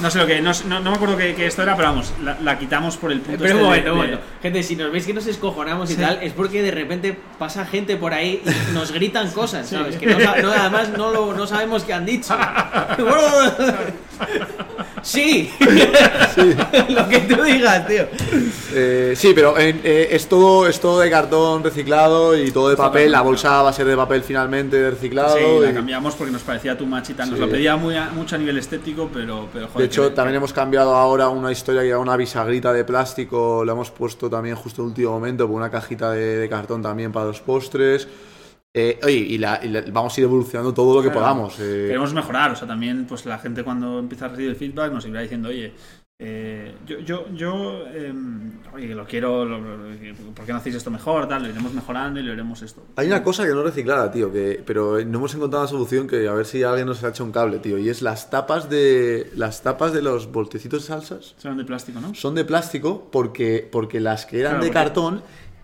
No 0.00 0.10
sé 0.10 0.18
lo 0.18 0.26
que. 0.26 0.40
No, 0.40 0.52
no, 0.66 0.80
no 0.80 0.90
me 0.90 0.96
acuerdo 0.96 1.16
qué, 1.16 1.34
qué 1.34 1.46
esto 1.46 1.62
era, 1.62 1.76
pero 1.76 1.88
vamos, 1.88 2.12
la, 2.22 2.38
la 2.40 2.58
quitamos 2.58 2.96
por 2.96 3.12
el 3.12 3.20
punto 3.20 3.42
Pero 3.42 3.54
este 3.70 3.78
un 3.80 3.84
de- 3.84 3.90
un 3.90 4.10
de-. 4.12 4.18
Gente, 4.42 4.62
si 4.62 4.76
nos 4.76 4.90
veis 4.90 5.06
que 5.06 5.14
nos 5.14 5.26
escojonamos 5.26 5.90
y 5.90 5.94
Sí. 5.94 6.00
tal, 6.00 6.18
es 6.22 6.32
porque 6.32 6.62
de 6.62 6.70
repente 6.70 7.16
pasa 7.38 7.66
gente 7.66 7.96
por 7.96 8.14
ahí 8.14 8.42
y 8.44 8.50
nos 8.74 8.92
gritan 8.92 9.30
cosas, 9.30 9.68
¿sabes? 9.68 9.96
Que 9.96 10.06
no, 10.06 10.18
no, 10.18 10.50
además 10.52 10.90
no, 10.96 11.10
lo, 11.10 11.34
no 11.34 11.46
sabemos 11.46 11.84
qué 11.84 11.92
han 11.92 12.06
dicho. 12.06 12.36
sí. 15.02 15.50
lo 16.88 17.08
que 17.08 17.18
tú 17.20 17.42
digas, 17.42 17.86
tío. 17.86 18.04
Eh, 18.74 19.14
sí, 19.16 19.32
pero 19.34 19.58
en- 19.58 19.80
eh, 19.84 20.08
es, 20.12 20.28
todo, 20.28 20.66
es 20.68 20.80
todo 20.80 21.00
de 21.00 21.10
cartón 21.10 21.62
reciclado 21.64 22.36
y 22.36 22.50
todo 22.50 22.68
de 22.70 22.76
papel. 22.76 23.10
La 23.12 23.22
bolsa 23.22 23.62
va 23.62 23.70
a 23.70 23.72
ser 23.72 23.86
de 23.86 23.96
papel 23.96 24.22
finalmente 24.22 24.76
de 24.80 24.90
reciclado. 24.90 25.36
Sí, 25.36 25.44
la 25.62 25.72
cambiamos 25.74 26.14
porque 26.14 26.32
nos 26.32 26.42
parecía 26.42 26.72
y 26.72 27.14
tal. 27.14 27.30
Nos 27.30 27.38
Sí. 27.38 27.44
lo 27.44 27.50
pedía 27.50 27.76
muy 27.76 27.96
a- 27.96 28.10
mucho 28.10 28.36
a 28.36 28.38
nivel 28.38 28.58
estético, 28.58 29.10
pero, 29.12 29.48
pero 29.52 29.66
joder. 29.68 29.78
de 29.80 29.84
hecho, 29.86 30.08
que- 30.08 30.14
también 30.14 30.36
hemos 30.36 30.52
cambiado 30.52 30.94
ahora 30.94 31.28
una 31.28 31.50
historia 31.52 31.82
que 31.82 31.88
era 31.88 31.98
una 31.98 32.16
bisagrita 32.16 32.72
de 32.72 32.84
plástico. 32.84 33.64
La 33.64 33.72
hemos 33.72 33.90
puesto 33.90 34.28
también 34.30 34.56
justo 34.56 34.82
en 34.82 34.86
el 34.86 34.88
último 34.90 35.10
momento 35.12 35.46
por 35.46 35.56
una 35.56 35.70
cajita 35.70 36.12
de, 36.12 36.36
de 36.36 36.48
cartón 36.48 36.82
también 36.82 37.12
para 37.12 37.26
los 37.26 37.40
postres. 37.40 38.06
Eh, 38.72 39.00
oye, 39.02 39.16
y, 39.16 39.38
la- 39.38 39.58
y 39.62 39.68
la- 39.68 39.82
vamos 39.90 40.16
a 40.16 40.20
ir 40.20 40.24
evolucionando 40.24 40.72
todo 40.72 40.94
lo 40.94 41.02
que 41.02 41.08
Claro. 41.08 41.20
podamos. 41.20 41.58
eh. 41.58 41.86
Queremos 41.88 42.14
mejorar, 42.14 42.52
o 42.52 42.56
sea, 42.56 42.68
también 42.68 43.04
pues 43.06 43.26
la 43.26 43.38
gente 43.38 43.64
cuando 43.64 43.98
empieza 43.98 44.26
a 44.26 44.28
recibir 44.28 44.50
el 44.50 44.56
feedback 44.56 44.92
nos 44.92 45.04
irá 45.06 45.20
diciendo, 45.22 45.48
oye, 45.48 45.72
eh, 46.22 46.74
yo, 46.86 46.98
yo, 47.00 47.24
yo 47.34 47.86
em, 47.88 48.60
oye, 48.72 48.94
lo 48.94 49.06
quiero, 49.06 49.44
lo- 49.44 49.58
lo- 49.58 50.34
¿por 50.36 50.44
qué 50.46 50.52
no 50.52 50.58
hacéis 50.58 50.76
esto 50.76 50.90
mejor? 50.90 51.26
Tal, 51.26 51.42
lo 51.42 51.48
iremos 51.48 51.72
mejorando 51.74 52.20
y 52.20 52.22
lo 52.22 52.32
iremos 52.32 52.62
esto. 52.62 52.84
Hay 52.94 53.08
una 53.08 53.24
cosa 53.24 53.44
que 53.44 53.50
no 53.54 53.62
reciclada, 53.64 54.12
tío, 54.12 54.30
que, 54.30 54.62
pero 54.64 55.02
no 55.04 55.18
hemos 55.18 55.34
encontrado 55.34 55.64
una 55.64 55.70
solución 55.70 56.06
que 56.06 56.28
a 56.28 56.32
ver 56.34 56.44
si 56.46 56.62
alguien 56.62 56.86
nos 56.86 57.02
ha 57.02 57.08
hecho 57.08 57.24
un 57.24 57.32
cable, 57.32 57.58
tío. 57.58 57.76
Y 57.78 57.88
es 57.88 58.02
las 58.02 58.30
tapas 58.30 58.70
de 58.70 59.30
las 59.34 59.62
tapas 59.62 59.92
de 59.94 60.02
los 60.02 60.30
boltecitos 60.30 60.82
de 60.82 60.86
salsas 60.88 61.34
Serán 61.38 61.56
de 61.56 61.64
plástico, 61.64 62.00
¿no? 62.00 62.14
son 62.14 62.36
de 62.36 62.44
plástico 62.44 63.08
porque, 63.10 63.66
porque 63.72 63.98
las 63.98 64.26
que 64.26 64.40
eran 64.40 64.52
Claro, 64.52 64.64
de 64.64 64.68
porque- 64.70 64.84
cartón 64.84 65.22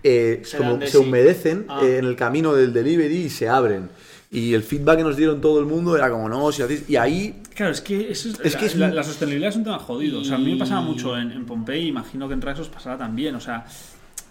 eh, 0.09 0.43
como 0.57 0.77
de 0.79 0.87
se 0.87 0.93
sí. 0.93 0.99
humedecen 0.99 1.67
Ah. 1.69 1.81
eh, 1.83 1.99
en 1.99 2.05
el 2.05 2.17
camino 2.17 2.55
del 2.55 2.73
delivery 2.73 3.17
y 3.25 3.31
se 3.31 3.49
abren. 3.49 3.89
Y 4.31 4.55
el 4.55 4.63
feedback 4.63 4.99
que 4.99 5.05
nos 5.05 5.17
dieron 5.17 5.41
todo 5.41 5.61
el 5.61 5.67
mundo 5.67 5.97
era 5.97 6.11
como, 6.11 6.29
no, 6.29 6.51
si 6.53 6.61
hacéis... 6.63 6.89
Y 6.91 6.97
ahí 6.97 7.41
Claro, 7.55 7.73
es 7.73 7.81
que, 7.81 8.11
eso 8.11 8.29
es, 8.29 8.41
Es 8.43 8.53
la, 8.55 8.59
que 8.61 8.67
es 8.67 8.77
la- 8.77 8.89
la 8.91 9.03
sostenibilidad 9.03 9.51
es 9.51 9.57
un 9.57 9.65
tema 9.65 9.79
jodido. 9.79 10.21
O 10.21 10.25
sea, 10.25 10.37
a 10.37 10.39
mí 10.39 10.53
me 10.53 10.59
pasaba 10.59 10.83
Y- 10.83 10.85
mucho 10.85 11.17
en, 11.17 11.31
en 11.33 11.47
Pompey, 11.47 11.87
imagino 11.87 12.27
que 12.29 12.35
en 12.35 12.43
Raxos 12.43 12.69
pasará 12.69 12.99
también. 12.99 13.35
O 13.37 13.41
sea, 13.41 13.65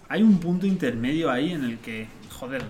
hay 0.09 0.21
un 0.21 0.37
punto 0.39 0.67
intermedio 0.67 1.31
ahí 1.31 1.53
en 1.53 1.63
el 1.63 1.77
que, 1.79 2.07
joder, 2.39 2.61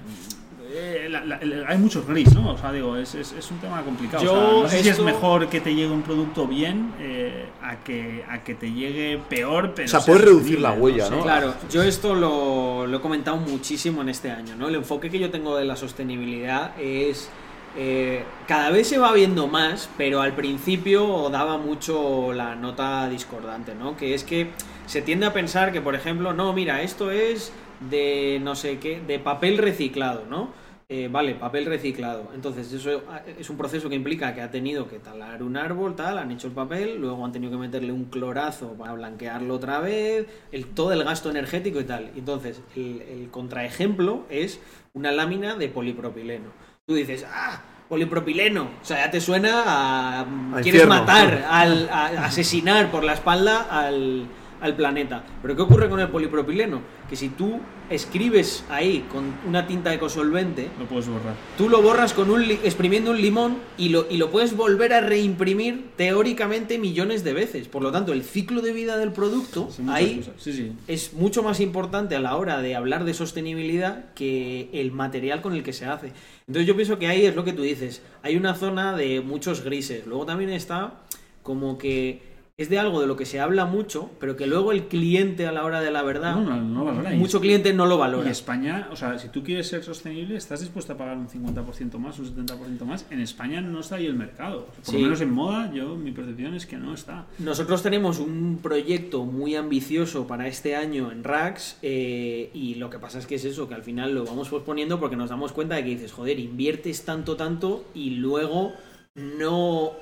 eh, 0.78 1.08
la- 1.10 1.24
la- 1.26 1.40
hay 1.68 1.78
muchos 1.78 2.06
gris, 2.08 2.34
¿no? 2.36 2.52
O 2.52 2.58
sea, 2.58 2.72
digo, 2.72 2.98
es, 2.98 3.16
es, 3.16 3.32
es 3.34 3.52
un 3.52 3.58
tema 3.60 3.82
complicado. 3.84 4.24
Yo 4.24 4.34
o 4.34 4.36
sea, 4.36 4.62
no 4.64 4.70
sé 4.70 4.76
si 4.84 4.90
es 4.90 4.94
esto- 4.94 5.04
mejor 5.04 5.48
que 5.48 5.62
te 5.62 5.74
llegue 5.74 5.92
un 5.92 6.02
producto 6.02 6.48
bien 6.48 6.92
eh, 7.00 7.46
a, 7.62 7.78
que, 7.84 8.24
a 8.30 8.44
que 8.44 8.56
te 8.56 8.72
llegue 8.72 9.20
peor, 9.30 9.74
pero. 9.76 9.86
O 9.88 9.90
sea, 9.90 10.02
puedes 10.02 10.24
reducir 10.24 10.60
la 10.60 10.72
huella, 10.74 11.06
sé. 11.08 11.16
¿no? 11.16 11.24
Claro, 11.24 11.54
yo 11.72 11.84
esto 11.84 12.14
lo, 12.16 12.86
lo 12.88 12.98
he 12.98 13.02
comentado 13.02 13.38
muchísimo 13.38 14.02
en 14.02 14.10
este 14.10 14.32
año, 14.32 14.56
¿no? 14.56 14.68
El 14.68 14.76
enfoque 14.76 15.10
que 15.10 15.20
yo 15.20 15.30
tengo 15.32 15.56
de 15.58 15.66
la 15.66 15.76
sostenibilidad 15.76 16.72
es... 16.80 17.30
eh, 17.78 18.24
cada 18.48 18.70
vez 18.70 18.88
se 18.88 18.98
va 18.98 19.12
viendo 19.14 19.48
más, 19.48 19.90
pero 19.98 20.22
al 20.22 20.34
principio 20.34 21.30
daba 21.30 21.58
mucho 21.58 22.32
la 22.34 22.56
nota 22.56 23.08
discordante, 23.10 23.76
¿no? 23.76 23.98
Que 23.98 24.14
es 24.14 24.24
que 24.24 24.48
se 24.86 25.02
tiende 25.02 25.26
a 25.26 25.34
pensar 25.34 25.72
que, 25.72 25.82
por 25.82 25.96
ejemplo, 25.96 26.32
no, 26.34 26.54
mira, 26.54 26.82
esto 26.84 27.12
es 27.12 27.52
de 27.90 28.40
no 28.42 28.56
sé 28.56 28.78
qué, 28.80 29.02
de 29.06 29.20
papel 29.20 29.58
reciclado, 29.58 30.24
¿no? 30.30 30.50
Eh, 30.88 31.08
vale, 31.12 31.34
papel 31.34 31.66
reciclado. 31.66 32.30
Entonces, 32.36 32.72
eso 32.72 33.02
es 33.40 33.50
un 33.50 33.58
proceso 33.58 33.90
que 33.90 33.96
implica 33.96 34.36
que 34.36 34.42
ha 34.42 34.52
tenido 34.52 34.88
que 34.88 35.00
talar 35.00 35.42
un 35.42 35.58
árbol, 35.58 35.96
tal, 35.96 36.20
han 36.20 36.30
hecho 36.30 36.48
el 36.48 36.54
papel, 36.54 36.98
luego 37.00 37.26
han 37.26 37.32
tenido 37.32 37.52
que 37.52 37.58
meterle 37.58 37.92
un 37.92 38.06
clorazo 38.06 38.74
para 38.74 38.94
blanquearlo 38.94 39.56
otra 39.56 39.80
vez, 39.80 40.28
el, 40.52 40.68
todo 40.68 40.94
el 40.94 41.04
gasto 41.04 41.32
energético 41.32 41.80
y 41.80 41.86
tal. 41.86 42.12
Entonces, 42.16 42.62
el, 42.76 43.02
el 43.02 43.30
contraejemplo 43.32 44.26
es 44.30 44.60
una 44.94 45.12
lámina 45.12 45.56
de 45.56 45.70
polipropileno. 45.70 46.52
Tú 46.86 46.94
dices, 46.94 47.26
ah, 47.28 47.62
polipropileno. 47.90 48.70
O 48.80 48.86
sea, 48.86 49.06
ya 49.06 49.12
te 49.12 49.22
suena 49.22 49.64
a. 49.66 50.20
A 50.22 50.26
quieres 50.62 50.84
infierno. 50.84 50.94
matar, 50.94 51.46
al, 51.50 51.90
a, 51.90 52.06
a 52.06 52.26
asesinar 52.26 52.92
por 52.92 53.04
la 53.04 53.14
espalda 53.14 53.64
al, 53.72 54.28
al 54.66 54.76
planeta. 54.76 55.24
Pero 55.42 55.56
¿qué 55.56 55.62
ocurre 55.62 55.90
con 55.90 56.00
el 56.00 56.10
polipropileno? 56.10 56.82
Que 57.10 57.16
si 57.16 57.30
tú 57.30 57.60
escribes 57.90 58.66
ahí 58.70 59.06
con 59.12 59.34
una 59.48 59.68
tinta 59.68 59.94
ecosolvente, 59.94 60.70
Lo 60.80 60.86
puedes 60.86 61.08
borrar. 61.08 61.36
tú 61.58 61.70
lo 61.70 61.82
borras 61.82 62.14
con 62.14 62.32
un 62.32 62.42
exprimiendo 62.42 63.12
un 63.12 63.22
limón 63.22 63.58
y 63.78 63.90
lo, 63.90 64.08
y 64.10 64.18
lo 64.18 64.32
puedes 64.32 64.56
volver 64.58 64.92
a 64.94 65.02
reimprimir 65.02 65.92
teóricamente 65.96 66.78
millones 66.80 67.24
de 67.24 67.34
veces. 67.34 67.68
Por 67.68 67.84
lo 67.84 67.92
tanto, 67.92 68.12
el 68.12 68.24
ciclo 68.24 68.62
de 68.62 68.74
vida 68.74 68.98
del 68.98 69.12
producto 69.12 69.70
ahí 69.88 70.18
cosas. 70.18 70.34
Sí, 70.38 70.54
sí. 70.54 70.72
es 70.88 71.14
mucho 71.14 71.44
más 71.44 71.60
importante 71.60 72.16
a 72.16 72.20
la 72.20 72.36
hora 72.36 72.62
de 72.62 72.76
hablar 72.76 73.06
de 73.06 73.14
sostenibilidad 73.14 74.14
que 74.16 74.70
el 74.74 74.92
material 74.92 75.42
con 75.42 75.54
el 75.54 75.64
que 75.64 75.74
se 75.74 75.86
hace. 75.86 76.12
Entonces 76.48 76.68
yo 76.68 76.76
pienso 76.76 76.98
que 77.00 77.08
ahí 77.08 77.26
es 77.26 77.36
lo 77.36 77.44
que 77.44 77.54
tú 77.54 77.62
dices, 77.62 78.02
hay 78.24 78.36
una 78.36 78.56
zona 78.56 78.96
de 78.96 79.22
muchos 79.22 79.64
grises. 79.64 80.06
Luego 80.08 80.26
también 80.26 80.50
está 80.50 81.02
como 81.44 81.78
que 81.78 82.35
es 82.58 82.70
de 82.70 82.80
algo 82.80 83.02
de 83.02 83.08
lo 83.08 83.18
que 83.18 83.26
se 83.26 83.42
habla 83.42 83.66
mucho, 83.66 84.10
pero 84.18 84.38
que 84.38 84.48
luego 84.48 84.72
el 84.72 84.86
cliente 84.88 85.46
a 85.46 85.52
la 85.52 85.66
hora 85.66 85.82
de 85.82 85.92
la 85.92 86.04
verdad, 86.04 86.36
No, 86.38 86.42
no, 86.56 86.62
no 86.62 86.86
valora. 86.86 87.10
Mucho 87.10 87.42
cliente 87.42 87.74
no 87.74 87.86
lo 87.86 87.98
valora. 87.98 88.32
España, 88.32 88.88
o 88.94 88.96
sea, 88.96 89.20
si 89.20 89.28
tú 89.28 89.44
quieres 89.44 89.68
ser 89.68 89.84
sostenible, 89.84 90.38
estás 90.38 90.62
dispuesto 90.62 90.94
a 90.94 90.98
pagar 90.98 91.18
un 91.18 91.28
50% 91.28 91.98
más, 91.98 92.18
un 92.18 92.34
70% 92.34 92.86
más. 92.86 93.06
En 93.10 93.20
España 93.20 93.60
no 93.60 93.82
está 93.82 93.96
ahí 93.98 94.06
el 94.06 94.16
mercado. 94.16 94.68
Por 94.68 94.86
Sí. 94.86 94.94
lo 94.94 95.00
menos 95.00 95.20
en 95.20 95.32
moda, 95.34 95.70
yo 95.74 95.98
mi 95.98 96.14
percepción 96.14 96.54
es 96.56 96.66
que 96.66 96.78
no 96.78 96.94
está. 96.94 97.26
Nosotros 97.40 97.84
tenemos 97.84 98.20
un 98.20 98.60
proyecto 98.64 99.26
muy 99.26 99.56
ambicioso 99.58 100.26
para 100.26 100.48
este 100.48 100.78
año 100.78 101.12
en 101.12 101.26
Rax 101.26 101.78
eh, 101.82 102.52
y 102.54 102.76
lo 102.76 102.90
que 102.90 103.00
pasa 103.00 103.20
es 103.20 103.28
que 103.28 103.36
es 103.36 103.44
eso, 103.44 103.68
que 103.68 103.76
al 103.76 103.84
final 103.84 104.16
lo 104.16 104.24
vamos 104.24 104.48
posponiendo 104.48 104.98
porque 104.98 105.18
nos 105.18 105.30
damos 105.30 105.52
cuenta 105.52 105.76
de 105.76 105.84
que 105.84 105.90
dices, 105.90 106.14
joder, 106.14 106.40
inviertes 106.40 107.04
tanto, 107.04 107.36
tanto 107.36 107.84
y 107.94 108.12
luego 108.12 108.72
no, 109.16 109.94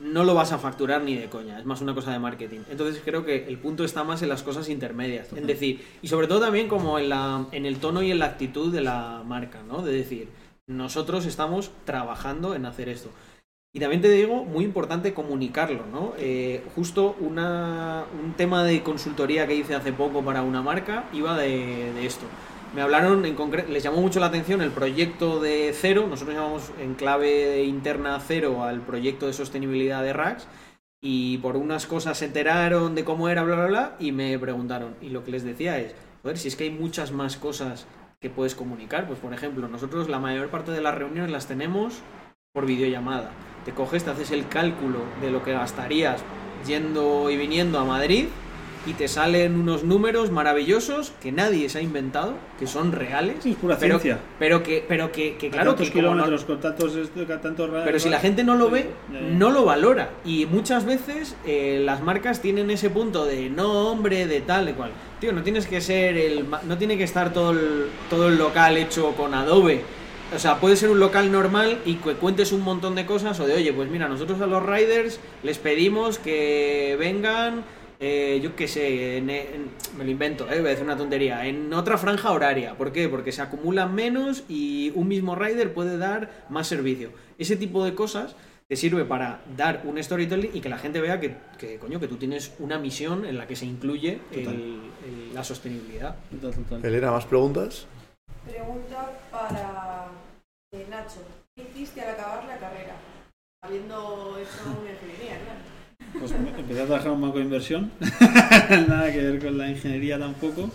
no 0.00 0.24
lo 0.24 0.34
vas 0.34 0.52
a 0.52 0.58
facturar 0.58 1.02
ni 1.02 1.16
de 1.16 1.30
coña, 1.30 1.58
es 1.58 1.64
más 1.64 1.80
una 1.80 1.94
cosa 1.94 2.12
de 2.12 2.18
marketing. 2.18 2.60
Entonces 2.70 3.00
creo 3.04 3.24
que 3.24 3.46
el 3.48 3.58
punto 3.58 3.84
está 3.84 4.04
más 4.04 4.22
en 4.22 4.28
las 4.28 4.42
cosas 4.42 4.68
intermedias, 4.68 5.32
en 5.32 5.46
decir, 5.46 5.84
y 6.02 6.08
sobre 6.08 6.26
todo 6.26 6.40
también 6.40 6.68
como 6.68 6.98
en, 6.98 7.08
la, 7.08 7.46
en 7.52 7.64
el 7.64 7.78
tono 7.78 8.02
y 8.02 8.10
en 8.10 8.18
la 8.18 8.26
actitud 8.26 8.72
de 8.72 8.82
la 8.82 9.22
marca, 9.26 9.62
¿no? 9.62 9.80
De 9.80 9.92
decir, 9.92 10.28
nosotros 10.66 11.24
estamos 11.24 11.70
trabajando 11.84 12.54
en 12.54 12.66
hacer 12.66 12.90
esto. 12.90 13.10
Y 13.72 13.80
también 13.80 14.02
te 14.02 14.10
digo, 14.10 14.44
muy 14.44 14.64
importante 14.64 15.14
comunicarlo, 15.14 15.84
¿no? 15.90 16.12
Eh, 16.18 16.62
justo 16.76 17.16
una, 17.18 18.04
un 18.22 18.34
tema 18.34 18.62
de 18.62 18.82
consultoría 18.82 19.46
que 19.48 19.56
hice 19.56 19.74
hace 19.74 19.92
poco 19.92 20.22
para 20.22 20.42
una 20.42 20.62
marca 20.62 21.08
iba 21.12 21.36
de, 21.36 21.92
de 21.92 22.06
esto. 22.06 22.26
Me 22.74 22.82
hablaron, 22.82 23.24
en 23.24 23.36
concreto, 23.36 23.70
les 23.70 23.84
llamó 23.84 24.00
mucho 24.00 24.18
la 24.18 24.26
atención 24.26 24.60
el 24.60 24.72
proyecto 24.72 25.38
de 25.38 25.72
Cero, 25.72 26.06
nosotros 26.10 26.34
llamamos 26.34 26.72
en 26.80 26.94
clave 26.94 27.62
interna 27.62 28.18
Cero 28.18 28.64
al 28.64 28.80
proyecto 28.80 29.28
de 29.28 29.32
sostenibilidad 29.32 30.02
de 30.02 30.12
Rax, 30.12 30.48
y 31.00 31.38
por 31.38 31.56
unas 31.56 31.86
cosas 31.86 32.18
se 32.18 32.24
enteraron 32.24 32.96
de 32.96 33.04
cómo 33.04 33.28
era, 33.28 33.44
bla, 33.44 33.54
bla, 33.54 33.66
bla, 33.66 33.96
y 34.00 34.10
me 34.10 34.36
preguntaron. 34.40 34.96
Y 35.00 35.10
lo 35.10 35.22
que 35.22 35.30
les 35.30 35.44
decía 35.44 35.78
es, 35.78 35.94
joder, 36.22 36.36
si 36.36 36.48
es 36.48 36.56
que 36.56 36.64
hay 36.64 36.70
muchas 36.70 37.12
más 37.12 37.36
cosas 37.36 37.86
que 38.20 38.28
puedes 38.28 38.56
comunicar, 38.56 39.06
pues 39.06 39.20
por 39.20 39.32
ejemplo, 39.32 39.68
nosotros 39.68 40.08
la 40.08 40.18
mayor 40.18 40.48
parte 40.48 40.72
de 40.72 40.80
las 40.80 40.96
reuniones 40.96 41.30
las 41.30 41.46
tenemos 41.46 42.00
por 42.52 42.66
videollamada. 42.66 43.30
Te 43.64 43.70
coges, 43.70 44.02
te 44.02 44.10
haces 44.10 44.32
el 44.32 44.48
cálculo 44.48 44.98
de 45.20 45.30
lo 45.30 45.44
que 45.44 45.52
gastarías 45.52 46.24
yendo 46.66 47.30
y 47.30 47.36
viniendo 47.36 47.78
a 47.78 47.84
Madrid 47.84 48.26
y 48.86 48.92
te 48.92 49.08
salen 49.08 49.58
unos 49.58 49.82
números 49.84 50.30
maravillosos 50.30 51.12
que 51.22 51.32
nadie 51.32 51.68
se 51.68 51.78
ha 51.78 51.82
inventado, 51.82 52.34
que 52.58 52.66
son 52.66 52.92
reales. 52.92 53.36
Sí, 53.40 53.52
es 53.52 53.56
pura 53.56 53.78
pero, 53.78 53.98
ciencia. 53.98 54.22
pero 54.38 54.62
que, 54.62 54.84
pero 54.86 55.10
que, 55.10 55.36
que 55.36 55.50
claro, 55.50 55.74
que 55.74 55.86
no- 55.86 55.90
kilómetros, 55.92 56.44
con 56.44 56.60
tantos, 56.60 56.94
esto, 56.96 57.26
con 57.26 57.40
tantos 57.40 57.70
ra- 57.70 57.84
pero 57.84 57.98
si 57.98 58.08
la 58.10 58.20
gente 58.20 58.44
no 58.44 58.56
lo 58.56 58.70
ve, 58.70 58.90
Ya, 59.12 59.20
ya. 59.20 59.26
no 59.28 59.50
lo 59.50 59.64
valora. 59.64 60.10
Y 60.24 60.46
muchas 60.46 60.84
veces 60.84 61.34
eh, 61.46 61.80
las 61.84 62.02
marcas 62.02 62.40
tienen 62.42 62.70
ese 62.70 62.90
punto 62.90 63.24
de 63.24 63.48
no, 63.50 63.90
hombre, 63.90 64.26
de 64.26 64.40
tal, 64.40 64.66
de 64.66 64.74
cual. 64.74 64.90
Tío, 65.20 65.32
no 65.32 65.42
tienes 65.42 65.66
que 65.66 65.80
ser 65.80 66.16
el. 66.16 66.44
No 66.66 66.76
tiene 66.76 66.98
que 66.98 67.04
estar 67.04 67.32
todo 67.32 67.52
el, 67.52 67.86
todo 68.10 68.28
el 68.28 68.36
local 68.36 68.76
hecho 68.76 69.12
con 69.12 69.32
Adobe. 69.34 69.80
O 70.34 70.38
sea, 70.38 70.56
puede 70.58 70.74
ser 70.76 70.90
un 70.90 70.98
local 70.98 71.30
normal 71.30 71.78
y 71.86 71.94
que 71.96 72.14
cuentes 72.14 72.50
un 72.52 72.62
montón 72.62 72.94
de 72.96 73.06
cosas 73.06 73.38
o 73.40 73.46
de, 73.46 73.54
oye, 73.54 73.72
pues 73.72 73.88
mira, 73.88 74.08
nosotros 74.08 74.40
a 74.40 74.46
los 74.46 74.62
riders 74.64 75.20
les 75.42 75.58
pedimos 75.58 76.18
que 76.18 76.96
vengan, 76.98 77.62
eh, 78.00 78.40
yo 78.42 78.54
qué 78.56 78.66
sé, 78.68 79.18
en- 79.18 79.30
en- 79.30 79.70
me 79.96 80.04
lo 80.04 80.10
invento, 80.10 80.44
eh, 80.50 80.58
voy 80.58 80.66
a 80.66 80.70
decir 80.70 80.84
una 80.84 80.96
tontería, 80.96 81.46
en 81.46 81.72
otra 81.72 81.96
franja 81.98 82.30
horaria. 82.32 82.76
¿Por 82.76 82.92
qué? 82.92 83.08
Porque 83.08 83.32
se 83.32 83.42
acumulan 83.42 83.94
menos 83.94 84.44
y 84.48 84.92
un 84.94 85.08
mismo 85.08 85.34
rider 85.34 85.72
puede 85.72 85.96
dar 85.98 86.44
más 86.48 86.66
servicio. 86.66 87.10
Ese 87.38 87.56
tipo 87.56 87.84
de 87.84 87.94
cosas 87.94 88.34
te 88.68 88.76
sirve 88.76 89.04
para 89.04 89.42
dar 89.56 89.82
un 89.84 90.02
storytelling 90.02 90.50
y 90.54 90.60
que 90.60 90.68
la 90.70 90.78
gente 90.78 91.00
vea 91.00 91.20
que, 91.20 91.36
que, 91.58 91.78
coño, 91.78 92.00
que 92.00 92.08
tú 92.08 92.16
tienes 92.16 92.54
una 92.58 92.78
misión 92.78 93.24
en 93.26 93.36
la 93.38 93.46
que 93.46 93.56
se 93.56 93.66
incluye 93.66 94.20
el- 94.32 94.48
el- 94.48 95.34
la 95.34 95.44
sostenibilidad. 95.44 96.16
Total, 96.40 96.52
total. 96.64 96.84
Elena, 96.84 97.10
¿más 97.10 97.26
preguntas? 97.26 97.86
Pregunta 98.46 99.12
para 99.30 100.06
eh, 100.72 100.86
Nacho. 100.90 101.20
¿Qué 101.54 101.62
hiciste 101.62 102.00
al 102.00 102.10
acabar 102.14 102.44
la 102.46 102.56
carrera? 102.58 102.94
Habiendo 103.62 104.36
hecho 104.40 104.80
una 104.80 104.90
ingeniería, 104.90 105.38
claro. 105.44 105.60
Pues 106.12 106.30
empecé 106.32 106.80
a 106.82 106.86
trabajar 106.86 107.08
en 107.08 107.14
un 107.14 107.20
banco 107.22 107.38
de 107.38 107.44
inversión, 107.44 107.90
nada 108.88 109.12
que 109.12 109.20
ver 109.20 109.44
con 109.44 109.58
la 109.58 109.68
ingeniería 109.68 110.18
tampoco, 110.18 110.70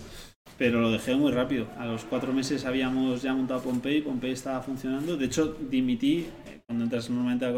pero 0.58 0.80
lo 0.80 0.90
dejé 0.90 1.14
muy 1.16 1.32
rápido. 1.32 1.68
A 1.78 1.86
los 1.86 2.04
cuatro 2.04 2.32
meses 2.32 2.64
habíamos 2.66 3.22
ya 3.22 3.34
montado 3.34 3.62
Pompey, 3.62 4.02
Pompey 4.02 4.32
estaba 4.32 4.62
funcionando. 4.62 5.16
De 5.16 5.26
hecho, 5.26 5.56
dimití. 5.70 6.26
eh, 6.46 6.60
Cuando 6.66 6.84
entras 6.84 7.08
normalmente 7.10 7.46
a 7.46 7.52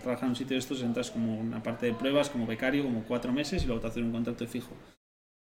trabajar 0.00 0.24
en 0.24 0.30
un 0.30 0.36
sitio 0.36 0.54
de 0.54 0.58
estos, 0.58 0.82
entras 0.82 1.10
como 1.10 1.38
una 1.40 1.62
parte 1.62 1.86
de 1.86 1.94
pruebas, 1.94 2.30
como 2.30 2.46
becario, 2.46 2.82
como 2.84 3.04
cuatro 3.04 3.32
meses 3.32 3.62
y 3.62 3.66
luego 3.66 3.80
te 3.80 3.88
hacen 3.88 4.04
un 4.04 4.12
contrato 4.12 4.46
fijo. 4.46 4.74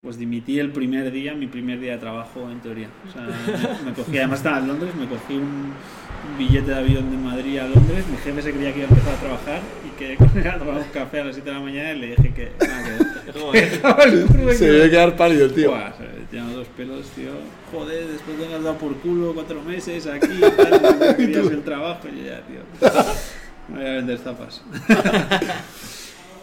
Pues 0.03 0.19
dimití 0.19 0.59
el 0.59 0.73
primer 0.73 1.13
día, 1.13 1.33
mi 1.33 1.47
primer 1.47 1.79
día 1.79 1.93
de 1.93 1.99
trabajo 1.99 2.51
en 2.51 2.59
teoría. 2.59 2.89
O 3.09 3.13
sea, 3.13 3.23
me, 3.85 3.93
cogí, 3.93 4.19
además 4.19 4.41
estaba 4.41 4.59
en 4.59 4.67
Londres, 4.67 4.93
me 4.97 5.07
cogí 5.07 5.35
un, 5.35 5.45
un 5.73 6.39
billete 6.39 6.73
de 6.73 6.77
avión 6.77 7.09
de 7.09 7.17
Madrid 7.19 7.59
a 7.59 7.69
Londres. 7.69 8.05
Mi 8.11 8.17
jefe 8.17 8.43
se 8.43 8.53
creía 8.53 8.73
que 8.73 8.81
iba 8.81 8.89
a 8.89 8.91
empezar 8.91 9.15
a 9.15 9.21
trabajar 9.21 9.61
y 9.87 9.91
que 9.97 10.49
a 10.49 10.59
tomar 10.59 10.79
un 10.79 10.89
café 10.93 11.21
a 11.21 11.25
las 11.27 11.37
7 11.37 11.49
de 11.49 11.55
la 11.55 11.63
mañana 11.63 11.93
y 11.93 11.99
le 12.01 12.07
dije 12.17 12.35
que 12.35 12.51
que 12.59 14.55
Se 14.57 14.73
debe 14.73 14.91
quedar 14.91 15.15
pálido 15.15 15.45
el 15.47 15.55
tío. 15.55 15.71
Buah, 15.71 15.93
tiran 16.33 16.57
los 16.57 16.67
pelos, 16.67 17.07
tío. 17.11 17.31
Joder, 17.71 18.09
después 18.09 18.37
de 18.41 18.47
haber 18.47 18.63
dado 18.65 18.79
por 18.79 18.97
culo 18.97 19.33
cuatro 19.35 19.63
meses 19.63 20.09
aquí, 20.09 20.41
tal, 20.57 20.83
no 20.99 21.17
querías 21.17 21.47
el 21.47 21.63
trabajo. 21.63 22.09
Y 22.13 22.19
yo 22.19 22.25
ya, 22.27 22.41
tío. 22.41 22.91
Me 23.69 23.79
voy 23.79 23.87
a 23.89 23.93
vender 23.93 24.19
zapas. 24.19 24.63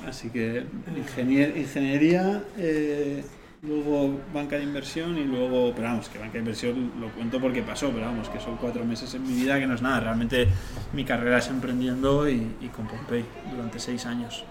Así 0.07 0.29
que 0.29 0.63
ingenier- 0.95 1.57
ingeniería, 1.57 2.41
eh, 2.57 3.21
luego 3.61 4.19
banca 4.33 4.55
de 4.57 4.63
inversión 4.63 5.17
y 5.17 5.23
luego, 5.25 5.73
pero 5.75 5.89
vamos, 5.89 6.07
que 6.09 6.17
banca 6.17 6.33
de 6.33 6.39
inversión 6.39 6.91
lo 6.99 7.09
cuento 7.11 7.39
porque 7.39 7.61
pasó, 7.61 7.89
pero 7.91 8.05
vamos, 8.05 8.29
que 8.29 8.39
son 8.39 8.55
cuatro 8.57 8.85
meses 8.85 9.13
en 9.13 9.23
mi 9.23 9.33
vida 9.33 9.59
que 9.59 9.67
no 9.67 9.75
es 9.75 9.81
nada. 9.81 9.99
Realmente 9.99 10.47
mi 10.93 11.03
carrera 11.03 11.39
es 11.39 11.47
emprendiendo 11.47 12.29
y, 12.29 12.55
y 12.61 12.67
con 12.69 12.87
Pompey 12.87 13.25
durante 13.51 13.79
seis 13.79 14.05
años. 14.05 14.45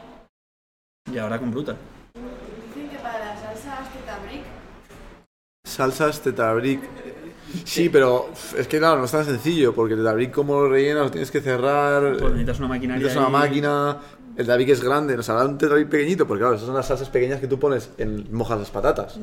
Y 1.12 1.16
ahora 1.18 1.38
con 1.38 1.50
Brutal. 1.50 1.76
Dicen 2.74 2.90
que 2.90 2.96
para 2.98 3.18
las 3.18 3.40
salsas 3.40 3.92
Teta 3.92 4.18
Brick 4.26 4.42
Salsas 5.64 6.20
Tetabric. 6.22 6.80
Sí, 7.64 7.88
pero 7.88 8.30
es 8.58 8.68
que 8.68 8.78
claro, 8.78 8.98
no 8.98 9.04
es 9.06 9.10
tan 9.10 9.24
sencillo, 9.24 9.74
porque 9.74 9.94
el 9.94 10.00
Tetabric 10.00 10.30
como 10.32 10.60
lo 10.60 10.68
rellenas 10.68 11.04
lo 11.04 11.10
tienes 11.10 11.30
que 11.30 11.40
cerrar, 11.40 12.02
Pues 12.18 12.22
necesitas 12.32 12.58
una 12.58 12.68
maquinaria. 12.68 13.02
necesitas 13.02 13.26
una 13.28 13.38
ahí. 13.38 13.44
máquina, 13.48 13.96
el 14.38 14.46
Tetabric 14.46 14.68
es 14.68 14.84
grande, 14.84 15.16
nos 15.16 15.28
hará 15.28 15.44
un 15.44 15.58
Tetabric 15.58 15.88
pequeñito, 15.88 16.24
porque 16.24 16.42
claro, 16.42 16.54
esas 16.54 16.66
son 16.66 16.76
las 16.76 16.86
salsas 16.86 17.08
pequeñas 17.08 17.40
que 17.40 17.48
tú 17.48 17.58
pones 17.58 17.90
en 17.98 18.32
mojas 18.32 18.56
las 18.56 18.70
patatas. 18.70 19.18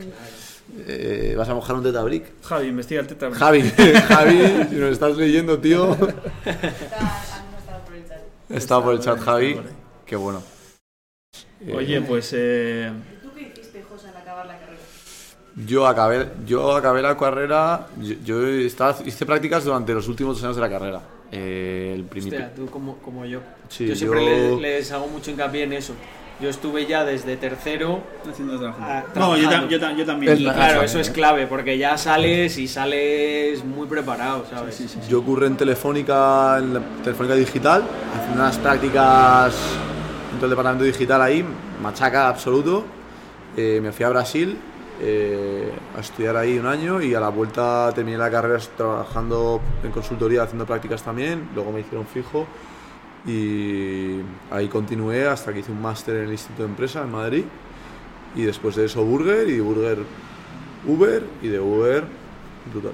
Eh, 0.87 1.35
vas 1.37 1.47
a 1.47 1.53
mojar 1.53 1.77
un 1.77 1.83
Tetabric. 1.83 2.25
Javi, 2.43 2.67
investiga 2.67 2.99
el 2.99 3.07
Tetra 3.07 3.29
Brick. 3.29 3.39
Javi, 3.39 3.61
Javi, 4.09 4.67
si 4.69 4.75
nos 4.75 4.91
estás 4.91 5.15
leyendo, 5.15 5.57
tío, 5.57 5.93
está, 5.93 7.79
por 7.85 7.95
el 7.95 8.05
chat. 8.05 8.19
está 8.49 8.83
por 8.83 8.93
el 8.93 8.99
chat, 8.99 9.17
Javi. 9.21 9.57
Qué 10.05 10.17
bueno. 10.17 10.43
Eh, 11.61 11.73
Oye, 11.73 12.01
pues 12.01 12.31
eh, 12.33 12.91
¿Tú 13.23 13.29
qué 13.33 13.53
hiciste, 13.53 13.83
José, 13.89 14.09
al 14.09 14.17
acabar 14.17 14.45
la 14.45 14.59
carrera? 14.59 14.81
Yo 15.65 15.87
acabé, 15.87 16.27
yo 16.45 16.75
acabé 16.75 17.01
la 17.01 17.15
carrera, 17.15 17.87
yo, 18.01 18.15
yo 18.25 18.45
estaba, 18.45 18.97
hice 19.05 19.25
prácticas 19.25 19.63
durante 19.63 19.93
los 19.93 20.09
últimos 20.09 20.35
dos 20.35 20.43
años 20.43 20.57
de 20.57 20.61
la 20.61 20.69
carrera. 20.69 21.14
Eh, 21.31 21.93
el 21.95 22.03
primi- 22.09 22.29
Hostia, 22.31 22.53
tú 22.55 22.67
como, 22.67 22.97
como 22.97 23.25
yo. 23.25 23.41
Sí, 23.69 23.87
yo 23.87 23.95
siempre 23.95 24.23
yo- 24.23 24.59
les, 24.59 24.61
les 24.61 24.91
hago 24.91 25.07
mucho 25.07 25.31
hincapié 25.31 25.63
en 25.63 25.73
eso. 25.73 25.93
Yo 26.41 26.49
estuve 26.49 26.85
ya 26.85 27.05
desde 27.05 27.37
tercero 27.37 28.01
haciendo 28.29 28.59
trabajo. 28.59 28.81
No, 29.15 29.37
yo, 29.37 29.49
tam- 29.49 29.69
yo, 29.69 29.79
tam- 29.79 29.95
yo 29.95 30.05
también. 30.05 30.33
Es 30.33 30.39
y 30.41 30.43
la- 30.43 30.53
claro, 30.53 30.75
Ajá, 30.79 30.85
eso 30.85 30.99
es 30.99 31.09
clave 31.09 31.47
porque 31.47 31.77
ya 31.77 31.97
sales 31.97 32.57
y 32.57 32.67
sales 32.67 33.63
muy 33.63 33.87
preparado, 33.87 34.45
¿sabes? 34.49 34.75
Sí, 34.75 34.87
sí, 34.89 34.99
sí. 35.01 35.09
Yo 35.09 35.19
ocurre 35.19 35.47
en 35.47 35.55
Telefónica, 35.55 36.57
en 36.59 36.73
la 36.73 36.81
Telefónica 37.03 37.35
Digital, 37.35 37.83
haciendo 38.17 38.41
unas 38.41 38.57
prácticas 38.57 39.55
en 40.31 40.35
todo 40.35 40.45
el 40.45 40.49
departamento 40.49 40.83
digital 40.83 41.21
ahí, 41.21 41.45
machaca 41.81 42.27
absoluto. 42.27 42.83
Eh, 43.55 43.79
me 43.81 43.93
fui 43.93 44.03
a 44.03 44.09
Brasil 44.09 44.57
eh, 45.01 45.71
a 45.95 45.99
estudiar 45.99 46.37
ahí 46.37 46.57
un 46.57 46.65
año 46.65 47.01
y 47.01 47.13
a 47.13 47.19
la 47.19 47.29
vuelta 47.29 47.91
terminé 47.93 48.17
la 48.17 48.31
carrera 48.31 48.59
trabajando 48.77 49.61
en 49.83 49.91
consultoría, 49.91 50.43
haciendo 50.43 50.65
prácticas 50.65 51.03
también. 51.03 51.49
Luego 51.53 51.71
me 51.71 51.81
hicieron 51.81 52.05
fijo 52.05 52.47
y 53.25 54.19
ahí 54.51 54.67
continué 54.67 55.27
hasta 55.27 55.51
que 55.53 55.59
hice 55.59 55.71
un 55.71 55.81
máster 55.81 56.17
en 56.17 56.25
el 56.25 56.31
Instituto 56.31 56.63
de 56.63 56.69
Empresa 56.69 57.01
en 57.03 57.11
Madrid. 57.11 57.45
y 58.35 58.43
después 58.43 58.75
de 58.75 58.85
eso 58.85 59.03
Burger 59.03 59.47
y 59.47 59.61
Burger 59.61 59.99
Uber 60.85 61.23
y 61.41 61.47
de 61.47 61.59
Uber 61.59 62.03
brutal. 62.71 62.93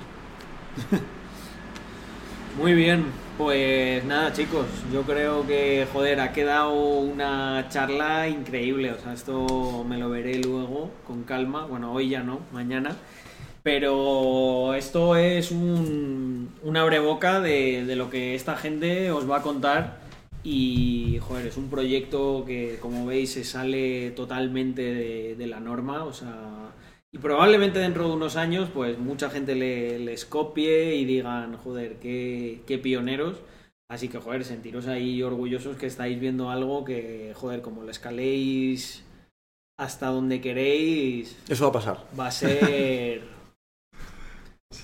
Muy 2.58 2.74
bien, 2.74 3.06
pues 3.42 4.06
nada 4.06 4.32
chicos, 4.34 4.68
yo 4.94 5.02
creo 5.02 5.48
que, 5.48 5.88
joder, 5.92 6.20
ha 6.20 6.32
quedado 6.32 6.74
una 7.00 7.66
charla 7.70 8.30
increíble, 8.30 8.92
o 8.92 9.00
sea, 9.00 9.14
esto 9.14 9.84
me 9.88 9.98
lo 9.98 10.12
veré 10.12 10.38
luego 10.38 10.92
con 11.08 11.24
calma, 11.24 11.66
bueno, 11.66 11.92
hoy 11.92 12.10
ya 12.10 12.22
no, 12.22 12.42
mañana, 12.52 12.96
pero 13.64 14.76
esto 14.76 15.16
es 15.16 15.50
un, 15.50 16.52
abreboca 16.76 17.42
de, 17.42 17.84
de 17.84 17.96
lo 17.96 18.12
que 18.12 18.36
esta 18.36 18.56
gente 18.56 19.10
os 19.12 19.30
va 19.30 19.38
a 19.38 19.42
contar 19.42 20.02
y, 20.44 21.18
joder, 21.22 21.48
es 21.48 21.58
un 21.58 21.70
proyecto 21.70 22.44
que, 22.46 22.78
como 22.80 23.08
veis, 23.08 23.32
se 23.32 23.44
sale 23.44 24.12
totalmente 24.12 24.84
de, 24.84 25.36
de 25.36 25.48
la 25.48 25.60
norma, 25.60 26.04
o 26.04 26.14
sea, 26.14 26.71
y 27.14 27.18
probablemente 27.18 27.80
dentro 27.80 28.08
de 28.08 28.14
unos 28.16 28.36
años, 28.38 28.70
pues 28.74 28.98
mucha 28.98 29.30
gente 29.30 29.56
le- 29.56 30.00
les 30.00 30.26
copie 30.26 30.96
y 30.96 31.06
digan, 31.06 31.58
joder, 31.58 31.98
qué, 32.00 32.62
qué 32.68 32.78
pioneros. 32.78 33.38
Así 33.90 34.08
que, 34.08 34.20
joder, 34.20 34.46
sentiros 34.46 34.88
ahí 34.88 35.22
orgullosos 35.22 35.76
que 35.76 35.88
estáis 35.88 36.18
viendo 36.20 36.50
algo 36.50 36.86
que, 36.86 37.34
joder, 37.36 37.62
como 37.62 37.84
lo 37.84 37.92
escaléis 37.92 39.04
hasta 39.78 40.08
donde 40.08 40.40
queréis, 40.40 41.36
Eso 41.50 41.64
va 41.66 41.70
a 41.70 41.74
pasar. 41.74 42.08
va 42.18 42.28
a 42.28 42.32
ser. 42.32 43.22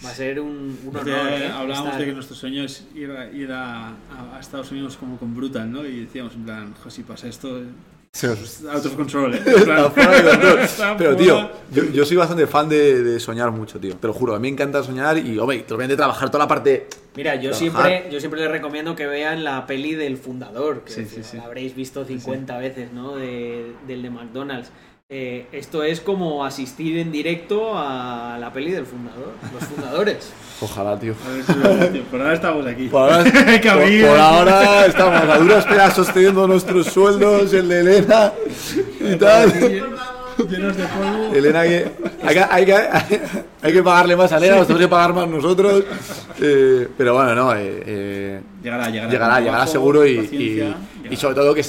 Va 0.05 0.09
a 0.09 0.13
ser 0.13 0.41
un, 0.41 0.77
un 0.85 0.97
honor. 0.97 1.07
¿eh? 1.31 1.47
hablábamos 1.47 1.91
estar- 1.93 1.99
de 1.99 2.05
que 2.07 2.11
nuestro 2.11 2.35
sueño 2.35 2.61
es 2.63 2.85
ir, 2.93 3.09
a, 3.09 3.31
ir 3.31 3.49
a, 3.53 3.87
a- 3.91 4.35
a 4.35 4.39
Estados 4.41 4.69
Unidos 4.71 4.97
como 4.97 5.17
con 5.17 5.33
Brutal, 5.33 5.71
¿no? 5.71 5.85
Y 5.85 6.01
decíamos, 6.01 6.35
en 6.35 6.43
plan, 6.43 6.73
"Jo, 6.83 6.89
si 6.89 7.03
pasa 7.03 7.27
esto, 7.29 7.61
Se 8.17 8.27
nos- 8.27 8.39
es 8.41 8.65
out 8.65 8.83
of 8.85 8.95
control, 8.95 9.35
¿eh? 9.35 9.41
Está 9.45 9.89
fuera 9.91 10.11
de 10.21 10.29
control. 10.31 10.59
Está 10.59 10.97
Pero 10.97 11.15
tío, 11.15 11.49
yo, 11.71 11.83
yo 11.93 12.03
soy 12.05 12.17
bastante 12.17 12.47
fan 12.47 12.67
de, 12.67 13.03
de 13.03 13.19
soñar 13.19 13.51
mucho, 13.51 13.79
tío. 13.79 13.95
Te 13.95 14.07
lo 14.07 14.13
juro, 14.13 14.33
a 14.33 14.39
mí 14.39 14.47
me 14.47 14.53
encanta 14.53 14.81
soñar 14.83 15.19
y, 15.19 15.37
hombre, 15.37 15.63
obviamente 15.67 15.95
trabajar 15.95 16.29
toda 16.31 16.45
la 16.45 16.47
parte... 16.47 16.87
Mira, 17.15 17.35
yo 17.35 17.51
Trabajar. 17.51 17.85
siempre, 17.89 18.09
yo 18.11 18.19
siempre 18.19 18.39
les 18.41 18.49
recomiendo 18.51 18.95
que 18.95 19.05
vean 19.05 19.43
la 19.43 19.65
peli 19.67 19.93
del 19.93 20.17
fundador, 20.17 20.81
que 20.83 20.91
Sí, 20.93 21.05
sí, 21.05 21.21
sí. 21.23 21.37
la 21.37 21.43
habréis 21.43 21.75
visto 21.75 22.05
50 22.05 22.57
veces, 22.57 22.91
¿no? 22.91 23.15
De- 23.15 23.71
del 23.87 24.01
de 24.01 24.09
McDonald's. 24.09 24.69
Eh, 25.09 25.45
esto 25.53 25.83
es 25.83 26.01
como 26.01 26.43
asistir 26.43 26.97
en 26.97 27.13
directo 27.13 27.71
a 27.77 28.35
la 28.41 28.51
peli 28.51 28.71
del 28.71 28.85
fundador, 28.85 29.31
los 29.53 29.63
fundadores. 29.63 30.33
Ojalá, 30.61 30.99
tío. 30.99 31.13
A 31.25 31.29
ver 31.31 31.43
si 31.45 31.51
es 31.53 31.63
verdad, 31.63 31.91
tío. 31.93 32.03
Por 32.03 32.19
ahora 32.21 32.33
estamos 32.33 32.65
aquí. 32.67 32.87
Por 32.89 33.01
ahora, 33.03 33.23
por- 33.23 33.31
por 33.63 34.85
estamos 34.89 35.21
a 35.21 35.37
duras 35.37 35.65
penas 35.65 35.95
sosteniendo 35.95 36.45
nuestros 36.45 36.87
sueldos, 36.87 37.53
el 37.53 37.69
de 37.69 37.79
Elena 37.79 38.33
y 38.99 39.15
tal. 39.15 39.53
Llenos 40.49 40.75
de 40.75 40.83
polvo. 40.87 41.33
Elena, 41.33 41.59
hay 41.61 41.69
que, 41.69 41.91
hay, 42.21 42.35
que, 42.35 42.43
hay, 42.43 42.65
que, 42.65 43.21
hay 43.61 43.73
que 43.73 43.83
pagarle 43.83 44.15
más 44.17 44.33
a 44.33 44.37
Elena, 44.39 44.57
nos 44.57 44.67
tenemos 44.67 44.85
que 44.87 44.89
pagar 44.89 45.13
más 45.13 45.27
nosotros. 45.29 45.83
Eh, 46.41 46.85
pero 46.97 47.13
bueno, 47.13 47.33
no, 47.33 47.55
eh, 47.55 47.83
eh, 47.85 48.41
Llegará, 48.61 48.89
llegará. 48.89 49.09
llegará, 49.09 49.39
llegará 49.39 49.67
seguro 49.67 50.05
y, 50.05 50.19
y- 50.31 50.37
llegará. 50.55 50.75
y 51.09 51.15
sobre 51.15 51.35
todo 51.35 51.53
que 51.55 51.63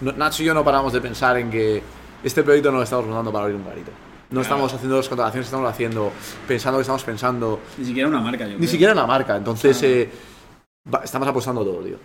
Nacho 0.00 0.42
y 0.42 0.46
yo 0.46 0.54
no 0.54 0.64
paramos 0.64 0.92
de 0.92 1.00
pensar 1.00 1.36
en 1.38 1.50
que 1.50 1.82
este 2.24 2.42
proyecto 2.42 2.70
no 2.70 2.78
lo 2.78 2.82
estamos 2.84 3.06
montando 3.06 3.32
para 3.32 3.44
abrir 3.44 3.56
un 3.58 3.64
garito. 3.66 3.90
No 4.30 4.42
estamos 4.42 4.72
haciendo 4.72 4.96
las 4.96 5.08
contrataciones 5.08 5.46
que 5.46 5.48
estamos 5.50 5.68
haciendo, 5.70 6.12
pensando 6.46 6.78
que 6.78 6.82
estamos 6.82 7.02
pensando, 7.02 7.60
Ni 7.78 7.84
siquiera 7.84 8.08
una 8.08 8.20
marca, 8.20 8.44
yo 8.44 8.50
ni 8.52 8.56
creo. 8.58 8.68
siquiera 8.68 8.92
en 8.92 8.98
la 8.98 9.06
marca. 9.06 9.36
Entonces, 9.36 9.82
eh, 9.82 10.08
va- 10.92 11.02
estamos 11.02 11.26
apostando 11.26 11.64
todo, 11.64 11.80
tío. 11.82 11.96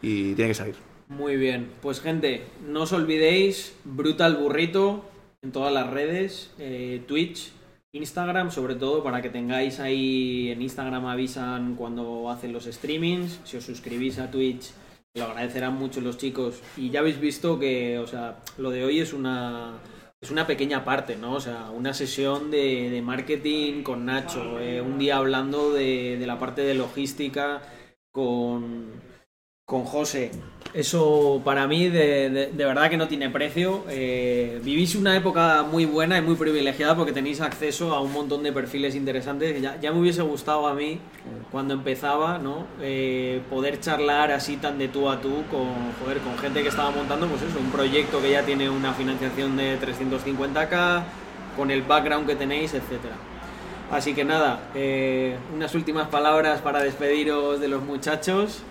Y 0.00 0.34
tiene 0.34 0.50
que 0.50 0.54
salir. 0.54 0.74
Muy 1.08 1.36
bien, 1.36 1.70
pues 1.82 2.00
gente, 2.00 2.44
no 2.66 2.82
os 2.82 2.92
olvidéis, 2.94 3.74
Brutal 3.84 4.36
Burrito 4.36 5.04
en 5.42 5.52
todas 5.52 5.72
las 5.74 5.90
redes, 5.90 6.50
eh, 6.58 7.02
Twitch, 7.06 7.52
Instagram, 7.92 8.50
sobre 8.50 8.74
todo 8.76 9.04
para 9.04 9.20
que 9.20 9.28
tengáis 9.28 9.78
ahí 9.78 10.48
en 10.50 10.62
Instagram 10.62 11.04
avisan 11.06 11.74
cuando 11.76 12.30
hacen 12.30 12.52
los 12.54 12.64
streamings, 12.64 13.40
si 13.44 13.58
os 13.58 13.64
suscribís 13.64 14.18
a 14.18 14.30
Twitch 14.30 14.70
lo 15.14 15.24
agradecerán 15.24 15.74
mucho 15.74 16.00
los 16.00 16.18
chicos 16.18 16.60
y 16.76 16.90
ya 16.90 17.00
habéis 17.00 17.20
visto 17.20 17.58
que, 17.58 17.98
o 17.98 18.06
sea, 18.06 18.40
lo 18.58 18.70
de 18.70 18.84
hoy 18.84 19.00
es 19.00 19.12
una 19.12 19.78
es 20.20 20.30
una 20.30 20.46
pequeña 20.46 20.84
parte, 20.84 21.16
¿no? 21.16 21.34
O 21.34 21.40
sea, 21.40 21.70
una 21.70 21.92
sesión 21.92 22.50
de, 22.50 22.88
de 22.90 23.02
marketing 23.02 23.82
con 23.82 24.06
Nacho, 24.06 24.58
eh, 24.58 24.80
un 24.80 24.98
día 24.98 25.18
hablando 25.18 25.72
de, 25.72 26.16
de 26.18 26.26
la 26.26 26.38
parte 26.38 26.62
de 26.62 26.74
logística 26.74 27.60
con, 28.10 28.92
con 29.66 29.84
José. 29.84 30.30
Eso 30.74 31.40
para 31.44 31.66
mí 31.66 31.88
de, 31.88 32.50
verdad 32.54 32.90
que 32.90 32.96
no 32.96 33.08
tiene 33.08 33.30
precio. 33.30 33.84
Eh, 33.88 34.60
vivís 34.62 34.94
una 34.94 35.16
época 35.16 35.62
muy 35.62 35.86
buena 35.86 36.18
y 36.18 36.22
muy 36.22 36.34
privilegiada 36.34 36.96
porque 36.96 37.12
tenéis 37.12 37.40
acceso 37.40 37.94
a 37.94 38.00
un 38.00 38.12
montón 38.12 38.42
de 38.42 38.52
perfiles 38.52 38.94
interesantes. 38.94 39.62
Ya, 39.62 39.92
me 39.92 40.00
hubiese 40.00 40.22
gustado 40.22 40.66
a 40.66 40.74
mí 40.74 40.98
cuando 41.50 41.74
empezaba, 41.74 42.38
¿no? 42.38 42.66
Eh, 42.82 43.40
poder 43.48 43.80
charlar 43.80 44.32
así 44.32 44.56
tan 44.56 44.78
de 44.78 44.88
tú 44.88 45.08
a 45.08 45.20
tú 45.20 45.44
con, 45.50 45.68
con 46.22 46.38
gente 46.38 46.62
que 46.62 46.68
estaba 46.68 46.90
montando, 46.90 47.28
pues 47.28 47.42
eso, 47.42 47.58
un 47.58 47.70
proyecto 47.70 48.20
que 48.20 48.32
ya 48.32 48.42
tiene 48.42 48.68
una 48.68 48.92
financiación 48.92 49.56
de 49.56 49.78
350k, 49.80 51.04
con 51.56 51.70
el 51.70 51.82
background 51.82 52.26
que 52.26 52.34
tenéis, 52.34 52.74
etcétera. 52.74 53.14
Así 53.92 54.12
que 54.12 54.24
nada, 54.24 54.70
eh, 54.74 55.36
unas 55.54 55.74
últimas 55.74 56.08
palabras 56.08 56.60
para 56.60 56.82
despediros 56.82 57.60
de 57.60 57.68
los 57.68 57.82
muchachos. 57.82 58.62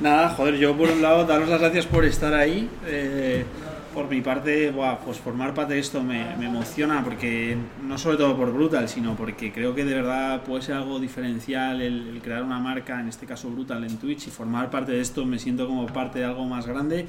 Nada, 0.00 0.30
joder, 0.30 0.56
yo 0.56 0.76
por 0.76 0.90
un 0.90 1.00
lado 1.02 1.24
daros 1.26 1.48
las 1.48 1.60
gracias 1.60 1.86
por 1.86 2.04
estar 2.04 2.34
ahí. 2.34 2.68
eh, 2.86 3.44
por 3.92 4.08
mi 4.08 4.22
parte, 4.22 4.70
buah, 4.70 5.00
pues 5.00 5.18
formar 5.18 5.52
parte 5.52 5.74
de 5.74 5.80
esto 5.80 6.02
me, 6.02 6.34
me 6.36 6.46
emociona 6.46 7.04
porque 7.04 7.58
no 7.82 7.98
sobre 7.98 8.16
todo 8.16 8.34
por 8.36 8.50
Brutal, 8.50 8.88
sino 8.88 9.14
porque 9.14 9.52
creo 9.52 9.74
que 9.74 9.84
de 9.84 9.94
verdad 9.94 10.42
puede 10.44 10.62
ser 10.62 10.76
algo 10.76 10.98
diferencial 10.98 11.82
el, 11.82 12.08
el 12.08 12.22
crear 12.22 12.42
una 12.42 12.58
marca, 12.58 12.98
en 13.00 13.08
este 13.08 13.26
caso 13.26 13.50
Brutal 13.50 13.84
en 13.84 13.98
Twitch 13.98 14.28
y 14.28 14.30
formar 14.30 14.70
parte 14.70 14.92
de 14.92 15.00
esto 15.02 15.26
me 15.26 15.38
siento 15.38 15.66
como 15.66 15.86
parte 15.86 16.20
de 16.20 16.24
algo 16.24 16.46
más 16.46 16.66
grande. 16.66 17.06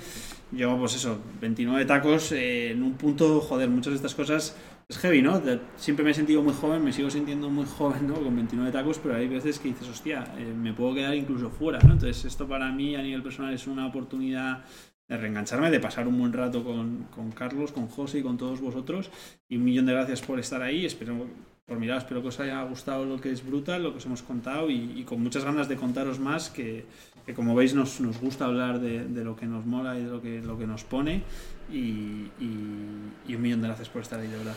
Yo 0.52 0.78
pues 0.78 0.96
eso, 0.96 1.20
29 1.40 1.86
tacos 1.86 2.34
eh, 2.34 2.72
en 2.72 2.84
un 2.84 2.94
punto, 2.96 3.40
joder, 3.40 3.70
muchas 3.70 3.94
de 3.94 3.96
estas 3.96 4.14
cosas 4.14 4.56
es 4.88 4.98
heavy, 4.98 5.22
¿no? 5.22 5.42
Siempre 5.76 6.04
me 6.04 6.12
he 6.12 6.14
sentido 6.14 6.42
muy 6.42 6.54
joven, 6.54 6.84
me 6.84 6.94
sigo 6.94 7.10
sintiendo 7.10 7.50
muy 7.50 7.66
joven, 7.66 8.08
¿no? 8.08 8.16
Con 8.16 8.36
29 8.36 8.72
tacos, 8.72 9.00
pero 9.00 9.16
hay 9.16 9.28
veces 9.28 9.60
que 9.60 9.70
dices, 9.70 9.88
hostia, 9.88 10.26
eh, 10.38 10.54
me 10.54 10.74
puedo 10.74 10.94
quedar 10.94 11.16
incluso 11.16 11.50
fuera, 11.50 11.80
¿no? 11.80 11.94
Entonces 11.94 12.26
esto 12.26 12.48
para 12.48 12.72
mí 12.72 12.96
a 12.96 13.02
nivel 13.02 13.24
personal 13.24 13.54
es 13.54 13.68
una 13.68 13.88
oportunidad 13.88 14.64
de 15.08 15.18
reengancharme, 15.18 15.70
de 15.70 15.80
pasar 15.80 16.08
un 16.08 16.18
buen 16.18 16.34
rato 16.34 16.64
con, 16.64 17.08
con 17.14 17.32
Carlos, 17.32 17.72
con 17.72 17.88
José 17.88 18.20
y 18.20 18.24
con 18.24 18.38
todos 18.38 18.62
vosotros. 18.62 19.12
Y 19.50 19.58
un 19.58 19.64
millón 19.64 19.86
de 19.86 19.94
gracias 19.94 20.22
por 20.22 20.40
estar 20.40 20.62
ahí. 20.62 20.86
Espero, 20.86 21.28
por 21.66 21.80
mirar, 21.80 21.98
espero 21.98 22.22
que 22.22 22.28
os 22.30 22.40
haya 22.40 22.62
gustado 22.64 23.06
lo 23.06 23.20
que 23.20 23.32
es 23.32 23.46
brutal, 23.46 23.84
lo 23.84 23.92
que 23.92 23.98
os 23.98 24.06
hemos 24.06 24.22
contado 24.22 24.70
y, 24.70 24.94
y 24.96 25.04
con 25.04 25.22
muchas 25.22 25.46
ganas 25.46 25.68
de 25.70 25.76
contaros 25.76 26.20
más 26.20 26.50
que, 26.50 26.86
que 27.26 27.34
como 27.34 27.56
veis 27.56 27.74
nos, 27.74 28.02
nos 28.02 28.20
gusta 28.20 28.46
hablar 28.46 28.80
de, 28.80 29.06
de 29.06 29.24
lo 29.24 29.36
que 29.36 29.46
nos 29.46 29.66
mola 29.66 29.98
y 29.98 30.04
de 30.04 30.10
lo 30.10 30.22
que, 30.22 30.42
lo 30.42 30.58
que 30.58 30.68
nos 30.68 30.84
pone. 30.84 31.24
Y, 31.72 32.32
y- 32.40 33.14
y 33.28 33.36
un 33.36 33.42
millón 33.42 33.62
de 33.62 33.68
gracias 33.68 33.90
por 33.90 34.02
estar 34.02 34.20
ahí, 34.20 34.28
de 34.28 34.38
verdad. 34.38 34.56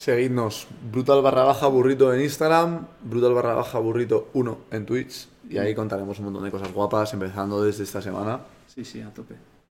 Seguidnos, 0.00 0.66
brutal 0.90 1.22
barra 1.22 1.44
baja 1.44 1.68
burrito 1.68 2.12
en 2.12 2.22
Instagram, 2.22 2.88
brutal 3.02 3.34
barra 3.34 3.54
baja 3.54 3.78
burrito 3.78 4.30
1 4.34 4.58
en 4.72 4.84
Twitch. 4.86 5.28
Y 5.48 5.58
ahí 5.58 5.74
contaremos 5.74 6.18
un 6.18 6.26
montón 6.26 6.44
de 6.44 6.50
cosas 6.50 6.72
guapas, 6.72 7.12
empezando 7.12 7.62
desde 7.62 7.84
esta 7.84 8.02
semana. 8.02 8.40
Sí, 8.66 8.84
sí, 8.84 9.00
a 9.00 9.12
tope. 9.12 9.34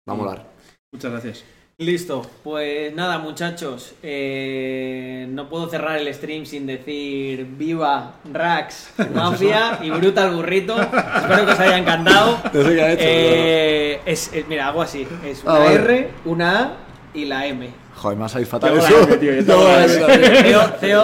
Va 0.09 0.13
a 0.13 0.17
molar. 0.17 0.47
Muchas 0.93 1.11
gracias. 1.11 1.45
Listo, 1.87 2.23
pues 2.45 2.95
nada 2.95 3.19
muchachos, 3.19 3.95
eh, 4.05 5.27
no 5.31 5.49
puedo 5.49 5.69
cerrar 5.69 5.99
el 5.99 6.15
stream 6.15 6.47
sin 6.47 6.65
decir 6.65 7.45
viva 7.59 8.15
Rax 8.33 8.91
Mafia 9.15 9.81
y 9.83 9.91
Brutal 9.91 10.33
Burrito, 10.35 10.81
espero 10.81 11.45
que 11.47 11.53
os 11.53 11.59
haya 11.59 11.79
encantado. 11.79 12.39
No 12.53 12.63
sé 12.63 12.75
qué 12.77 12.83
ha 12.83 12.93
hecho, 12.93 13.03
Eh, 13.05 14.01
es, 14.07 14.33
es- 14.33 14.47
mira, 14.47 14.69
hago 14.69 14.81
así, 14.83 15.09
es 15.27 15.43
una 15.43 15.55
Ah, 15.55 15.59
vale. 15.59 15.75
R, 15.75 16.11
una 16.25 16.61
A 16.61 16.73
y 17.15 17.25
la 17.25 17.47
M. 17.47 17.69
Joder, 17.97 18.19
a 18.23 18.41
ir 18.41 18.47
fatal 18.47 18.79
eso. 18.79 18.89
la 18.89 19.03
M, 19.05 19.17
tío, 19.17 19.33
yo 19.33 19.43
No, 19.57 19.65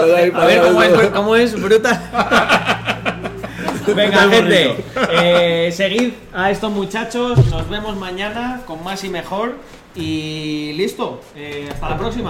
la 0.06 0.22
M. 0.22 0.32
a 0.38 0.44
ver 0.46 0.60
cómo 0.62 0.82
es, 0.82 1.08
cómo 1.10 1.36
es 1.36 1.60
Brutal. 1.60 2.00
Venga, 3.96 4.28
gente, 4.28 4.84
eh, 5.12 5.72
seguid 5.72 6.12
a 6.34 6.50
estos 6.50 6.70
muchachos, 6.70 7.38
nos 7.46 7.68
vemos 7.70 7.96
mañana 7.96 8.60
con 8.66 8.84
más 8.84 9.02
y 9.02 9.08
mejor. 9.08 9.54
Y 9.98 10.72
listo, 10.74 11.20
eh, 11.34 11.68
hasta 11.72 11.88
la 11.90 11.98
próxima. 11.98 12.24